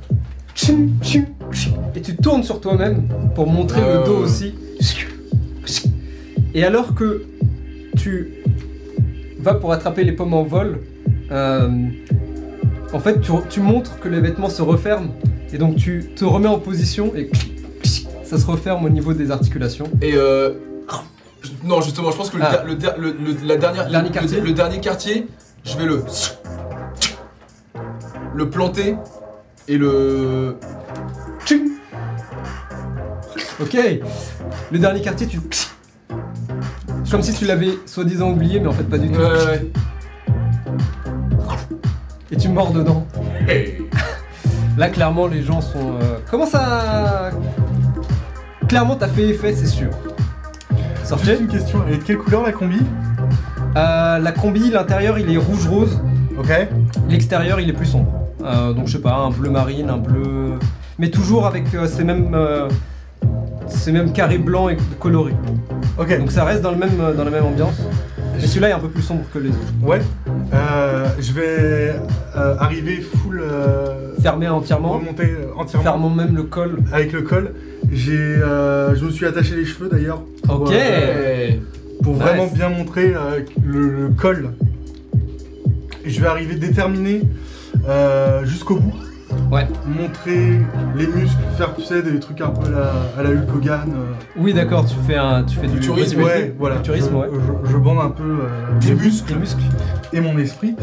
Et 1.94 2.00
tu 2.00 2.16
tournes 2.16 2.42
sur 2.42 2.60
toi-même 2.60 3.08
pour 3.34 3.46
montrer 3.46 3.80
le 3.80 4.04
dos 4.06 4.18
ouais. 4.18 4.24
aussi. 4.24 4.54
Et 6.54 6.64
alors 6.64 6.94
que 6.94 7.24
tu 7.96 8.34
vas 9.40 9.54
pour 9.54 9.72
attraper 9.72 10.04
les 10.04 10.12
pommes 10.12 10.34
en 10.34 10.44
vol, 10.44 10.80
euh, 11.32 11.68
en 12.94 12.98
fait 13.00 13.20
tu, 13.20 13.30
tu 13.50 13.60
montres 13.60 13.98
que 14.00 14.08
les 14.08 14.20
vêtements 14.20 14.48
se 14.48 14.62
referment 14.62 15.10
et 15.52 15.58
donc 15.58 15.76
tu 15.76 16.06
te 16.16 16.24
remets 16.24 16.48
en 16.48 16.58
position 16.58 17.12
et 17.14 17.30
ça 18.24 18.38
se 18.38 18.46
referme 18.46 18.84
au 18.84 18.88
niveau 18.88 19.12
des 19.12 19.30
articulations. 19.30 19.86
Et 20.00 20.14
euh, 20.14 20.54
non, 21.62 21.80
justement, 21.82 22.10
je 22.10 22.16
pense 22.16 22.30
que 22.30 22.38
le, 22.38 22.42
Ah. 22.44 22.50
der- 22.52 22.64
le, 22.64 22.74
der- 22.74 22.96
le- 22.98 23.12
le- 23.12 23.36
la 23.46 23.56
dernière, 23.56 23.88
Dernier 23.88 24.08
le- 24.08 24.14
quartier 24.14 24.40
le 24.40 24.52
dernier 24.52 24.80
quartier, 24.80 25.26
je 25.64 25.76
vais 25.76 25.84
le 25.84 26.02
le 28.34 28.50
planter 28.50 28.96
et 29.68 29.76
le. 29.78 30.56
Ok. 33.60 33.76
Le 34.72 34.78
dernier 34.78 35.00
quartier, 35.02 35.26
tu. 35.26 35.38
Comme 37.10 37.22
si 37.22 37.32
tu 37.34 37.44
l'avais 37.44 37.78
soi-disant 37.86 38.30
oublié, 38.32 38.58
mais 38.58 38.66
en 38.66 38.72
fait 38.72 38.82
pas 38.84 38.98
du 38.98 39.08
tout. 39.10 39.20
Ouais, 39.20 39.26
ouais, 39.26 39.44
ouais. 39.46 39.66
Et 42.34 42.36
tu 42.36 42.48
mords 42.48 42.72
dedans. 42.72 43.06
Là, 44.76 44.88
clairement, 44.88 45.28
les 45.28 45.40
gens 45.44 45.60
sont. 45.60 45.92
euh, 46.02 46.18
Comment 46.28 46.46
ça. 46.46 47.30
Clairement, 48.66 48.96
t'as 48.96 49.06
fait 49.06 49.28
effet, 49.28 49.52
c'est 49.54 49.68
sûr. 49.68 49.90
Sortez. 51.04 51.26
Juste 51.26 51.40
une 51.42 51.46
question, 51.46 51.84
elle 51.86 51.94
est 51.94 51.98
de 51.98 52.02
quelle 52.02 52.18
couleur 52.18 52.42
la 52.42 52.50
combi? 52.50 52.80
Euh, 53.76 54.18
la 54.18 54.32
combi, 54.32 54.68
l'intérieur, 54.70 55.16
il 55.16 55.32
est 55.32 55.36
rouge-rose. 55.36 56.00
Ok. 56.36 56.50
L'extérieur, 57.08 57.60
il 57.60 57.68
est 57.70 57.72
plus 57.72 57.86
sombre. 57.86 58.10
Euh, 58.44 58.72
donc, 58.72 58.88
je 58.88 58.92
sais 58.94 59.00
pas, 59.02 59.14
un 59.14 59.30
bleu 59.30 59.50
marine, 59.50 59.88
un 59.90 59.98
bleu. 59.98 60.54
Mais 60.98 61.10
toujours 61.10 61.46
avec 61.46 61.72
euh, 61.74 61.86
ces 61.86 62.02
mêmes. 62.02 62.34
euh, 62.34 62.68
ces 63.68 63.92
mêmes 63.92 64.12
carrés 64.12 64.38
blancs 64.38 64.72
et 64.72 64.76
colorés. 64.98 65.36
Ok. 65.98 66.18
Donc, 66.18 66.32
ça 66.32 66.42
reste 66.44 66.62
dans, 66.62 66.72
le 66.72 66.78
même, 66.78 66.96
dans 67.16 67.24
la 67.24 67.30
même 67.30 67.44
ambiance. 67.44 67.80
Mais 68.44 68.48
celui-là 68.50 68.68
est 68.68 68.72
un 68.72 68.78
peu 68.78 68.88
plus 68.90 69.00
sombre 69.02 69.24
que 69.32 69.38
les 69.38 69.48
autres. 69.48 69.72
Ouais. 69.82 70.02
Euh, 70.52 71.06
je 71.18 71.32
vais 71.32 71.94
euh, 72.36 72.56
arriver 72.58 73.00
full. 73.00 73.40
euh, 73.42 74.12
Fermé 74.20 74.48
entièrement. 74.48 74.98
remonter 74.98 75.30
entièrement 75.56 75.82
Fermons 75.82 76.10
même 76.10 76.36
le 76.36 76.42
col. 76.42 76.76
avec 76.92 77.12
le 77.12 77.22
col. 77.22 77.54
J'ai, 77.90 78.12
je 78.36 79.02
me 79.02 79.10
suis 79.10 79.24
attaché 79.24 79.56
les 79.56 79.64
cheveux 79.64 79.88
d'ailleurs. 79.88 80.20
pour, 80.42 80.60
Ok. 80.60 80.74
pour 82.02 82.12
Nice. 82.12 82.22
vraiment 82.22 82.46
bien 82.48 82.68
montrer 82.68 83.14
le, 83.64 83.88
le 83.88 84.08
col. 84.10 84.50
Et 86.04 86.10
je 86.10 86.20
vais 86.20 86.26
arriver 86.26 86.56
déterminé 86.56 87.22
jusqu'au 88.44 88.76
bout. 88.76 88.92
Ouais. 89.50 89.66
Montrer 89.86 90.58
les 90.96 91.06
muscles, 91.06 91.36
faire 91.56 91.74
tu 91.76 91.82
sais 91.82 92.02
des 92.02 92.18
trucs 92.18 92.40
un 92.40 92.48
peu 92.50 92.66
à 92.66 92.70
la, 92.70 92.92
à 93.18 93.22
la 93.22 93.30
Hulk 93.30 93.54
Hogan. 93.56 93.92
euh, 93.94 94.12
Oui, 94.36 94.52
d'accord, 94.54 94.84
tu 94.84 94.94
fais 95.06 95.16
un, 95.16 95.44
tu 95.44 95.56
fais 95.56 95.68
du 95.68 95.78
bodybuilding. 95.78 96.22
ouais, 96.24 96.54
voilà. 96.58 96.76
Je, 96.82 96.92
ouais. 96.92 96.98
je- 97.64 97.70
je 97.70 97.76
bande 97.76 97.98
un 97.98 98.10
peu 98.10 98.22
euh, 98.42 98.94
muscles. 98.96 99.32
Tes 99.32 99.38
muscles, 99.38 99.62
et 100.12 100.20
mon 100.20 100.36
esprit, 100.38 100.74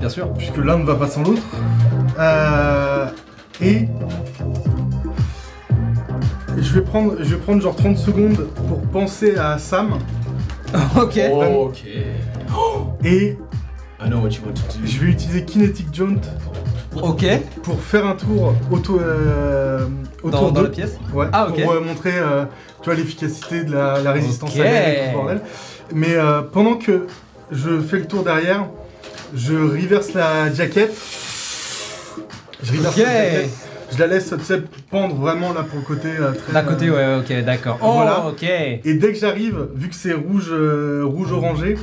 bien 0.00 0.08
sûr. 0.08 0.32
puisque 0.34 0.58
l'un 0.58 0.78
ne 0.78 0.84
va 0.84 0.96
pas 0.96 1.06
sans 1.08 1.22
l'autre. 1.22 1.42
Euh, 2.18 3.06
et 3.62 3.88
je 6.58 6.74
vais 6.74 6.82
prendre, 6.82 7.14
je 7.20 7.34
vais 7.34 7.40
prendre 7.40 7.62
genre 7.62 7.76
30 7.76 7.96
secondes 7.96 8.46
pour 8.68 8.80
penser 8.82 9.36
à 9.36 9.58
Sam 9.58 9.94
ok. 10.96 11.20
Oh, 11.32 11.68
ok. 11.70 11.84
et 13.04 13.36
I 14.02 14.08
know 14.08 14.18
what 14.20 14.30
you 14.30 14.42
want 14.46 14.54
to 14.54 14.78
do. 14.78 14.86
je 14.86 14.98
vais 15.00 15.06
utiliser 15.10 15.44
Kinetic 15.44 15.86
Jaunt 15.92 16.20
Ok. 17.02 17.24
pour 17.62 17.80
faire 17.80 18.06
un 18.06 18.14
tour 18.14 18.54
auto, 18.70 18.98
euh, 19.00 19.86
autour 20.22 20.30
Dans, 20.40 20.46
dans 20.48 20.52
d'eux. 20.52 20.62
la 20.64 20.68
pièce. 20.70 20.98
Ouais, 21.14 21.26
Ah, 21.32 21.48
ok. 21.48 21.62
pour 21.62 21.72
euh, 21.72 21.80
montrer 21.80 22.12
euh, 22.16 22.44
tu 22.82 22.86
vois, 22.90 22.94
l'efficacité 22.94 23.62
de 23.64 23.72
la, 23.72 24.00
la 24.00 24.12
résistance 24.12 24.54
à 24.58 24.62
l'air 24.64 24.88
et 24.88 24.96
tout 24.96 25.06
le 25.10 25.12
bordel. 25.16 25.40
Mais 25.94 26.14
euh, 26.14 26.42
pendant 26.42 26.74
que 26.74 27.06
je 27.52 27.80
fais 27.80 27.98
le 27.98 28.06
tour 28.06 28.22
derrière, 28.24 28.66
je 29.34 29.54
reverse 29.54 30.12
la 30.14 30.52
jaquette. 30.52 30.92
Je 32.62 32.72
reverse 32.72 32.96
la 32.98 33.04
jaquette. 33.04 33.50
Je 33.92 33.98
la 33.98 34.06
laisse 34.06 34.32
tu 34.38 34.44
sais, 34.44 34.62
pendre 34.90 35.16
vraiment 35.16 35.52
là 35.52 35.64
pour 35.64 35.78
le 35.80 35.84
côté 35.84 36.08
euh, 36.18 36.30
très. 36.32 36.52
D'un 36.52 36.62
côté, 36.62 36.88
euh, 36.88 37.18
ouais, 37.18 37.24
ok, 37.38 37.44
d'accord. 37.44 37.78
Oh, 37.82 37.92
Voilà. 37.94 38.24
ok. 38.28 38.42
Et 38.44 38.94
dès 38.94 39.12
que 39.12 39.18
j'arrive, 39.18 39.66
vu 39.74 39.88
que 39.88 39.96
c'est 39.96 40.12
rouge, 40.12 40.48
euh, 40.52 41.02
rouge 41.04 41.32
orangé, 41.32 41.76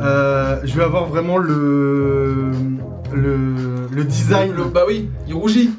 euh, 0.00 0.56
je 0.64 0.74
vais 0.76 0.82
avoir 0.82 1.06
vraiment 1.06 1.38
le 1.38 2.50
le, 3.14 3.88
le 3.90 4.04
design 4.04 4.52
Le- 4.52 4.64
bah 4.64 4.82
oui, 4.86 5.08
il 5.26 5.34
rougit. 5.34 5.70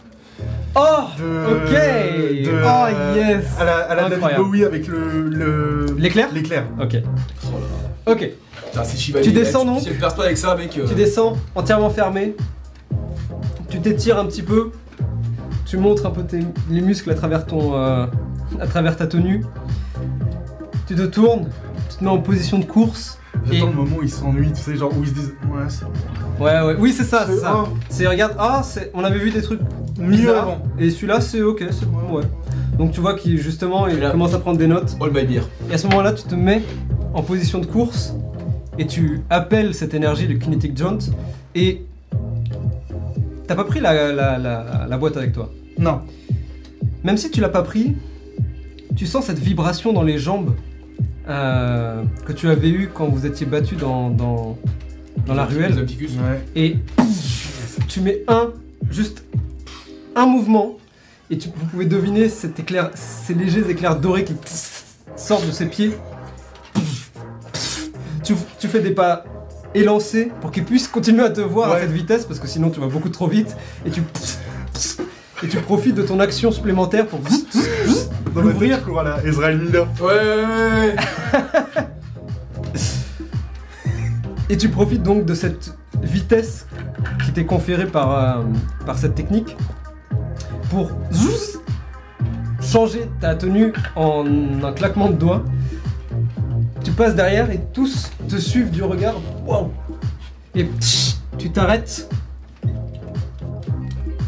Oh, 0.75 0.81
de. 1.17 1.23
ok. 1.55 1.72
de- 2.45 2.61
oh, 2.65 3.15
yes. 3.15 3.45
À 3.59 3.64
la, 3.65 3.77
à 3.77 3.95
la 3.95 4.09
David. 4.09 4.35
Bowie 4.38 4.65
avec 4.65 4.88
le 4.88 5.30
le 5.30 5.85
L'éclair 5.97 6.27
l'éclair. 6.33 6.65
Ok. 6.81 6.97
Oh 7.45 7.51
là 7.53 7.59
là. 8.07 8.11
Ok. 8.14 8.30
Putain, 8.65 8.83
c'est 8.83 8.97
Chivali. 8.97 9.25
Tu 9.25 9.31
descends, 9.31 9.64
non 9.64 9.80
perce 9.99 10.15
pas 10.15 10.25
avec 10.25 10.38
ça, 10.38 10.55
mec. 10.55 10.77
euh, 10.77 10.85
Tu 10.88 10.95
descends 10.95 11.38
entièrement 11.55 11.89
fermé. 11.89 12.35
Tu 13.69 13.80
t'étires 13.80 14.19
un 14.19 14.25
petit 14.25 14.43
peu. 14.43 14.72
Tu 15.65 15.77
montres 15.77 16.05
un 16.05 16.11
peu 16.11 16.23
tes, 16.23 16.39
les 16.69 16.81
muscles 16.81 17.09
à 17.09 17.15
travers 17.15 17.45
ton, 17.45 17.73
euh, 17.75 18.05
à 18.59 18.67
travers 18.67 18.97
ta 18.97 19.07
tenue. 19.07 19.43
Tu 20.88 20.95
te 20.95 21.01
tournes. 21.03 21.47
Tu 21.89 21.97
te 21.97 22.03
mets 22.03 22.09
en 22.09 22.19
position 22.19 22.59
de 22.59 22.65
course. 22.65 23.17
Et- 23.51 23.55
J'attends 23.55 23.69
le 23.69 23.75
moment 23.75 23.97
où 23.99 24.03
ils 24.03 24.09
s'ennuient, 24.09 24.51
tu 24.53 24.61
sais, 24.61 24.75
genre 24.75 24.91
où 24.97 25.03
ils 25.03 25.09
se 25.09 25.14
disent 25.14 25.33
Ouais, 25.51 25.64
c'est 25.69 25.85
Ouais, 26.43 26.61
ouais. 26.61 26.75
Oui, 26.80 26.91
c'est 26.91 27.03
ça, 27.03 27.25
c'est 27.27 27.38
ça. 27.38 27.53
ah. 27.55 27.69
C'est 27.89 28.07
regarde. 28.07 28.35
Ah, 28.38 28.61
c'est- 28.64 28.91
on 28.93 29.03
avait 29.03 29.19
vu 29.19 29.31
des 29.31 29.41
trucs 29.41 29.61
mieux 29.99 30.35
avant. 30.35 30.57
Et 30.80 30.89
celui-là, 30.89 31.22
c'est 31.22 31.41
ok, 31.41 31.64
c'est 31.72 31.89
bon, 31.89 32.17
ouais. 32.17 32.23
Donc 32.77 32.91
tu 32.91 32.99
vois 32.99 33.14
qu'il 33.15 33.38
justement, 33.39 33.88
il 33.88 33.99
commence 34.11 34.33
à 34.33 34.39
prendre 34.39 34.57
des 34.57 34.67
notes. 34.67 34.97
All 35.01 35.11
my 35.11 35.23
beer. 35.25 35.43
Et 35.69 35.73
à 35.75 35.77
ce 35.77 35.88
moment-là, 35.88 36.11
tu 36.14 36.23
te 36.23 36.35
mets 36.35 36.61
en 37.14 37.22
position 37.23 37.59
de 37.59 37.65
course 37.65 38.14
et 38.77 38.85
tu 38.85 39.22
appelles 39.30 39.73
cette 39.73 39.93
énergie, 39.93 40.27
le 40.27 40.35
kinetic 40.35 40.77
jaunt. 40.77 40.97
Et 41.55 41.85
t'as 43.47 43.55
pas 43.55 43.64
pris 43.64 43.80
la, 43.80 44.11
la- 44.11 44.38
la- 44.38 44.85
la 44.89 44.97
boîte 44.97 45.15
avec 45.15 45.31
toi? 45.31 45.49
Non. 45.77 46.01
Même 47.05 47.15
si 47.17 47.31
tu 47.31 47.39
l'as 47.39 47.49
pas 47.49 47.61
pris, 47.61 47.95
tu 48.97 49.05
sens 49.05 49.25
cette 49.25 49.39
vibration 49.39 49.93
dans 49.93 50.03
les 50.03 50.17
jambes 50.17 50.53
euh, 51.27 52.03
que 52.25 52.33
tu 52.33 52.49
avais 52.49 52.69
eu 52.69 52.89
quand 52.93 53.07
vous 53.07 53.25
étiez 53.25 53.45
battu 53.45 53.75
dans, 53.75 54.09
dans, 54.09 54.57
dans 55.25 55.33
la 55.33 55.45
ruelle. 55.45 55.75
Ouais. 55.75 56.45
Et 56.55 56.77
tu 57.87 58.01
mets 58.01 58.23
un, 58.27 58.51
juste 58.89 59.23
un 60.15 60.25
mouvement, 60.25 60.77
et 61.29 61.37
tu, 61.37 61.49
vous 61.55 61.65
pouvez 61.65 61.85
deviner 61.85 62.29
cet 62.29 62.59
éclair, 62.59 62.91
ces 62.95 63.33
légers 63.33 63.69
éclairs 63.69 63.99
dorés 63.99 64.23
qui 64.23 64.35
sortent 65.15 65.47
de 65.47 65.51
ses 65.51 65.65
pieds. 65.65 65.91
Tu, 68.23 68.33
tu 68.59 68.67
fais 68.67 68.79
des 68.79 68.91
pas 68.91 69.23
élancés 69.73 70.31
pour 70.41 70.51
qu'il 70.51 70.63
puisse 70.63 70.87
continuer 70.87 71.23
à 71.23 71.29
te 71.29 71.41
voir 71.41 71.71
à 71.71 71.81
cette 71.81 71.91
vitesse, 71.91 72.25
parce 72.25 72.39
que 72.39 72.47
sinon 72.47 72.69
tu 72.69 72.79
vas 72.79 72.87
beaucoup 72.87 73.09
trop 73.09 73.27
vite, 73.27 73.55
et 73.85 73.91
tu, 73.91 74.01
et 75.43 75.47
tu 75.47 75.57
profites 75.57 75.95
de 75.95 76.03
ton 76.03 76.19
action 76.19 76.51
supplémentaire 76.51 77.07
pour 77.07 77.19
Dans 77.19 78.41
ma 78.41 78.51
L'ouvrir. 78.51 78.77
tête, 78.77 78.80
je 78.85 78.89
cours 78.89 78.99
à 78.99 79.03
la 79.03 79.23
Ezrael 79.23 79.57
Miller. 79.59 79.88
Ouais, 79.99 80.05
ouais, 80.07 80.45
ouais, 80.45 80.95
ouais. 81.75 81.83
Et 84.49 84.57
tu 84.57 84.69
profites 84.69 85.01
donc 85.03 85.25
de 85.25 85.33
cette 85.33 85.75
vitesse 86.03 86.67
qui 87.23 87.31
t'est 87.31 87.45
conférée 87.45 87.88
par, 87.88 88.11
euh, 88.39 88.43
par 88.85 88.97
cette 88.97 89.15
technique 89.15 89.57
pour 90.69 90.91
zouz, 91.11 91.59
changer 92.61 93.09
ta 93.19 93.33
tenue 93.35 93.73
en 93.95 94.23
un 94.64 94.72
claquement 94.73 95.09
de 95.09 95.15
doigts. 95.15 95.43
Tu 96.83 96.91
passes 96.91 97.15
derrière 97.15 97.49
et 97.49 97.59
tous 97.73 98.11
te 98.30 98.35
suivent 98.35 98.69
du 98.69 98.83
regard. 98.83 99.15
Waouh 99.47 99.72
Et 100.53 100.65
tch, 100.80 101.15
tu 101.39 101.51
t'arrêtes. 101.51 102.07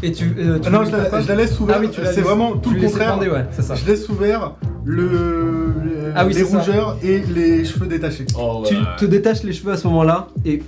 Et 0.02 0.12
tu. 0.12 0.32
euh, 0.38 0.58
tu 0.58 0.68
Ah 0.68 0.70
non, 0.70 0.84
je 0.84 0.90
faire 0.90 1.10
la, 1.12 1.20
je 1.20 1.28
la 1.28 1.34
laisse 1.34 1.58
ouverte. 1.60 1.80
Ah 1.82 1.86
oui, 1.86 2.02
la 2.04 2.12
c'est 2.12 2.20
vraiment 2.20 2.56
tout 2.56 2.70
le 2.70 2.80
contraire. 2.80 3.16
bander, 3.16 3.28
ouais, 3.30 3.44
c'est 3.50 3.62
ça. 3.62 3.74
Je 3.74 3.84
laisse 3.86 4.08
ouvert 4.08 4.52
le, 4.84 6.12
Ah 6.14 6.24
oui, 6.26 6.34
les 6.34 6.44
ça. 6.44 6.58
rougeurs 6.58 6.96
et 7.02 7.18
les 7.20 7.64
cheveux 7.64 7.86
détachés. 7.86 8.26
Oh, 8.38 8.62
Tu 8.66 8.76
te 8.98 9.04
détaches 9.04 9.42
les 9.42 9.52
cheveux 9.52 9.72
à 9.72 9.76
ce 9.76 9.86
moment-là 9.88 10.28
et 10.44 10.62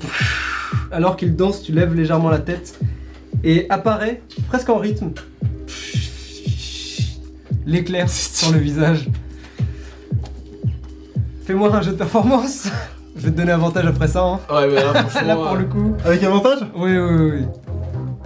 alors 0.92 1.17
qu'il 1.17 1.36
danse, 1.36 1.62
tu 1.62 1.73
lèves 1.73 1.94
légèrement 1.94 2.28
la 2.31 2.39
tête 2.39 2.78
et 3.44 3.67
apparaît 3.70 4.23
presque 4.49 4.68
en 4.68 4.78
rythme 4.78 5.10
l'éclair 7.67 8.09
sur 8.10 8.52
le 8.52 8.59
visage. 8.59 9.09
Fais-moi 11.44 11.75
un 11.75 11.83
jeu 11.83 11.92
de 11.92 11.97
performance. 11.97 12.68
Je 13.17 13.26
vais 13.26 13.33
te 13.33 13.36
donner 13.36 13.52
avantage 13.52 13.84
après 13.86 14.09
ça. 14.09 14.23
hein. 14.25 14.41
Ouais, 14.50 14.67
mais 14.68 14.75
là, 14.76 14.94
franchement. 15.05 15.20
Là 15.28 15.36
pour 15.36 15.57
le 15.57 15.65
coup. 15.65 15.94
Avec 16.05 16.23
avantage? 16.23 16.60
Oui, 16.76 16.97
oui, 16.97 17.15
oui. 17.15 17.31
oui. 17.41 17.44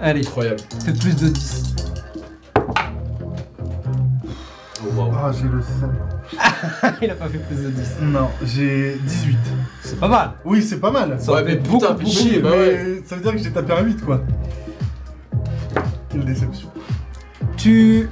Allez, 0.01 0.21
Incroyable. 0.21 0.61
fais 0.85 0.93
plus 0.93 1.15
de 1.17 1.29
10. 1.29 1.75
Oh. 4.97 5.11
Ah, 5.17 5.33
j'ai 5.33 5.49
le 5.49 5.63
seum. 5.63 5.93
Il 7.03 7.11
a 7.11 7.15
pas 7.15 7.29
fait 7.29 7.39
plus 7.39 7.57
de 7.57 7.71
10. 7.71 7.83
Non, 8.03 8.29
j'ai 8.45 8.97
18. 9.07 9.37
C'est 9.83 9.99
pas 9.99 10.09
mal. 10.09 10.33
Oui, 10.45 10.63
c'est 10.63 10.79
pas 10.79 10.91
mal. 10.91 11.17
Ça 11.21 11.33
aurait 11.33 11.43
Ouais, 11.43 11.49
mais 11.49 11.53
fait 11.55 11.59
putain, 11.59 11.73
beaucoup, 11.73 11.95
beaucoup 11.95 12.11
chier, 12.11 12.41
bah 12.41 12.51
ouais. 12.51 13.03
Ça 13.07 13.17
veut 13.17 13.23
dire 13.23 13.33
que 13.33 13.39
j'ai 13.39 13.51
tapé 13.51 13.73
un 13.73 13.83
8, 13.83 14.05
quoi. 14.05 14.21
Quelle 16.11 16.25
déception. 16.25 16.69
Tu 17.57 18.09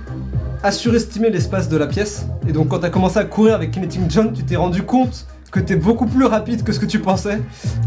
as 0.62 0.72
surestimé 0.72 1.30
l'espace 1.30 1.68
de 1.68 1.76
la 1.76 1.86
pièce, 1.86 2.26
et 2.48 2.52
donc 2.52 2.68
quand 2.68 2.78
tu 2.78 2.86
as 2.86 2.90
commencé 2.90 3.18
à 3.18 3.24
courir 3.24 3.54
avec 3.54 3.70
Kinetic 3.72 4.00
John, 4.08 4.32
tu 4.32 4.44
t'es 4.44 4.56
rendu 4.56 4.82
compte 4.84 5.26
que 5.52 5.60
tu 5.60 5.74
es 5.74 5.76
beaucoup 5.76 6.06
plus 6.06 6.24
rapide 6.24 6.64
que 6.64 6.72
ce 6.72 6.80
que 6.80 6.86
tu 6.86 6.98
pensais. 6.98 7.40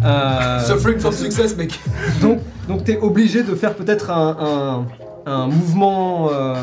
Euh, 0.06 0.60
Suffering 0.62 1.00
from 1.00 1.12
success, 1.26 1.58
mec. 1.58 1.78
donc 2.22 2.40
donc 2.70 2.84
tu 2.86 2.92
es 2.94 2.98
obligé 3.00 3.44
de 3.44 3.54
faire 3.56 3.74
peut-être 3.74 4.12
un, 4.12 4.86
un- 5.28 5.32
un 5.32 5.48
mouvement 5.48 6.30
euh, 6.32 6.56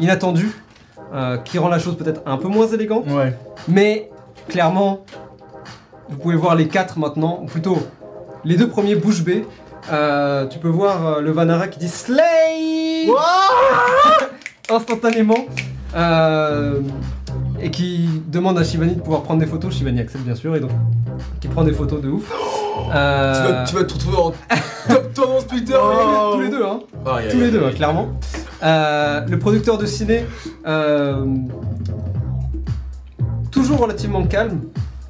inattendu 0.00 0.50
euh, 1.14 1.38
qui 1.38 1.58
rend 1.58 1.68
la 1.68 1.78
chose 1.78 1.96
peut-être 1.96 2.20
un 2.26 2.36
peu 2.36 2.48
moins 2.48 2.66
élégante, 2.66 3.04
Ouais. 3.08 3.36
mais 3.68 4.10
clairement, 4.48 5.00
vous 6.08 6.16
pouvez 6.18 6.36
voir 6.36 6.54
les 6.56 6.66
quatre 6.68 6.98
maintenant, 6.98 7.38
ou 7.42 7.46
plutôt 7.46 7.78
les 8.44 8.56
deux 8.56 8.68
premiers 8.68 8.96
bouche 8.96 9.22
bée. 9.22 9.46
Euh, 9.92 10.46
tu 10.46 10.58
peux 10.58 10.68
voir 10.68 11.06
euh, 11.06 11.20
le 11.20 11.30
Vanara 11.32 11.66
qui 11.68 11.78
dit 11.78 11.88
Slay 11.88 13.06
instantanément 14.70 15.46
euh, 15.96 16.80
et 17.62 17.70
qui 17.70 18.08
demande 18.28 18.58
à 18.58 18.64
Shivani 18.64 18.94
de 18.94 19.00
pouvoir 19.00 19.22
prendre 19.22 19.40
des 19.40 19.46
photos. 19.46 19.74
Shivani 19.74 20.00
accepte 20.00 20.24
bien 20.24 20.34
sûr 20.34 20.54
et 20.56 20.60
donc 20.60 20.70
qui 21.40 21.48
prend 21.48 21.64
des 21.64 21.72
photos 21.72 22.00
de 22.00 22.08
ouf. 22.10 22.30
Euh, 22.94 23.34
Tu, 23.34 23.52
vas, 23.52 23.64
tu 23.64 23.74
vas 23.74 23.84
te 23.84 23.92
retrouver 23.92 24.16
en 24.16 24.32
top 24.88 25.12
tendance 25.12 25.46
Twitter, 25.46 25.74
Oh. 25.76 26.30
tous 26.34 26.40
les 26.40 26.48
deux, 26.48 26.64
hein, 26.64 26.80
tous 27.30 27.38
les 27.38 27.50
deux, 27.50 27.62
hein, 27.64 27.72
clairement. 27.74 28.08
Euh, 28.62 29.20
le 29.28 29.38
producteur 29.38 29.76
de 29.76 29.84
ciné, 29.84 30.24
euh, 30.66 31.26
toujours 33.50 33.80
relativement 33.80 34.24
calme, 34.24 34.60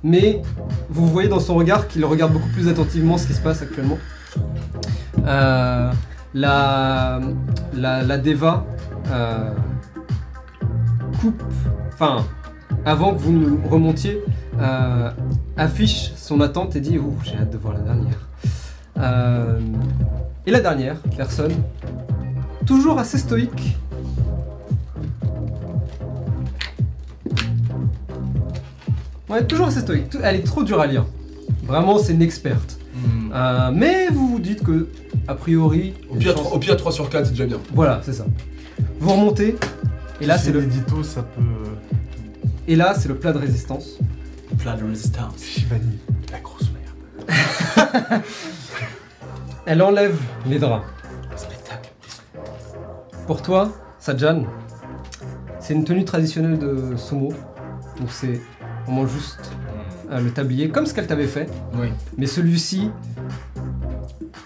mais 0.02 0.42
vous 0.90 1.06
voyez 1.06 1.28
dans 1.28 1.38
son 1.38 1.54
regard 1.54 1.86
qu'il 1.86 2.04
regarde 2.04 2.32
beaucoup 2.32 2.48
plus 2.48 2.68
attentivement 2.68 3.18
ce 3.18 3.28
qui 3.28 3.34
se 3.34 3.40
passe 3.40 3.62
actuellement. 3.62 3.98
La, 5.24 7.20
la, 7.74 8.02
la 8.02 8.18
Deva 8.18 8.64
coupe, 11.20 11.42
enfin, 11.92 12.24
avant 12.84 13.14
que 13.14 13.20
vous 13.20 13.32
ne 13.32 13.68
remontiez, 13.68 14.22
euh, 14.58 15.10
affiche 15.56 16.12
son 16.16 16.40
attente 16.40 16.76
et 16.76 16.80
dit 16.80 16.98
Ouh, 16.98 17.14
j'ai 17.24 17.36
hâte 17.36 17.50
de 17.50 17.58
voir 17.58 17.74
la 17.74 17.80
dernière. 17.80 18.28
Euh, 18.98 19.60
et 20.46 20.50
la 20.50 20.60
dernière 20.60 20.96
personne, 21.16 21.52
toujours 22.66 22.98
assez 22.98 23.18
stoïque. 23.18 23.76
Ouais, 29.28 29.46
toujours 29.46 29.68
assez 29.68 29.80
stoïque. 29.80 30.16
Elle 30.22 30.36
est 30.36 30.46
trop 30.46 30.64
dure 30.64 30.80
à 30.80 30.86
lire. 30.86 31.06
Vraiment, 31.64 31.98
c'est 31.98 32.12
une 32.12 32.22
experte. 32.22 32.78
Hmm. 32.94 33.30
Euh, 33.32 33.70
mais 33.72 34.08
vous 34.08 34.28
vous 34.28 34.40
dites 34.40 34.64
que, 34.64 34.88
a 35.28 35.34
priori, 35.34 35.94
Au 36.10 36.16
pire, 36.16 36.34
3, 36.34 36.52
au 36.52 36.58
pire, 36.58 36.76
3 36.76 36.90
sur 36.90 37.08
4, 37.08 37.26
c'est 37.26 37.30
déjà 37.30 37.46
bien. 37.46 37.58
voilà, 37.72 38.00
c'est 38.04 38.12
ça. 38.12 38.26
Vous 38.98 39.10
remontez, 39.10 39.56
et 40.20 40.26
là, 40.26 40.36
c'est 40.36 40.50
le, 40.50 40.60
l'édito, 40.60 41.02
ça 41.02 41.22
peut. 41.22 41.42
Et 42.66 42.76
là, 42.76 42.94
c'est 42.94 43.08
le 43.08 43.16
plat 43.16 43.32
de 43.32 43.38
résistance. 43.38 43.98
Plat 44.58 44.76
de 44.76 44.84
résistance. 44.84 45.42
Shivani, 45.42 45.98
la 46.30 46.40
grosse 46.40 46.70
merde. 46.72 48.22
Elle 49.66 49.82
enlève 49.82 50.18
les 50.46 50.58
draps. 50.58 50.86
Spectacle. 51.36 51.90
Pour 53.26 53.42
toi, 53.42 53.72
Sajan, 53.98 54.44
c'est 55.60 55.74
une 55.74 55.84
tenue 55.84 56.04
traditionnelle 56.04 56.58
de 56.58 56.96
sumo. 56.96 57.32
Donc 57.98 58.10
c'est 58.10 58.40
vraiment 58.84 59.06
juste 59.06 59.52
euh, 60.10 60.20
le 60.20 60.30
tablier, 60.30 60.70
comme 60.70 60.86
ce 60.86 60.94
qu'elle 60.94 61.06
t'avait 61.06 61.26
fait. 61.26 61.48
Oui. 61.74 61.88
Mais 62.18 62.26
celui-ci 62.26 62.90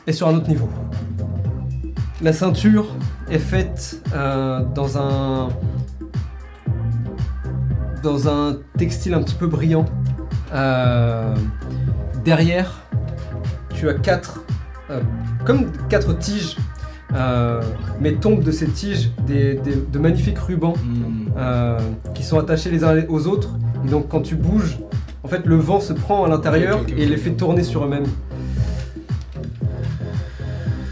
est 0.06 0.12
sur 0.12 0.28
un 0.28 0.34
autre 0.34 0.48
niveau. 0.48 0.68
La 2.20 2.32
ceinture 2.32 2.86
est 3.30 3.38
faite 3.38 4.02
euh, 4.14 4.64
dans 4.74 4.98
un 4.98 5.48
dans 8.04 8.28
un 8.28 8.56
textile 8.78 9.14
un 9.14 9.22
petit 9.22 9.34
peu 9.34 9.46
brillant. 9.48 9.86
Euh, 10.52 11.34
derrière, 12.24 12.80
tu 13.74 13.88
as 13.88 13.94
quatre 13.94 14.42
euh, 14.90 15.00
comme 15.44 15.72
quatre 15.88 16.16
tiges, 16.18 16.56
euh, 17.14 17.60
mais 18.00 18.12
tombent 18.12 18.42
de 18.44 18.50
ces 18.52 18.66
tiges 18.68 19.10
des, 19.26 19.54
des- 19.54 19.76
de 19.76 19.98
magnifiques 19.98 20.38
rubans 20.38 20.74
Hmm. 20.84 21.78
qui 22.14 22.22
sont 22.22 22.38
attachés 22.38 22.70
les 22.70 22.84
uns 22.84 23.02
aux 23.08 23.26
autres. 23.26 23.50
Et 23.84 23.88
donc 23.88 24.08
quand 24.08 24.20
tu 24.20 24.36
bouges, 24.36 24.78
en 25.24 25.28
fait 25.28 25.44
le 25.46 25.56
vent 25.56 25.80
se 25.80 25.92
prend 25.92 26.24
à 26.24 26.28
l'intérieur 26.28 26.80
et 26.96 27.06
les 27.06 27.16
fait 27.16 27.30
tourner 27.32 27.64
sur 27.64 27.84
eux-mêmes. 27.84 28.06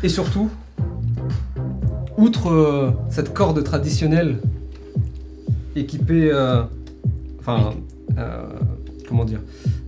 Et 0.03 0.09
surtout, 0.09 0.51
outre 2.17 2.93
cette 3.09 3.33
corde 3.33 3.63
traditionnelle 3.63 4.39
équipée, 5.77 6.33
enfin, 7.43 7.73
euh, 8.19 8.45
comment 9.09 9.25
dire, 9.25 9.41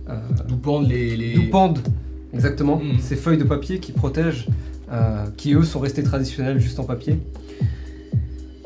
euh, 0.09 0.13
D'où 0.47 0.57
pendent 0.57 0.87
les. 0.87 1.15
les... 1.17 1.33
d'où 1.35 1.49
pendent 1.49 1.79
exactement 2.33 2.77
Mhm. 2.77 2.99
ces 2.99 3.15
feuilles 3.15 3.37
de 3.37 3.43
papier 3.45 3.79
qui 3.79 3.91
protègent, 3.91 4.47
euh, 4.91 5.25
qui 5.37 5.53
eux 5.53 5.63
sont 5.63 5.79
restés 5.79 6.03
traditionnels 6.03 6.59
juste 6.59 6.79
en 6.79 6.83
papier. 6.83 7.19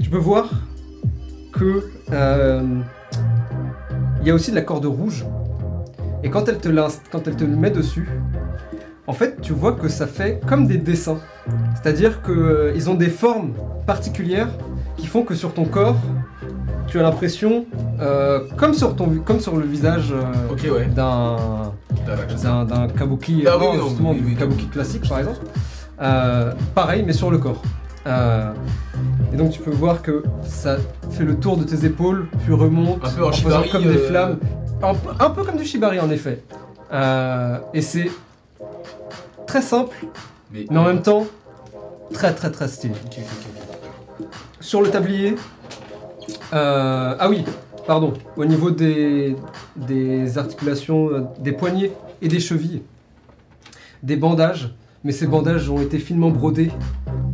Tu 0.02 0.10
peux 0.10 0.18
voir 0.18 0.50
que 1.54 1.84
euh, 2.12 2.80
il 4.22 4.28
y 4.28 4.32
a 4.32 4.34
aussi 4.34 4.50
de 4.52 4.56
la 4.56 4.62
corde 4.64 4.86
rouge. 4.86 5.26
Et 6.24 6.30
quand 6.30 6.50
elle 6.50 6.58
te 6.58 6.70
quand 7.12 7.28
elle 7.28 7.36
te 7.36 7.44
le 7.46 7.56
met 7.56 7.72
dessus, 7.72 8.10
en 9.08 9.14
fait, 9.14 9.40
tu 9.42 9.54
vois 9.54 9.74
que 9.74 9.88
ça 9.88 10.06
fait 10.08 10.42
comme 10.48 10.68
des 10.68 10.78
dessins. 10.78 11.20
C'est-à-dire 11.76 12.22
que 12.22 12.32
euh, 12.32 12.74
ils 12.76 12.90
ont 12.90 12.96
des 12.96 13.10
formes 13.10 13.54
particulières 13.88 14.50
qui 14.98 15.08
font 15.08 15.24
que 15.24 15.34
sur 15.36 15.54
ton 15.54 15.66
corps, 15.66 15.98
tu 16.88 17.00
as 17.00 17.04
l'impression, 17.04 17.66
euh, 18.02 18.42
comme 18.58 18.74
sur 18.74 18.96
ton, 18.96 19.08
comme 19.26 19.40
sur 19.40 19.56
le 19.58 19.66
visage 19.66 20.12
euh, 20.14 20.72
ouais. 20.74 20.86
d'un 20.86 21.28
d'un 22.66 22.88
kabuki, 22.88 23.46
Ah 23.48 23.58
oui, 23.58 23.66
non, 23.66 23.72
oui, 23.72 23.78
non, 23.78 23.88
justement 23.90 24.12
oui, 24.12 24.18
du 24.20 24.26
oui, 24.26 24.36
kabuki 24.36 24.68
classique 24.68 25.08
par 25.08 25.20
exemple. 25.20 25.40
Euh, 26.02 26.54
pareil, 26.76 27.04
mais 27.06 27.14
sur 27.14 27.30
le 27.32 27.38
corps. 27.38 27.62
Euh, 28.08 28.52
et 29.34 29.36
donc 29.36 29.52
tu 29.52 29.60
peux 29.60 29.72
voir 29.72 30.02
que 30.02 30.24
ça 30.44 30.78
fait 31.12 31.26
le 31.26 31.36
tour 31.36 31.58
de 31.58 31.64
tes 31.66 31.86
épaules, 31.86 32.28
puis 32.46 32.54
remonte 32.54 33.06
Un 33.06 33.10
peu 33.12 33.26
en 33.26 33.32
shibari, 33.32 33.70
comme 33.70 33.84
des 33.84 33.90
euh, 33.98 34.08
flammes. 34.08 34.38
Un, 34.82 34.94
peu- 34.94 35.12
un 35.24 35.30
peu 35.32 35.44
comme 35.44 35.58
du 35.58 35.66
shibari 35.66 36.00
en 36.00 36.10
effet. 36.10 36.42
Euh, 36.94 37.58
et 37.74 37.82
c'est 37.82 38.10
très 39.46 39.62
simple, 39.62 39.96
Mais, 40.54 40.66
mais 40.72 40.78
en 40.78 40.86
même 40.86 41.02
temps 41.02 41.26
très 42.14 42.34
très 42.34 42.50
très 42.50 42.68
stylé. 42.70 42.96
Sur 44.62 44.82
le 44.82 44.90
tablier, 44.90 45.36
euh, 46.54 47.16
ah 47.20 47.30
oui, 47.30 47.44
pardon, 47.86 48.14
au 48.38 48.46
niveau 48.46 48.72
des, 48.72 49.36
articulations, 50.38 51.10
euh, 51.12 51.22
des 51.40 51.52
poignets 51.52 51.92
et 52.22 52.28
des 52.28 52.40
chevilles, 52.40 52.82
des 54.04 54.16
bandages, 54.16 54.74
mais 55.04 55.12
ces 55.12 55.28
bandages 55.28 55.70
ont 55.70 55.82
été 55.82 55.98
finement 56.00 56.30
brodés 56.30 56.72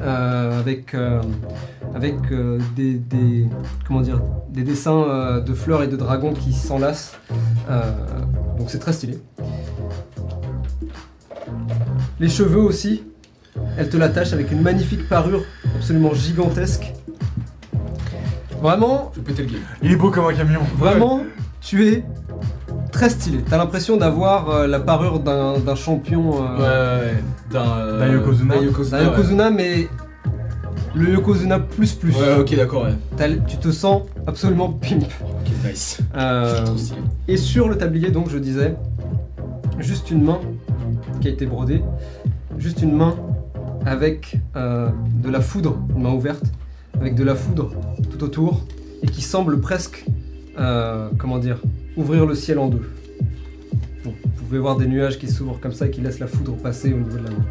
euh, 0.01 0.59
avec, 0.59 0.93
euh, 0.93 1.21
des, 2.75 2.93
des- 2.95 3.47
dessins 4.63 5.39
de 5.45 5.53
fleurs 5.53 5.83
et 5.83 5.87
de 5.87 5.95
dragons 5.95 6.33
qui 6.33 6.53
s'enlacent. 6.53 7.17
Donc 8.57 8.69
c'est 8.69 8.79
très 8.79 8.93
stylé. 8.93 9.19
Les 12.19 12.29
cheveux 12.29 12.61
aussi, 12.61 13.03
elle 13.77 13.89
te 13.89 13.97
l'attache 13.97 14.33
avec 14.33 14.51
une 14.51 14.61
magnifique 14.61 15.07
parure 15.09 15.43
absolument 15.75 16.13
gigantesque. 16.13 16.93
Vraiment, 18.61 19.11
Je 19.13 19.19
vais 19.19 19.25
péter 19.25 19.43
le 19.43 19.49
game. 19.49 19.61
Il 19.81 19.91
est 19.91 19.95
beau 19.95 20.09
comme 20.11 20.25
un 20.25 20.33
camion. 20.33 20.61
vraiment, 20.77 21.21
tu 21.61 21.87
es 21.87 22.03
très 22.91 23.09
stylé. 23.09 23.39
T'as 23.47 23.57
l'impression 23.57 23.97
d'avoir 23.97 24.49
euh, 24.49 24.67
la 24.67 24.79
parure 24.79 25.19
d'un 25.19 25.59
d'un 25.59 25.75
champion, 25.75 26.31
Ouais, 26.31 26.47
euh, 26.59 26.99
ouais, 26.99 27.05
ouais. 27.13 27.23
D'un. 27.51 27.77
euh, 27.77 27.99
D'un 27.99 28.13
Yokozuna. 28.13 28.55
d'un 28.55 28.61
Yokozuna, 28.61 28.97
d'un 28.99 29.03
ouais. 29.05 29.11
Yokozuna, 29.11 29.49
mais 29.51 29.87
Le 30.95 31.09
Yokozuna 31.13 31.59
plus 31.59 31.93
plus. 31.93 32.15
Ouais, 32.15 32.37
ok, 32.39 32.55
d'accord, 32.55 32.83
ouais. 32.83 32.93
T'as- 33.17 33.29
Tu 33.47 33.57
te 33.57 33.69
sens 33.71 34.03
absolument 34.27 34.69
pimp. 34.69 35.03
Ok, 35.21 35.51
nice. 35.69 35.99
Euh, 36.15 36.63
Trop 36.65 36.77
stylé. 36.77 36.99
et 37.27 37.37
sur 37.37 37.67
le 37.69 37.77
tablier, 37.77 38.11
donc, 38.11 38.29
je 38.29 38.37
disais, 38.37 38.75
juste 39.79 40.09
une 40.11 40.23
main 40.23 40.39
qui 41.21 41.27
a 41.27 41.31
été 41.31 41.45
brodée, 41.45 41.83
juste 42.57 42.81
une 42.81 42.95
main 42.95 43.15
avec 43.85 44.37
euh, 44.55 44.89
de 45.21 45.29
la 45.29 45.41
foudre, 45.41 45.77
une 45.95 46.03
main 46.03 46.11
ouverte, 46.13 46.43
avec 46.99 47.15
de 47.15 47.23
la 47.23 47.35
foudre 47.35 47.71
tout 48.11 48.23
autour, 48.23 48.65
et 49.03 49.07
qui 49.07 49.21
semble 49.21 49.59
presque, 49.59 50.05
euh, 50.57 51.09
comment 51.17 51.37
dire, 51.37 51.59
ouvrir 51.97 52.25
le 52.25 52.35
ciel 52.35 52.59
en 52.59 52.67
deux. 52.67 52.89
Donc, 54.03 54.13
vous 54.23 54.43
pouvez 54.43 54.59
voir 54.59 54.77
des 54.77 54.87
nuages 54.87 55.17
qui 55.17 55.27
s'ouvrent 55.27 55.59
comme 55.59 55.73
ça 55.73 55.87
et 55.87 55.91
qui 55.91 56.01
laissent 56.01 56.19
la 56.19 56.27
foudre 56.27 56.55
passer 56.55 56.93
au 56.93 56.97
niveau 56.97 57.17
de 57.17 57.23
la 57.23 57.31
main. 57.31 57.45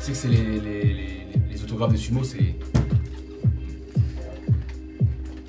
Tu 0.00 0.06
sais 0.06 0.12
que 0.12 0.16
c'est 0.18 0.28
les, 0.28 0.60
les, 0.60 0.60
les, 0.60 1.26
les 1.50 1.62
autographes 1.62 1.92
de 1.92 1.96
sumo, 1.96 2.24
c'est. 2.24 2.56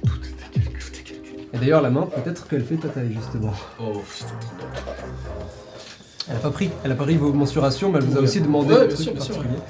Tout 0.06 0.20
était 0.24 0.60
calculé. 0.60 0.80
Tout 0.80 1.00
est 1.00 1.04
calculé. 1.04 1.48
Et 1.54 1.58
d'ailleurs, 1.58 1.82
la 1.82 1.90
main, 1.90 2.08
peut-être 2.24 2.48
qu'elle 2.48 2.64
fait 2.64 2.76
ta 2.76 2.90
taille, 2.90 3.14
justement. 3.14 3.54
Oh, 3.80 4.02
putain, 4.08 4.28
trop 4.40 4.56
bien. 4.58 4.68
Elle 6.28 6.38
a 6.38 6.40
pas 6.40 6.50
pris, 6.50 6.70
elle 6.84 6.92
a 6.92 6.96
pas 6.96 7.04
pris 7.04 7.18
vos 7.18 7.32
mensurations, 7.34 7.92
mais 7.92 8.00
elle 8.00 8.06
vous 8.06 8.18
a 8.18 8.22
aussi 8.22 8.42
demandé 8.42 8.74
Ouais, 8.74 8.88
des 8.88 8.88
bien 8.88 8.96
trucs 8.96 9.06
sûr, 9.06 9.14
bien 9.14 9.22
sûr, 9.22 9.36
particuliers. 9.36 9.62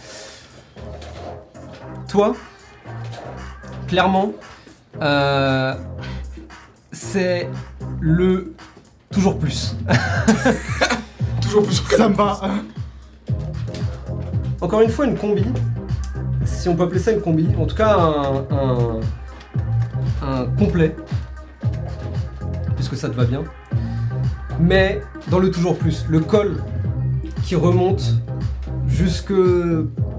Toi, 2.08 2.36
clairement, 3.88 4.34
euh, 5.02 5.74
c'est 6.92 7.50
le 8.00 8.54
toujours 9.12 9.38
plus. 9.38 9.76
Toujours 11.42 11.64
plus 11.64 11.76
Ça 11.76 12.10
me 12.10 12.16
va. 12.16 12.40
Encore 14.62 14.82
une 14.82 14.90
fois, 14.90 15.06
une 15.06 15.16
combi. 15.16 15.46
Si 16.44 16.68
on 16.68 16.76
peut 16.76 16.84
appeler 16.84 17.00
ça 17.00 17.12
une 17.12 17.22
combi, 17.22 17.48
en 17.60 17.66
tout 17.66 17.76
cas 17.76 17.96
un, 17.96 18.46
un, 18.52 19.00
un 20.28 20.46
complet, 20.58 20.96
puisque 22.76 22.96
ça 22.96 23.10
te 23.10 23.16
va 23.16 23.26
bien. 23.26 23.44
Mais 24.60 25.02
dans 25.30 25.40
le 25.40 25.52
toujours 25.52 25.78
plus, 25.78 26.06
le 26.10 26.20
col 26.20 26.64
qui 27.44 27.56
remonte 27.56 28.16
jusque, 28.88 29.34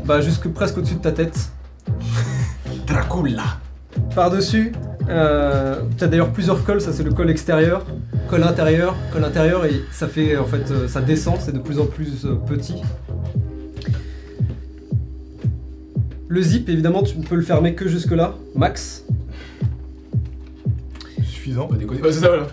bah, 0.05 0.21
jusque 0.21 0.49
presque 0.49 0.79
au-dessus 0.79 0.95
de 0.95 1.01
ta 1.01 1.13
tête. 1.13 1.51
Dracula. 2.87 3.59
Par-dessus, 4.15 4.73
euh, 5.09 5.81
tu 5.97 6.05
as 6.05 6.07
d'ailleurs 6.07 6.33
plusieurs 6.33 6.65
cols, 6.65 6.81
ça 6.81 6.93
c'est 6.93 7.03
le 7.03 7.13
col 7.13 7.31
extérieur, 7.31 7.85
col 8.29 8.43
intérieur, 8.43 8.95
col 9.13 9.25
intérieur, 9.25 9.65
et 9.65 9.83
ça 9.91 10.09
fait 10.09 10.37
en 10.37 10.45
fait, 10.45 10.71
euh, 10.71 10.89
ça 10.89 11.01
descend, 11.01 11.37
c'est 11.41 11.53
de 11.53 11.59
plus 11.59 11.79
en 11.79 11.87
plus 11.87 12.25
euh, 12.25 12.35
petit. 12.35 12.83
Le 16.29 16.43
zip, 16.43 16.69
évidemment, 16.69 17.03
tu 17.03 17.17
ne 17.19 17.25
peux 17.25 17.37
le 17.37 17.43
fermer 17.43 17.75
que 17.75 17.89
jusque 17.89 18.11
là, 18.11 18.35
max. 18.55 19.05
Suffisant. 21.23 21.69
Pas 21.69 21.77
déconner. 21.77 22.03
Ouais, 22.03 22.13
c'est 22.13 22.21
ça, 22.21 22.29
voilà. 22.29 22.49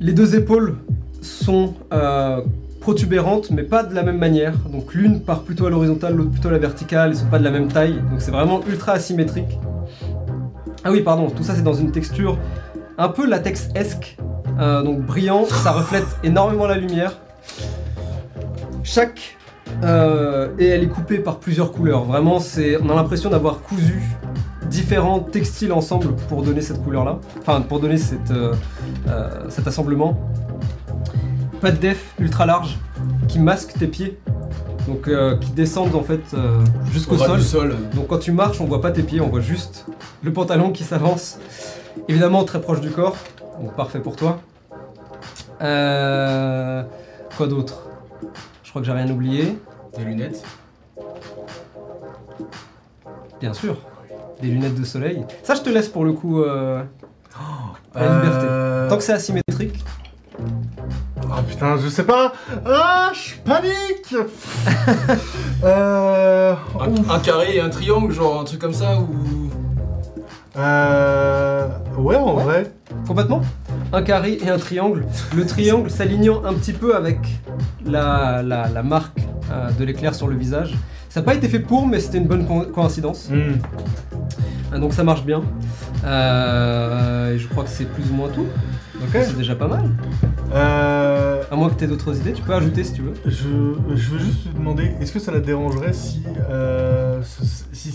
Les 0.00 0.12
deux 0.12 0.34
épaules 0.34 0.76
sont 1.20 1.74
euh, 1.92 2.40
protubérantes, 2.82 3.50
mais 3.50 3.62
pas 3.62 3.82
de 3.82 3.94
la 3.94 4.02
même 4.02 4.18
manière. 4.18 4.54
Donc 4.70 4.92
l'une 4.92 5.20
part 5.20 5.42
plutôt 5.42 5.66
à 5.66 5.70
l'horizontale, 5.70 6.14
l'autre 6.14 6.30
plutôt 6.30 6.48
à 6.48 6.52
la 6.52 6.58
verticale. 6.58 7.12
Ils 7.12 7.16
sont 7.16 7.26
pas 7.26 7.38
de 7.38 7.44
la 7.44 7.50
même 7.50 7.68
taille, 7.68 7.94
donc 8.10 8.20
c'est 8.20 8.32
vraiment 8.32 8.60
ultra 8.68 8.92
asymétrique. 8.92 9.58
Ah 10.84 10.90
oui, 10.90 11.00
pardon, 11.00 11.30
tout 11.30 11.44
ça 11.44 11.54
c'est 11.54 11.62
dans 11.62 11.74
une 11.74 11.92
texture 11.92 12.38
un 12.98 13.08
peu 13.08 13.26
latex-esque, 13.26 14.18
euh, 14.58 14.82
donc 14.82 15.00
brillant. 15.00 15.44
Ça 15.46 15.72
reflète 15.72 16.06
énormément 16.22 16.66
la 16.66 16.76
lumière. 16.76 17.18
Chaque 18.82 19.38
euh, 19.84 20.48
et 20.58 20.66
elle 20.66 20.82
est 20.82 20.88
coupée 20.88 21.18
par 21.18 21.38
plusieurs 21.38 21.72
couleurs. 21.72 22.04
Vraiment, 22.04 22.40
c'est, 22.40 22.76
on 22.82 22.90
a 22.90 22.94
l'impression 22.94 23.30
d'avoir 23.30 23.60
cousu 23.60 24.02
différents 24.68 25.20
textiles 25.20 25.72
ensemble 25.72 26.14
pour 26.28 26.42
donner 26.42 26.62
cette 26.62 26.82
couleur-là. 26.82 27.18
Enfin, 27.40 27.60
pour 27.60 27.80
donner 27.80 27.96
cette, 27.96 28.30
euh, 28.30 28.52
cet 29.48 29.66
assemblement. 29.66 30.18
Pas 31.62 31.70
de 31.70 31.76
def 31.76 32.12
ultra 32.18 32.44
large 32.44 32.76
qui 33.28 33.38
masque 33.38 33.74
tes 33.78 33.86
pieds. 33.86 34.18
Donc 34.88 35.06
euh, 35.06 35.36
qui 35.36 35.52
descendent 35.52 35.94
en 35.94 36.02
fait 36.02 36.34
euh, 36.34 36.58
jusqu'au 36.90 37.16
sol. 37.16 37.76
Donc 37.94 38.08
quand 38.08 38.18
tu 38.18 38.32
marches, 38.32 38.60
on 38.60 38.64
voit 38.64 38.80
pas 38.80 38.90
tes 38.90 39.04
pieds, 39.04 39.20
on 39.20 39.28
voit 39.28 39.40
juste 39.40 39.86
le 40.24 40.32
pantalon 40.32 40.72
qui 40.72 40.82
s'avance. 40.82 41.38
Évidemment 42.08 42.42
très 42.42 42.60
proche 42.60 42.80
du 42.80 42.90
corps, 42.90 43.16
donc 43.60 43.76
parfait 43.76 44.00
pour 44.00 44.16
toi. 44.16 44.40
Euh, 45.60 46.82
quoi 47.36 47.46
d'autre? 47.46 47.84
Je 48.64 48.70
crois 48.70 48.82
que 48.82 48.86
j'ai 48.86 48.92
rien 48.92 49.08
oublié. 49.08 49.56
Des 49.96 50.04
lunettes. 50.04 50.42
Bien 53.40 53.54
sûr, 53.54 53.76
des 54.40 54.48
lunettes 54.48 54.74
de 54.74 54.84
soleil. 54.84 55.24
Ça 55.44 55.54
je 55.54 55.60
te 55.60 55.70
laisse 55.70 55.88
pour 55.88 56.04
le 56.04 56.12
coup 56.12 56.42
euh, 56.42 56.82
la 57.94 58.14
liberté. 58.16 58.46
Tant 58.88 58.96
que 58.96 59.04
c'est 59.04 59.12
asymétrique. 59.12 59.84
Ah 61.34 61.42
putain, 61.48 61.76
je 61.78 61.88
sais 61.88 62.04
pas. 62.04 62.32
Ah, 62.66 63.10
je 63.14 63.34
panique. 63.42 64.14
euh... 65.64 66.54
Un, 67.10 67.18
carré 67.20 67.56
et 67.56 67.60
un 67.60 67.70
triangle, 67.70 68.12
genre 68.12 68.40
un 68.40 68.44
truc 68.44 68.60
comme 68.60 68.74
ça 68.74 68.98
ou? 68.98 69.08
Euh... 70.58 71.66
Ouais, 71.96 72.16
en 72.16 72.34
Ouais. 72.36 72.42
vrai. 72.42 72.72
Complètement. 73.06 73.40
Un 73.92 74.02
carré 74.02 74.38
et 74.42 74.48
un 74.50 74.58
triangle. 74.58 75.06
Le 75.34 75.46
triangle 75.46 75.90
s'alignant 75.90 76.44
un 76.44 76.52
petit 76.54 76.72
peu 76.74 76.94
avec 76.94 77.18
la, 77.86 78.42
la- 78.42 78.68
la 78.68 78.82
marque 78.82 79.18
euh, 79.50 79.70
de 79.70 79.84
l'éclair 79.84 80.14
sur 80.14 80.28
le 80.28 80.36
visage. 80.36 80.74
Ça 81.12 81.20
n'a 81.20 81.26
pas 81.26 81.34
été 81.34 81.46
fait 81.46 81.58
pour, 81.58 81.86
mais 81.86 82.00
c'était 82.00 82.16
une 82.16 82.26
bonne 82.26 82.46
co- 82.46 82.62
coïncidence. 82.72 83.28
Hmm. 83.30 83.58
Euh, 84.72 84.78
Donc 84.78 84.94
ça 84.94 85.04
marche 85.04 85.26
bien. 85.26 85.42
Euh, 86.06 87.36
je 87.36 87.46
crois 87.48 87.64
que 87.64 87.68
c'est 87.68 87.84
plus 87.84 88.10
ou 88.10 88.14
moins 88.14 88.30
tout. 88.30 88.46
Ok. 89.02 89.10
C'est 89.22 89.36
déjà 89.36 89.54
pas 89.54 89.68
mal. 89.68 89.84
Euh... 90.54 91.42
À 91.50 91.54
moins 91.54 91.68
que 91.68 91.74
tu 91.74 91.84
aies 91.84 91.86
d'autres 91.86 92.16
idées, 92.16 92.32
tu 92.32 92.40
peux 92.40 92.54
ajouter 92.54 92.82
si 92.82 92.94
tu 92.94 93.02
veux. 93.02 93.12
Je, 93.26 93.74
je 93.94 94.10
veux 94.10 94.18
juste 94.18 94.44
te 94.50 94.56
demander, 94.56 94.92
est-ce 95.02 95.12
que 95.12 95.18
ça 95.18 95.32
la 95.32 95.40
dérangerait 95.40 95.92
si, 95.92 96.22
euh, 96.48 97.20
si 97.74 97.92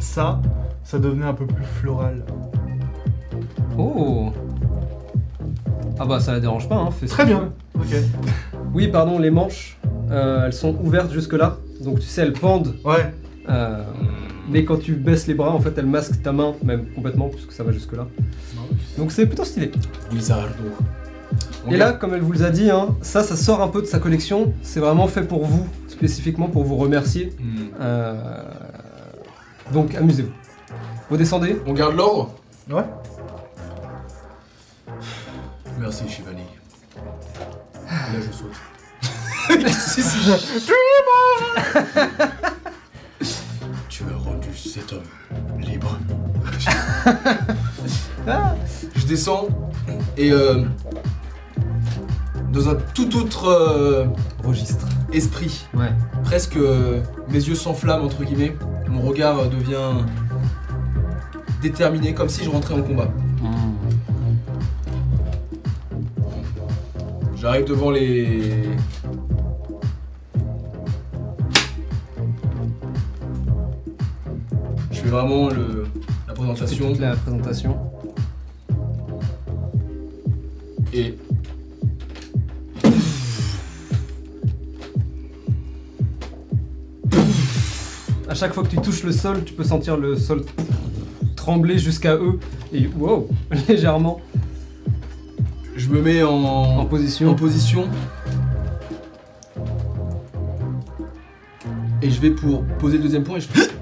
ça, 0.00 0.40
ça 0.82 0.98
devenait 0.98 1.26
un 1.26 1.34
peu 1.34 1.46
plus 1.46 1.64
floral? 1.64 2.24
Oh 3.78 4.32
Ah 6.00 6.06
bah 6.06 6.18
ça 6.18 6.32
la 6.32 6.40
dérange 6.40 6.68
pas, 6.68 6.74
hein. 6.74 6.90
fais 6.90 7.06
Très 7.06 7.24
bien. 7.24 7.52
Ok. 7.76 7.94
Oui, 8.74 8.88
pardon, 8.88 9.20
les 9.20 9.30
manches, 9.30 9.78
euh, 10.10 10.46
elles 10.46 10.52
sont 10.52 10.74
ouvertes 10.82 11.12
jusque 11.12 11.34
là. 11.34 11.56
Donc 11.80 12.00
tu 12.00 12.06
sais, 12.06 12.22
elles 12.22 12.32
pendent. 12.32 12.74
Ouais. 12.84 13.12
euh, 13.48 13.82
mais 14.50 14.64
quand 14.64 14.78
tu 14.78 14.94
baisses 14.94 15.26
les 15.26 15.34
bras, 15.34 15.50
en 15.52 15.60
fait, 15.60 15.76
elles 15.76 15.86
masquent 15.86 16.22
ta 16.22 16.32
main, 16.32 16.54
même 16.62 16.86
complètement, 16.94 17.28
puisque 17.28 17.52
ça 17.52 17.62
va 17.64 17.72
jusque 17.72 17.92
là. 17.92 18.06
Donc 18.96 19.12
c'est 19.12 19.26
plutôt 19.26 19.44
stylé. 19.44 19.70
On 21.66 21.70
Et 21.70 21.76
là, 21.76 21.92
comme 21.92 22.14
elle 22.14 22.22
vous 22.22 22.32
le 22.32 22.42
a 22.42 22.50
dit, 22.50 22.70
hein, 22.70 22.96
ça, 23.02 23.22
ça 23.22 23.36
sort 23.36 23.60
un 23.60 23.68
peu 23.68 23.82
de 23.82 23.86
sa 23.86 23.98
collection. 23.98 24.54
C'est 24.62 24.80
vraiment 24.80 25.06
fait 25.06 25.22
pour 25.22 25.44
vous, 25.44 25.66
spécifiquement 25.88 26.48
pour 26.48 26.64
vous 26.64 26.76
remercier. 26.76 27.34
Hmm. 27.38 27.64
Euh, 27.80 28.42
Donc 29.72 29.94
amusez-vous. 29.94 30.32
Vous 31.10 31.16
descendez 31.16 31.56
On 31.66 31.72
garde 31.74 31.94
l'ordre 31.96 32.34
Ouais. 32.70 32.84
Merci, 35.78 36.08
Shivani. 36.08 36.42
Et 37.06 37.90
là, 37.90 38.20
je 38.26 38.32
saute. 38.36 38.52
Tu 43.88 44.04
as 44.04 44.16
rendu 44.16 44.48
cet 44.54 44.92
homme 44.92 45.02
libre. 45.60 45.98
Ah 48.26 48.54
Je 48.94 49.06
descends 49.06 49.48
et 50.16 50.30
euh, 50.30 50.64
dans 52.52 52.68
un 52.68 52.74
tout 52.94 53.16
autre 53.16 53.46
euh, 53.48 54.04
Registre. 54.44 54.86
esprit, 55.12 55.66
Ouais. 55.74 55.92
presque 56.24 56.56
euh, 56.56 57.00
mes 57.28 57.38
yeux 57.42 57.54
s'enflamment 57.54 58.04
entre 58.04 58.22
guillemets, 58.24 58.54
mon 58.88 59.00
regard 59.02 59.38
euh, 59.38 59.46
devient 59.48 60.04
déterminé 61.62 62.12
comme 62.14 62.28
si 62.28 62.44
je 62.44 62.50
rentrais 62.50 62.74
en 62.74 62.82
combat. 62.82 63.08
J'arrive 67.36 67.64
devant 67.66 67.90
les. 67.92 68.62
Je 74.98 75.04
fais 75.04 75.10
vraiment 75.10 75.48
le, 75.48 75.86
la 76.26 76.34
présentation 76.34 76.92
la 76.98 77.14
présentation. 77.14 77.76
et. 80.92 81.14
À 88.28 88.34
chaque 88.34 88.52
fois 88.52 88.64
que 88.64 88.68
tu 88.70 88.76
touches 88.78 89.04
le 89.04 89.12
sol, 89.12 89.44
tu 89.44 89.54
peux 89.54 89.62
sentir 89.62 89.96
le 89.96 90.16
sol 90.16 90.44
trembler 91.36 91.78
jusqu'à 91.78 92.16
eux. 92.16 92.40
Et 92.72 92.88
wow, 92.88 93.28
légèrement 93.68 94.20
Je 95.76 95.88
me 95.90 96.02
mets 96.02 96.24
en, 96.24 96.32
en 96.32 96.78
en 96.78 96.86
position. 96.86 97.36
position. 97.36 97.88
Et 102.02 102.10
je 102.10 102.20
vais 102.20 102.30
pour 102.30 102.64
poser 102.80 102.96
le 102.96 103.04
deuxième 103.04 103.22
point 103.22 103.36
et 103.36 103.40
je 103.40 103.46
fais. 103.46 103.77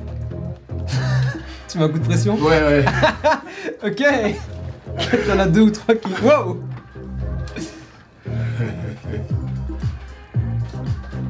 Tu 1.69 1.79
mets 1.79 1.85
un 1.85 1.89
coup 1.89 1.99
de 1.99 2.05
pression 2.05 2.35
Ouais, 2.37 2.63
ouais. 2.63 2.85
Ok 3.85 4.03
T'en 5.29 5.39
as 5.39 5.47
deux 5.47 5.63
ou 5.63 5.71
trois 5.71 5.95
qui. 5.95 6.09
Wow 6.23 6.61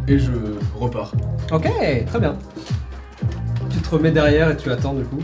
Et 0.08 0.18
je 0.18 0.30
repars. 0.76 1.12
Ok, 1.50 1.68
très 2.06 2.20
bien. 2.20 2.36
Tu 3.70 3.78
te 3.78 3.88
remets 3.90 4.12
derrière 4.12 4.50
et 4.50 4.56
tu 4.56 4.70
attends 4.70 4.94
du 4.94 5.04
coup. 5.04 5.20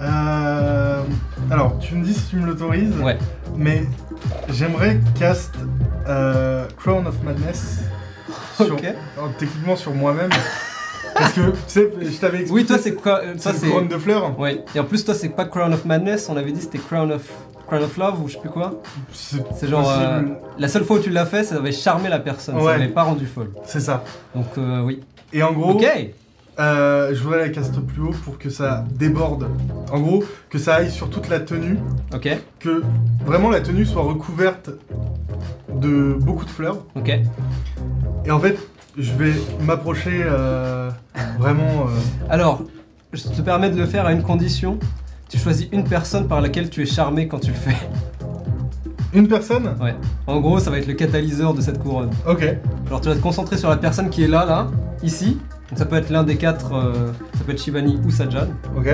Euh, 0.00 1.02
alors, 1.50 1.78
tu 1.80 1.96
me 1.96 2.04
dis 2.04 2.14
si 2.14 2.28
tu 2.30 2.36
me 2.36 2.46
l'autorises. 2.46 2.94
Ouais. 3.00 3.18
Mais 3.56 3.82
j'aimerais 4.50 5.00
cast 5.18 5.54
euh, 6.08 6.66
Crown 6.78 7.06
of 7.06 7.20
Madness. 7.24 7.80
Sur, 8.56 8.74
Ok. 8.74 8.84
alors, 9.16 9.30
techniquement 9.38 9.76
sur 9.76 9.92
moi-même. 9.92 10.30
Parce 11.18 11.32
que, 11.32 11.40
tu 11.50 11.56
sais, 11.66 11.90
je 12.00 12.16
t'avais 12.18 12.38
expliqué. 12.40 12.52
Oui, 12.52 12.64
toi 12.66 12.78
c'est 12.78 12.94
quoi 12.94 13.20
euh, 13.22 13.34
C'est 13.36 13.50
Toi 13.50 13.58
c'est. 13.60 13.68
couronne 13.68 13.88
de 13.88 13.98
fleurs. 13.98 14.38
Ouais. 14.38 14.64
Et 14.74 14.80
en 14.80 14.84
plus, 14.84 15.04
toi 15.04 15.14
c'est 15.14 15.28
pas 15.30 15.44
Crown 15.44 15.72
of 15.72 15.84
Madness, 15.84 16.28
on 16.28 16.36
avait 16.36 16.52
dit 16.52 16.60
c'était 16.60 16.78
Crown 16.78 17.12
of. 17.12 17.22
Crown 17.66 17.82
of 17.82 17.96
Love 17.96 18.22
ou 18.22 18.28
je 18.28 18.34
sais 18.34 18.38
plus 18.40 18.48
quoi. 18.50 18.80
C'est 19.12 19.68
genre. 19.68 19.90
euh, 19.90 20.22
la 20.56 20.68
seule 20.68 20.84
fois 20.84 20.98
où 20.98 21.00
tu 21.00 21.10
l'as 21.10 21.26
fait, 21.26 21.42
ça 21.42 21.56
avait 21.56 21.72
charmé 21.72 22.08
la 22.08 22.20
personne, 22.20 22.56
ça 22.56 22.62
Ouais. 22.62 22.78
l'avait 22.78 22.92
pas 22.92 23.02
rendu 23.02 23.26
folle. 23.26 23.50
C'est 23.64 23.80
ça. 23.80 24.04
Donc 24.36 24.46
euh, 24.56 24.82
oui. 24.82 25.00
Et 25.32 25.42
en 25.42 25.52
gros, 25.52 25.72
Ok 25.72 25.84
euh, 26.58 27.10
je 27.12 27.22
voudrais 27.22 27.40
la 27.40 27.48
cast 27.50 27.78
plus 27.80 28.00
haut 28.00 28.14
pour 28.24 28.38
que 28.38 28.48
ça 28.48 28.84
déborde. 28.94 29.48
En 29.92 29.98
gros, 30.00 30.24
que 30.48 30.58
ça 30.58 30.76
aille 30.76 30.90
sur 30.90 31.10
toute 31.10 31.28
la 31.28 31.40
tenue. 31.40 31.76
Ok, 32.14 32.28
Que 32.60 32.82
vraiment 33.26 33.50
la 33.50 33.60
tenue 33.60 33.84
soit 33.84 34.02
recouverte 34.02 34.70
de 35.74 36.14
beaucoup 36.18 36.44
de 36.44 36.50
fleurs. 36.50 36.78
ok. 36.94 37.10
Et 38.24 38.30
en 38.30 38.40
fait, 38.40 38.56
je 38.96 39.12
vais 39.12 39.32
m'approcher 39.62 40.22
euh, 40.24 40.90
vraiment. 41.38 41.86
euh, 41.88 42.30
Alors, 42.30 42.62
je 43.12 43.22
te 43.22 43.40
permets 43.42 43.70
de 43.70 43.76
le 43.76 43.86
faire 43.86 44.06
à 44.06 44.12
une 44.12 44.22
condition. 44.22 44.78
Tu 45.28 45.38
choisis 45.38 45.68
une 45.72 45.84
personne 45.84 46.28
par 46.28 46.40
laquelle 46.40 46.70
tu 46.70 46.82
es 46.82 46.86
charmé 46.86 47.26
quand 47.28 47.40
tu 47.40 47.48
le 47.50 47.56
fais. 47.56 47.76
une 49.12 49.28
personne? 49.28 49.74
En 50.26 50.40
gros, 50.40 50.58
ça 50.60 50.70
va 50.70 50.78
être 50.78 50.86
le 50.86 50.94
catalyseur 50.94 51.52
de 51.54 51.60
cette 51.60 51.78
couronne. 51.78 52.10
Ok. 52.28 52.44
Alors 52.86 53.00
tu 53.00 53.08
vas 53.08 53.14
te 53.14 53.20
concentrer 53.20 53.56
sur 53.58 53.68
la 53.68 53.76
personne 53.76 54.08
qui 54.10 54.22
est 54.22 54.28
là, 54.28 54.44
là, 54.44 54.68
ici. 55.02 55.38
Donc 55.70 55.78
ça 55.78 55.84
peut 55.86 55.96
être 55.96 56.10
l'un 56.10 56.22
des 56.22 56.36
quatre, 56.36 56.72
euh, 56.74 56.92
ça 57.36 57.44
peut 57.44 57.52
être 57.52 57.60
Shivani 57.60 57.98
ou 58.06 58.10
Sajan. 58.10 58.46
Ok. 58.76 58.88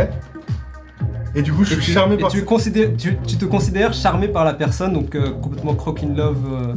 Et 1.35 1.43
du 1.43 1.53
coup, 1.53 1.65
je 1.65 1.73
Et 1.73 1.77
suis 1.77 1.85
tu, 1.87 1.93
charmé 1.93 2.15
et 2.15 2.19
par. 2.19 2.31
tu, 2.31 2.45
considères- 2.45 2.91
tu, 2.97 3.17
tu 3.27 3.37
te 3.37 3.45
considères 3.45 3.93
charmé 3.95 4.29
par 4.29 4.45
la 4.45 4.55
personne, 4.55 4.93
donc 4.95 5.15
euh, 5.15 5.31
complètement 5.43 5.75
croque 5.75 6.03
in 6.03 6.15
love 6.15 6.37
euh, 6.51 6.75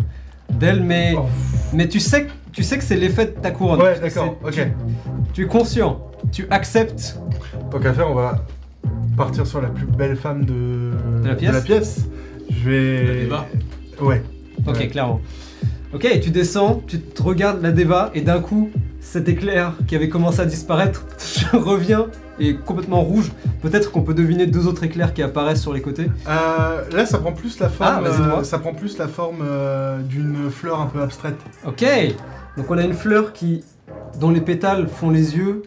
d'elle, 0.50 0.82
mais, 0.82 1.14
Oh. 1.18 1.26
mais 1.74 1.88
tu 1.88 2.00
sais, 2.00 2.26
que- 2.26 2.32
tu 2.56 2.64
sais 2.64 2.78
que 2.78 2.84
c'est 2.84 2.96
l'effet 2.96 3.26
de 3.26 3.32
ta 3.42 3.52
couronne. 3.52 3.82
Ouais, 3.82 4.00
d'accord. 4.00 4.38
Ok. 4.44 4.54
Tu, 4.54 4.62
tu 5.34 5.44
es 5.44 5.48
conscient, 5.48 6.02
tu 6.32 6.48
acceptes. 6.50 7.20
Tant 7.70 7.80
qu'à 7.80 7.94
faire, 7.94 8.10
on 8.10 8.16
va 8.16 8.44
partir 9.18 9.46
sur 9.46 9.62
la 9.62 9.70
plus 9.70 9.86
belle 9.86 10.16
femme 10.16 10.46
de, 10.46 10.92
De 11.22 11.28
la 11.28 11.36
pièce 11.36 11.64
pièce. 11.64 12.06
Je 12.50 12.70
vais. 12.70 13.04
La 13.04 13.24
Deva 13.24 13.46
Ouais. 14.02 14.24
Ok, 14.68 14.76
Ouais. 14.78 14.88
clairement. 14.88 15.22
Ok, 15.94 16.06
et 16.06 16.20
tu 16.20 16.30
descends, 16.32 16.82
tu 16.88 17.00
te 17.00 17.22
regardes 17.24 17.62
la 17.62 17.72
Deva, 17.72 18.12
et 18.14 18.22
d'un 18.22 18.40
coup, 18.42 18.70
cet 19.00 19.30
éclair 19.30 19.74
qui 19.88 19.96
avait 19.96 20.10
commencé 20.10 20.42
à 20.42 20.46
disparaître 20.46 21.06
revient 21.54 22.04
et 22.40 22.50
est 22.50 22.56
complètement 22.56 23.02
rouge. 23.02 23.32
Peut-être 23.62 23.92
qu'on 23.92 24.02
peut 24.02 24.14
deviner 24.14 24.46
deux 24.48 24.68
autres 24.68 24.84
éclairs 24.84 25.14
qui 25.14 25.24
apparaissent 25.24 25.62
sur 25.62 25.74
les 25.74 25.82
côtés. 25.82 26.08
Euh, 26.28 26.82
là, 26.92 27.06
ça 27.06 27.20
prend 27.20 27.32
plus 27.32 27.60
la 27.60 27.70
forme. 27.70 27.94
Ah, 27.98 28.02
vas-y, 28.02 28.18
dis-moi. 28.22 28.40
euh, 28.40 28.44
ça 28.44 28.60
prend 28.60 28.74
plus 28.74 28.98
la 28.98 29.08
forme 29.08 29.38
euh, 29.42 30.00
d'une 30.02 30.50
fleur 30.52 30.82
un 30.82 30.88
peu 30.88 31.02
abstraite. 31.02 31.38
Ok, 31.66 31.86
donc 32.58 32.66
on 32.70 32.78
a 32.78 32.84
une 32.84 32.94
fleur 32.94 33.34
qui, 33.34 33.64
dont 34.20 34.30
les 34.32 34.42
pétales 34.42 34.88
font 34.88 35.10
les 35.10 35.36
yeux, 35.38 35.64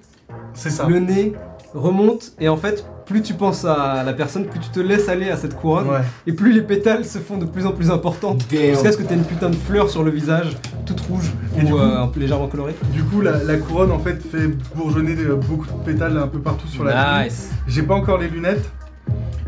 ça. 0.55 0.87
le 0.89 0.99
nez 0.99 1.33
remonte, 1.75 2.33
et 2.41 2.49
en 2.49 2.57
fait, 2.57 2.87
plus 3.05 3.23
tu 3.23 3.35
penses 3.35 3.65
à 3.65 4.03
la 4.05 4.13
personne, 4.15 4.47
plus 4.47 4.59
tu 4.59 4.69
te 4.71 4.81
laisses 4.81 5.09
aller 5.09 5.31
à 5.31 5.37
cette 5.37 5.55
couronne, 5.55 5.89
Ouais. 5.89 6.01
et 6.27 6.33
plus 6.33 6.53
les 6.53 6.63
pétales 6.63 7.05
se 7.05 7.19
font 7.19 7.37
de 7.39 7.45
plus 7.45 7.67
en 7.67 7.73
plus 7.73 7.91
importantes. 7.91 8.43
Jusqu'à 8.51 8.91
ce 8.93 8.97
que 8.97 9.03
tu 9.03 9.13
aies 9.13 9.17
une 9.17 9.25
putain 9.25 9.51
de 9.51 9.55
fleur 9.57 9.89
sur 9.91 10.03
le 10.03 10.11
visage, 10.11 10.57
toute 10.87 11.01
rouge, 11.03 11.31
Et 11.59 11.65
ou 11.65 11.69
coup- 11.69 11.79
euh, 11.79 12.03
un 12.03 12.09
peu 12.09 12.21
légèrement 12.21 12.49
colorée. 12.49 12.75
Du 12.95 13.03
coup, 13.05 13.21
la, 13.21 13.43
la 13.45 13.57
couronne 13.59 13.93
en 13.93 13.99
fait 13.99 14.17
fait 14.23 14.49
bourgeonner 14.75 15.15
beaucoup 15.47 15.67
de 15.67 15.85
pétales 15.85 16.17
un 16.17 16.27
peu 16.27 16.39
partout 16.39 16.67
sur 16.69 16.85
la. 16.85 17.25
Nice. 17.25 17.51
J'ai 17.67 17.83
pas 17.83 17.95
encore 17.95 18.19
les 18.19 18.29
lunettes. 18.29 18.71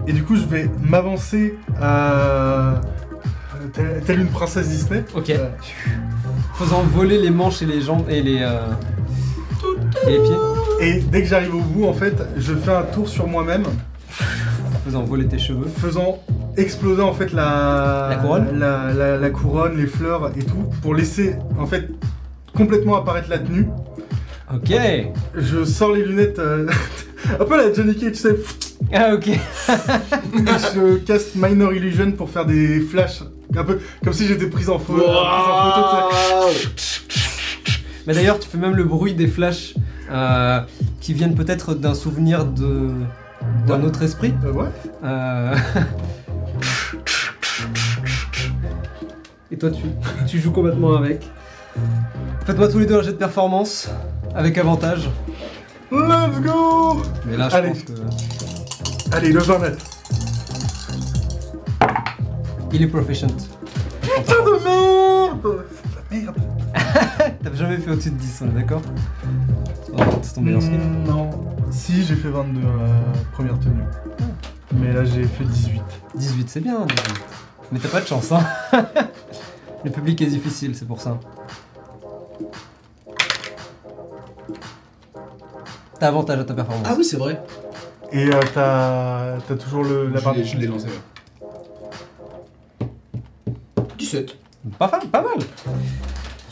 Et 0.06 0.12
du 0.12 0.22
coup, 0.22 0.36
je 0.36 0.44
vais 0.44 0.70
m'avancer 0.82 1.56
à. 1.80 2.80
Telle, 3.72 4.02
telle 4.06 4.20
une 4.20 4.28
princesse 4.28 4.68
Disney. 4.68 5.04
Ok. 5.14 5.30
Euh, 5.30 5.48
Faisant 6.54 6.82
voler 6.82 7.18
les 7.18 7.30
manches 7.30 7.62
et 7.62 7.66
les 7.66 7.80
jambes 7.80 8.04
et 8.08 8.22
les, 8.22 8.40
euh, 8.42 8.60
et 10.06 10.10
les 10.10 10.18
pieds. 10.20 10.36
et 10.80 11.00
dès 11.00 11.22
que 11.22 11.28
j'arrive 11.28 11.54
au 11.54 11.60
bout, 11.60 11.86
en 11.86 11.92
fait, 11.92 12.14
je 12.36 12.54
fais 12.54 12.72
un 12.72 12.82
tour 12.82 13.08
sur 13.08 13.26
moi-même, 13.26 13.64
Faisant 14.84 15.02
voler 15.02 15.26
tes 15.26 15.38
cheveux. 15.38 15.66
faisant 15.78 16.18
exploser 16.56 17.02
en 17.02 17.12
fait 17.14 17.32
la, 17.32 18.08
La 18.10 18.16
couronne 18.16 18.58
la, 18.58 18.92
la- 18.92 19.16
la 19.16 19.30
couronne, 19.30 19.76
les 19.76 19.86
fleurs 19.86 20.32
et 20.36 20.42
tout, 20.42 20.64
pour 20.82 20.94
laisser 20.94 21.36
en 21.58 21.66
fait 21.66 21.88
complètement 22.56 22.96
apparaître 22.96 23.30
la 23.30 23.38
tenue. 23.38 23.68
Ok. 24.52 24.72
Je 25.36 25.64
sors 25.64 25.92
les 25.92 26.04
lunettes, 26.04 26.38
euh, 26.40 26.66
un 27.40 27.44
peu 27.44 27.56
la 27.56 27.72
Johnny 27.72 27.94
Cage, 27.94 28.12
tu 28.12 28.18
sais, 28.18 28.36
Ah 28.92 29.14
ok. 29.14 29.28
je 29.68 30.96
caste 30.98 31.34
Minor 31.36 31.72
Illusion 31.72 32.12
pour 32.12 32.28
faire 32.30 32.44
des 32.46 32.80
flashs, 32.80 33.22
un 33.56 33.64
peu 33.64 33.78
comme 34.02 34.12
si 34.12 34.26
j'étais 34.26 34.46
prise 34.48 34.68
en, 34.68 34.78
photo. 34.78 35.04
Mais 38.06 38.14
d'ailleurs, 38.14 38.38
tu 38.40 38.48
fais 38.48 38.58
même 38.58 38.74
le 38.74 38.84
bruit 38.84 39.14
des 39.14 39.28
flashs 39.28 39.74
euh, 40.10 40.60
qui 41.00 41.12
viennent 41.14 41.34
peut-être 41.34 41.74
d'un 41.74 41.94
souvenir 41.94 42.44
de 42.44 42.90
d'un 43.66 43.80
Ouais. 43.80 43.86
autre 43.86 44.02
esprit. 44.02 44.34
Euh, 44.44 44.52
ouais. 44.52 44.68
Euh, 45.04 45.54
Et 49.52 49.56
toi, 49.58 49.70
tu, 49.70 49.82
tu 50.26 50.38
joues 50.38 50.52
complètement 50.52 50.94
avec. 50.96 51.22
Faites-moi 52.46 52.68
tous 52.68 52.78
les 52.78 52.86
deux 52.86 52.98
un 52.98 53.02
jet 53.02 53.12
de 53.12 53.16
performance 53.16 53.88
avec 54.34 54.56
avantage. 54.58 55.08
Let's 55.90 56.40
go 56.40 57.02
Mais 57.26 57.36
là, 57.36 57.48
je 57.48 57.56
Allez. 57.56 57.68
pense 57.70 57.82
que 57.82 57.92
Allez, 59.12 59.32
le 59.32 59.40
20 59.40 59.58
mètres. 59.58 59.84
il 62.72 62.82
est 62.82 62.86
proficient. 62.86 63.26
Putain 64.00 64.44
de 64.44 64.64
merde 64.64 65.64
C'est 65.74 66.20
de 66.20 66.26
la 66.26 66.32
merde 66.32 66.36
T'as 67.42 67.54
jamais 67.54 67.76
fait 67.78 67.90
au-dessus 67.90 68.10
de 68.10 68.16
10, 68.16 68.42
on 68.42 68.48
est 68.50 68.60
d'accord 68.60 68.82
Oh, 69.92 70.02
C'est 70.22 70.34
ton 70.34 70.40
meilleur 70.42 70.62
skill. 70.62 70.78
Mm, 70.78 71.04
Non. 71.08 71.30
Si, 71.70 72.04
j'ai 72.04 72.14
fait 72.14 72.28
22 72.28 72.60
euh, 72.60 72.86
première 73.32 73.58
tenue. 73.58 73.82
Mais 74.72 74.92
là, 74.92 75.04
j'ai 75.04 75.24
fait 75.24 75.44
18. 75.44 75.80
18, 76.14 76.48
c'est 76.48 76.60
bien. 76.60 76.86
18. 76.86 77.00
Mais 77.72 77.78
t'as 77.80 77.88
pas 77.88 78.00
de 78.00 78.06
chance, 78.06 78.30
hein. 78.32 78.44
Le 79.84 79.90
public 79.90 80.20
est 80.22 80.26
difficile, 80.26 80.74
c'est 80.76 80.86
pour 80.86 81.00
ça. 81.00 81.18
T'as 85.98 86.08
avantage 86.08 86.38
à 86.40 86.44
ta 86.44 86.54
performance. 86.54 86.86
Ah 86.88 86.94
oui, 86.96 87.04
c'est 87.04 87.16
vrai. 87.16 87.42
Et 88.12 88.26
euh, 88.28 88.40
t'as 88.54 89.38
t'as 89.46 89.54
toujours 89.54 89.84
le, 89.84 90.08
la 90.08 90.20
l'ai- 90.32 90.44
Je 90.44 90.56
l'ai 90.58 90.66
lancé. 90.66 90.86
ouais. 90.86 91.46
17. 93.98 94.36
Pas, 94.78 94.90
mal, 94.90 95.00
pas 95.10 95.22
mal. 95.22 95.38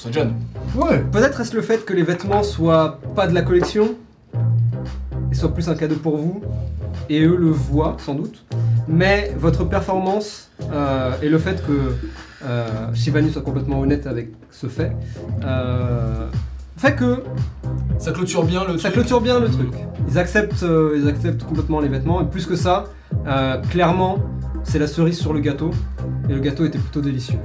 Pour 0.02 0.12
John. 0.12 0.34
Ouais. 0.76 0.98
Peut-être 1.10 1.40
est-ce 1.40 1.56
le 1.56 1.62
fait 1.62 1.84
que 1.84 1.92
les 1.92 2.02
vêtements 2.02 2.42
soient 2.42 3.00
pas 3.16 3.26
de 3.26 3.34
la 3.34 3.42
collection 3.42 3.96
et 5.32 5.34
soient 5.34 5.52
plus 5.52 5.68
un 5.68 5.74
cadeau 5.74 5.96
pour 5.96 6.16
vous, 6.16 6.42
et 7.08 7.20
eux 7.22 7.36
le 7.36 7.50
voient 7.50 7.96
sans 7.98 8.14
doute, 8.14 8.44
mais 8.86 9.34
votre 9.36 9.64
performance 9.64 10.50
euh, 10.72 11.12
et 11.20 11.28
le 11.28 11.38
fait 11.38 11.62
que 11.66 11.94
euh, 12.44 12.94
Shivani 12.94 13.30
soit 13.32 13.42
complètement 13.42 13.80
honnête 13.80 14.06
avec 14.06 14.30
ce 14.50 14.68
fait, 14.68 14.92
euh, 15.44 16.28
fait 16.78 16.94
que 16.94 17.22
Ça 17.98 18.12
clôture 18.12 18.44
bien 18.44 18.64
le 18.64 18.78
ça 18.78 18.88
truc. 18.90 18.94
clôture 18.94 19.20
bien 19.20 19.40
le 19.40 19.50
truc. 19.50 19.72
Ils 20.08 20.16
acceptent, 20.18 20.62
euh, 20.62 20.96
ils 20.96 21.08
acceptent 21.08 21.42
complètement 21.44 21.80
les 21.80 21.88
vêtements, 21.88 22.22
et 22.22 22.24
plus 22.24 22.46
que 22.46 22.56
ça, 22.56 22.84
euh, 23.26 23.58
clairement, 23.70 24.18
c'est 24.62 24.78
la 24.78 24.86
cerise 24.86 25.18
sur 25.18 25.32
le 25.32 25.40
gâteau, 25.40 25.70
et 26.28 26.32
le 26.32 26.40
gâteau 26.40 26.64
était 26.64 26.78
plutôt 26.78 27.00
délicieux. 27.00 27.38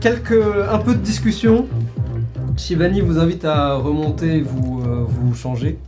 Quelques, 0.00 0.32
un 0.70 0.78
peu 0.78 0.94
de 0.94 1.00
discussion. 1.00 1.68
Shivani 2.56 3.02
vous 3.02 3.18
invite 3.18 3.44
à 3.44 3.74
remonter 3.74 4.38
et 4.38 4.40
vous, 4.40 4.82
euh, 4.86 5.04
vous 5.06 5.34
changer. 5.34 5.78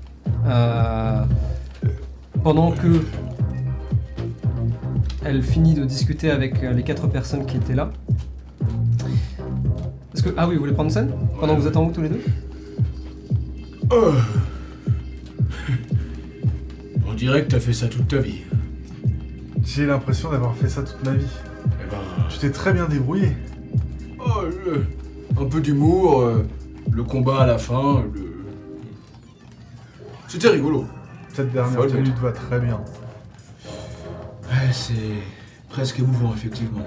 Pendant 2.43 2.73
que 2.73 3.05
elle 5.25 5.43
finit 5.43 5.75
de 5.75 5.85
discuter 5.85 6.31
avec 6.31 6.61
les 6.63 6.83
quatre 6.83 7.07
personnes 7.07 7.47
qui 7.47 7.57
étaient 7.57 7.75
là. 7.77 7.93
Est-ce 10.15 10.23
que 10.23 10.31
ah 10.37 10.47
oui, 10.49 10.55
vous 10.55 10.61
voulez 10.61 10.73
prendre 10.75 10.91
scène 10.91 11.11
pendant 11.41 11.57
que 11.57 11.61
vous 11.61 11.67
êtes 11.67 11.77
en 11.77 11.87
haut 11.87 11.93
tous 11.93 12.03
les 12.03 12.09
deux 12.11 12.21
Oh. 13.91 14.13
On 17.07 17.15
dirait 17.15 17.45
que 17.45 17.51
t'as 17.51 17.61
fait 17.61 17.73
ça 17.73 17.89
toute 17.89 18.09
ta 18.09 18.19
vie. 18.19 18.41
J'ai 19.65 19.87
l'impression 19.87 20.31
d'avoir 20.31 20.55
fait 20.57 20.69
ça 20.69 20.83
toute 20.83 21.03
ma 21.05 21.13
vie. 21.13 21.27
Eh 21.67 21.91
ben. 21.91 21.97
Tu 22.31 22.39
t'es 22.39 22.51
très 22.51 22.73
bien 22.73 22.87
débrouillé. 22.89 23.37
Oh, 24.19 24.43
le- 24.67 24.87
un 25.41 25.47
peu 25.47 25.61
d'humour, 25.61 26.21
euh, 26.21 26.47
le 26.91 27.05
combat 27.05 27.41
à 27.43 27.47
la 27.47 27.59
fin, 27.59 28.03
le. 28.15 28.33
C'était 30.29 30.49
rigolo. 30.49 30.87
Cette 31.33 31.53
dernière 31.53 31.81
le 31.83 31.89
tenue 31.91 32.11
te 32.13 32.21
va 32.21 32.33
très 32.33 32.59
bien. 32.61 32.81
Ouais, 34.45 34.73
c'est 34.73 34.95
presque 35.69 35.99
émouvant, 35.99 36.33
effectivement. 36.35 36.81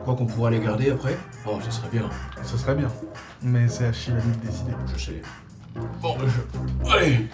Je 0.00 0.04
crois 0.04 0.14
qu'on 0.16 0.24
pourra 0.24 0.50
les 0.50 0.60
garder 0.60 0.90
après 0.90 1.14
Oh, 1.46 1.58
ce 1.62 1.70
serait 1.70 1.90
bien, 1.92 2.08
Ce 2.42 2.56
serait 2.56 2.74
bien. 2.74 2.88
Mais 3.42 3.68
c'est 3.68 3.84
à 3.84 3.92
Shivani 3.92 4.32
de 4.42 4.46
décider. 4.46 4.70
je 4.96 5.04
sais. 5.04 5.22
Bon, 6.00 6.16
je... 6.24 6.90
Allez 6.90 7.26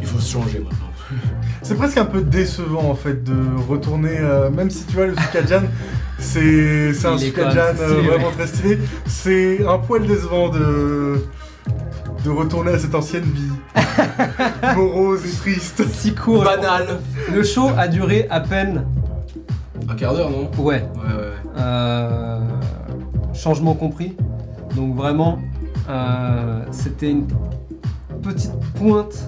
Il 0.00 0.06
faut 0.06 0.18
se 0.18 0.32
changer 0.32 0.58
maintenant. 0.58 0.90
C'est 1.62 1.76
presque 1.76 1.98
un 1.98 2.04
peu 2.04 2.20
décevant 2.22 2.90
en 2.90 2.94
fait 2.96 3.22
de 3.22 3.36
retourner, 3.68 4.18
euh, 4.18 4.50
même 4.50 4.70
si 4.70 4.84
tu 4.86 4.96
vois 4.96 5.06
le 5.06 5.14
Sukajan, 5.16 5.62
c'est 6.18 6.92
c'est 6.94 7.06
un 7.06 7.18
Sukajan 7.18 7.60
euh, 7.80 8.02
vraiment 8.02 8.26
ouais. 8.28 8.32
très 8.32 8.46
stylé. 8.46 8.78
C'est 9.06 9.66
un 9.66 9.78
poil 9.78 10.06
décevant 10.06 10.48
de 10.48 11.24
de 12.24 12.30
retourner 12.30 12.72
à 12.72 12.78
cette 12.78 12.94
ancienne 12.94 13.24
vie 13.24 13.50
morose 14.76 15.24
et 15.26 15.36
triste. 15.36 15.82
Si 15.92 16.14
court. 16.14 16.44
Banal. 16.44 17.00
Le 17.32 17.42
show 17.42 17.70
a 17.76 17.88
duré 17.88 18.26
à 18.30 18.40
peine. 18.40 18.84
Un 19.90 19.96
quart 19.96 20.14
d'heure, 20.14 20.30
non? 20.30 20.48
Ouais. 20.58 20.82
Ouais, 20.82 21.00
ouais, 21.02 21.14
ouais. 21.14 21.32
Euh, 21.58 22.48
changement 23.34 23.74
compris. 23.74 24.16
Donc 24.76 24.94
vraiment, 24.94 25.40
euh, 25.88 26.64
c'était 26.70 27.10
une 27.10 27.26
petite 28.22 28.52
pointe 28.76 29.26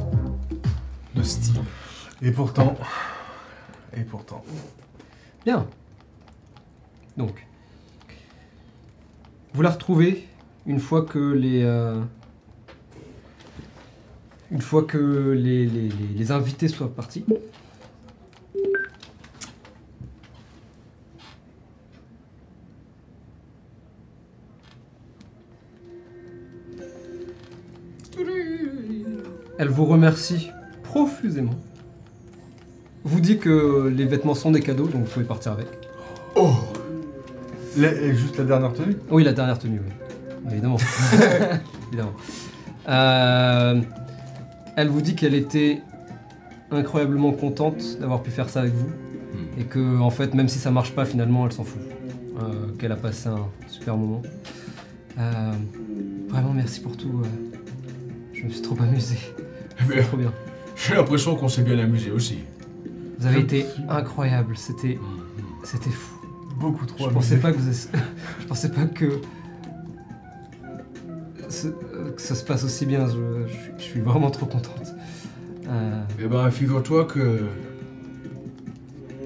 De 1.16 1.22
style. 1.24 1.60
Et 2.22 2.30
pourtant, 2.30 2.74
et 3.96 4.02
pourtant, 4.02 4.44
Bien. 5.44 5.66
Donc, 7.16 7.44
vous 9.52 9.62
la 9.62 9.70
retrouvez 9.70 10.28
une 10.66 10.78
fois 10.78 11.02
que 11.02 11.18
les, 11.18 11.62
euh, 11.64 12.00
une 14.52 14.62
fois 14.62 14.84
que 14.84 15.32
les, 15.36 15.66
les- 15.66 15.88
les- 15.88 16.14
les 16.16 16.30
invités 16.32 16.68
soient 16.68 16.94
partis. 16.94 17.24
Elle 29.58 29.68
vous 29.68 29.84
remercie 29.84 30.50
profusément. 30.82 31.54
Vous 33.04 33.20
dit 33.20 33.38
que 33.38 33.88
les 33.94 34.04
vêtements 34.04 34.34
sont 34.34 34.50
des 34.50 34.60
cadeaux, 34.60 34.86
donc 34.86 35.02
vous 35.04 35.10
pouvez 35.10 35.24
partir 35.24 35.52
avec. 35.52 35.66
Oh 36.36 36.52
La- 37.76 38.12
juste 38.14 38.38
la 38.38 38.44
dernière 38.44 38.72
tenue? 38.72 38.96
Oui, 39.10 39.24
la 39.24 39.32
dernière 39.32 39.58
tenue, 39.58 39.80
oui. 39.80 40.50
Évidemment. 40.52 40.76
Évidemment. 41.88 42.12
Euh, 42.88 43.80
elle 44.76 44.88
vous 44.88 45.00
dit 45.02 45.14
qu'elle 45.14 45.34
était 45.34 45.80
incroyablement 46.70 47.32
contente 47.32 47.98
d'avoir 48.00 48.22
pu 48.22 48.30
faire 48.30 48.48
ça 48.48 48.60
avec 48.60 48.72
vous. 48.72 48.90
Et 49.58 49.64
que, 49.64 49.98
en 50.00 50.10
fait, 50.10 50.34
même 50.34 50.48
si 50.48 50.58
ça 50.58 50.70
marche 50.70 50.92
pas, 50.94 51.04
finalement, 51.04 51.46
elle 51.46 51.52
s'en 51.52 51.64
fout. 51.64 51.80
Euh, 52.40 52.72
Qu'elle 52.78 52.92
a 52.92 52.96
passé 52.96 53.28
un 53.28 53.46
super 53.68 53.96
moment. 53.96 54.22
Euh, 55.18 55.52
vraiment, 56.28 56.52
merci 56.54 56.80
pour 56.80 56.96
tout. 56.96 57.22
euh, 57.22 57.51
je 58.42 58.46
me 58.48 58.52
suis 58.52 58.62
trop 58.62 58.76
amusé. 58.82 59.16
Eh 59.80 59.92
bien, 59.92 60.02
Trop 60.02 60.16
bien. 60.16 60.32
J'ai 60.76 60.94
l'impression 60.94 61.36
qu'on 61.36 61.48
s'est 61.48 61.62
bien 61.62 61.78
amusé 61.78 62.10
aussi. 62.10 62.38
Vous 63.18 63.26
avez 63.26 63.40
été 63.40 63.64
incroyable. 63.88 64.56
C'était, 64.56 64.98
c'était 65.62 65.90
fou. 65.90 66.16
Beaucoup 66.58 66.86
trop 66.86 67.08
Je 67.08 67.14
pensais 67.14 67.34
amusé. 67.34 67.40
pas 67.42 67.52
que 67.52 67.58
vous 67.58 67.72
je 68.40 68.46
pensais 68.46 68.70
pas 68.70 68.84
que 68.86 69.20
ce- 71.48 71.68
euh, 71.68 72.10
que 72.12 72.20
ça 72.22 72.34
se 72.34 72.44
passe 72.44 72.64
aussi 72.64 72.86
bien. 72.86 73.06
Je, 73.08 73.52
suis- 73.52 73.72
je 73.78 73.82
suis 73.82 74.00
vraiment 74.00 74.30
trop 74.30 74.46
contente. 74.46 74.92
Euh, 75.68 76.02
Eh 76.20 76.26
ben, 76.26 76.50
figure-toi 76.50 77.04
que 77.04 77.40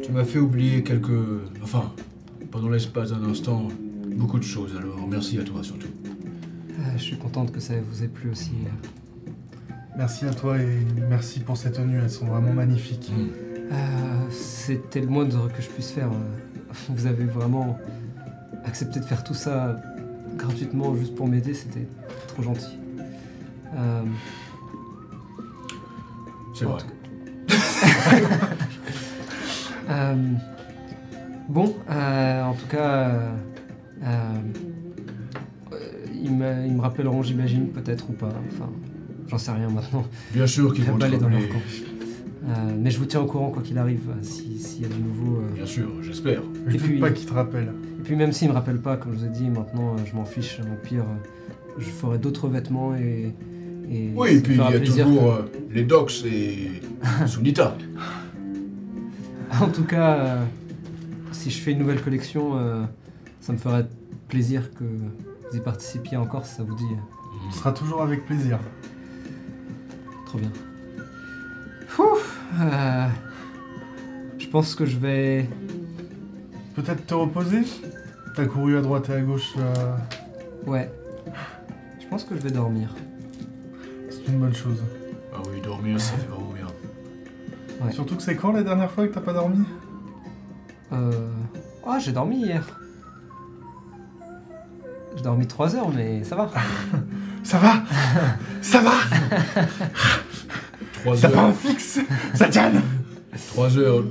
tu 0.03 0.13
m'as 0.13 0.25
fait 0.25 0.39
oublier 0.39 0.83
quelques... 0.83 1.11
Enfin, 1.63 1.93
pendant 2.51 2.69
l'espace 2.69 3.11
d'un 3.11 3.25
instant, 3.25 3.69
beaucoup 4.15 4.39
de 4.39 4.45
choses. 4.45 4.75
Alors, 4.79 5.07
merci 5.09 5.39
à 5.39 5.43
toi 5.43 5.63
surtout. 5.63 5.89
euh, 6.79 6.83
je 6.97 7.03
suis 7.03 7.17
contente 7.19 7.53
que 7.53 7.61
ça 7.61 7.75
vous 7.81 8.03
ait 8.05 8.09
plu 8.09 8.31
aussi. 8.31 8.53
Merci 9.97 10.27
à 10.27 10.31
toi 10.35 10.59
et 10.59 10.69
merci 11.09 11.41
pour 11.41 11.57
ces 11.57 11.73
tenues, 11.73 11.99
elles 12.03 12.11
sont 12.11 12.27
vraiment 12.27 12.53
magnifiques. 12.53 13.11
Euh, 13.73 13.75
C'était 14.31 15.01
le 15.01 15.07
moindre 15.07 15.51
que 15.53 15.63
je 15.63 15.69
puisse 15.69 15.91
faire. 15.91 16.09
euh. 16.09 16.71
Vous 16.91 17.07
avez 17.07 17.25
vraiment 17.25 17.79
accepté 18.65 19.01
de 19.01 19.05
faire 19.05 19.25
tout 19.25 19.33
ça 19.35 19.81
gratuitement 20.37 20.95
juste 20.97 21.15
pour 21.15 21.27
m'aider. 21.27 21.55
C'était 21.55 21.89
trop 22.29 22.43
gentil. 22.43 22.79
Euh, 23.77 24.03
C'est 26.55 26.65
vrai. 26.67 26.83
Euh, 29.89 30.17
bon, 31.49 31.77
euh, 31.89 32.43
en 32.43 32.55
tout 32.55 32.67
cas, 32.67 33.09
euh, 33.09 33.31
euh, 34.03 34.33
euh, 35.73 35.77
ils, 36.13 36.33
me, 36.33 36.67
ils 36.67 36.75
me 36.75 36.81
rappelleront, 36.81 37.23
j'imagine, 37.23 37.69
peut-être 37.69 38.11
ou 38.11 38.13
pas. 38.15 38.33
Enfin, 38.53 38.69
j'en 39.29 39.39
sais 39.39 39.53
rien 39.53 39.69
maintenant. 39.69 40.05
Bien 40.33 40.47
sûr 40.47 40.73
qu'ils 40.75 40.85
vont 40.85 41.01
aller 41.01 41.19
dans 41.19 41.29
leur 41.29 41.49
camp. 41.49 41.55
Euh, 42.49 42.77
mais 42.79 42.91
je 42.93 42.99
vous 42.99 43.07
tiens 43.07 43.21
au 43.23 43.27
courant 43.27 43.51
quoi 43.51 43.61
qu'il 43.63 43.77
arrive, 43.77 44.09
euh, 44.09 44.23
si- 44.23 44.59
s'il 44.61 44.83
y 44.83 44.85
a 44.85 44.89
de 44.89 44.95
nouveau. 44.95 45.39
euh. 45.41 45.55
Bien 45.55 45.67
sûr, 45.67 45.89
j'espère. 46.03 46.43
Je 46.69 46.73
doute 46.77 46.83
puis- 46.83 47.01
pas 47.01 47.11
qu'ils 47.11 47.27
te 47.27 47.35
rappellent. 47.35 47.73
Et 47.99 48.03
puis 48.05 48.15
même 48.15 48.31
s'ils 48.33 48.49
me 48.49 48.53
rappellent 48.55 48.81
pas, 48.81 48.97
comme 48.97 49.15
je 49.15 49.19
vous 49.19 49.25
ai 49.27 49.31
dit, 49.31 49.49
maintenant 49.51 49.97
je 50.05 50.15
m'en 50.15 50.25
fiche. 50.25 50.61
Au 50.61 50.87
pire, 50.87 51.05
je 51.79 51.87
ferai 51.87 52.19
d'autres 52.19 52.47
vêtements 52.49 52.95
et. 52.95 53.35
et 53.91 54.11
Oui, 54.15 54.29
ça 54.29 54.33
et 54.33 54.37
me 54.37 54.41
puis 54.43 54.53
il 54.53 54.55
y 54.55 54.59
fera 54.59 54.69
a 54.69 54.73
plaisir 54.79 55.07
toujours 55.07 55.39
que- 55.39 55.75
les 55.75 55.83
Docs 55.83 56.25
et 56.25 56.71
Sunita. 57.27 57.77
En 59.61 59.69
tout 59.69 59.85
cas, 59.85 60.15
euh, 60.19 60.45
si 61.33 61.51
je 61.51 61.59
fais 61.61 61.73
une 61.73 61.79
nouvelle 61.79 62.01
collection, 62.03 62.57
euh, 62.59 62.85
ça 63.41 63.53
me 63.53 63.59
ferait 63.59 63.87
plaisir 64.29 64.71
que 64.75 64.85
vous 64.85 65.57
y 65.57 65.61
participiez 65.61 66.17
encore 66.17 66.45
si 66.47 66.55
ça 66.55 66.63
vous 66.63 66.75
dit. 66.77 66.85
Ce 67.53 67.59
sera 67.59 67.73
toujours 67.73 68.03
avec 68.03 68.25
plaisir. 68.27 68.59
Trop 70.37 70.43
bien. 70.43 70.53
Fouh, 71.89 72.19
euh, 72.61 73.07
je 74.39 74.47
pense 74.49 74.75
que 74.75 74.85
je 74.85 74.99
vais. 74.99 75.49
Peut-être 76.75 77.07
te 77.07 77.15
reposer? 77.15 77.63
T'as 78.35 78.45
couru 78.45 78.77
à 78.77 78.83
droite 78.83 79.09
et 79.09 79.15
à 79.15 79.21
gauche, 79.21 79.55
euh, 79.57 79.97
Ouais. 80.67 80.93
Je 82.01 82.07
pense 82.09 82.25
que 82.25 82.37
je 82.37 82.43
vais 82.43 82.51
dormir. 82.51 82.95
c'est 84.11 84.31
une 84.31 84.39
bonne 84.39 84.55
chose. 84.55 84.83
Ah 85.33 85.39
oui, 85.51 85.63
dormir, 85.63 85.99
ça 85.99 86.13
fait 86.17 86.27
vraiment 86.27 86.53
bien. 86.53 86.67
Ouais. 87.81 87.93
Surtout 87.93 88.17
que 88.17 88.23
c'est 88.23 88.37
quand 88.37 88.53
la 88.53 88.63
dernière 88.63 88.91
fois 88.91 89.09
que 89.09 89.15
t'as 89.15 89.21
pas 89.23 89.33
dormi? 89.33 89.65
Euh... 90.93 91.31
Oh, 91.87 91.95
j'ai 91.99 92.13
dormi 92.13 92.43
hier. 92.43 92.63
J'ai 95.17 95.23
dormi 95.23 95.47
3 95.47 95.77
heures, 95.77 95.89
mais 95.89 96.25
ça 96.25 96.37
va. 96.37 96.51
Ça 97.47 97.59
va? 97.59 97.75
Ça 98.61 98.81
va? 98.81 98.91
3 101.03 101.17
T'as 101.17 101.29
pas 101.29 101.41
un 101.41 101.49
heures, 101.49 101.57
fixe 101.57 101.99
Ça 102.35 102.49
tienne 102.49 102.83
3 103.49 103.79
heures 103.79 104.05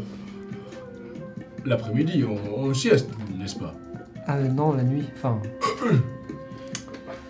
l'après-midi, 1.65 2.23
on, 2.23 2.59
on 2.59 2.73
sieste, 2.73 3.09
n'est-ce 3.37 3.55
pas? 3.55 3.73
Ah 4.27 4.35
euh, 4.37 4.47
non, 4.47 4.73
la 4.73 4.83
nuit. 4.83 5.05
Enfin, 5.17 5.41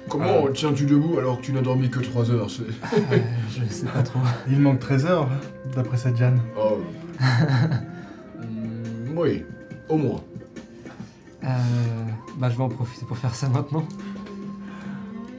Comment 0.07 0.47
tiens-tu 0.53 0.85
debout 0.85 1.17
alors 1.17 1.39
que 1.39 1.45
tu 1.45 1.51
n'as 1.51 1.61
dormi 1.61 1.89
que 1.89 1.99
3 1.99 2.31
heures 2.31 2.49
c'est- 2.49 2.63
euh, 2.63 3.17
je 3.49 3.73
sais 3.73 3.87
pas 3.87 4.03
trop. 4.03 4.19
Il 4.49 4.59
manque 4.59 4.79
13 4.79 5.05
heures, 5.05 5.29
d'après 5.75 5.97
cette 5.97 6.17
Jeanne. 6.17 6.39
Oh. 6.57 6.77
Hmm, 8.39 9.15
oui, 9.17 9.43
au 9.89 9.97
moins. 9.97 10.21
Euh... 11.43 11.47
Bah, 12.37 12.49
je 12.49 12.57
vais 12.57 12.63
en 12.63 12.69
profiter 12.69 13.05
pour 13.05 13.17
faire 13.17 13.33
ça 13.33 13.47
maintenant. 13.47 13.85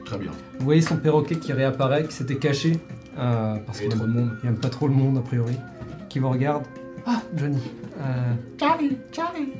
Très 0.05 0.17
bien. 0.17 0.31
Vous 0.57 0.65
voyez 0.65 0.81
son 0.81 0.97
perroquet 0.97 1.35
qui 1.35 1.53
réapparaît, 1.53 2.05
qui 2.05 2.13
s'était 2.13 2.37
caché? 2.37 2.79
Euh, 3.17 3.55
parce 3.65 3.79
Il 3.79 3.83
y 3.83 3.85
a 3.87 3.89
qu'il 3.89 3.97
trop 3.97 4.07
de 4.07 4.11
monde. 4.13 4.31
il 4.43 4.49
aime 4.49 4.57
pas 4.59 4.69
trop 4.69 4.87
le 4.87 4.93
monde, 4.93 5.17
a 5.17 5.21
priori. 5.21 5.55
Qui 6.09 6.19
vous 6.19 6.29
regarde. 6.29 6.63
Ah, 7.05 7.21
Johnny. 7.35 7.57
Euh, 7.99 8.33
Charlie 8.59 8.97
Charlie 9.11 9.53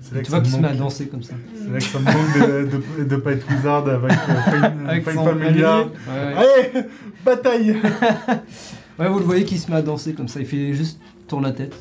C'est 0.00 0.14
là 0.14 0.20
que 0.20 0.24
tu 0.24 0.30
vois 0.30 0.40
qu'il 0.40 0.52
se 0.52 0.58
met 0.58 0.68
à 0.68 0.74
danser 0.74 1.06
comme 1.06 1.22
ça. 1.22 1.34
C'est 1.56 1.70
là 1.70 1.78
que 1.78 1.84
ça 1.84 1.98
me 1.98 2.04
manque 2.04 2.34
de, 2.66 2.78
de, 2.98 3.04
de 3.04 3.16
pas 3.16 3.32
être 3.32 3.46
wizard 3.50 3.88
avec 3.88 4.12
euh, 4.12 4.16
Fine, 4.50 4.86
Avec. 4.88 5.06
Ouais, 5.06 5.14
ouais. 5.14 5.90
Allez 6.36 6.86
Bataille 7.24 7.76
Ouais, 8.98 9.08
vous 9.08 9.18
le 9.18 9.24
voyez 9.24 9.44
qui 9.44 9.58
se 9.58 9.70
met 9.70 9.76
à 9.76 9.82
danser 9.82 10.12
comme 10.12 10.28
ça. 10.28 10.40
Il 10.40 10.46
fait 10.46 10.74
juste 10.74 11.00
tourne 11.28 11.44
la 11.44 11.52
tête. 11.52 11.74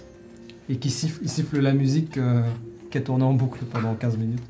Et 0.70 0.78
qui 0.78 0.90
siffle 0.90 1.60
la 1.60 1.74
musique 1.74 2.18
euh, 2.18 2.42
qui 2.90 2.98
a 2.98 3.02
tourné 3.02 3.24
en 3.26 3.34
boucle 3.34 3.60
pendant 3.66 3.94
15 3.96 4.18
minutes. 4.18 4.44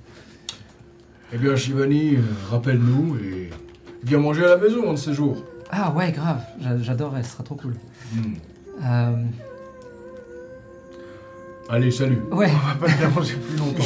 Eh 1.33 1.37
bien, 1.37 1.55
Shivani, 1.55 2.15
euh, 2.15 2.21
rappelle-nous 2.49 3.15
et 3.17 3.49
viens 4.03 4.19
manger 4.19 4.43
à 4.45 4.49
la 4.49 4.57
maison 4.57 4.89
un 4.89 4.93
de 4.93 4.97
ces 4.99 5.13
jours. 5.13 5.43
Ah 5.71 5.91
ouais, 5.95 6.11
grave. 6.11 6.41
J'a- 6.61 6.77
J'adorerais, 6.77 7.23
ce 7.23 7.31
sera 7.31 7.43
trop 7.43 7.55
cool. 7.55 7.75
Hmm. 8.13 8.33
Euh, 8.83 9.15
Allez, 11.69 11.91
salut. 11.91 12.19
ouais, 12.31 12.49
On 12.51 12.67
va 12.67 12.75
pas 12.75 12.87
le 12.93 12.97
déranger 12.99 13.35
plus 13.35 13.57
longtemps. 13.59 13.83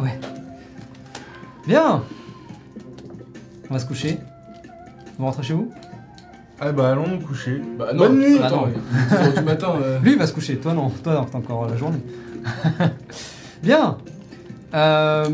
ouais. 0.00 0.18
Bien 1.66 2.02
On 3.68 3.74
va 3.74 3.78
se 3.80 3.86
coucher. 3.86 4.18
Vous 5.18 5.24
rentrez 5.26 5.42
chez 5.42 5.54
vous? 5.54 5.70
Ah 6.58 6.72
bah 6.72 6.92
allons 6.92 7.06
nous 7.06 7.18
coucher. 7.18 7.60
Bah 7.78 7.88
non, 7.92 7.98
Bonne 7.98 8.18
nuit. 8.18 8.38
Attends, 8.38 8.66
Bah 8.68 8.70
10 9.10 9.14
heures 9.26 9.32
du 9.34 9.40
matin. 9.42 9.74
euh. 9.82 9.98
Lui 10.00 10.12
il 10.12 10.18
va 10.18 10.26
se 10.26 10.32
coucher, 10.32 10.56
toi 10.56 10.72
non. 10.72 10.88
Toi 10.88 11.14
non, 11.14 11.24
t'as 11.26 11.36
encore 11.38 11.68
la 11.68 11.76
journée. 11.76 11.98
Bien 13.62 13.98
euh... 14.76 15.24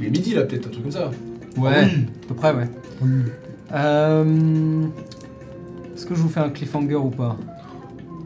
Il 0.00 0.06
est 0.06 0.10
midi 0.10 0.34
là, 0.34 0.42
peut-être, 0.42 0.66
un 0.66 0.70
truc 0.70 0.82
comme 0.82 0.92
ça. 0.92 1.10
Ouais, 1.56 1.84
Oui. 1.84 2.06
à 2.24 2.28
peu 2.28 2.34
près, 2.34 2.52
ouais. 2.54 2.68
Oui. 3.00 3.10
Euh... 3.74 4.84
Est-ce 5.94 6.06
que 6.06 6.14
je 6.14 6.20
vous 6.20 6.28
fais 6.28 6.40
un 6.40 6.50
cliffhanger 6.50 6.96
ou 6.96 7.10
pas? 7.10 7.36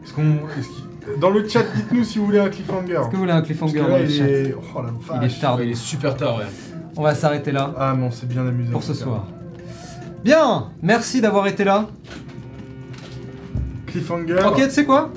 Est-ce 0.03 0.13
qu'on. 0.13 0.21
est-ce 0.57 0.67
qu'il- 0.67 1.19
Dans 1.19 1.29
le 1.29 1.47
chat, 1.47 1.63
dites-nous 1.75 2.03
si 2.03 2.17
vous 2.19 2.25
voulez 2.25 2.39
un 2.39 2.49
cliffhanger. 2.49 2.93
Est-ce 2.93 3.07
que 3.09 3.13
vous 3.15 3.21
voulez 3.21 3.31
un 3.31 3.35
Parce 3.41 3.47
que 3.49 3.53
cliffhanger 3.53 3.79
là, 3.81 3.87
dans 3.89 3.97
le 3.97 4.03
il 4.05 4.11
chat? 4.17 4.25
est. 4.27 4.55
Oh 4.75 4.81
la 4.81 4.89
vache. 4.91 5.21
Il 5.21 5.27
est 5.37 5.41
tard. 5.41 5.57
Ouais, 5.57 5.65
il 5.67 5.71
est 5.71 5.75
super 5.75 6.15
tard, 6.17 6.37
ouais. 6.37 6.45
On 6.95 7.03
va 7.03 7.13
s'arrêter 7.13 7.51
là 7.51 7.73
Ah, 7.77 7.93
mais 7.97 8.05
on 8.07 8.11
s'est 8.11 8.25
bien 8.25 8.47
amusé. 8.47 8.71
pour 8.71 8.81
ce 8.83 8.93
tout 8.93 8.97
cas. 8.99 9.03
soir. 9.03 9.27
Bien 10.23 10.65
Merci 10.81 11.21
d'avoir 11.21 11.45
été 11.47 11.63
là. 11.63 11.87
Cliffhanger. 13.85 14.39
Ok, 14.47 14.55
tu 14.63 14.69
sais 14.71 14.85
quoi? 14.85 15.11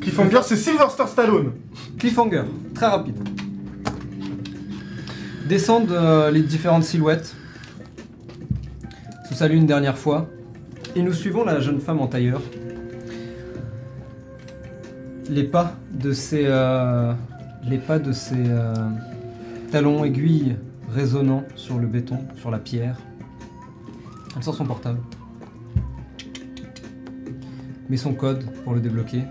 Cliffhanger, 0.00 0.40
c'est 0.42 0.56
Sylvester 0.56 1.04
Stallone. 1.06 1.52
Cliffhanger, 1.98 2.42
très 2.74 2.86
rapide. 2.86 3.16
Descendent 5.48 5.90
euh, 5.90 6.30
les 6.30 6.42
différentes 6.42 6.84
silhouettes. 6.84 7.34
Sous 9.26 9.34
salut 9.34 9.56
une 9.56 9.66
dernière 9.66 9.98
fois. 9.98 10.28
Et 10.94 11.02
nous 11.02 11.12
suivons 11.12 11.44
la 11.44 11.58
jeune 11.60 11.80
femme 11.80 12.00
en 12.00 12.06
tailleur. 12.06 12.40
Les 15.28 15.44
pas 15.44 15.74
de 15.90 16.12
ses, 16.12 16.44
euh, 16.46 17.12
les 17.64 17.78
pas 17.78 17.98
de 17.98 18.12
ses 18.12 18.44
euh, 18.46 18.74
talons 19.70 20.04
aiguilles 20.04 20.56
résonnant 20.92 21.44
sur 21.56 21.78
le 21.78 21.86
béton, 21.86 22.18
sur 22.36 22.50
la 22.50 22.58
pierre. 22.58 22.96
Elle 24.36 24.44
sort 24.44 24.54
son 24.54 24.64
portable. 24.64 25.00
Met 27.88 27.96
son 27.96 28.14
code 28.14 28.44
pour 28.64 28.74
le 28.74 28.80
débloquer. 28.80 29.22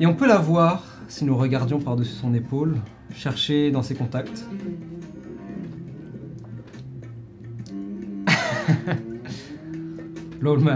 Et 0.00 0.06
on 0.06 0.14
peut 0.14 0.26
la 0.26 0.38
voir, 0.38 0.84
si 1.08 1.24
nous 1.24 1.36
regardions 1.36 1.80
par-dessus 1.80 2.14
son 2.14 2.34
épaule, 2.34 2.76
chercher 3.14 3.70
dans 3.70 3.82
ses 3.82 3.94
contacts. 3.94 4.44
L'Old 10.40 10.66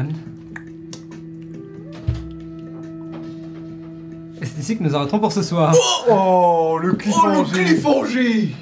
Et 4.40 4.44
c'est 4.47 4.60
ici 4.60 4.76
que 4.78 4.82
nous 4.82 4.94
arrêterons 4.94 5.18
pour 5.18 5.32
ce 5.32 5.42
soir. 5.42 5.74
Oh, 6.08 6.78
le 6.81 6.90
Oh, 6.90 6.90
le 6.90 6.94
cliffhanger. 6.94 7.65
cliffhanger 7.65 8.55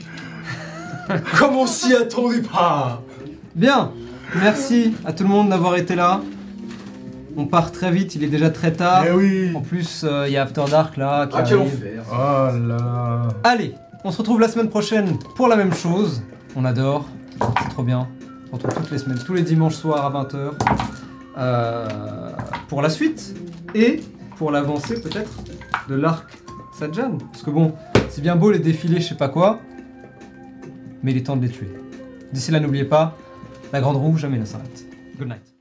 Comme 1.39 1.57
on 1.57 1.67
s'y 1.67 1.95
attendait 1.95 2.43
pas 2.43 3.03
Bien, 3.55 3.93
merci 4.37 4.95
à 5.05 5.13
tout 5.13 5.25
le 5.25 5.29
monde 5.31 5.51
d'avoir 5.51 5.77
été 5.77 5.95
là. 5.95 6.23
On 7.37 7.47
part 7.47 7.73
très 7.73 7.91
vite, 7.91 8.15
il 8.15 8.23
est 8.23 8.29
déjà 8.29 8.51
très 8.51 8.73
tard. 8.73 9.05
Eh 9.09 9.13
oui. 9.13 9.51
En 9.55 9.61
plus, 9.61 10.05
euh, 10.05 10.25
il 10.29 10.33
y 10.33 10.37
a 10.37 10.43
After 10.43 10.65
Dark 10.71 10.97
là 10.97 11.27
qui 11.27 11.37
Ah, 11.37 11.43
quel 11.43 11.59
arrive. 11.59 11.73
enfer 11.75 12.05
Oh 12.13 12.69
là. 12.69 13.29
Allez, 13.43 13.75
on 14.05 14.11
se 14.13 14.19
retrouve 14.19 14.41
la 14.41 14.49
semaine 14.49 14.69
prochaine 14.69 15.19
pour 15.35 15.49
la 15.49 15.57
même 15.57 15.73
chose. 15.75 16.23
On 16.55 16.65
adore, 16.65 17.07
c'est 17.63 17.71
trop 17.71 17.83
bien. 17.83 18.07
On 18.53 18.59
se 18.59 18.63
retrouve 18.67 18.83
toutes 18.85 18.93
les 18.93 18.99
semaines, 18.99 19.19
tous 19.19 19.35
les 19.35 19.43
dimanches 19.43 19.75
soirs 19.75 20.05
à 20.07 20.11
20h. 20.23 20.53
euh, 21.37 21.89
pour 22.69 22.81
la 22.83 22.89
suite 22.89 23.35
et 23.75 24.01
pour 24.37 24.53
l'avancée 24.53 25.01
peut-être 25.01 25.33
de 25.89 25.97
l'arc 25.97 26.27
Sajan. 26.79 27.19
Parce 27.33 27.43
que 27.43 27.51
bon, 27.51 27.75
c'est 28.11 28.21
bien 28.23 28.37
beau 28.37 28.53
les 28.53 28.61
défilés, 28.61 29.01
je 29.01 29.09
sais 29.09 29.17
pas 29.17 29.29
quoi, 29.29 29.59
mais 31.03 31.11
il 31.11 31.17
est 31.17 31.23
temps 31.25 31.37
de 31.37 31.43
les 31.45 31.51
tuer. 31.51 31.69
D'ici 32.33 32.53
là, 32.53 32.61
n'oubliez 32.61 32.85
pas, 32.85 33.17
la 33.73 33.81
grande 33.81 33.97
roue 33.97 34.17
jamais 34.17 34.39
ne 34.39 34.45
s'arrête. 34.45 34.85
Good 35.19 35.27
night. 35.29 35.54